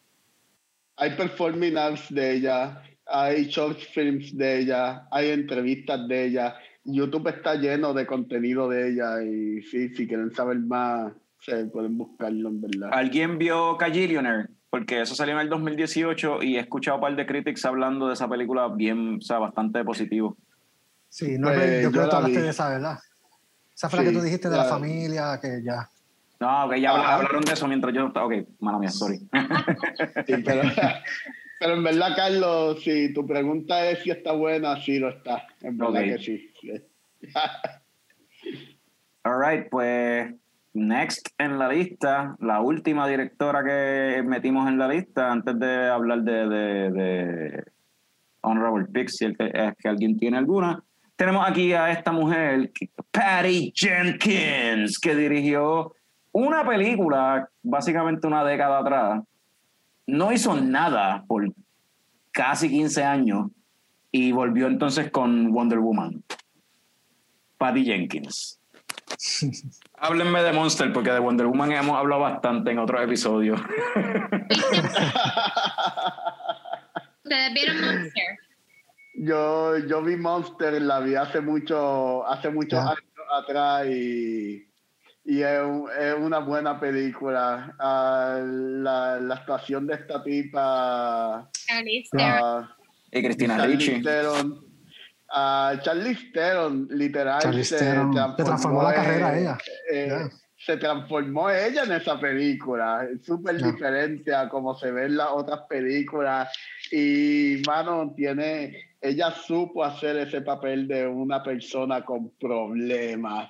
hay 0.97 1.10
performing 1.15 1.77
arts 1.77 2.14
de 2.14 2.34
ella, 2.35 2.81
hay 3.05 3.45
short 3.45 3.80
films 3.93 4.38
de 4.38 4.60
ella, 4.60 5.07
hay 5.11 5.30
entrevistas 5.30 6.07
de 6.07 6.26
ella. 6.26 6.55
YouTube 6.85 7.27
está 7.30 7.55
lleno 7.55 7.93
de 7.93 8.05
contenido 8.05 8.68
de 8.69 8.89
ella 8.91 9.22
y 9.23 9.61
sí, 9.64 9.89
si 9.95 10.07
quieren 10.07 10.31
saber 10.34 10.60
más, 10.60 11.14
se 11.39 11.65
pueden 11.65 11.97
buscarlo 11.97 12.49
en 12.49 12.61
verdad. 12.61 12.89
¿Alguien 12.91 13.38
vio 13.38 13.77
Cagillionaire? 13.77 14.47
Porque 14.69 15.01
eso 15.01 15.14
salió 15.15 15.35
en 15.35 15.41
el 15.41 15.49
2018 15.49 16.41
y 16.41 16.57
he 16.57 16.60
escuchado 16.60 16.97
un 16.97 17.01
par 17.01 17.15
de 17.15 17.26
critics 17.26 17.64
hablando 17.65 18.07
de 18.07 18.14
esa 18.15 18.27
película 18.27 18.68
bien, 18.69 19.18
o 19.18 19.22
sea, 19.22 19.38
bastante 19.39 19.84
positivo. 19.84 20.35
sí 21.10 21.38
no 21.38 21.49
Pues, 21.53 21.84
yo 21.84 21.91
creo 21.91 22.03
que 22.05 22.10
tú 22.10 22.15
hablaste 22.15 22.38
vi. 22.39 22.43
de 22.43 22.49
esa 22.49 22.69
verdad 22.69 22.99
esa 23.76 23.89
fue 23.89 23.99
la 23.99 24.05
que 24.05 24.11
tú 24.18 24.22
dijiste 24.23 24.49
de 24.49 24.57
la 24.57 24.64
la- 24.64 24.69
familia 24.69 25.39
que 25.41 25.61
ya 25.64 25.89
No, 26.39 26.69
que 26.69 26.81
ya 26.81 26.91
hablaron 26.91 27.43
de 27.45 27.53
eso 27.53 27.68
mientras 27.68 27.93
yo 27.93 28.07
estaba. 28.07 28.26
Ok, 28.27 28.34
mala 28.60 28.77
mía, 28.80 28.89
sorry. 28.89 29.18
Sí, 30.27 30.34
pero, 30.43 30.61
pero 31.60 31.73
en 31.76 31.84
verdad, 31.84 32.15
Carlos, 32.15 32.84
si 32.84 33.14
tu 33.14 33.26
pregunta 33.26 33.89
es 33.89 34.03
si 34.03 34.11
está 34.11 34.34
buena, 34.34 34.80
sí 34.81 34.99
lo 34.99 35.10
está. 35.10 35.47
En 35.61 35.77
verdad 35.77 36.01
que 36.03 36.18
sí. 36.19 36.53
All 39.23 39.40
right, 39.40 39.69
pues 39.69 40.34
next 40.73 41.30
en 41.38 41.60
la 41.60 41.69
lista, 41.69 42.35
la 42.40 42.61
última 42.61 43.07
directora 43.07 43.64
que 43.64 44.23
metimos 44.26 44.68
en 44.68 44.77
la 44.77 44.88
lista 44.88 45.31
antes 45.31 45.57
de 45.60 45.90
hablar 45.90 46.23
de, 46.23 46.48
de, 46.48 46.91
de 46.91 47.64
Honorable 48.41 48.85
Picks, 48.85 49.18
si 49.18 49.26
es 49.26 49.38
que 49.38 49.88
alguien 49.88 50.18
tiene 50.18 50.38
alguna. 50.38 50.84
Tenemos 51.15 51.48
aquí 51.48 51.73
a 51.73 51.91
esta 51.91 52.11
mujer, 52.11 52.72
Patty 53.11 53.72
Jenkins, 53.76 54.99
que 54.99 55.15
dirigió 55.15 55.94
una 56.31 56.68
película 56.68 57.48
básicamente 57.61 58.27
una 58.27 58.44
década 58.44 58.80
atrás. 58.80 59.23
No 60.07 60.34
hizo 60.34 60.60
nada 60.60 61.23
por 61.27 61.53
casi 62.31 62.69
15 62.69 63.03
años 63.03 63.52
y 64.11 64.31
volvió 64.31 64.68
entonces 64.68 65.11
con 65.11 65.53
Wonder 65.53 65.80
Woman. 65.80 66.23
Patty 67.64 67.85
Jenkins. 67.85 68.60
Háblenme 69.98 70.44
de 70.44 70.52
Monster, 70.52 70.91
porque 70.91 71.11
de 71.11 71.19
Wonder 71.19 71.48
Woman 71.48 71.72
hemos 71.72 71.98
hablado 71.98 72.19
bastante 72.23 72.72
en 72.72 72.80
otros 72.80 73.02
episodios. 73.02 73.57
¿Ustedes 77.23 77.53
vieron 77.53 77.80
Monster? 77.80 78.23
Yo, 79.15 79.77
yo 79.77 80.02
vi 80.03 80.18
Monster, 80.18 80.81
la 80.81 80.99
vi 80.99 81.15
hace 81.15 81.40
mucho, 81.40 82.27
hace 82.27 82.49
muchos 82.49 82.84
Ya. 82.84 82.90
años 82.90 83.02
atrás 83.44 83.88
y, 83.88 84.68
y 85.23 85.41
es, 85.41 85.61
es 86.02 86.15
una 86.19 86.40
buena 86.40 86.77
película. 86.81 87.73
Ah, 87.80 88.41
la, 88.45 89.22
la 89.22 89.35
actuación 89.35 89.88
de 89.88 89.94
esta 89.94 90.22
tipa, 90.22 91.35
ah, 91.38 92.68
Y 93.10 93.23
Cristina 93.23 93.65
Ricci. 93.65 94.02
Ah, 95.35 95.73
Charlize 95.81 96.31
Theron, 96.31 96.88
literal, 96.91 97.41
Charlize 97.41 97.77
se 97.77 97.84
Theron, 97.85 98.14
le 98.14 98.43
transformó 98.43 98.84
la 98.84 98.93
carrera 98.93 99.27
a 99.30 99.39
ella. 99.39 99.57
eh, 99.91 100.07
Ya. 100.10 100.30
Se 100.65 100.77
transformó 100.77 101.49
ella 101.49 101.84
en 101.84 101.91
esa 101.91 102.18
película. 102.19 103.05
Es 103.11 103.26
súper 103.26 103.57
Ya. 103.57 103.72
diferente 103.72 104.34
a 104.34 104.47
como 104.47 104.73
se 104.76 104.91
ve 104.91 105.07
en 105.07 105.18
las 105.18 105.27
otras 105.31 105.61
películas. 105.68 106.49
Y, 106.91 107.61
mano, 107.68 108.14
tiene. 108.15 108.77
Ella 109.01 109.31
supo 109.31 109.84
hacer 109.84 110.15
ese 110.18 110.41
papel 110.41 110.88
de 110.88 111.05
una 111.05 111.43
persona 111.43 112.05
con 112.05 112.30
problemas. 112.38 113.49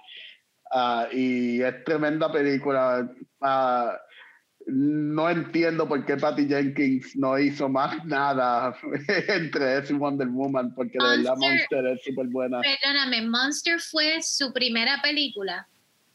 Ah, 0.72 1.08
y 1.12 1.62
es 1.62 1.84
tremenda 1.84 2.32
película. 2.32 3.08
Ah, 3.42 3.96
no 4.68 5.30
entiendo 5.30 5.88
por 5.88 6.06
qué 6.06 6.18
Patty 6.18 6.48
Jenkins 6.48 7.16
no 7.16 7.38
hizo 7.38 7.68
más 7.68 8.04
nada 8.06 8.76
entre 9.28 9.80
eso 9.80 9.94
y 9.94 9.98
Wonder 9.98 10.28
Woman, 10.28 10.74
porque 10.74 10.98
de 11.00 11.18
verdad 11.18 11.36
Monster- 11.38 11.50
Monster 11.82 11.88
es 11.88 12.04
súper 12.04 12.28
buena. 12.28 12.62
Perdóname, 12.62 13.22
Monster 13.24 13.80
fue 13.80 14.22
su 14.22 14.54
primera 14.54 15.02
película. 15.02 15.68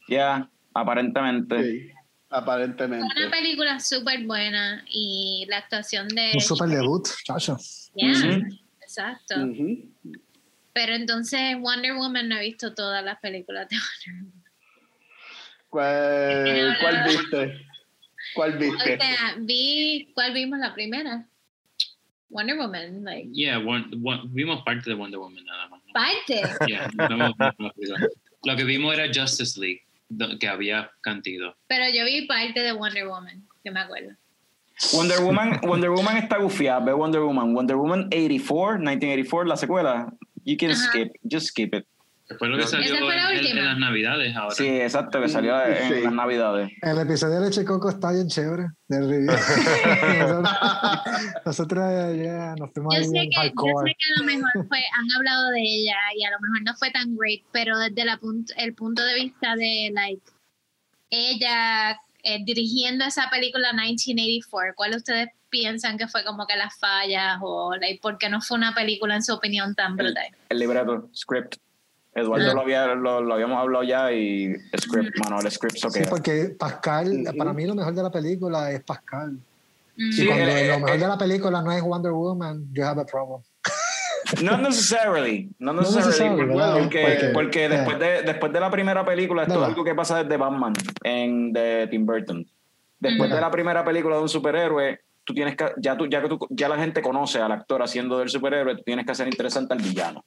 Ya, 0.09 0.49
aparentemente. 0.73 1.63
Sí, 1.63 1.91
aparentemente. 2.31 3.07
Fue 3.13 3.23
una 3.25 3.31
película 3.31 3.81
súper 3.81 4.25
buena 4.25 4.85
y 4.89 5.45
la 5.49 5.59
actuación 5.59 6.09
de... 6.09 6.33
un 6.35 6.41
super 6.41 6.69
debut 6.69 7.07
chacho 7.25 7.57
Yeah. 7.95 8.41
Exacto. 8.81 9.35
Pero 10.73 10.95
entonces 10.95 11.57
Wonder 11.59 11.95
Woman 11.95 12.29
no 12.29 12.37
he 12.37 12.43
visto 12.43 12.75
todas 12.75 13.05
las 13.05 13.19
películas 13.19 13.69
de 13.69 13.77
Wonder 13.77 14.25
Woman. 14.25 14.45
¿Cuál, 15.69 16.77
cuál 16.81 17.05
viste? 17.09 17.68
¿Cuál 18.39 18.55
O 18.55 18.59
viste? 18.59 18.97
sea, 18.99 19.35
vi... 19.41 20.11
¿Cuál 20.15 20.33
vimos 20.33 20.59
la 20.61 20.73
primera? 20.75 21.27
Wonder 22.31 22.57
Woman, 22.57 23.05
like... 23.05 23.31
Yeah, 23.33 23.59
one, 23.59 23.87
one- 24.03 24.23
vimos 24.29 24.63
parte 24.63 24.91
de 24.91 24.95
Wonder 24.95 25.19
Woman 25.19 25.45
nada 25.45 25.69
más. 25.69 25.83
¿no? 25.87 25.93
Parte. 25.93 26.43
Yeah, 26.69 26.89
no. 27.09 27.35
Lo 28.45 28.57
que 28.57 28.65
vimos 28.65 28.95
era 28.97 29.07
Justice 29.13 29.59
League. 29.59 29.83
que 30.39 30.47
había 30.49 30.91
cantido. 31.01 31.57
Pero 31.67 31.85
yo 31.93 32.05
vi 32.05 32.27
parte 32.27 32.61
de 32.61 32.73
Wonder 32.73 33.07
Woman, 33.09 33.43
que 33.65 33.71
me 33.71 33.81
acuerdo. 33.81 34.11
Wonder 34.93 35.21
Woman, 35.23 35.61
Wonder 35.63 35.91
Woman 35.91 36.17
está 36.19 36.39
gufiada. 36.39 36.81
Ve 36.85 36.93
Wonder 36.93 37.23
Woman. 37.23 37.53
Wonder 37.55 37.77
Woman 37.77 38.05
84, 38.13 38.79
1984, 38.79 39.45
la 39.49 39.57
secuela. 39.57 40.13
You 40.45 40.57
can 40.57 40.71
Ajá. 40.71 40.79
skip, 40.89 41.13
just 41.25 41.49
skip 41.49 41.75
it. 41.75 41.87
Fue 42.39 42.49
lo 42.49 42.57
que 42.59 42.65
Esa 42.65 42.73
salió 42.73 42.95
fue 42.99 43.17
la 43.17 43.31
en, 43.31 43.39
en 43.39 43.45
última. 43.45 43.63
las 43.63 43.79
navidades 43.79 44.37
ahora. 44.37 44.55
Sí, 44.55 44.67
exacto, 44.67 45.21
que 45.21 45.29
salió 45.29 45.65
en 45.65 45.89
Sí. 45.95 46.03
las 46.03 46.13
navidades. 46.13 46.71
El 46.83 46.99
episodio 46.99 47.41
de 47.41 47.47
Leche 47.47 47.65
Coco 47.65 47.89
está 47.89 48.13
bien 48.13 48.29
chévere. 48.29 48.67
Del 48.89 49.09
review. 49.09 49.33
nosotros, 50.19 50.51
nosotros 51.47 52.17
ya 52.17 52.55
nos 52.59 52.71
fuimos 52.73 52.95
Yo 52.95 52.99
ahí 53.01 53.05
sé, 53.07 53.13
que, 53.13 53.53
yo 53.55 53.81
sé 53.85 53.97
que 53.99 54.07
a 54.15 54.19
lo 54.19 54.25
mejor 54.25 54.69
fue, 54.69 54.79
han 54.79 55.17
hablado 55.17 55.51
de 55.51 55.61
ella 55.63 55.97
y 56.17 56.25
a 56.25 56.31
lo 56.31 56.41
mejor 56.41 56.63
no 56.65 56.75
fue 56.77 56.91
tan 56.91 57.17
great, 57.17 57.41
pero 57.53 57.79
desde 57.79 58.05
la 58.05 58.19
punt- 58.21 58.53
el 58.57 58.75
punto 58.75 59.03
de 59.05 59.15
vista 59.15 59.55
de 59.57 59.91
like 59.95 60.23
ella 61.11 61.93
eh, 62.25 62.45
dirigiendo 62.45 63.05
esa 63.05 63.31
película 63.31 63.73
1984, 63.73 64.75
¿cuál 64.77 64.95
ustedes 64.97 65.29
piensan 65.51 65.97
que 65.97 66.09
fue 66.09 66.25
como 66.25 66.47
que 66.47 66.57
las 66.57 66.79
fallas 66.79 67.39
o 67.41 67.75
like, 67.77 68.01
por 68.03 68.19
qué 68.19 68.29
no 68.29 68.41
fue 68.43 68.59
una 68.59 68.75
película 68.75 69.15
en 69.15 69.23
su 69.23 69.33
opinión 69.33 69.75
tan 69.75 69.97
brutal? 69.97 70.27
El 70.51 70.59
libreto, 70.59 71.09
script. 71.15 71.55
Eduardo 72.15 72.51
Ah. 72.51 72.55
lo, 72.55 72.61
había, 72.63 72.87
lo, 72.95 73.21
lo 73.21 73.35
habíamos 73.35 73.59
hablado 73.61 73.85
ya 73.85 74.11
y 74.13 74.55
script, 74.77 75.15
mano, 75.25 75.41
el 75.41 75.51
script 75.51 75.77
so 75.77 75.91
Sí, 75.91 76.01
que 76.01 76.07
porque 76.09 76.57
Pascal, 76.59 77.25
para 77.37 77.53
mí 77.53 77.65
lo 77.67 77.75
mejor 77.75 77.95
de 77.95 78.03
la 78.03 78.11
película 78.11 78.71
es 78.73 78.83
Pascal. 78.83 79.33
Mm. 79.97 80.13
Sí, 80.13 80.25
y 80.25 80.27
cuando 80.27 80.45
eh, 80.47 80.67
lo 80.69 80.75
eh, 80.75 80.77
mejor 80.79 80.91
eh. 80.97 80.99
de 80.99 81.07
la 81.09 81.19
película 81.19 81.63
no 81.63 81.73
es 81.73 81.83
Wonder 81.83 82.13
Woman, 82.13 82.67
you 82.73 82.83
have 82.85 83.01
a 83.01 83.05
problem. 83.05 83.43
Not 84.43 84.61
necessarily, 84.61 85.51
not 85.59 85.75
No 85.77 85.81
necessarily, 85.83 86.09
necessarily, 86.11 86.53
porque, 86.53 86.81
porque, 86.83 87.01
Porque- 87.03 87.29
porque 87.33 87.65
eh. 87.65 87.69
después, 87.71 87.99
de, 87.99 88.23
después 88.23 88.53
de 88.53 88.61
la 88.61 88.71
primera 88.71 89.05
película, 89.05 89.43
esto 89.43 89.55
es 89.63 89.69
algo 89.69 89.85
que 89.85 89.95
pasa 89.95 90.23
desde 90.23 90.37
Batman 90.37 90.75
en 91.03 91.53
de 91.53 91.87
Tim 91.91 92.05
Burton. 92.05 92.47
Después 93.01 93.31
Mm. 93.31 93.35
de 93.35 93.41
la 93.41 93.51
primera 93.51 93.85
película 93.85 94.17
de 94.17 94.23
un 94.23 94.29
superhéroe, 94.29 95.01
tú 95.25 95.33
tienes 95.35 95.57
que, 95.57 95.67
ya, 95.79 95.97
tú, 95.97 96.07
ya 96.09 96.21
que 96.21 96.29
tú, 96.29 96.39
ya 96.51 96.69
la 96.69 96.77
gente 96.77 97.01
conoce 97.01 97.41
al 97.41 97.53
actor 97.53 97.83
haciendo 97.83 98.19
del 98.19 98.29
superhéroe, 98.29 98.77
tú 98.77 98.83
tienes 98.83 99.07
que 99.07 99.13
hacer 99.13 99.29
interesante 99.29 99.73
al 99.73 99.81
villano. 99.81 100.25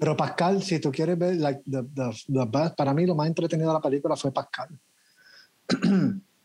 Pero 0.00 0.16
Pascal, 0.16 0.62
si 0.62 0.78
tú 0.80 0.90
quieres 0.92 1.18
ver, 1.18 1.36
like, 1.36 1.60
the, 1.70 1.82
the, 1.94 2.10
the 2.32 2.44
best, 2.46 2.76
para 2.76 2.92
mí 2.94 3.06
lo 3.06 3.14
más 3.14 3.26
entretenido 3.26 3.68
de 3.68 3.74
la 3.74 3.80
película 3.80 4.16
fue 4.16 4.32
Pascal. 4.32 4.68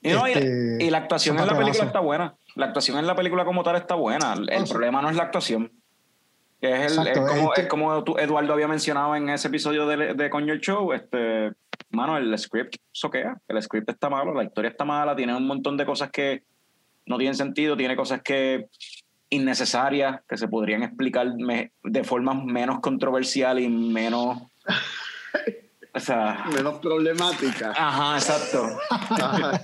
Y, 0.02 0.10
no, 0.14 0.27
y- 0.27 0.31
Este, 0.31 0.77
y 0.85 0.89
la 0.89 0.98
actuación 0.99 1.38
en 1.39 1.45
la 1.48 1.57
película 1.57 1.85
está 1.85 1.99
buena. 1.99 2.35
La 2.56 2.65
actuación 2.68 2.98
en 2.98 3.07
la 3.07 3.15
película 3.15 3.45
como 3.45 3.64
tal 3.64 3.76
está 3.76 3.95
buena. 3.95 4.34
El, 4.34 4.49
Oh, 4.61 4.65
sí. 4.65 4.72
problema 4.73 5.02
no 5.02 5.10
es 5.10 5.15
la 5.15 5.23
actuación. 5.23 5.72
Es, 6.60 6.91
el, 6.91 7.07
Exacto, 7.07 7.26
es 7.27 7.31
como, 7.34 7.49
este- 7.49 7.61
es 7.61 7.68
como 7.68 8.03
tú- 8.03 8.18
Eduardo 8.18 8.53
había 8.53 8.68
mencionado 8.68 9.15
en 9.15 9.30
ese 9.30 9.48
episodio 9.48 9.88
de, 9.88 10.14
de 10.14 10.30
Coño 10.30 10.53
el 10.53 10.60
Show. 10.61 10.93
Este, 10.93 11.52
mano, 11.89 12.18
el 12.18 12.38
script 12.38 12.76
soquea. 12.91 13.39
El 13.48 13.61
script 13.61 13.89
está 13.89 14.10
malo, 14.10 14.34
la 14.34 14.43
historia 14.43 14.69
está 14.69 14.85
mala, 14.85 15.15
tiene 15.15 15.35
un 15.35 15.48
montón 15.48 15.76
de 15.77 15.85
cosas 15.85 16.11
que 16.11 16.43
no 17.07 17.18
tienen 17.18 17.35
sentido, 17.35 17.76
tiene 17.76 17.95
cosas 17.95 18.22
que 18.22 18.68
innecesarias, 19.31 20.21
que 20.29 20.37
se 20.37 20.47
podrían 20.47 20.83
explicar 20.83 21.33
me- 21.35 21.71
de 21.83 22.03
forma 22.03 22.33
menos 22.35 22.79
controversial 22.81 23.59
y 23.59 23.67
menos... 23.67 24.37
O 25.93 25.99
sea... 25.99 26.45
Menos 26.53 26.79
problemática. 26.79 27.73
Ajá, 27.75 28.17
exacto. 28.17 28.77
Ajá. 28.89 29.61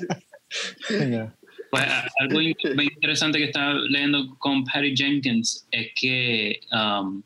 Pues 1.69 1.83
algo 2.19 2.41
interesante 2.41 3.37
que 3.37 3.45
estaba 3.45 3.73
leyendo 3.73 4.35
con 4.39 4.63
Patty 4.63 4.95
Jenkins 4.95 5.67
es 5.69 5.89
que, 5.95 6.61
um, 6.71 7.21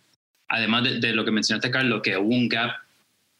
además 0.47 0.83
de, 0.83 0.99
de 0.99 1.13
lo 1.13 1.23
que 1.23 1.31
mencionaste, 1.31 1.69
Carlos, 1.69 2.01
que 2.03 2.17
hubo 2.17 2.33
un 2.33 2.49
gap 2.49 2.71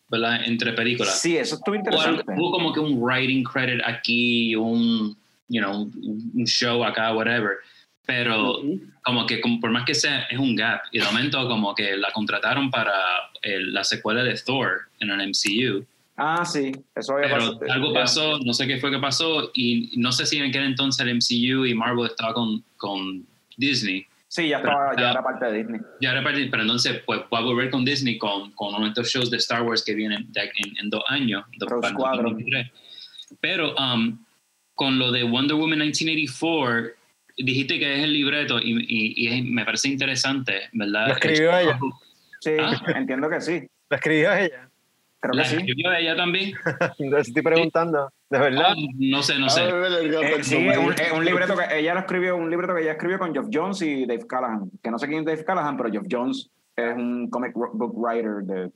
¿verdad? 0.10 0.44
entre 0.46 0.74
películas. 0.74 1.20
Sí, 1.20 1.38
eso 1.38 1.56
estuvo 1.56 1.74
interesante. 1.76 2.24
hubo 2.38 2.52
como 2.52 2.72
que 2.72 2.80
un 2.80 3.02
writing 3.02 3.44
credit 3.44 3.82
aquí, 3.84 4.56
un, 4.56 5.18
you 5.48 5.62
know, 5.62 5.82
un 5.84 6.32
un 6.36 6.46
show 6.46 6.84
acá, 6.84 7.14
whatever. 7.16 7.58
Pero 8.06 8.62
como 9.04 9.26
que 9.26 9.40
como 9.42 9.60
por 9.60 9.72
más 9.72 9.86
que 9.86 9.94
sea, 9.94 10.22
es 10.24 10.38
un 10.40 10.56
gap. 10.56 10.82
Y 10.92 11.00
de 11.00 11.06
momento 11.06 11.48
como 11.48 11.74
que 11.76 11.96
la 11.98 12.12
contrataron 12.12 12.70
para 12.72 12.94
el- 13.42 13.74
la 13.74 13.84
secuela 13.84 14.24
de 14.24 14.36
Thor 14.36 14.82
en 15.00 15.12
el 15.12 15.22
MCU. 15.22 15.86
Ah, 16.18 16.46
sí, 16.46 16.72
eso 16.96 17.14
había 17.16 17.30
Pero 17.30 17.54
pasado. 17.60 17.72
algo 17.72 17.94
Ya. 17.94 18.00
pasó, 18.02 18.40
no 18.40 18.54
sé 18.54 18.68
qué 18.68 18.78
fue 18.78 18.92
que 18.92 19.00
pasó, 19.00 19.50
y 19.56 19.94
no 19.98 20.12
sé 20.12 20.26
si 20.26 20.38
en 20.38 20.50
aquel 20.50 20.64
entonces 20.66 21.00
el 21.06 21.10
MCU 21.16 21.66
y 21.66 21.74
Marvel 21.74 22.06
estaba 22.08 22.34
con, 22.34 22.64
con 22.78 23.26
Disney. 23.58 24.06
Sí, 24.28 24.48
ya, 24.50 24.58
estaba, 24.58 24.92
Pero- 24.92 25.02
ya 25.02 25.12
era 25.12 25.24
parte 25.24 25.46
de 25.48 25.58
Disney. 25.58 25.82
Ya 26.00 26.12
era 26.12 26.24
parte- 26.24 26.48
pero 26.50 26.62
entonces 26.64 27.02
pues 27.06 27.22
va 27.34 27.40
a 27.40 27.42
volver 27.42 27.70
con 27.70 27.84
Disney 27.84 28.18
con, 28.18 28.52
con 28.52 28.70
uno 28.76 28.84
de 28.84 28.90
estos 28.90 29.10
shows 29.10 29.32
de 29.32 29.38
Star 29.38 29.64
Wars 29.64 29.84
que 29.84 29.94
vienen 29.96 30.32
de- 30.32 30.52
en, 30.58 30.78
en 30.78 30.90
dos 30.90 31.04
años. 31.08 31.44
de-. 31.58 31.66
2023. 31.66 32.72
Pero 33.40 33.74
um, 33.76 34.18
con 34.76 35.00
lo 35.00 35.12
de 35.12 35.24
Wonder 35.24 35.56
Woman 35.56 35.80
1984, 35.80 36.92
dijiste 37.44 37.80
que 37.80 37.98
es 37.98 38.04
el 38.04 38.14
libreto 38.14 38.60
y, 38.60 38.72
y- 38.88 39.14
y 39.16 39.28
es- 39.28 39.44
me 39.46 39.64
parece 39.66 39.88
interesante, 39.90 40.70
¿verdad? 40.74 41.08
Lo 41.08 41.14
escribió 41.14 41.58
ella. 41.58 41.80
Sí, 42.40 42.52
Ah. 42.60 42.82
entiendo 42.96 43.30
que 43.30 43.42
sí. 43.42 43.68
¿Lo 43.90 43.96
escribió 43.98 44.34
ella? 44.34 44.68
Creo 45.20 45.34
¿La 45.36 45.44
que 45.44 45.50
sí. 45.50 45.56
escribió 45.58 45.94
ella 45.94 46.16
también? 46.16 46.54
Entonces 47.00 47.28
estoy 47.28 47.44
preguntando, 47.44 48.12
¿de 48.30 48.40
verdad? 48.40 48.70
Ah, 48.70 48.76
no 48.98 49.22
sé, 49.22 49.38
no 49.38 49.50
sé. 49.50 49.62
A 49.62 49.74
ver, 49.74 49.92
el 50.02 50.12
gato 50.12 50.24
Eh, 50.26 50.44
sí, 50.44 50.56
es 50.56 50.78
un, 50.78 50.90
ahí. 50.92 50.96
es 51.06 51.12
un 51.12 51.24
libreto 51.26 51.56
que 51.56 51.78
ella 51.80 51.94
lo 51.94 52.00
escribió, 52.00 52.36
un 52.38 52.50
libreto 52.50 52.74
que 52.74 52.82
ella 52.82 52.94
escribió 52.94 53.20
con 53.20 53.32
Geoff 53.34 53.48
Jones 53.54 53.82
y 53.84 54.06
Dave 54.08 54.26
Callahan. 54.28 54.72
Que 54.82 54.90
no 54.90 54.98
sé 54.98 55.08
quién 55.08 55.20
es 55.20 55.26
Dave 55.26 55.44
Callahan, 55.46 55.78
pero 55.78 55.92
Geoff 55.92 56.08
Jones 56.10 56.50
es 56.76 56.96
un 56.96 57.30
comic 57.30 57.54
book 57.54 57.94
writer 57.96 58.44
de. 58.44 58.72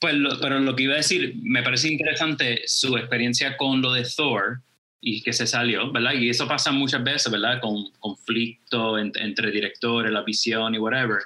Pues, 0.00 0.14
lo- 0.14 0.38
pero 0.40 0.58
lo 0.60 0.76
que 0.76 0.82
iba 0.84 0.94
a 0.94 0.98
decir, 0.98 1.34
me 1.42 1.62
parece 1.62 1.90
interesante 1.90 2.62
su 2.66 2.96
experiencia 2.96 3.56
con 3.56 3.80
lo 3.82 3.92
de 3.92 4.04
Thor 4.16 4.60
y 5.04 5.20
que 5.20 5.32
se 5.32 5.46
salió, 5.46 5.90
¿verdad? 5.90 6.12
Y 6.14 6.30
eso 6.30 6.46
pasa 6.46 6.70
muchas 6.70 7.02
veces, 7.02 7.30
¿verdad? 7.30 7.60
Con 7.60 7.90
conflicto 7.98 8.96
en- 8.98 9.12
entre 9.16 9.50
directores, 9.50 10.12
la 10.12 10.22
visión 10.22 10.74
y 10.74 10.78
whatever. 10.78 11.18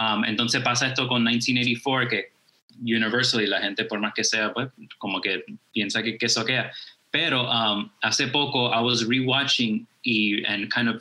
Um, 0.00 0.24
entonces 0.24 0.62
pasa 0.62 0.86
esto 0.88 1.06
con 1.06 1.22
1984, 1.22 2.08
que 2.08 2.32
Universal 2.80 3.42
y 3.42 3.46
la 3.46 3.60
gente, 3.60 3.84
por 3.84 4.00
más 4.00 4.14
que 4.14 4.24
sea, 4.24 4.52
pues, 4.54 4.70
como 4.96 5.20
que 5.20 5.44
piensa 5.74 6.02
que, 6.02 6.16
que 6.16 6.24
eso 6.26 6.42
queda. 6.44 6.72
Pero 7.10 7.42
um, 7.50 7.90
hace 8.00 8.28
poco 8.28 8.72
I 8.74 8.82
was 8.82 9.06
rewatching 9.06 9.86
y 10.02 10.42
and 10.46 10.72
kind 10.72 10.88
of 10.88 10.96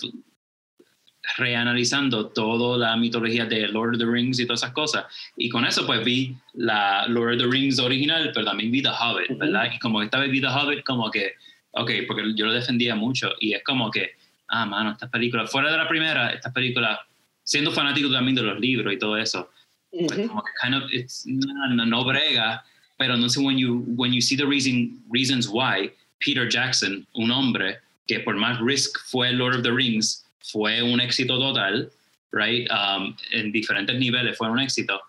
reanalizando 1.37 2.27
toda 2.27 2.77
la 2.77 2.97
mitología 2.97 3.45
de 3.45 3.67
Lord 3.69 3.93
of 3.93 3.99
the 3.99 4.05
Rings 4.05 4.39
y 4.39 4.45
todas 4.45 4.63
esas 4.63 4.73
cosas. 4.73 5.05
Y 5.37 5.49
con 5.49 5.65
eso 5.65 5.85
pues 5.85 6.03
vi 6.03 6.35
la 6.53 7.07
Lord 7.07 7.35
of 7.35 7.39
the 7.39 7.47
Rings 7.47 7.79
original, 7.79 8.31
pero 8.33 8.45
también 8.45 8.71
vi 8.71 8.81
The 8.81 8.89
Hobbit, 8.89 9.37
¿verdad? 9.37 9.69
Y 9.73 9.79
como 9.79 10.01
esta 10.01 10.19
vez 10.19 10.29
vi 10.31 10.41
The 10.41 10.47
Hobbit, 10.47 10.83
como 10.83 11.09
que, 11.09 11.33
ok, 11.71 11.91
porque 12.07 12.33
yo 12.35 12.45
lo 12.45 12.53
defendía 12.53 12.95
mucho 12.95 13.31
y 13.39 13.53
es 13.53 13.63
como 13.63 13.89
que, 13.91 14.11
ah, 14.47 14.65
mano, 14.65 14.91
estas 14.91 15.09
películas, 15.09 15.51
fuera 15.51 15.71
de 15.71 15.77
la 15.77 15.87
primera, 15.87 16.31
estas 16.31 16.53
películas, 16.53 16.99
siendo 17.43 17.71
fanático 17.71 18.11
también 18.11 18.35
de 18.35 18.43
los 18.43 18.59
libros 18.59 18.93
y 18.93 18.97
todo 18.97 19.17
eso, 19.17 19.49
pues 19.91 20.19
Ujú. 20.19 20.27
como 20.27 20.43
que 20.43 20.51
kind 20.61 20.75
of, 20.75 20.91
it's, 20.91 21.25
no, 21.25 21.67
no, 21.69 21.85
no 21.85 22.05
brega, 22.05 22.63
pero 22.97 23.15
entonces 23.15 23.43
when 23.43 23.57
you, 23.57 23.83
when 23.95 24.13
you 24.13 24.21
see 24.21 24.37
the 24.37 24.45
reason, 24.45 25.01
reasons 25.09 25.49
why, 25.49 25.91
Peter 26.19 26.47
Jackson, 26.47 27.05
un 27.13 27.31
hombre 27.31 27.79
que 28.07 28.19
por 28.19 28.35
más 28.35 28.59
Risk 28.59 28.99
fue 29.05 29.31
Lord 29.31 29.55
of 29.55 29.63
the 29.63 29.71
Rings, 29.71 30.25
fue 30.39 30.81
un 30.81 30.99
éxito 30.99 31.39
total, 31.39 31.89
right? 32.31 32.69
Um, 32.71 33.15
en 33.31 33.51
diferentes 33.51 33.97
niveles 33.97 34.37
fue 34.37 34.49
un 34.49 34.59
éxito. 34.59 34.99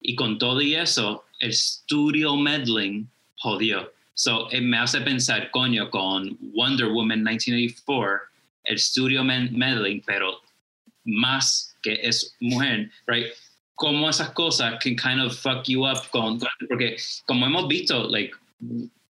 Y 0.00 0.14
con 0.14 0.38
todo 0.38 0.60
y 0.60 0.74
eso, 0.74 1.24
el 1.40 1.52
studio 1.52 2.36
meddling 2.36 3.08
jodió. 3.38 3.92
So, 4.16 4.48
me 4.62 4.78
hace 4.78 5.00
pensar, 5.02 5.50
coño, 5.50 5.90
con 5.90 6.38
Wonder 6.54 6.88
Woman 6.88 7.22
1984, 7.22 8.20
el 8.64 8.78
studio 8.78 9.22
med- 9.22 9.50
meddling, 9.52 10.02
pero 10.06 10.40
más 11.04 11.76
que 11.82 12.00
es 12.02 12.34
mujer, 12.40 12.90
right? 13.06 13.26
Cómo 13.74 14.08
esas 14.08 14.30
cosas 14.30 14.82
can 14.82 14.96
kind 14.96 15.20
of 15.20 15.36
fuck 15.38 15.68
you 15.68 15.84
up 15.86 16.08
con, 16.10 16.40
porque 16.66 16.96
como 17.26 17.44
hemos 17.46 17.68
visto, 17.68 18.08
like, 18.08 18.32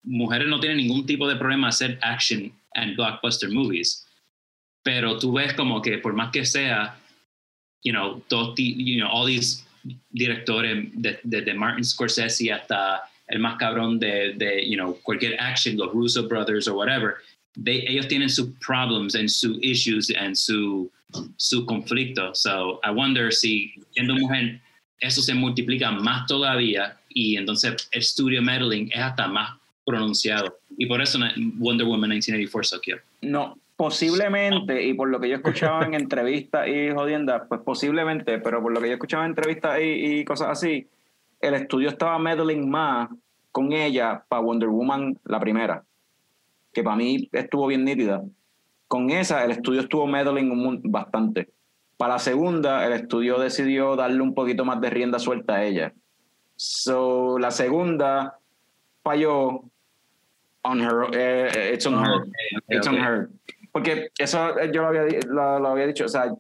mujeres 0.04 0.48
no 0.48 0.60
tienen 0.60 0.78
ningún 0.78 1.06
tipo 1.06 1.28
de 1.28 1.36
problema 1.36 1.68
hacer 1.68 2.00
action 2.02 2.52
and 2.76 2.96
blockbuster 2.96 3.50
movies 3.52 4.06
pero 4.86 5.18
tú 5.18 5.32
ves 5.32 5.54
como 5.54 5.82
que 5.82 5.98
por 6.00 6.14
más 6.14 6.30
que 6.32 6.46
sea, 6.46 6.98
you 7.86 7.94
know, 7.94 8.20
todos 8.28 8.54
ti- 8.56 8.76
you 8.78 8.98
know, 9.00 9.08
all 9.10 9.26
these 9.26 9.64
directores, 10.12 10.90
de- 10.94 11.20
desde 11.24 11.54
Martin 11.54 11.86
Scorsese 11.86 12.52
hasta 12.52 13.04
el 13.34 13.40
más 13.40 13.58
cabrón 13.58 13.98
de, 13.98 14.34
de, 14.38 14.64
you 14.70 14.76
know, 14.76 14.96
cualquier 15.02 15.36
action, 15.40 15.76
los 15.76 15.92
Russo 15.92 16.28
Brothers 16.28 16.68
o 16.68 16.76
whatever, 16.76 17.16
they, 17.64 17.84
ellos 17.88 18.08
tienen 18.08 18.30
sus 18.30 18.48
problems 18.60 19.16
and 19.16 19.28
sus 19.28 19.58
issues 19.62 20.12
and 20.12 20.36
su, 20.36 20.92
su 21.38 21.66
conflicto. 21.66 22.36
So 22.36 22.80
I 22.84 22.92
wonder 22.92 23.32
si 23.32 23.74
siendo 23.92 24.14
mujer 24.14 24.62
eso 25.00 25.22
se 25.22 25.34
multiplica 25.34 25.92
más 25.92 26.28
todavía 26.28 26.96
y 27.10 27.36
entonces 27.36 27.90
el 27.92 28.04
studio 28.04 28.42
meddling 28.42 28.90
es 28.94 29.00
hasta 29.00 29.28
más 29.28 29.58
pronunciado. 29.84 30.60
Y 30.78 30.86
por 30.86 31.02
eso 31.02 31.18
Wonder 31.58 31.88
Woman 31.88 32.12
1984 32.12 32.64
soqueó. 32.64 32.98
No, 33.22 33.58
posiblemente, 33.76 34.84
y 34.84 34.94
por 34.94 35.10
lo 35.10 35.20
que 35.20 35.30
yo 35.30 35.38
escuchaba 35.38 35.84
en 35.86 35.94
entrevistas 35.96 36.68
y 36.68 36.92
jodiendas, 36.92 37.44
pues 37.50 37.62
posiblemente, 37.66 38.38
pero 38.38 38.62
por 38.62 38.72
lo 38.72 38.80
que 38.80 38.90
yo 38.90 38.94
escuchaba 38.94 39.26
en 39.26 39.32
entrevistas 39.32 39.80
y, 39.82 40.20
y 40.20 40.24
cosas 40.24 40.50
así, 40.50 40.88
el 41.42 41.56
estudio 41.56 41.90
estaba 41.90 42.18
meddling 42.20 42.70
más 42.70 43.10
con 43.54 43.72
ella 43.72 44.26
para 44.28 44.42
Wonder 44.42 44.68
Woman 44.68 45.20
la 45.24 45.40
primera, 45.40 45.86
que 46.74 46.84
para 46.84 46.98
mí 46.98 47.30
estuvo 47.32 47.68
bien 47.68 47.86
nítida. 47.86 48.24
Con 48.88 49.12
esa 49.12 49.46
el 49.46 49.52
estudio 49.52 49.82
estuvo 49.82 50.08
meddling 50.08 50.82
bastante. 50.86 51.54
Para 51.96 52.16
la 52.16 52.20
segunda 52.20 52.86
el 52.86 52.94
estudio 52.94 53.40
decidió 53.40 53.96
darle 53.96 54.22
un 54.22 54.34
poquito 54.34 54.66
más 54.66 54.82
de 54.82 54.90
rienda 54.90 55.20
suelta 55.20 55.56
a 55.56 55.64
ella. 55.64 55.94
So 56.56 57.38
la 57.38 57.52
segunda 57.52 58.40
falló 59.04 59.70
on 60.64 60.82
her, 60.82 61.10
eh, 61.14 61.74
it's 61.76 61.86
on 61.86 62.04
her. 62.04 62.26
It's 62.70 62.88
on 62.88 62.96
her. 62.96 63.30
Porque 63.72 64.10
eso 64.18 64.58
eh, 64.58 64.72
yo 64.74 64.82
lo 64.82 64.88
había, 64.88 65.04
lo, 65.28 65.60
lo 65.60 65.68
había 65.68 65.86
dicho, 65.86 66.06
o 66.06 66.10
sea, 66.10 66.34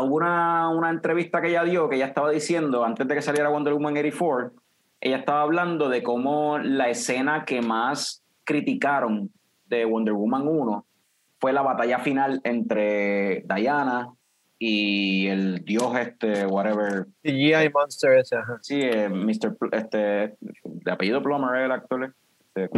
hubo 0.00 0.16
una, 0.16 0.68
una 0.68 0.90
entrevista 0.90 1.40
que 1.40 1.48
ella 1.48 1.64
dio 1.64 1.88
que 1.88 1.96
ella 1.96 2.06
estaba 2.06 2.30
diciendo, 2.30 2.84
antes 2.84 3.08
de 3.08 3.14
que 3.14 3.22
saliera 3.22 3.48
Wonder 3.48 3.72
Woman 3.72 3.94
84, 3.94 4.52
ella 5.00 5.16
estaba 5.18 5.42
hablando 5.42 5.88
de 5.88 6.02
cómo 6.02 6.58
la 6.58 6.88
escena 6.88 7.44
que 7.44 7.62
más 7.62 8.22
criticaron 8.44 9.30
de 9.66 9.84
Wonder 9.84 10.14
Woman 10.14 10.46
1 10.46 10.86
fue 11.40 11.52
la 11.52 11.62
batalla 11.62 11.98
final 11.98 12.40
entre 12.44 13.44
Diana 13.46 14.08
y 14.58 15.26
el 15.26 15.64
dios 15.64 15.94
este, 15.98 16.46
whatever, 16.46 17.06
CGI 17.22 17.68
Monster 17.74 18.18
ese, 18.18 18.36
ajá. 18.36 18.58
sí, 18.62 18.80
eh, 18.80 19.08
Mr. 19.10 19.54
Pl- 19.58 19.70
este, 19.76 20.34
de 20.64 20.90
apellido 20.90 21.22
Plummer 21.22 21.56
el 21.56 21.72
actor, 21.72 22.14
este, 22.54 22.70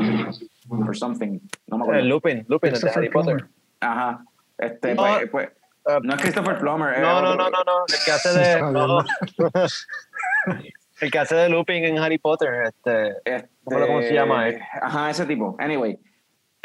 or 0.70 0.96
something, 0.96 1.38
no 1.68 1.78
me 1.78 1.84
acuerdo. 1.84 2.00
Eh, 2.00 2.04
Lupin, 2.04 2.44
Lupin, 2.48 2.70
de 2.72 2.72
Christopher 2.72 2.98
Harry 2.98 3.10
Potter. 3.10 3.36
Plummer. 3.36 3.52
Ajá. 3.80 4.24
Este, 4.58 4.94
No, 4.94 5.02
pues, 5.02 5.30
pues, 5.30 5.48
Ah, 5.86 6.00
no 6.02 6.14
es 6.14 6.20
Christopher 6.20 6.58
Plummer. 6.58 6.94
es 6.94 7.00
no, 7.00 7.22
no, 7.22 7.30
otro. 7.30 7.44
no, 7.44 7.50
no, 7.50 7.64
no, 7.64 7.84
el 7.86 8.04
que 8.04 8.10
hace 8.10 8.38
de... 8.38 8.60
no. 8.72 8.98
el 11.00 11.10
que 11.10 11.18
hace 11.18 11.34
de 11.36 11.48
Lupin 11.48 11.84
en 11.84 11.98
Harry 11.98 12.18
Potter, 12.18 12.48
este... 12.64 13.16
Este, 13.24 13.48
cómo 13.64 14.02
se 14.02 14.14
llama, 14.14 14.48
eh. 14.48 14.60
Ajá, 14.80 15.10
ese 15.10 15.26
tipo. 15.26 15.56
Anyway. 15.58 15.98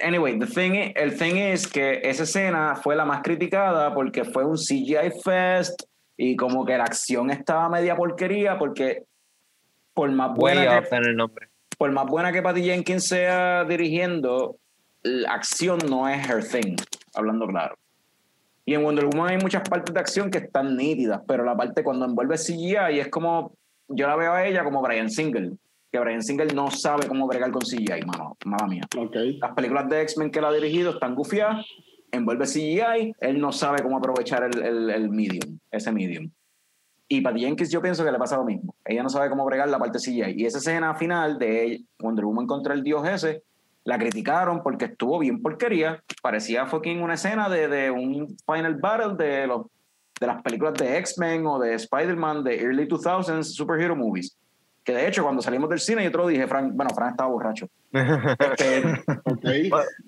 Anyway, 0.02 0.40
the 0.40 0.48
thing 0.48 0.74
is, 0.74 0.92
el 0.96 1.16
thing 1.18 1.36
es 1.36 1.68
que 1.68 2.02
esa 2.04 2.24
escena 2.24 2.76
fue 2.76 2.96
la 2.96 3.06
más 3.06 3.22
criticada 3.22 3.94
porque 3.94 4.26
fue 4.26 4.44
un 4.44 4.58
CGI 4.58 5.22
fest 5.24 5.84
y 6.18 6.36
como 6.36 6.66
que 6.66 6.76
la 6.78 6.86
acción 6.86 7.30
estaba 7.30 7.70
media 7.70 7.96
porquería 7.96 8.58
porque 8.58 9.04
por 9.94 10.12
más 10.12 10.34
buena 10.34 10.82
que, 10.82 10.96
el 10.96 11.16
nombre. 11.16 11.50
por 11.78 11.92
más 11.92 12.08
buena 12.08 12.32
que 12.32 12.42
Patty 12.42 12.64
Jenkins 12.64 13.08
sea 13.08 13.66
dirigiendo, 13.66 14.58
la 15.04 15.34
acción 15.34 15.80
no 15.88 16.10
es 16.10 16.28
her 16.28 16.44
thing, 16.44 16.76
hablando 17.14 17.48
claro. 17.48 17.76
Y 18.66 18.74
en 18.74 18.84
Wonder 18.84 19.06
Woman 19.06 19.32
hay 19.32 19.38
muchas 19.38 19.68
partes 19.68 19.94
de 19.94 20.00
acción 20.00 20.32
que 20.32 20.38
están 20.40 20.78
nítidas, 20.78 21.22
pero 21.28 21.44
la 21.44 21.56
parte 21.56 21.84
cuando 21.84 22.06
envuelve 22.06 22.38
CGI 22.38 23.00
es 23.00 23.10
como, 23.10 23.54
yo 23.88 24.08
la 24.08 24.16
veo 24.16 24.34
a 24.34 24.46
ella 24.46 24.64
como 24.64 24.82
Brian 24.82 25.10
Singer, 25.10 25.52
que 25.92 26.00
Brian 26.00 26.24
Singer 26.24 26.54
no 26.54 26.72
sabe 26.72 27.08
cómo 27.08 27.28
bregar 27.28 27.52
con 27.52 27.62
CGI, 27.62 28.06
mano, 28.06 28.38
mala 28.46 28.68
mía. 28.68 28.84
Ok. 28.98 29.16
Las 29.40 29.54
películas 29.54 29.90
de 29.90 30.02
X-Men 30.02 30.32
que 30.32 30.40
él 30.40 30.46
ha 30.46 30.52
dirigido 30.52 30.92
están 30.92 31.16
gufiadas, 31.16 31.66
envuelve 32.12 32.46
CGI, 32.46 33.14
él 33.20 33.40
no 33.40 33.52
sabe 33.52 33.84
cómo 33.84 33.98
aprovechar 33.98 34.44
el, 34.44 34.64
el, 34.64 34.90
el 34.90 35.10
medium, 35.10 35.60
ese 35.72 35.92
medium. 35.92 36.32
Y 37.08 37.22
Patty 37.22 37.42
Jenkins 37.42 37.72
yo 37.72 37.82
pienso 37.82 38.04
que 38.04 38.12
le 38.12 38.18
pasa 38.18 38.38
lo 38.38 38.46
mismo. 38.46 38.76
Ella 38.86 39.04
no 39.04 39.10
sabe 39.10 39.30
cómo 39.30 39.46
bregar 39.46 39.70
la 39.70 39.78
parte 39.78 40.00
CGI. 40.00 40.34
Y 40.36 40.46
esa 40.46 40.58
escena 40.58 40.96
final 40.96 41.38
de 41.38 41.84
Wonder 42.00 42.26
Woman 42.26 42.48
contra 42.48 42.74
el 42.74 42.84
dios 42.84 43.08
ese, 43.08 43.44
la 43.84 44.00
criticaron 44.00 44.64
porque 44.64 44.86
estuvo 44.86 45.20
bien 45.20 45.42
porquería. 45.42 46.04
Parecía 46.22 46.66
fucking 46.66 47.02
una 47.02 47.16
escena 47.16 47.50
de, 47.50 47.68
de 47.68 47.92
un 47.92 48.36
final 48.46 48.76
battle 48.76 49.16
de, 49.16 49.48
los, 49.48 49.68
de 50.20 50.28
las 50.28 50.42
películas 50.42 50.74
de 50.76 50.98
X-Men 50.98 51.46
o 51.48 51.60
de 51.60 51.74
Spider-Man 51.76 52.44
de 52.44 52.62
early 52.62 52.88
2000s 52.88 53.44
superhero 53.44 53.96
movies. 53.96 54.38
Que 54.84 54.94
de 54.94 55.08
hecho, 55.08 55.24
cuando 55.24 55.42
salimos 55.42 55.70
del 55.70 55.80
cine, 55.80 56.04
yo 56.04 56.12
te 56.12 56.18
lo 56.18 56.28
dije, 56.28 56.46
Frank, 56.48 56.74
bueno, 56.74 56.94
Frank 56.94 57.12
estaba 57.12 57.30
borracho. 57.30 57.68
Este, 57.94 58.84
Ok. 59.24 59.42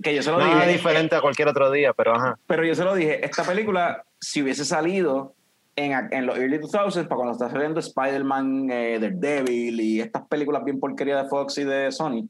que 0.04 0.16
yo 0.16 0.22
se 0.22 0.32
lo 0.32 0.38
Nada 0.40 0.62
dije. 0.66 0.74
diferente 0.74 1.16
a 1.16 1.22
cualquier 1.22 1.48
otro 1.48 1.72
día, 1.72 1.94
pero 1.94 2.14
ajá. 2.16 2.38
Pero 2.46 2.66
yo 2.66 2.76
se 2.76 2.84
lo 2.84 2.94
dije, 2.94 3.24
esta 3.26 3.44
película, 3.44 4.04
si 4.20 4.42
hubiese 4.44 4.66
salido 4.66 5.34
en, 5.78 5.94
en 6.12 6.26
los 6.26 6.38
early 6.38 6.60
2000s, 6.60 7.04
para 7.08 7.16
cuando 7.16 7.32
está 7.34 7.50
saliendo 7.50 7.80
Spider-Man, 7.80 8.70
eh, 8.70 9.00
Daredevil 9.00 9.80
y 9.80 10.02
estas 10.02 10.28
películas 10.28 10.64
bien 10.66 10.80
porquería 10.80 11.24
de 11.24 11.30
Fox 11.30 11.58
y 11.58 11.64
de 11.64 11.92
Sony, 11.94 12.28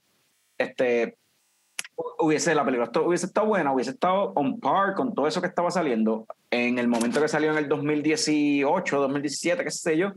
este, 0.59 1.17
hubiese 2.19 2.55
la 2.55 2.65
película 2.65 2.89
hubiese 3.05 3.25
estado 3.27 3.47
buena, 3.47 3.71
hubiese 3.73 3.91
estado 3.91 4.33
on 4.35 4.59
par 4.59 4.93
con 4.95 5.13
todo 5.13 5.27
eso 5.27 5.41
que 5.41 5.47
estaba 5.47 5.71
saliendo 5.71 6.25
en 6.51 6.77
el 6.79 6.87
momento 6.87 7.21
que 7.21 7.27
salió 7.27 7.51
en 7.51 7.57
el 7.57 7.67
2018, 7.69 8.99
2017, 8.99 9.63
qué 9.63 9.71
sé 9.71 9.97
yo. 9.97 10.11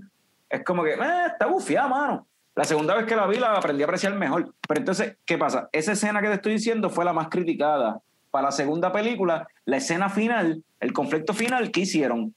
Es 0.49 0.65
como 0.65 0.83
que, 0.83 0.93
eh, 0.95 1.27
está 1.33 1.47
bufiada, 1.47 1.89
mano. 1.89 2.27
La 2.55 2.65
segunda 2.65 2.95
vez 2.95 3.05
que 3.07 3.15
la 3.15 3.27
vi 3.27 3.37
la 3.39 3.53
aprendí 3.55 3.83
a 3.83 3.87
apreciar 3.87 4.15
mejor. 4.17 4.53
Pero 4.67 4.81
entonces, 4.81 5.17
¿qué 5.25 5.39
pasa? 5.39 5.69
Esa 5.73 5.93
escena 5.93 6.21
que 6.21 6.29
te 6.29 6.35
estoy 6.35 6.53
diciendo 6.55 6.91
fue 6.91 7.05
la 7.05 7.13
más 7.13 7.29
criticada. 7.29 8.01
Para 8.31 8.47
la 8.47 8.53
segunda 8.53 8.91
película, 8.93 9.47
la 9.65 9.77
escena 9.77 10.09
final, 10.09 10.63
el 10.81 10.93
conflicto 10.93 11.33
final, 11.35 11.71
¿qué 11.71 11.81
hicieron? 11.81 12.35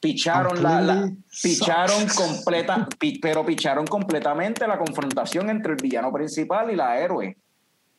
Picharon 0.00 0.62
la, 0.62 0.80
la- 0.80 1.10
picharon 1.42 2.06
completa, 2.08 2.88
pero 3.20 3.44
picharon 3.44 3.86
completamente 3.86 4.66
la 4.66 4.78
confrontación 4.78 5.50
entre 5.50 5.72
el 5.72 5.78
villano 5.82 6.12
principal 6.12 6.70
y 6.70 6.76
la 6.76 6.98
héroe. 6.98 7.36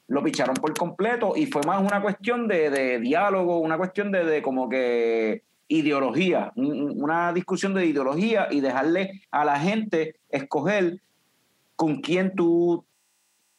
Lo 0.10 0.24
picharon 0.24 0.56
por 0.56 0.74
completo 0.78 1.34
y 1.36 1.48
fue 1.48 1.62
más 1.66 1.82
una 1.82 2.02
cuestión 2.02 2.48
de, 2.48 2.70
de 2.70 3.00
diálogo, 3.00 3.60
una 3.60 3.78
cuestión 3.78 4.12
de, 4.12 4.24
de 4.24 4.42
como 4.42 4.70
que 4.70 5.44
ideología, 5.68 6.52
un- 6.56 6.82
un- 6.82 7.04
una 7.04 7.34
discusión 7.34 7.74
de 7.74 7.86
ideología 7.86 8.48
y 8.50 8.62
dejarle 8.62 9.22
a 9.32 9.44
la 9.44 9.60
gente 9.60 10.16
escoger 10.30 11.02
con 11.76 12.00
quién 12.02 12.34
tú, 12.36 12.74
o 12.76 12.86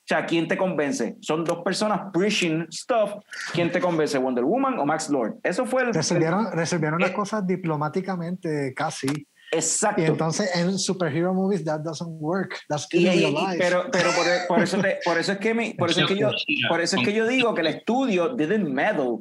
sea, 0.07 0.25
quién 0.25 0.49
te 0.49 0.57
convence. 0.57 1.17
Son 1.21 1.45
dos 1.45 1.59
personas 1.63 2.11
preaching 2.15 2.65
stuff. 2.73 3.11
¿Quién 3.53 3.71
te 3.71 3.79
convence, 3.79 4.17
Wonder 4.17 4.43
Woman 4.45 4.79
o 4.79 4.87
Max 4.87 5.11
Lord? 5.11 5.37
Eso 5.43 5.67
fue 5.67 5.83
el... 5.83 5.93
Resolvieron, 5.93 6.51
resolvieron 6.53 6.99
las 6.99 7.11
Eh, 7.11 7.15
cosas 7.15 7.47
diplomáticamente 7.47 8.73
casi. 8.75 9.07
Exacto. 9.53 10.03
Y 10.03 10.05
entonces 10.07 10.51
en 10.55 10.79
superhero 10.79 11.33
movies 11.35 11.65
that 11.65 11.81
doesn't 11.81 12.21
work. 12.21 12.59
That's 12.69 12.87
Y- 12.93 13.09
y- 13.09 13.25
y- 13.27 13.59
pero 13.59 13.87
pero 13.91 14.11
por, 14.13 14.25
por 14.49 14.63
eso 14.63 14.79
te- 14.79 14.99
por 15.05 15.19
eso 15.19 15.33
es 15.33 15.39
que 15.39 15.55
mi- 15.55 15.75
por 15.75 15.91
eso 15.91 16.01
es 16.03 16.07
que 16.07 16.17
yo 16.17 16.31
por 16.69 16.81
eso 16.81 16.97
es 16.97 17.05
que 17.05 17.13
yo 17.15 17.27
digo 17.27 17.55
que 17.55 17.61
el 17.63 17.69
estudio 17.69 18.35
didn't 18.35 18.69
meddle 18.69 19.19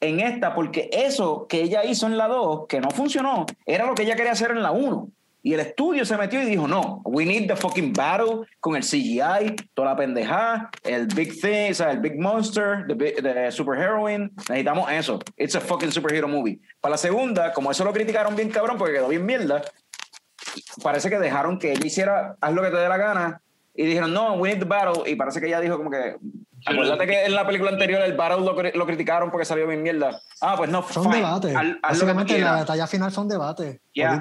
en 0.00 0.20
esta 0.20 0.54
porque 0.54 0.90
eso 0.92 1.46
que 1.48 1.62
ella 1.62 1.84
hizo 1.84 2.06
en 2.06 2.16
la 2.18 2.28
2 2.28 2.66
que 2.68 2.80
no 2.80 2.90
funcionó 2.90 3.46
era 3.66 3.86
lo 3.86 3.94
que 3.94 4.02
ella 4.02 4.16
quería 4.16 4.32
hacer 4.32 4.50
en 4.50 4.62
la 4.62 4.70
1 4.70 5.08
y 5.46 5.52
el 5.52 5.60
estudio 5.60 6.06
se 6.06 6.16
metió 6.16 6.40
y 6.42 6.46
dijo 6.46 6.66
no 6.66 7.02
we 7.04 7.26
need 7.26 7.46
the 7.46 7.54
fucking 7.54 7.92
battle 7.92 8.46
con 8.60 8.76
el 8.76 8.82
CGI 8.82 9.54
toda 9.74 9.90
la 9.90 9.96
pendejada 9.96 10.70
el 10.84 11.06
big 11.06 11.38
thing 11.40 11.70
o 11.70 11.74
sea, 11.74 11.90
el 11.90 11.98
big 12.00 12.18
monster 12.18 12.86
the, 12.88 12.94
big- 12.94 13.22
the 13.22 13.52
super 13.52 13.78
heroine 13.78 14.30
necesitamos 14.48 14.90
eso 14.90 15.18
it's 15.36 15.54
a 15.54 15.60
fucking 15.60 15.92
superhero 15.92 16.26
movie 16.26 16.58
para 16.80 16.92
la 16.92 16.96
segunda 16.98 17.52
como 17.52 17.70
eso 17.70 17.84
lo 17.84 17.92
criticaron 17.92 18.34
bien 18.34 18.48
cabrón 18.50 18.78
porque 18.78 18.94
quedó 18.94 19.06
bien 19.08 19.26
mierda 19.26 19.60
parece 20.82 21.10
que 21.10 21.18
dejaron 21.18 21.58
que 21.58 21.72
ella 21.72 21.86
hiciera 21.86 22.36
haz 22.40 22.52
lo 22.52 22.62
que 22.62 22.70
te 22.70 22.76
dé 22.76 22.88
la 22.88 22.96
gana 22.96 23.40
y 23.74 23.84
dijeron 23.84 24.12
no 24.14 24.34
we 24.34 24.48
need 24.48 24.58
the 24.60 24.64
battle 24.64 25.02
y 25.10 25.14
parece 25.16 25.40
que 25.40 25.46
ella 25.48 25.60
dijo 25.60 25.76
como 25.76 25.90
que 25.90 26.16
acuérdate 26.66 27.06
que 27.06 27.24
en 27.24 27.34
la 27.34 27.46
película 27.46 27.70
anterior 27.70 28.00
el 28.02 28.14
battle 28.16 28.44
lo, 28.44 28.54
lo 28.78 28.86
criticaron 28.86 29.30
porque 29.30 29.44
salió 29.44 29.66
bien 29.66 29.82
mierda 29.82 30.20
ah 30.40 30.54
pues 30.56 30.70
no 30.70 30.82
Fue 30.82 31.02
un 31.02 31.12
fine. 31.12 31.24
debate. 31.24 31.54
Haz- 31.54 31.76
haz 31.82 31.98
lo 31.98 32.06
que 32.06 32.12
tú 32.12 32.18
Básicamente 32.18 32.38
la 32.38 32.52
batalla 32.52 32.86
final 32.86 33.12
fue 33.12 33.22
un 33.24 33.28
debate 33.28 33.80
Yeah. 33.92 34.18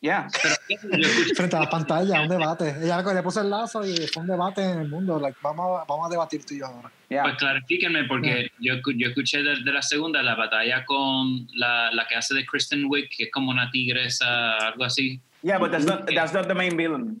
Político. 0.00 0.02
Yeah. 0.02 0.28
Yo 0.68 1.34
Frente 1.34 1.56
a 1.56 1.60
la 1.60 1.70
pantalla, 1.70 2.22
un 2.22 2.28
debate. 2.28 2.74
Ella 2.82 3.02
le 3.02 3.22
puso 3.22 3.40
el 3.42 3.50
lazo 3.50 3.84
y 3.86 3.94
fue 4.08 4.22
un 4.22 4.28
debate 4.28 4.62
en 4.62 4.80
el 4.80 4.88
mundo. 4.88 5.18
Like, 5.20 5.36
vamos, 5.42 5.80
a, 5.80 5.84
vamos 5.84 6.06
a 6.06 6.10
debatir 6.10 6.44
tú 6.44 6.54
y 6.54 6.58
yo 6.60 6.66
ahora. 6.66 6.90
yeah. 7.08 7.22
Pues 7.22 7.36
clarifíquenme, 7.36 8.04
porque 8.04 8.50
yo, 8.60 8.74
escu- 8.74 8.96
yo 8.96 9.08
escuché 9.08 9.42
de, 9.42 9.62
de 9.62 9.72
la 9.72 9.82
segunda 9.82 10.22
la 10.22 10.34
batalla 10.34 10.84
con 10.84 11.46
la, 11.54 11.90
la 11.92 12.06
que 12.08 12.16
hace 12.16 12.34
de 12.34 12.46
Kristen 12.46 12.86
Wiig, 12.88 13.08
que 13.14 13.24
es 13.24 13.30
como 13.30 13.50
una 13.50 13.70
tigresa, 13.70 14.56
algo 14.56 14.84
así. 14.84 15.20
Yeah, 15.42 15.58
but 15.58 15.70
that's 15.70 15.84
not, 15.86 16.06
that's 16.14 16.32
not 16.32 16.46
the 16.48 16.54
main 16.54 16.76
villain. 16.76 17.20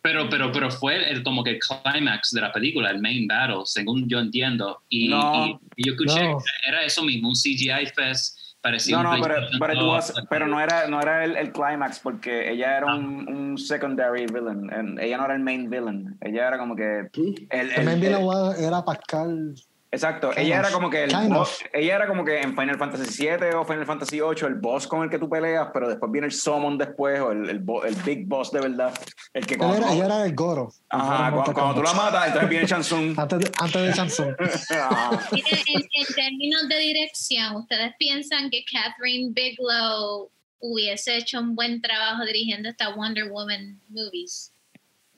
Pero, 0.00 0.28
pero, 0.30 0.52
pero 0.52 0.70
fue 0.70 1.10
el, 1.10 1.22
como 1.22 1.42
que 1.42 1.50
el 1.50 1.58
climax 1.58 2.30
de 2.30 2.40
la 2.40 2.52
película, 2.52 2.90
el 2.90 3.00
main 3.00 3.26
battle, 3.26 3.62
según 3.64 4.08
yo 4.08 4.20
entiendo. 4.20 4.80
Y, 4.88 5.08
No. 5.08 5.46
y- 5.46 5.58
y 5.76 5.86
yo 5.86 5.92
escuché, 5.92 6.22
No. 6.28 6.38
era 6.66 6.82
eso 6.84 7.02
mismo, 7.02 7.28
un 7.28 7.34
CGI 7.34 7.86
fest, 7.94 8.38
parecía 8.60 9.00
No, 9.02 9.10
un 9.10 9.16
no, 9.18 9.22
pero, 9.22 9.34
pero, 9.60 9.72
it 9.72 9.78
2, 9.78 9.88
was- 9.94 10.14
pero 10.28 10.46
no 10.46 10.60
era, 10.60 10.86
no 10.88 11.00
era 11.00 11.24
el, 11.24 11.36
el 11.36 11.52
climax 11.52 12.00
porque 12.00 12.50
ella 12.50 12.76
era 12.76 12.94
un, 12.94 13.28
un 13.28 13.58
secondary 13.58 14.26
villain. 14.26 14.72
and 14.72 14.98
ella 15.00 15.16
no 15.16 15.24
era 15.26 15.34
el 15.34 15.40
main 15.42 15.68
villain. 15.70 16.16
Ella 16.20 16.48
era 16.48 16.58
como 16.58 16.74
que... 16.76 17.08
El, 17.50 17.70
el- 17.72 17.88
el- 17.88 18.00
vino 18.00 18.52
era 18.54 18.84
Pascal. 18.84 19.54
Exacto, 19.90 20.32
ella 20.36 20.60
of, 20.60 20.66
era 20.66 20.70
como 20.74 20.90
que 20.90 21.04
el 21.04 21.10
boss- 21.28 21.64
ella 21.72 21.96
era 21.96 22.06
como 22.06 22.22
que 22.22 22.40
en 22.42 22.54
Final 22.54 22.76
Fantasy 22.78 23.24
VII 23.26 23.54
o 23.56 23.64
Final 23.64 23.86
Fantasy 23.86 24.20
VIII 24.20 24.46
el 24.46 24.54
boss 24.56 24.86
con 24.86 25.02
el 25.02 25.08
que 25.08 25.18
tú 25.18 25.30
peleas, 25.30 25.68
pero 25.72 25.88
después 25.88 26.12
viene 26.12 26.26
el 26.26 26.32
summon 26.32 26.76
después 26.76 27.18
o 27.20 27.32
el, 27.32 27.48
el, 27.48 27.64
el 27.86 27.94
big 28.04 28.26
boss 28.26 28.52
de 28.52 28.60
verdad, 28.60 28.92
el 29.32 29.46
que 29.46 29.56
cuando, 29.56 29.78
era, 29.78 29.92
ella 29.94 30.04
era 30.04 30.26
el 30.26 30.34
Goro. 30.34 30.70
ajá, 30.90 31.28
Era 31.28 31.30
cuando, 31.36 31.54
cuando 31.54 31.74
tú 31.76 31.82
la 31.82 31.94
matas, 31.94 32.26
entonces 32.26 32.50
viene 32.50 32.66
Chansung. 32.66 33.18
Antes 33.18 33.38
de, 33.38 33.50
antes 33.58 33.82
de. 34.16 34.36
Mire, 35.32 35.50
en, 35.74 35.80
en 35.82 36.14
términos 36.14 36.68
de 36.68 36.78
dirección, 36.78 37.56
¿ustedes 37.56 37.92
piensan 37.98 38.50
que 38.50 38.64
Catherine 38.70 39.32
Bigelow 39.32 40.30
hubiese 40.60 41.16
hecho 41.16 41.40
un 41.40 41.54
buen 41.54 41.80
trabajo 41.80 42.24
dirigiendo 42.26 42.68
esta 42.68 42.94
Wonder 42.94 43.30
Woman 43.30 43.80
movies? 43.88 44.52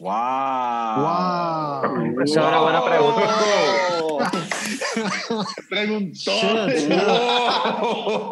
Wow. 0.01 0.11
Wow. 0.97 2.23
Esa 2.25 2.41
es 2.41 2.47
una 2.47 2.61
buena 2.61 2.83
pregunta. 2.85 3.21
Preguntó. 5.69 6.33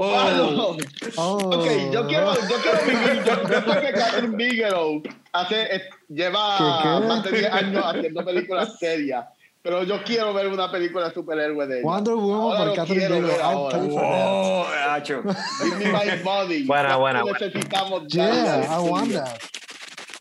Mano, 0.01 0.77
Oh, 1.17 1.37
Ok, 1.59 1.67
yo 1.93 2.07
quiero, 2.07 2.35
yo 2.35 2.57
quiero 2.63 2.79
vivir. 2.87 3.23
Yo, 3.25 3.35
yo 3.49 3.81
que 3.81 3.93
Catherine 3.93 4.37
Bigelow 4.37 5.03
hace, 5.33 5.77
eh, 5.77 5.83
lleva 6.09 6.57
¿Qué, 6.59 6.65
qué? 6.83 7.07
más 7.07 7.23
de 7.25 7.31
10 7.33 7.53
años 7.53 7.85
haciendo 7.87 8.25
películas 8.25 8.79
serias. 8.79 9.27
Pero 9.63 9.83
yo 9.83 10.03
quiero 10.05 10.33
ver 10.33 10.47
una 10.49 10.71
película 10.71 11.11
superhéroe 11.13 11.67
de 11.67 11.81
ella. 11.81 11.85
Wonder 11.87 12.15
Woman 12.15 12.41
Ahora 12.59 12.65
por 12.67 12.75
Catherine 12.77 13.21
Bigelow. 13.21 13.41
ahora. 13.43 13.79
Oh, 13.91 14.67
Hacho. 14.91 15.23
Give 15.63 15.77
me 15.77 15.93
my 15.93 16.23
body. 16.25 16.65
Buena, 16.65 16.97
¿Cuánto 16.97 17.01
buena, 17.01 17.23
buena. 17.23 17.39
necesitamos 17.41 18.03
Yeah, 18.09 18.67
I 18.71 18.79
want 18.81 19.13
that. 19.13 19.39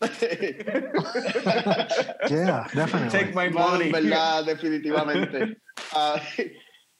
Yeah, 2.30 2.66
definitely. 2.74 3.10
Take 3.10 3.34
my 3.34 3.48
No, 3.48 3.70
money. 3.70 3.86
en 3.86 3.92
verdad, 3.92 4.44
definitivamente. 4.44 5.56
Ah, 5.94 6.20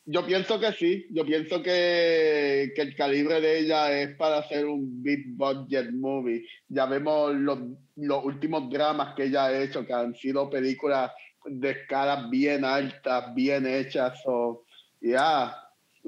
yo 0.06 0.24
pienso 0.26 0.58
que 0.58 0.72
sí, 0.72 1.06
yo 1.10 1.24
pienso 1.24 1.62
que, 1.62 2.72
que 2.74 2.82
el 2.82 2.96
calibre 2.96 3.40
de 3.40 3.58
ella 3.60 3.92
es 3.92 4.16
para 4.16 4.38
hacer 4.38 4.66
un 4.66 5.02
big 5.02 5.36
budget 5.36 5.90
movie. 5.92 6.44
Ya 6.68 6.86
vemos 6.86 7.34
los, 7.34 7.58
los 7.96 8.24
últimos 8.24 8.70
dramas 8.70 9.14
que 9.14 9.24
ella 9.24 9.46
ha 9.46 9.58
hecho, 9.60 9.86
que 9.86 9.92
han 9.92 10.14
sido 10.14 10.48
películas 10.48 11.10
de 11.44 11.70
escalas 11.70 12.28
bien 12.30 12.64
altas, 12.64 13.34
bien 13.34 13.66
hechas. 13.66 14.18
So, 14.24 14.64
yeah. 15.00 15.52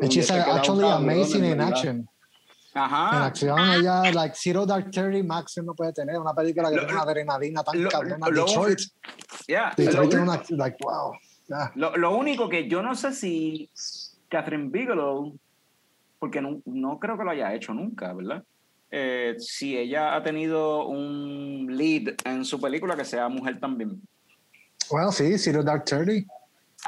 And 0.00 0.10
she's 0.10 0.30
actually 0.30 0.88
amazing 0.88 1.44
en 1.44 1.52
in 1.52 1.58
verdad. 1.58 2.04
Action. 2.74 2.82
En 2.82 2.82
Ajá. 2.82 3.26
acción, 3.26 3.58
ella, 3.58 4.12
like 4.12 4.34
Zero 4.36 4.64
Dark 4.66 4.90
Thirty, 4.90 5.22
Maxim 5.22 5.64
no 5.64 5.74
puede 5.74 5.92
tener 5.92 6.18
una 6.18 6.32
película 6.34 6.70
que 6.70 6.76
Lo- 6.76 6.82
tiene 6.82 6.94
una 6.94 7.02
adrenalina 7.02 7.62
tan 7.62 7.82
cabrona. 7.88 8.28
lo- 8.28 8.44
Detroit, 8.46 8.78
Yeah. 9.46 9.72
Detroit 9.76 10.10
tiene 10.10 10.24
una, 10.24 10.42
like, 10.50 10.76
wow. 10.84 11.12
Yeah. 11.48 11.72
Lo, 11.74 11.96
lo 11.96 12.16
único 12.16 12.48
que 12.48 12.68
yo 12.68 12.80
no 12.82 12.94
sé 12.94 13.12
si 13.12 13.70
Catherine 14.28 14.68
Bigelow, 14.70 15.36
porque 16.18 16.40
no, 16.40 16.60
no 16.66 16.98
creo 16.98 17.18
que 17.18 17.24
lo 17.24 17.30
haya 17.30 17.52
hecho 17.54 17.74
nunca, 17.74 18.12
¿verdad? 18.12 18.44
Eh, 18.92 19.36
si 19.38 19.76
ella 19.76 20.14
ha 20.16 20.22
tenido 20.22 20.86
un 20.86 21.66
lead 21.70 22.14
en 22.24 22.44
su 22.44 22.60
película 22.60 22.96
que 22.96 23.04
sea 23.04 23.28
mujer 23.28 23.58
también. 23.60 24.00
Well, 24.90 25.12
sí, 25.12 25.38
Zero 25.38 25.62
Dark 25.62 25.84
Thirty. 25.84 26.26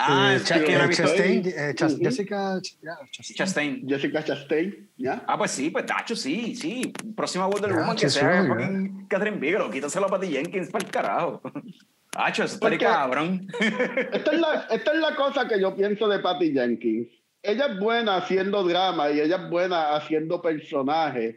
Ah, 0.05 0.32
Eh, 0.34 0.36
eh, 0.36 0.86
visto- 0.89 1.05
Chastain, 1.05 1.47
eh, 1.47 1.74
Chas-. 1.74 1.98
Jessica, 1.98 2.60
yeah, 2.82 2.98
Chastain. 3.10 3.36
Chastain. 3.36 3.89
Jessica 3.89 4.24
Chastain, 4.24 4.90
¿ya? 4.97 5.22
Ah, 5.26 5.39
pues 5.39 5.50
sí, 5.52 5.70
pues 5.70 5.86
Tacho, 5.86 6.16
sí, 6.16 6.55
sí. 6.56 6.92
Próxima 7.16 7.47
Wonder 7.47 7.70
Yeah, 7.70 7.81
Woman 7.81 7.97
que 7.97 8.08
sea 8.10 8.44
fucking 8.47 9.06
Catherine 9.08 9.39
Bigelow. 9.39 9.70
Quítaselo 9.70 10.06
a 10.06 10.08
Patty 10.08 10.28
Jenkins 10.28 10.70
para 10.70 10.84
el 10.84 10.90
carajo. 10.90 11.40
Tacho, 12.10 12.44
eso 12.44 12.55
estaría 12.55 12.78
cabrón. 12.78 13.47
Esta 13.58 14.32
es, 14.32 14.40
la, 14.40 14.66
esta 14.70 14.92
es 14.92 14.98
la 14.98 15.14
cosa 15.16 15.47
que 15.48 15.60
yo 15.60 15.74
pienso 15.74 16.08
de 16.08 16.18
Patty 16.18 16.52
Jenkins. 16.52 17.08
Ella 17.42 17.66
es 17.66 17.78
buena 17.78 18.16
haciendo 18.16 18.62
drama 18.64 19.10
y 19.10 19.20
ella 19.20 19.36
es 19.36 19.50
buena 19.50 19.94
haciendo 19.97 20.40
personajes, 20.42 21.36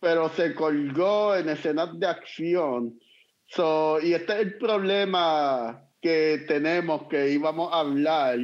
pero 0.00 0.28
se 0.30 0.54
colgó 0.54 1.34
en 1.36 1.48
escenas 1.48 1.98
de 1.98 2.06
acción. 2.06 2.98
So, 3.46 4.00
y 4.00 4.14
este 4.14 4.32
es 4.34 4.38
el 4.40 4.58
problema 4.58 5.83
que 6.04 6.44
tenemos, 6.46 7.08
que 7.08 7.30
íbamos 7.30 7.72
a 7.72 7.80
hablar. 7.80 8.38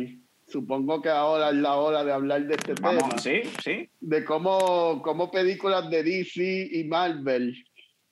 Supongo 0.46 1.02
que 1.02 1.10
ahora 1.10 1.50
es 1.50 1.56
la 1.56 1.74
hora 1.74 2.02
de 2.02 2.10
hablar 2.10 2.46
de 2.46 2.54
este 2.54 2.74
tema 2.74 2.92
Vamos, 2.94 3.22
sí, 3.22 3.42
sí. 3.62 3.86
de 4.00 4.24
cómo, 4.24 5.02
cómo 5.02 5.30
películas 5.30 5.90
de 5.90 6.02
DC 6.02 6.70
y 6.72 6.84
Marvel 6.84 7.54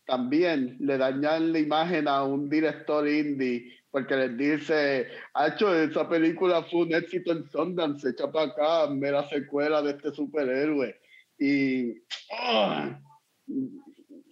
también 0.04 0.76
le 0.80 0.98
dañan 0.98 1.54
la 1.54 1.60
imagen 1.60 2.08
a 2.08 2.24
un 2.24 2.50
director 2.50 3.08
indie 3.08 3.72
porque 3.90 4.16
les 4.16 4.36
dice, 4.36 5.06
Hacho, 5.32 5.74
esa 5.74 6.06
película 6.06 6.62
fue 6.64 6.82
un 6.82 6.94
éxito 6.94 7.32
en 7.32 7.48
Sundance, 7.48 8.10
echa 8.10 8.30
para 8.30 8.50
acá, 8.50 8.90
mera 8.92 9.26
secuela 9.30 9.80
de 9.80 9.92
este 9.92 10.12
superhéroe. 10.12 10.94
Y 11.38 11.94
ah, 12.38 13.00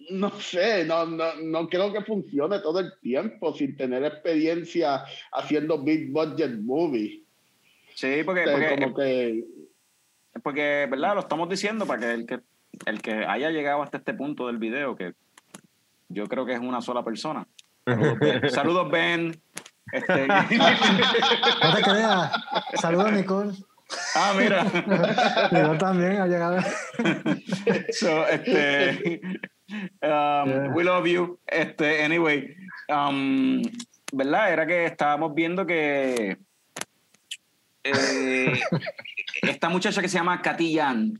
no 0.09 0.31
sé, 0.39 0.85
no, 0.85 1.05
no, 1.05 1.35
no 1.35 1.67
creo 1.69 1.91
que 1.91 2.01
funcione 2.01 2.59
todo 2.59 2.79
el 2.79 2.93
tiempo 3.01 3.53
sin 3.53 3.75
tener 3.75 4.03
experiencia 4.03 5.03
haciendo 5.31 5.81
big 5.81 6.11
budget 6.11 6.59
movies. 6.61 7.21
Sí, 7.95 8.21
porque, 8.23 8.41
O 8.41 8.45
sea, 8.45 8.53
porque, 8.53 8.75
como 8.75 8.95
que 8.95 9.43
porque, 10.43 10.87
¿verdad? 10.89 11.15
Lo 11.15 11.21
estamos 11.21 11.49
diciendo 11.49 11.85
para 11.85 11.99
que 12.01 12.11
el 12.13 12.25
que 12.25 12.39
el 12.85 13.01
que 13.01 13.25
haya 13.25 13.49
llegado 13.49 13.81
hasta 13.81 13.97
este 13.97 14.13
punto 14.13 14.47
del 14.47 14.57
video, 14.57 14.95
que 14.95 15.13
yo 16.09 16.27
creo 16.27 16.45
que 16.45 16.53
es 16.53 16.59
una 16.59 16.81
sola 16.81 17.03
persona. 17.03 17.47
Saludos, 17.85 18.19
Ben. 18.19 18.49
Saludos, 18.51 18.91
Ben. 18.91 19.41
Este- 19.91 20.27
No 21.63 21.75
te 21.75 21.81
creas. 21.81 22.31
Saludos, 22.75 23.13
Nicole. 23.13 23.53
ah, 24.15 24.33
mira. 24.37 24.63
Nicole 25.51 25.79
también 25.79 26.17
ha 26.17 26.27
llegado. 26.27 26.61
So, 27.91 28.27
este, 28.27 29.21
um, 29.69 29.87
Yeah. 30.01 30.71
we 30.73 30.83
love 30.83 31.07
you. 31.07 31.39
Este, 31.45 32.03
anyway, 32.03 32.55
um, 32.89 33.61
¿verdad? 34.11 34.53
Era 34.53 34.65
que 34.65 34.85
estábamos 34.85 35.33
viendo 35.33 35.65
que 35.65 36.37
eh, 37.83 38.53
esta 39.41 39.69
muchacha 39.69 40.01
que 40.01 40.09
se 40.09 40.17
llama 40.17 40.41
Katy 40.41 40.73
Yan 40.73 41.13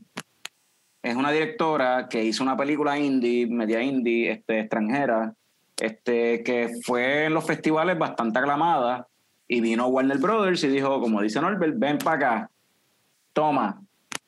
es 1.02 1.16
una 1.16 1.30
directora 1.30 2.08
que 2.08 2.24
hizo 2.24 2.42
una 2.42 2.56
película 2.56 2.98
indie, 2.98 3.46
media 3.46 3.82
indie, 3.82 4.30
este, 4.30 4.60
extranjera, 4.60 5.32
este, 5.80 6.42
que 6.42 6.80
fue 6.84 7.26
en 7.26 7.34
los 7.34 7.46
festivales 7.46 7.98
bastante 7.98 8.38
aclamada 8.38 9.06
y 9.46 9.60
vino 9.60 9.86
Warner 9.86 10.18
Brothers 10.18 10.64
y 10.64 10.68
dijo, 10.68 11.00
como 11.00 11.22
dice 11.22 11.40
Norbert, 11.40 11.78
ven 11.78 11.98
para 11.98 12.16
acá, 12.16 12.50
toma, 13.32 13.80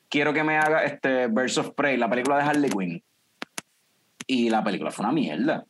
quiero 0.09 0.33
que 0.33 0.43
me 0.43 0.57
haga 0.57 0.83
este 0.83 1.27
Birds 1.27 1.57
of 1.57 1.71
Prey, 1.75 1.97
la 1.97 2.09
película 2.09 2.37
de 2.37 2.43
Harley 2.43 2.71
Quinn. 2.71 3.03
Y 4.27 4.49
la 4.49 4.63
película 4.63 4.91
fue 4.91 5.05
una 5.05 5.13
mierda. 5.13 5.65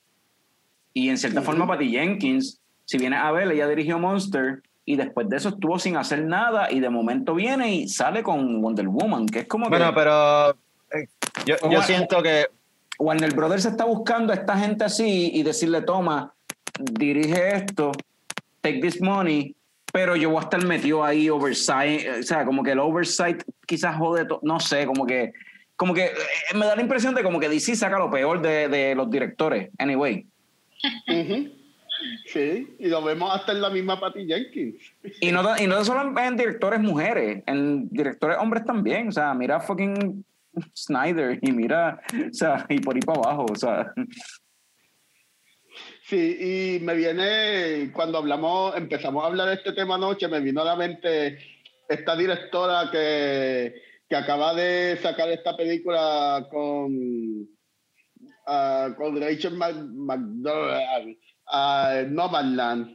Y 0.93 1.09
en 1.09 1.17
cierta 1.17 1.41
forma, 1.41 1.65
Patty 1.67 1.89
Jenkins, 1.89 2.59
si 2.85 2.97
vienes 2.97 3.19
a 3.19 3.31
ver, 3.31 3.51
ella 3.51 3.67
dirigió 3.67 3.97
Monster 3.97 4.61
y 4.85 4.95
después 4.95 5.29
de 5.29 5.37
eso 5.37 5.49
estuvo 5.49 5.79
sin 5.79 5.95
hacer 5.95 6.25
nada 6.25 6.71
y 6.71 6.79
de 6.79 6.89
momento 6.89 7.33
viene 7.33 7.73
y 7.73 7.87
sale 7.87 8.23
con 8.23 8.61
Wonder 8.61 8.87
Woman, 8.87 9.27
que 9.27 9.39
es 9.39 9.47
como 9.47 9.69
Bueno, 9.69 9.89
que 9.89 9.95
pero 9.95 10.49
eh, 10.91 11.07
yo, 11.45 11.55
yo 11.69 11.81
siento 11.83 12.21
que 12.21 12.47
Warner 12.99 13.33
Brothers 13.33 13.65
está 13.65 13.85
buscando 13.85 14.33
a 14.33 14.35
esta 14.35 14.57
gente 14.57 14.83
así 14.83 15.31
y 15.33 15.43
decirle, 15.43 15.81
toma, 15.81 16.33
dirige 16.79 17.55
esto, 17.55 17.91
take 18.61 18.79
this 18.79 19.01
money, 19.01 19.55
pero 19.91 20.15
yo 20.15 20.29
voy 20.29 20.39
a 20.39 20.41
estar 20.41 20.63
metido 20.65 21.03
ahí 21.03 21.29
oversight, 21.29 22.07
o 22.19 22.23
sea, 22.23 22.45
como 22.45 22.63
que 22.63 22.71
el 22.71 22.79
oversight 22.79 23.43
quizás 23.65 23.97
jode, 23.97 24.27
no 24.41 24.59
sé, 24.59 24.85
como 24.85 25.05
que, 25.05 25.33
como 25.81 25.95
que 25.95 26.05
eh, 26.05 26.53
me 26.53 26.67
da 26.67 26.75
la 26.75 26.81
impresión 26.83 27.15
de 27.15 27.23
como 27.23 27.39
que 27.39 27.49
DC 27.49 27.75
saca 27.75 27.97
lo 27.97 28.11
peor 28.11 28.39
de, 28.39 28.67
de 28.67 28.93
los 28.93 29.09
directores, 29.09 29.71
anyway. 29.79 30.27
Sí, 32.27 32.75
y 32.77 32.87
lo 32.87 33.03
vemos 33.03 33.33
hasta 33.33 33.51
en 33.53 33.61
la 33.61 33.71
misma 33.71 33.99
Patty 33.99 34.27
Jenkins. 34.27 34.75
Y 35.21 35.31
no, 35.31 35.41
y 35.57 35.65
no 35.65 35.83
solo 35.83 36.01
en, 36.07 36.15
en 36.15 36.37
directores 36.37 36.81
mujeres, 36.81 37.41
en 37.47 37.89
directores 37.89 38.37
hombres 38.39 38.63
también, 38.63 39.07
o 39.07 39.11
sea, 39.11 39.33
mira 39.33 39.59
fucking 39.59 40.23
Snyder 40.75 41.39
y 41.41 41.51
mira, 41.51 41.99
o 42.29 42.31
sea, 42.31 42.63
y 42.69 42.79
por 42.79 42.93
ahí 42.93 43.01
para 43.01 43.21
abajo, 43.21 43.47
o 43.51 43.55
sea. 43.55 43.91
Sí, 46.03 46.77
y 46.77 46.85
me 46.85 46.93
viene, 46.93 47.91
cuando 47.91 48.19
hablamos, 48.19 48.77
empezamos 48.77 49.23
a 49.23 49.27
hablar 49.27 49.47
de 49.47 49.55
este 49.55 49.73
tema 49.73 49.95
anoche, 49.95 50.27
me 50.27 50.41
vino 50.41 50.61
a 50.61 50.65
la 50.65 50.75
mente 50.75 51.39
esta 51.89 52.15
directora 52.15 52.89
que, 52.91 53.89
que 54.11 54.17
acaba 54.17 54.53
de 54.53 54.97
sacar 55.01 55.29
esta 55.31 55.55
película 55.55 56.45
con, 56.51 57.47
ah, 58.45 58.89
con 58.97 59.15
Rachel 59.21 59.53
Mc- 59.55 59.87
McDowell, 59.87 61.17
uh, 61.47 62.09
Nomadland. 62.09 62.93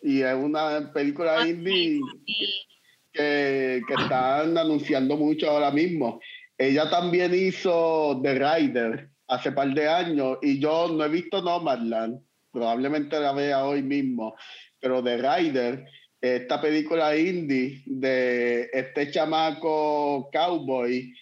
Y 0.00 0.22
es 0.22 0.34
una 0.34 0.90
película 0.90 1.46
indie 1.46 2.00
Sí. 2.26 2.66
que, 3.12 3.82
que 3.86 3.94
están 3.94 4.56
anunciando 4.56 5.18
mucho 5.18 5.50
ahora 5.50 5.70
mismo. 5.70 6.18
Ella 6.56 6.88
también 6.88 7.34
hizo 7.34 8.18
The 8.22 8.32
Rider 8.38 9.10
hace 9.28 9.52
par 9.52 9.68
de 9.68 9.86
años 9.86 10.38
y 10.40 10.58
yo 10.60 10.88
no 10.88 11.04
he 11.04 11.10
visto 11.10 11.42
Nomadland, 11.42 12.22
probablemente 12.50 13.20
la 13.20 13.32
vea 13.32 13.66
hoy 13.66 13.82
mismo, 13.82 14.34
pero 14.80 15.02
The 15.04 15.18
Rider, 15.18 15.84
esta 16.24 16.58
película 16.58 17.14
indie 17.14 17.82
de 17.84 18.70
este 18.72 19.10
chamaco 19.10 20.30
cowboy 20.32 21.12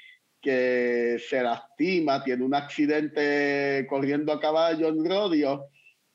que 0.41 1.21
se 1.29 1.43
lastima, 1.43 2.23
tiene 2.23 2.45
un 2.45 2.55
accidente 2.55 3.85
corriendo 3.91 4.33
a 4.33 4.39
caballo 4.39 4.89
en 4.89 5.05
rodeo 5.05 5.67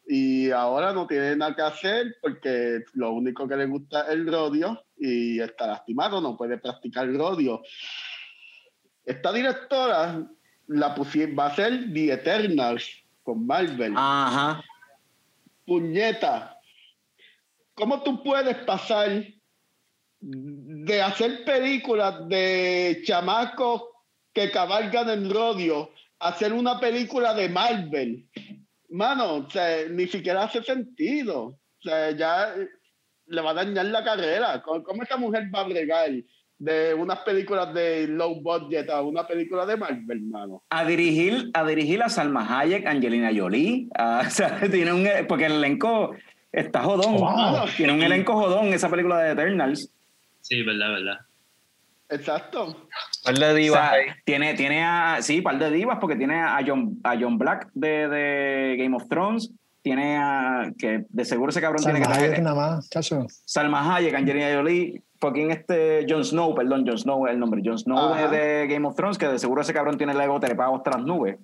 y 0.07 0.51
ahora 0.51 0.93
no 0.93 1.05
tiene 1.05 1.35
nada 1.35 1.53
que 1.53 1.61
hacer 1.63 2.15
porque 2.21 2.79
lo 2.93 3.11
único 3.11 3.45
que 3.45 3.57
le 3.57 3.65
gusta 3.65 4.03
es 4.03 4.09
el 4.11 4.25
rodeo 4.25 4.81
y 4.97 5.41
está 5.41 5.67
lastimado, 5.67 6.21
no 6.21 6.37
puede 6.37 6.57
practicar 6.57 7.13
rodeo. 7.13 7.61
Esta 9.03 9.33
directora 9.33 10.25
la 10.67 10.95
va 11.37 11.45
a 11.47 11.55
ser 11.55 11.91
The 11.93 12.13
Eternals 12.13 13.03
con 13.21 13.45
Marvel. 13.45 13.93
Ajá. 13.97 14.63
puñeta, 15.65 16.56
¿cómo 17.77 18.01
tú 18.01 18.23
puedes 18.23 18.57
pasar 18.65 19.23
de 20.19 21.01
hacer 21.01 21.45
películas 21.45 22.27
de 22.27 23.01
chamacos 23.05 23.83
que 24.33 24.49
cabalgan 24.51 25.09
en 25.09 25.29
rodeo 25.29 25.91
a 26.19 26.29
hacer 26.29 26.51
una 26.53 26.79
película 26.79 27.33
de 27.35 27.49
Marvel? 27.49 28.27
Mano, 28.89 29.35
o 29.35 29.49
sea, 29.49 29.87
ni 29.89 30.07
siquiera 30.07 30.43
hace 30.43 30.63
sentido. 30.63 31.43
O 31.45 31.81
sea, 31.81 32.11
ya 32.11 32.55
le 33.27 33.41
va 33.41 33.51
a 33.51 33.53
dañar 33.53 33.85
la 33.85 34.03
carrera. 34.03 34.61
¿Cómo, 34.63 34.83
cómo 34.83 35.03
esta 35.03 35.17
mujer 35.17 35.49
va 35.53 35.59
a 35.61 35.67
bregar 35.67 36.09
de 36.59 36.93
unas 36.95 37.19
películas 37.19 37.71
de 37.73 38.07
low 38.07 38.41
budget 38.41 38.89
a 38.89 39.01
una 39.03 39.27
película 39.27 39.65
de 39.67 39.77
Marvel, 39.77 40.17
hermano? 40.23 40.63
A 40.71 40.83
dirigir, 40.85 41.51
a 41.53 41.63
dirigir 41.63 42.01
a 42.01 42.09
Salma 42.09 42.59
Hayek, 42.59 42.87
Angelina 42.87 43.29
Jolie, 43.35 43.87
a- 43.95 44.23
o 44.27 44.29
sea, 44.31 44.59
tiene 44.71 44.93
un, 44.93 45.07
porque 45.27 45.45
el 45.45 45.53
elenco 45.53 46.15
está 46.57 46.83
jodón. 46.83 47.17
Wow. 47.17 47.65
Tiene 47.75 47.93
un 47.93 48.01
elenco 48.01 48.33
jodón 48.33 48.67
esa 48.73 48.89
película 48.89 49.19
de 49.19 49.31
Eternals. 49.31 49.89
Sí, 50.41 50.63
verdad, 50.63 50.89
verdad. 50.91 51.19
Exacto. 52.09 52.87
Par 53.23 53.37
de 53.37 53.51
O 53.51 53.53
divas 53.53 53.79
sea, 53.79 53.91
ahí. 53.91 54.07
tiene, 54.23 54.53
tiene 54.53 54.83
a, 54.83 55.17
sí, 55.21 55.41
par 55.41 55.59
de 55.59 55.69
divas, 55.69 55.97
porque 55.99 56.15
tiene 56.15 56.39
a 56.41 56.59
John, 56.65 56.99
a 57.03 57.17
John 57.19 57.37
Black 57.37 57.69
de, 57.73 58.07
de 58.07 58.75
Game 58.77 58.95
of 58.95 59.07
Thrones, 59.09 59.51
tiene 59.81 60.17
a, 60.17 60.71
que 60.77 61.05
de 61.09 61.25
seguro 61.25 61.49
ese 61.49 61.59
cabrón 61.61 61.83
tiene 61.83 62.01
Salma 62.01 62.17
que 62.17 62.25
Hayek 62.25 62.41
nada 62.41 62.55
más, 62.55 62.89
chacho. 62.89 63.25
Salma 63.45 63.95
Hayek, 63.95 64.15
Angelina 64.15 64.55
Jolie, 64.55 65.01
fucking 65.19 65.51
este 65.51 66.05
Jon 66.07 66.23
Snow, 66.23 66.55
perdón, 66.55 66.85
Jon 66.87 66.97
Snow 66.97 67.27
es 67.27 67.33
el 67.33 67.39
nombre, 67.39 67.61
Jon 67.63 67.77
Snow 67.77 68.15
de, 68.15 68.27
de 68.29 68.67
Game 68.67 68.87
of 68.87 68.95
Thrones, 68.95 69.17
que 69.17 69.27
de 69.27 69.39
seguro 69.39 69.61
ese 69.61 69.73
cabrón 69.73 69.97
tiene 69.97 70.13
el 70.13 70.21
ego 70.21 70.39
trepado 70.39 70.75
hasta 70.75 70.91
las 70.91 71.01
nubes. 71.05 71.37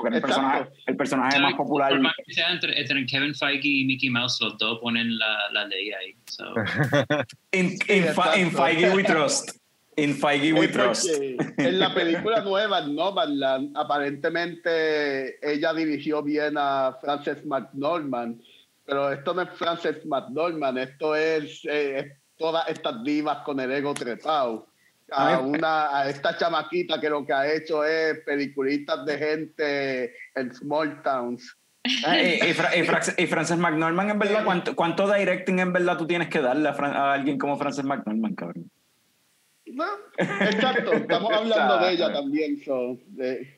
Porque 0.00 0.16
es 0.16 0.22
el 0.22 0.28
personaje, 0.28 0.70
el 0.86 0.96
personaje 0.96 1.38
más 1.40 1.54
popular. 1.54 1.90
Por 1.90 2.00
más 2.00 2.14
que 2.26 2.34
sea 2.34 2.52
entre, 2.52 2.80
entre 2.80 3.06
Kevin 3.06 3.34
Feige 3.34 3.68
y 3.68 3.84
Mickey 3.84 4.10
Mouse, 4.10 4.40
los 4.40 4.56
dos 4.58 4.78
ponen 4.80 5.18
la, 5.18 5.50
la 5.52 5.66
ley 5.66 5.92
ahí. 5.92 6.16
So, 6.26 6.54
In, 7.52 7.78
in, 7.88 8.04
in. 8.36 8.50
Feige 8.50 8.94
we 8.94 9.04
trust. 9.04 9.58
In 9.96 10.14
Feige 10.14 10.52
we 10.54 10.68
trust. 10.68 11.06
en 11.58 11.78
la 11.78 11.92
película 11.92 12.40
nueva, 12.42 12.80
Nomadland, 12.80 13.76
aparentemente 13.76 15.38
ella 15.46 15.74
dirigió 15.74 16.22
bien 16.22 16.54
a 16.56 16.96
Frances 17.00 17.44
McDormand, 17.44 18.40
pero 18.86 19.12
esto 19.12 19.34
no 19.34 19.42
es 19.42 19.50
Frances 19.50 20.04
McDormand, 20.06 20.78
esto 20.78 21.14
es, 21.14 21.64
eh, 21.64 21.98
es 21.98 22.06
todas 22.36 22.66
estas 22.68 23.04
divas 23.04 23.38
con 23.44 23.60
el 23.60 23.70
ego 23.70 23.92
trepado. 23.92 24.69
A, 25.12 25.40
una, 25.40 25.98
a 25.98 26.08
esta 26.08 26.36
chamaquita 26.36 27.00
que 27.00 27.10
lo 27.10 27.24
que 27.26 27.32
ha 27.32 27.52
hecho 27.52 27.84
es 27.84 28.18
peliculitas 28.24 29.04
de 29.04 29.18
gente 29.18 30.14
en 30.34 30.54
small 30.54 31.02
towns. 31.02 31.56
Ah, 32.04 32.20
y, 32.20 32.34
y 32.34 32.52
Fra- 32.52 32.76
y 32.76 33.22
y 33.22 33.26
Frances 33.26 33.58
McNorman, 33.58 34.10
en 34.10 34.18
verdad, 34.18 34.44
¿cuánto, 34.44 34.76
¿cuánto 34.76 35.12
directing 35.12 35.58
en 35.60 35.72
verdad 35.72 35.96
tú 35.96 36.06
tienes 36.06 36.28
que 36.28 36.40
darle 36.40 36.68
a, 36.68 36.74
Fran- 36.74 36.94
a 36.94 37.12
alguien 37.12 37.38
como 37.38 37.56
Frances 37.58 37.84
McNorman, 37.84 38.34
cabrón? 38.34 38.70
No, 39.66 39.86
exacto, 40.18 40.92
estamos 40.92 41.32
hablando 41.32 41.78
de 41.78 41.92
ella 41.92 42.12
también. 42.12 42.62
So, 42.64 42.98
de- 43.06 43.56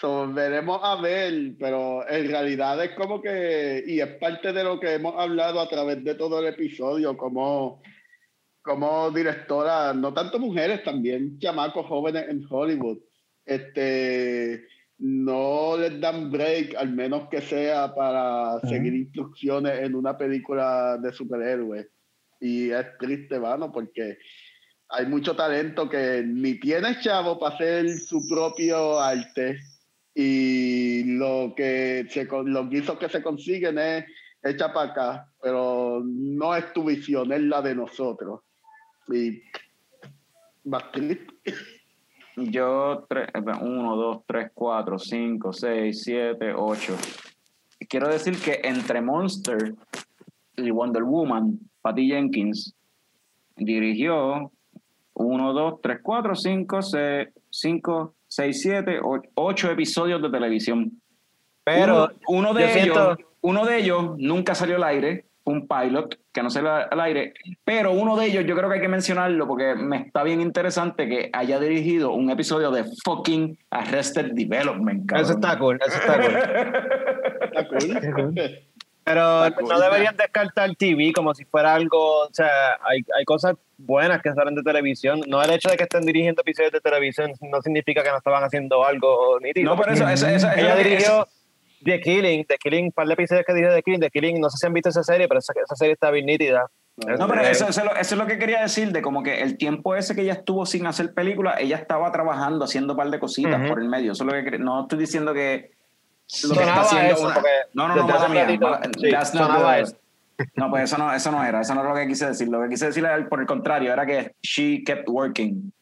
so, 0.00 0.32
veremos 0.32 0.80
a 0.82 1.00
ver, 1.00 1.52
pero 1.58 2.08
en 2.08 2.28
realidad 2.28 2.82
es 2.84 2.92
como 2.92 3.20
que, 3.20 3.84
y 3.86 4.00
es 4.00 4.08
parte 4.18 4.52
de 4.52 4.64
lo 4.64 4.78
que 4.80 4.94
hemos 4.94 5.14
hablado 5.20 5.60
a 5.60 5.68
través 5.68 6.02
de 6.04 6.14
todo 6.14 6.38
el 6.40 6.46
episodio, 6.46 7.16
como, 7.16 7.82
como 8.66 9.12
directora, 9.12 9.94
no 9.94 10.12
tanto 10.12 10.40
mujeres, 10.40 10.82
también 10.82 11.38
chamacos 11.38 11.86
jóvenes 11.86 12.28
en 12.28 12.44
Hollywood, 12.50 12.98
este, 13.44 14.66
no 14.98 15.76
les 15.76 16.00
dan 16.00 16.32
break, 16.32 16.74
al 16.74 16.92
menos 16.92 17.28
que 17.30 17.40
sea 17.40 17.94
para 17.94 18.58
seguir 18.68 18.92
instrucciones 18.92 19.84
en 19.84 19.94
una 19.94 20.18
película 20.18 20.98
de 20.98 21.12
superhéroes. 21.12 21.86
Y 22.40 22.70
es 22.70 22.86
triste, 22.98 23.38
mano, 23.38 23.70
porque 23.70 24.18
hay 24.88 25.06
mucho 25.06 25.36
talento 25.36 25.88
que 25.88 26.24
ni 26.26 26.58
tiene 26.58 26.98
chavo 27.00 27.38
para 27.38 27.54
hacer 27.54 27.88
su 27.90 28.26
propio 28.28 29.00
arte 29.00 29.58
y 30.12 31.04
lo 31.04 31.54
que 31.56 32.06
se, 32.10 32.24
los 32.24 32.68
guisos 32.68 32.98
que 32.98 33.08
se 33.08 33.22
consiguen 33.22 33.78
es 33.78 34.04
hecha 34.42 34.72
para 34.72 34.90
acá, 34.90 35.32
pero 35.40 36.02
no 36.04 36.56
es 36.56 36.72
tu 36.72 36.84
visión, 36.84 37.32
es 37.32 37.42
la 37.42 37.62
de 37.62 37.74
nosotros. 37.76 38.40
Y. 39.08 39.42
Yo, 42.36 43.06
tres, 43.08 43.28
eh, 43.32 43.40
uno, 43.62 43.96
dos, 43.96 44.18
tres, 44.26 44.50
cuatro, 44.52 44.98
cinco, 44.98 45.52
seis, 45.52 46.02
siete, 46.02 46.52
ocho. 46.54 46.96
Quiero 47.88 48.08
decir 48.08 48.36
que 48.38 48.60
entre 48.64 49.00
Monster 49.00 49.74
y 50.56 50.70
Wonder 50.70 51.04
Woman, 51.04 51.58
Patty 51.82 52.08
Jenkins 52.08 52.74
dirigió 53.56 54.50
uno, 55.14 55.52
dos, 55.52 55.80
tres, 55.80 56.00
cuatro, 56.02 56.34
cinco, 56.34 56.82
seis, 56.82 57.28
cinco, 57.50 58.14
seis, 58.26 58.60
siete, 58.60 58.98
o- 59.02 59.22
ocho 59.34 59.70
episodios 59.70 60.20
de 60.20 60.30
televisión. 60.30 61.00
Pero 61.64 62.04
uno, 62.04 62.12
uno 62.28 62.54
de 62.54 62.64
ellos, 62.64 62.96
siento- 62.96 63.16
uno 63.40 63.64
de 63.64 63.78
ellos 63.78 64.14
nunca 64.18 64.54
salió 64.54 64.76
al 64.76 64.84
aire, 64.84 65.25
un 65.46 65.66
pilot 65.68 66.16
que 66.32 66.42
no 66.42 66.50
salió 66.50 66.70
al 66.72 67.00
aire, 67.00 67.32
pero 67.64 67.92
uno 67.92 68.16
de 68.16 68.26
ellos 68.26 68.44
yo 68.46 68.54
creo 68.56 68.68
que 68.68 68.74
hay 68.76 68.80
que 68.80 68.88
mencionarlo 68.88 69.46
porque 69.46 69.74
me 69.74 69.98
está 69.98 70.22
bien 70.22 70.40
interesante 70.40 71.08
que 71.08 71.30
haya 71.32 71.58
dirigido 71.60 72.12
un 72.12 72.30
episodio 72.30 72.70
de 72.70 72.84
fucking 73.04 73.58
Arrested 73.70 74.32
Development. 74.32 75.06
cabrón. 75.08 75.24
eso 75.24 75.34
está 75.34 75.58
cool, 75.58 75.78
eso 75.86 75.96
está 75.96 76.20
cool. 76.20 76.36
Está 77.42 78.12
cool. 78.12 78.44
Pero 79.04 79.44
Está 79.46 79.60
cool. 79.60 79.68
no 79.70 79.80
deberían 79.80 80.16
descartar 80.16 80.74
TV 80.74 81.12
como 81.14 81.32
si 81.32 81.44
fuera 81.44 81.74
algo, 81.74 82.22
o 82.24 82.28
sea, 82.32 82.72
hay, 82.82 83.02
hay 83.16 83.24
cosas 83.24 83.54
buenas 83.78 84.20
que 84.20 84.32
salen 84.34 84.56
de 84.56 84.64
televisión. 84.64 85.20
No 85.28 85.40
el 85.40 85.50
hecho 85.52 85.68
de 85.68 85.76
que 85.76 85.84
estén 85.84 86.04
dirigiendo 86.04 86.42
episodios 86.42 86.72
de 86.72 86.80
televisión 86.80 87.30
no 87.40 87.62
significa 87.62 88.02
que 88.02 88.10
no 88.10 88.16
estaban 88.18 88.42
haciendo 88.42 88.84
algo 88.84 89.38
nítido. 89.40 89.70
No, 89.76 89.80
pero 89.80 89.92
eso, 89.92 90.08
eso, 90.08 90.26
eso- 90.26 90.48
Ella 90.56 90.74
eso- 90.74 90.82
dirigió 90.88 91.28
The 91.84 92.00
Killing, 92.00 92.44
The 92.46 92.56
Killing, 92.58 92.84
un 92.86 92.92
par 92.92 93.06
de 93.06 93.14
episodios 93.14 93.44
que 93.46 93.52
dirigió 93.54 93.74
The 93.74 93.82
Killing, 93.82 94.00
The 94.00 94.10
Killing, 94.10 94.40
no 94.40 94.50
sé 94.50 94.58
si 94.58 94.66
han 94.66 94.72
visto 94.72 94.88
esa 94.88 95.02
serie, 95.02 95.28
pero 95.28 95.38
esa, 95.40 95.52
esa 95.62 95.76
serie 95.76 95.92
está 95.94 96.10
bien 96.10 96.26
nítida. 96.26 96.66
No, 96.96 97.28
pero 97.28 97.42
Este, 97.42 97.52
eso, 97.52 97.68
eso 97.68 97.80
es 97.80 97.86
lo, 97.86 97.92
eso 97.96 98.14
es 98.14 98.18
lo 98.18 98.26
que 98.26 98.38
quería 98.38 98.62
decir, 98.62 98.90
de 98.90 99.02
como 99.02 99.22
que 99.22 99.42
el 99.42 99.58
tiempo 99.58 99.94
ese 99.94 100.14
que 100.14 100.22
ella 100.22 100.32
estuvo 100.32 100.64
sin 100.64 100.86
hacer 100.86 101.12
película, 101.12 101.56
ella 101.60 101.76
estaba 101.76 102.10
trabajando, 102.10 102.64
haciendo 102.64 102.94
un 102.94 102.96
par 102.96 103.10
de 103.10 103.18
cositas 103.18 103.60
por 103.68 103.80
el 103.80 103.88
medio. 103.88 104.12
Eso 104.12 104.24
es 104.24 104.32
lo 104.34 104.50
que 104.50 104.58
no 104.58 104.82
estoy 104.82 104.98
diciendo 105.00 105.34
que 105.34 105.72
lo 106.44 106.54
que 106.54 106.60
está 106.60 106.80
haciendo 106.80 107.14
eso, 107.14 107.26
una- 107.26 107.34
No, 107.74 107.88
no, 107.88 107.94
no, 107.96 108.06
mala 108.14 108.28
mía, 108.46 108.46
mala- 108.70 108.80
sí, 108.98 109.10
sonaba 109.46 109.78
eso. 109.82 109.96
No, 110.54 110.70
pues 110.70 110.84
eso 110.84 110.98
no, 110.98 111.12
eso 111.12 111.30
no 111.32 111.44
era, 111.44 111.60
eso 111.60 111.74
no 111.74 111.80
era 111.82 111.90
lo 111.90 111.96
que 111.96 112.06
quise 112.08 112.26
decir. 112.26 112.48
Lo 112.48 112.62
que 112.62 112.68
quise 112.70 112.86
decir 112.86 113.04
era, 113.04 113.28
por 113.28 113.40
el 113.40 113.46
contrario, 113.46 113.92
era 113.92 114.04
que 114.06 114.34
she 114.42 114.82
kept 114.84 115.06
working 115.08 115.72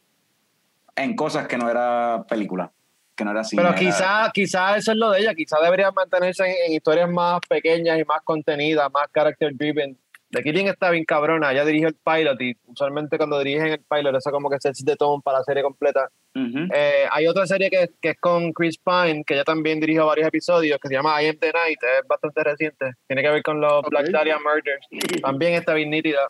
en 0.96 1.16
cosas 1.16 1.46
que 1.48 1.56
no 1.58 1.68
era 1.70 2.24
película, 2.28 2.70
que 3.16 3.24
no 3.24 3.30
era 3.30 3.44
cine. 3.44 3.62
Pero 3.62 3.70
era- 3.74 3.78
quizá, 3.78 4.30
quizá 4.32 4.76
eso 4.76 4.92
es 4.92 4.96
lo 4.98 5.10
de 5.10 5.20
ella, 5.20 5.34
quizá 5.34 5.58
debería 5.60 5.90
mantenerse 5.92 6.44
en, 6.44 6.54
en 6.66 6.72
historias 6.74 7.08
más 7.10 7.40
pequeñas 7.48 7.98
y 7.98 8.04
más 8.04 8.20
contenidas, 8.24 8.90
más 8.92 9.06
character 9.12 9.52
driven. 9.54 9.96
The 10.30 10.42
Killing 10.42 10.66
está 10.66 10.90
bien 10.90 11.04
cabrona, 11.04 11.52
ella 11.52 11.64
dirigió 11.64 11.86
el 11.86 11.94
pilot 11.94 12.40
y 12.40 12.56
usualmente 12.66 13.16
cuando 13.18 13.38
dirigen 13.38 13.68
el 13.68 13.78
pilot 13.88 14.16
eso 14.16 14.32
como 14.32 14.50
que 14.50 14.56
se 14.58 14.72
de 14.84 14.96
tone 14.96 15.22
para 15.24 15.38
la 15.38 15.44
serie 15.44 15.62
completa. 15.62 16.08
Eh, 16.34 17.06
hay 17.12 17.28
otra 17.28 17.46
serie 17.46 17.70
que, 17.70 17.90
que 18.02 18.10
es 18.10 18.16
con 18.18 18.52
Chris 18.52 18.76
Pine, 18.78 19.22
que 19.24 19.34
ella 19.34 19.44
también 19.44 19.78
dirigió 19.78 20.06
varios 20.06 20.26
episodios, 20.26 20.80
que 20.82 20.88
se 20.88 20.94
llama 20.94 21.22
I 21.22 21.28
Am 21.28 21.36
the 21.38 21.52
Night, 21.52 21.78
es 21.80 22.08
bastante 22.08 22.42
reciente, 22.42 22.90
tiene 23.06 23.22
que 23.22 23.30
ver 23.30 23.42
con 23.44 23.60
los. 23.60 23.84
Black 23.88 24.08
Dahlia 24.08 24.38
Murders, 24.40 25.20
también 25.22 25.54
está 25.54 25.72
bien 25.74 25.90
nítida. 25.90 26.26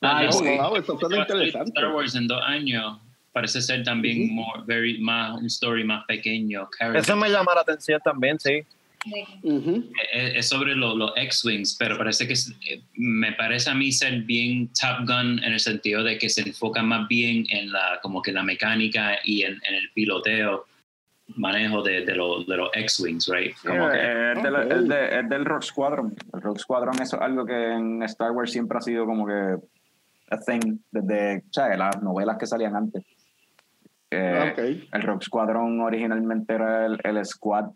Ah, 0.00 0.22
la- 0.22 0.28
Oh, 0.28 0.32
sí. 0.32 0.56
wow, 0.56 0.76
eso 0.76 0.98
suena 0.98 1.16
interesante. 1.18 1.70
Star 1.70 1.92
Wars 1.92 2.14
en 2.14 2.28
dos 2.28 2.40
años 2.44 3.00
parece 3.36 3.60
ser 3.60 3.84
también 3.84 4.34
more, 4.34 4.62
very, 4.64 4.96
más, 4.98 5.36
un 5.38 5.44
story 5.44 5.84
más 5.84 6.06
pequeño. 6.06 6.66
character. 6.78 7.02
Eso 7.02 7.16
me 7.16 7.28
llama 7.28 7.54
la 7.54 7.60
atención 7.60 8.00
también, 8.02 8.38
sí. 8.40 8.62
Ujú. 9.42 9.84
es, 10.12 10.34
es 10.36 10.48
sobre 10.48 10.74
lo- 10.74 10.96
los 10.96 11.12
X-Wings, 11.16 11.76
pero 11.78 11.96
parece 11.98 12.26
que 12.26 12.32
es- 12.32 12.52
eh, 12.68 12.80
me 12.94 13.32
parece 13.32 13.68
a 13.70 13.74
mí 13.74 13.92
ser 13.92 14.22
bien 14.22 14.68
Top 14.72 15.06
Gun 15.06 15.38
en 15.44 15.52
el 15.52 15.60
sentido 15.60 16.02
de 16.02 16.16
que 16.18 16.28
se 16.30 16.40
enfoca 16.40 16.82
más 16.82 17.06
bien 17.06 17.44
en 17.50 17.70
la 17.70 18.00
como 18.02 18.20
que 18.22 18.32
la 18.32 18.42
mecánica 18.42 19.18
y 19.22 19.42
en, 19.42 19.52
en 19.68 19.74
el 19.74 19.90
piloteo, 19.94 20.64
manejo 21.36 21.82
de, 21.82 22.04
de, 22.06 22.14
lo- 22.16 22.42
de 22.42 22.56
los 22.56 22.70
X-Wings, 22.74 23.28
right? 23.28 23.54
Como 23.64 23.90
que, 23.90 23.98
Eh, 23.98 24.32
es, 24.34 24.42
del, 24.42 24.54
Ok. 24.56 24.72
es 24.72 24.88
de- 24.88 25.18
es 25.20 25.28
del 25.28 25.44
Rock 25.44 25.62
Squadron. 25.62 26.14
El 26.32 26.40
Rock 26.40 26.58
Squadron 26.58 26.94
eso 27.02 27.16
es 27.16 27.22
algo 27.22 27.44
que 27.44 27.72
en 27.74 28.02
Star 28.04 28.30
Wars 28.32 28.50
siempre 28.50 28.78
ha 28.78 28.80
sido 28.80 29.04
como 29.04 29.26
que 29.26 29.56
a 30.30 30.38
thing 30.40 30.78
desde 30.90 31.44
o 31.48 31.52
sea, 31.52 31.76
las 31.76 32.02
novelas 32.02 32.38
que 32.38 32.46
salían 32.46 32.74
antes. 32.74 33.04
Eh, 34.10 34.52
Ok. 34.52 34.58
El 34.92 35.02
Rock 35.02 35.22
Squadron 35.22 35.80
originalmente 35.80 36.54
era 36.54 36.86
el, 36.86 37.00
el 37.02 37.24
squad 37.24 37.70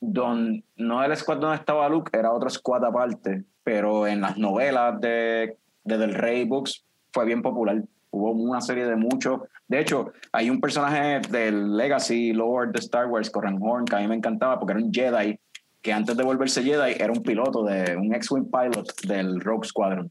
don, 0.00 0.62
no 0.76 1.02
el 1.02 1.16
squad 1.16 1.38
donde 1.38 1.56
estaba 1.56 1.88
Luke, 1.88 2.10
era 2.16 2.32
otro 2.32 2.50
squad 2.50 2.84
aparte, 2.84 3.44
pero 3.64 4.06
en 4.06 4.20
las 4.20 4.36
novelas 4.36 5.00
de, 5.00 5.56
de 5.84 5.98
Del 5.98 6.14
Rey 6.14 6.44
Books 6.44 6.84
fue 7.12 7.24
bien 7.24 7.42
popular. 7.42 7.82
hubo 8.10 8.30
una 8.32 8.60
serie 8.60 8.86
de 8.86 8.96
muchos. 8.96 9.40
De 9.68 9.80
hecho, 9.80 10.12
hay 10.32 10.50
un 10.50 10.60
personaje 10.60 11.20
del 11.30 11.76
Legacy 11.76 12.32
Lord 12.32 12.72
de 12.72 12.78
Star 12.80 13.06
Wars, 13.06 13.30
Corran 13.30 13.58
Horn, 13.60 13.84
que 13.84 13.96
a 13.96 14.00
mí 14.00 14.06
me 14.06 14.14
encantaba 14.14 14.58
porque 14.58 14.72
era 14.74 14.82
un 14.84 14.92
Jedi 14.92 15.38
que 15.82 15.92
antes 15.92 16.16
de 16.16 16.24
volverse 16.24 16.62
Jedi 16.62 16.94
era 16.98 17.12
un 17.12 17.22
piloto 17.22 17.64
de 17.64 17.96
un 17.96 18.14
X-Wing 18.14 18.50
pilot 18.50 19.06
del 19.06 19.40
Rogue 19.40 19.66
Squadron. 19.66 20.10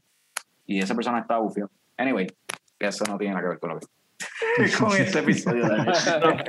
Y 0.66 0.80
ese 0.80 0.94
personaje 0.94 1.22
estaba 1.22 1.40
bufio. 1.40 1.70
Anyway, 1.96 2.26
eso 2.78 3.04
no 3.08 3.16
tiene 3.18 3.34
nada 3.34 3.44
que 3.44 3.48
ver 3.50 3.58
con 3.58 3.70
lo 3.70 3.78
que. 3.78 3.86
Con 4.78 4.96
este 4.96 5.18
episodio 5.20 5.68
de 5.68 6.44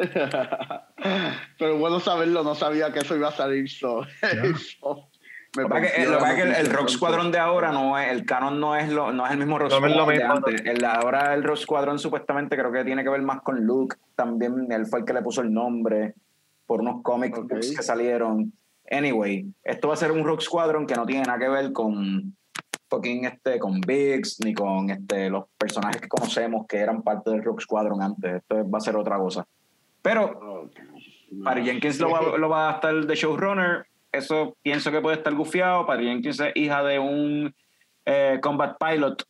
Pero 1.58 1.78
bueno 1.78 2.00
saberlo, 2.00 2.42
no 2.42 2.54
sabía 2.54 2.92
que 2.92 3.00
eso 3.00 3.16
iba 3.16 3.28
a 3.28 3.32
salir. 3.32 3.68
So, 3.68 4.02
so, 4.80 5.10
me 5.56 5.62
Lo 5.62 5.68
que 5.68 5.74
pasa 5.74 5.86
es 5.86 5.92
que, 5.92 5.98
pareció 5.98 6.10
lo 6.10 6.16
que 6.16 6.20
pasa 6.20 6.32
es 6.32 6.36
que 6.36 6.60
el, 6.60 6.68
pronto. 6.68 6.92
Squadron 6.92 7.32
de 7.32 7.38
ahora 7.38 7.72
no 7.72 7.98
es, 7.98 8.10
el 8.10 8.24
canon 8.24 8.60
no 8.60 8.76
es 8.76 8.88
lo, 8.90 9.12
no 9.12 9.26
es 9.26 9.32
el 9.32 9.38
mismo 9.38 9.58
No 9.58 9.64
lo 9.64 9.70
Squadron 9.70 10.08
de 10.08 10.22
antes. 10.22 10.62
El, 10.64 10.84
ahora 10.84 11.34
el 11.34 11.42
Rogue 11.42 11.60
Squadron 11.60 11.98
supuestamente 11.98 12.56
creo 12.56 12.72
que 12.72 12.84
tiene 12.84 13.02
que 13.02 13.10
ver 13.10 13.22
más 13.22 13.42
con 13.42 13.64
Luke, 13.64 13.96
también 14.14 14.70
él 14.70 14.86
fue 14.86 15.00
el 15.00 15.04
que 15.04 15.12
le 15.12 15.22
puso 15.22 15.42
el 15.42 15.52
nombre 15.52 16.14
por 16.66 16.80
unos 16.80 17.02
books 17.02 17.76
que 17.76 17.82
salieron. 17.82 18.52
Anyway, 18.90 19.52
esto 19.64 19.88
va 19.88 19.94
a 19.94 19.96
ser 19.96 20.12
un 20.12 20.24
Rogue 20.24 20.42
Squadron 20.42 20.86
que 20.86 20.94
no 20.94 21.04
tiene 21.04 21.24
nada 21.24 21.38
que 21.38 21.48
ver 21.48 21.72
con 21.72 22.36
fucking 22.90 23.24
este, 23.24 23.58
con 23.58 23.80
Biggs, 23.80 24.40
ni 24.44 24.52
con 24.52 24.90
este, 24.90 25.30
los 25.30 25.44
personajes 25.56 26.00
que 26.00 26.08
conocemos 26.08 26.66
que 26.66 26.78
eran 26.78 27.02
parte 27.02 27.30
del 27.30 27.42
Rogue 27.42 27.62
Squadron 27.62 28.02
antes. 28.02 28.36
Esto 28.36 28.68
va 28.68 28.78
a 28.78 28.82
ser 28.82 28.96
otra 28.96 29.16
cosa. 29.16 29.46
Pero. 30.02 30.68
Patty 31.44 31.62
Jenkins 31.62 32.00
lo 32.00 32.10
va, 32.10 32.36
lo 32.36 32.48
va 32.48 32.70
a 32.70 32.74
estar 32.74 32.94
de 33.06 33.14
showrunner. 33.14 33.86
Eso 34.10 34.56
pienso 34.62 34.90
que 34.90 35.00
puede 35.00 35.16
estar 35.16 35.32
gufiado. 35.34 35.86
Patty 35.86 36.04
Jenkins 36.04 36.40
es 36.40 36.52
hija 36.56 36.82
de 36.82 36.98
un 36.98 37.54
eh, 38.04 38.38
combat 38.42 38.76
pilot 38.78 39.22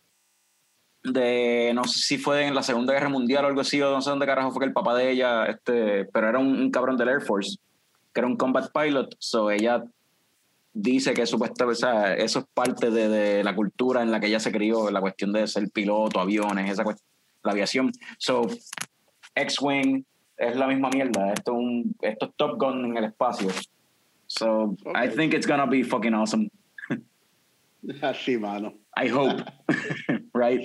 de, 1.02 1.72
no 1.74 1.84
sé 1.84 1.98
si 1.98 2.18
fue 2.18 2.46
en 2.46 2.54
la 2.54 2.62
Segunda 2.62 2.92
Guerra 2.92 3.08
Mundial 3.08 3.44
o 3.44 3.48
algo 3.48 3.60
así, 3.60 3.80
o 3.80 3.90
no 3.90 4.00
sé 4.00 4.10
dónde 4.10 4.26
carajo 4.26 4.50
fue 4.50 4.60
que 4.60 4.66
el 4.66 4.72
papá 4.72 4.94
de 4.94 5.10
ella, 5.10 5.46
este, 5.46 6.04
pero 6.06 6.28
era 6.28 6.38
un, 6.38 6.60
un 6.60 6.70
cabrón 6.70 6.96
del 6.96 7.08
Air 7.08 7.22
Force, 7.22 7.58
que 8.12 8.20
era 8.20 8.26
un 8.26 8.36
combat 8.36 8.70
pilot. 8.72 9.14
So 9.18 9.50
ella 9.50 9.82
dice 10.72 11.14
que 11.14 11.26
supuestamente, 11.26 11.72
o 11.72 11.74
sea, 11.74 12.14
eso 12.14 12.40
es 12.40 12.44
parte 12.54 12.90
de, 12.90 13.08
de 13.08 13.44
la 13.44 13.54
cultura 13.54 14.02
en 14.02 14.10
la 14.10 14.20
que 14.20 14.26
ella 14.26 14.40
se 14.40 14.52
crió, 14.52 14.90
la 14.90 15.00
cuestión 15.00 15.32
de 15.32 15.46
ser 15.46 15.68
piloto, 15.70 16.20
aviones, 16.20 16.70
esa 16.70 16.84
la 17.42 17.52
aviación. 17.52 17.90
So, 18.18 18.46
X-Wing 19.34 20.04
es 20.36 20.56
la 20.56 20.66
misma 20.66 20.90
mierda. 20.90 21.32
Esto 21.32 21.52
es, 21.52 21.58
un, 21.58 21.96
esto 22.02 22.26
es 22.26 22.32
Top 22.36 22.60
Gun 22.60 22.84
en 22.86 22.96
el 22.96 23.04
espacio. 23.04 23.48
So, 24.26 24.76
I 24.94 25.08
think 25.08 25.34
it's 25.34 25.46
gonna 25.46 25.66
be 25.66 25.82
fucking 25.82 26.14
awesome. 26.14 26.50
Así, 28.02 28.38
mano. 28.38 28.74
I 28.96 29.08
hope. 29.08 29.42
right? 30.34 30.62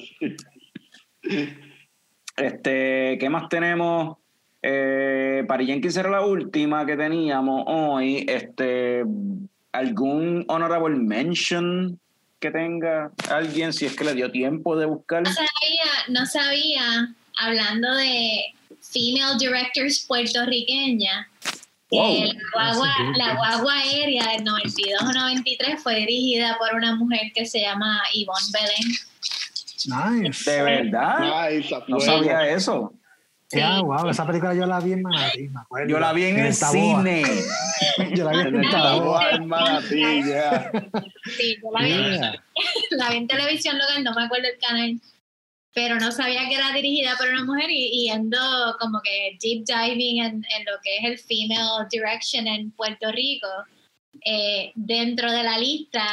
Este, 2.37 3.17
¿qué 3.17 3.29
más 3.29 3.49
tenemos? 3.49 4.17
Eh, 4.61 5.43
Patty 5.47 5.65
Jenkins 5.65 5.97
era 5.97 6.09
la 6.09 6.25
última 6.25 6.85
que 6.85 6.97
teníamos 6.97 7.63
hoy. 7.67 8.25
Este, 8.27 9.03
¿algún 9.77 10.45
honorable 10.47 10.95
mention 10.95 11.99
que 12.39 12.51
tenga 12.51 13.11
alguien? 13.29 13.73
Si 13.73 13.85
es 13.85 13.95
que 13.95 14.03
le 14.03 14.13
dio 14.13 14.31
tiempo 14.31 14.75
de 14.77 14.85
buscar. 14.85 15.23
No 15.23 15.31
sabía, 15.33 15.91
no 16.09 16.25
sabía, 16.25 17.15
hablando 17.39 17.93
de 17.95 18.53
female 18.81 19.37
directors 19.39 20.05
puertorriqueñas, 20.07 21.27
que 21.89 21.97
Wow. 21.97 22.23
la, 22.23 22.73
guagua, 22.73 22.95
la 23.15 23.35
guagua 23.35 23.73
aérea 23.77 24.31
del 24.31 24.43
92 24.43 25.01
o 25.01 25.13
93 25.13 25.81
fue 25.81 25.95
dirigida 25.97 26.57
por 26.57 26.73
una 26.75 26.95
mujer 26.95 27.31
que 27.33 27.45
se 27.45 27.61
llama 27.61 28.01
Yvonne 28.13 28.51
Belén. 28.51 30.23
Nice. 30.23 30.49
¿De 30.51 30.63
verdad? 30.63 31.49
Nice, 31.49 31.75
No 31.87 31.99
sabía 31.99 32.47
eso. 32.49 32.93
Ya, 33.51 33.79
wow, 33.81 34.09
esa 34.09 34.25
película 34.25 34.53
yo 34.55 34.65
la 34.65 34.79
vi 34.79 34.93
en 34.93 35.01
Manatí, 35.03 35.49
me 35.49 35.61
acuerdo. 35.61 35.87
Yo 35.87 35.99
la 35.99 36.13
vi 36.13 36.23
en 36.25 36.39
el 36.39 36.53
cine. 36.53 37.23
Yo 38.15 38.25
la 38.25 38.31
vi 38.31 38.39
en 38.39 38.47
En 38.47 38.63
el 38.63 38.71
Taboa. 38.71 39.29
En 39.31 39.47
Manatí. 39.47 39.87
Sí, 41.37 41.57
yo 41.61 41.71
la 41.71 41.81
vi, 41.81 41.87
Yeah. 41.87 42.43
la 42.91 43.09
vi 43.11 43.17
en 43.17 43.27
televisión 43.27 43.77
local, 43.77 44.03
no 44.03 44.13
me 44.13 44.23
acuerdo 44.23 44.47
el 44.47 44.59
canal, 44.59 44.99
pero 45.73 45.97
no 45.97 46.11
sabía 46.11 46.47
que 46.49 46.55
era 46.55 46.71
dirigida 46.71 47.15
por 47.17 47.27
una 47.29 47.43
mujer 47.43 47.69
y, 47.69 48.05
y 48.05 48.09
ando 48.09 48.39
como 48.79 48.99
que 49.03 49.37
deep 49.41 49.65
diving 49.65 50.23
en, 50.23 50.33
en 50.35 50.65
lo 50.65 50.73
que 50.83 50.97
es 50.97 51.03
el 51.03 51.19
female 51.19 51.87
direction 51.91 52.47
en 52.47 52.71
Puerto 52.71 53.11
Rico. 53.11 53.47
Eh, 54.23 54.71
dentro 54.75 55.31
de 55.31 55.43
la 55.43 55.57
lista 55.57 56.03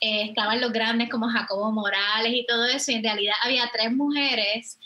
eh, 0.00 0.22
estaban 0.24 0.60
los 0.60 0.72
grandes 0.72 1.08
como 1.08 1.28
Jacobo 1.28 1.70
Morales 1.70 2.32
y 2.32 2.44
todo 2.46 2.66
eso, 2.66 2.90
y 2.90 2.96
en 2.96 3.04
realidad 3.04 3.34
había 3.42 3.70
tres 3.72 3.92
mujeres, 3.92 4.78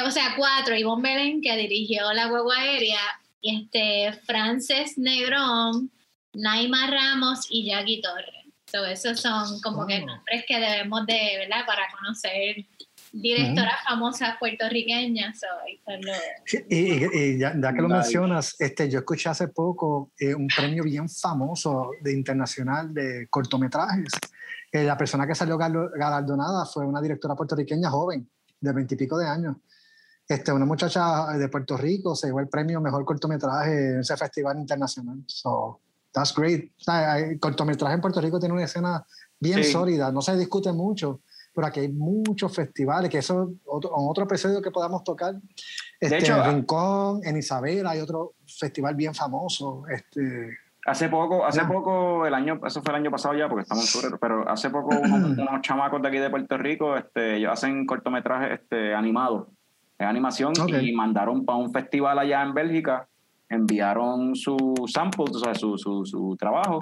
o 0.00 0.10
sea, 0.10 0.34
cuatro, 0.36 0.74
Ivonne 0.76 1.02
Belén, 1.14 1.40
que 1.42 1.56
dirigió 1.56 2.12
la 2.12 2.26
guagua 2.28 2.56
aérea, 2.58 3.00
y 3.40 3.62
este, 3.64 4.12
Frances 4.24 4.96
Negrón, 4.96 5.90
Naima 6.32 6.88
Ramos 6.90 7.46
y 7.50 7.66
Jackie 7.70 8.00
Torres. 8.00 8.46
So, 8.70 8.86
esos 8.86 9.20
son 9.20 9.60
como 9.60 9.86
que 9.86 10.00
Oh. 10.02 10.06
nombres 10.06 10.44
que 10.48 10.58
debemos 10.58 11.04
de, 11.04 11.36
¿verdad? 11.40 11.66
Para 11.66 11.82
conocer 11.94 12.64
directoras 13.12 13.84
famosas 13.86 14.38
puertorriqueñas. 14.38 15.40
So, 15.40 15.46
ahí 15.66 15.74
están 15.74 16.00
los- 16.00 16.16
Sí, 16.46 16.58
Y, 16.70 16.76
y- 16.76 17.34
y 17.34 17.38
ya, 17.38 17.52
ya 17.54 17.72
que 17.74 17.82
lo 17.82 17.88
Nice. 17.88 17.98
mencionas, 18.00 18.56
este, 18.58 18.88
yo 18.88 19.00
escuché 19.00 19.28
hace 19.28 19.48
poco 19.48 20.12
eh, 20.18 20.34
un 20.34 20.46
premio 20.46 20.84
bien 20.84 21.06
famoso 21.10 21.90
de 22.00 22.14
internacional 22.14 22.94
de 22.94 23.26
cortometrajes. 23.28 24.08
Eh, 24.70 24.84
la 24.84 24.96
persona 24.96 25.26
que 25.26 25.34
salió 25.34 25.58
gal- 25.58 25.90
galardonada 25.94 26.64
fue 26.64 26.86
una 26.86 27.02
directora 27.02 27.34
puertorriqueña 27.34 27.90
joven, 27.90 28.26
de 28.58 28.72
veintipico 28.72 29.18
de 29.18 29.28
años. 29.28 29.56
Este, 30.32 30.52
una 30.52 30.64
muchacha 30.64 31.26
de 31.36 31.48
Puerto 31.48 31.76
Rico 31.76 32.14
se 32.14 32.28
llevó 32.28 32.40
el 32.40 32.48
premio 32.48 32.80
Mejor 32.80 33.04
Cortometraje 33.04 33.90
en 33.94 34.00
ese 34.00 34.16
festival 34.16 34.58
internacional. 34.58 35.18
So, 35.26 35.80
that's 36.12 36.34
great. 36.34 36.70
El 36.86 37.38
cortometraje 37.38 37.94
en 37.94 38.00
Puerto 38.00 38.20
Rico 38.20 38.38
tiene 38.40 38.54
una 38.54 38.64
escena 38.64 39.04
bien 39.38 39.62
Sí. 39.62 39.72
sólida, 39.72 40.10
no 40.12 40.22
se 40.22 40.36
discute 40.36 40.72
mucho, 40.72 41.20
pero 41.54 41.66
aquí 41.66 41.80
hay 41.80 41.88
muchos 41.92 42.54
festivales, 42.54 43.10
que 43.10 43.18
eso 43.18 43.52
otro, 43.66 43.90
otro 43.94 44.24
episodio 44.24 44.62
que 44.62 44.70
podamos 44.70 45.04
tocar. 45.04 45.34
Este, 46.00 46.18
hecho, 46.18 46.36
en 46.44 46.44
Rincón, 46.56 47.20
en 47.24 47.36
Isabel 47.36 47.86
hay 47.86 48.00
otro 48.00 48.34
festival 48.46 48.94
bien 48.94 49.14
famoso. 49.14 49.84
Este, 49.88 50.56
Hace 50.84 51.08
poco, 51.08 51.44
hace 51.46 51.60
Ya. 51.60 51.68
poco, 51.68 52.26
el 52.26 52.34
año, 52.34 52.58
eso 52.66 52.82
fue 52.82 52.90
el 52.92 52.96
año 53.02 53.10
pasado 53.12 53.34
ya, 53.36 53.48
porque 53.48 53.62
estamos 53.62 53.84
en 53.84 54.00
febrero, 54.00 54.18
pero 54.20 54.48
hace 54.48 54.68
poco 54.68 54.88
unos, 54.98 55.38
unos 55.38 55.60
chamacos 55.62 56.02
de 56.02 56.08
aquí 56.08 56.18
de 56.18 56.28
Puerto 56.28 56.58
Rico, 56.58 56.96
este, 56.96 57.36
ellos 57.36 57.52
hacen 57.52 57.86
cortometrajes 57.86 58.60
este, 58.60 58.92
animados, 58.92 59.46
es 60.02 60.08
animación, 60.08 60.52
y 60.68 60.92
mandaron 60.92 61.44
para 61.44 61.58
un 61.58 61.72
festival 61.72 62.18
allá 62.18 62.42
en 62.42 62.54
Bélgica, 62.54 63.08
enviaron 63.48 64.34
su 64.34 64.56
sample, 64.86 65.24
o 65.30 65.38
sea, 65.38 65.54
su, 65.54 65.76
su, 65.76 66.04
su 66.04 66.36
trabajo, 66.38 66.80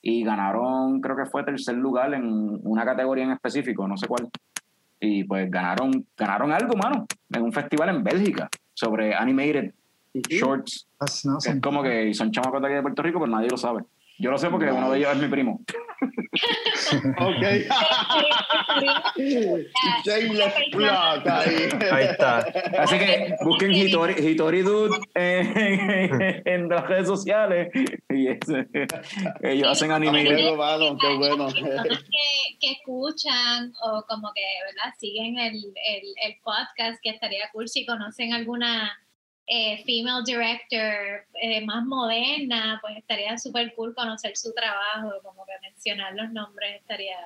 y 0.00 0.24
ganaron, 0.24 1.00
creo 1.00 1.16
que 1.16 1.26
fue 1.26 1.44
tercer 1.44 1.76
lugar 1.76 2.12
en 2.14 2.60
una 2.64 2.84
categoría 2.84 3.24
en 3.24 3.32
específico, 3.32 3.86
no 3.86 3.96
sé 3.96 4.08
cuál. 4.08 4.28
Y 5.00 5.24
pues 5.24 5.50
ganaron, 5.50 6.06
ganaron 6.16 6.52
algo, 6.52 6.76
mano, 6.76 7.06
en 7.32 7.42
un 7.42 7.52
festival 7.52 7.88
en 7.90 8.04
Bélgica, 8.04 8.48
sobre 8.74 9.14
animated 9.14 9.72
shorts. 10.28 10.86
that's 10.98 11.24
awesome. 11.26 11.56
Es 11.56 11.60
como 11.62 11.82
que 11.82 12.12
son 12.14 12.30
chamacos 12.30 12.60
de 12.60 12.66
aquí 12.66 12.76
de 12.76 12.82
Puerto 12.82 13.02
Rico, 13.02 13.18
pero 13.20 13.30
nadie 13.30 13.48
lo 13.48 13.56
sabe. 13.56 13.84
Yo 14.22 14.30
lo 14.30 14.38
sé 14.38 14.48
porque 14.50 14.70
uno 14.70 14.90
de 14.92 14.98
ellos 14.98 15.10
es 15.12 15.18
mi 15.18 15.26
primo. 15.28 15.60
Ok. 17.18 17.42
Shameless 20.04 20.54
plug 20.70 21.28
ahí. 21.28 21.68
Ahí 21.90 22.04
está. 22.04 22.38
Así 22.78 22.98
que 22.98 23.34
busquen 23.44 23.72
Hitori, 23.72 24.14
Hitori 24.14 24.62
Dude 24.62 24.96
en, 25.14 26.42
en 26.46 26.68
las 26.68 26.86
redes 26.86 27.06
sociales. 27.08 27.68
Y 28.10 28.28
ese- 28.28 28.68
ellos 29.42 29.68
hacen 29.70 29.88
Qué 29.88 29.94
anime. 29.94 30.24
bueno, 30.24 30.56
mano, 30.56 30.96
qué 30.98 31.14
bueno. 31.16 31.46
personas 31.48 31.86
que, 31.86 32.58
que 32.60 32.72
escuchan 32.72 33.72
o 33.82 34.04
como 34.08 34.32
que 34.34 34.42
¿verdad? 34.66 34.94
siguen 34.98 35.38
el, 35.38 35.54
el, 35.56 36.02
el 36.24 36.36
podcast, 36.42 37.00
que 37.02 37.10
estaría 37.10 37.48
cool 37.52 37.68
si 37.68 37.84
conocen 37.84 38.32
alguna 38.32 38.92
eh, 39.46 39.82
female 39.84 40.22
director 40.24 41.26
eh, 41.40 41.64
más 41.66 41.84
moderna, 41.84 42.78
pues 42.80 42.96
estaría 42.96 43.36
súper 43.38 43.74
cool 43.74 43.94
conocer 43.94 44.36
su 44.36 44.52
trabajo, 44.54 45.12
como 45.22 45.44
que 45.44 45.52
mencionar 45.62 46.14
los 46.14 46.30
nombres 46.32 46.80
estaría... 46.80 47.16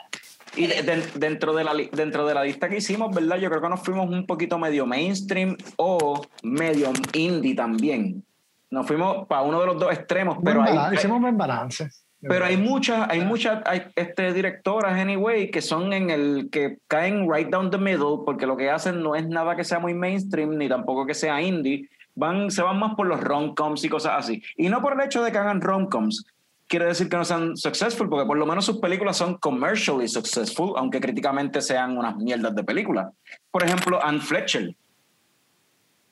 Y 0.56 0.66
de- 0.66 0.82
de- 0.82 1.06
dentro, 1.16 1.54
de 1.54 1.64
la, 1.64 1.74
dentro 1.92 2.26
de 2.26 2.34
la 2.34 2.42
lista 2.44 2.68
que 2.68 2.78
hicimos, 2.78 3.14
¿verdad? 3.14 3.36
Yo 3.36 3.50
creo 3.50 3.60
que 3.60 3.68
nos 3.68 3.82
fuimos 3.82 4.08
un 4.08 4.26
poquito 4.26 4.58
medio 4.58 4.86
mainstream 4.86 5.56
o 5.76 6.20
medio 6.42 6.92
indie 7.12 7.54
también. 7.54 8.24
Nos 8.70 8.86
fuimos 8.86 9.26
para 9.28 9.42
uno 9.42 9.60
de 9.60 9.66
los 9.66 9.78
dos 9.78 9.92
extremos, 9.92 10.38
pero 10.44 10.60
Buen 10.62 10.74
balance, 10.74 10.94
hicimos 10.96 11.20
buen 11.20 11.36
balance. 11.36 11.88
Pero 12.20 12.46
hay 12.46 12.56
muchas, 12.56 13.08
hay 13.10 13.20
muchas 13.20 13.62
hay, 13.66 13.82
este, 13.94 14.32
directoras, 14.32 14.98
anyway, 14.98 15.50
que 15.50 15.60
son 15.62 15.92
en 15.92 16.10
el 16.10 16.48
que 16.50 16.78
caen 16.88 17.30
right 17.32 17.48
down 17.48 17.70
the 17.70 17.78
middle, 17.78 18.22
porque 18.24 18.46
lo 18.46 18.56
que 18.56 18.70
hacen 18.70 19.02
no 19.02 19.14
es 19.14 19.28
nada 19.28 19.54
que 19.54 19.62
sea 19.62 19.78
muy 19.78 19.94
mainstream, 19.94 20.56
ni 20.56 20.68
tampoco 20.68 21.06
que 21.06 21.14
sea 21.14 21.40
indie. 21.40 21.88
Van, 22.16 22.50
se 22.50 22.62
van 22.62 22.78
más 22.78 22.94
por 22.94 23.06
los 23.06 23.20
rom-coms 23.20 23.84
y 23.84 23.88
cosas 23.88 24.14
así. 24.16 24.42
Y 24.56 24.68
no 24.68 24.80
por 24.80 24.94
el 24.94 25.06
hecho 25.06 25.22
de 25.22 25.30
que 25.30 25.38
hagan 25.38 25.60
rom-coms, 25.60 26.26
quiere 26.66 26.86
decir 26.86 27.08
que 27.08 27.16
no 27.16 27.24
sean 27.24 27.56
successful, 27.56 28.08
porque 28.08 28.26
por 28.26 28.38
lo 28.38 28.46
menos 28.46 28.64
sus 28.64 28.78
películas 28.78 29.16
son 29.16 29.36
commercially 29.38 30.08
successful, 30.08 30.72
aunque 30.76 31.00
críticamente 31.00 31.60
sean 31.60 31.96
unas 31.96 32.16
mierdas 32.16 32.54
de 32.54 32.64
películas. 32.64 33.12
Por 33.50 33.62
ejemplo, 33.62 34.02
Anne 34.02 34.20
Fletcher. 34.20 34.74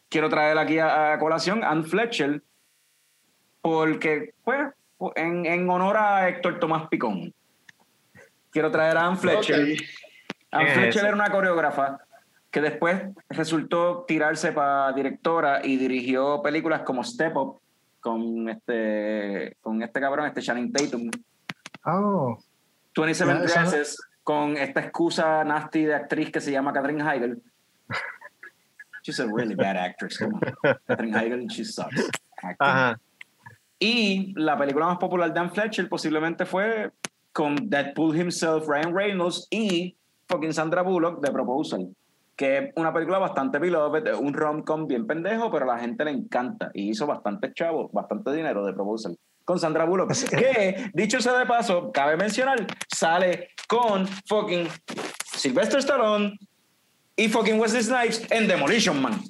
Quiero 0.09 0.29
traer 0.29 0.59
aquí 0.59 0.79
a, 0.79 1.15
a 1.15 1.19
colación 1.19 1.65
Anne 1.65 1.85
Fletcher, 1.85 2.43
porque, 3.63 4.35
pues, 4.45 4.69
en, 5.17 5.47
en 5.47 5.69
honor 5.69 5.97
a 5.97 6.29
Héctor 6.29 6.61
Tomás 6.61 6.87
Picón. 6.89 7.35
Quiero 8.51 8.71
traer 8.71 8.97
a 8.99 9.07
Anne 9.07 9.17
Fletcher. 9.17 9.61
Anne 9.61 9.77
¿Quién 10.51 10.69
es 10.69 10.75
Fletcher 10.75 11.07
era 11.07 11.15
una 11.15 11.31
coreógrafa 11.31 12.04
que 12.55 12.61
después 12.61 13.03
resultó 13.31 14.05
tirarse 14.07 14.53
para 14.53 14.93
directora 14.93 15.67
y 15.67 15.77
dirigió 15.77 16.41
películas 16.41 16.83
como 16.83 17.03
Step 17.03 17.37
Up 17.37 17.61
con 17.99 18.49
este, 18.49 19.57
con 19.61 19.83
este 19.83 20.01
cabrón, 20.01 20.27
este 20.27 20.41
Channing 20.41 20.73
Tatum. 20.73 21.11
Oh, 21.85 22.39
27 22.97 23.09
Ya, 23.33 23.45
esa 23.45 23.65
no- 23.65 23.71
Dresses 23.71 23.99
con 24.23 24.57
esta 24.57 24.83
excusa 24.83 25.43
nasty 25.43 25.83
de 25.87 25.97
actriz 25.97 26.31
que 26.31 26.41
se 26.41 26.53
llama 26.53 26.73
Katherine 26.73 27.03
Heigl. 27.03 27.43
She's 29.03 29.19
a 29.19 29.27
really 29.27 29.57
bad 29.57 29.77
actress. 29.77 30.17
Katherine 30.87 31.13
Heigl, 31.13 31.49
she 31.51 31.65
sucks. 31.65 32.09
Ajá. 32.61 33.01
Y 33.81 34.33
la 34.37 34.57
película 34.57 34.87
más 34.87 34.99
popular 34.99 35.35
de 35.35 35.41
Anne 35.41 35.51
Fletcher 35.51 35.89
posiblemente 35.89 36.47
fue 36.47 36.93
con 37.33 37.69
Deadpool 37.69 38.17
himself, 38.17 38.69
Ryan 38.69 38.95
Reynolds 38.95 39.49
y 39.51 39.97
fucking 40.29 40.53
Sandra 40.53 40.83
Bullock 40.83 41.21
de 41.21 41.33
Proposal, 41.33 41.89
que 42.37 42.59
es 42.59 42.73
una 42.77 42.93
película 42.93 43.19
bastante 43.19 43.59
beloved, 43.59 44.15
un 44.15 44.35
rom-com 44.35 44.87
bien 44.87 45.07
pendejo, 45.07 45.51
pero 45.51 45.71
a 45.71 45.75
la 45.75 45.81
gente 45.81 46.05
le 46.05 46.11
encanta 46.11 46.71
y 46.75 46.91
hizo 46.91 47.07
bastante 47.07 47.53
chavo, 47.53 47.89
bastante 47.93 48.33
dinero 48.33 48.65
de 48.65 48.73
Proposal. 48.73 49.17
Con 49.45 49.59
Sandra 49.59 49.85
Bullock, 49.85 50.13
que 50.31 50.91
dicho 50.95 51.21
sea 51.21 51.39
de 51.39 51.47
paso, 51.47 51.93
cabe 51.93 52.17
mencionar, 52.17 52.67
sale 52.89 53.51
con 53.69 54.07
fucking 54.07 54.69
Sylvester 55.37 55.81
Stallone 55.81 56.39
y 57.17 57.29
fucking 57.29 57.61
Wesley 57.61 57.83
Snipes 57.83 58.27
en 58.31 58.49
Demolition 58.49 59.01
Man. 59.01 59.21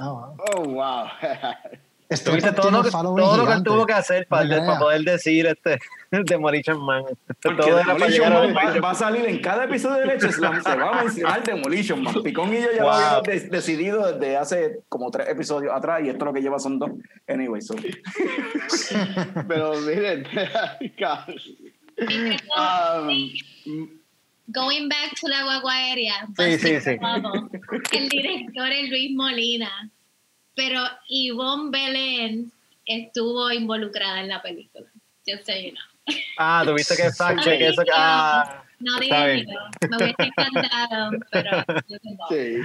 oh, 0.00 0.04
wow. 0.04 0.36
Oh, 0.56 0.64
wow. 0.64 1.06
Tuviste 2.10 2.50
tipo 2.50 2.62
todo, 2.62 2.82
lo 2.82 2.90
todo 2.90 3.36
lo 3.36 3.46
que 3.46 3.62
tuvo 3.62 3.86
que 3.86 3.92
hacer 3.92 4.26
para, 4.26 4.78
poder 4.80 5.02
decir 5.02 5.46
este 5.46 5.78
Demolition 6.10 6.84
Man. 6.84 7.04
Todo 7.40 7.76
Demolition 7.76 8.32
Man 8.32 8.56
va, 8.56 8.80
va 8.80 8.90
a 8.90 8.94
salir 8.96 9.26
en 9.26 9.38
cada 9.40 9.64
episodio 9.64 9.98
de 10.00 10.06
Leche 10.06 10.32
Slam, 10.32 10.60
se 10.60 10.74
va 10.76 10.90
a 10.90 11.04
mencionar 11.04 11.44
Demolition 11.44 12.02
Man. 12.02 12.14
Picón 12.24 12.52
y 12.52 12.62
yo 12.62 12.68
ya 12.74 12.82
Wow. 12.82 12.90
lo 12.90 12.96
habíamos 12.96 13.22
de- 13.22 13.48
decidido 13.50 14.12
desde 14.12 14.36
hace 14.36 14.80
como 14.88 15.08
tres 15.12 15.28
episodios 15.28 15.72
atrás 15.72 16.00
y 16.04 16.08
esto 16.08 16.24
lo 16.24 16.32
que 16.32 16.40
lleva 16.40 16.58
son 16.58 16.80
dos. 16.80 16.90
Anyway, 17.28 17.62
so. 17.62 17.76
Pero 19.48 19.74
miren, 19.80 20.26
um, 22.56 23.88
Going 24.52 24.88
back 24.88 25.14
to 25.20 25.28
la 25.28 25.44
guagua 25.44 25.72
aérea. 25.74 26.26
Sí, 26.36 26.58
sí, 26.58 26.80
sí. 26.80 26.96
El 27.92 28.08
director 28.08 28.68
es 28.72 28.90
Luis 28.90 29.14
Molina, 29.14 29.70
pero 30.60 30.82
Yvonne 31.08 31.70
Belén 31.70 32.52
estuvo 32.84 33.50
involucrada 33.50 34.20
en 34.20 34.28
la 34.28 34.42
película. 34.42 34.86
Just 35.26 35.46
so 35.46 35.52
you 35.54 35.70
know. 35.70 36.16
Ah, 36.38 36.62
tuviste 36.66 36.96
que 36.96 37.10
fact 37.16 37.42
check 37.42 37.60
eso. 37.62 37.82
que- 37.82 37.90
Ah, 37.94 38.62
No 38.78 38.92
no. 38.94 38.98
Me 39.00 39.06
hubiese 39.96 40.14
encantado, 40.18 41.10
pero 41.30 41.64
yo 41.88 41.96
sí. 42.28 42.56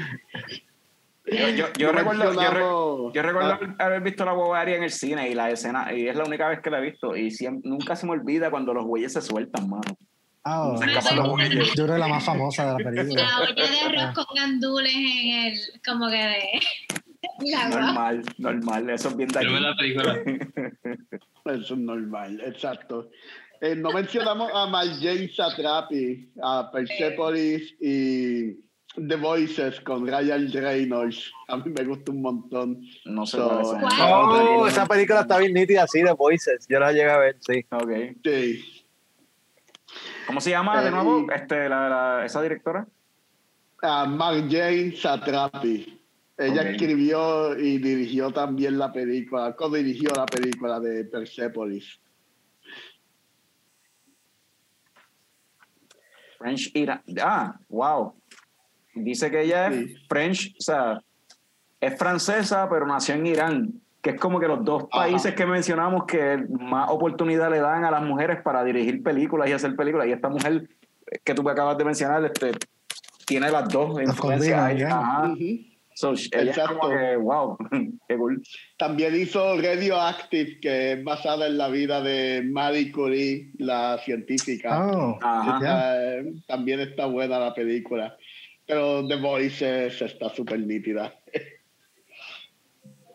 Yo, 1.28 1.68
yo, 1.78 1.92
recuerdo, 1.92 2.24
yo, 2.24 2.30
re- 2.30 2.36
mencionamos- 2.36 3.14
yo 3.14 3.22
recuerdo 3.22 3.50
Ah. 3.52 3.76
haber- 3.86 4.02
visto 4.04 4.26
la 4.26 4.34
guagua 4.34 4.60
aérea 4.60 4.76
en 4.78 4.84
el 4.84 4.92
cine 4.92 5.30
y 5.30 5.34
la 5.34 5.50
escena, 5.50 5.92
y 5.94 6.08
es 6.08 6.16
la 6.16 6.24
única 6.24 6.48
vez 6.50 6.60
que 6.62 6.70
la 6.70 6.78
he 6.80 6.82
visto, 6.82 7.16
y 7.16 7.32
siempre, 7.32 7.68
nunca 7.70 7.96
se 7.96 8.06
me 8.06 8.12
olvida 8.12 8.52
cuando 8.52 8.74
los 8.74 8.86
güeyes 8.86 9.14
se 9.14 9.22
sueltan, 9.22 9.68
mano. 9.70 9.98
Oh, 10.44 10.78
Se 10.78 10.86
escapan 10.86 11.16
los 11.18 11.30
güeyes. 11.30 11.68
yo 11.70 11.74
creo 11.86 11.88
que 11.96 11.98
la 12.00 12.08
más 12.08 12.24
famosa 12.24 12.66
de 12.66 12.84
la 12.84 12.90
película. 12.92 13.24
La 13.24 13.40
olla 13.40 13.66
de 13.72 13.80
arroz 14.02 14.14
con 14.14 14.36
gandules 14.36 14.94
en 14.94 15.46
el, 15.46 15.60
como 15.86 16.08
que 16.10 16.16
de. 16.18 16.60
Normal, 17.70 18.24
normal, 18.38 18.90
eso 18.90 19.10
es 19.10 19.18
bien 19.18 19.30
de 19.30 19.44
la 19.44 19.76
película. 19.76 20.16
Eso 21.46 21.74
es 21.76 21.80
normal, 21.80 22.42
exacto. 22.44 23.10
Eh, 23.62 23.76
no 23.76 23.92
mencionamos 23.92 24.50
a 24.54 24.66
Marjane 24.66 25.30
Satrapi, 25.30 26.32
a 26.42 26.72
Persepolis 26.72 27.76
y 27.80 28.54
The 28.96 29.16
Voices 29.16 29.80
con 29.82 30.08
Ryan 30.08 30.52
Reynolds. 30.52 31.32
A 31.48 31.58
mí 31.58 31.66
me 31.78 31.84
gusta 31.86 32.12
un 32.12 32.22
montón. 32.24 32.82
No 33.06 33.26
sé 33.28 33.38
So. 33.38 33.78
Oh, 34.02 34.66
esa 34.68 34.86
película 34.88 35.22
está 35.22 35.38
bien 35.38 35.54
nítida, 35.54 35.86
sí, 35.88 36.02
de 36.02 36.14
Voices. 36.14 36.66
Yo 36.68 36.80
la 36.80 36.92
llegué 36.92 37.12
a 37.12 37.18
ver, 37.20 37.38
sí. 37.42 37.64
Ok. 37.70 37.92
Sí. 38.24 38.84
¿Cómo 40.26 40.42
se 40.42 40.50
llama 40.50 40.82
de 40.82 40.88
Eh, 40.88 40.92
nuevo 40.92 41.28
este, 41.32 41.70
la, 41.70 41.88
la- 41.90 42.26
esa 42.26 42.42
directora? 42.42 42.88
A 43.84 44.06
Marjane 44.06 44.96
Satrapi. 44.96 45.95
Ella 46.38 46.70
escribió 46.70 47.58
y 47.58 47.78
dirigió 47.78 48.30
también 48.32 48.78
la 48.78 48.92
película, 48.92 49.56
co-dirigió 49.56 50.10
la 50.16 50.26
película 50.26 50.80
de 50.82 51.06
Persepolis. 51.06 52.00
French 56.38 56.72
Irán. 56.76 57.02
Ah, 57.22 57.58
wow. 57.70 58.14
Dice 58.94 59.32
que 59.32 59.42
ella 59.44 59.68
es 59.68 59.76
Sí. 59.92 59.96
French, 60.10 60.56
o 60.60 60.62
sea, 60.62 61.02
es 61.80 61.98
francesa, 61.98 62.68
pero 62.70 62.86
nació 62.86 63.16
en 63.16 63.26
Irán, 63.28 63.82
que 64.02 64.12
es 64.12 64.20
como 64.20 64.40
que 64.40 64.48
los 64.48 64.64
dos 64.64 64.84
Ajá. 64.92 65.04
países 65.04 65.34
que 65.34 65.46
mencionamos 65.46 66.06
que 66.06 66.46
más 66.50 66.90
oportunidad 66.92 67.50
le 67.50 67.60
dan 67.60 67.84
a 67.86 67.92
las 67.92 68.04
mujeres 68.04 68.42
para 68.42 68.64
dirigir 68.64 69.02
películas 69.04 69.50
y 69.50 69.54
hacer 69.54 69.76
películas. 69.76 70.08
Y 70.08 70.12
esta 70.12 70.30
mujer 70.30 70.70
que 71.24 71.34
tú 71.34 71.48
acabas 71.50 71.78
de 71.78 71.86
mencionar, 71.86 72.24
este, 72.26 72.52
tiene 73.26 73.50
las 73.52 73.68
dos 73.70 74.02
influencias. 74.02 74.60
ahí. 74.60 74.82
Ajá. 74.84 75.34
So, 75.98 76.12
ella 76.12 76.52
es 76.52 76.58
como 76.60 76.90
Exacto. 76.90 76.90
que, 76.90 77.16
wow, 77.16 77.58
qué 78.10 78.18
cool. 78.18 78.44
También 78.78 79.16
hizo 79.16 79.56
Radioactive, 79.56 80.60
que 80.60 80.92
es 80.92 81.04
basada 81.06 81.48
en 81.48 81.58
la 81.58 81.70
vida 81.70 82.02
de 82.02 82.44
Marie 82.46 82.92
Curie, 82.92 83.52
la 83.60 83.98
científica. 84.04 84.86
Oh, 84.86 85.18
Ajá. 85.22 85.60
ya. 85.62 86.04
Eh, 86.20 86.34
también 86.48 86.82
está 86.82 87.06
buena 87.06 87.40
la 87.40 87.54
película. 87.54 88.14
Pero 88.68 89.08
The 89.08 89.16
Voices 89.22 90.02
está 90.02 90.28
súper 90.30 90.60
nítida. 90.60 91.14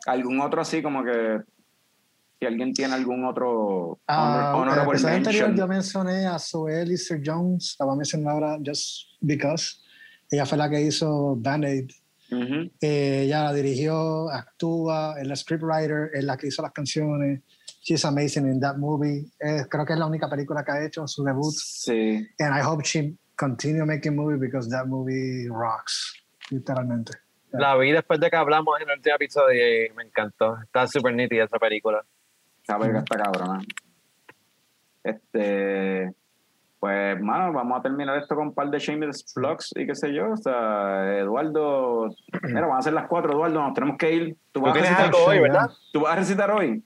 ¿Algún 0.07 0.41
otro 0.41 0.63
así 0.63 0.81
como 0.81 1.05
que, 1.05 1.41
si 2.39 2.47
alguien 2.47 2.73
tiene 2.73 2.95
algún 2.95 3.27
otro 3.27 3.99
Ah, 4.07 4.55
honor- 4.57 4.73
en 4.73 4.73
el 4.73 4.79
honorable 4.87 5.03
mention? 5.03 5.55
yo 5.57 5.67
mencioné 5.69 6.25
a 6.27 6.39
Zoe 6.39 6.87
Lister 6.87 7.21
Jones, 7.23 7.77
la 7.79 7.85
voy 7.85 7.95
a 7.95 7.97
mencionar 7.99 8.33
ahora 8.33 8.59
just 8.65 9.09
because. 9.21 9.77
Ella 10.31 10.47
fue 10.47 10.57
la 10.57 10.71
que 10.71 10.81
hizo 10.81 11.37
Band-Aid. 11.37 11.91
Ujú. 12.31 12.71
Eh, 12.81 13.23
ella 13.25 13.45
la 13.45 13.53
dirigió, 13.53 14.31
actúa, 14.31 15.15
es 15.21 15.27
la 15.27 15.37
scriptwriter, 15.37 16.11
es 16.15 16.25
la 16.25 16.37
que 16.37 16.49
hizo 16.49 16.63
las 16.63 16.73
canciones. 16.73 17.43
She's 17.83 18.05
amazing 18.05 18.47
in 18.47 18.61
that 18.61 18.77
movie. 18.77 19.27
Eh, 19.41 19.65
creo 19.69 19.85
que 19.85 19.95
es 19.95 19.99
la 19.99 20.07
única 20.07 20.29
película 20.29 20.65
que 20.65 20.73
ha 20.73 20.85
hecho, 20.85 21.07
su 21.07 21.25
debut. 21.25 21.53
Sí. 21.55 22.27
And 22.39 22.57
I 22.57 22.63
hope 22.63 22.85
she 22.85 23.17
continue 23.37 23.85
making 23.85 24.15
movies 24.15 24.39
because 24.39 24.69
that 24.71 24.87
movie 24.87 25.49
rocks, 25.49 26.15
literalmente. 26.51 27.15
La 27.53 27.77
vi 27.77 27.91
después 27.91 28.21
de 28.21 28.31
que 28.31 28.37
hablamos 28.37 28.81
en 28.81 28.89
el 28.89 28.97
último 28.97 29.17
episodio 29.17 29.87
y 29.87 29.91
me 29.95 30.05
encantó. 30.05 30.57
Está 30.63 30.87
súper 30.87 31.15
nítida 31.15 31.45
esa 31.45 31.59
película. 31.59 32.05
Esa 32.63 32.79
verga 32.79 33.01
está 33.01 33.17
cabrona. 33.17 33.61
Este. 35.03 36.15
Pues, 36.81 37.21
mano, 37.21 37.53
vamos 37.53 37.79
a 37.79 37.83
terminar 37.83 38.17
esto 38.17 38.35
con 38.35 38.49
un 38.49 38.55
par 38.55 38.71
de 38.71 38.79
shameless 38.79 39.35
plugs 39.35 39.71
y 39.77 39.87
qué 39.87 39.95
sé 39.95 40.15
yo. 40.15 40.33
O 40.33 40.37
sea, 40.37 41.19
Eduardo. 41.19 42.09
Mira, 42.43 42.67
van 42.67 42.79
a 42.79 42.83
ser 42.83 42.95
las 42.95 43.07
cuatro, 43.07 43.33
Eduardo. 43.33 43.63
Nos 43.63 43.75
tenemos 43.75 43.99
que 43.99 44.13
ir. 44.13 44.37
Tú 44.51 44.61
Tú 44.61 44.63
vas, 44.63 44.77
a 44.77 44.81
recitar, 44.81 45.05
algo 45.05 45.19
hoy, 45.27 45.39
¿verdad? 45.41 45.71
tú 45.93 46.01
vas 46.01 46.13
a 46.13 46.17
recitar 46.17 46.51
hoy. 46.51 46.83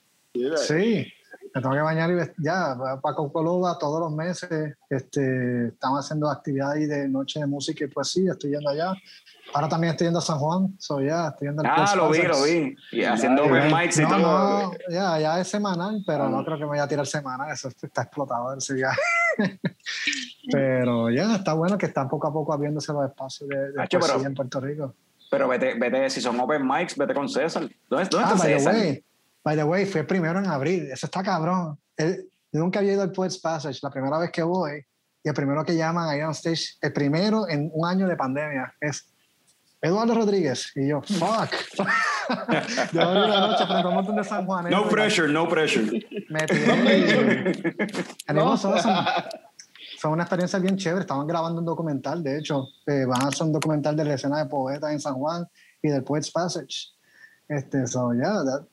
Sí, 0.57 1.07
me 1.55 1.63
tengo 1.63 1.75
que 1.77 1.81
bañar 1.81 2.11
y 2.11 2.43
ya, 2.43 2.77
Paco 3.01 3.33
Coloba 3.33 3.79
todos 3.79 4.01
los 4.01 4.13
meses, 4.13 4.77
este, 4.91 5.69
estamos 5.69 6.05
haciendo 6.05 6.29
actividades 6.29 6.89
de 6.89 7.09
noche 7.09 7.39
de 7.39 7.47
música 7.47 7.85
y 7.85 7.87
poesía, 7.89 8.33
estoy 8.33 8.51
yendo 8.51 8.71
allá. 8.71 8.93
Ahora 9.53 9.69
también 9.69 9.93
estoy 9.93 10.07
yendo 10.07 10.19
a 10.19 10.23
San 10.23 10.39
Juan, 10.39 10.75
so 10.79 11.01
ya, 11.01 11.29
estoy 11.29 11.49
yendo 11.49 11.63
al 11.63 11.69
Ah, 11.71 11.93
lo 11.95 12.11
vi, 12.11 12.23
lo 12.23 12.43
vi. 12.43 12.77
Y 12.93 13.05
haciendo 13.05 13.45
open 13.45 13.73
mics 13.73 13.99
y 13.99 14.03
todo. 14.03 14.19
no, 14.19 14.73
ya, 14.91 15.19
ya 15.21 15.41
es 15.41 15.49
semanal, 15.49 16.03
pero 16.07 16.29
no 16.29 16.45
creo 16.45 16.57
que 16.57 16.65
me 16.65 16.71
vaya 16.71 16.85
a 16.85 16.89
tirar 16.89 17.07
semana, 17.07 17.53
eso 17.53 17.69
está 17.69 18.03
explotado 18.03 18.57
ese 18.57 18.75
viaje. 18.75 19.01
pero 20.51 21.11
ya, 21.11 21.37
está 21.37 21.53
bueno 21.55 21.79
que 21.79 21.87
están 21.87 22.09
poco 22.09 22.27
a 22.27 22.33
poco 22.33 22.53
abriéndose 22.53 22.93
los 22.93 23.07
espacios 23.09 23.49
de, 23.49 23.73
de 23.73 24.25
en 24.25 24.35
Puerto 24.35 24.61
Rico. 24.61 24.95
Pero 25.31 25.49
vete, 25.49 25.75
vete, 25.79 26.11
si 26.11 26.21
son 26.21 26.39
open 26.41 26.67
mics, 26.67 26.97
vete 26.97 27.15
con 27.15 27.29
César. 27.29 27.63
¿Dónde, 27.89 28.09
dónde 28.11 28.27
Ah, 28.27 28.33
está 28.35 28.35
by 28.37 28.53
the 28.53 28.59
César? 28.59 28.75
way, 28.75 29.05
by 29.45 29.57
the 29.57 29.65
way, 29.65 29.87
fue 29.87 30.01
el 30.03 30.07
primero 30.07 30.39
en 30.39 30.47
abril. 30.47 30.89
Eso 30.93 31.07
está 31.07 31.23
cabrón. 31.23 31.79
El- 31.97 32.29
nunca 32.53 32.79
había 32.79 32.93
ido 32.93 33.03
al 33.03 33.11
Poets 33.13 33.39
Passage. 33.39 33.81
La 33.83 33.91
primera 33.91 34.19
vez 34.19 34.31
que 34.31 34.43
voy, 34.43 34.85
y 35.25 35.29
el 35.29 35.35
primero 35.35 35.65
que 35.65 35.75
llaman 35.77 36.09
ahí 36.09 36.21
on 36.23 36.31
stage, 36.33 36.77
el 36.81 36.93
primero 36.93 37.49
en 37.49 37.71
un 37.73 37.87
año 37.89 38.07
de 38.07 38.17
pandemia, 38.17 38.73
es 38.81 39.13
Eduardo 39.85 40.15
Rodríguez. 40.15 40.73
Y 40.77 40.89
yo, 40.89 41.03
fuck. 41.03 41.51
yo 42.93 43.05
volví 43.05 43.29
la 43.29 43.41
noche 43.41 43.67
frente 43.67 43.83
a 43.83 43.89
un 43.89 43.95
montón 43.95 44.17
de 44.17 44.25
San 44.25 44.47
Juan. 44.47 44.71
No 44.71 44.89
pressure, 44.89 45.29
no 45.31 45.47
pressure. 45.47 45.85
Me 46.31 46.41
tiré 46.47 47.77
Animal 48.27 48.59
son, 48.59 48.79
son 50.01 50.13
una 50.13 50.23
experiencia 50.23 50.59
bien 50.59 50.77
chévere. 50.79 51.03
Estaban 51.03 51.27
grabando 51.27 51.61
un 51.61 51.67
documental, 51.67 52.23
de 52.23 52.39
hecho. 52.39 52.67
eh, 52.87 53.05
van 53.05 53.23
a 53.25 53.29
hacer 53.29 53.47
un 53.47 53.53
documental 53.53 53.95
de 53.95 54.05
la 54.05 54.15
escena 54.15 54.39
de 54.39 54.47
poetas 54.47 54.91
en 54.91 55.01
San 55.01 55.15
Juan 55.15 55.47
y 55.83 55.89
del 55.89 56.03
Poets 56.03 56.31
Passage. 56.31 56.89
Este, 57.47 57.87
so, 57.87 58.13
yeah, 58.15 58.43
that, 58.43 58.67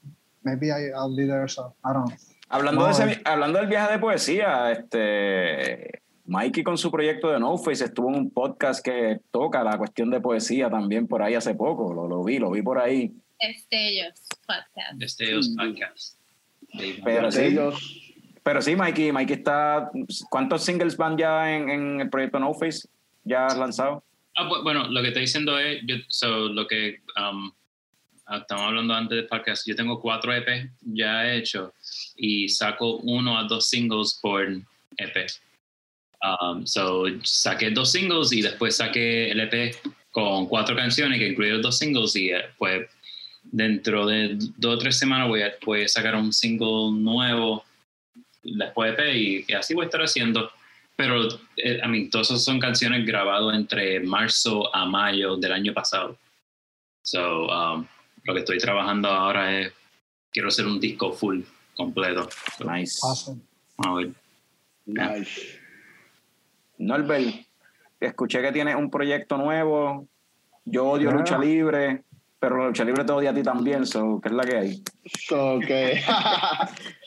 maybe 0.43 0.67
I, 0.67 0.91
I'll 0.95 1.13
be 1.13 1.27
there, 1.27 1.47
so 1.49 1.75
I 1.83 1.91
don't 1.91 2.07
know. 2.07 2.17
Hablando, 2.47 2.85
de 2.85 2.91
ese- 2.91 3.21
hablando 3.25 3.59
del 3.59 3.67
viaje 3.67 3.93
de 3.93 3.99
poesía, 3.99 4.71
este, 4.71 6.00
Mikey 6.31 6.63
con 6.63 6.77
su 6.77 6.89
proyecto 6.89 7.29
de 7.29 7.41
No 7.41 7.57
Face 7.57 7.83
estuvo 7.83 8.07
en 8.07 8.15
un 8.15 8.31
podcast 8.31 8.81
que 8.85 9.19
toca 9.31 9.61
la 9.65 9.77
cuestión 9.77 10.09
de 10.09 10.21
poesía 10.21 10.69
también 10.69 11.05
por 11.05 11.21
ahí 11.21 11.33
hace 11.35 11.53
poco. 11.55 11.93
Lo, 11.93 12.07
lo 12.07 12.23
vi, 12.23 12.39
lo 12.39 12.49
vi 12.51 12.61
por 12.61 12.79
ahí. 12.79 13.11
Destellos 13.37 14.13
podcast. 14.47 14.93
de 14.93 15.09
Steos 15.09 15.49
Podcast. 15.57 16.17
Pero 17.03 17.29
sí, 17.33 17.41
Ellos, 17.41 18.13
pero 18.43 18.61
sí, 18.61 18.77
Mikey, 18.77 19.11
Mikey 19.11 19.35
está. 19.39 19.91
¿Cuántos 20.29 20.63
singles 20.63 20.95
van 20.95 21.17
ya 21.17 21.53
en, 21.53 21.69
en 21.69 21.99
el 21.99 22.09
proyecto 22.09 22.39
No 22.39 22.53
Face? 22.53 22.87
¿Ya 23.25 23.47
lanzado? 23.49 24.01
Ah, 24.37 24.47
bu- 24.47 24.63
bueno, 24.63 24.87
lo 24.87 25.01
que 25.01 25.09
estoy 25.09 25.23
diciendo 25.23 25.59
es, 25.59 25.81
yo, 25.85 25.95
so, 26.07 26.47
lo 26.47 26.65
que 26.65 27.01
um, 27.17 27.51
ah, 28.27 28.37
estamos 28.37 28.63
hablando 28.63 28.93
antes 28.93 29.17
del 29.17 29.27
podcast, 29.27 29.67
yo 29.67 29.75
tengo 29.75 29.99
cuatro 29.99 30.33
EP 30.33 30.69
ya 30.81 31.29
hechos 31.33 31.73
y 32.15 32.47
saco 32.47 32.95
uno 33.03 33.37
a 33.37 33.43
dos 33.43 33.67
singles 33.67 34.17
por 34.21 34.43
EP. 34.95 35.27
Um, 36.23 36.65
so, 36.65 37.05
saqué 37.23 37.71
dos 37.71 37.91
singles 37.91 38.31
y 38.31 38.41
después 38.41 38.77
saqué 38.77 39.31
el 39.31 39.39
EP 39.39 39.75
con 40.11 40.45
cuatro 40.47 40.75
canciones 40.75 41.17
que 41.17 41.29
incluyen 41.29 41.61
dos 41.61 41.77
singles 41.77 42.15
y 42.15 42.29
eh, 42.29 42.45
pues 42.57 42.87
dentro 43.43 44.05
de 44.05 44.37
dos 44.57 44.75
o 44.75 44.77
tres 44.77 44.99
semanas 44.99 45.27
voy 45.27 45.41
a, 45.41 45.53
voy 45.65 45.83
a 45.83 45.87
sacar 45.87 46.15
un 46.15 46.31
single 46.31 46.91
nuevo 46.91 47.63
después 48.43 48.93
EP 48.93 49.15
y, 49.15 49.45
y 49.47 49.53
así 49.53 49.73
voy 49.73 49.83
a 49.83 49.85
estar 49.85 50.01
haciendo. 50.01 50.51
Pero, 50.95 51.27
eh, 51.57 51.79
I 51.83 51.87
mean, 51.87 52.09
todas 52.09 52.29
esas 52.29 52.43
son 52.43 52.59
canciones 52.59 53.05
grabadas 53.05 53.55
entre 53.55 53.99
marzo 54.01 54.73
a 54.75 54.85
mayo 54.85 55.37
del 55.37 55.53
año 55.53 55.73
pasado. 55.73 56.17
So, 57.01 57.47
um, 57.47 57.87
lo 58.23 58.33
que 58.33 58.41
estoy 58.41 58.59
trabajando 58.59 59.07
ahora 59.07 59.59
es, 59.59 59.73
quiero 60.31 60.49
hacer 60.49 60.67
un 60.67 60.79
disco 60.79 61.11
full, 61.13 61.41
completo. 61.75 62.29
So, 62.57 62.65
Nice. 62.65 62.99
Awesome. 63.01 63.41
a 63.79 63.93
ver. 63.95 64.11
nice. 64.85 65.60
Norbert, 66.81 67.27
escuché 67.99 68.41
que 68.41 68.51
tienes 68.51 68.75
un 68.75 68.89
proyecto 68.89 69.37
nuevo. 69.37 70.07
Yo 70.65 70.89
odio 70.89 71.09
Yeah. 71.09 71.17
lucha 71.17 71.37
libre, 71.39 72.03
pero 72.39 72.57
la 72.57 72.67
lucha 72.67 72.83
libre 72.83 73.03
te 73.03 73.11
odia 73.11 73.31
a 73.31 73.33
ti 73.33 73.43
también, 73.43 73.85
so, 73.85 74.19
¿qué 74.21 74.29
es 74.29 74.35
la 74.35 74.43
que 74.43 74.57
hay? 74.57 74.83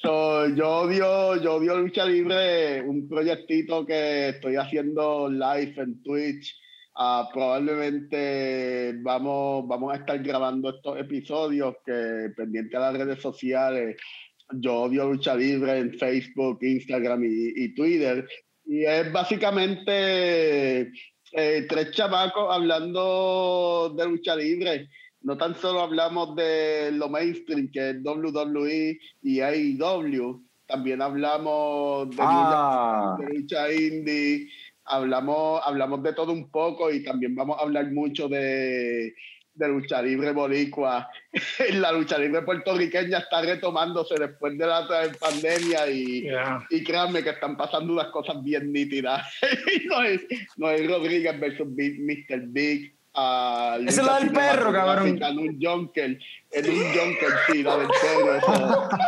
So, 0.03 0.49
yo 0.55 0.69
odio, 0.83 1.37
yo 1.41 1.55
odio 1.55 1.79
lucha 1.79 2.05
libre, 2.05 2.83
un 2.83 3.09
proyectito 3.09 3.87
que 3.87 4.31
estoy 4.31 4.57
haciendo 4.57 5.29
live 5.31 5.75
en 5.77 6.03
Twitch. 6.03 6.55
Ah, 6.97 7.29
probablemente 7.33 8.95
vamos, 9.03 9.67
vamos 9.67 9.93
a 9.93 9.97
estar 9.97 10.23
grabando 10.23 10.71
estos 10.71 10.99
episodios 10.99 11.75
que 11.85 12.31
pendiente 12.37 12.77
a 12.77 12.81
las 12.81 12.99
redes 12.99 13.21
sociales. 13.23 13.97
Yo 14.53 14.83
odio 14.83 15.11
lucha 15.11 15.35
libre 15.35 15.79
en 15.79 15.95
Facebook, 15.99 16.59
Instagram 16.61 17.25
y, 17.25 17.65
y 17.65 17.75
Twitter. 17.75 18.29
Y 18.67 18.85
es 18.85 19.13
básicamente 19.13 20.91
eh, 21.33 21.67
tres 21.69 21.91
chamacos 21.93 22.55
hablando 22.55 23.95
de 23.97 24.07
lucha 24.07 24.37
libre 24.37 24.89
no 25.25 25.39
tan 25.39 25.55
solo 25.55 25.81
hablamos 25.81 26.37
de 26.37 26.93
lo 26.93 27.09
mainstream 27.09 27.71
que 27.73 27.91
es 27.91 27.97
WWE 28.05 28.99
y 29.23 29.41
AEW, 29.41 30.45
también 30.67 31.01
hablamos 31.01 32.11
de, 32.11 32.17
Ah. 32.21 33.17
lucha, 33.19 33.27
de 33.33 33.39
lucha 33.39 33.73
indie, 33.73 34.49
hablamos, 34.85 35.63
hablamos 35.65 36.03
de 36.03 36.13
todo 36.13 36.31
un 36.31 36.51
poco 36.51 36.91
y 36.93 37.03
también 37.03 37.35
vamos 37.35 37.59
a 37.59 37.63
hablar 37.63 37.91
mucho 37.91 38.29
de, 38.29 39.15
de 39.55 39.69
lucha 39.69 40.03
libre 40.03 40.33
boricua. 40.33 41.09
la 41.75 41.93
lucha 41.93 42.19
libre 42.19 42.43
puertorriqueña 42.43 43.19
está 43.19 43.43
retomándose 43.43 44.15
después 44.19 44.57
de 44.59 44.67
la 44.67 44.87
pandemia 45.21 45.89
y, 45.89 46.23
Yeah. 46.23 46.67
y 46.71 46.83
créanme 46.83 47.23
que 47.23 47.31
están 47.31 47.57
pasando 47.57 47.93
unas 47.93 48.09
cosas 48.09 48.43
bien 48.43 48.73
nítidas. 48.73 49.27
no, 49.89 50.03
es, 50.03 50.21
no 50.57 50.71
es 50.71 50.87
Rodríguez 50.89 51.39
versus 51.39 51.67
Big, 51.75 52.01
Mr. 52.01 52.41
Big. 52.49 52.95
Esa 53.17 53.77
es 53.87 53.97
la 53.99 54.19
del 54.19 54.33
perro, 54.33 54.73
cabrón. 54.73 55.23
En 55.23 55.39
un 55.39 55.59
junker, 55.63 56.19
en 56.51 56.71
un 56.71 56.83
junker, 56.83 57.29
sí, 57.47 57.63
la 57.63 57.77
del 57.79 57.89
perro. 57.89 58.37
Eso. 58.37 58.89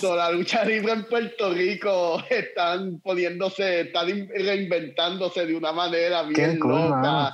So, 0.00 0.14
la 0.14 0.30
lucha 0.30 0.64
libre 0.64 0.92
en 0.92 1.04
Puerto 1.06 1.52
Rico 1.52 2.22
están 2.30 3.00
poniéndose, 3.00 3.80
están 3.80 4.08
in- 4.08 4.28
reinventándose 4.28 5.44
de 5.44 5.56
una 5.56 5.72
manera 5.72 6.22
bien 6.22 6.60
cool, 6.60 6.70
loca. 6.72 7.32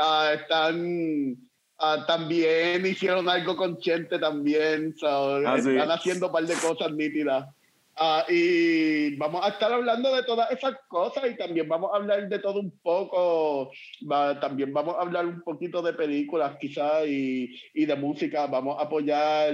Ah, 0.00 0.32
están 0.34 1.36
ah, 1.82 2.04
también 2.06 2.86
hicieron 2.86 3.28
algo 3.28 3.56
con 3.56 3.76
Chente 3.78 4.18
también. 4.18 4.94
so, 4.96 5.36
Ah, 5.46 5.58
sí. 5.60 5.70
están 5.70 5.90
haciendo 5.90 6.26
un 6.28 6.32
par 6.32 6.44
de 6.46 6.54
cosas 6.54 6.92
nítidas. 6.92 7.46
Ah, 7.94 8.24
y 8.26 9.14
vamos 9.16 9.44
a 9.44 9.48
estar 9.50 9.70
hablando 9.70 10.14
de 10.14 10.22
todas 10.22 10.50
esas 10.50 10.74
cosas 10.88 11.24
y 11.30 11.36
también 11.36 11.68
vamos 11.68 11.90
a 11.92 11.96
hablar 11.96 12.26
de 12.26 12.38
todo 12.38 12.58
un 12.60 12.70
poco. 12.82 13.70
Va- 14.10 14.40
también 14.40 14.72
vamos 14.72 14.94
a 14.96 15.02
hablar 15.02 15.26
un 15.26 15.42
poquito 15.42 15.82
de 15.82 15.92
películas 15.92 16.56
quizás 16.58 17.06
y, 17.06 17.54
y 17.74 17.84
de 17.84 17.94
música. 17.96 18.46
Vamos 18.46 18.78
a 18.78 18.84
apoyar 18.84 19.52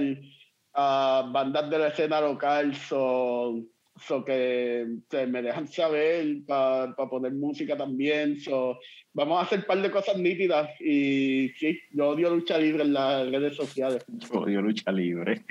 a 0.73 1.29
bandas 1.33 1.69
de 1.69 1.79
la 1.79 1.87
escena 1.89 2.21
local. 2.21 2.73
So, 2.75 3.59
so 4.07 4.23
que 4.23 4.85
se 5.09 5.27
me 5.27 5.41
dejan 5.41 5.67
saber 5.67 6.25
para 6.47 6.95
poner 6.95 7.33
música 7.33 7.77
también. 7.77 8.39
So, 8.39 8.79
vamos 9.13 9.39
a 9.39 9.43
hacer 9.43 9.59
un 9.59 9.65
par 9.65 9.81
de 9.81 9.91
cosas 9.91 10.17
nítidas 10.17 10.69
y 10.79 11.49
sí, 11.57 11.79
yo 11.91 12.09
odio 12.09 12.29
lucha 12.29 12.57
libre 12.57 12.83
en 12.83 12.93
las 12.93 13.29
redes 13.29 13.55
sociales. 13.55 14.05
Yo 14.07 14.39
odio 14.39 14.61
lucha 14.61 14.91
libre. 14.91 15.43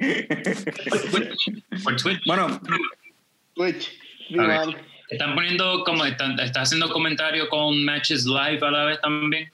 Por 1.85 1.97
Twitch. 1.97 2.25
bueno, 2.27 2.61
Twitch. 3.55 3.99
sí. 4.29 4.37
Están 5.11 5.35
poniendo 5.35 5.85
como, 5.85 6.05
están, 6.05 6.39
está 6.39 6.63
haciendo 6.63 6.91
comentarios 6.91 7.49
con 7.49 7.83
matches 7.85 8.27
live 8.27 8.59
a 8.61 8.71
la 8.71 8.85
vez 8.85 9.01
también. 9.01 9.51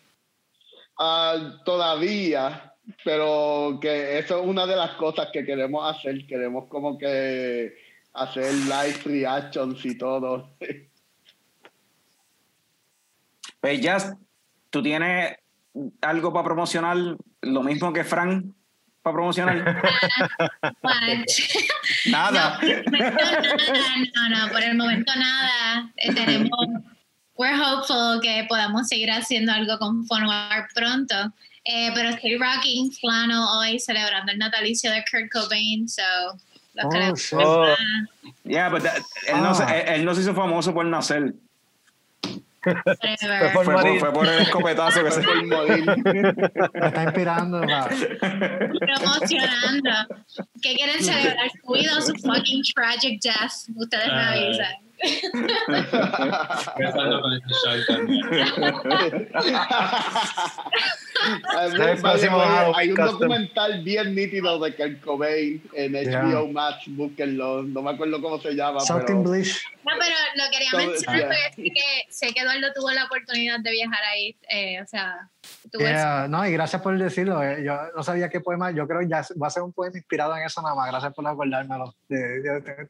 Ah, 0.98 1.60
todavía, 1.64 2.74
pero 3.04 3.78
que 3.80 4.18
eso 4.18 4.40
es 4.40 4.46
una 4.46 4.66
de 4.66 4.76
las 4.76 4.90
cosas 4.92 5.28
que 5.32 5.44
queremos 5.44 5.88
hacer. 5.94 6.26
Queremos 6.26 6.66
como 6.68 6.98
que 6.98 7.72
hacer 8.14 8.54
live 8.54 9.00
reactions 9.04 9.84
y 9.84 9.98
todo. 9.98 10.56
pues 13.60 13.80
ya, 13.80 14.16
tú 14.70 14.82
tienes 14.82 15.36
algo 16.00 16.32
para 16.32 16.44
promocionar, 16.44 16.96
lo 17.42 17.62
mismo 17.62 17.92
que 17.92 18.04
Frank 18.04 18.46
para 19.02 19.14
promocionar. 19.14 19.56
Nada. 22.06 22.58
No, 22.60 22.98
nada, 22.98 23.18
no, 24.14 24.28
no, 24.30 24.48
por 24.50 24.62
el 24.62 24.76
momento 24.76 25.12
nada. 25.14 25.92
Eh, 25.96 26.14
tenemos, 26.14 26.50
we're 27.36 27.54
hopeful 27.54 28.18
que 28.22 28.46
podamos 28.48 28.88
seguir 28.88 29.10
haciendo 29.10 29.52
algo 29.52 29.78
con 29.78 30.06
Fonwar 30.06 30.68
pronto. 30.74 31.14
Eh, 31.64 31.90
pero 31.94 32.10
estoy 32.10 32.38
rocking 32.38 32.92
flannel 32.92 33.44
hoy 33.58 33.78
celebrando 33.78 34.32
el 34.32 34.38
natalicio 34.38 34.90
de 34.90 35.04
Kurt 35.10 35.30
Cobain, 35.30 35.86
so 35.88 36.02
los 36.74 36.92
que 36.92 36.98
Oh, 36.98 37.00
les 37.10 37.20
shit. 37.20 37.38
gusta, 37.38 37.76
Yeah, 38.44 38.68
but 38.68 38.82
that- 38.82 39.02
él, 39.26 39.42
no 39.42 39.54
se, 39.54 39.62
Ah. 39.62 39.78
él, 39.78 40.00
él 40.00 40.04
no 40.04 40.14
se 40.14 40.20
hizo 40.22 40.34
famoso 40.34 40.72
por 40.74 40.84
nacer. 40.86 41.34
Fue 42.62 42.74
por, 43.64 43.98
fue 43.98 44.12
por 44.12 44.26
el 44.26 44.38
escopetazo 44.40 45.04
que 45.04 45.10
se 45.10 45.20
morir. 45.20 45.84
Me 46.72 46.86
está 46.86 47.02
inspirando. 47.04 47.60
promocionando. 48.80 49.90
¿Qué 50.62 50.74
quieren 50.74 51.02
celebrar? 51.02 51.50
¿Su 51.62 51.72
vida 51.72 51.98
o 51.98 52.00
su 52.00 52.14
fucking 52.16 52.62
tragic 52.74 53.20
death? 53.22 53.68
Ustedes 53.76 54.06
me 54.06 54.12
Ah. 54.14 54.30
avisan. 54.32 54.83
Empezando 56.76 57.20
con 57.20 57.32
este 57.32 57.48
show 57.64 57.76
también. 57.88 59.28
El 61.60 62.00
próximo 62.00 62.40
hay 62.76 62.90
un 62.90 62.96
custom. 62.96 63.18
documental 63.18 63.82
bien 63.82 64.14
nítido 64.14 64.58
de 64.60 64.74
Kurt 64.74 65.00
Cobain 65.00 65.62
en 65.74 65.92
Yeah. 65.94 66.22
HBO 66.24 66.48
Max, 66.48 66.84
búsquenlo. 66.88 67.62
No 67.62 67.80
me 67.82 67.92
acuerdo 67.92 68.20
cómo 68.20 68.38
se 68.40 68.52
llama, 68.54 68.80
Something 68.80 69.22
pero 69.22 69.30
Blish. 69.30 69.62
No, 69.84 69.92
pero 69.98 70.14
lo 70.36 70.44
quería 70.50 70.70
Todo- 70.70 70.86
mencionar 70.90 71.18
yeah. 71.20 71.28
porque 71.54 71.70
que, 71.70 72.04
sé 72.12 72.32
que 72.34 72.40
Eduardo 72.40 72.66
tuvo 72.74 72.90
la 72.90 73.04
oportunidad 73.04 73.60
de 73.60 73.70
viajar 73.70 74.04
ahí. 74.12 74.36
eh, 74.50 74.82
o 74.82 74.86
sea, 74.86 75.30
tuvo 75.72 75.82
Yeah, 75.82 76.26
no, 76.28 76.46
y 76.46 76.52
gracias 76.52 76.82
por 76.82 76.98
decirlo. 76.98 77.42
eh, 77.42 77.62
Yo 77.64 77.78
no 77.96 78.02
sabía 78.02 78.28
qué 78.28 78.40
poema. 78.40 78.70
Yo 78.72 78.86
creo 78.86 79.00
que 79.00 79.08
ya 79.08 79.22
va 79.42 79.46
a 79.46 79.50
ser 79.50 79.62
un 79.62 79.72
poema 79.72 79.96
inspirado 79.96 80.36
en 80.36 80.44
eso 80.44 80.60
nada 80.62 80.74
más. 80.74 80.90
Gracias 80.90 81.14
por 81.14 81.26
acordármelo. 81.26 81.94
De- 82.08 82.40
de- 82.42 82.60
de- 82.60 82.88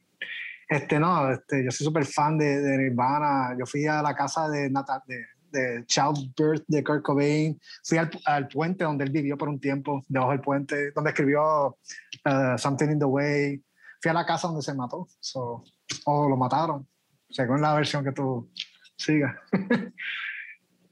este, 0.69 0.99
no, 0.99 1.31
este, 1.31 1.65
yo 1.65 1.71
soy 1.71 1.87
súper 1.87 2.05
fan 2.07 2.39
de, 2.39 2.61
de 2.61 2.79
Nirvana. 2.79 3.55
Yo 3.59 3.67
fui 3.67 3.87
a 3.87 4.03
la 4.03 4.15
casa 4.15 4.49
de, 4.49 4.71
Nata- 4.71 5.03
de, 5.07 5.25
de 5.51 5.85
Childbirth 5.87 6.65
de 6.67 6.83
Kurt 6.83 7.03
Cobain. 7.03 7.59
Fui 7.85 7.99
al, 7.99 8.11
al, 8.27 8.49
puente 8.49 8.85
donde 8.85 9.05
él 9.05 9.11
vivió 9.11 9.37
por 9.37 9.49
un 9.49 9.61
tiempo, 9.61 10.03
debajo 10.09 10.33
del 10.33 10.41
puente, 10.41 10.91
donde 10.93 11.11
escribió 11.11 11.67
uh, 11.69 12.59
Something 12.59 12.91
in 12.91 12.99
the 12.99 13.05
Way. 13.05 13.63
Fui 14.01 14.11
a 14.11 14.15
la 14.15 14.27
casa 14.27 14.49
donde 14.49 14.63
se 14.63 14.75
mató, 14.75 15.07
so, 15.21 15.65
o 16.05 16.29
lo 16.29 16.37
mataron, 16.37 16.87
según 17.31 17.63
la 17.63 17.75
versión 17.75 18.05
que 18.05 18.13
tú 18.13 18.51
sigas. 18.97 19.35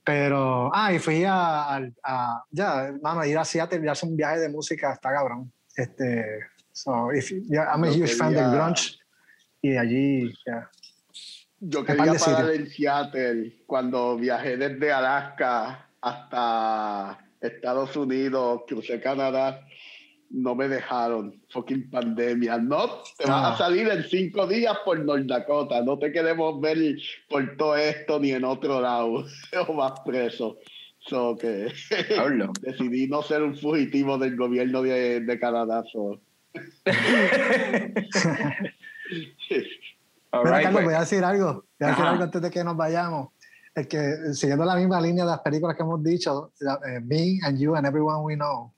Pero, 0.05 0.71
ah, 0.75 0.93
y 0.93 0.99
fui 0.99 1.23
a, 1.25 1.77
a, 2.03 2.45
ya, 2.51 2.93
mano, 3.03 3.25
ir 3.25 3.39
a 3.39 3.45
Seattle 3.45 3.83
y 3.85 3.89
hacer 3.89 4.09
un 4.09 4.17
viaje 4.17 4.41
de 4.41 4.49
música, 4.49 4.93
está 4.95 5.13
cabrón. 5.13 5.53
Este, 5.77 6.25
so, 6.73 7.13
if, 7.13 7.31
yeah, 7.49 7.71
I'm 7.73 7.85
a 7.85 7.89
huge 7.89 8.15
fan 8.15 8.35
del 8.35 8.51
grunge 8.51 9.02
y 9.63 9.77
allí, 9.77 10.35
ya. 10.45 10.69
Yo 11.61 11.85
quería 11.85 12.15
parar 12.15 12.51
en 12.51 12.69
Seattle 12.69 13.63
cuando 13.67 14.17
viajé 14.17 14.57
desde 14.57 14.93
Alaska 14.93 15.89
hasta 16.01 17.25
Estados 17.41 17.97
Unidos, 17.97 18.63
crucé 18.67 19.01
Canadá, 19.01 19.65
no 20.33 20.57
me 20.57 20.67
dejaron. 20.67 21.41
Fucking 21.51 21.91
pandemia. 21.91 22.59
No, 22.59 23.03
te 23.17 23.27
vas 23.27 23.55
a 23.55 23.65
salir 23.65 23.89
en 23.89 24.03
cinco 24.05 24.47
días 24.47 24.77
por 24.85 24.99
North 24.99 25.27
Dakota. 25.27 25.83
No 25.83 25.99
te 25.99 26.11
queremos 26.11 26.61
ver 26.61 26.97
por 27.29 27.57
todo 27.57 27.77
esto 27.77 28.19
ni 28.19 28.33
en 28.33 28.45
otro 28.45 28.81
lado. 28.81 29.25
O 29.69 29.75
más 29.75 29.93
preso. 30.05 30.59
So 30.99 31.37
que 31.37 31.73
decidí 32.63 33.09
no 33.09 33.23
ser 33.23 33.43
un 33.43 33.57
fugitivo 33.57 34.19
del 34.19 34.37
gobierno 34.37 34.83
de, 34.83 35.21
de 35.21 35.39
Canadá. 35.39 35.85
So. 35.93 36.21
Carlos, 40.31 40.73
pues. 40.73 40.85
voy 40.85 40.95
a 40.95 41.01
decir 41.01 41.25
algo. 41.25 41.65
Voy 41.79 41.89
a 41.89 41.91
decir 41.91 42.05
algo 42.05 42.25
antes 42.25 42.43
de 42.43 42.51
que 42.51 42.65
nos 42.65 42.77
vayamos. 42.77 43.29
Es 43.75 43.87
que 43.87 44.35
siguiendo 44.35 44.65
la 44.65 44.77
misma 44.77 45.01
línea 45.01 45.25
de 45.25 45.31
las 45.31 45.41
películas 45.41 45.77
que 45.77 45.83
hemos 45.83 46.03
dicho, 46.03 46.53
eh, 46.61 47.01
Me 47.01 47.39
and 47.43 47.59
You 47.59 47.75
and 47.75 47.87
Everyone 47.87 48.23
We 48.23 48.35
Know, 48.35 48.73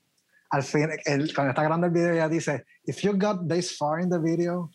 al 0.49 0.63
fin, 0.63 0.89
el, 1.05 1.33
cuando 1.33 1.51
está 1.51 1.63
grabando 1.63 1.87
el 1.87 1.93
video, 1.93 2.13
ella 2.13 2.29
dice: 2.29 2.65
If 2.85 3.01
you 3.01 3.13
got 3.17 3.47
this 3.47 3.75
far 3.77 3.99
in 3.99 4.09
the 4.09 4.19
video, 4.19 4.69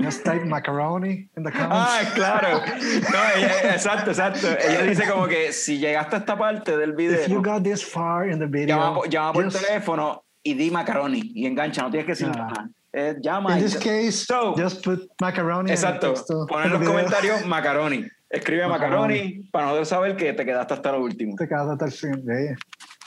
just 0.00 0.24
type 0.24 0.44
macaroni 0.44 1.30
in 1.36 1.44
the 1.44 1.52
comments. 1.52 1.72
Ah, 1.72 2.12
claro. 2.14 2.58
No, 2.58 3.18
ella, 3.36 3.74
exacto, 3.74 4.10
exacto. 4.10 4.48
Ella 4.48 4.82
dice 4.82 5.08
como 5.08 5.28
que 5.28 5.52
si 5.52 5.78
llegaste 5.78 6.16
a 6.16 6.18
esta 6.20 6.36
parte 6.36 6.76
del 6.76 6.94
video. 6.94 7.20
If 7.20 7.28
you 7.28 7.42
got 7.42 7.62
this 7.62 7.84
far 7.84 8.28
in 8.28 8.38
the 8.38 8.46
video. 8.46 8.76
Llama, 8.76 9.06
llama 9.08 9.32
por 9.32 9.48
teléfono 9.52 10.24
y 10.42 10.54
di 10.54 10.70
macaroni 10.70 11.32
y 11.34 11.46
engancha, 11.46 11.82
no 11.82 11.90
tienes 11.90 12.06
que 12.06 12.12
decir 12.12 12.28
nada. 12.28 12.70
Eh, 12.92 13.16
llama. 13.20 13.56
In 13.56 13.64
this 13.64 13.76
case, 13.76 14.26
just 14.56 14.82
put 14.84 15.10
macaroni. 15.20 15.70
Exacto. 15.70 16.14
Pon 16.48 16.64
en 16.64 16.72
los 16.72 16.82
comentarios 16.82 17.46
macaroni. 17.46 18.06
Escribe 18.28 18.66
macaroni, 18.68 19.48
para 19.50 19.66
nosotros 19.66 19.88
saber 19.88 20.16
que 20.16 20.32
te 20.32 20.44
quedaste 20.44 20.74
hasta 20.74 20.92
lo 20.92 21.02
último. 21.02 21.34
Te 21.36 21.48
quedaste 21.48 21.72
hasta 21.72 21.84
el 21.84 21.92
fin. 21.92 22.24
de 22.24 22.56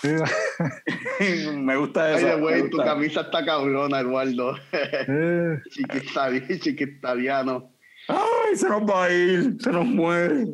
me 1.57 1.77
gusta 1.77 2.13
eso. 2.13 2.25
Oye, 2.25 2.41
güey, 2.41 2.69
tu 2.69 2.77
camisa 2.77 3.21
está 3.21 3.45
cabrona, 3.45 4.01
Eduardo. 4.01 4.55
Eh. 4.73 5.59
Chiquitariano. 6.59 7.71
Ay, 8.09 8.55
se 8.55 8.67
nos 8.67 8.81
va 8.81 9.05
a 9.05 9.13
ir, 9.13 9.55
se 9.61 9.71
nos 9.71 9.85
muere. 9.85 10.47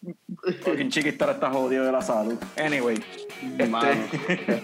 Porque 0.64 0.88
Chiquistar 0.88 1.28
está 1.30 1.50
jodido 1.50 1.84
de 1.84 1.92
la 1.92 2.00
salud. 2.00 2.38
Anyway. 2.56 2.98
Este, 3.58 4.62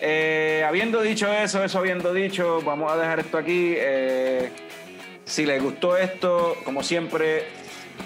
eh, 0.00 0.64
habiendo 0.66 1.00
dicho 1.00 1.32
eso, 1.32 1.64
eso 1.64 1.78
habiendo 1.78 2.12
dicho, 2.12 2.60
vamos 2.62 2.92
a 2.92 2.96
dejar 2.96 3.20
esto 3.20 3.38
aquí. 3.38 3.74
Eh, 3.76 4.50
si 5.24 5.44
les 5.44 5.62
gustó 5.62 5.96
esto, 5.96 6.56
como 6.64 6.82
siempre, 6.82 7.44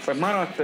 pues, 0.04 0.16
mano, 0.16 0.42
este, 0.44 0.62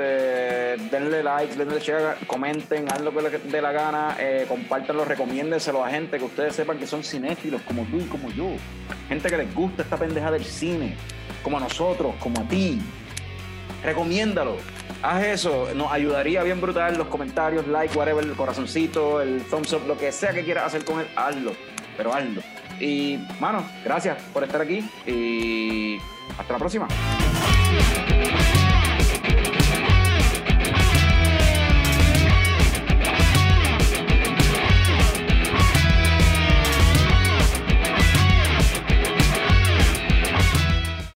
denle 0.90 1.22
like, 1.22 1.54
denle 1.56 1.80
share, 1.80 2.16
comenten, 2.26 2.90
hagan 2.90 3.04
lo 3.04 3.12
que 3.12 3.22
les 3.22 3.52
dé 3.52 3.60
la 3.60 3.72
gana, 3.72 4.16
eh, 4.18 4.46
compártanlo, 4.48 5.04
recomiéndenselo 5.04 5.84
a 5.84 5.90
gente 5.90 6.18
que 6.18 6.24
ustedes 6.24 6.54
sepan 6.54 6.78
que 6.78 6.86
son 6.86 7.02
cinéfilos, 7.02 7.60
como 7.62 7.82
tú 7.84 7.98
y 7.98 8.04
como 8.04 8.30
yo. 8.30 8.50
Gente 9.08 9.28
que 9.28 9.36
les 9.36 9.54
gusta 9.54 9.82
esta 9.82 9.96
pendeja 9.96 10.30
del 10.30 10.44
cine, 10.44 10.96
como 11.42 11.58
a 11.58 11.60
nosotros, 11.60 12.14
como 12.20 12.40
a 12.40 12.48
ti. 12.48 12.80
Recomiéndalo. 13.84 14.56
Haz 15.02 15.24
eso, 15.24 15.68
nos 15.74 15.92
ayudaría 15.92 16.42
bien 16.42 16.60
brutal. 16.60 16.96
Los 16.96 17.08
comentarios, 17.08 17.66
like, 17.68 17.96
whatever, 17.96 18.24
el 18.24 18.32
corazoncito, 18.32 19.20
el 19.20 19.42
thumbs 19.42 19.72
up, 19.72 19.86
lo 19.86 19.96
que 19.96 20.10
sea 20.12 20.32
que 20.32 20.44
quieras 20.44 20.66
hacer 20.66 20.84
con 20.84 21.00
él, 21.00 21.06
hazlo. 21.16 21.52
Pero 21.96 22.14
hazlo. 22.14 22.42
Y, 22.80 23.18
mano, 23.40 23.64
gracias 23.84 24.20
por 24.32 24.44
estar 24.44 24.60
aquí 24.60 24.88
y 25.06 25.98
hasta 26.38 26.52
la 26.52 26.58
próxima. 26.58 26.88